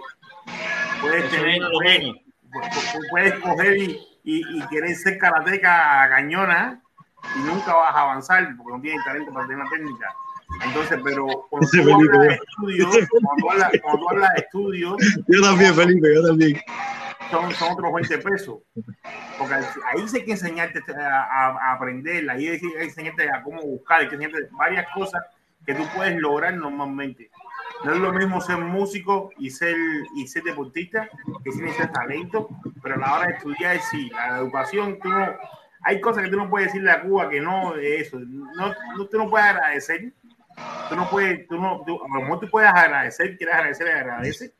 Puedes 1.01 1.29
tener, 1.29 1.49
es 1.55 1.59
lo 1.61 1.69
puedes, 1.71 1.99
mismo. 1.99 2.19
pu- 2.51 3.07
puedes 3.09 3.33
coger 3.35 3.77
y, 3.77 3.91
y, 4.23 4.57
y 4.57 4.67
querer 4.69 4.95
ser 4.95 5.17
karateca 5.17 6.07
cañona 6.09 6.80
y 7.35 7.39
nunca 7.39 7.73
vas 7.73 7.95
a 7.95 8.01
avanzar 8.01 8.47
porque 8.57 8.73
no 8.73 8.81
tienes 8.81 9.03
talento 9.05 9.31
para 9.33 9.47
tener 9.47 9.63
la 9.63 9.69
técnica. 9.69 10.13
Entonces, 10.65 10.99
pero 11.03 11.25
cuando 11.49 11.67
tú 11.71 11.93
hablas 11.93 12.27
de 12.27 12.33
estudios, 12.35 13.07
cuando 13.09 13.51
hablas, 13.51 13.71
cuando 13.81 14.09
hablas 14.09 14.29
de 14.33 14.39
estudios, 14.41 14.95
Yo 15.27 15.41
también, 15.41 15.73
Felipe, 15.73 16.13
yo 16.13 16.27
también. 16.27 16.61
son, 17.29 17.51
son 17.53 17.71
otros 17.73 17.93
20 17.93 18.17
pesos. 18.17 18.55
Porque 19.37 19.53
ahí 19.55 20.07
sí 20.07 20.17
hay 20.17 20.25
que 20.25 20.31
enseñarte 20.31 20.81
a, 20.93 21.23
a- 21.23 21.57
a 21.69 21.73
aprender, 21.73 22.29
ahí 22.29 22.47
hay 22.49 22.59
que 22.59 22.83
enseñarte 22.83 23.29
a 23.31 23.41
cómo 23.43 23.61
buscar, 23.61 24.01
hay 24.01 24.09
que 24.09 24.15
enseñarte 24.15 24.49
varias 24.51 24.85
cosas 24.93 25.23
que 25.65 25.73
tú 25.73 25.83
puedes 25.95 26.19
lograr 26.19 26.53
normalmente. 26.55 27.29
No 27.85 27.93
es 27.93 27.99
lo 27.99 28.11
mismo 28.13 28.41
ser 28.41 28.57
músico 28.57 29.29
y 29.37 29.49
ser, 29.49 29.75
y 30.15 30.27
ser 30.27 30.43
deportista, 30.43 31.09
que 31.43 31.51
sí 31.51 31.61
necesitas 31.61 31.93
talento, 31.93 32.49
pero 32.83 32.95
a 32.95 32.97
la 32.99 33.13
hora 33.13 33.27
de 33.27 33.33
estudiar, 33.35 33.79
sí, 33.89 34.09
la 34.09 34.37
educación, 34.39 34.99
tú 35.01 35.09
no, 35.09 35.27
hay 35.83 35.99
cosas 36.01 36.23
que 36.23 36.29
tú 36.29 36.37
no 36.37 36.49
puedes 36.49 36.67
decirle 36.67 36.91
a 36.91 37.01
Cuba 37.01 37.29
que 37.29 37.39
no 37.41 37.75
eso. 37.75 38.19
No, 38.19 38.73
no, 38.97 39.05
tú 39.07 39.17
no 39.17 39.29
puedes 39.29 39.47
agradecer, 39.47 40.11
tú 40.89 40.95
no 40.95 41.09
puedes, 41.09 41.47
tú 41.47 41.57
no, 41.59 41.83
tú- 41.85 41.99
a 42.03 42.07
lo 42.07 42.21
mejor 42.23 42.39
tú 42.39 42.49
puedes 42.49 42.69
agradecer, 42.69 43.37
quieres 43.37 43.55
agradecer, 43.55 43.87
agradece, 43.89 44.53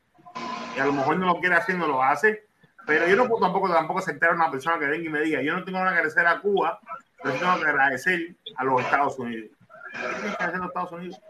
y 0.76 0.80
a 0.80 0.86
lo 0.86 0.92
mejor 0.92 1.18
no 1.18 1.26
lo 1.26 1.40
quiere 1.40 1.54
hacer, 1.56 1.76
no 1.76 1.86
lo 1.86 2.02
hace, 2.02 2.44
pero 2.86 3.06
yo 3.06 3.14
no 3.16 3.28
puedo 3.28 3.42
tampoco, 3.42 3.72
tampoco 3.72 4.00
aceptar 4.00 4.30
a 4.30 4.34
una 4.34 4.50
persona 4.50 4.78
que 4.78 4.86
venga 4.86 5.04
y 5.06 5.08
me 5.08 5.20
diga, 5.20 5.40
yo 5.42 5.54
no 5.56 5.64
tengo 5.64 5.78
nada 5.78 5.90
que 5.92 5.96
agradecer 5.98 6.26
a 6.26 6.40
Cuba, 6.40 6.80
pero 7.22 7.34
tengo 7.36 7.60
que 7.60 7.66
agradecer 7.68 8.34
a 8.56 8.64
los 8.64 8.80
Estados 8.80 9.18
Unidos. 9.18 9.50
¿Qué 9.92 10.14
tienes 10.20 10.36
que 10.36 10.42
a 10.44 10.50
los 10.56 10.66
Estados 10.68 10.92
Unidos? 10.92 11.20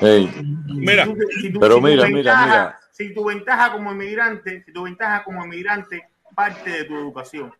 Ey, 0.00 0.26
Mira, 0.66 1.04
Si 1.04 1.12
tú- 1.14 1.26
si 1.40 1.52
tú- 1.52 1.60
pero 1.60 1.74
si 1.76 1.80
mira, 1.82 2.06
mira, 2.06 2.16
ventaja- 2.32 2.46
mira. 2.46 2.80
Si 2.90 3.14
tu 3.14 3.24
ventaja 3.24 3.72
como 3.72 3.92
inmigrante, 3.92 4.62
si 4.64 4.72
tu 4.72 4.82
ventaja 4.82 5.22
como 5.24 5.44
inmigrante 5.44 6.08
parte 6.34 6.70
de 6.70 6.84
tu 6.84 6.96
educación, 6.96 7.52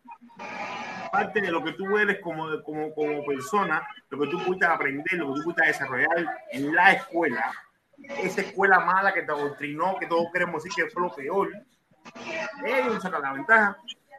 parte 1.11 1.41
de 1.41 1.51
lo 1.51 1.63
que 1.63 1.73
tú 1.73 1.97
eres 1.97 2.19
como, 2.21 2.47
como, 2.63 2.93
como 2.93 3.25
persona, 3.25 3.85
lo 4.09 4.19
que 4.19 4.27
tú 4.27 4.43
pudiste 4.43 4.65
aprender, 4.65 5.13
lo 5.13 5.33
que 5.33 5.39
tú 5.39 5.43
pudiste 5.43 5.67
desarrollar 5.67 6.25
en 6.51 6.73
la 6.73 6.93
escuela, 6.93 7.51
esa 8.23 8.41
escuela 8.41 8.79
mala 8.79 9.13
que 9.13 9.23
te 9.23 9.31
adoctrinó, 9.31 9.97
que 9.97 10.07
todos 10.07 10.27
queremos 10.31 10.63
decir 10.63 10.85
que 10.85 10.91
fue 10.91 11.03
lo 11.03 11.13
peor, 11.13 11.49
ellos 12.65 13.01
sacan 13.01 13.21
la 13.21 13.33
ventaja. 13.33 13.77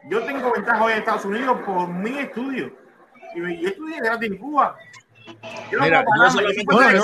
Yo 0.09 0.23
tengo 0.25 0.51
ventaja 0.51 0.83
hoy 0.83 0.93
en 0.93 0.99
Estados 0.99 1.25
Unidos 1.25 1.61
por 1.65 1.87
mi 1.87 2.19
estudio. 2.19 2.75
Y 3.35 3.61
yo 3.61 3.67
estudié 3.69 3.99
gratis 3.99 4.31
en 4.31 4.37
Cuba. 4.37 4.77
Yo 5.71 5.79
Mira, 5.79 6.05
yo 6.05 6.41
yo 6.41 7.01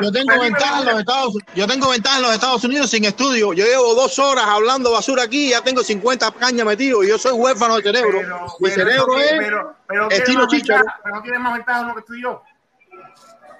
yo 0.00 0.12
tengo, 0.12 0.34
yo 0.34 0.40
ventaja 0.40 0.80
en 0.80 0.86
los 0.86 0.98
Estados 1.00 1.34
yo 1.54 1.66
tengo 1.66 1.88
ventaja 1.88 2.16
en 2.16 2.22
los 2.22 2.34
Estados 2.34 2.64
Unidos 2.64 2.90
sin 2.90 3.04
estudio. 3.04 3.52
Yo 3.52 3.64
llevo 3.64 3.94
dos 3.94 4.18
horas 4.18 4.44
hablando 4.46 4.92
basura 4.92 5.24
aquí 5.24 5.46
y 5.46 5.50
ya 5.50 5.62
tengo 5.62 5.82
50 5.82 6.30
cañas 6.32 6.66
metido 6.66 7.02
yo 7.02 7.18
soy 7.18 7.32
huérfano 7.32 7.76
de 7.76 7.82
cerebro. 7.82 8.20
Mi 8.60 8.70
pero 8.70 8.74
cerebro 8.74 9.06
no, 9.06 9.18
es 9.18 9.32
pero, 9.38 9.76
pero 9.86 10.08
tiene 10.08 10.22
estilo 10.22 10.46
ventaja, 10.48 11.00
pero 11.02 11.16
no 11.16 11.22
tiene 11.22 11.38
más 11.38 11.54
ventaja 11.54 11.80
de 11.80 11.86
lo 11.86 11.94
que 11.94 12.00
estudió. 12.00 12.42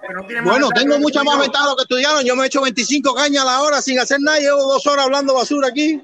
pero 0.07 0.23
no 0.23 0.45
Bueno, 0.45 0.69
tengo 0.71 0.99
mucha 0.99 1.25
más 1.25 1.39
ventaja 1.39 1.65
de 1.65 1.71
lo 1.71 1.77
que 1.77 1.83
estudiaron. 1.83 2.25
Yo 2.25 2.37
me 2.37 2.45
he 2.45 2.47
hecho 2.47 2.63
25 2.63 3.15
cañas 3.15 3.43
a 3.43 3.47
la 3.47 3.63
hora 3.63 3.81
sin 3.81 3.99
hacer 3.99 4.21
nada. 4.21 4.39
Llevo 4.39 4.63
dos 4.65 4.87
horas 4.87 5.07
hablando 5.07 5.35
basura 5.35 5.69
aquí. 5.69 6.03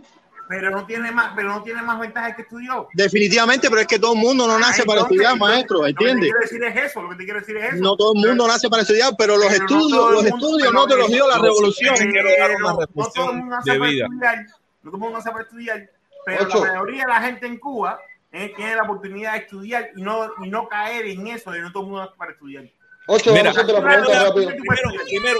Pero 0.50 0.68
no 0.72 0.84
tiene 0.84 1.12
más, 1.12 1.32
pero 1.36 1.48
no 1.50 1.62
tiene 1.62 1.80
más 1.80 2.00
ventaja 2.00 2.34
que 2.34 2.42
estudió. 2.42 2.88
Definitivamente, 2.94 3.68
pero 3.70 3.82
es 3.82 3.86
que 3.86 4.00
todo 4.00 4.14
el 4.14 4.18
mundo 4.18 4.48
no 4.48 4.58
nace 4.58 4.82
Ah, 4.82 4.84
para 4.84 5.00
entonces, 5.02 5.12
estudiar, 5.20 5.32
entonces, 5.34 5.54
maestro, 5.56 5.76
Lo 5.78 5.82
que 5.84 5.90
¿entiendes? 5.90 6.20
te 6.20 6.26
quiero 6.26 6.40
decir 6.40 6.64
es 6.64 6.90
eso, 6.90 7.02
lo 7.02 7.08
que 7.10 7.14
te 7.16 7.24
quiero 7.24 7.38
decir 7.40 7.56
es 7.56 7.72
eso. 7.74 7.82
No 7.84 7.96
todo 7.96 8.12
el 8.16 8.26
mundo 8.28 8.48
nace 8.48 8.68
para 8.68 8.82
estudiar, 8.82 9.12
pero 9.16 9.36
los 9.36 9.46
Pero 9.46 9.58
no 9.60 9.64
estudios, 9.64 10.08
el 10.08 10.12
los 10.12 10.22
mundo- 10.24 10.36
estudios 10.48 10.72
no 10.72 10.86
te 10.88 10.96
los 10.96 11.08
dio 11.08 11.28
la 11.28 11.36
no- 11.36 11.42
revolución. 11.44 11.94
dar 11.94 12.50
una 12.56 12.72
no 12.72 13.08
todo 13.14 13.30
el 13.30 13.36
mundo 13.36 13.56
nace 13.56 13.78
para 13.78 13.90
vida. 13.90 14.04
estudiar, 14.06 14.38
no 14.82 14.90
todo 14.90 14.94
el 14.96 15.00
mundo 15.00 15.18
nace 15.18 15.30
para 15.30 15.44
estudiar, 15.44 15.90
pero 16.26 16.42
Ocho. 16.44 16.64
la 16.64 16.72
mayoría 16.72 17.04
de 17.04 17.08
la 17.12 17.20
gente 17.22 17.46
en 17.46 17.58
Cuba 17.58 18.00
eh, 18.32 18.52
tiene 18.56 18.74
la 18.74 18.82
oportunidad 18.82 19.32
de 19.34 19.38
estudiar 19.38 19.90
y 19.94 20.02
no, 20.02 20.30
y 20.44 20.50
no 20.50 20.68
caer 20.68 21.06
en 21.06 21.28
eso 21.28 21.52
de 21.52 21.60
no 21.60 21.70
todo 21.70 21.84
el 21.84 21.88
mundo 21.90 22.04
nace 22.06 22.16
para 22.18 22.32
estudiar. 22.32 22.64
Ocho, 23.06 23.30
Mira, 23.30 23.44
vamos 23.52 23.56
a 23.56 23.60
hacerte 23.60 23.72
la 23.80 23.88
pregunta 23.88 24.24
rápido. 24.24 24.48
Primero, 24.48 24.90
primero, 25.06 25.38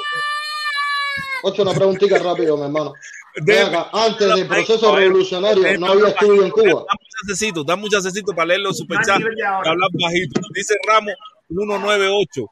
Ocho, 1.42 1.62
una 1.62 1.72
preguntita 1.72 2.18
rápido, 2.18 2.56
mi 2.56 2.64
hermano. 2.64 2.92
Ven 3.36 3.44
Déjame- 3.44 3.76
acá, 3.76 3.90
antes 3.92 4.34
del 4.34 4.46
proceso 4.48 4.96
revolucionario 4.96 5.78
no 5.78 5.86
había 5.86 6.08
estudio 6.08 6.44
en 6.44 6.50
Cuba. 6.50 6.64
Da 6.64 6.94
un 6.98 7.06
chancecito, 7.28 7.64
da 7.64 7.74
un 7.74 7.88
chancecito 7.88 8.32
para 8.32 8.46
leer 8.46 8.60
los 8.60 8.76
superchats, 8.76 9.24
para 9.62 9.70
hablar 9.70 9.88
bajito. 9.92 10.40
Dice 10.54 10.74
Ramos 10.86 11.14
198. 11.48 12.46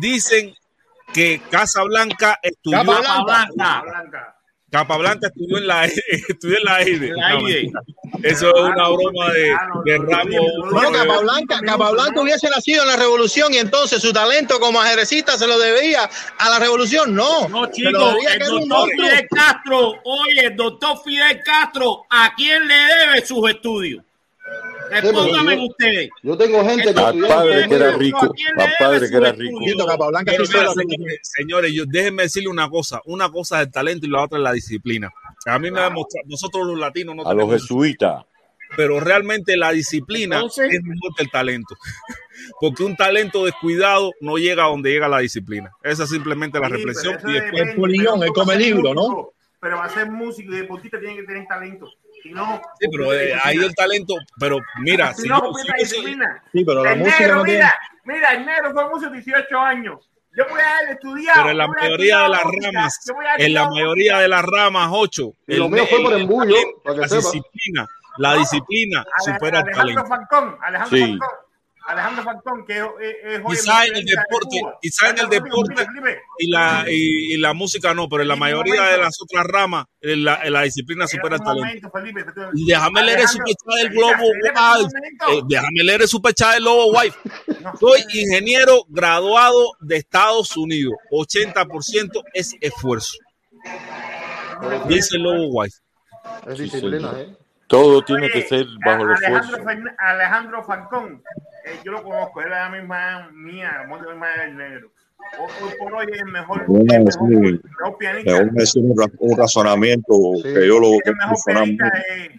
Dicen 0.00 0.54
que 1.12 1.40
Casa 1.50 1.82
Blanca 1.84 2.38
estudió. 2.42 2.82
Blanca. 2.84 4.37
Capablanca 4.70 5.28
estudió 5.28 5.58
en 5.58 5.66
la 5.66 5.84
estudió 6.28 6.58
en 6.58 6.64
la 6.64 6.78
No, 7.30 7.42
mentira. 7.42 7.80
Eso 8.22 8.54
es 8.54 8.62
una 8.62 8.88
broma 8.88 9.32
de, 9.32 9.56
de 9.84 9.98
Ramos. 9.98 10.46
Bueno, 10.70 10.92
Capablanca, 10.92 11.60
Capablanca 11.64 12.20
hubiese 12.20 12.48
nacido 12.50 12.82
en 12.82 12.88
la 12.88 12.96
revolución 12.96 13.54
y 13.54 13.58
entonces 13.58 14.02
su 14.02 14.12
talento 14.12 14.60
como 14.60 14.80
ajedrecista 14.80 15.38
se 15.38 15.46
lo 15.46 15.58
debía 15.58 16.08
a 16.38 16.50
la 16.50 16.58
revolución. 16.58 17.14
No, 17.14 17.48
No, 17.48 17.70
chicos, 17.70 18.16
el 18.30 18.38
doctor. 18.38 18.90
Fidel 18.90 19.28
Castro, 19.30 19.94
oye, 20.04 20.46
el 20.46 20.56
doctor 20.56 21.00
Fidel 21.04 21.40
Castro, 21.42 22.04
¿a 22.10 22.32
quién 22.36 22.66
le 22.66 22.74
debe 22.74 23.24
sus 23.24 23.48
estudios? 23.48 24.04
Respónganme 24.90 25.56
yo- 25.56 25.64
ustedes. 25.66 26.10
Yo 26.22 26.36
tengo 26.38 26.64
gente 26.64 26.94
que 26.94 27.00
Al 27.00 27.18
padre 27.20 27.68
que 27.68 27.74
era 27.74 27.90
rico, 27.92 28.20
al 28.56 28.72
padre 28.78 29.08
que 29.10 29.16
era 29.16 29.32
rico. 29.32 29.58
Sí 29.60 31.16
señores, 31.22 31.72
yo, 31.72 31.84
déjenme 31.86 32.24
decirle 32.24 32.48
una 32.48 32.68
cosa. 32.68 33.00
Una 33.04 33.30
cosa 33.30 33.60
es 33.60 33.66
el 33.66 33.72
talento 33.72 34.06
y 34.06 34.10
la 34.10 34.22
otra 34.22 34.38
es 34.38 34.44
la 34.44 34.52
disciplina. 34.52 35.10
A 35.46 35.58
mí 35.58 35.70
me 35.70 35.80
ha 35.80 35.84
demostrado, 35.84 36.26
nosotros 36.28 36.66
los 36.66 36.78
latinos 36.78 37.16
no 37.16 37.26
A 37.26 37.34
los 37.34 37.50
jesuitas. 37.50 38.24
pero 38.76 39.00
realmente 39.00 39.56
la 39.56 39.70
disciplina 39.72 40.36
Entonces- 40.36 40.72
es 40.74 40.82
mejor 40.82 41.14
que 41.16 41.22
el 41.22 41.30
talento. 41.30 41.74
Porque 42.60 42.82
un 42.84 42.96
talento 42.96 43.44
descuidado 43.44 44.12
no 44.20 44.36
llega 44.36 44.64
a 44.64 44.68
donde 44.68 44.90
llega 44.90 45.08
la 45.08 45.18
disciplina. 45.18 45.72
Esa 45.82 46.04
es 46.04 46.10
simplemente 46.10 46.58
la 46.60 46.66
Sí, 46.68 46.72
reflexión. 46.74 47.16
pero 47.20 47.30
Y 47.30 47.40
después, 47.40 47.62
El 47.62 47.74
polillón, 47.76 48.22
el 48.22 48.30
come 48.30 48.56
libro, 48.56 48.94
¿no? 48.94 49.30
Pero 49.60 49.76
para 49.76 49.88
ser 49.92 50.08
músico 50.10 50.52
y 50.52 50.56
deportista 50.58 51.00
tiene 51.00 51.16
que 51.16 51.22
tener 51.24 51.46
talento. 51.48 51.90
Si 52.28 52.34
no, 52.34 52.60
sí, 52.78 52.86
pero 52.92 53.12
eh, 53.14 53.32
ahí 53.42 53.56
el 53.56 53.74
talento, 53.74 54.14
pero 54.38 54.58
mira, 54.80 55.14
si 55.14 55.22
si 55.22 55.28
no, 55.28 55.40
pues 55.50 55.64
yo 55.64 55.72
soy- 55.72 55.78
disciplina. 55.80 56.42
Sí, 56.52 56.64
pero 56.64 56.84
la 56.84 56.92
el 56.92 56.98
música 56.98 57.18
negro, 57.20 57.36
no 57.36 57.44
tiene. 57.44 57.58
mira, 57.60 57.74
mira, 58.04 58.28
el 58.34 58.46
negro 58.46 58.72
fue 58.72 58.88
músico 58.90 59.10
18 59.12 59.58
años. 59.58 60.10
Yo 60.36 60.44
voy 60.50 60.60
a 60.60 60.76
haber 60.78 60.90
estudiado. 60.90 61.36
pero 61.40 61.50
en 61.50 61.58
la 61.58 61.66
mayoría 61.68 62.18
de 62.18 62.28
las 62.28 62.44
música, 62.44 62.66
ramas, 62.72 63.00
en 63.38 63.54
la 63.54 63.70
mayoría 63.70 64.18
de 64.18 64.28
las 64.28 64.44
ramas, 64.44 64.88
ocho. 64.92 65.32
Y 65.46 65.56
lo 65.56 65.68
mío 65.70 65.86
fue 65.86 66.02
por 66.02 66.12
embullo, 66.12 66.54
talento, 66.54 66.82
para 66.84 66.94
que 66.94 67.00
la 67.00 67.08
sepa. 67.08 67.20
disciplina, 67.22 67.86
la 68.18 68.34
disciplina 68.34 69.04
supera 69.24 69.60
el 69.60 69.64
Alejandro 69.64 69.74
talento. 69.74 70.06
Falcón, 70.06 70.58
Alejandro 70.62 70.96
Sí. 70.98 71.18
Falcón, 71.18 71.28
Alejandro 71.88 72.22
Falcón, 72.22 72.66
que 72.66 72.76
es, 72.78 72.84
es- 73.00 73.16
es 73.34 73.40
hoy 73.44 73.56
Quizá 73.56 73.86
en 73.86 73.96
el 73.96 74.04
deporte, 74.04 74.60
quizá 74.82 75.08
en 75.08 75.18
el 75.20 75.28
deporte 75.30 75.86
y 76.38 76.50
la, 76.50 76.84
y, 76.86 77.34
y 77.34 77.36
la 77.38 77.54
música 77.54 77.94
no, 77.94 78.08
pero 78.10 78.22
en 78.22 78.28
la 78.28 78.36
mayoría 78.36 78.82
de 78.84 78.98
las 78.98 79.16
otras 79.22 79.46
ramas, 79.46 79.86
en 80.02 80.22
la, 80.22 80.42
en 80.44 80.52
la 80.52 80.62
disciplina 80.62 81.06
supera 81.06 81.36
el 81.36 81.42
talento. 81.42 81.90
Felipe, 81.90 82.24
Y 82.54 82.66
déjame 82.66 83.02
leer 83.02 83.20
el 83.20 83.28
superchat 83.28 83.74
del 83.82 83.88
Globo 83.90 84.12
Wife. 84.42 84.96
Eh, 85.30 85.40
déjame 85.48 85.82
leer 85.84 86.02
el 86.02 86.08
superchat 86.08 86.52
del 86.54 86.62
Globo 86.62 86.92
Wife. 86.92 87.18
Soy 87.80 88.00
ingeniero 88.12 88.84
graduado 88.88 89.72
de 89.80 89.96
Estados 89.96 90.56
Unidos. 90.58 90.92
80% 91.10 92.22
es 92.34 92.54
esfuerzo. 92.60 93.16
Dice 94.88 95.16
el 95.16 95.22
Lobo 95.22 95.48
Wife. 95.52 95.76
Es 96.46 96.58
disciplina, 96.58 97.12
¿eh? 97.16 97.34
Todo 97.66 98.00
tiene 98.02 98.24
Oye, 98.26 98.32
que 98.32 98.42
ser 98.48 98.66
bajo 98.84 99.02
el 99.04 99.10
Alejandro, 99.10 99.56
esfuerzo. 99.58 99.82
Alejandro 99.98 100.64
Falcón, 100.64 101.22
eh, 101.68 101.80
yo 101.84 101.92
lo 101.92 102.02
conozco, 102.02 102.40
era 102.40 102.68
la 102.68 102.78
misma 102.78 103.30
mía, 103.32 103.84
la 103.88 103.96
misma 103.96 104.28
del 104.40 104.56
negro. 104.56 104.90
Hoy 105.38 105.50
hoy 105.62 105.72
por 105.78 105.94
hoy 105.94 106.06
es 106.12 106.20
el 106.20 106.26
mejor, 106.26 106.60
a 106.60 106.64
el 106.64 107.04
mejor, 107.04 107.32
el 107.32 107.60
mejor 107.62 107.98
pianista. 107.98 108.44
decir 108.52 108.82
un, 108.82 109.12
un 109.18 109.36
razonamiento 109.36 110.14
que 110.42 110.66
yo 110.66 110.78
lo 110.78 110.90
mejor 110.90 111.36
pianista 111.44 111.92
es 112.16 112.30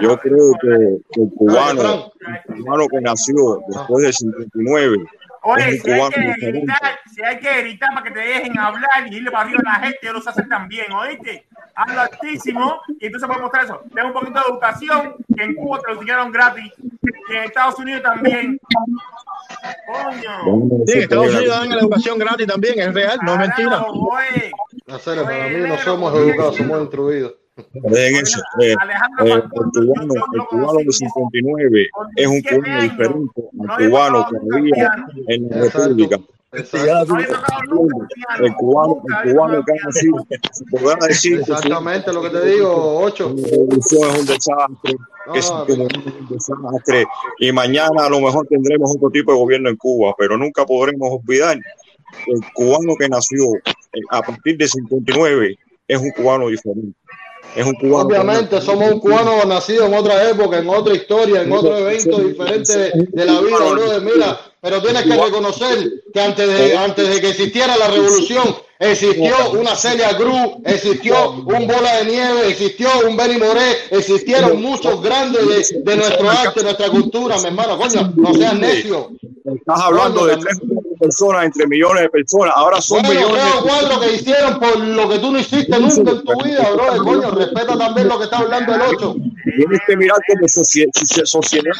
Yo 0.00 0.18
creo 0.18 0.52
que, 0.60 0.98
que 1.12 1.22
el 1.22 1.30
cubano, 1.34 2.12
el 2.48 2.62
cubano 2.62 2.88
que 2.88 3.00
nació 3.00 3.60
después 3.68 4.04
del 4.04 4.12
59, 4.12 5.04
Oye, 5.42 5.78
si 5.78 5.90
hay, 5.90 6.10
que 6.10 6.46
gritar, 6.46 6.98
si 7.14 7.22
hay 7.22 7.38
que 7.38 7.62
gritar 7.62 7.90
para 7.94 8.02
que 8.02 8.10
te 8.10 8.20
dejen 8.20 8.58
hablar 8.58 9.06
y 9.06 9.16
irle 9.16 9.30
para 9.30 9.44
arriba 9.44 9.60
a 9.64 9.78
la 9.78 9.86
gente, 9.86 9.98
ellos 10.02 10.24
lo 10.24 10.30
hacen 10.30 10.48
también, 10.48 10.92
¿oíste? 10.92 11.46
Habla 11.74 12.02
altísimo 12.02 12.80
y 13.00 13.06
entonces 13.06 13.26
puedes 13.26 13.42
mostrar 13.42 13.64
eso. 13.64 13.82
Ten 13.94 14.06
un 14.06 14.12
poquito 14.12 14.40
de 14.40 14.52
educación, 14.52 15.14
que 15.36 15.44
en 15.44 15.54
Cuba 15.54 15.80
te 15.80 15.88
lo 15.88 15.94
enseñaron 15.94 16.32
gratis, 16.32 16.72
y 16.78 17.36
en 17.36 17.44
Estados 17.44 17.78
Unidos 17.78 18.02
también. 18.02 18.60
Coño. 19.86 20.84
Sí, 20.86 20.92
en 20.92 21.02
Estados 21.02 21.34
Unidos 21.34 21.58
dan 21.58 21.68
la 21.70 21.76
educación 21.76 22.18
gratis 22.18 22.46
también, 22.46 22.80
es 22.80 22.94
real, 22.94 23.18
no 23.22 23.32
es 23.34 23.38
mentira. 23.38 23.82
Oye. 23.82 24.52
Hacer, 24.88 25.22
para 25.22 25.48
mí 25.48 25.68
no 25.68 25.78
somos 25.78 26.14
educados, 26.14 26.56
somos 26.56 26.80
instruidos. 26.80 27.34
En 27.74 28.16
eso, 28.16 28.40
eh, 28.60 28.72
eh, 28.72 29.32
el 29.32 29.42
cubano, 29.50 30.14
el 30.34 30.46
cubano 30.48 30.78
de 30.78 30.92
59 30.92 31.88
es 32.16 32.26
un 32.26 32.42
cubano 32.42 32.82
diferente 32.82 33.42
al 33.68 33.76
cubano 33.76 34.26
que 34.30 34.56
había 34.56 34.90
en 35.28 35.48
la 35.50 35.68
República. 35.68 36.18
El 36.50 36.64
cubano, 38.54 39.02
el 39.22 39.30
cubano 39.30 39.64
que 39.64 39.72
ha 39.72 39.86
nacido, 39.86 40.26
decir 41.06 41.40
Exactamente 41.40 42.10
lo 42.10 42.22
que 42.22 42.30
te 42.30 42.46
digo, 42.46 43.00
ocho. 43.00 43.34
la 43.36 43.48
revolución 43.48 44.10
es 44.10 44.18
un 44.18 44.26
desastre, 44.26 44.96
es 45.34 45.50
un 45.50 46.28
desastre, 46.30 47.06
y 47.38 47.52
mañana 47.52 48.06
a 48.06 48.08
lo 48.08 48.20
mejor 48.20 48.46
tendremos 48.46 48.96
otro 48.96 49.10
tipo 49.10 49.32
de 49.32 49.38
gobierno 49.38 49.68
en 49.68 49.76
Cuba, 49.76 50.14
pero 50.16 50.38
nunca 50.38 50.64
podremos 50.64 51.20
olvidar 51.20 51.58
que 52.24 52.32
el 52.32 52.40
cubano 52.54 52.94
que 52.98 53.10
nació 53.10 53.44
eh, 53.92 54.00
a 54.10 54.22
partir 54.22 54.56
de 54.56 54.68
59 54.68 55.58
es 55.86 55.98
un 55.98 56.10
cubano 56.12 56.48
diferente. 56.48 56.96
Es 57.54 57.66
un 57.66 57.74
cubano 57.74 58.06
Obviamente 58.06 58.60
somos 58.60 58.90
un 58.92 59.00
cubano 59.00 59.44
nacido 59.44 59.86
en 59.86 59.94
otra 59.94 60.28
época, 60.30 60.58
en 60.58 60.68
otra 60.68 60.94
historia, 60.94 61.42
en 61.42 61.52
otro 61.52 61.76
evento 61.76 62.18
diferente 62.18 62.76
de, 62.76 62.90
de 63.10 63.24
la 63.24 63.40
vida, 63.40 63.56
brother. 63.56 64.02
Mira, 64.02 64.40
pero 64.60 64.82
tienes 64.82 65.02
que 65.04 65.16
reconocer 65.16 66.02
que 66.12 66.20
antes 66.20 66.48
de, 66.48 66.76
antes 66.76 67.08
de 67.08 67.20
que 67.20 67.30
existiera 67.30 67.76
la 67.76 67.88
revolución, 67.88 68.56
existió 68.78 69.34
una 69.52 69.74
Celia 69.76 70.16
Cruz, 70.16 70.56
existió 70.64 71.32
un 71.32 71.66
Bola 71.66 71.96
de 71.98 72.04
Nieve, 72.06 72.48
existió 72.48 72.88
un 73.08 73.16
Benny 73.16 73.38
Moré, 73.38 73.76
existieron 73.90 74.60
muchos 74.60 75.00
grandes 75.02 75.70
de, 75.70 75.80
de 75.80 75.96
nuestro 75.96 76.30
arte, 76.30 76.62
nuestra 76.62 76.90
cultura, 76.90 77.38
mi 77.38 77.46
hermano. 77.46 77.78
Coño, 77.78 78.12
no 78.16 78.34
seas 78.34 78.58
necio. 78.58 79.10
Estás 79.44 79.80
hablando 79.80 80.26
de 80.26 80.36
tres 80.36 80.58
personas 80.98 81.44
entre 81.44 81.66
millones 81.66 82.02
de 82.02 82.08
personas. 82.10 82.52
Ahora 82.56 82.80
son 82.80 83.02
Bueno, 83.02 83.20
millones 83.20 83.42
tres 83.42 83.54
o 83.54 83.62
de 83.62 83.68
cuatro 83.70 84.00
que 84.00 84.14
hicieron 84.14 84.58
por 84.60 84.78
lo 84.78 85.08
que 85.08 85.18
tú 85.18 85.32
no 85.32 85.38
hiciste 85.38 85.78
nunca 85.78 86.10
en 86.10 86.24
tu 86.24 86.44
vida, 86.44 86.70
bro. 86.72 87.04
Coño, 87.04 87.30
respeta 87.32 87.78
también 87.78 88.08
lo 88.08 88.18
que 88.18 88.24
está 88.24 88.38
hablando 88.38 88.74
el 88.74 88.80
ocho. 88.82 89.16
Tienes 89.56 89.80
que 89.86 89.96
mirar 89.96 90.18
como 90.28 90.46
socie- 90.46 90.88
socie- 90.94 91.24
sociedad. 91.26 91.72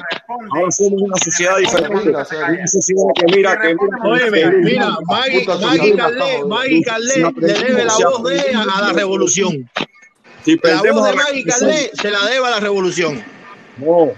Ahora 0.54 0.70
somos 0.70 1.02
una 1.02 1.16
sociedad 1.16 1.56
diferente. 1.58 2.10
Una 2.10 2.24
sociedad 2.66 3.02
que 3.16 3.36
mira 3.36 3.60
que 3.60 3.76
Oye, 4.08 4.30
mira, 4.62 4.96
Maggie, 5.06 5.46
Maggie 5.46 5.94
Calé, 5.96 6.44
Maggie 6.46 6.82
Calé 6.82 7.32
le 7.36 7.52
debe 7.52 7.84
la 7.84 7.94
voz 7.96 8.22
de 8.24 8.34
ella 8.36 8.64
a 8.74 8.80
la 8.82 8.92
revolución. 8.92 9.70
Si 10.44 10.58
La 10.62 10.92
voz 10.92 11.04
de 11.10 11.14
Maggie 11.16 11.44
Calé 11.44 11.90
se 11.92 12.10
la 12.10 12.24
debe 12.26 12.46
a 12.46 12.50
la 12.50 12.60
revolución. 12.60 13.22
No, 13.78 14.10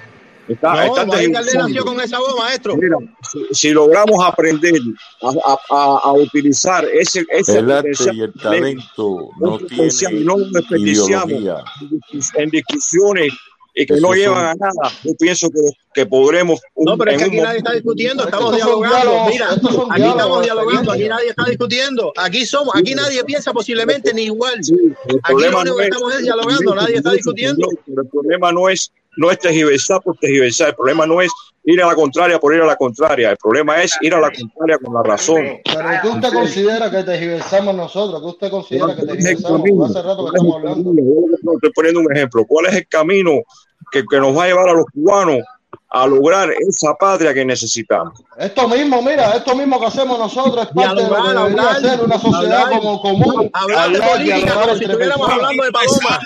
está, 0.53 0.75
No, 0.75 0.97
está 0.97 1.59
nació 1.59 1.85
con 1.85 2.01
esa 2.01 2.19
voz, 2.19 2.35
maestro. 2.39 2.77
Mira, 2.77 2.97
si, 3.31 3.39
si 3.53 3.71
logramos 3.71 4.25
aprender 4.25 4.75
a, 5.23 5.29
a- 5.29 5.59
a- 5.71 5.99
a 6.05 6.13
utilizar 6.13 6.85
ese, 6.93 7.25
ese 7.31 7.59
El 7.59 7.71
arte 7.71 7.91
y 8.13 8.21
el 8.21 8.33
talento 8.35 9.31
no 9.41 9.59
tiene 9.59 10.25
no 10.25 10.37
ideología. 10.77 11.65
en 12.37 12.51
discusiones 12.51 13.33
y 13.73 13.87
que 13.87 13.95
Esos 13.95 14.03
no 14.03 14.15
llevan 14.15 14.47
a 14.47 14.55
nada, 14.55 14.93
yo 15.05 15.13
pienso 15.17 15.49
que, 15.49 15.61
que 15.95 16.05
podremos. 16.05 16.61
un- 16.75 16.87
No, 16.87 16.99
pero 16.99 17.13
es 17.13 17.19
que 17.19 17.25
aquí 17.25 17.37
nadie 17.41 17.59
está 17.59 17.73
discutiendo, 17.73 18.25
estamos 18.25 18.57
dialogando. 18.57 19.13
Mira, 19.31 19.51
aquí 19.53 20.03
estamos 20.09 20.43
dialogando, 20.43 20.93
aquí 20.93 21.09
nadie 21.09 21.29
está 21.29 21.45
discutiendo. 21.45 22.13
Aquí 22.17 22.45
somos, 22.47 22.75
aquí 22.75 22.95
nadie 22.97 23.23
piensa 23.25 23.53
posiblemente 23.53 24.13
ni 24.13 24.23
igual. 24.23 24.55
El 24.59 25.21
Aquí 25.23 25.33
lo 25.33 25.37
único 25.39 25.65
no 25.65 25.77
que 25.77 25.83
es- 25.83 25.89
estamos 25.89 26.15
es 26.17 26.23
dialogando, 26.23 26.75
nadie 26.75 26.97
está 26.97 27.13
discutiendo. 27.13 27.69
Pero 27.87 28.03
el 28.03 28.09
problema 28.09 28.51
no 28.53 28.69
es 28.69 28.91
no 29.17 29.31
es 29.31 29.39
tergiversar 29.39 30.01
por 30.03 30.17
tergiversar. 30.17 30.69
El 30.69 30.75
problema 30.75 31.07
no 31.07 31.21
es 31.21 31.31
ir 31.65 31.83
a 31.83 31.87
la 31.87 31.95
contraria 31.95 32.39
por 32.39 32.55
ir 32.55 32.63
a 32.63 32.67
la 32.67 32.77
contraria. 32.77 33.31
El 33.31 33.37
problema 33.37 33.83
es 33.83 33.97
ir 34.01 34.15
a 34.15 34.21
la 34.21 34.31
contraria 34.31 34.79
con 34.79 34.95
la 34.95 35.03
razón. 35.03 35.61
Pero 35.65 35.89
¿qué 36.03 36.09
usted 36.09 36.33
considera 36.33 36.91
que 36.91 37.03
tergiversamos 37.03 37.75
nosotros? 37.75 38.21
¿Qué 38.21 38.27
usted 38.27 38.51
considera 38.51 38.97
que 38.97 39.07
tergiversamos? 39.07 39.91
Hace 39.91 40.03
rato 40.03 40.25
que 40.25 40.37
estamos 40.37 40.57
hablando. 40.57 40.95
Estoy 41.55 41.73
poniendo 41.75 42.01
un 42.01 42.17
ejemplo. 42.17 42.45
¿Cuál 42.47 42.67
es 42.67 42.75
el 42.75 42.89
camino 42.89 43.43
que, 43.91 44.05
que 44.09 44.19
nos 44.19 44.37
va 44.37 44.45
a 44.45 44.47
llevar 44.49 44.69
a 44.69 44.75
los 44.75 44.87
cubanos 44.93 45.41
a 45.93 46.07
lograr 46.07 46.49
esa 46.69 46.95
patria 46.95 47.35
que 47.35 47.45
necesitamos? 47.45 48.21
Esto 48.39 48.69
mismo, 48.69 49.03
mira, 49.03 49.33
esto 49.37 49.55
mismo 49.57 49.81
que 49.81 49.87
hacemos 49.87 50.19
nosotros 50.19 50.67
es 50.69 50.73
parte 50.75 51.03
de 51.03 51.09
lo 51.09 51.17
que 51.17 51.21
Dialogar, 51.23 51.35
debería 51.35 51.63
hablar, 51.71 51.81
ser 51.81 52.01
una 52.05 52.19
sociedad 52.19 52.63
hablar. 52.63 52.81
como 52.81 53.01
común. 53.03 53.51
Hablar 53.53 53.91
de 53.91 54.01
política 54.01 54.55
como 54.55 54.75
si 54.77 54.85
estuviéramos 54.85 55.27
personas. 55.27 55.35
hablando 55.51 55.65
de 55.65 55.73
Paloma. 55.73 56.19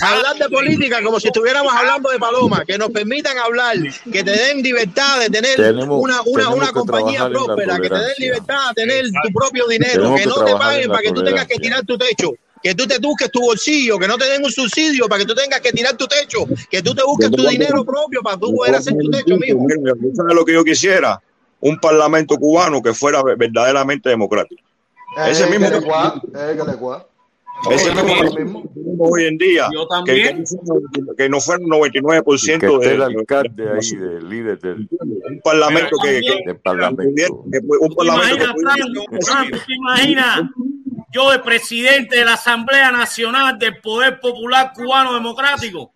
Hablar 0.00 0.36
de 0.36 0.48
política 0.48 1.02
como 1.02 1.20
si 1.20 1.26
estuviéramos 1.28 1.72
hablando 1.74 2.10
de 2.10 2.18
Paloma. 2.18 2.64
Que 2.66 2.78
nos 2.78 2.90
permitan 2.90 3.38
hablar, 3.38 3.76
que 4.12 4.24
te 4.24 4.30
den 4.30 4.62
libertad 4.62 5.20
de 5.20 5.30
tener 5.30 5.56
Tenemos- 5.56 6.00
una, 6.02 6.20
una, 6.22 6.38
tenemos 6.42 6.54
una 6.58 6.72
compañía 6.72 7.28
próspera, 7.28 7.78
que 7.78 7.88
te 7.88 7.94
den 7.98 8.14
libertad 8.18 8.68
de 8.74 8.82
tener 8.82 9.04
tu 9.22 9.32
propio 9.32 9.66
dinero, 9.68 9.92
Tenemos 9.92 10.16
que 10.20 10.22
que 10.24 10.28
no 10.30 10.44
te 10.44 10.52
paguen 10.56 10.88
para 10.88 11.02
que 11.02 11.12
tú 11.12 11.22
tengas 11.22 11.46
que 11.46 11.56
tirar 11.56 11.84
tu 11.84 11.98
techo. 11.98 12.30
Que 12.62 12.74
tú 12.74 12.86
te 12.86 12.98
busques 12.98 13.30
tu 13.30 13.40
bolsillo, 13.40 13.98
que 13.98 14.08
no 14.08 14.16
te 14.18 14.24
den 14.28 14.44
un 14.44 14.50
subsidio 14.50 15.06
para 15.08 15.20
que 15.22 15.26
tú 15.26 15.34
tengas 15.34 15.60
que 15.60 15.70
tirar 15.72 15.96
tu 15.96 16.06
techo, 16.06 16.46
que 16.70 16.82
tú 16.82 16.94
te 16.94 17.02
busques 17.04 17.30
tu 17.30 17.46
dinero 17.46 17.84
propio 17.84 18.22
para 18.22 18.36
tú 18.36 18.54
poder 18.54 18.74
hacer 18.74 18.94
tu 18.98 19.08
techo. 19.10 19.36
Mira, 19.36 19.92
¿tú 19.94 20.10
¿Sabes 20.14 20.34
lo 20.34 20.44
que 20.44 20.52
yo 20.54 20.64
quisiera? 20.64 21.20
Un 21.60 21.78
parlamento 21.78 22.36
cubano 22.36 22.82
que 22.82 22.92
fuera 22.94 23.22
verdaderamente 23.22 24.08
democrático. 24.08 24.62
Ese 25.28 25.44
Eh, 25.44 25.50
mismo 25.58 25.68
que 25.70 25.76
eh, 25.76 25.80
ese 27.70 27.90
mismo 28.44 28.70
hoy 28.98 29.24
en 29.24 29.38
día, 29.38 29.68
Yo 29.72 29.82
que, 29.82 29.88
también. 29.88 30.44
que, 30.44 31.16
que 31.16 31.28
no 31.28 31.40
fuera 31.40 31.64
un 31.64 31.70
99% 31.70 32.24
que 32.60 32.66
esté 32.66 32.66
de, 32.88 32.92
el 32.94 32.98
de- 32.98 33.04
alcalde 33.04 33.64
ahí, 33.70 33.96
del 33.96 34.28
líder 34.28 34.58
del, 34.58 34.88
un 35.00 35.40
parlamento 35.42 35.96
que, 36.02 36.20
que, 36.20 36.42
del 36.46 36.58
parlamento. 36.58 37.44
que- 37.50 37.58
un 37.60 37.88
¿Tú 37.88 37.96
te 37.96 38.06
parlamento 38.06 38.44
yo, 41.16 41.32
el 41.32 41.40
presidente 41.40 42.16
de 42.16 42.24
la 42.24 42.34
Asamblea 42.34 42.92
Nacional 42.92 43.58
del 43.58 43.80
Poder 43.80 44.20
Popular 44.20 44.72
Cubano 44.74 45.14
Democrático? 45.14 45.92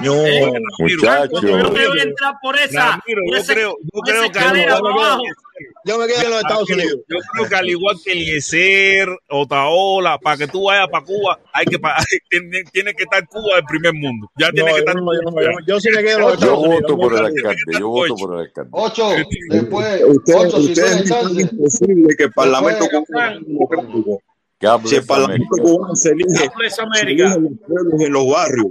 No, 0.00 0.12
¿Eh? 0.26 0.50
Muchacho. 0.80 1.30
Yo 1.40 1.72
quiero 1.72 1.96
entrar 2.02 2.34
por 2.42 2.58
esa, 2.58 2.90
Ramiro, 2.98 3.22
por 3.26 3.36
yo 3.36 3.40
ese- 3.42 3.54
creo, 3.54 3.76
yo 3.80 4.00
creo 4.00 4.20
que 4.22 4.26
escalera 4.26 4.74
al 4.74 4.80
para 4.80 4.90
igual- 4.92 5.06
abajo. 5.06 5.22
Yo 5.86 5.98
me 5.98 6.06
quedo 6.08 6.22
en 6.22 6.30
los 6.30 6.38
Estados 6.40 6.68
Unidos. 6.70 6.98
Yo 7.08 7.16
creo 7.32 7.48
que 7.48 7.54
al 7.54 7.68
igual 7.68 7.96
que 8.04 8.10
Eliezer, 8.12 9.08
Otaola, 9.28 10.18
para 10.18 10.36
que 10.38 10.48
tú 10.48 10.64
vayas 10.64 10.88
para 10.90 11.04
Cuba, 11.04 11.38
hay 11.52 11.64
que 11.66 11.78
tiene, 12.30 12.64
tiene 12.72 12.92
que 12.94 13.04
estar 13.04 13.24
Cuba 13.28 13.54
del 13.56 13.64
primer 13.66 13.92
mundo. 13.94 14.28
Ya 14.36 14.50
tiene 14.50 14.70
No, 14.70 14.74
que 14.76 14.80
yo 14.82 14.88
estar. 14.90 14.96
no, 14.96 15.12
yo 15.14 15.20
yo. 15.42 15.50
Yo 15.66 15.80
sí 15.80 15.90
me 15.94 16.02
quedo 16.02 16.16
en 16.16 16.20
los. 16.22 16.30
Yo 16.30 16.34
Estados 16.46 16.58
Unidos. 16.58 16.80
voto 16.82 16.96
por 16.98 17.12
el 17.12 17.24
alcalde, 17.26 17.56
yo 17.78 17.88
voto 17.88 18.14
ocho. 18.14 18.26
por 18.26 18.34
el 18.34 18.40
alcalde. 18.40 18.70
Ocho, 18.72 19.08
después, 19.50 20.02
Ustedes, 20.08 20.40
ocho, 20.44 20.60
si 20.62 20.74
chance. 20.74 21.40
imposible 21.42 22.16
que 22.16 22.24
el 22.24 22.32
parlamento 22.32 22.88
Si 24.84 24.96
el 24.96 25.06
parlamento 25.06 25.46
cubano 25.60 25.94
se 25.96 26.10
elige, 26.10 26.50
América. 26.80 27.34
en 27.34 27.42
los 27.44 27.52
pueblos 27.66 27.94
y 28.00 28.04
en 28.04 28.12
los 28.12 28.26
barrios, 28.28 28.66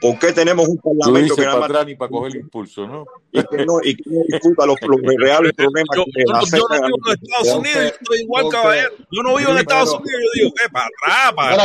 ¿por 0.00 0.18
qué 0.18 0.32
tenemos 0.32 0.68
un 0.68 0.78
parlamento 0.78 1.34
que 1.36 1.42
nada 1.42 1.52
para 1.52 1.60
más 1.60 1.70
atrás 1.70 1.86
ni 1.86 1.94
para 1.94 2.10
coger 2.10 2.36
impulso, 2.36 2.86
¿no? 2.86 3.04
y 3.32 3.42
que 3.44 3.64
no, 3.66 3.78
y 3.82 3.96
que 3.96 4.02
no 4.10 4.20
discuta 4.28 4.66
los, 4.66 4.76
los 4.82 5.00
reales 5.18 5.52
problemas 5.54 5.96
Yo, 5.96 6.04
que 6.04 6.22
yo, 6.26 6.32
yo 6.32 6.36
afectan 6.36 6.60
no 6.60 6.84
a 6.84 6.86
vivo 6.86 6.98
en 7.06 7.18
Estados 7.22 7.58
Unidos, 7.58 7.78
yo 7.78 7.86
estoy 7.88 8.18
igual, 8.20 8.48
caballero. 8.50 8.90
Yo 9.10 9.22
no 9.22 9.36
vivo 9.36 9.50
en 9.50 9.58
Estados 9.58 9.88
Pero- 9.90 10.02
Unidos, 10.02 10.22
yo 10.22 10.30
digo, 10.40 10.54
¿qué? 10.56 10.68
Para 10.70 10.86
atrás, 10.86 11.32
para 11.34 11.50
escucha, 11.54 11.64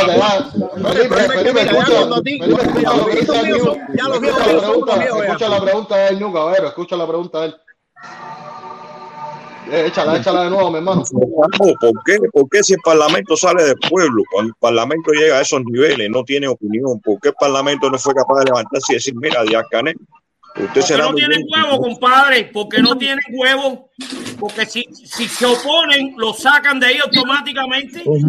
el 4.40 4.56
la 4.56 4.60
pregunta, 4.60 4.98
viejos 4.98 5.18
ya. 5.20 5.26
escucha 5.26 5.48
la 5.48 5.60
pregunta 5.62 5.96
del 5.96 6.18
New, 6.18 6.32
caballero, 6.32 6.68
escucha 6.68 6.96
la 6.96 7.06
pregunta 7.06 7.40
de 7.40 7.46
él. 7.48 7.54
Eh, 9.70 9.86
échala, 9.86 10.16
échala 10.16 10.44
de 10.44 10.50
nuevo, 10.50 10.70
mi 10.70 10.78
hermano. 10.78 11.04
No, 11.12 11.74
¿por 11.80 12.04
qué? 12.04 12.18
¿Por 12.32 12.48
qué 12.48 12.62
si 12.62 12.72
el 12.72 12.80
Parlamento 12.84 13.36
sale 13.36 13.62
del 13.62 13.76
pueblo? 13.88 14.22
Cuando 14.32 14.48
el 14.48 14.54
Parlamento 14.58 15.12
llega 15.12 15.38
a 15.38 15.42
esos 15.42 15.62
niveles, 15.64 16.10
no 16.10 16.24
tiene 16.24 16.48
opinión. 16.48 17.00
¿Por 17.00 17.20
qué 17.20 17.28
el 17.28 17.34
Parlamento 17.38 17.88
no 17.88 17.96
fue 17.96 18.14
capaz 18.14 18.40
de 18.40 18.46
levantarse 18.46 18.92
y 18.92 18.96
decir, 18.96 19.14
mira, 19.14 19.44
Díaz 19.44 19.64
Canel, 19.70 19.96
usted 20.56 20.80
será 20.80 21.04
no 21.04 21.14
tienen 21.14 21.38
bien"? 21.46 21.64
huevo, 21.64 21.82
compadre. 21.82 22.50
Porque 22.52 22.82
no 22.82 22.98
tienen 22.98 23.20
huevo. 23.32 23.90
Porque 24.40 24.66
si, 24.66 24.84
si 24.92 25.28
se 25.28 25.46
oponen, 25.46 26.14
lo 26.16 26.32
sacan 26.32 26.80
de 26.80 26.86
ahí 26.86 26.98
automáticamente. 26.98 28.02
Pues 28.04 28.24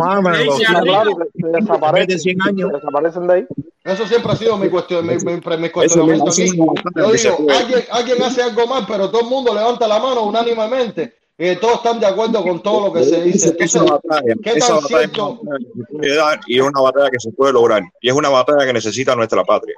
arriba. 0.67 0.81
claro, 0.83 1.17
desaparecen 1.33 2.19
100 2.19 2.41
años. 2.43 2.71
Desaparecen 2.71 3.27
de 3.27 3.33
ahí. 3.33 3.47
Eso 3.83 4.05
siempre 4.05 4.31
ha 4.31 4.35
sido 4.35 4.57
mi, 4.57 4.69
cuestión, 4.69 5.07
mi, 5.07 5.15
mi, 5.15 5.57
mi 5.57 5.69
cuestionamiento 5.71 6.29
aquí. 6.29 6.55
Yo 6.95 7.11
digo, 7.11 7.47
alguien, 7.49 7.83
alguien 7.89 8.21
hace 8.21 8.43
algo 8.43 8.67
mal, 8.67 8.85
pero 8.87 9.09
todo 9.09 9.21
el 9.21 9.27
mundo 9.27 9.55
levanta 9.55 9.87
la 9.87 9.97
mano 9.97 10.21
unánimemente. 10.23 11.20
Y 11.43 11.55
todos 11.55 11.77
están 11.77 11.99
de 11.99 12.05
acuerdo 12.05 12.43
con 12.43 12.61
todo 12.61 12.87
lo 12.87 12.93
que 12.93 13.03
se 13.03 13.23
dice. 13.23 13.55
Esa 13.57 13.79
Entonces, 13.79 13.81
batalla, 14.05 14.33
¿qué 14.43 14.49
esa 14.51 14.67
tan 14.67 14.75
batalla 14.83 14.99
cierto? 14.99 15.39
que 15.41 15.65
se 15.87 15.97
puede 15.97 16.15
dar 16.15 16.39
y 16.45 16.59
es 16.59 16.61
una 16.67 16.81
batalla 16.81 17.09
que 17.09 17.19
se 17.19 17.31
puede 17.31 17.53
lograr. 17.53 17.81
Y 17.99 18.09
es 18.09 18.13
una 18.15 18.29
batalla 18.29 18.65
que 18.65 18.73
necesita 18.73 19.15
nuestra 19.15 19.43
patria. 19.43 19.75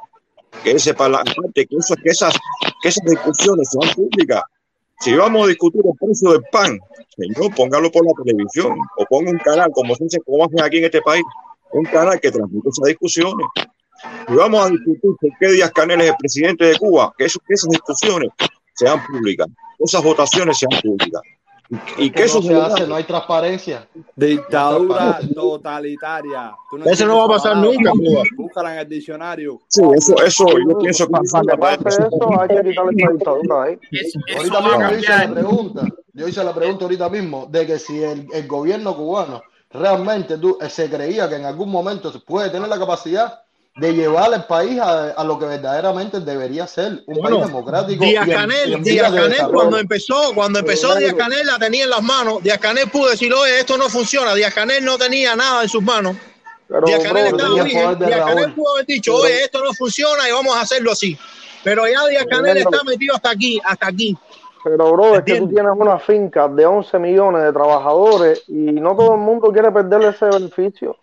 Que 0.62 0.72
ese 0.72 0.94
parlamento, 0.94 1.42
que, 1.56 1.66
eso- 1.72 1.96
que 2.04 2.10
esas, 2.10 2.34
que 2.82 2.90
esas 2.90 3.06
discusiones 3.06 3.70
sean 3.72 3.96
públicas. 3.96 4.44
Si 5.00 5.16
vamos 5.16 5.46
a 5.46 5.48
discutir 5.48 5.82
el 5.86 5.92
precio 5.98 6.32
del 6.32 6.44
pan, 6.52 6.78
señor, 7.16 7.56
póngalo 7.56 7.90
por 7.92 8.06
la 8.06 8.12
televisión 8.24 8.78
o 8.98 9.06
ponga 9.06 9.32
un 9.32 9.38
canal, 9.40 9.70
como 9.72 9.96
se 9.96 10.04
dice, 10.04 10.20
como 10.26 10.44
hacen 10.46 10.62
aquí 10.62 10.80
en 10.80 10.86
este 10.86 11.02
país, 11.02 11.24
un 11.72 11.86
canal 11.86 12.20
que 12.20 12.30
transmite 12.32 12.70
esas 12.70 12.88
discusiones. 12.88 13.48
Si 14.28 14.34
vamos 14.34 14.66
a 14.66 14.70
discutir 14.70 15.00
por 15.20 15.30
qué 15.40 15.48
Díaz 15.54 15.72
Canel 15.72 16.02
es 16.02 16.10
el 16.10 16.16
presidente 16.18 16.66
de 16.66 16.78
Cuba, 16.78 17.14
que, 17.18 17.24
eso- 17.26 17.40
que 17.48 17.54
esas 17.54 17.70
discusiones 17.70 18.30
sean 18.76 19.02
públicas, 19.08 19.48
esas 19.80 20.04
votaciones 20.04 20.58
sean 20.58 20.78
públicas. 20.82 21.22
Y, 21.98 22.10
que 22.10 22.16
que 22.16 22.24
eso 22.24 22.38
no 22.38 22.42
se 22.42 22.48
se 22.50 22.56
hace, 22.56 22.88
no 22.88 22.96
hay 22.96 23.04
transparencia. 23.04 23.88
Dictadura 24.16 25.20
totalitaria. 25.34 26.56
No 26.72 26.86
Eso 26.86 27.06
no 27.06 27.18
va 27.18 27.26
a 27.26 27.28
pasar 27.38 27.58
nunca. 27.58 27.92
Cuba. 27.92 28.24
Búscala 28.38 28.74
en 28.74 28.80
el 28.80 28.90
diccionario. 28.90 29.60
Sí, 29.68 29.82
eso, 29.96 30.16
eso 30.24 30.46
yo 30.48 30.78
pienso 30.80 31.08
que 31.08 31.20
eso, 31.24 31.38
hay 31.38 31.44
quitarle 31.48 32.94
dictadura 33.14 33.70
eso 33.92 34.18
Ahorita 34.38 34.62
mismo 34.62 34.90
yo 34.90 34.98
hice 34.98 35.18
la 35.18 35.34
pregunta, 35.34 35.82
yo 36.14 36.28
hice 36.28 36.44
la 36.44 36.54
pregunta 36.54 36.86
ahorita 36.86 37.10
mismo 37.10 37.48
de 37.50 37.66
que 37.66 37.80
si 37.80 38.04
el, 38.04 38.28
el 38.34 38.48
gobierno 38.48 38.96
cubano 38.96 39.42
realmente 39.72 40.38
tú- 40.38 40.58
eh, 40.62 40.70
se 40.70 40.90
creía 40.90 41.28
que 41.30 41.36
en 41.36 41.46
algún 41.46 41.70
momento 41.72 42.12
se 42.12 42.20
puede 42.20 42.50
tener 42.50 42.68
la 42.70 42.78
capacidad 42.78 43.42
de 43.76 43.92
llevar 43.94 44.32
al 44.32 44.46
país 44.46 44.80
a, 44.80 45.12
a 45.12 45.24
lo 45.24 45.40
que 45.40 45.46
verdaderamente 45.46 46.20
debería 46.20 46.68
ser 46.68 47.04
un 47.08 47.16
Bueno, 47.20 47.38
país 47.40 47.48
democrático. 47.48 48.04
Díaz 48.06 48.28
y 48.28 48.30
en- 48.30 48.36
y 48.36 48.40
Canel, 48.40 48.74
en 48.74 48.84
Díaz 48.84 49.12
Canel 49.12 49.48
cuando 49.52 49.78
empezó, 49.80 50.34
cuando 50.36 50.60
empezó 50.60 50.96
Díaz 50.96 51.16
Canel 51.16 51.48
la 51.48 51.58
tenía 51.58 51.86
en 51.86 51.90
las 51.90 52.04
manos. 52.04 52.44
Díaz 52.44 52.60
Canel 52.60 52.90
pudo 52.90 53.10
decir, 53.10 53.34
oye, 53.34 53.60
esto 53.60 53.76
no 53.78 53.90
funciona. 53.90 54.36
Díaz 54.36 54.54
Canel 54.54 54.86
no 54.86 54.98
tenía 54.98 55.36
nada 55.36 55.64
en 55.64 55.70
sus 55.70 55.82
manos. 55.82 56.16
Pero, 56.68 56.86
Díaz 56.86 57.04
Canel 57.04 57.34
bro, 57.34 57.38
estaba 57.58 57.96
Díaz 57.96 58.26
Canel 58.26 58.54
pudo 58.54 58.74
haber 58.76 58.86
dicho, 58.86 59.16
oye, 59.16 59.44
esto 59.44 59.64
no 59.64 59.74
funciona 59.74 60.30
y 60.30 60.32
vamos 60.32 60.56
a 60.56 60.62
hacerlo 60.62 60.92
así. 60.92 61.18
Pero 61.64 61.88
ya 61.88 62.06
Díaz 62.08 62.26
Canel 62.30 62.58
está 62.58 62.84
metido 62.84 63.16
hasta 63.16 63.32
aquí, 63.32 63.60
hasta 63.64 63.88
aquí. 63.88 64.16
Pero, 64.64 64.92
bro, 64.94 65.16
es 65.16 65.24
que 65.24 65.40
tú 65.40 65.50
tienes 65.50 65.72
una 65.76 65.98
finca 66.00 66.48
de 66.48 66.66
11 66.66 66.98
millones 67.00 67.44
de 67.44 67.52
trabajadores 67.52 68.44
y 68.48 68.54
no 68.54 68.96
todo 68.96 69.16
el 69.16 69.20
mundo 69.20 69.52
quiere 69.52 69.72
perderle 69.72 70.10
ese 70.10 70.26
beneficio. 70.26 70.96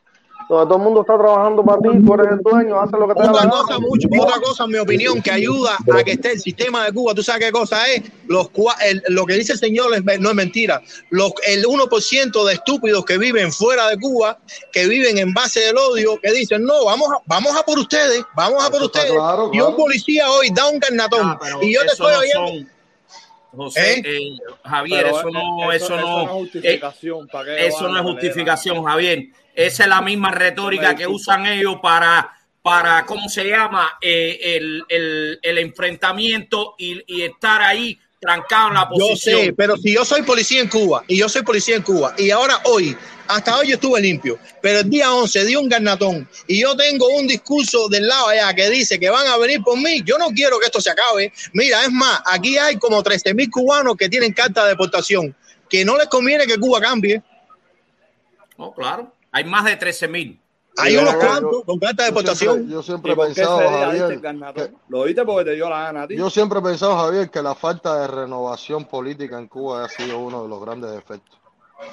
Donde 0.50 0.66
todo 0.66 0.78
el 0.78 0.82
mundo 0.82 1.00
está 1.02 1.16
trabajando 1.16 1.64
para 1.64 1.78
ti, 1.78 1.88
tú 2.04 2.12
eres 2.14 2.26
el 2.32 2.38
dueño, 2.40 2.80
haces 2.80 2.98
lo 2.98 3.06
que 3.06 3.14
te 3.14 3.20
Otra 3.22 3.48
cosa, 3.48 3.78
mucho, 3.78 4.08
otra 4.20 4.40
cosa, 4.40 4.64
en 4.64 4.70
mi 4.70 4.78
opinión, 4.78 5.22
que 5.22 5.30
ayuda 5.30 5.76
a 5.96 6.02
que 6.02 6.10
esté 6.10 6.32
el 6.32 6.40
sistema 6.40 6.84
de 6.86 6.92
Cuba. 6.92 7.14
¿Tú 7.14 7.22
sabes 7.22 7.44
qué 7.46 7.52
cosa 7.52 7.86
es? 7.88 8.02
Los, 8.26 8.50
el- 8.84 9.00
lo 9.10 9.26
que 9.26 9.34
dice 9.34 9.52
el 9.52 9.60
señor 9.60 9.94
es- 9.94 10.02
no 10.20 10.28
es 10.30 10.34
mentira. 10.34 10.82
Los, 11.10 11.34
el 11.46 11.64
1% 11.66 12.44
de 12.44 12.54
estúpidos 12.54 13.04
que 13.04 13.16
viven 13.16 13.52
fuera 13.52 13.88
de 13.90 13.96
Cuba, 14.00 14.38
que 14.72 14.88
viven 14.88 15.18
en 15.18 15.32
base 15.32 15.60
del 15.60 15.78
odio, 15.78 16.18
que 16.20 16.32
dicen, 16.32 16.64
no, 16.64 16.84
vamos 16.84 17.08
a, 17.12 17.18
vamos 17.26 17.56
a 17.56 17.62
por 17.62 17.78
ustedes, 17.78 18.24
vamos 18.34 18.64
a 18.64 18.70
por 18.72 18.82
ustedes. 18.82 19.12
claro, 19.12 19.50
Y 19.52 19.60
un 19.60 19.76
policía 19.76 20.28
hoy 20.32 20.50
da 20.52 20.66
un 20.68 20.80
carnatón. 20.80 21.38
Ah, 21.40 21.58
y 21.62 21.72
yo 21.72 21.82
te 21.82 21.86
estoy 21.92 22.12
no 22.12 22.18
oyendo. 22.18 22.48
son- 22.48 22.80
José, 23.52 23.94
¿Eh? 23.98 24.02
eh, 24.04 24.38
Javier, 24.64 25.02
Pero 25.04 25.18
eso 25.20 25.30
no, 25.30 25.72
eso, 25.72 25.96
no, 25.96 26.20
es 26.22 26.26
eh, 26.26 26.32
justificación. 26.32 27.26
¿para 27.28 27.44
qué 27.46 27.66
eso 27.66 27.88
no 27.88 27.96
es 27.98 28.02
justificación, 28.02 28.84
Javier. 28.84 29.24
Esa 29.54 29.82
es 29.84 29.88
la 29.88 30.00
misma 30.00 30.30
retórica 30.30 30.94
que 30.94 31.06
usan 31.06 31.46
ellos 31.46 31.76
para, 31.82 32.32
para 32.62 33.04
¿cómo 33.04 33.28
se 33.28 33.44
llama? 33.44 33.98
Eh, 34.00 34.38
el, 34.56 34.84
el, 34.88 35.38
el 35.42 35.58
enfrentamiento 35.58 36.74
y, 36.78 37.02
y 37.06 37.22
estar 37.22 37.62
ahí 37.62 37.98
trancado 38.20 38.68
en 38.68 38.74
la 38.74 38.82
Yo 38.82 39.08
posición. 39.08 39.40
sé, 39.40 39.52
pero 39.54 39.76
si 39.76 39.94
yo 39.94 40.04
soy 40.04 40.22
policía 40.22 40.60
en 40.60 40.68
Cuba 40.68 41.02
y 41.08 41.16
yo 41.18 41.28
soy 41.28 41.42
policía 41.42 41.76
en 41.76 41.82
Cuba 41.82 42.14
y 42.18 42.30
ahora 42.30 42.60
hoy, 42.64 42.94
hasta 43.26 43.56
hoy 43.56 43.68
yo 43.68 43.74
estuve 43.76 43.98
limpio, 44.00 44.38
pero 44.60 44.80
el 44.80 44.90
día 44.90 45.10
11 45.10 45.46
dio 45.46 45.60
un 45.60 45.68
garnatón 45.70 46.28
y 46.46 46.60
yo 46.60 46.76
tengo 46.76 47.08
un 47.08 47.26
discurso 47.26 47.88
del 47.88 48.06
lado 48.06 48.28
allá 48.28 48.52
que 48.54 48.68
dice 48.68 49.00
que 49.00 49.08
van 49.08 49.26
a 49.26 49.38
venir 49.38 49.62
por 49.62 49.78
mí, 49.78 50.02
yo 50.04 50.18
no 50.18 50.28
quiero 50.28 50.58
que 50.58 50.66
esto 50.66 50.82
se 50.82 50.90
acabe. 50.90 51.32
Mira, 51.54 51.82
es 51.82 51.90
más, 51.90 52.20
aquí 52.26 52.58
hay 52.58 52.76
como 52.76 53.02
13 53.02 53.32
mil 53.32 53.50
cubanos 53.50 53.96
que 53.96 54.10
tienen 54.10 54.34
carta 54.34 54.64
de 54.64 54.70
deportación, 54.70 55.34
que 55.68 55.82
no 55.84 55.96
les 55.96 56.08
conviene 56.08 56.46
que 56.46 56.58
Cuba 56.58 56.78
cambie. 56.78 57.22
No, 58.58 58.72
claro. 58.72 59.14
Hay 59.33 59.44
más 59.44 59.65
de 59.65 59.76
13 59.76 60.09
mil. 60.09 60.41
Hay 60.76 60.97
unos 60.97 61.15
cuantos 61.17 61.65
con 61.65 61.78
carta 61.78 62.05
de 62.05 62.09
deportación. 62.10 62.68
Yo 62.70 62.83
siempre 62.83 63.10
¿Y 63.10 63.15
he 63.15 63.17
pensado, 63.17 63.59
Javier, 63.59 64.20
que- 64.55 64.70
Lo 64.89 65.05
diste 65.05 65.25
porque 65.25 65.44
te 65.50 65.55
dio 65.57 65.68
la 65.68 65.83
gana 65.84 66.02
a 66.05 66.09
ti. 66.09 66.17
yo 66.17 66.31
siempre 66.31 66.60
he 66.60 66.62
pensado, 66.62 66.97
Javier, 66.97 67.28
que 67.31 67.42
la 67.42 67.55
falta 67.55 68.00
de 68.00 68.07
renovación 68.07 68.84
política 68.84 69.39
en 69.39 69.49
Cuba 69.49 69.84
ha 69.84 69.89
sido 69.89 70.18
uno 70.20 70.42
de 70.44 70.49
los 70.49 70.60
grandes 70.65 70.91
defectos. 70.92 71.39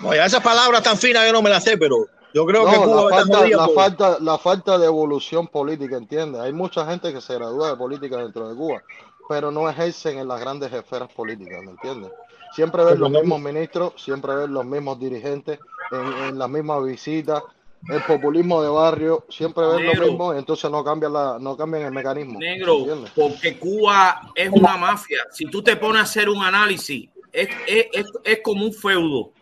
Oye, 0.04 0.24
esas 0.24 0.44
palabras 0.44 0.84
tan 0.84 0.98
finas 0.98 1.26
yo 1.26 1.34
no 1.34 1.42
me 1.42 1.50
las 1.50 1.64
sé, 1.64 1.78
pero 1.78 2.06
yo 2.34 2.46
creo 2.46 2.66
que 2.66 2.72
No, 2.78 2.84
Cuba 2.84 3.04
la 3.04 3.10
falta, 3.18 3.38
jodida 3.40 3.58
la, 3.58 3.66
por- 3.66 3.76
falta, 3.76 4.18
la 4.22 4.38
falta 4.38 4.78
de 4.78 4.86
evolución 4.86 5.48
política, 5.48 5.98
¿entiendes? 5.98 6.40
Hay 6.42 6.54
mucha 6.54 6.86
gente 6.86 7.12
que 7.12 7.20
se 7.22 7.34
gradúa 7.34 7.70
de 7.72 7.76
política 7.78 8.18
dentro 8.18 8.48
de 8.48 8.56
Cuba, 8.56 8.84
pero 9.28 9.50
no 9.52 9.70
ejercen 9.70 10.20
en 10.20 10.28
las 10.28 10.40
grandes 10.40 10.72
esferas 10.72 11.12
políticas, 11.12 11.62
¿me 11.64 11.72
entiendes? 11.72 12.12
Siempre 12.58 12.84
ven 12.84 13.00
los 13.00 13.12
mismos 13.12 13.40
ministros, 13.40 13.94
siempre 13.98 14.34
ven 14.34 14.52
los 14.52 14.66
mismos 14.66 15.00
dirigentes 15.00 15.60
en, 15.92 16.30
en 16.30 16.40
las 16.40 16.50
mismas 16.50 16.84
visitas, 16.84 17.44
el 17.88 18.02
populismo 18.02 18.64
de 18.64 18.70
barrio, 18.70 19.28
siempre 19.30 19.64
ven 19.68 19.86
Negro. 19.86 20.02
lo 20.02 20.08
mismo 20.08 20.34
entonces 20.34 20.72
no 20.72 20.84
cambian, 20.84 21.14
la, 21.14 21.38
no 21.40 21.56
cambian 21.56 21.84
el 21.84 21.92
mecanismo. 21.92 22.40
Negro, 22.40 22.80
¿entiendes? 22.80 23.12
porque 23.16 23.60
Cuba 23.60 24.32
es 24.34 24.50
una 24.50 24.76
mafia. 24.76 25.20
Si 25.32 25.46
tú 25.46 25.62
te 25.62 25.76
pones 25.76 26.00
a 26.00 26.04
hacer 26.06 26.30
un 26.30 26.44
análisis, 26.44 27.08
es, 27.32 27.48
es, 27.68 27.86
es, 27.94 28.06
es 28.24 28.40
como 28.44 28.66
un 28.66 28.74
feudo, 28.74 29.34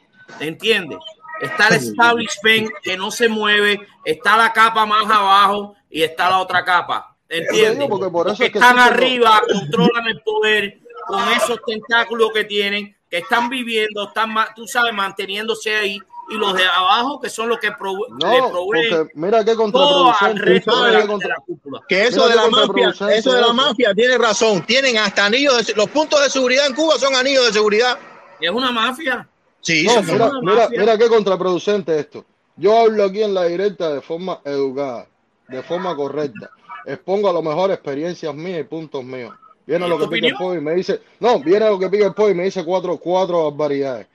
¿entiendes? 0.41 0.99
Está 1.39 1.69
el 1.69 1.75
establishment 1.75 2.69
que 2.83 2.97
no 2.97 3.11
se 3.11 3.29
mueve, 3.29 3.79
está 4.03 4.35
la 4.35 4.51
capa 4.51 4.85
más 4.85 5.05
abajo 5.05 5.75
y 5.89 6.01
está 6.01 6.29
la 6.29 6.39
otra 6.39 6.65
capa, 6.65 7.15
¿entiendes? 7.29 7.87
porque 7.87 8.09
por 8.09 8.27
eso 8.27 8.35
Porque 8.35 8.45
es 8.47 8.51
que 8.51 8.57
están 8.57 8.77
arriba, 8.77 9.41
controlan 9.49 10.07
el 10.07 10.19
poder 10.19 10.81
con 11.07 11.21
esos 11.29 11.59
tentáculos 11.65 12.31
que 12.33 12.43
tienen, 12.43 12.94
que 13.09 13.17
están 13.19 13.49
viviendo, 13.49 14.07
están, 14.07 14.33
tú 14.55 14.67
sabes, 14.67 14.93
manteniéndose 14.93 15.75
ahí 15.75 15.99
y 16.29 16.33
los 16.37 16.55
de 16.55 16.65
abajo 16.65 17.21
que 17.21 17.29
son 17.29 17.49
los 17.49 17.59
que 17.59 17.69
prove- 17.71 18.07
le 18.17 18.49
proveen 18.49 19.11
mira 19.13 19.45
qué 19.45 19.53
todo 19.55 20.11
al 20.19 20.35
de 20.35 20.43
la, 20.43 21.01
qué 21.01 21.07
contra- 21.07 21.27
de 21.27 21.33
la 21.35 21.35
cúpula. 21.45 21.81
Que 21.87 22.03
eso 22.07 22.23
Mira 22.23 22.29
de 22.29 22.35
la 22.35 22.47
mafia, 22.49 22.89
eso 23.15 23.31
de 23.33 23.41
la 23.41 23.53
mafia 23.53 23.93
tiene 23.93 24.17
razón. 24.17 24.65
Tienen 24.65 24.97
hasta 24.97 25.25
anillos 25.25 25.67
de, 25.67 25.73
los 25.75 25.87
puntos 25.89 26.21
de 26.23 26.29
seguridad 26.31 26.65
en 26.65 26.73
Cuba 26.73 26.97
son 26.97 27.15
anillos 27.15 27.45
de 27.45 27.53
seguridad. 27.53 27.99
Es 28.41 28.49
una 28.49 28.71
mafia. 28.71 29.27
Sí, 29.61 29.85
No, 29.85 30.01
mira, 30.01 30.25
una 30.25 30.41
mira, 30.41 30.55
mafia. 30.63 30.79
mira 30.79 30.97
qué 30.97 31.07
contraproducente 31.09 31.99
esto. 31.99 32.25
Yo 32.57 32.75
hablo 32.75 33.03
aquí 33.03 33.21
en 33.21 33.33
la 33.33 33.43
directa 33.45 33.93
de 33.93 34.01
forma 34.01 34.39
educada, 34.45 35.07
de 35.47 35.61
forma 35.61 35.95
correcta. 35.95 36.49
Expongo 36.87 37.29
a 37.29 37.33
lo 37.33 37.41
mejor 37.43 37.69
experiencias 37.71 38.33
mías 38.33 38.61
y 38.61 38.63
puntos 38.63 39.03
míos. 39.03 39.33
Viene 39.65 39.87
¿Y 39.87 39.89
lo 39.89 39.97
que 39.97 40.07
pica 40.07 40.27
el 40.27 40.35
pollo 40.35 40.59
y 40.59 40.63
me 40.63 40.75
dice, 40.75 41.01
no, 41.19 41.39
viene 41.39 41.67
lo 41.69 41.79
que 41.79 41.89
pica 41.89 42.05
el 42.05 42.13
pollo 42.13 42.31
y 42.31 42.35
me 42.35 42.43
dice 42.43 42.63
cuatro, 42.63 42.97
cuatro 42.97 43.49
barbaridades. 43.51 44.07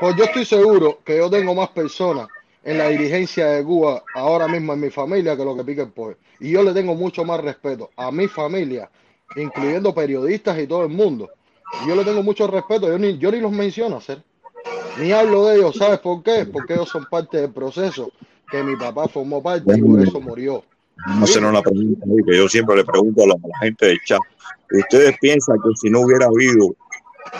Pues 0.00 0.16
yo 0.16 0.24
estoy 0.24 0.44
seguro 0.44 1.00
que 1.04 1.18
yo 1.18 1.28
tengo 1.28 1.54
más 1.54 1.68
personas 1.68 2.28
en 2.64 2.78
la 2.78 2.88
dirigencia 2.88 3.46
de 3.48 3.64
Cuba 3.64 4.02
ahora 4.14 4.48
mismo 4.48 4.72
en 4.72 4.80
mi 4.80 4.90
familia 4.90 5.36
que 5.36 5.44
lo 5.44 5.54
que 5.54 5.64
pica 5.64 5.82
el 5.82 5.90
pollo. 5.90 6.16
Y 6.40 6.50
yo 6.50 6.62
le 6.62 6.72
tengo 6.72 6.94
mucho 6.94 7.24
más 7.24 7.40
respeto 7.40 7.90
a 7.96 8.10
mi 8.10 8.26
familia, 8.26 8.90
incluyendo 9.36 9.94
periodistas 9.94 10.58
y 10.58 10.66
todo 10.66 10.82
el 10.82 10.88
mundo. 10.88 11.30
Y 11.84 11.88
yo 11.88 11.96
le 11.96 12.04
tengo 12.04 12.22
mucho 12.22 12.46
respeto, 12.46 12.88
yo 12.88 12.98
ni, 12.98 13.18
yo 13.18 13.30
ni 13.30 13.40
los 13.40 13.52
menciono 13.52 13.96
hacer. 13.98 14.22
Ni 14.98 15.12
hablo 15.12 15.46
de 15.46 15.56
ellos, 15.56 15.76
¿sabes 15.76 15.98
por 15.98 16.22
qué? 16.22 16.46
Porque 16.46 16.74
ellos 16.74 16.88
son 16.88 17.04
parte 17.06 17.40
del 17.40 17.52
proceso 17.52 18.10
que 18.50 18.62
mi 18.62 18.76
papá 18.76 19.08
formó 19.08 19.42
parte 19.42 19.76
y 19.76 19.82
por 19.82 20.00
eso 20.00 20.20
murió. 20.20 20.64
Hacer 21.22 21.44
una 21.44 21.60
pregunta 21.62 22.06
que 22.26 22.36
yo 22.36 22.48
siempre 22.48 22.76
le 22.76 22.84
pregunto 22.84 23.24
a 23.24 23.26
la, 23.26 23.34
a 23.34 23.48
la 23.48 23.58
gente 23.60 23.86
del 23.86 24.00
chat. 24.04 24.20
¿Ustedes 24.72 25.16
piensan 25.20 25.56
que 25.62 25.70
si 25.76 25.90
no 25.90 26.00
hubiera 26.00 26.26
habido 26.26 26.74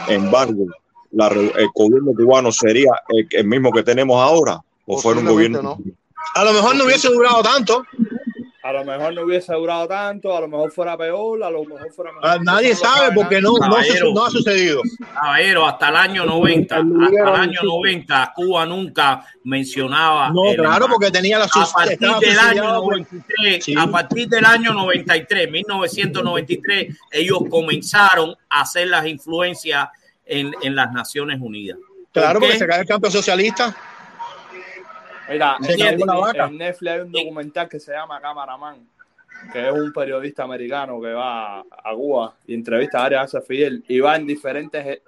embargo, 0.09 0.67
la 1.13 1.29
re- 1.29 1.53
el 1.57 1.69
gobierno 1.75 2.13
cubano 2.13 2.53
sería 2.53 2.91
el, 3.09 3.27
el 3.31 3.47
mismo 3.47 3.73
que 3.73 3.83
tenemos 3.83 4.21
ahora? 4.21 4.61
¿O 4.87 4.99
fuera 5.01 5.21
un 5.21 5.27
gobierno? 5.27 5.79
A 6.35 6.45
lo 6.45 6.53
mejor 6.53 6.77
no 6.77 6.85
hubiese 6.85 7.09
durado 7.09 7.43
tanto. 7.43 7.85
A 8.65 8.73
lo 8.73 8.83
mejor 8.83 9.13
no 9.13 9.23
hubiese 9.25 9.53
durado 9.53 9.87
tanto, 9.87 10.35
a 10.35 10.41
lo 10.41 10.49
mejor 10.49 10.73
fuera 10.73 10.97
peor, 10.97 11.45
a 11.45 11.51
lo 11.51 11.65
mejor 11.67 11.93
fuera 11.93 12.13
mejor. 12.13 12.27
Ah, 12.31 12.39
Nadie 12.43 12.75
sabe 12.75 13.15
porque 13.15 13.39
no, 13.39 13.51
no, 13.51 13.57
se- 13.57 13.61
Caballero. 13.61 14.13
no 14.15 14.25
ha 14.25 14.31
sucedido. 14.31 14.81
Caballero, 15.13 15.67
hasta 15.67 15.89
el 15.91 15.97
año 15.97 16.25
90, 16.25 16.77
hasta 16.77 16.83
el 17.31 17.41
año 17.41 17.61
90, 17.63 18.33
Cuba 18.35 18.65
nunca 18.65 19.23
mencionaba. 19.45 20.31
No, 20.31 20.51
el 20.51 20.57
claro, 20.57 20.87
porque 20.89 21.11
tenía 21.11 21.39
la 21.39 21.45
a 21.45 21.49
partir 21.49 21.99
del 21.99 22.39
año 22.39 22.63
subsidiado 22.63 22.83
por- 22.83 22.93
93, 23.01 23.65
Sí. 23.65 23.75
a 23.79 23.87
partir 23.87 24.29
del 24.31 24.45
año 24.47 24.73
93, 24.73 25.51
1993, 25.51 26.97
ellos 27.11 27.39
comenzaron 27.51 28.35
a 28.49 28.63
hacer 28.63 28.89
las 28.89 29.07
influencias 29.07 29.89
en, 30.25 30.53
en 30.63 30.75
las 30.75 30.91
Naciones 30.91 31.39
Unidas. 31.41 31.77
¿Por 31.79 32.23
Claro, 32.23 32.41
porque 32.41 32.57
se 32.59 32.67
cae 32.67 32.81
el 32.81 32.87
campo 32.87 33.11
socialista. 33.11 33.77
Mira, 35.29 35.57
en, 35.61 36.57
Netflix 36.59 36.93
hay 36.93 37.01
un 37.01 37.13
documental 37.13 37.69
que 37.69 37.81
se 37.81 37.93
llama 37.93 38.21
Cameraman, 38.21 38.87
que 39.53 39.67
es 39.67 39.73
un 39.73 39.93
periodista 39.93 40.43
americano 40.45 41.01
que 41.01 41.13
va 41.13 41.61
a 41.61 41.95
Cuba 41.95 42.35
y 42.47 42.55
entrevista 42.55 43.01
a 43.01 43.05
Arias 43.07 43.37
Fidel 43.47 43.85
y 43.89 44.01
va 44.01 44.17
en 44.17 44.27
diferentes 44.27 44.87
e- 44.87 45.03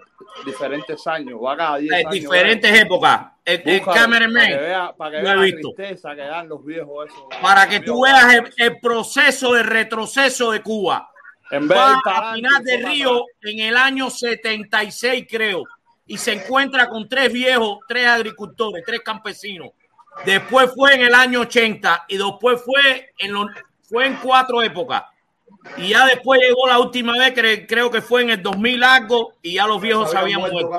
diferentes 0.44 1.06
años, 1.06 1.38
va 1.42 1.56
cada 1.56 1.76
10 1.78 1.92
En 1.92 1.98
años. 1.98 2.12
diferentes 2.12 2.80
épocas. 2.80 3.26
El, 3.44 3.62
el 3.64 3.82
cameraman, 3.82 4.34
Para 4.34 4.48
que 4.48 4.56
vea, 4.64 4.92
para 4.96 5.10
que 5.10 5.22
vea 5.22 5.36
la 5.36 5.42
visto. 5.42 5.72
tristeza 5.74 6.14
que 6.14 6.22
dan 6.22 6.48
los 6.48 6.64
viejos 6.64 7.08
esos. 7.08 7.22
Para 7.40 7.68
que 7.68 7.80
tú 7.80 8.02
veas 8.02 8.34
el, 8.34 8.52
el 8.56 8.80
proceso 8.80 9.52
de 9.52 9.62
retroceso 9.62 10.50
de 10.50 10.62
Cuba. 10.62 11.08
En 11.50 11.68
vez 11.68 11.78
Va 11.78 12.00
a 12.04 12.34
Pinar 12.34 12.62
de 12.62 12.76
Río 12.78 13.24
en 13.42 13.60
el 13.60 13.76
año 13.76 14.10
76, 14.10 15.26
creo, 15.30 15.62
y 16.06 16.18
se 16.18 16.32
encuentra 16.32 16.88
con 16.88 17.08
tres 17.08 17.32
viejos, 17.32 17.78
tres 17.86 18.06
agricultores, 18.06 18.82
tres 18.84 19.00
campesinos. 19.02 19.70
Después 20.24 20.70
fue 20.74 20.94
en 20.94 21.02
el 21.02 21.14
año 21.14 21.40
80 21.42 22.06
y 22.08 22.16
después 22.16 22.60
fue 22.64 23.10
en, 23.18 23.32
los- 23.32 23.46
fue 23.88 24.06
en 24.06 24.16
cuatro 24.16 24.62
épocas. 24.62 25.02
Y 25.76 25.88
ya 25.90 26.06
después 26.06 26.40
llegó 26.40 26.66
la 26.68 26.78
última 26.78 27.12
vez, 27.12 27.34
cre- 27.34 27.66
creo 27.68 27.90
que 27.90 28.00
fue 28.00 28.22
en 28.22 28.30
el 28.30 28.42
2000 28.42 28.82
algo, 28.84 29.32
y 29.42 29.54
ya 29.54 29.66
los 29.66 29.80
viejos 29.80 30.10
se 30.10 30.16
habían 30.16 30.40
muerto. 30.52 30.70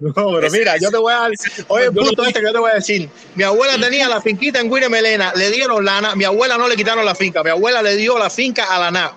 No, 0.00 0.12
pero 0.40 0.50
mira, 0.52 0.76
yo 0.76 0.90
te 0.90 0.96
voy 0.98 1.12
a 1.12 1.16
dar. 1.18 1.32
Oye, 1.68 1.84
el 1.86 1.92
punto 1.92 2.22
este 2.24 2.40
que 2.40 2.46
yo 2.46 2.52
te 2.52 2.58
voy 2.58 2.70
a 2.70 2.74
decir. 2.74 3.08
Mi 3.34 3.42
abuela 3.42 3.74
tenía 3.78 4.08
la 4.08 4.20
finquita 4.20 4.60
en 4.60 4.70
Guire 4.70 4.88
Melena, 4.88 5.32
le 5.34 5.50
dieron 5.50 5.84
lana. 5.84 6.14
Mi 6.14 6.24
abuela 6.24 6.56
no 6.58 6.68
le 6.68 6.76
quitaron 6.76 7.04
la 7.04 7.14
finca, 7.16 7.42
mi 7.42 7.50
abuela 7.50 7.82
le 7.82 7.96
dio 7.96 8.16
la 8.18 8.30
finca 8.30 8.64
a 8.74 8.78
la 8.78 8.90
NA. 8.92 9.12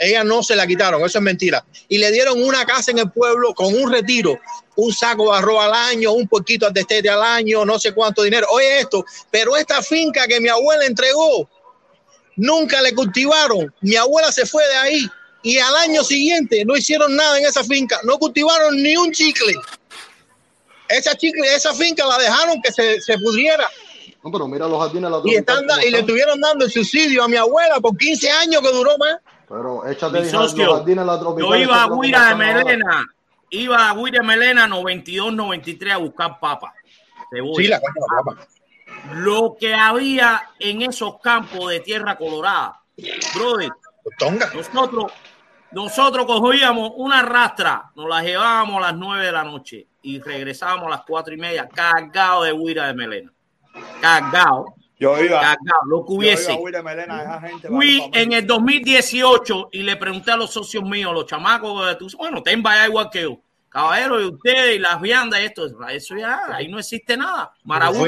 Ella 0.00 0.24
no 0.24 0.42
se 0.42 0.56
la 0.56 0.66
quitaron, 0.66 1.04
eso 1.04 1.18
es 1.18 1.22
mentira. 1.22 1.62
Y 1.86 1.98
le 1.98 2.10
dieron 2.10 2.42
una 2.42 2.64
casa 2.64 2.90
en 2.90 2.98
el 2.98 3.10
pueblo 3.10 3.52
con 3.54 3.74
un 3.74 3.92
retiro, 3.92 4.40
un 4.76 4.92
saco 4.94 5.30
de 5.30 5.38
arroz 5.38 5.62
al 5.62 5.74
año, 5.74 6.12
un 6.12 6.26
poquito 6.26 6.66
de 6.66 6.72
destete 6.72 7.10
al 7.10 7.22
año, 7.22 7.66
no 7.66 7.78
sé 7.78 7.92
cuánto 7.92 8.22
dinero. 8.22 8.46
Oye, 8.50 8.80
esto, 8.80 9.04
pero 9.30 9.58
esta 9.58 9.82
finca 9.82 10.26
que 10.26 10.40
mi 10.40 10.48
abuela 10.48 10.86
entregó, 10.86 11.46
nunca 12.36 12.80
le 12.80 12.94
cultivaron. 12.94 13.72
Mi 13.82 13.96
abuela 13.96 14.32
se 14.32 14.46
fue 14.46 14.66
de 14.68 14.76
ahí 14.76 15.06
y 15.42 15.58
al 15.58 15.76
año 15.76 16.02
siguiente 16.02 16.64
no 16.64 16.76
hicieron 16.76 17.14
nada 17.14 17.38
en 17.38 17.44
esa 17.44 17.62
finca, 17.62 18.00
no 18.04 18.18
cultivaron 18.18 18.82
ni 18.82 18.96
un 18.96 19.12
chicle. 19.12 19.54
Esa 20.88 21.14
chicle, 21.14 21.54
esa 21.54 21.74
finca 21.74 22.06
la 22.06 22.16
dejaron 22.16 22.60
que 22.62 22.72
se, 22.72 23.00
se 23.00 23.16
pudriera 23.18 23.68
No, 24.24 24.32
pero 24.32 24.48
mira 24.48 24.66
los 24.66 24.80
jardines 24.80 25.10
la 25.10 25.20
y, 25.24 25.34
están, 25.36 25.64
y 25.86 25.90
le 25.90 26.00
estuvieron 26.00 26.40
dando 26.40 26.64
el 26.64 26.70
subsidio 26.70 27.22
a 27.22 27.28
mi 27.28 27.36
abuela 27.36 27.80
por 27.80 27.96
15 27.96 28.30
años 28.30 28.62
que 28.62 28.72
duró 28.72 28.96
más. 28.98 29.18
Pero 29.50 29.84
échate 29.84 30.20
Mi 30.20 30.30
jardines 30.30 30.52
socio, 30.52 30.84
la 30.86 31.20
yo 31.36 31.56
iba 31.56 31.82
a 31.82 31.88
Guira 31.88 32.28
de. 32.28 32.34
Melena, 32.36 33.04
iba 33.50 33.90
a 33.90 33.94
Guira 33.94 34.20
de 34.20 34.22
Melena 34.22 34.68
92, 34.68 35.34
93 35.34 35.92
a 35.92 35.96
buscar 35.96 36.38
papas. 36.38 36.72
cebolla. 37.28 37.56
Sí, 37.56 37.66
la 37.66 37.80
papa. 37.80 38.46
Lo 39.14 39.56
que 39.58 39.74
había 39.74 40.50
en 40.56 40.82
esos 40.82 41.18
campos 41.20 41.68
de 41.68 41.80
tierra 41.80 42.16
colorada, 42.16 42.80
brother, 43.34 43.70
nosotros, 44.54 45.12
nosotros 45.72 46.26
cogíamos 46.26 46.92
una 46.94 47.22
rastra, 47.22 47.90
nos 47.96 48.08
la 48.08 48.22
llevábamos 48.22 48.76
a 48.76 48.92
las 48.92 48.94
9 48.94 49.26
de 49.26 49.32
la 49.32 49.42
noche 49.42 49.88
y 50.02 50.20
regresábamos 50.20 50.86
a 50.86 50.90
las 50.90 51.02
cuatro 51.02 51.34
y 51.34 51.38
media 51.38 51.68
cargado 51.68 52.44
de 52.44 52.52
Guira 52.52 52.86
de 52.86 52.94
Melena. 52.94 53.32
Cargado. 54.00 54.66
Yo 55.00 55.18
iba. 55.24 55.56
Lo 55.86 56.04
que 56.04 56.12
Yo 56.12 56.18
hubiese. 56.18 56.52
iba 56.52 56.60
a 56.60 56.62
William 56.62 56.84
Melena 56.84 57.18
a 57.18 57.22
esa 57.22 57.40
gente. 57.40 57.68
para- 57.68 57.74
Fui 57.76 58.00
para- 58.00 58.22
en 58.22 58.32
el 58.34 58.46
2018 58.46 59.68
y 59.72 59.82
le 59.82 59.96
pregunté 59.96 60.30
a 60.30 60.36
los 60.36 60.50
socios 60.50 60.84
míos, 60.84 61.12
los 61.14 61.26
chamacos 61.26 61.86
de 61.86 61.94
tu, 61.96 62.06
bueno, 62.18 62.42
ten 62.42 62.62
vaya 62.62 62.86
igual 62.86 63.08
que 63.10 63.22
yo. 63.22 63.38
Caballero, 63.70 64.20
y 64.20 64.24
ustedes 64.24 64.74
y 64.76 64.78
las 64.80 65.00
viandas 65.00 65.40
y 65.40 65.44
esto, 65.44 65.64
eso 65.90 66.16
ya, 66.16 66.40
ahí 66.52 66.66
no 66.66 66.80
existe 66.80 67.16
nada. 67.16 67.52
Marabú 67.62 68.02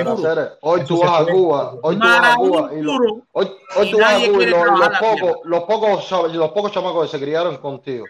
Hoy 0.61 0.85
tú 0.85 0.99
vas 0.99 1.21
a 1.21 1.25
Cuba, 1.25 1.75
hoy 1.83 1.95
tú 1.97 2.01
vas 2.05 2.33
a 2.33 2.37
Cuba 2.37 2.71
y 2.75 2.83
lo- 2.83 2.95
hoy, 3.31 3.51
hoy 3.77 3.87
Y 3.87 3.91
tú 3.93 3.99
vas 4.01 4.13
a 4.13 4.27
Cuba 4.27 4.43
y 4.43 4.47
los, 4.47 4.59
pocos, 4.99 5.39
los 5.45 5.63
pocos, 5.63 6.35
los 6.35 6.51
pocos 6.51 6.73
chamacos 6.73 7.05
que 7.11 7.17
se 7.17 7.25
criaron 7.25 7.59
contigo 7.59 8.05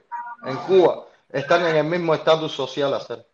en 0.46 0.56
Cuba 0.56 1.04
están 1.30 1.66
en 1.66 1.76
el 1.76 1.84
mismo 1.84 2.14
estatus 2.14 2.52
social 2.52 2.94
hacer. 2.94 3.26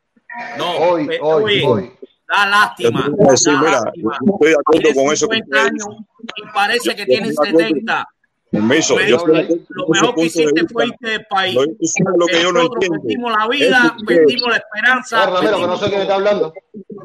No, 0.57 0.73
hoy, 0.79 1.07
pe- 1.07 1.21
hoy, 1.23 1.43
oye, 1.45 1.67
hoy. 1.67 1.98
Da 2.29 2.47
lástima. 2.47 3.09
Yo 3.09 3.31
decir, 3.31 3.53
da 3.53 3.61
mira, 3.61 3.71
lástima. 3.73 4.19
yo 4.25 4.33
estoy 4.35 4.49
de 4.49 4.57
acuerdo 4.59 4.83
Tiene 4.83 4.95
con 4.95 5.13
eso 5.13 5.29
que 5.29 5.37
50 5.37 5.57
usted 5.57 5.69
años 5.69 5.89
y 6.37 6.43
parece 6.55 6.97
que 6.97 7.07
tiene 7.07 7.29
estoy 7.29 7.47
de 7.47 7.51
acuerdo. 7.51 7.69
70. 7.69 8.09
Permiso, 8.51 8.99
Lo 8.99 9.07
yo 9.07 9.27
lo 9.27 9.39
ese 9.41 9.61
mejor 9.91 10.15
que 10.15 10.25
hiciste 10.25 10.69
fue 10.73 10.87
irte 10.87 11.09
del 11.11 11.27
país. 11.27 11.55
Lo, 11.55 11.63
sabes 11.63 12.19
lo 12.19 12.27
que 12.27 12.43
yo 12.43 12.53
no 12.53 12.63
entiendo. 12.63 13.01
perdimos 13.03 13.33
la 13.33 13.49
vida, 13.49 13.97
perdimos 14.07 14.49
la 14.49 14.57
esperanza. 14.57 15.23
Eh, 15.23 15.27
Ramiro, 15.27 15.57
que 15.61 15.67
no 15.67 15.77
sé 15.77 15.89
quién 15.91 16.01
está 16.01 16.15
hablando. 16.15 16.55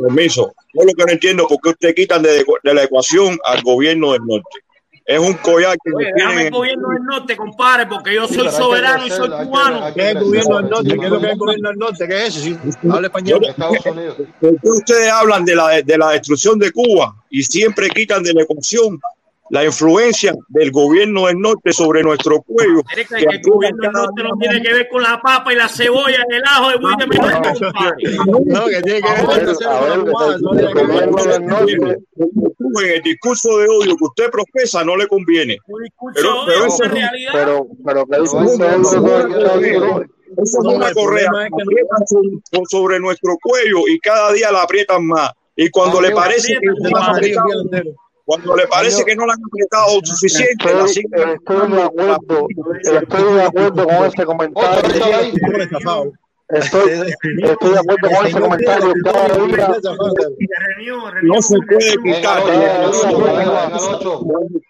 Permiso. 0.01 0.53
Yo 0.73 0.85
lo 0.85 0.93
que 0.93 1.05
no 1.05 1.11
entiendo 1.11 1.43
es 1.43 1.49
por 1.49 1.59
qué 1.61 1.69
usted 1.69 1.95
quitan 1.95 2.23
de, 2.23 2.45
de 2.63 2.73
la 2.73 2.83
ecuación 2.83 3.37
al 3.43 3.61
gobierno 3.61 4.13
del 4.13 4.25
norte. 4.25 4.62
Es 5.05 5.19
un 5.19 5.33
collar 5.33 5.77
que 5.83 5.91
Oye, 5.93 6.13
tienen 6.15 6.39
el 6.39 6.51
gobierno 6.51 6.89
del 6.89 7.03
norte, 7.03 7.35
compadre, 7.35 7.87
porque 7.87 8.15
yo 8.15 8.27
soy 8.27 8.49
soberano 8.49 9.05
y 9.05 9.09
soy 9.09 9.29
cubano. 9.29 9.93
¿Qué 9.93 10.11
es 10.11 10.15
el 10.15 10.23
gobierno 10.23 10.57
del 10.61 10.69
norte? 10.69 10.97
¿Qué 10.97 11.05
es 11.05 11.11
lo 11.11 11.19
que 11.19 11.25
es 11.25 11.31
el 11.31 11.37
gobierno 11.37 11.69
del 11.69 11.77
norte? 11.77 12.07
¿Qué 12.07 12.25
es 12.25 12.35
eso? 12.35 12.39
Sí, 12.39 12.57
habla 12.89 13.07
español. 13.07 13.45
Estados 13.45 13.85
Unidos. 13.85 14.15
¿Por 14.39 14.61
qué 14.61 14.69
ustedes 14.69 15.11
hablan 15.11 15.45
de 15.45 15.55
la, 15.55 15.81
de 15.81 15.97
la 15.97 16.11
destrucción 16.11 16.57
de 16.59 16.71
Cuba 16.71 17.15
y 17.29 17.43
siempre 17.43 17.89
quitan 17.89 18.23
de 18.23 18.33
la 18.33 18.43
ecuación 18.43 18.99
la 19.53 19.63
influencia 19.63 20.33
del 20.47 20.71
gobierno 20.71 21.27
del 21.27 21.37
norte 21.39 21.71
sobre 21.73 22.01
nuestro 22.01 22.41
cuello? 22.41 22.81
Es 22.97 23.07
que 23.07 23.17
que 23.17 23.25
el 23.35 23.41
gobierno 23.43 23.83
del 23.83 23.91
norte 23.91 24.23
no 24.23 24.31
tiene 24.39 24.63
que 24.63 24.73
ver 24.73 24.87
con 24.89 25.03
la 25.03 25.21
papa 25.21 25.53
y 25.53 25.55
la 25.55 25.69
cebolla 25.69 26.25
y 26.27 26.33
el 26.35 26.43
ajo 26.43 26.69
de 26.69 26.75
William. 26.77 27.07
No, 28.47 28.65
que 28.65 28.81
tiene 28.81 28.99
que 28.99 29.11
ver 29.11 29.25
con 32.73 32.85
el 32.85 33.01
discurso 33.03 33.59
de 33.59 33.67
odio 33.67 33.95
que 33.95 34.05
usted 34.05 34.31
profesa 34.31 34.83
no 34.83 34.97
le 34.97 35.05
conviene. 35.07 35.59
Pero, 36.15 36.29
pero 36.47 36.65
eso, 36.65 36.83
Pero, 37.31 37.67
pero 37.85 38.07
que 38.07 38.23
eso 38.23 38.41
es 38.41 38.53
eso, 38.53 38.63
una- 40.61 40.91
correa 40.93 41.29
sobre, 42.07 42.41
sobre 42.71 42.99
nuestro 42.99 43.37
cuello 43.39 43.87
y 43.87 43.99
cada 43.99 44.31
día 44.33 44.51
la 44.51 44.63
aprietan 44.63 45.05
más. 45.05 45.29
Y 45.55 45.69
cuando 45.69 46.01
le 46.01 46.09
parece 46.09 46.53
que 46.53 46.59
la 48.25 48.35
cuando 48.35 48.55
le 48.55 48.67
parece 48.67 49.03
que 49.03 49.15
no 49.15 49.25
la 49.25 49.33
han 49.33 49.39
apretado 49.43 49.99
suficiente, 50.03 50.65
la 50.65 50.85
Estoy, 50.85 50.93
siguen 50.93 51.29
estoy 51.29 51.71
de 51.71 51.81
acuerdo, 51.83 52.47
estoy 52.83 53.33
de 53.33 53.43
acuerdo 53.43 53.87
con 53.87 54.05
ese 54.05 54.25
comentario. 54.25 56.13
Estoy, 56.49 56.91
estoy 56.91 57.71
de 57.71 57.79
acuerdo 57.79 58.15
con 58.15 58.25
ese 58.25 58.39
comentario. 58.39 58.93
Cada 59.03 59.27
día, 59.45 59.67
no 61.23 61.41
se 61.41 61.57
puede 61.67 61.97
quitar. 62.03 62.43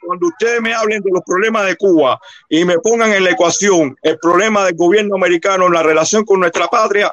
Cuando 0.06 0.28
ustedes 0.28 0.62
me 0.62 0.74
hablen 0.74 1.02
de 1.02 1.12
los 1.12 1.22
problemas 1.26 1.66
de 1.66 1.76
Cuba 1.76 2.20
y 2.50 2.66
me 2.66 2.80
pongan 2.80 3.12
en 3.12 3.24
la 3.24 3.32
ecuación 3.32 3.96
el 4.02 4.18
problema 4.20 4.66
del 4.66 4.76
gobierno 4.76 5.16
americano 5.16 5.68
en 5.68 5.74
la 5.74 5.84
relación 5.84 6.26
con 6.26 6.40
nuestra 6.40 6.68
patria, 6.68 7.12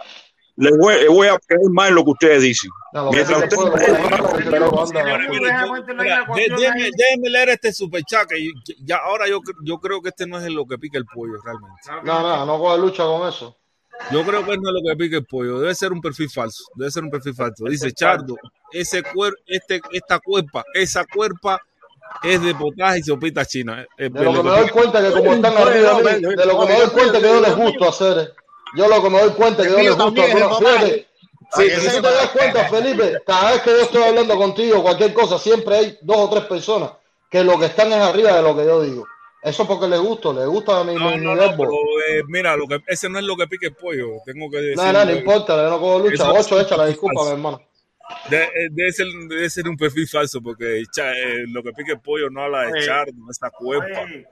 les 0.61 0.79
voy, 0.79 0.95
les 0.95 1.09
voy 1.09 1.27
a 1.29 1.39
creer 1.39 1.71
más 1.71 1.89
en 1.89 1.95
lo 1.97 2.05
que 2.05 2.11
ustedes 2.11 2.43
dicen. 2.43 2.71
No, 2.93 3.11
Mientras 3.11 3.39
ustedes 3.43 3.71
puede, 3.71 4.51
pero 4.51 4.67
anda, 4.83 5.01
Señores, 5.03 5.29
mire, 5.31 5.53
mira, 5.95 6.27
dé- 6.35 6.49
déjeme, 6.57 6.91
déjeme 6.97 7.31
leer 7.31 7.49
este 7.51 7.73
superchat 7.73 8.27
que 8.29 8.51
ya 8.85 8.97
ahora 8.99 9.29
yo, 9.29 9.41
yo 9.65 9.79
creo 9.79 10.01
que 10.03 10.11
este 10.11 10.27
no 10.27 10.39
es 10.39 10.49
lo 10.51 10.67
que 10.67 10.79
pica 10.79 10.99
el 10.99 11.05
pollo 11.07 11.35
realmente. 11.45 11.81
No, 12.05 12.21
no, 12.23 12.47
no 12.47 12.59
coge 12.59 12.79
lucha 12.79 13.05
con 13.05 13.29
eso. 13.29 13.57
Yo 14.11 14.25
creo 14.25 14.45
que 14.45 14.57
no 14.57 14.69
es 14.71 14.75
lo 14.83 14.91
que 14.91 14.97
pica 14.97 15.17
el 15.19 15.27
pollo, 15.27 15.61
debe 15.61 15.75
ser 15.75 15.93
un 15.93 16.01
perfil 16.01 16.31
falso, 16.31 16.65
debe 16.75 16.91
ser 16.91 17.05
un 17.05 17.11
perfil 17.11 17.35
falso. 17.35 17.65
Dice 17.67 17.93
Chardo, 17.93 18.35
ese 18.73 19.03
cuer, 19.03 19.35
este, 19.47 19.81
esta 19.93 20.19
cuerpa, 20.21 20.65
esa 20.75 21.05
cuerpa 21.05 21.61
es 22.23 22.43
de 22.43 22.55
potaje 22.55 23.01
y 23.01 23.03
sopita 23.03 23.45
china. 23.45 23.87
Eh, 23.99 24.09
De 24.11 24.25
lo 24.25 24.33
que 24.33 24.43
me 24.43 24.51
doy 24.51 24.69
cuenta 24.71 25.01
que 25.01 25.13
como 25.13 25.33
están 25.35 25.57
arriba 25.57 26.01
de 26.03 26.47
lo 26.47 26.61
que 26.61 26.67
me 26.67 26.79
doy 26.81 26.89
cuenta 26.91 27.21
que 27.21 27.29
yo 27.29 27.41
les 27.41 27.55
gusto 27.57 27.89
hacer. 27.89 28.35
Yo 28.77 28.89
lo 28.89 29.03
que 29.03 29.11
me 29.11 29.21
doy 29.21 29.31
cuenta 29.31 29.63
que 29.63 29.71
yo 29.71 29.79
les 29.79 29.97
gusto. 29.97 30.23
Fíjate, 30.23 31.11
Sí, 31.53 31.69
si 31.69 31.81
sí, 31.81 31.97
tú 31.97 32.03
te 32.03 32.13
das 32.13 32.29
cuenta, 32.31 32.69
Felipe, 32.69 33.23
cada 33.27 33.53
vez 33.53 33.63
que 33.63 33.71
yo 33.71 33.81
estoy 33.81 34.03
hablando 34.05 34.37
contigo, 34.37 34.83
cualquier 34.83 35.13
cosa, 35.13 35.37
siempre 35.37 35.77
hay 35.77 35.99
dos 36.01 36.17
o 36.17 36.31
tres 36.31 36.45
personas 36.45 36.93
que 37.29 37.43
lo 37.43 37.59
que 37.59 37.67
están 37.67 37.89
es 37.93 37.99
arriba 37.99 38.37
de 38.37 38.43
lo 38.43 38.57
que 38.57 38.65
yo 38.65 38.83
digo. 38.83 39.07
Eso 39.43 39.67
porque 39.67 39.89
les 39.89 39.99
gusto, 39.99 40.33
les 40.33 40.47
gusta 40.47 40.85
mi, 40.85 40.95
mi, 40.95 41.17
mi 41.17 41.25
No, 41.25 41.35
pero, 41.35 41.73
eh, 42.09 42.23
mira, 42.29 42.57
lo 42.57 42.69
que, 42.69 42.81
ese 42.87 43.09
no 43.09 43.19
es 43.19 43.25
lo 43.25 43.37
que 43.37 43.49
pica 43.49 43.67
el 43.67 43.75
pollo, 43.75 44.19
tengo 44.25 44.51
que 44.51 44.59
decir. 44.59 44.77
No, 44.77 44.93
no, 44.93 45.05
no 45.05 45.13
importa, 45.13 45.57
yo 45.57 45.71
no 45.71 45.81
cojo 45.81 45.99
lucha. 45.99 46.31
Ocho, 46.31 46.61
échala, 46.61 46.87
disculpa, 46.87 47.25
mi 47.25 47.31
hermano. 47.31 47.63
De- 48.29 48.43
eh, 48.45 48.69
debe, 48.71 48.93
ser, 48.93 49.07
debe 49.29 49.51
ser 49.51 49.69
un 49.69 49.77
perfil 49.77 50.07
falso 50.09 50.41
porque 50.41 50.83
cha- 50.93 51.13
eh, 51.13 51.45
lo 51.49 51.63
que 51.63 51.73
pica 51.73 51.93
el 51.93 52.01
pollo 52.01 52.31
no 52.31 52.43
habla 52.45 52.63
de 52.63 52.73
Oye, 52.73 52.87
Chardo, 52.87 53.13
no 53.17 53.31
esa 53.31 53.51
cuerpa. 53.51 54.05
de 54.05 54.27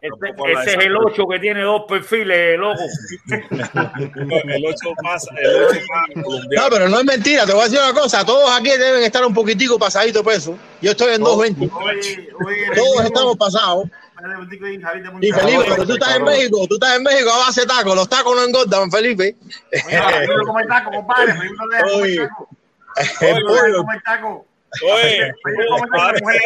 Ese 0.52 0.70
es 0.74 0.84
el 0.86 0.96
8 0.96 1.26
que 1.26 1.38
tiene 1.40 1.62
dos 1.62 1.82
perfiles, 1.88 2.58
loco. 2.58 2.80
el 3.28 4.64
8 4.66 4.90
más, 5.02 5.26
el 5.36 5.56
8 5.64 5.80
más 6.14 6.24
colombiano. 6.24 6.64
No, 6.64 6.70
pero 6.70 6.88
no 6.88 6.98
es 7.00 7.04
mentira, 7.04 7.46
te 7.46 7.52
voy 7.52 7.62
a 7.62 7.64
decir 7.64 7.78
una 7.80 7.92
cosa, 7.98 8.24
todos 8.24 8.50
aquí 8.50 8.70
deben 8.70 9.02
estar 9.02 9.24
un 9.24 9.34
poquitico 9.34 9.78
pasaditos 9.78 10.24
de 10.24 10.30
peso. 10.30 10.58
Yo 10.80 10.90
estoy 10.92 11.14
en 11.14 11.20
220. 11.22 11.68
Todos 12.74 13.04
estamos 13.04 13.36
pasados. 13.36 13.86
Y 15.20 15.30
Felipe, 15.32 15.64
pero 15.68 15.86
tú 15.86 15.92
estás 15.94 16.16
en 16.16 16.24
México, 16.24 16.66
tú 16.68 16.74
estás 16.74 16.96
en 16.96 17.02
México 17.04 17.30
a 17.30 17.38
base 17.46 17.60
de 17.60 17.66
tacos, 17.68 17.94
los 17.94 18.08
tacos 18.08 18.34
no 18.36 18.42
engordan, 18.44 18.90
Felipe. 18.90 19.36
Yo 19.72 20.42
como 20.44 20.58
el 20.60 20.66
taco, 20.66 20.90
compadre. 20.90 21.34
pero 21.38 21.44
yo 21.44 21.50
no 21.54 21.64
Oye, 21.64 21.76
taco. 21.76 22.02
el 22.04 22.16
Yo 22.16 22.22
no 22.24 22.57
Oye, 24.82 25.18
el 25.18 25.32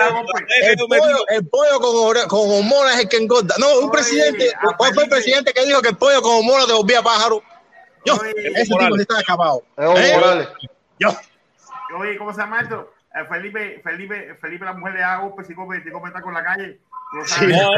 hago, 0.00 0.24
pues. 0.31 0.44
pollo, 0.89 1.28
el 1.28 1.47
pollo 1.48 1.81
con, 1.81 2.28
con 2.28 2.50
hormonas 2.50 2.94
es 2.94 3.00
el 3.00 3.08
que 3.08 3.16
engorda. 3.16 3.55
No, 3.58 3.81
un 3.81 3.90
presidente, 3.90 4.52
¿cuál 4.78 4.94
fue 4.94 5.05
el 5.05 5.10
presidente 5.10 5.52
que 5.52 5.66
dijo 5.66 5.82
que 5.82 5.89
el 5.89 5.97
pollo 5.97 6.22
con 6.22 6.36
hormonas 6.36 6.66
te 6.66 6.72
volvía 6.72 7.02
pájaro? 7.02 7.42
Yo, 8.05 8.14
ese 8.14 8.64
tipo 8.64 8.97
sí 8.97 9.02
está 9.02 9.20
escapado. 9.20 9.62
Evo 9.76 9.97
¿Eh? 9.97 10.12
Morales. 10.14 10.48
Yo. 10.98 11.08
Oye, 11.98 12.16
¿cómo 12.16 12.32
se 12.32 12.40
llama 12.40 12.60
esto? 12.60 12.92
Eh, 13.14 13.24
Felipe, 13.28 13.81
Felipe, 13.84 14.34
Felipe, 14.40 14.64
la 14.64 14.72
mujer 14.72 14.94
le 14.94 15.00
da 15.00 15.18
golpes 15.18 15.50
y 15.50 15.55
come, 15.55 15.81
te 15.81 15.92
come 15.92 16.10
taco 16.10 16.28
en 16.28 16.34
la 16.34 16.44
calle. 16.44 16.81
Sí. 17.26 17.47
No, 17.47 17.56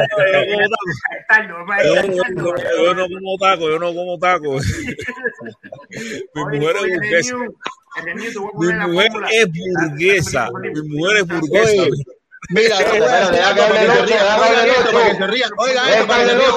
yo 1.83 2.93
no 2.93 3.07
como 3.07 3.37
taco, 3.37 3.69
yo 3.69 3.77
no 3.79 3.93
como 3.93 4.17
taco. 4.17 4.59
Mi 6.35 6.59
mujer 6.59 6.75
es 6.77 6.81
Oye, 6.81 6.95
burguesa. 6.95 7.35
Renew, 8.03 8.23
Renew, 8.23 8.31
te 8.33 8.39
voy 8.39 8.49
a 8.49 8.53
Mi 8.57 8.57
poner 8.57 8.87
mujer 8.89 9.11
es 9.31 9.47
burguesa. 9.47 10.49
Mi 10.51 10.81
mujer 10.89 11.17
es 11.17 11.27
burguesa. 11.27 11.83
Oye, 11.83 11.91
Mira, 12.49 12.77
a 12.77 12.79
se 12.79 12.85
se 12.85 12.99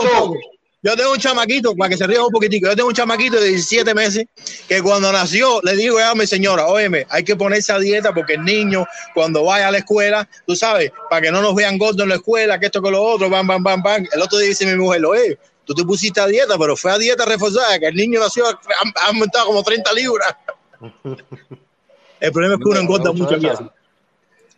se. 0.03 0.49
Yo 0.81 0.97
tengo 0.97 1.13
un 1.13 1.19
chamaquito, 1.19 1.75
para 1.75 1.91
que 1.91 1.97
se 1.97 2.07
rían 2.07 2.23
un 2.23 2.31
poquitico, 2.31 2.69
yo 2.69 2.77
tengo 2.77 2.89
un 2.89 2.95
chamaquito 2.95 3.41
de 3.41 3.49
17 3.49 3.95
meses 3.95 4.27
que 4.69 4.81
cuando 4.81 5.11
nació 5.11 5.61
le 5.63 5.75
digo 5.75 5.99
a 5.99 6.15
mi 6.15 6.25
señora, 6.25 6.67
óyeme, 6.67 7.05
hay 7.11 7.25
que 7.25 7.35
ponerse 7.35 7.73
a 7.73 7.81
dieta 7.81 8.15
porque 8.15 8.35
el 8.35 8.45
niño 8.45 8.87
cuando 9.13 9.43
vaya 9.43 9.69
a 9.69 9.71
la 9.73 9.79
escuela, 9.79 10.29
tú 10.47 10.55
sabes, 10.55 10.93
para 11.11 11.23
que 11.23 11.33
no 11.33 11.43
nos 11.43 11.57
vean 11.57 11.79
gordos 11.79 12.05
en 12.05 12.11
la 12.11 12.15
escuela, 12.15 12.61
que 12.61 12.67
esto 12.67 12.81
que 12.81 12.93
lo 12.93 13.03
otro, 13.03 13.29
bam, 13.29 13.45
bam, 13.45 13.61
bam, 13.61 13.83
bam. 13.83 14.07
El 14.13 14.23
otro 14.23 14.39
día 14.39 14.51
dice 14.51 14.67
mi 14.67 14.77
mujer, 14.77 15.05
oye, 15.05 15.37
tú 15.65 15.75
te 15.75 15.83
pusiste 15.83 16.21
a 16.21 16.27
dieta, 16.27 16.57
pero 16.57 16.77
fue 16.77 16.93
a 16.93 16.99
dieta 16.99 17.25
reforzada, 17.25 17.77
que 17.81 17.87
el 17.87 17.97
niño 17.97 18.21
nació, 18.21 18.47
ha, 18.47 18.53
ha 19.03 19.07
aumentado 19.09 19.47
como 19.47 19.65
30 19.65 19.93
libras. 19.95 20.33
El 22.21 22.33
problema 22.33 22.55
es 22.55 22.61
que 22.61 22.69
uno 22.69 22.81
engorda 22.81 23.13
mucho 23.13 23.35
aquí. 23.35 23.49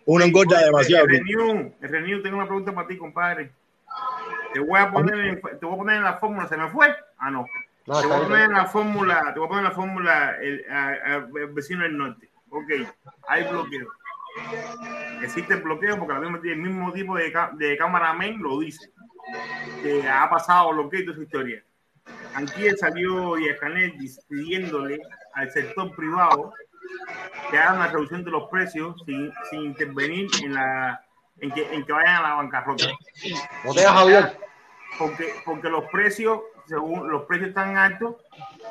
Uno 0.06 0.24
engorda 0.24 0.64
demasiado. 0.64 1.06
Renew, 1.06 1.72
Renew, 1.80 2.22
tengo 2.22 2.36
una 2.36 2.46
pregunta 2.46 2.72
para 2.74 2.88
ti, 2.88 2.96
compadre. 2.96 3.52
Te 4.52 4.60
voy 4.60 4.80
a 4.80 4.90
poner 4.90 5.14
en, 5.20 5.40
te 5.40 5.66
voy 5.66 5.74
a 5.74 5.78
poner 5.78 5.96
en 5.96 6.04
la 6.04 6.14
fórmula. 6.18 6.48
¿Se 6.48 6.56
me 6.56 6.68
fue? 6.68 6.94
Ah, 7.18 7.30
no. 7.30 7.46
No, 7.86 8.00
te 8.00 8.06
voy 8.06 8.16
a 8.16 8.22
poner 8.22 8.42
en 8.44 8.52
la 8.52 8.66
fórmula, 8.66 9.30
te 9.32 9.38
voy 9.38 9.46
a 9.46 9.48
poner 9.48 9.64
en 9.64 9.70
la 9.70 9.74
fórmula 9.76 10.36
el, 10.40 10.64
a- 10.70 10.88
a- 10.88 11.16
el 11.34 11.46
vecino 11.52 11.82
del 11.82 11.96
norte. 11.96 12.28
Ok, 12.50 12.70
hay 13.28 13.44
bloqueo. 13.48 13.86
Existe 15.22 15.54
el 15.54 15.62
bloqueo 15.62 15.98
porque 15.98 16.14
la 16.14 16.20
misma- 16.20 16.40
el 16.44 16.56
mismo 16.58 16.92
tipo 16.92 17.16
de, 17.16 17.32
de 17.54 17.76
cameraman 17.76 18.38
lo 18.40 18.58
dice. 18.60 18.90
Que 19.82 20.08
ha 20.08 20.28
pasado 20.30 20.72
bloqueo 20.72 21.00
y 21.00 21.04
toda 21.04 21.14
esa 21.16 21.24
historia. 21.24 21.62
Aquí 22.34 22.68
salió 22.76 23.34
Canel 23.60 23.94
pidiéndole 24.28 24.98
al 25.34 25.50
sector 25.50 25.94
privado 25.94 26.52
que 27.50 27.58
haga 27.58 27.74
una 27.74 27.86
reducción 27.88 28.24
de 28.24 28.30
los 28.30 28.48
precios 28.48 28.96
sin, 29.04 29.32
sin 29.50 29.62
intervenir 29.62 30.28
en 30.42 30.54
la 30.54 31.04
en 31.40 31.50
que, 31.52 31.74
en 31.74 31.84
que 31.84 31.92
vayan 31.92 32.16
a 32.16 32.22
la 32.22 32.34
bancarrota. 32.34 32.86
Botella 33.64 33.92
Javier. 33.92 34.38
Porque, 34.98 35.34
porque 35.44 35.68
los 35.68 35.84
precios, 35.86 36.40
según 36.66 37.10
los 37.10 37.24
precios 37.24 37.50
están 37.50 37.76
altos, 37.76 38.16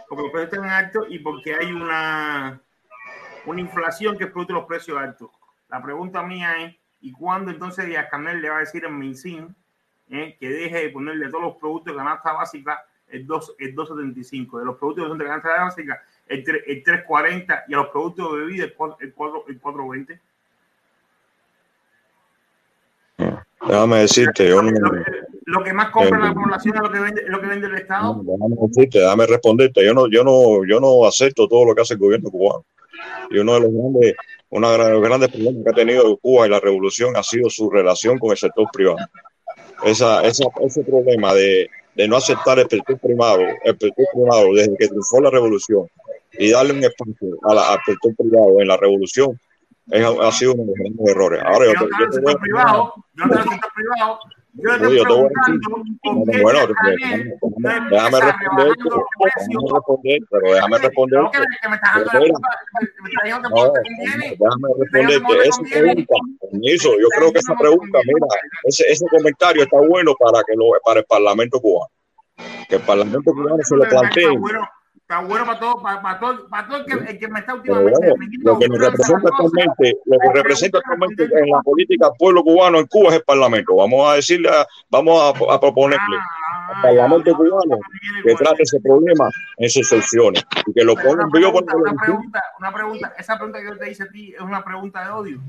porque 0.07 0.23
los 0.23 0.31
precios 0.31 0.53
están 0.53 0.69
altos 0.69 1.07
y 1.09 1.19
porque 1.19 1.55
hay 1.55 1.71
una, 1.71 2.61
una 3.45 3.61
inflación 3.61 4.17
que 4.17 4.25
de 4.25 4.53
los 4.53 4.65
precios 4.65 4.97
altos. 4.97 5.29
La 5.69 5.81
pregunta 5.81 6.21
mía 6.23 6.61
es, 6.63 6.75
¿y 7.01 7.11
cuándo 7.11 7.51
entonces 7.51 7.85
Díaz 7.85 8.07
Canel 8.11 8.41
le 8.41 8.49
va 8.49 8.57
a 8.57 8.59
decir 8.59 8.85
al 8.85 8.91
MinSIN 8.91 9.55
eh, 10.09 10.35
que 10.39 10.49
deje 10.49 10.83
de 10.83 10.89
ponerle 10.89 11.29
todos 11.29 11.43
los 11.43 11.55
productos 11.57 11.93
de 11.93 11.97
canasta 11.97 12.33
básica 12.33 12.83
el, 13.07 13.25
2, 13.25 13.55
el 13.59 13.75
2.75, 13.75 14.59
de 14.59 14.65
los 14.65 14.77
productos 14.77 15.17
de 15.17 15.25
canasta 15.25 15.63
básica 15.63 16.03
el, 16.29 16.43
3, 16.43 16.63
el 16.67 16.83
3.40 16.83 17.63
y 17.67 17.73
a 17.73 17.77
los 17.77 17.87
productos 17.87 18.31
de 18.31 18.37
bebida 18.37 18.63
el 18.65 18.73
4, 18.73 18.97
el 19.01 19.13
4, 19.13 19.45
el 19.49 19.61
4.20? 19.61 20.19
Déjame 23.67 23.99
decirte, 23.99 24.47
yo 24.47 24.61
Lo 24.61 25.63
que 25.63 25.73
más 25.73 25.89
compra 25.89 26.17
Eh, 26.17 26.21
la 26.21 26.33
población 26.33 26.75
es 26.75 26.81
lo 26.81 26.91
que 26.91 26.99
vende, 26.99 27.23
lo 27.27 27.41
que 27.41 27.47
vende 27.47 27.67
el 27.67 27.75
Estado. 27.75 28.21
déjame 28.23 28.55
decirte, 28.67 28.99
déjame 28.99 29.25
responderte. 29.25 29.85
Yo 29.85 29.93
no, 29.93 30.07
yo 30.09 30.23
no, 30.23 30.65
yo 30.65 30.79
no 30.79 31.05
acepto 31.05 31.47
todo 31.47 31.65
lo 31.65 31.75
que 31.75 31.81
hace 31.81 31.95
el 31.95 31.99
gobierno 31.99 32.29
cubano. 32.29 32.63
Y 33.31 33.39
uno 33.39 33.55
de 33.55 33.59
los 33.61 33.71
grandes, 33.73 34.15
una 34.49 34.71
de 34.71 34.91
los 34.91 35.01
grandes 35.01 35.29
problemas 35.29 35.63
que 35.63 35.69
ha 35.69 35.73
tenido 35.73 36.17
Cuba 36.17 36.47
y 36.47 36.49
la 36.49 36.59
revolución 36.59 37.17
ha 37.17 37.23
sido 37.23 37.49
su 37.49 37.69
relación 37.69 38.17
con 38.17 38.31
el 38.31 38.37
sector 38.37 38.67
privado. 38.71 38.97
Esa, 39.83 40.23
esa, 40.23 40.45
ese 40.61 40.83
problema 40.83 41.33
de, 41.33 41.69
de 41.95 42.07
no 42.07 42.17
aceptar 42.17 42.59
el 42.59 42.69
sector 42.69 42.97
privado, 42.99 43.41
el 43.41 43.77
sector 43.77 44.05
privado 44.13 44.53
desde 44.53 44.77
que 44.77 44.87
triunfó 44.87 45.21
la 45.21 45.29
revolución 45.29 45.87
y 46.37 46.51
darle 46.51 46.73
un 46.73 46.83
espacio 46.83 47.37
a 47.43 47.53
la- 47.53 47.69
al 47.73 47.79
sector 47.85 48.15
privado 48.15 48.59
en 48.61 48.67
la 48.67 48.77
revolución 48.77 49.39
es- 49.91 50.05
ha 50.05 50.31
sido 50.31 50.53
uno 50.53 50.63
de 50.63 50.67
los 50.69 50.75
grandes 50.77 51.07
errores. 51.15 51.41
Ahora 51.45 51.65
yo, 51.65 51.73
te- 51.73 51.89
yo 51.99 52.09
te 52.09 52.21
voy 52.21 52.33
a 52.33 52.37
privado, 52.37 52.93
yo 53.15 53.23
sector 53.43 53.71
privado, 53.75 54.19
Yo 54.51 54.77
te 54.77 54.85
voy 54.87 54.99
a 54.99 55.03
Bueno, 56.41 56.59
déjame, 56.67 57.23
responder, 57.29 57.81
déjame 57.91 58.19
responder, 58.19 60.19
pero 60.29 60.53
déjame 60.53 60.77
responder. 60.79 61.21
Te 61.31 61.37
déjame 64.39 64.67
responderte 64.79 65.47
esa 65.47 65.61
pregunta. 65.63 66.15
Permiso, 66.51 66.89
yo 66.99 67.07
creo 67.15 67.31
que 67.31 67.39
esa 67.39 67.55
pregunta, 67.55 67.99
mira, 68.05 68.27
ese, 68.63 68.83
ese 68.91 69.05
comentario 69.09 69.63
está 69.63 69.77
bueno 69.79 70.13
para 70.19 70.43
que 70.43 70.55
lo, 70.55 70.71
para 70.83 70.99
el 71.01 71.05
Parlamento 71.05 71.59
cubano. 71.61 71.91
Que 72.67 72.75
el 72.75 72.81
Parlamento 72.81 73.31
cubano 73.31 73.57
se 73.63 73.75
lo 73.75 73.87
plantee. 73.87 74.25
Está 75.09 75.21
bueno, 75.21 75.43
para 75.43 75.59
todo, 75.59 75.81
para, 75.81 75.99
para 76.03 76.19
todo, 76.19 76.47
para 76.49 76.67
todo 76.67 76.77
el 76.77 76.85
que, 76.85 76.93
el 76.93 77.17
que 77.17 77.27
me 77.29 77.39
está 77.39 77.55
últimamente 77.55 77.97
bueno, 77.99 78.15
lo 78.43 78.59
que 78.59 78.67
nos 78.67 78.77
representa 78.77 79.27
actualmente, 79.29 79.97
lo 80.05 80.19
que 80.19 80.29
representa 80.35 80.77
actualmente 80.77 81.23
en 81.23 81.49
la 81.49 81.61
política 81.63 82.05
al 82.05 82.11
pueblo 82.19 82.43
cubano 82.43 82.77
en 82.77 82.85
Cuba 82.85 83.09
es 83.09 83.15
el 83.15 83.23
Parlamento. 83.23 83.75
Vamos 83.75 84.07
a 84.07 84.13
decirle, 84.17 84.49
a- 84.49 84.67
vamos 84.91 85.19
a, 85.19 85.29
a 85.55 85.59
proponerle 85.59 85.99
Ah, 86.15 86.73
al 86.75 86.81
Parlamento 86.83 87.33
cubano 87.35 87.79
que 88.23 88.35
trate 88.35 88.61
ese 88.61 88.79
problema 88.81 89.27
en 89.57 89.69
sus 89.71 89.89
secciones 89.89 90.45
y 90.67 90.73
que 90.73 90.83
lo 90.83 90.93
pongan 90.93 91.31
pregunta, 91.31 91.75
una 91.75 91.93
pregunta, 91.99 92.43
una 92.59 92.71
pregunta, 92.71 93.13
esa 93.17 93.35
pregunta 93.37 93.59
que 93.61 93.65
yo 93.65 93.77
te 93.79 93.89
hice 93.89 94.03
a 94.03 94.09
ti 94.09 94.31
es 94.35 94.41
una 94.41 94.63
pregunta 94.63 95.03
de 95.05 95.09
odio. 95.09 95.39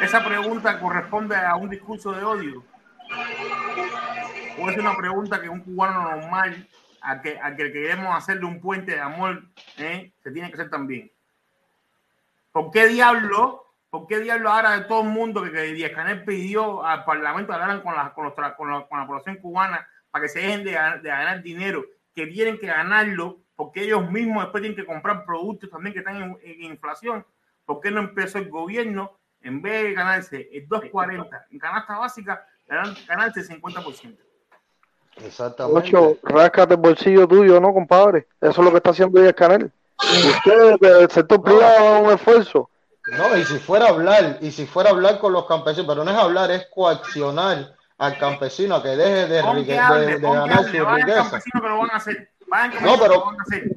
Esa 0.00 0.24
pregunta 0.24 0.78
corresponde 0.78 1.34
a 1.34 1.56
un 1.56 1.68
discurso 1.68 2.12
de 2.12 2.22
odio. 2.22 2.62
O 4.58 4.70
es 4.70 4.76
una 4.78 4.96
pregunta 4.96 5.40
que 5.40 5.48
un 5.48 5.60
cubano 5.60 6.02
normal, 6.02 6.66
a 7.02 7.20
que, 7.20 7.38
a 7.40 7.54
que 7.54 7.72
queremos 7.72 8.14
hacerle 8.14 8.46
un 8.46 8.60
puente 8.60 8.92
de 8.92 9.00
amor, 9.00 9.42
¿eh? 9.78 10.12
se 10.22 10.30
tiene 10.30 10.48
que 10.48 10.54
hacer 10.54 10.70
también. 10.70 11.10
¿Por 12.52 12.70
qué 12.70 12.86
diablo? 12.86 13.64
¿Por 13.90 14.06
qué 14.06 14.18
diablo 14.20 14.50
ahora 14.50 14.72
de 14.78 14.84
todo 14.86 15.02
el 15.02 15.08
mundo 15.08 15.42
que, 15.42 15.52
que 15.52 15.62
Díaz 15.72 15.92
Canel 15.92 16.24
pidió 16.24 16.84
al 16.84 17.04
Parlamento 17.04 17.48
que 17.48 17.54
hablaran 17.54 17.80
con 17.82 17.94
la, 17.94 18.12
con, 18.12 18.26
la, 18.36 18.56
con 18.56 18.70
la 19.00 19.06
población 19.06 19.36
cubana 19.36 19.86
para 20.10 20.22
que 20.22 20.28
se 20.28 20.40
dejen 20.40 20.64
de, 20.64 20.72
ganar- 20.72 21.42
dinero, 21.42 21.84
que 22.14 22.26
tienen 22.26 22.58
que 22.58 22.66
ganarlo 22.66 23.38
porque 23.54 23.84
ellos 23.84 24.10
mismos 24.10 24.42
después 24.44 24.62
tienen 24.62 24.76
que 24.76 24.84
comprar 24.84 25.24
productos 25.24 25.70
también 25.70 25.92
que 25.92 26.00
están 26.00 26.16
en, 26.16 26.38
en 26.42 26.62
inflación? 26.64 27.24
¿Por 27.64 27.80
qué 27.80 27.90
no 27.90 28.00
empezó 28.00 28.38
el 28.38 28.48
gobierno, 28.50 29.18
en 29.42 29.62
vez 29.62 29.84
de 29.84 29.92
ganarse 29.92 30.48
el 30.52 30.68
2.40 30.68 31.44
en 31.50 31.58
canasta 31.58 31.96
básica, 31.98 32.46
ganar- 32.66 32.96
ganarse 33.06 33.40
el 33.40 33.48
50%? 33.48 34.18
Exactamente. 35.24 35.78
Ocho, 35.80 36.16
ráscate 36.22 36.74
el 36.74 36.80
bolsillo 36.80 37.26
tuyo, 37.26 37.60
¿no, 37.60 37.72
compadre? 37.72 38.26
Eso 38.40 38.50
es 38.60 38.64
lo 38.64 38.70
que 38.70 38.76
está 38.78 38.90
haciendo 38.90 39.20
Díaz 39.20 39.34
Canel. 39.34 39.70
Ustedes 39.98 40.78
del 40.80 41.10
sector 41.10 41.42
privado 41.42 42.00
un 42.00 42.10
esfuerzo. 42.12 42.68
No, 43.16 43.36
y 43.36 43.44
si 43.44 43.58
fuera 43.58 43.86
a 43.86 43.88
hablar, 43.90 44.38
y 44.40 44.50
si 44.50 44.66
fuera 44.66 44.90
a 44.90 44.92
hablar 44.92 45.18
con 45.18 45.32
los 45.32 45.46
campesinos, 45.46 45.86
pero 45.88 46.04
no 46.04 46.10
es 46.10 46.16
hablar, 46.16 46.50
es 46.50 46.66
coaccionar 46.74 47.72
al 47.98 48.18
campesino 48.18 48.74
a 48.76 48.82
que 48.82 48.90
deje 48.90 49.26
de, 49.26 49.42
de- 50.06 50.06
de 50.06 50.18
ganar 50.20 50.64
su 50.64 50.84
riqueza. 50.96 51.40
No, 52.82 52.96
pero 52.98 53.24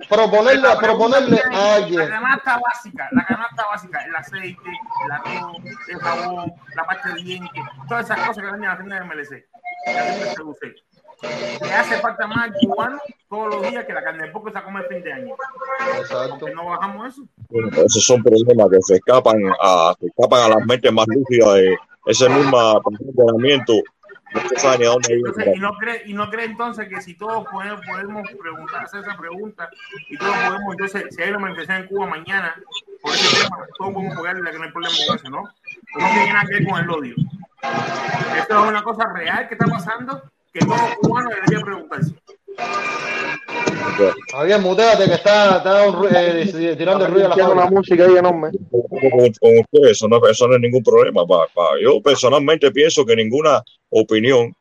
proponerle, 0.09 0.67
proponerle 0.79 1.41
a 1.53 1.75
alguien. 1.75 1.99
La 1.99 2.09
canasta 2.19 2.59
básica, 2.59 3.07
la 3.11 3.25
canasta 3.25 3.65
básica, 3.71 4.03
el 4.05 4.15
aceite, 4.15 4.61
el 5.05 5.11
arroz, 5.11 5.57
el 5.87 5.99
jabón, 5.99 6.53
la 6.75 6.83
pasta 6.85 7.09
de 7.13 7.23
dientes, 7.23 7.63
todas 7.87 8.05
esas 8.05 8.19
cosas 8.27 8.43
que 8.43 8.51
venden 8.51 8.65
a 8.69 8.73
la 8.73 8.77
tienda 8.77 8.95
de 8.99 9.05
MLC, 9.05 9.45
la 9.87 10.03
tienda 10.05 10.25
de. 10.25 10.75
Le 11.21 11.73
hace 11.73 11.97
falta 11.97 12.27
más 12.27 12.45
al 12.45 12.53
cubano 12.53 12.97
todos 13.27 13.55
los 13.55 13.69
días 13.69 13.85
que 13.85 13.93
la 13.93 14.03
carne 14.03 14.25
de 14.25 14.31
porco 14.31 14.51
se 14.51 14.63
come 14.63 14.79
el 14.79 14.85
fin 14.87 15.03
de 15.03 15.13
año. 15.13 15.35
Exacto. 15.97 16.37
¿Por 16.39 16.49
qué 16.49 16.55
no 16.55 16.65
bajamos 16.65 17.13
eso? 17.13 17.23
Bueno, 17.49 17.69
esos 17.69 18.05
son 18.05 18.23
problemas 18.23 18.69
que 18.69 18.81
se 18.81 18.95
escapan 18.95 19.37
a, 19.61 19.93
se 19.99 20.07
escapan 20.07 20.43
a 20.43 20.55
las 20.55 20.65
mentes 20.65 20.91
más 20.93 21.05
lúcidas 21.07 21.55
de 21.55 21.77
ese 22.05 22.29
mismo 22.29 22.81
funcionamiento. 22.81 23.73
No 24.33 24.41
se 24.47 24.55
sabe 24.57 24.77
ni 24.77 24.85
a 24.85 24.89
dónde 24.89 25.13
Entonces, 25.13 25.47
ir. 25.47 25.55
y 25.55 25.59
no 25.59 25.73
cree, 25.73 26.01
y 26.05 26.13
no 26.13 26.29
cree 26.29 26.45
entonces 26.45 26.87
que 26.87 27.01
si 27.01 27.15
todos 27.15 27.47
podemos, 27.51 27.81
podemos 27.85 28.29
preguntar, 28.39 28.83
hacer 28.83 29.01
esa 29.01 29.17
pregunta 29.17 29.67
y 30.07 30.17
todos 30.17 30.35
podemos, 30.35 30.73
entonces, 30.73 31.15
si 31.15 31.21
hay 31.23 31.29
una 31.31 31.39
manifestación 31.39 31.83
en 31.83 31.87
Cuba 31.89 32.05
mañana 32.05 32.55
por 33.01 33.11
ese 33.11 33.43
tema, 33.43 33.57
todos 33.77 33.93
podemos 33.93 34.13
apoyarle 34.15 34.51
que 34.51 34.57
no 34.59 34.63
hay 34.65 34.71
problema 34.71 34.95
con 35.07 35.15
eso, 35.15 35.29
¿no? 35.31 35.41
No 35.41 36.13
tiene 36.13 36.31
nada 36.33 36.45
que 36.45 36.53
ver 36.53 36.67
con 36.67 36.79
el 36.79 36.89
odio. 36.91 37.15
Esto 38.37 38.63
es 38.63 38.69
una 38.69 38.83
cosa 38.83 39.11
real 39.13 39.47
que 39.47 39.55
está 39.55 39.65
pasando 39.65 40.21
que 40.53 40.59
todo 40.59 40.77
cubano 41.01 41.29
debería 41.29 41.65
preguntarse. 41.65 42.13
Javier, 44.31 44.59
muteate 44.61 45.05
que 45.05 45.13
está, 45.15 45.57
está 45.57 45.87
un 45.89 45.95
ru- 45.95 46.09
eh, 46.11 46.75
tirando 46.77 47.05
el 47.05 47.11
ruido 47.11 47.33
a 47.33 47.55
la 47.55 47.65
música 47.69 48.05
ahí 48.05 48.15
enorme. 48.17 48.49
ustedes, 48.51 49.91
eso 49.91 50.07
no, 50.07 50.25
eso 50.27 50.47
no 50.47 50.55
es 50.55 50.61
ningún 50.61 50.83
problema. 50.83 51.25
pa- 51.25 51.47
pa- 51.53 51.79
Yo 51.81 52.01
personalmente 52.01 52.71
pienso 52.71 53.05
que 53.05 53.15
ninguna 53.15 53.61
opinión, 53.89 54.53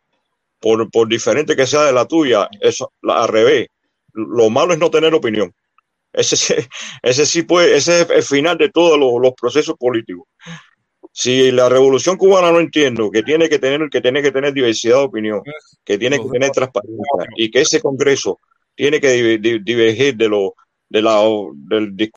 por, 0.60 0.90
por 0.90 1.08
diferente 1.08 1.54
que 1.56 1.66
sea 1.66 1.84
de 1.84 1.92
la 1.92 2.04
tuya, 2.06 2.48
eso 2.60 2.92
la- 3.02 3.22
al 3.22 3.28
revés. 3.28 3.68
Lo 4.12 4.50
malo 4.50 4.72
es 4.72 4.78
no 4.78 4.90
tener 4.90 5.14
opinión. 5.14 5.52
Ese, 6.12 6.36
sí- 6.36 6.54
ese 7.02 7.26
sí 7.26 7.42
puede, 7.42 7.76
ese 7.76 8.02
es 8.02 8.10
el 8.10 8.22
final 8.22 8.58
de 8.58 8.70
todos 8.70 8.98
los, 8.98 9.12
los 9.20 9.32
procesos 9.34 9.76
políticos. 9.78 10.26
Si 11.12 11.50
la 11.50 11.68
revolución 11.68 12.16
cubana 12.16 12.52
no 12.52 12.60
entiendo 12.60 13.10
que 13.10 13.22
tiene 13.22 13.48
que 13.48 13.58
tener, 13.58 13.88
que 13.90 14.00
tiene 14.00 14.22
que 14.22 14.30
tener 14.32 14.52
diversidad 14.52 14.98
de 14.98 15.04
opinión, 15.04 15.42
que 15.84 15.98
tiene 15.98 16.18
que 16.18 16.28
tener 16.30 16.50
transparencia 16.50 17.26
y 17.36 17.50
que 17.50 17.60
ese 17.62 17.80
Congreso 17.80 18.38
tiene 18.74 19.00
que 19.00 19.10
di- 19.10 19.38
di- 19.38 19.58
divergir 19.60 20.16
de 20.16 20.28
lo, 20.28 20.54
de 20.88 21.02
la, 21.02 21.20
del 21.54 21.96